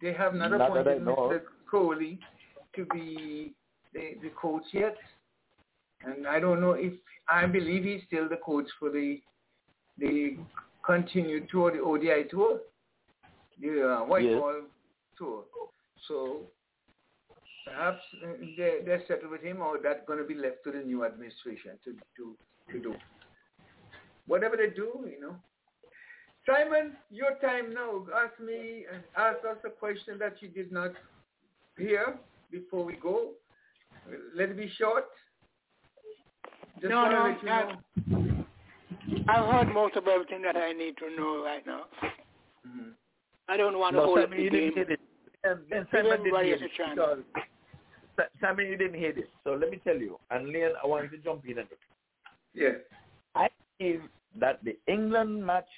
They 0.00 0.12
have 0.12 0.34
not, 0.34 0.50
Not 0.50 0.60
appointed 0.70 1.02
Mr. 1.02 1.42
Crowley 1.66 2.18
to 2.74 2.84
be 2.86 3.52
the, 3.94 4.16
the 4.22 4.30
coach 4.30 4.64
yet, 4.72 4.96
and 6.04 6.26
I 6.26 6.40
don't 6.40 6.60
know 6.60 6.72
if 6.72 6.92
I 7.28 7.46
believe 7.46 7.84
he's 7.84 8.02
still 8.06 8.28
the 8.28 8.36
coach 8.36 8.66
for 8.78 8.90
the 8.90 9.20
the 9.98 10.36
continued 10.84 11.48
tour, 11.50 11.70
the 11.70 11.80
ODI 11.80 12.24
tour, 12.30 12.60
the 13.60 13.88
uh, 14.00 14.04
white 14.04 14.24
Yes. 14.24 14.38
ball 14.40 14.60
tour. 15.16 15.44
So 16.08 16.40
perhaps 17.64 18.00
they 18.56 18.78
they're 18.84 19.02
settled 19.08 19.30
with 19.30 19.42
him, 19.42 19.60
or 19.60 19.78
that's 19.82 20.00
going 20.06 20.18
to 20.18 20.24
be 20.24 20.34
left 20.34 20.64
to 20.64 20.72
the 20.72 20.78
new 20.80 21.04
administration 21.04 21.72
to 21.84 21.92
to 22.16 22.36
to 22.72 22.78
do. 22.82 22.94
Whatever 24.26 24.56
they 24.56 24.70
do, 24.74 25.06
you 25.10 25.20
know. 25.20 25.36
Simon, 26.46 26.96
your 27.10 27.34
time 27.40 27.72
now. 27.74 28.04
Ask 28.14 28.38
me, 28.40 28.84
and 28.92 29.02
ask 29.16 29.38
us 29.48 29.58
a 29.64 29.70
question 29.70 30.18
that 30.18 30.40
you 30.42 30.48
did 30.48 30.72
not 30.72 30.92
hear 31.78 32.18
before 32.50 32.84
we 32.84 32.94
go. 32.94 33.30
Let 34.34 34.48
it 34.50 34.56
be 34.56 34.68
short. 34.78 35.04
Just 36.80 36.90
No, 36.90 36.96
wanna 37.02 37.18
no, 37.18 37.24
let 37.30 37.42
you 37.42 37.48
I- 37.48 37.72
know. 37.72 38.44
I've 39.28 39.52
heard 39.52 39.72
most 39.74 39.94
of 39.96 40.08
everything 40.08 40.42
that 40.42 40.56
I 40.56 40.72
need 40.72 40.96
to 40.98 41.14
know 41.16 41.44
right 41.44 41.64
now. 41.66 41.84
Mm-hmm. 42.66 42.90
I 43.48 43.56
don't 43.56 43.78
want 43.78 43.94
to 43.94 44.00
No, 44.00 44.06
hold 44.06 44.18
up 44.20 44.30
the 44.30 44.36
you 44.42 44.50
game. 44.50 44.72
Didn't. 45.42 45.60
And, 45.70 45.72
and 45.72 45.86
Simon 45.90 46.04
didn't 46.04 46.20
everybody 46.20 46.48
hit 46.48 46.62
else 46.62 46.70
it 46.78 46.90
because 46.94 48.28
Simon, 48.40 48.66
you 48.66 48.76
didn't 48.76 48.98
hear 48.98 49.10
it. 49.10 49.28
So 49.44 49.52
let 49.52 49.70
me 49.70 49.80
tell 49.82 49.96
you, 49.96 50.18
and 50.30 50.48
Leon, 50.48 50.72
I 50.82 50.86
want 50.86 51.10
you 51.10 51.16
to 51.16 51.24
jump 51.24 51.44
in. 51.46 51.58
And 51.58 51.68
Yes. 52.54 52.76
I 53.34 53.48
believe 53.78 54.02
that 54.38 54.62
the 54.64 54.76
England 54.86 55.44
match 55.44 55.68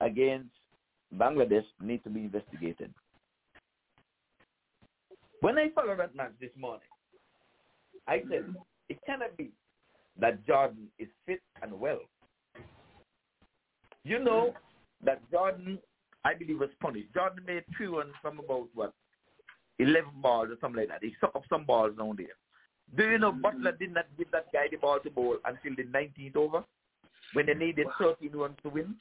against 0.00 0.50
Bangladesh 1.16 1.64
need 1.80 2.02
to 2.04 2.10
be 2.10 2.20
investigated. 2.20 2.92
When 5.40 5.58
I 5.58 5.70
followed 5.74 5.98
that 5.98 6.14
match 6.14 6.32
this 6.40 6.50
morning, 6.58 6.86
I 8.06 8.22
said 8.30 8.54
it 8.88 8.98
cannot 9.04 9.36
be 9.36 9.50
that 10.20 10.46
Jordan 10.46 10.88
is 10.98 11.08
fit 11.26 11.40
and 11.62 11.78
well. 11.78 12.00
You 14.04 14.18
know 14.22 14.54
that 15.04 15.20
Jordan, 15.30 15.78
I 16.24 16.34
believe, 16.34 16.60
was 16.60 16.70
punished. 16.80 17.12
Jordan 17.14 17.44
made 17.46 17.64
three 17.76 17.86
runs 17.86 18.12
from 18.22 18.38
about 18.38 18.68
what, 18.74 18.92
eleven 19.78 20.12
balls 20.22 20.48
or 20.50 20.56
something 20.60 20.80
like 20.80 20.88
that. 20.88 21.02
He 21.02 21.14
sucked 21.20 21.36
up 21.36 21.44
some 21.48 21.64
balls 21.64 21.96
down 21.98 22.16
there. 22.16 22.36
Do 22.96 23.10
you 23.10 23.18
know 23.18 23.32
Buttler 23.32 23.76
did 23.78 23.92
not 23.92 24.06
give 24.16 24.30
that 24.30 24.52
guy 24.52 24.66
the 24.70 24.76
ball 24.76 25.00
to 25.00 25.10
bowl 25.10 25.36
until 25.44 25.74
the 25.76 25.84
19th 25.84 26.36
over 26.36 26.64
when 27.32 27.46
they 27.46 27.54
needed 27.54 27.86
13 27.98 28.30
runs 28.32 28.56
to 28.62 28.68
win? 28.68 28.94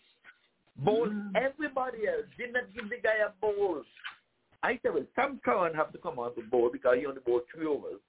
Bowl 0.77 1.08
everybody 1.35 2.08
else 2.08 2.26
did 2.38 2.53
not 2.53 2.64
give 2.74 2.90
the 2.90 2.98
guy 3.03 3.18
a 3.26 3.30
bowl. 3.40 3.84
I 4.64 4.80
said, 4.82 4.93
well, 4.93 5.06
Sam 5.16 5.40
Curran 5.43 5.76
have 5.76 5.92
to 5.92 5.98
come 6.00 6.18
on 6.18 6.34
to 6.35 6.42
bowl 6.42 6.69
because 6.72 6.98
he 6.98 7.06
only 7.06 7.22
bowled 7.26 7.43
three 7.53 7.68
overs. 7.68 8.00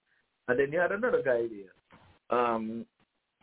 And 0.49 0.59
then 0.59 0.73
you 0.73 0.79
had 0.79 0.93
another 0.93 1.23
guy 1.23 1.43
there. 1.49 2.39
Um, 2.39 2.87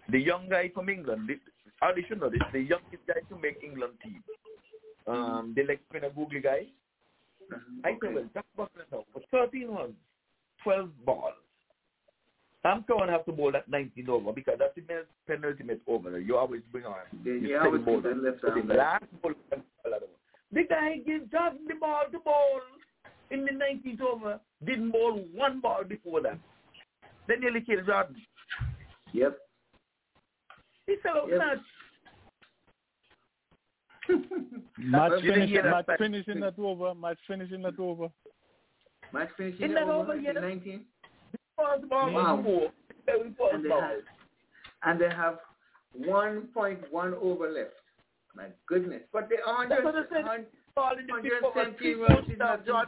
the 0.10 0.20
young 0.20 0.50
guy 0.50 0.72
from 0.74 0.90
England. 0.90 1.28
The, 1.28 1.36
how 1.80 1.94
they 1.94 2.04
should 2.08 2.20
know 2.20 2.30
this, 2.30 2.42
the 2.54 2.60
youngest 2.60 3.06
guy 3.08 3.22
to 3.30 3.42
make 3.42 3.64
England 3.64 3.94
team. 4.04 4.24
Um, 5.08 5.54
the 5.56 5.64
spinner 5.90 6.10
googly 6.10 6.40
guy. 6.42 6.68
I 7.84 7.98
said, 8.02 8.14
well, 8.16 8.30
Jack 8.34 8.46
Butler 8.56 8.86
now 8.92 9.04
for 9.14 9.22
13 9.32 9.68
runs, 9.68 9.94
12 10.64 10.90
balls. 11.06 11.34
Sam 12.62 12.86
Curran 12.88 13.10
have 13.10 13.26
to 13.26 13.32
bowl 13.32 13.52
that 13.52 13.68
19 13.68 14.08
over 14.10 14.32
because 14.32 14.56
that's 14.60 14.76
the 14.76 14.82
pen- 14.82 15.04
penultimate 15.28 15.82
over. 15.88 16.20
You 16.20 16.38
always 16.38 16.62
bring 16.72 16.86
on. 16.86 16.96
Yeah, 17.26 17.34
you 17.34 17.40
yeah, 17.40 17.56
I 17.58 17.60
take 17.64 17.68
always 17.68 17.82
bowl 17.86 18.02
that 18.02 18.18
left 18.24 18.44
arm 18.44 18.68
the 18.68 18.74
last 18.76 19.04
ball, 19.22 19.32
the 20.54 20.64
guy 20.70 20.98
gave 20.98 21.32
Jordan 21.32 21.66
the 21.68 21.76
ball 21.80 22.04
to 22.12 22.20
bowl 22.20 22.62
in 23.32 23.46
the 23.46 23.52
19th 23.52 24.02
over. 24.02 24.40
Didn't 24.64 24.92
bowl 24.92 25.26
one 25.34 25.60
ball 25.60 25.84
before 25.84 26.22
that. 26.22 26.38
Then 27.28 27.38
they 27.40 27.46
nearly 27.46 27.62
killed 27.62 27.86
Jordan. 27.88 28.16
Yep. 29.14 29.38
He 30.86 30.96
fell 31.02 31.18
out 31.24 31.30
Yep. 31.30 31.38
nuts. 31.40 31.62
Match 34.78 35.12
finishing, 35.22 35.48
didn't 35.48 35.64
that 35.64 35.72
match 35.72 35.86
fact. 35.86 36.02
finish 36.02 36.26
that 36.26 36.60
over. 36.60 36.96
Match 36.96 37.18
finish 37.28 37.52
in 37.52 37.62
that 37.62 37.80
over. 37.80 38.08
Match 39.14 39.30
finishing 39.38 39.64
Isn't 39.64 39.76
that 39.76 39.84
over, 39.84 40.14
over 40.14 40.16
yet? 40.20 40.36
19. 40.36 40.86
Wow. 41.58 42.42
four. 42.44 42.72
Very 43.06 43.30
first 43.38 43.54
And 43.54 43.66
they, 43.66 43.70
have, 43.70 44.00
and 44.84 45.02
they 45.02 45.10
have 45.10 45.40
1.1 46.00 47.14
over 47.22 47.50
left. 47.52 47.72
My 48.36 48.46
goodness. 48.68 49.02
But 49.12 49.30
the 49.30 49.36
That's 49.70 49.84
what 49.84 49.96
I 49.96 50.00
100, 50.02 50.08
said. 50.10 50.24
100 50.24 50.48
Ball 50.74 50.98
in 50.98 51.08
the 51.08 51.14
fifth 51.22 51.44
over. 51.44 51.60
117 51.60 51.78
Three 51.78 51.94
runs 51.96 52.10
fours 52.16 52.32
is 52.32 52.40
down 52.40 52.64
not 52.66 52.88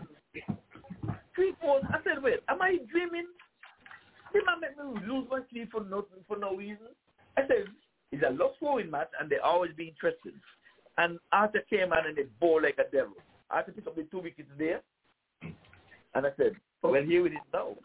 Three 1.35 1.53
fours. 1.61 1.83
I 1.89 1.97
said, 2.03 2.23
wait, 2.23 2.39
am 2.47 2.61
I 2.61 2.77
dreaming? 2.89 3.27
Did 4.31 4.43
man 4.45 4.61
make 4.61 4.77
me 4.77 5.05
lose 5.05 5.27
my 5.29 5.41
sleep 5.51 5.71
for 5.71 5.83
no, 5.83 6.05
for 6.27 6.37
no 6.37 6.55
reason? 6.55 6.87
I 7.37 7.41
said, 7.41 7.65
it's 8.11 8.23
a 8.25 8.31
low 8.31 8.77
in 8.77 8.89
match 8.89 9.09
and 9.19 9.29
they 9.29 9.37
always 9.37 9.71
be 9.75 9.89
interested. 9.89 10.33
And 10.97 11.17
Archer 11.31 11.63
came 11.69 11.91
out 11.91 12.05
and 12.07 12.15
they 12.15 12.23
bowl 12.39 12.61
like 12.61 12.77
a 12.77 12.89
devil. 12.91 13.15
Archer 13.49 13.71
picked 13.71 13.87
up 13.87 13.95
the 13.95 14.03
two 14.11 14.19
wickets 14.19 14.49
there. 14.57 14.81
And 16.15 16.25
I 16.27 16.29
said, 16.37 16.53
well, 16.81 16.93
here 17.01 17.25
it 17.25 17.31
is 17.33 17.39
now. 17.53 17.75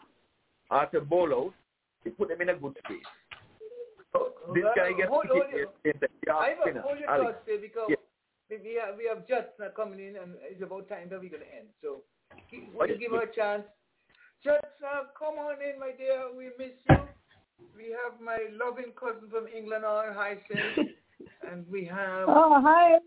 Archer 0.69 1.01
bowl 1.01 1.33
out. 1.33 1.53
He 2.03 2.11
put 2.11 2.29
them 2.29 2.41
in 2.41 2.49
a 2.49 2.55
good 2.55 2.75
space. 2.85 3.03
So 4.13 4.33
this 4.53 4.63
guy 4.75 4.93
gets 4.93 5.09
hold, 5.09 5.23
to 5.27 5.33
hold, 5.33 5.45
hit 5.83 5.99
the 5.99 6.07
the 6.07 6.09
yard 6.25 6.41
I 6.45 6.49
have 6.49 6.57
spinner, 6.61 6.81
hold 6.81 6.99
your 6.99 7.09
Alex. 7.09 7.25
thoughts 7.25 7.43
there 7.45 7.57
because 7.61 7.89
Yeah. 7.89 8.01
we 8.49 8.57
we 8.57 8.73
have, 8.81 8.97
we 8.97 9.05
have 9.05 9.27
Jets 9.27 9.53
now 9.59 9.69
coming 9.75 9.99
in 9.99 10.15
and 10.17 10.33
it's 10.41 10.61
about 10.61 10.87
time 10.89 11.09
that 11.09 11.19
we're 11.21 11.29
going 11.29 11.43
to 11.45 11.53
end. 11.53 11.69
So 11.81 12.01
gi- 12.49 12.69
Oh, 12.73 12.77
want 12.77 12.89
to 12.89 12.93
yes, 12.97 13.01
give 13.01 13.11
yes. 13.13 13.21
her 13.21 13.29
a 13.29 13.35
chance. 13.35 13.65
Jets, 14.43 14.81
uh, 14.81 15.03
come 15.17 15.37
on 15.37 15.61
in, 15.61 15.77
my 15.79 15.91
dear. 15.97 16.29
We 16.33 16.49
miss 16.57 16.73
you. 16.89 16.97
We 17.75 17.93
have 17.93 18.17
my 18.21 18.37
loving 18.53 18.93
cousin 18.97 19.29
from 19.29 19.45
England 19.47 19.85
on, 19.85 20.13
Hyacinth. 20.13 20.89
and 21.47 21.65
we 21.69 21.85
have... 21.85 22.25
Oh, 22.27 22.61
hi. 22.61 22.97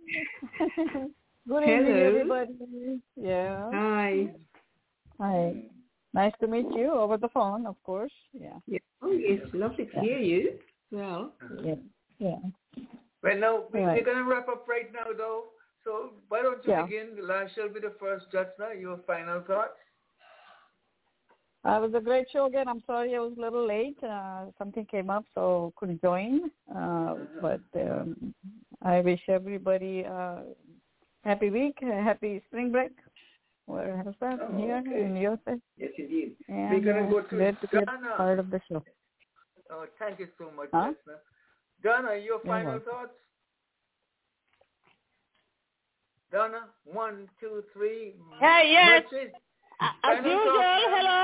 Good 1.48 1.62
evening, 1.62 1.96
everybody. 1.96 3.00
Yeah. 3.16 3.70
Hi. 3.72 4.28
Hi. 5.20 5.54
Nice 6.14 6.32
to 6.40 6.46
meet 6.46 6.66
you 6.72 6.92
over 6.92 7.16
the 7.16 7.28
phone, 7.28 7.66
of 7.66 7.76
course. 7.84 8.12
Yeah. 8.32 8.58
Yeah. 8.66 8.78
Oh, 9.02 9.10
it's 9.12 9.52
lovely 9.54 9.86
to 9.86 10.00
hear 10.00 10.18
you. 10.18 10.58
Well, 10.90 11.32
Yeah. 11.62 11.74
Yeah. 12.18 12.36
Well, 13.22 13.38
now, 13.38 13.64
we, 13.72 13.80
Right. 13.80 13.98
we're 13.98 14.04
going 14.04 14.24
to 14.24 14.30
wrap 14.30 14.48
up 14.48 14.68
right 14.68 14.92
now, 14.92 15.06
though. 15.16 15.44
So 15.84 16.12
why 16.28 16.42
don't 16.42 16.64
you 16.64 16.72
Yeah. 16.72 16.82
begin? 16.84 17.18
Last 17.26 17.54
shall 17.54 17.68
be 17.68 17.80
the 17.80 17.94
first, 17.98 18.26
Jetsna. 18.30 18.80
Your 18.80 18.98
final 19.06 19.40
thoughts? 19.42 19.72
Uh, 21.64 21.76
it 21.76 21.80
was 21.80 21.94
a 21.94 22.00
great 22.00 22.26
show 22.32 22.46
again. 22.46 22.66
I'm 22.68 22.82
sorry 22.86 23.14
I 23.14 23.20
was 23.20 23.34
a 23.38 23.40
little 23.40 23.66
late. 23.66 23.96
Uh, 24.02 24.46
something 24.58 24.84
came 24.86 25.10
up, 25.10 25.24
so 25.34 25.72
couldn't 25.76 26.02
join. 26.02 26.50
Uh, 26.74 27.14
but 27.40 27.60
um, 27.76 28.34
I 28.82 29.00
wish 29.00 29.20
everybody 29.28 30.04
uh, 30.04 30.40
happy 31.22 31.50
week, 31.50 31.78
a 31.82 32.02
happy 32.02 32.42
spring 32.48 32.72
break. 32.72 32.90
Where 33.66 33.96
has 33.96 34.12
that? 34.20 34.40
Oh, 34.42 34.58
Here 34.58 34.82
okay. 34.84 35.04
in 35.04 35.16
USA. 35.16 35.54
Yes, 35.76 35.90
indeed. 35.96 36.32
And 36.48 36.70
We're 36.70 36.80
going 36.92 37.04
uh, 37.04 37.06
to 37.06 37.12
go 37.12 37.20
to 37.22 37.36
glad 37.36 37.60
to 37.60 37.66
Ghana. 37.68 38.16
part 38.16 38.38
of 38.40 38.50
the 38.50 38.60
show. 38.68 38.82
Oh, 39.70 39.86
thank 40.00 40.18
you 40.18 40.26
so 40.38 40.50
much, 40.56 40.68
Huh? 40.72 40.88
listener. 40.88 41.20
Donna, 41.84 42.14
your 42.16 42.22
You're 42.24 42.40
final 42.44 42.72
welcome. 42.72 42.92
thoughts? 42.92 43.12
Donna, 46.32 46.64
one, 46.84 47.28
two, 47.40 47.62
three. 47.72 48.14
Hey, 48.40 48.70
yes. 48.72 49.04
Mercy. 49.12 49.30
As 49.82 49.90
Final 50.02 50.30
usual, 50.30 50.56
thoughts? 50.56 50.84
hello. 50.94 51.20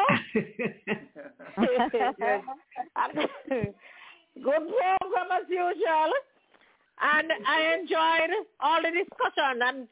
yes. 1.62 2.42
Good 4.34 4.64
program 4.66 5.28
as 5.32 5.48
usual. 5.48 6.12
And 7.00 7.32
I 7.46 7.76
enjoyed 7.78 8.32
all 8.60 8.82
the 8.82 8.90
discussion. 8.90 9.62
And 9.62 9.88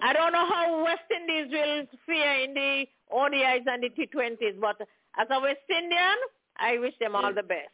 I 0.00 0.12
don't 0.12 0.32
know 0.32 0.46
how 0.46 0.84
West 0.84 1.10
Indies 1.10 1.50
will 1.50 1.86
fare 2.06 2.40
in 2.44 2.54
the 2.54 2.86
ODIs 3.12 3.66
and 3.66 3.82
the 3.82 3.90
T20s, 3.90 4.60
but 4.60 4.80
as 5.18 5.26
a 5.30 5.40
West 5.40 5.58
Indian, 5.68 6.18
I 6.58 6.78
wish 6.78 6.94
them 7.00 7.16
all 7.16 7.34
the 7.34 7.42
best. 7.42 7.70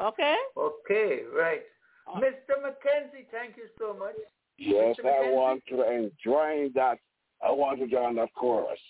Okay? 0.00 0.36
Okay, 0.56 1.22
right. 1.36 1.62
Oh. 2.08 2.18
Mr. 2.18 2.60
Mackenzie, 2.62 3.26
thank 3.30 3.56
you 3.56 3.68
so 3.78 3.94
much. 3.96 4.14
Yes, 4.56 4.96
I 5.04 5.30
want 5.30 5.62
to 5.68 5.82
enjoy 5.88 6.70
that. 6.74 6.98
I 7.46 7.52
want 7.52 7.78
to 7.78 7.86
join 7.86 8.16
the 8.16 8.26
chorus 8.34 8.80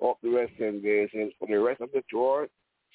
the 0.00 1.32
for 1.38 1.48
the 1.48 1.58
rest 1.58 1.80
of 1.80 1.90
the 1.92 2.02
tour, 2.10 2.48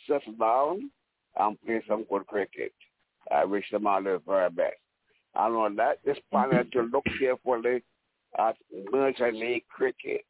settle 0.08 0.34
down 0.34 0.90
and 1.38 1.62
play 1.62 1.82
some 1.88 2.06
good 2.10 2.26
cricket. 2.28 2.74
I 3.32 3.46
wish 3.46 3.66
them 3.72 3.88
all 3.88 4.04
the 4.04 4.22
very 4.26 4.50
best. 4.50 4.76
And 5.36 5.56
on 5.56 5.76
that, 5.78 6.00
this 6.06 6.18
panel 6.32 6.64
to 6.74 6.82
look 6.82 7.06
carefully 7.20 7.84
at 8.38 8.56
Major 8.92 9.32
League 9.32 9.66
Cricket. 9.68 10.26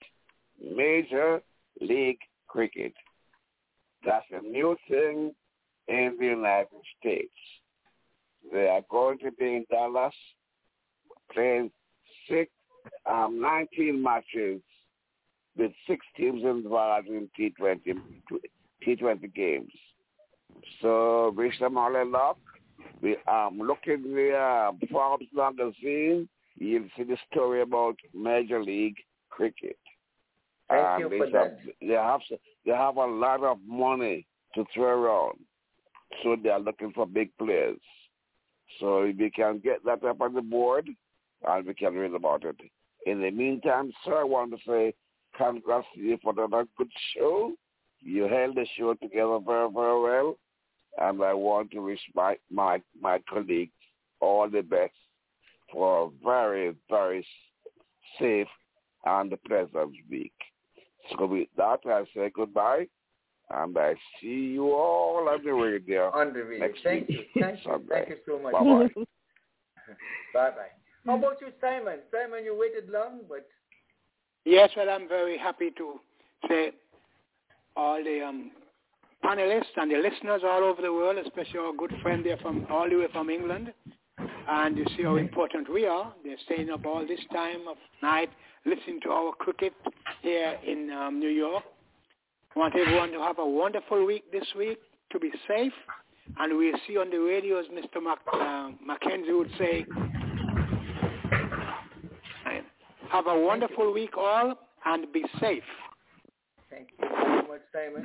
Major 0.61 1.42
League 1.82 2.19
Cricket. 2.48 2.93
That's 4.06 4.26
a 4.32 4.42
new 4.42 4.77
thing 4.90 5.34
in 5.88 6.16
the 6.19 6.26
United 6.26 6.68
States. 7.00 7.34
They 8.52 8.68
are 8.68 8.84
going 8.90 9.19
to 9.19 9.32
be 9.32 9.45
in 9.45 9.66
Dallas 9.69 10.14
playing 11.34 11.72
six, 12.30 12.52
um, 13.10 13.42
19 13.42 14.02
matches 14.02 14.61
with 15.57 15.72
six 15.88 16.06
teams 16.17 16.43
involved 16.43 17.07
in 17.07 17.30
T20, 17.40 17.95
T20 18.85 19.33
games. 19.33 19.72
So 20.82 21.33
wish 21.35 21.57
them 21.59 21.77
all 21.77 21.95
a 21.95 22.03
luck. 22.03 22.38
We 23.01 23.17
um 23.32 23.59
look 23.59 23.80
in 23.85 24.03
the 24.03 24.33
uh, 24.33 24.72
Forbes 24.91 25.25
magazine. 25.33 26.27
You'll 26.56 26.88
see 26.95 27.03
the 27.03 27.17
story 27.32 27.61
about 27.61 27.95
Major 28.14 28.64
League 28.64 28.98
Cricket. 29.30 29.77
Thank 30.69 30.85
Um, 30.85 30.99
you 31.01 31.09
they 31.09 31.17
for 31.17 31.25
have, 31.25 31.32
that. 31.33 31.59
They 31.82 31.93
have 31.93 32.22
they 32.65 32.72
have 32.72 32.98
a 32.98 33.06
lot 33.06 33.43
of 33.43 33.57
money 33.67 34.25
to 34.56 34.65
throw 34.73 34.85
around, 34.85 35.40
so 36.22 36.35
they 36.41 36.49
are 36.49 36.59
looking 36.59 36.91
for 36.93 37.06
big 37.06 37.35
players. 37.38 37.80
So 38.80 39.03
if 39.03 39.17
we 39.17 39.30
can 39.30 39.59
get 39.59 39.83
that 39.85 40.03
up 40.03 40.22
on 40.22 40.33
the 40.33 40.41
board, 40.41 40.90
and 41.48 41.67
we 41.67 41.73
can 41.73 41.93
read 41.93 42.14
about 42.14 42.43
it. 42.43 42.57
In 43.06 43.22
the 43.22 43.32
meantime, 43.32 43.91
sir, 44.06 44.22
I 44.22 44.23
want 44.23 44.51
to 44.51 44.57
say 44.65 44.93
congrats 45.38 45.88
to 45.95 46.02
you 46.02 46.18
for 46.22 46.34
another 46.34 46.66
good 46.78 46.92
show. 47.16 47.53
You 48.02 48.28
held 48.28 48.56
the 48.56 48.66
show 48.78 48.94
together 48.95 49.40
very, 49.45 49.70
very 49.72 50.02
well. 50.02 50.38
And 51.00 51.24
I 51.24 51.34
want 51.34 51.72
to 51.72 51.80
wish 51.80 52.00
my, 52.14 52.36
my, 52.52 52.82
my 53.00 53.20
colleagues 53.30 53.72
all 54.20 54.50
the 54.50 54.62
best 54.62 54.94
for 55.72 56.08
a 56.08 56.24
very, 56.24 56.76
very 56.90 57.26
safe 58.20 58.48
and 59.06 59.34
pleasant 59.48 59.95
week. 60.10 60.34
So 61.12 61.26
with 61.26 61.48
that, 61.58 61.80
I 61.86 62.03
say 62.16 62.32
goodbye. 62.34 62.88
And 63.50 63.78
I 63.78 63.94
see 64.22 64.53
you 64.53 64.72
all 64.72 65.28
on 65.30 65.44
the 65.44 65.53
radio 65.53 66.10
On 66.14 66.34
the 66.34 66.44
radio. 66.44 66.68
next 66.68 66.80
Thank 66.84 67.10
you. 67.10 67.20
Thank 67.40 67.66
you. 67.66 67.82
Thank 67.90 68.10
you 68.10 68.18
so 68.26 68.40
much. 68.40 68.53
Bye-bye. 68.53 69.03
Bye-bye. 70.34 70.74
How 71.06 71.18
about 71.18 71.42
you, 71.42 71.48
Simon? 71.60 72.00
Simon, 72.12 72.45
you 72.45 72.58
waited 72.58 72.90
long, 72.90 73.20
but 73.28 73.45
Yes, 74.45 74.69
well, 74.75 74.89
I'm 74.89 75.07
very 75.07 75.38
happy 75.38 75.72
to 75.77 75.99
say 76.49 76.72
all 77.75 78.03
the 78.03 78.22
um, 78.25 78.51
panelists 79.23 79.75
and 79.77 79.89
the 79.89 79.97
listeners 79.97 80.41
all 80.45 80.63
over 80.63 80.81
the 80.81 80.91
world, 80.91 81.17
especially 81.25 81.59
our 81.59 81.73
good 81.73 81.93
friend 82.01 82.25
there 82.25 82.38
from 82.38 82.67
all 82.69 82.89
the 82.89 82.97
way 82.97 83.07
from 83.11 83.30
England, 83.30 83.73
and 84.49 84.77
you 84.77 84.85
see 84.97 85.03
how 85.03 85.15
important 85.15 85.72
we 85.72 85.85
are. 85.85 86.13
They're 86.23 86.35
staying 86.45 86.69
up 86.69 86.85
all 86.85 87.07
this 87.07 87.22
time 87.31 87.67
of 87.69 87.77
night 88.01 88.30
listening 88.65 88.99
to 89.03 89.09
our 89.09 89.33
cricket 89.33 89.73
here 90.22 90.57
in 90.65 90.89
um, 90.91 91.19
New 91.19 91.30
York. 91.30 91.63
I 92.55 92.59
want 92.59 92.75
everyone 92.75 93.11
to 93.11 93.19
have 93.19 93.39
a 93.39 93.45
wonderful 93.45 94.05
week 94.05 94.31
this 94.31 94.45
week, 94.57 94.77
to 95.11 95.19
be 95.19 95.31
safe, 95.47 95.73
and 96.38 96.57
we'll 96.57 96.73
see 96.88 96.97
on 96.97 97.09
the 97.09 97.17
radio, 97.17 97.61
Mr. 97.63 98.03
Mac, 98.03 98.19
uh, 98.31 98.69
Mackenzie 98.85 99.33
would 99.33 99.51
say, 99.57 99.85
have 103.14 103.27
a 103.27 103.40
wonderful 103.40 103.93
week 103.93 104.17
all 104.17 104.56
and 104.85 105.06
be 105.14 105.24
safe. 105.40 105.64
thank 106.69 106.90
you 107.00 107.08
so 107.08 107.48
much, 107.48 107.61
Simon. 107.72 108.03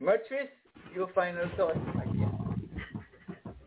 Mertris, 0.00 0.50
your 0.94 1.08
final 1.14 1.48
thoughts. 1.56 1.78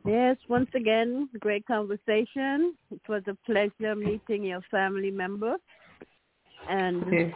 Yes, 0.05 0.37
once 0.47 0.69
again, 0.75 1.27
great 1.39 1.65
conversation. 1.65 2.75
It 2.91 3.01
was 3.09 3.23
a 3.27 3.35
pleasure 3.45 3.95
meeting 3.95 4.43
your 4.43 4.61
family 4.69 5.09
member. 5.11 5.55
And 6.69 7.11
Yes. 7.11 7.33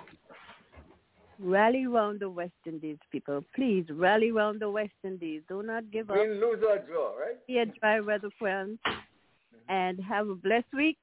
rally 1.39 1.87
round 1.87 2.19
the 2.19 2.29
West 2.29 2.61
Indies, 2.67 2.99
people. 3.11 3.43
Please 3.55 3.85
rally 3.89 4.31
round 4.31 4.59
the 4.59 4.69
West 4.69 4.99
Indies. 5.03 5.41
Do 5.49 5.63
not 5.63 5.89
give 5.89 6.11
up. 6.11 6.17
Win, 6.17 6.39
lose, 6.39 6.63
or 6.63 6.77
draw, 6.79 7.15
right? 7.17 7.45
Be 7.47 7.57
a 7.59 7.65
dry 7.65 7.99
weather 7.99 8.29
friend. 8.37 8.77
Mm-hmm. 8.85 9.71
And 9.79 9.99
have 10.03 10.29
a 10.29 10.35
blessed 10.35 10.73
week. 10.73 10.99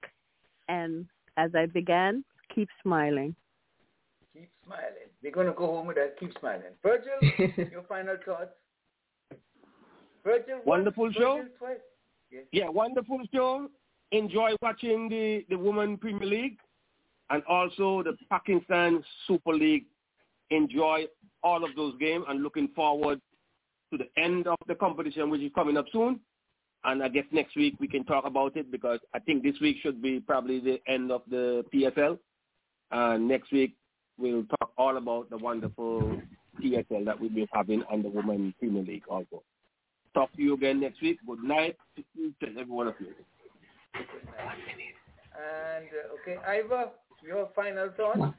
And 0.68 1.06
as 1.36 1.50
I 1.54 1.66
began, 1.66 2.24
keep 2.54 2.68
smiling. 2.82 3.34
Keep 4.32 4.50
smiling. 4.64 5.08
We're 5.22 5.32
going 5.32 5.46
to 5.46 5.52
go 5.52 5.66
home 5.66 5.86
with 5.86 5.96
that. 5.96 6.18
Keep 6.18 6.32
smiling. 6.38 6.62
Virgil, 6.82 7.66
your 7.70 7.82
final 7.88 8.16
thoughts. 8.24 8.50
Virgil, 10.24 10.56
once, 10.56 10.66
Wonderful 10.66 11.12
show. 11.12 11.36
Virgil 11.36 11.52
twice. 11.58 11.76
Yes. 12.30 12.44
Yeah, 12.52 12.68
wonderful 12.68 13.20
show. 13.34 13.68
Enjoy 14.12 14.52
watching 14.62 15.08
the, 15.08 15.44
the 15.48 15.56
Women 15.56 15.96
Premier 15.96 16.26
League 16.26 16.58
and 17.30 17.42
also 17.44 18.02
the 18.02 18.16
Pakistan 18.30 19.02
Super 19.26 19.54
League. 19.54 19.84
Enjoy 20.50 21.06
all 21.42 21.64
of 21.64 21.70
those 21.76 21.94
games 21.98 22.24
and 22.28 22.42
looking 22.42 22.68
forward 22.74 23.20
to 23.92 23.98
the 23.98 24.08
end 24.20 24.46
of 24.46 24.58
the 24.66 24.74
competition, 24.74 25.30
which 25.30 25.40
is 25.40 25.50
coming 25.54 25.76
up 25.76 25.86
soon. 25.92 26.20
And 26.84 27.02
I 27.02 27.08
guess 27.08 27.24
next 27.30 27.56
week 27.56 27.74
we 27.78 27.88
can 27.88 28.04
talk 28.04 28.24
about 28.24 28.56
it 28.56 28.70
because 28.70 29.00
I 29.14 29.18
think 29.18 29.42
this 29.42 29.56
week 29.60 29.76
should 29.82 30.00
be 30.00 30.20
probably 30.20 30.60
the 30.60 30.80
end 30.86 31.12
of 31.12 31.22
the 31.28 31.64
PSL. 31.74 32.18
And 32.90 33.28
next 33.28 33.52
week 33.52 33.76
we'll 34.18 34.44
talk 34.44 34.72
all 34.78 34.96
about 34.96 35.30
the 35.30 35.36
wonderful 35.36 36.20
PSL 36.62 37.04
that 37.04 37.20
we've 37.20 37.34
been 37.34 37.48
having 37.52 37.82
and 37.90 38.04
the 38.04 38.08
Women 38.08 38.54
Premier 38.58 38.82
League 38.82 39.04
also. 39.08 39.42
Talk 40.14 40.32
to 40.34 40.42
you 40.42 40.54
again 40.54 40.80
next 40.80 41.00
week. 41.02 41.18
Good 41.26 41.42
night 41.42 41.76
to 41.96 42.32
every 42.48 42.64
one 42.64 42.88
of 42.88 42.94
you. 42.98 43.08
And, 43.94 45.86
uh, 45.86 46.14
okay, 46.22 46.36
Ivor, 46.46 46.90
your 47.22 47.48
final 47.54 47.90
thoughts. 47.96 48.34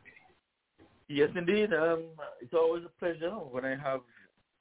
Yes, 1.08 1.30
indeed. 1.36 1.74
Um, 1.74 2.06
it's 2.42 2.54
always 2.54 2.84
a 2.86 3.00
pleasure 3.00 3.32
when 3.32 3.66
I 3.66 3.76
have 3.76 4.02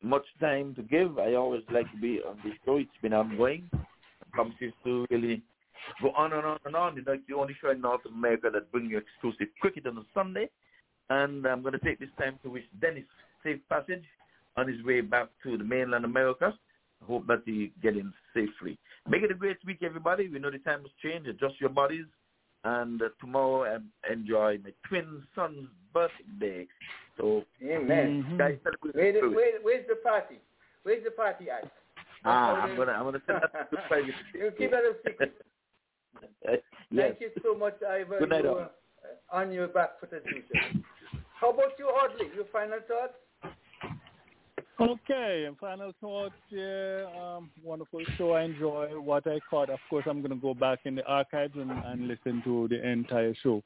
much 0.02 0.24
time 0.40 0.74
to 0.74 0.82
give. 0.82 1.18
I 1.18 1.34
always 1.34 1.62
like 1.72 1.90
to 1.92 1.98
be 1.98 2.20
on 2.26 2.38
this 2.44 2.54
show. 2.64 2.76
It's 2.76 2.90
been 3.02 3.12
ongoing. 3.12 3.68
It 3.72 4.32
promises 4.32 4.72
to 4.84 5.06
really 5.10 5.42
go 6.02 6.10
on 6.16 6.32
and 6.32 6.44
on 6.44 6.58
and 6.64 6.76
on. 6.76 6.98
It's 6.98 7.06
like 7.06 7.26
the 7.28 7.36
only 7.36 7.56
show 7.60 7.70
in 7.70 7.80
North 7.80 8.00
America 8.06 8.50
that 8.52 8.70
brings 8.72 8.90
you 8.90 8.98
exclusive 8.98 9.48
cricket 9.60 9.86
on 9.86 9.98
a 9.98 10.02
Sunday. 10.14 10.48
And 11.10 11.46
I'm 11.46 11.62
going 11.62 11.72
to 11.72 11.78
take 11.78 11.98
this 11.98 12.08
time 12.18 12.38
to 12.42 12.50
wish 12.50 12.64
Dennis 12.80 13.04
safe 13.44 13.60
passage 13.68 14.04
on 14.56 14.68
his 14.68 14.82
way 14.84 15.00
back 15.00 15.28
to 15.42 15.58
the 15.58 15.64
mainland 15.64 16.04
America. 16.04 16.54
I 17.02 17.06
hope 17.06 17.26
that 17.26 17.42
he 17.44 17.72
get 17.82 17.96
in 17.96 18.12
safely. 18.34 18.78
Make 19.08 19.22
it 19.22 19.30
a 19.30 19.34
great 19.34 19.56
week, 19.66 19.82
everybody. 19.82 20.28
We 20.28 20.38
know 20.38 20.50
the 20.50 20.58
time 20.58 20.82
has 20.82 20.90
changed. 21.02 21.28
Adjust 21.28 21.60
your 21.60 21.70
bodies. 21.70 22.04
And 22.64 23.00
uh, 23.00 23.08
tomorrow, 23.20 23.74
um, 23.76 23.86
enjoy 24.10 24.58
my 24.62 24.72
twin 24.86 25.22
son's 25.34 25.68
birthday. 25.94 26.66
So, 27.16 27.42
Amen. 27.62 28.36
guys, 28.38 28.58
celebrate 28.62 28.94
Where, 28.94 29.12
the 29.12 29.20
the, 29.20 29.34
where, 29.34 29.60
where's 29.62 29.86
the 29.88 29.96
party? 29.96 30.36
Where's 30.82 31.04
the 31.04 31.10
party 31.10 31.50
at? 31.50 31.70
Ah, 32.24 32.62
I'm 32.62 32.76
gonna, 32.76 32.92
I'm 32.92 33.04
gonna 33.04 33.22
send 33.26 33.40
that 33.42 33.70
to 33.70 33.76
private. 33.88 34.14
You 34.34 34.50
keep 34.58 34.70
that 34.72 34.80
a 34.80 34.94
secret. 35.06 35.34
yes. 36.44 36.60
Thank 36.94 37.20
you 37.20 37.30
so 37.42 37.56
much, 37.56 37.76
Ivor. 37.82 38.18
Good 38.18 38.28
night, 38.28 38.44
you 38.44 38.50
uh, 38.50 38.68
on 39.32 39.52
your 39.52 39.68
back 39.68 39.98
foot 40.00 40.12
as 40.12 40.22
usual. 40.26 40.84
How 41.40 41.50
about 41.50 41.78
you, 41.78 41.86
Audley? 41.86 42.26
Your 42.34 42.44
final 42.52 42.78
thoughts? 42.86 43.14
Okay, 44.80 45.44
and 45.46 45.58
final 45.58 45.92
thoughts. 46.00 46.34
Yeah, 46.48 47.04
um, 47.20 47.50
wonderful 47.62 48.00
show. 48.16 48.32
I 48.32 48.44
enjoy 48.44 48.86
what 48.98 49.26
I 49.26 49.38
caught. 49.50 49.68
Of 49.68 49.78
course, 49.90 50.06
I'm 50.08 50.20
going 50.22 50.30
to 50.30 50.36
go 50.40 50.54
back 50.54 50.80
in 50.84 50.94
the 50.94 51.04
archives 51.06 51.54
and, 51.56 51.70
and 51.70 52.08
listen 52.08 52.40
to 52.44 52.66
the 52.68 52.86
entire 52.88 53.34
show. 53.42 53.62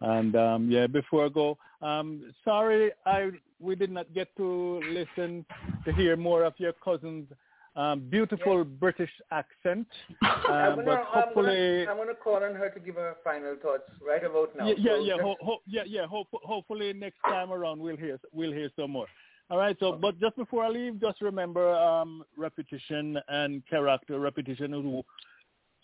And 0.00 0.34
um, 0.34 0.70
yeah, 0.70 0.86
before 0.88 1.26
I 1.26 1.28
go, 1.28 1.56
um, 1.82 2.32
sorry, 2.44 2.90
I 3.06 3.30
we 3.60 3.76
did 3.76 3.90
not 3.92 4.12
get 4.14 4.34
to 4.38 4.80
listen 4.88 5.44
to 5.84 5.92
hear 5.92 6.16
more 6.16 6.42
of 6.44 6.54
your 6.56 6.72
cousin's 6.72 7.28
um, 7.76 8.00
beautiful 8.10 8.58
Yeah. 8.58 8.64
British 8.80 9.10
accent. 9.30 9.86
I'm 10.22 10.72
Um, 10.72 10.76
gonna, 10.76 10.84
but 10.84 11.04
hopefully, 11.04 11.86
I'm 11.86 11.96
gonna 11.98 12.14
call 12.14 12.42
on 12.42 12.54
her 12.56 12.70
to 12.70 12.80
give 12.80 12.96
her 12.96 13.14
final 13.22 13.54
thoughts 13.62 13.84
right 14.04 14.24
about 14.24 14.56
now. 14.56 14.66
yeah, 14.66 14.74
yeah, 14.78 14.90
So 14.96 15.04
yeah, 15.04 15.12
just- 15.16 15.22
ho- 15.26 15.36
ho- 15.42 15.62
yeah, 15.66 15.82
yeah. 15.86 16.06
Hope, 16.06 16.28
hopefully 16.32 16.92
next 16.92 17.18
time 17.22 17.52
around 17.52 17.78
we'll 17.80 17.96
hear 17.96 18.18
we'll 18.32 18.52
hear 18.52 18.70
some 18.74 18.90
more. 18.92 19.06
All 19.50 19.58
right. 19.58 19.76
So, 19.80 19.92
but 19.92 20.18
just 20.20 20.36
before 20.36 20.64
I 20.64 20.68
leave, 20.68 21.00
just 21.00 21.20
remember 21.20 21.74
um, 21.74 22.24
repetition 22.36 23.18
and 23.28 23.66
character. 23.68 24.20
Repetition 24.20 24.74
is 24.74 24.82
who 24.82 25.02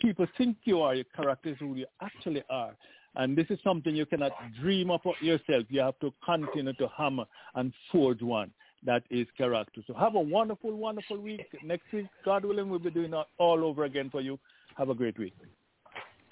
people 0.01 0.27
think 0.39 0.57
you 0.65 0.83
are. 0.83 0.95
Your 0.95 1.05
character 1.17 1.51
is 1.51 1.57
who 1.59 1.75
you 1.75 1.87
actually 2.01 2.45
are. 2.49 2.77
And 3.17 3.37
this 3.37 3.47
is 3.49 3.59
something 3.65 3.97
you 3.97 4.07
cannot 4.07 4.33
dream 4.61 4.91
up 4.91 5.03
yourself. 5.21 5.65
You 5.69 5.81
have 5.81 5.99
to 6.01 6.13
continue 6.25 6.75
to 6.75 6.89
hammer 6.97 7.25
and 7.55 7.73
forge 7.91 8.23
one. 8.23 8.53
That 8.85 9.03
is 9.11 9.27
character. 9.37 9.81
So 9.87 9.95
have 9.95 10.15
a 10.15 10.21
wonderful, 10.21 10.77
wonderful 10.77 11.19
week. 11.19 11.47
Next 11.65 11.91
week, 11.93 12.07
God 12.25 12.45
willing, 12.45 12.69
we'll 12.69 12.79
be 12.79 12.91
doing 12.91 13.15
it 13.15 13.27
all 13.39 13.65
over 13.65 13.85
again 13.85 14.11
for 14.11 14.21
you. 14.21 14.39
Have 14.77 14.91
a 14.91 14.95
great 14.95 15.19
week. 15.19 15.35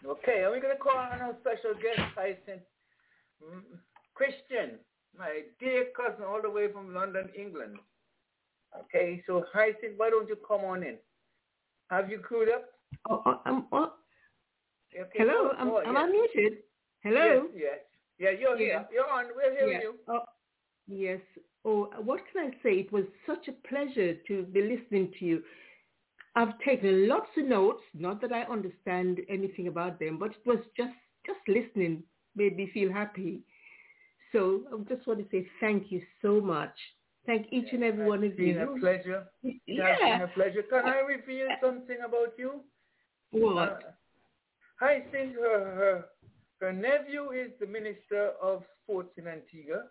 Okay, 0.07 0.43
Are 0.43 0.51
we're 0.51 0.61
going 0.61 0.77
to 0.77 0.81
call 0.81 0.99
on 0.99 1.21
our 1.21 1.35
special 1.41 1.73
guest, 1.81 2.01
Hyacinth 2.15 2.63
mm, 3.43 3.63
Christian, 4.13 4.79
my 5.19 5.43
dear 5.61 5.87
cousin 5.97 6.25
all 6.25 6.43
the 6.43 6.51
way 6.51 6.71
from 6.73 6.95
London, 6.95 7.29
England. 7.39 7.77
Okay, 8.79 9.23
so 9.27 9.45
Hyacinth, 9.53 9.95
why 9.97 10.11
don't 10.11 10.29
you 10.29 10.37
come 10.47 10.65
on 10.65 10.83
in? 10.83 10.97
Have 11.91 12.11
you 12.11 12.21
queued 12.27 12.49
up? 12.49 12.65
Oh, 13.09 13.23
uh, 13.27 13.31
um, 13.47 13.67
oh, 13.73 13.77
I'm, 13.77 13.85
oh, 13.85 13.93
Okay, 14.97 15.09
hello, 15.19 15.51
go- 15.51 15.55
I'm, 15.59 15.69
go 15.69 15.81
am 15.81 15.97
ahead. 15.97 16.09
I 16.09 16.13
muted? 16.13 16.53
Hello? 17.03 17.45
Yes, 17.55 17.55
yes. 17.55 17.79
Yeah, 18.19 18.31
you're 18.41 18.59
Yeah. 18.59 18.67
here. 18.67 18.89
You're 18.93 19.11
on. 19.11 19.27
We're 19.37 19.53
hearing 19.53 19.73
Yeah. 19.73 19.81
you. 19.83 19.95
Oh, 20.09 20.21
yes. 20.87 21.21
Oh, 21.65 21.85
what 22.03 22.21
can 22.33 22.47
I 22.47 22.51
say? 22.63 22.75
It 22.81 22.93
was 22.93 23.05
such 23.27 23.49
a 23.49 23.53
pleasure 23.69 24.15
to 24.29 24.43
be 24.45 24.63
listening 24.63 25.13
to 25.19 25.25
you. 25.25 25.43
I've 26.37 26.59
taken 26.61 27.09
lots 27.09 27.29
of 27.37 27.45
notes. 27.47 27.83
Not 27.95 28.21
that 28.21 28.33
I 28.33 28.43
understand 28.43 29.21
anything 29.29 29.69
about 29.69 29.99
them, 29.99 30.19
but 30.19 30.31
it 30.33 30.47
was 30.47 30.59
just 30.77 30.95
just 31.27 31.41
listening 31.49 32.03
made 32.37 32.57
me 32.57 32.71
feel 32.75 32.93
happy. 32.93 33.43
So 34.35 34.63
I 34.73 34.95
just 34.95 35.07
want 35.07 35.21
to 35.21 35.27
say 35.31 35.47
thank 35.61 35.91
you 35.91 36.03
so 36.21 36.41
much. 36.41 36.75
Thank 37.25 37.47
each 37.53 37.73
and 37.73 37.83
every 37.83 38.05
one 38.05 38.19
of 38.19 38.25
It's 38.25 38.37
been 38.37 38.49
you. 38.57 38.75
a 38.77 38.79
pleasure. 38.81 39.25
It 39.43 39.61
Yeah. 39.67 39.97
been 40.19 40.23
a 40.23 40.29
pleasure. 40.35 40.63
Can 40.65 40.85
I 40.87 40.99
reveal 40.99 41.47
something 41.63 41.97
about 42.05 42.35
you? 42.37 42.61
What? 43.31 43.83
Uh, 44.83 44.87
think 45.11 45.37
her, 45.37 45.59
her, 45.81 46.05
her 46.61 46.73
nephew 46.73 47.31
is 47.31 47.51
the 47.61 47.67
Minister 47.67 48.33
of 48.43 48.65
Sports 48.83 49.17
in 49.17 49.27
Antigua. 49.27 49.85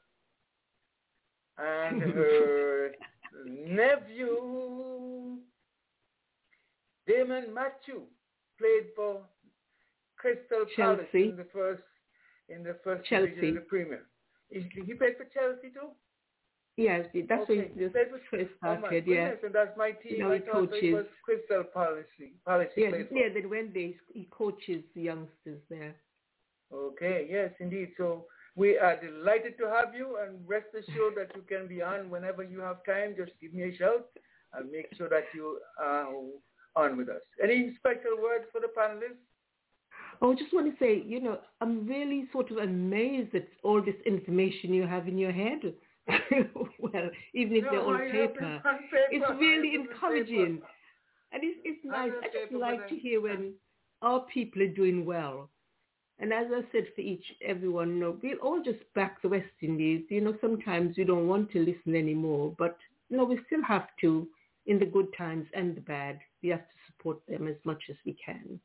And 1.57 2.01
her 2.01 2.91
nephew, 3.45 5.37
Damon 7.07 7.53
Matthew, 7.53 8.01
played 8.59 8.87
for 8.95 9.21
Crystal 10.17 10.65
Palace 10.75 11.07
in 11.13 11.35
the 11.37 11.47
first 11.51 11.83
in 12.49 12.63
the 12.63 12.75
first 12.83 13.05
Chelsea. 13.05 13.27
division 13.29 13.57
of 13.57 13.63
the 13.63 13.69
Premier. 13.69 14.01
He, 14.49 14.93
played 14.93 15.17
for 15.17 15.25
Chelsea 15.33 15.69
too? 15.73 15.89
Yes, 16.75 17.05
that's 17.29 17.43
Okay. 17.43 17.55
where 17.57 17.65
it 17.65 17.77
just 17.77 17.93
Played 17.93 18.09
for- 18.09 18.19
first 18.31 18.51
Oh 18.63 18.77
started. 18.77 19.05
yeah. 19.07 19.35
and 19.43 19.53
that's 19.53 19.77
my 19.77 19.91
team. 19.91 20.19
Now 20.19 20.31
I 20.31 20.39
he 20.39 20.45
so 20.45 20.51
it 20.63 20.93
was. 20.93 21.05
Crystal 21.23 21.63
Palace. 21.63 22.07
Yes, 22.75 22.91
played 22.91 23.07
yeah. 23.11 23.29
Then 23.33 23.49
when 23.49 23.71
they 23.73 23.97
he 24.13 24.27
coaches 24.31 24.83
the 24.95 25.01
youngsters 25.01 25.61
there. 25.69 25.95
Okay, 26.73 27.27
yes, 27.29 27.51
indeed. 27.59 27.93
So 27.97 28.25
we 28.55 28.77
are 28.79 28.99
delighted 28.99 29.57
to 29.59 29.65
have 29.69 29.93
you, 29.93 30.17
and 30.17 30.39
rest 30.47 30.67
assured 30.73 31.13
that 31.17 31.35
you 31.35 31.43
can 31.43 31.67
be 31.67 31.81
on 31.83 32.09
whenever 32.09 32.43
you 32.43 32.59
have 32.59 32.83
time. 32.85 33.15
Just 33.15 33.33
give 33.39 33.53
me 33.53 33.63
a 33.69 33.75
shout. 33.75 34.07
I'll 34.53 34.63
make 34.65 34.87
sure 34.95 35.09
that 35.09 35.25
you 35.35 35.59
are 35.79 36.07
on 36.75 36.97
with 36.97 37.09
us. 37.09 37.21
Any 37.41 37.75
special 37.77 38.17
words 38.21 38.45
for 38.51 38.61
the 38.61 38.71
panelists? 38.75 39.21
Oh, 40.21 40.31
I 40.31 40.35
just 40.35 40.53
want 40.53 40.67
to 40.71 40.83
say, 40.83 41.03
you 41.05 41.21
know, 41.21 41.39
I'm 41.61 41.85
really 41.87 42.27
sort 42.31 42.51
of 42.51 42.57
amazed 42.57 43.35
at 43.35 43.47
all 43.63 43.81
this 43.81 43.95
information 44.05 44.73
you 44.73 44.87
have 44.87 45.07
in 45.07 45.17
your 45.17 45.31
head. 45.31 45.59
well, 46.79 47.09
even 47.33 47.55
if 47.57 47.63
No, 47.65 47.71
they're 47.71 47.81
on 47.81 48.11
paper. 48.11 48.61
paper. 48.63 48.79
It's 49.11 49.25
really 49.39 49.71
have 49.71 49.81
it 49.81 49.89
on 49.89 49.93
encouraging. 49.93 50.61
And 51.31 51.43
it's, 51.43 51.59
it's 51.63 51.85
nice. 51.85 52.11
I 52.21 52.25
just 52.27 52.51
paper, 52.51 52.57
like 52.57 52.87
to 52.89 52.95
hear 52.95 53.21
when 53.21 53.53
our 54.01 54.21
people 54.33 54.61
are 54.61 54.67
doing 54.67 55.05
well. 55.05 55.49
And 56.19 56.31
as 56.31 56.45
I 56.53 56.61
said 56.71 56.87
for 56.95 57.01
each 57.01 57.25
everyone, 57.43 57.89
you 57.89 57.95
know, 57.95 58.17
we'll 58.21 58.37
all 58.37 58.61
just 58.63 58.79
back 58.93 59.21
the 59.21 59.29
West 59.29 59.45
Indies. 59.61 60.03
You 60.09 60.21
know, 60.21 60.37
sometimes 60.41 60.95
we 60.97 61.03
don't 61.05 61.27
want 61.27 61.51
to 61.51 61.59
listen 61.59 61.95
anymore, 61.95 62.55
but 62.57 62.77
you 63.09 63.17
know, 63.17 63.25
we 63.25 63.39
still 63.47 63.63
have 63.63 63.87
to 64.01 64.27
in 64.65 64.79
the 64.79 64.85
good 64.85 65.07
times 65.17 65.47
and 65.53 65.75
the 65.75 65.81
bad. 65.81 66.19
We 66.41 66.49
have 66.49 66.61
to 66.61 66.75
support 66.87 67.19
them 67.27 67.47
as 67.47 67.55
much 67.65 67.83
as 67.89 67.95
we 68.05 68.15
can. 68.23 68.59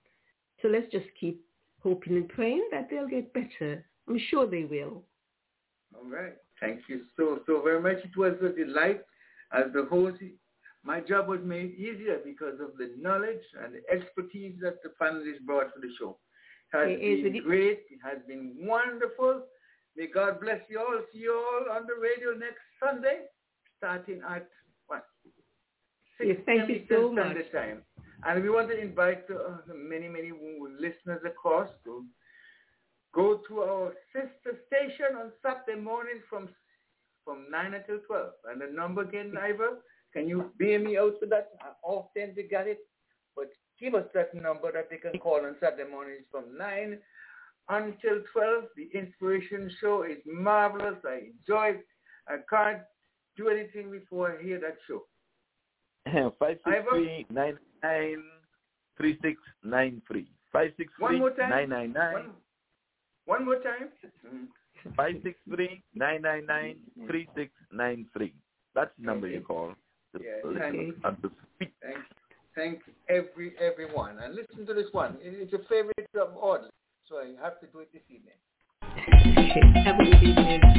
So 0.63 0.69
let's 0.69 0.91
just 0.91 1.07
keep 1.19 1.41
hoping 1.83 2.17
and 2.17 2.29
praying 2.29 2.69
that 2.73 2.89
they'll 2.91 3.09
get 3.09 3.33
better. 3.33 3.85
I'm 4.09 4.19
sure 4.31 4.47
they 4.47 4.65
will. 4.65 5.05
All 5.95 6.09
right. 6.11 6.35
Thank 6.61 6.81
you 6.89 7.03
so, 7.17 7.41
so 7.47 7.63
very 7.63 7.81
much. 7.81 8.05
It 8.05 8.17
was 8.17 8.35
a 8.43 8.49
delight 8.51 9.03
as 9.53 9.67
the 9.73 9.85
host. 9.85 10.19
My 10.85 11.01
job 11.01 11.29
was 11.29 11.41
made 11.45 11.75
easier 11.75 12.19
because 12.25 12.61
of 12.61 12.77
the 12.79 12.93
knowledge 12.99 13.43
and 13.63 13.75
the 13.75 13.83
expertise 13.93 14.55
that 14.63 14.83
the 14.83 14.91
panelists 15.01 15.45
brought 15.45 15.73
to 15.75 15.81
the 15.81 15.93
show. 15.99 16.17
It 16.73 16.77
has 16.77 16.89
It 16.91 17.03
is 17.05 17.23
been 17.25 17.37
a- 17.37 17.41
great. 17.41 17.81
It 17.91 18.01
has 18.03 18.19
been 18.27 18.55
wonderful. 18.59 19.43
May 19.97 20.07
God 20.07 20.41
bless 20.41 20.61
you 20.69 20.79
all. 20.79 21.01
See 21.13 21.19
you 21.21 21.33
all 21.35 21.77
on 21.77 21.87
the 21.87 21.95
radio 22.01 22.33
next 22.39 22.63
Sunday, 22.83 23.27
starting 23.79 24.23
at 24.29 24.49
what? 24.87 25.05
Yes, 26.21 26.37
thank 26.47 26.69
you 26.69 26.85
so 26.89 27.13
much. 27.13 27.37
Time. 27.53 27.83
And 28.29 28.43
we 28.43 28.51
want 28.51 28.69
to 28.69 28.79
invite 28.79 29.25
uh, 29.31 29.57
many, 29.75 30.07
many 30.07 30.33
listeners 30.79 31.23
across 31.25 31.71
to 31.85 32.05
go 33.15 33.41
to 33.49 33.61
our 33.61 33.95
sister 34.13 34.59
station 34.67 35.17
on 35.19 35.33
Saturday 35.43 35.81
morning 35.81 36.21
from 36.29 36.51
from 37.25 37.47
9 37.51 37.75
until 37.75 37.99
12. 38.07 38.31
And 38.51 38.61
the 38.61 38.67
number 38.67 39.01
again, 39.03 39.33
Ivor, 39.41 39.79
can 40.13 40.29
you 40.29 40.51
bear 40.59 40.79
me 40.79 40.99
out 40.99 41.15
with 41.23 41.31
that? 41.31 41.53
I 41.63 41.71
often 41.83 42.35
got 42.51 42.67
it, 42.67 42.81
but 43.35 43.51
give 43.81 43.95
us 43.95 44.05
that 44.13 44.35
number 44.35 44.73
that 44.73 44.91
they 44.91 44.99
can 44.99 45.19
call 45.19 45.47
on 45.47 45.57
Saturday 45.59 45.91
mornings 45.91 46.25
from 46.31 46.57
9 46.57 46.99
until 47.71 48.23
12. 48.33 48.65
The 48.77 48.91
Inspiration 48.99 49.71
Show 49.81 50.03
is 50.03 50.19
marvelous. 50.27 50.99
I 51.05 51.31
enjoy 51.33 51.79
it. 51.79 51.87
I 52.29 52.37
can't 52.51 52.83
do 53.39 53.49
anything 53.49 53.91
before 53.91 54.39
I 54.39 54.43
hear 54.43 54.61
that 54.61 54.77
show. 54.87 55.05
Five 56.39 56.59
six 56.65 56.77
three 56.91 57.27
nine 57.31 57.59
nine 57.83 58.23
three 58.97 59.19
six 59.23 59.41
nine 59.65 60.03
three. 60.09 60.29
Five 60.53 60.73
six 60.77 60.93
One 60.99 61.13
three 61.13 61.19
more 61.19 61.31
time. 61.31 61.51
nine 61.51 61.69
nine 61.69 61.93
nine. 61.93 62.13
One, 62.15 62.31
one 63.27 63.45
more 63.45 63.57
time. 63.57 63.89
Five 64.97 65.17
six 65.23 65.39
three 65.53 65.83
nine 65.95 66.23
nine 66.23 66.47
nine 66.47 66.77
three 67.07 67.29
six 67.37 67.53
nine 67.73 68.07
three. 68.17 68.33
That's 68.75 68.91
the 68.99 69.07
number 69.07 69.29
you 69.29 69.41
call. 69.41 69.75
Yeah, 70.19 70.41
thank- 70.59 70.95
and 71.05 71.23
to 71.23 71.31
speak. 71.57 71.73
Thank, 71.83 71.99
thank 72.55 72.81
every 73.09 73.53
everyone. 73.61 74.19
And 74.19 74.35
listen 74.35 74.67
to 74.67 74.75
this 74.75 74.87
one. 74.93 75.17
It's 75.21 75.53
a 75.53 75.59
favorite 75.69 76.09
of 76.21 76.37
audience, 76.37 76.73
so 77.09 77.17
I 77.17 77.35
have 77.43 77.61
to 77.61 77.67
do 77.67 77.81
it 77.81 77.93
this 77.93 78.03
evening. 78.09 78.35
Have 79.85 80.01
evening. 80.23 80.79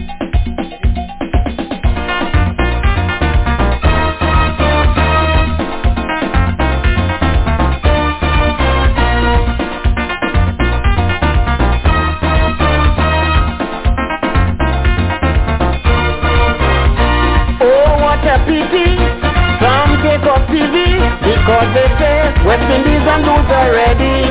West 22.50 22.66
Indies 22.66 23.06
and 23.06 23.22
those 23.30 23.46
are 23.46 23.70
ready. 23.70 24.26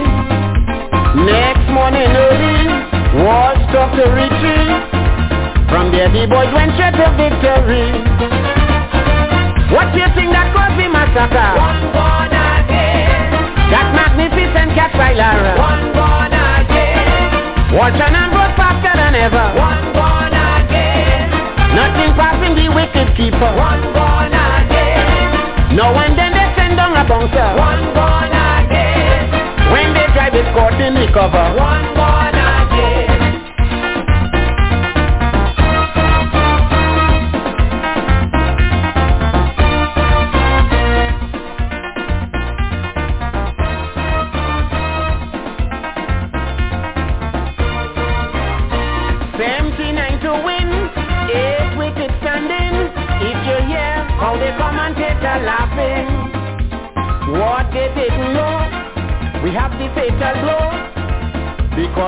Next 1.22 1.70
morning 1.70 2.10
early, 2.10 2.66
watch 3.22 3.62
Dr. 3.70 4.10
Richie. 4.10 4.74
From 5.70 5.94
the 5.94 6.02
Eddie 6.02 6.26
boys 6.26 6.50
went 6.50 6.74
straight 6.74 6.98
to 6.98 7.14
victory. 7.14 7.94
What 9.70 9.94
do 9.94 10.02
you 10.02 10.10
think 10.18 10.34
that 10.34 10.50
caused 10.50 10.74
the 10.82 10.90
massacre? 10.90 11.62
One 11.62 11.94
born 11.94 12.34
again. 12.34 13.38
That 13.70 13.86
magnificent 13.94 14.74
catch 14.74 14.98
by 14.98 15.14
Lara. 15.14 15.54
One 15.54 15.94
born 15.94 16.34
again. 16.34 17.70
Watching 17.70 18.18
and 18.18 18.34
growth 18.34 18.58
faster 18.58 18.98
than 18.98 19.14
ever. 19.14 19.46
One 19.54 19.94
born 19.94 20.34
again. 20.34 21.30
Nothing 21.70 22.10
passing 22.18 22.58
the 22.58 22.66
wicked 22.66 23.14
keeper. 23.14 23.50
One 23.54 23.94
born 23.94 24.34
again. 24.34 25.78
No 25.78 25.94
one 25.94 26.18
then 26.18 26.37
a 26.98 27.04
bouncer. 27.06 27.48
One 27.56 27.94
born 27.94 28.32
again. 28.34 29.30
When 29.70 29.94
they 29.94 30.06
drive 30.14 30.34
it 30.34 30.46
caught 30.54 30.80
in 30.80 30.94
the 30.94 31.06
cover. 31.12 31.54
One 31.54 31.94
born 31.94 32.37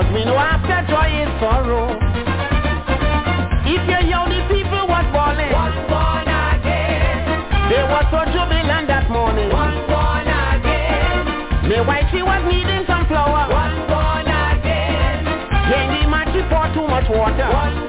Cause 0.01 0.15
we 0.15 0.25
know 0.25 0.39
after 0.39 0.81
joy 0.89 1.13
is 1.13 1.29
sorrow 1.45 1.93
If 3.69 3.85
you 3.85 4.01
hear 4.09 4.25
the 4.33 4.41
people 4.49 4.89
was 4.89 5.05
balling 5.13 5.53
Was 5.53 5.77
born 5.93 6.25
again? 6.25 7.69
They 7.69 7.85
was 7.85 8.09
so 8.09 8.25
jubilant 8.33 8.89
that 8.89 9.13
morning 9.13 9.53
Was 9.53 9.77
born 9.93 10.25
again? 10.25 11.69
The 11.69 11.85
wifey 11.85 12.25
was 12.25 12.41
needing 12.49 12.89
some 12.89 13.05
flour. 13.13 13.45
Was 13.53 13.77
born 13.93 14.25
again? 14.25 15.21
Then 15.69 15.87
the 15.93 16.09
match 16.09 16.33
poured 16.49 16.73
too 16.73 16.89
much 16.89 17.05
water. 17.13 17.53
Was 17.53 17.80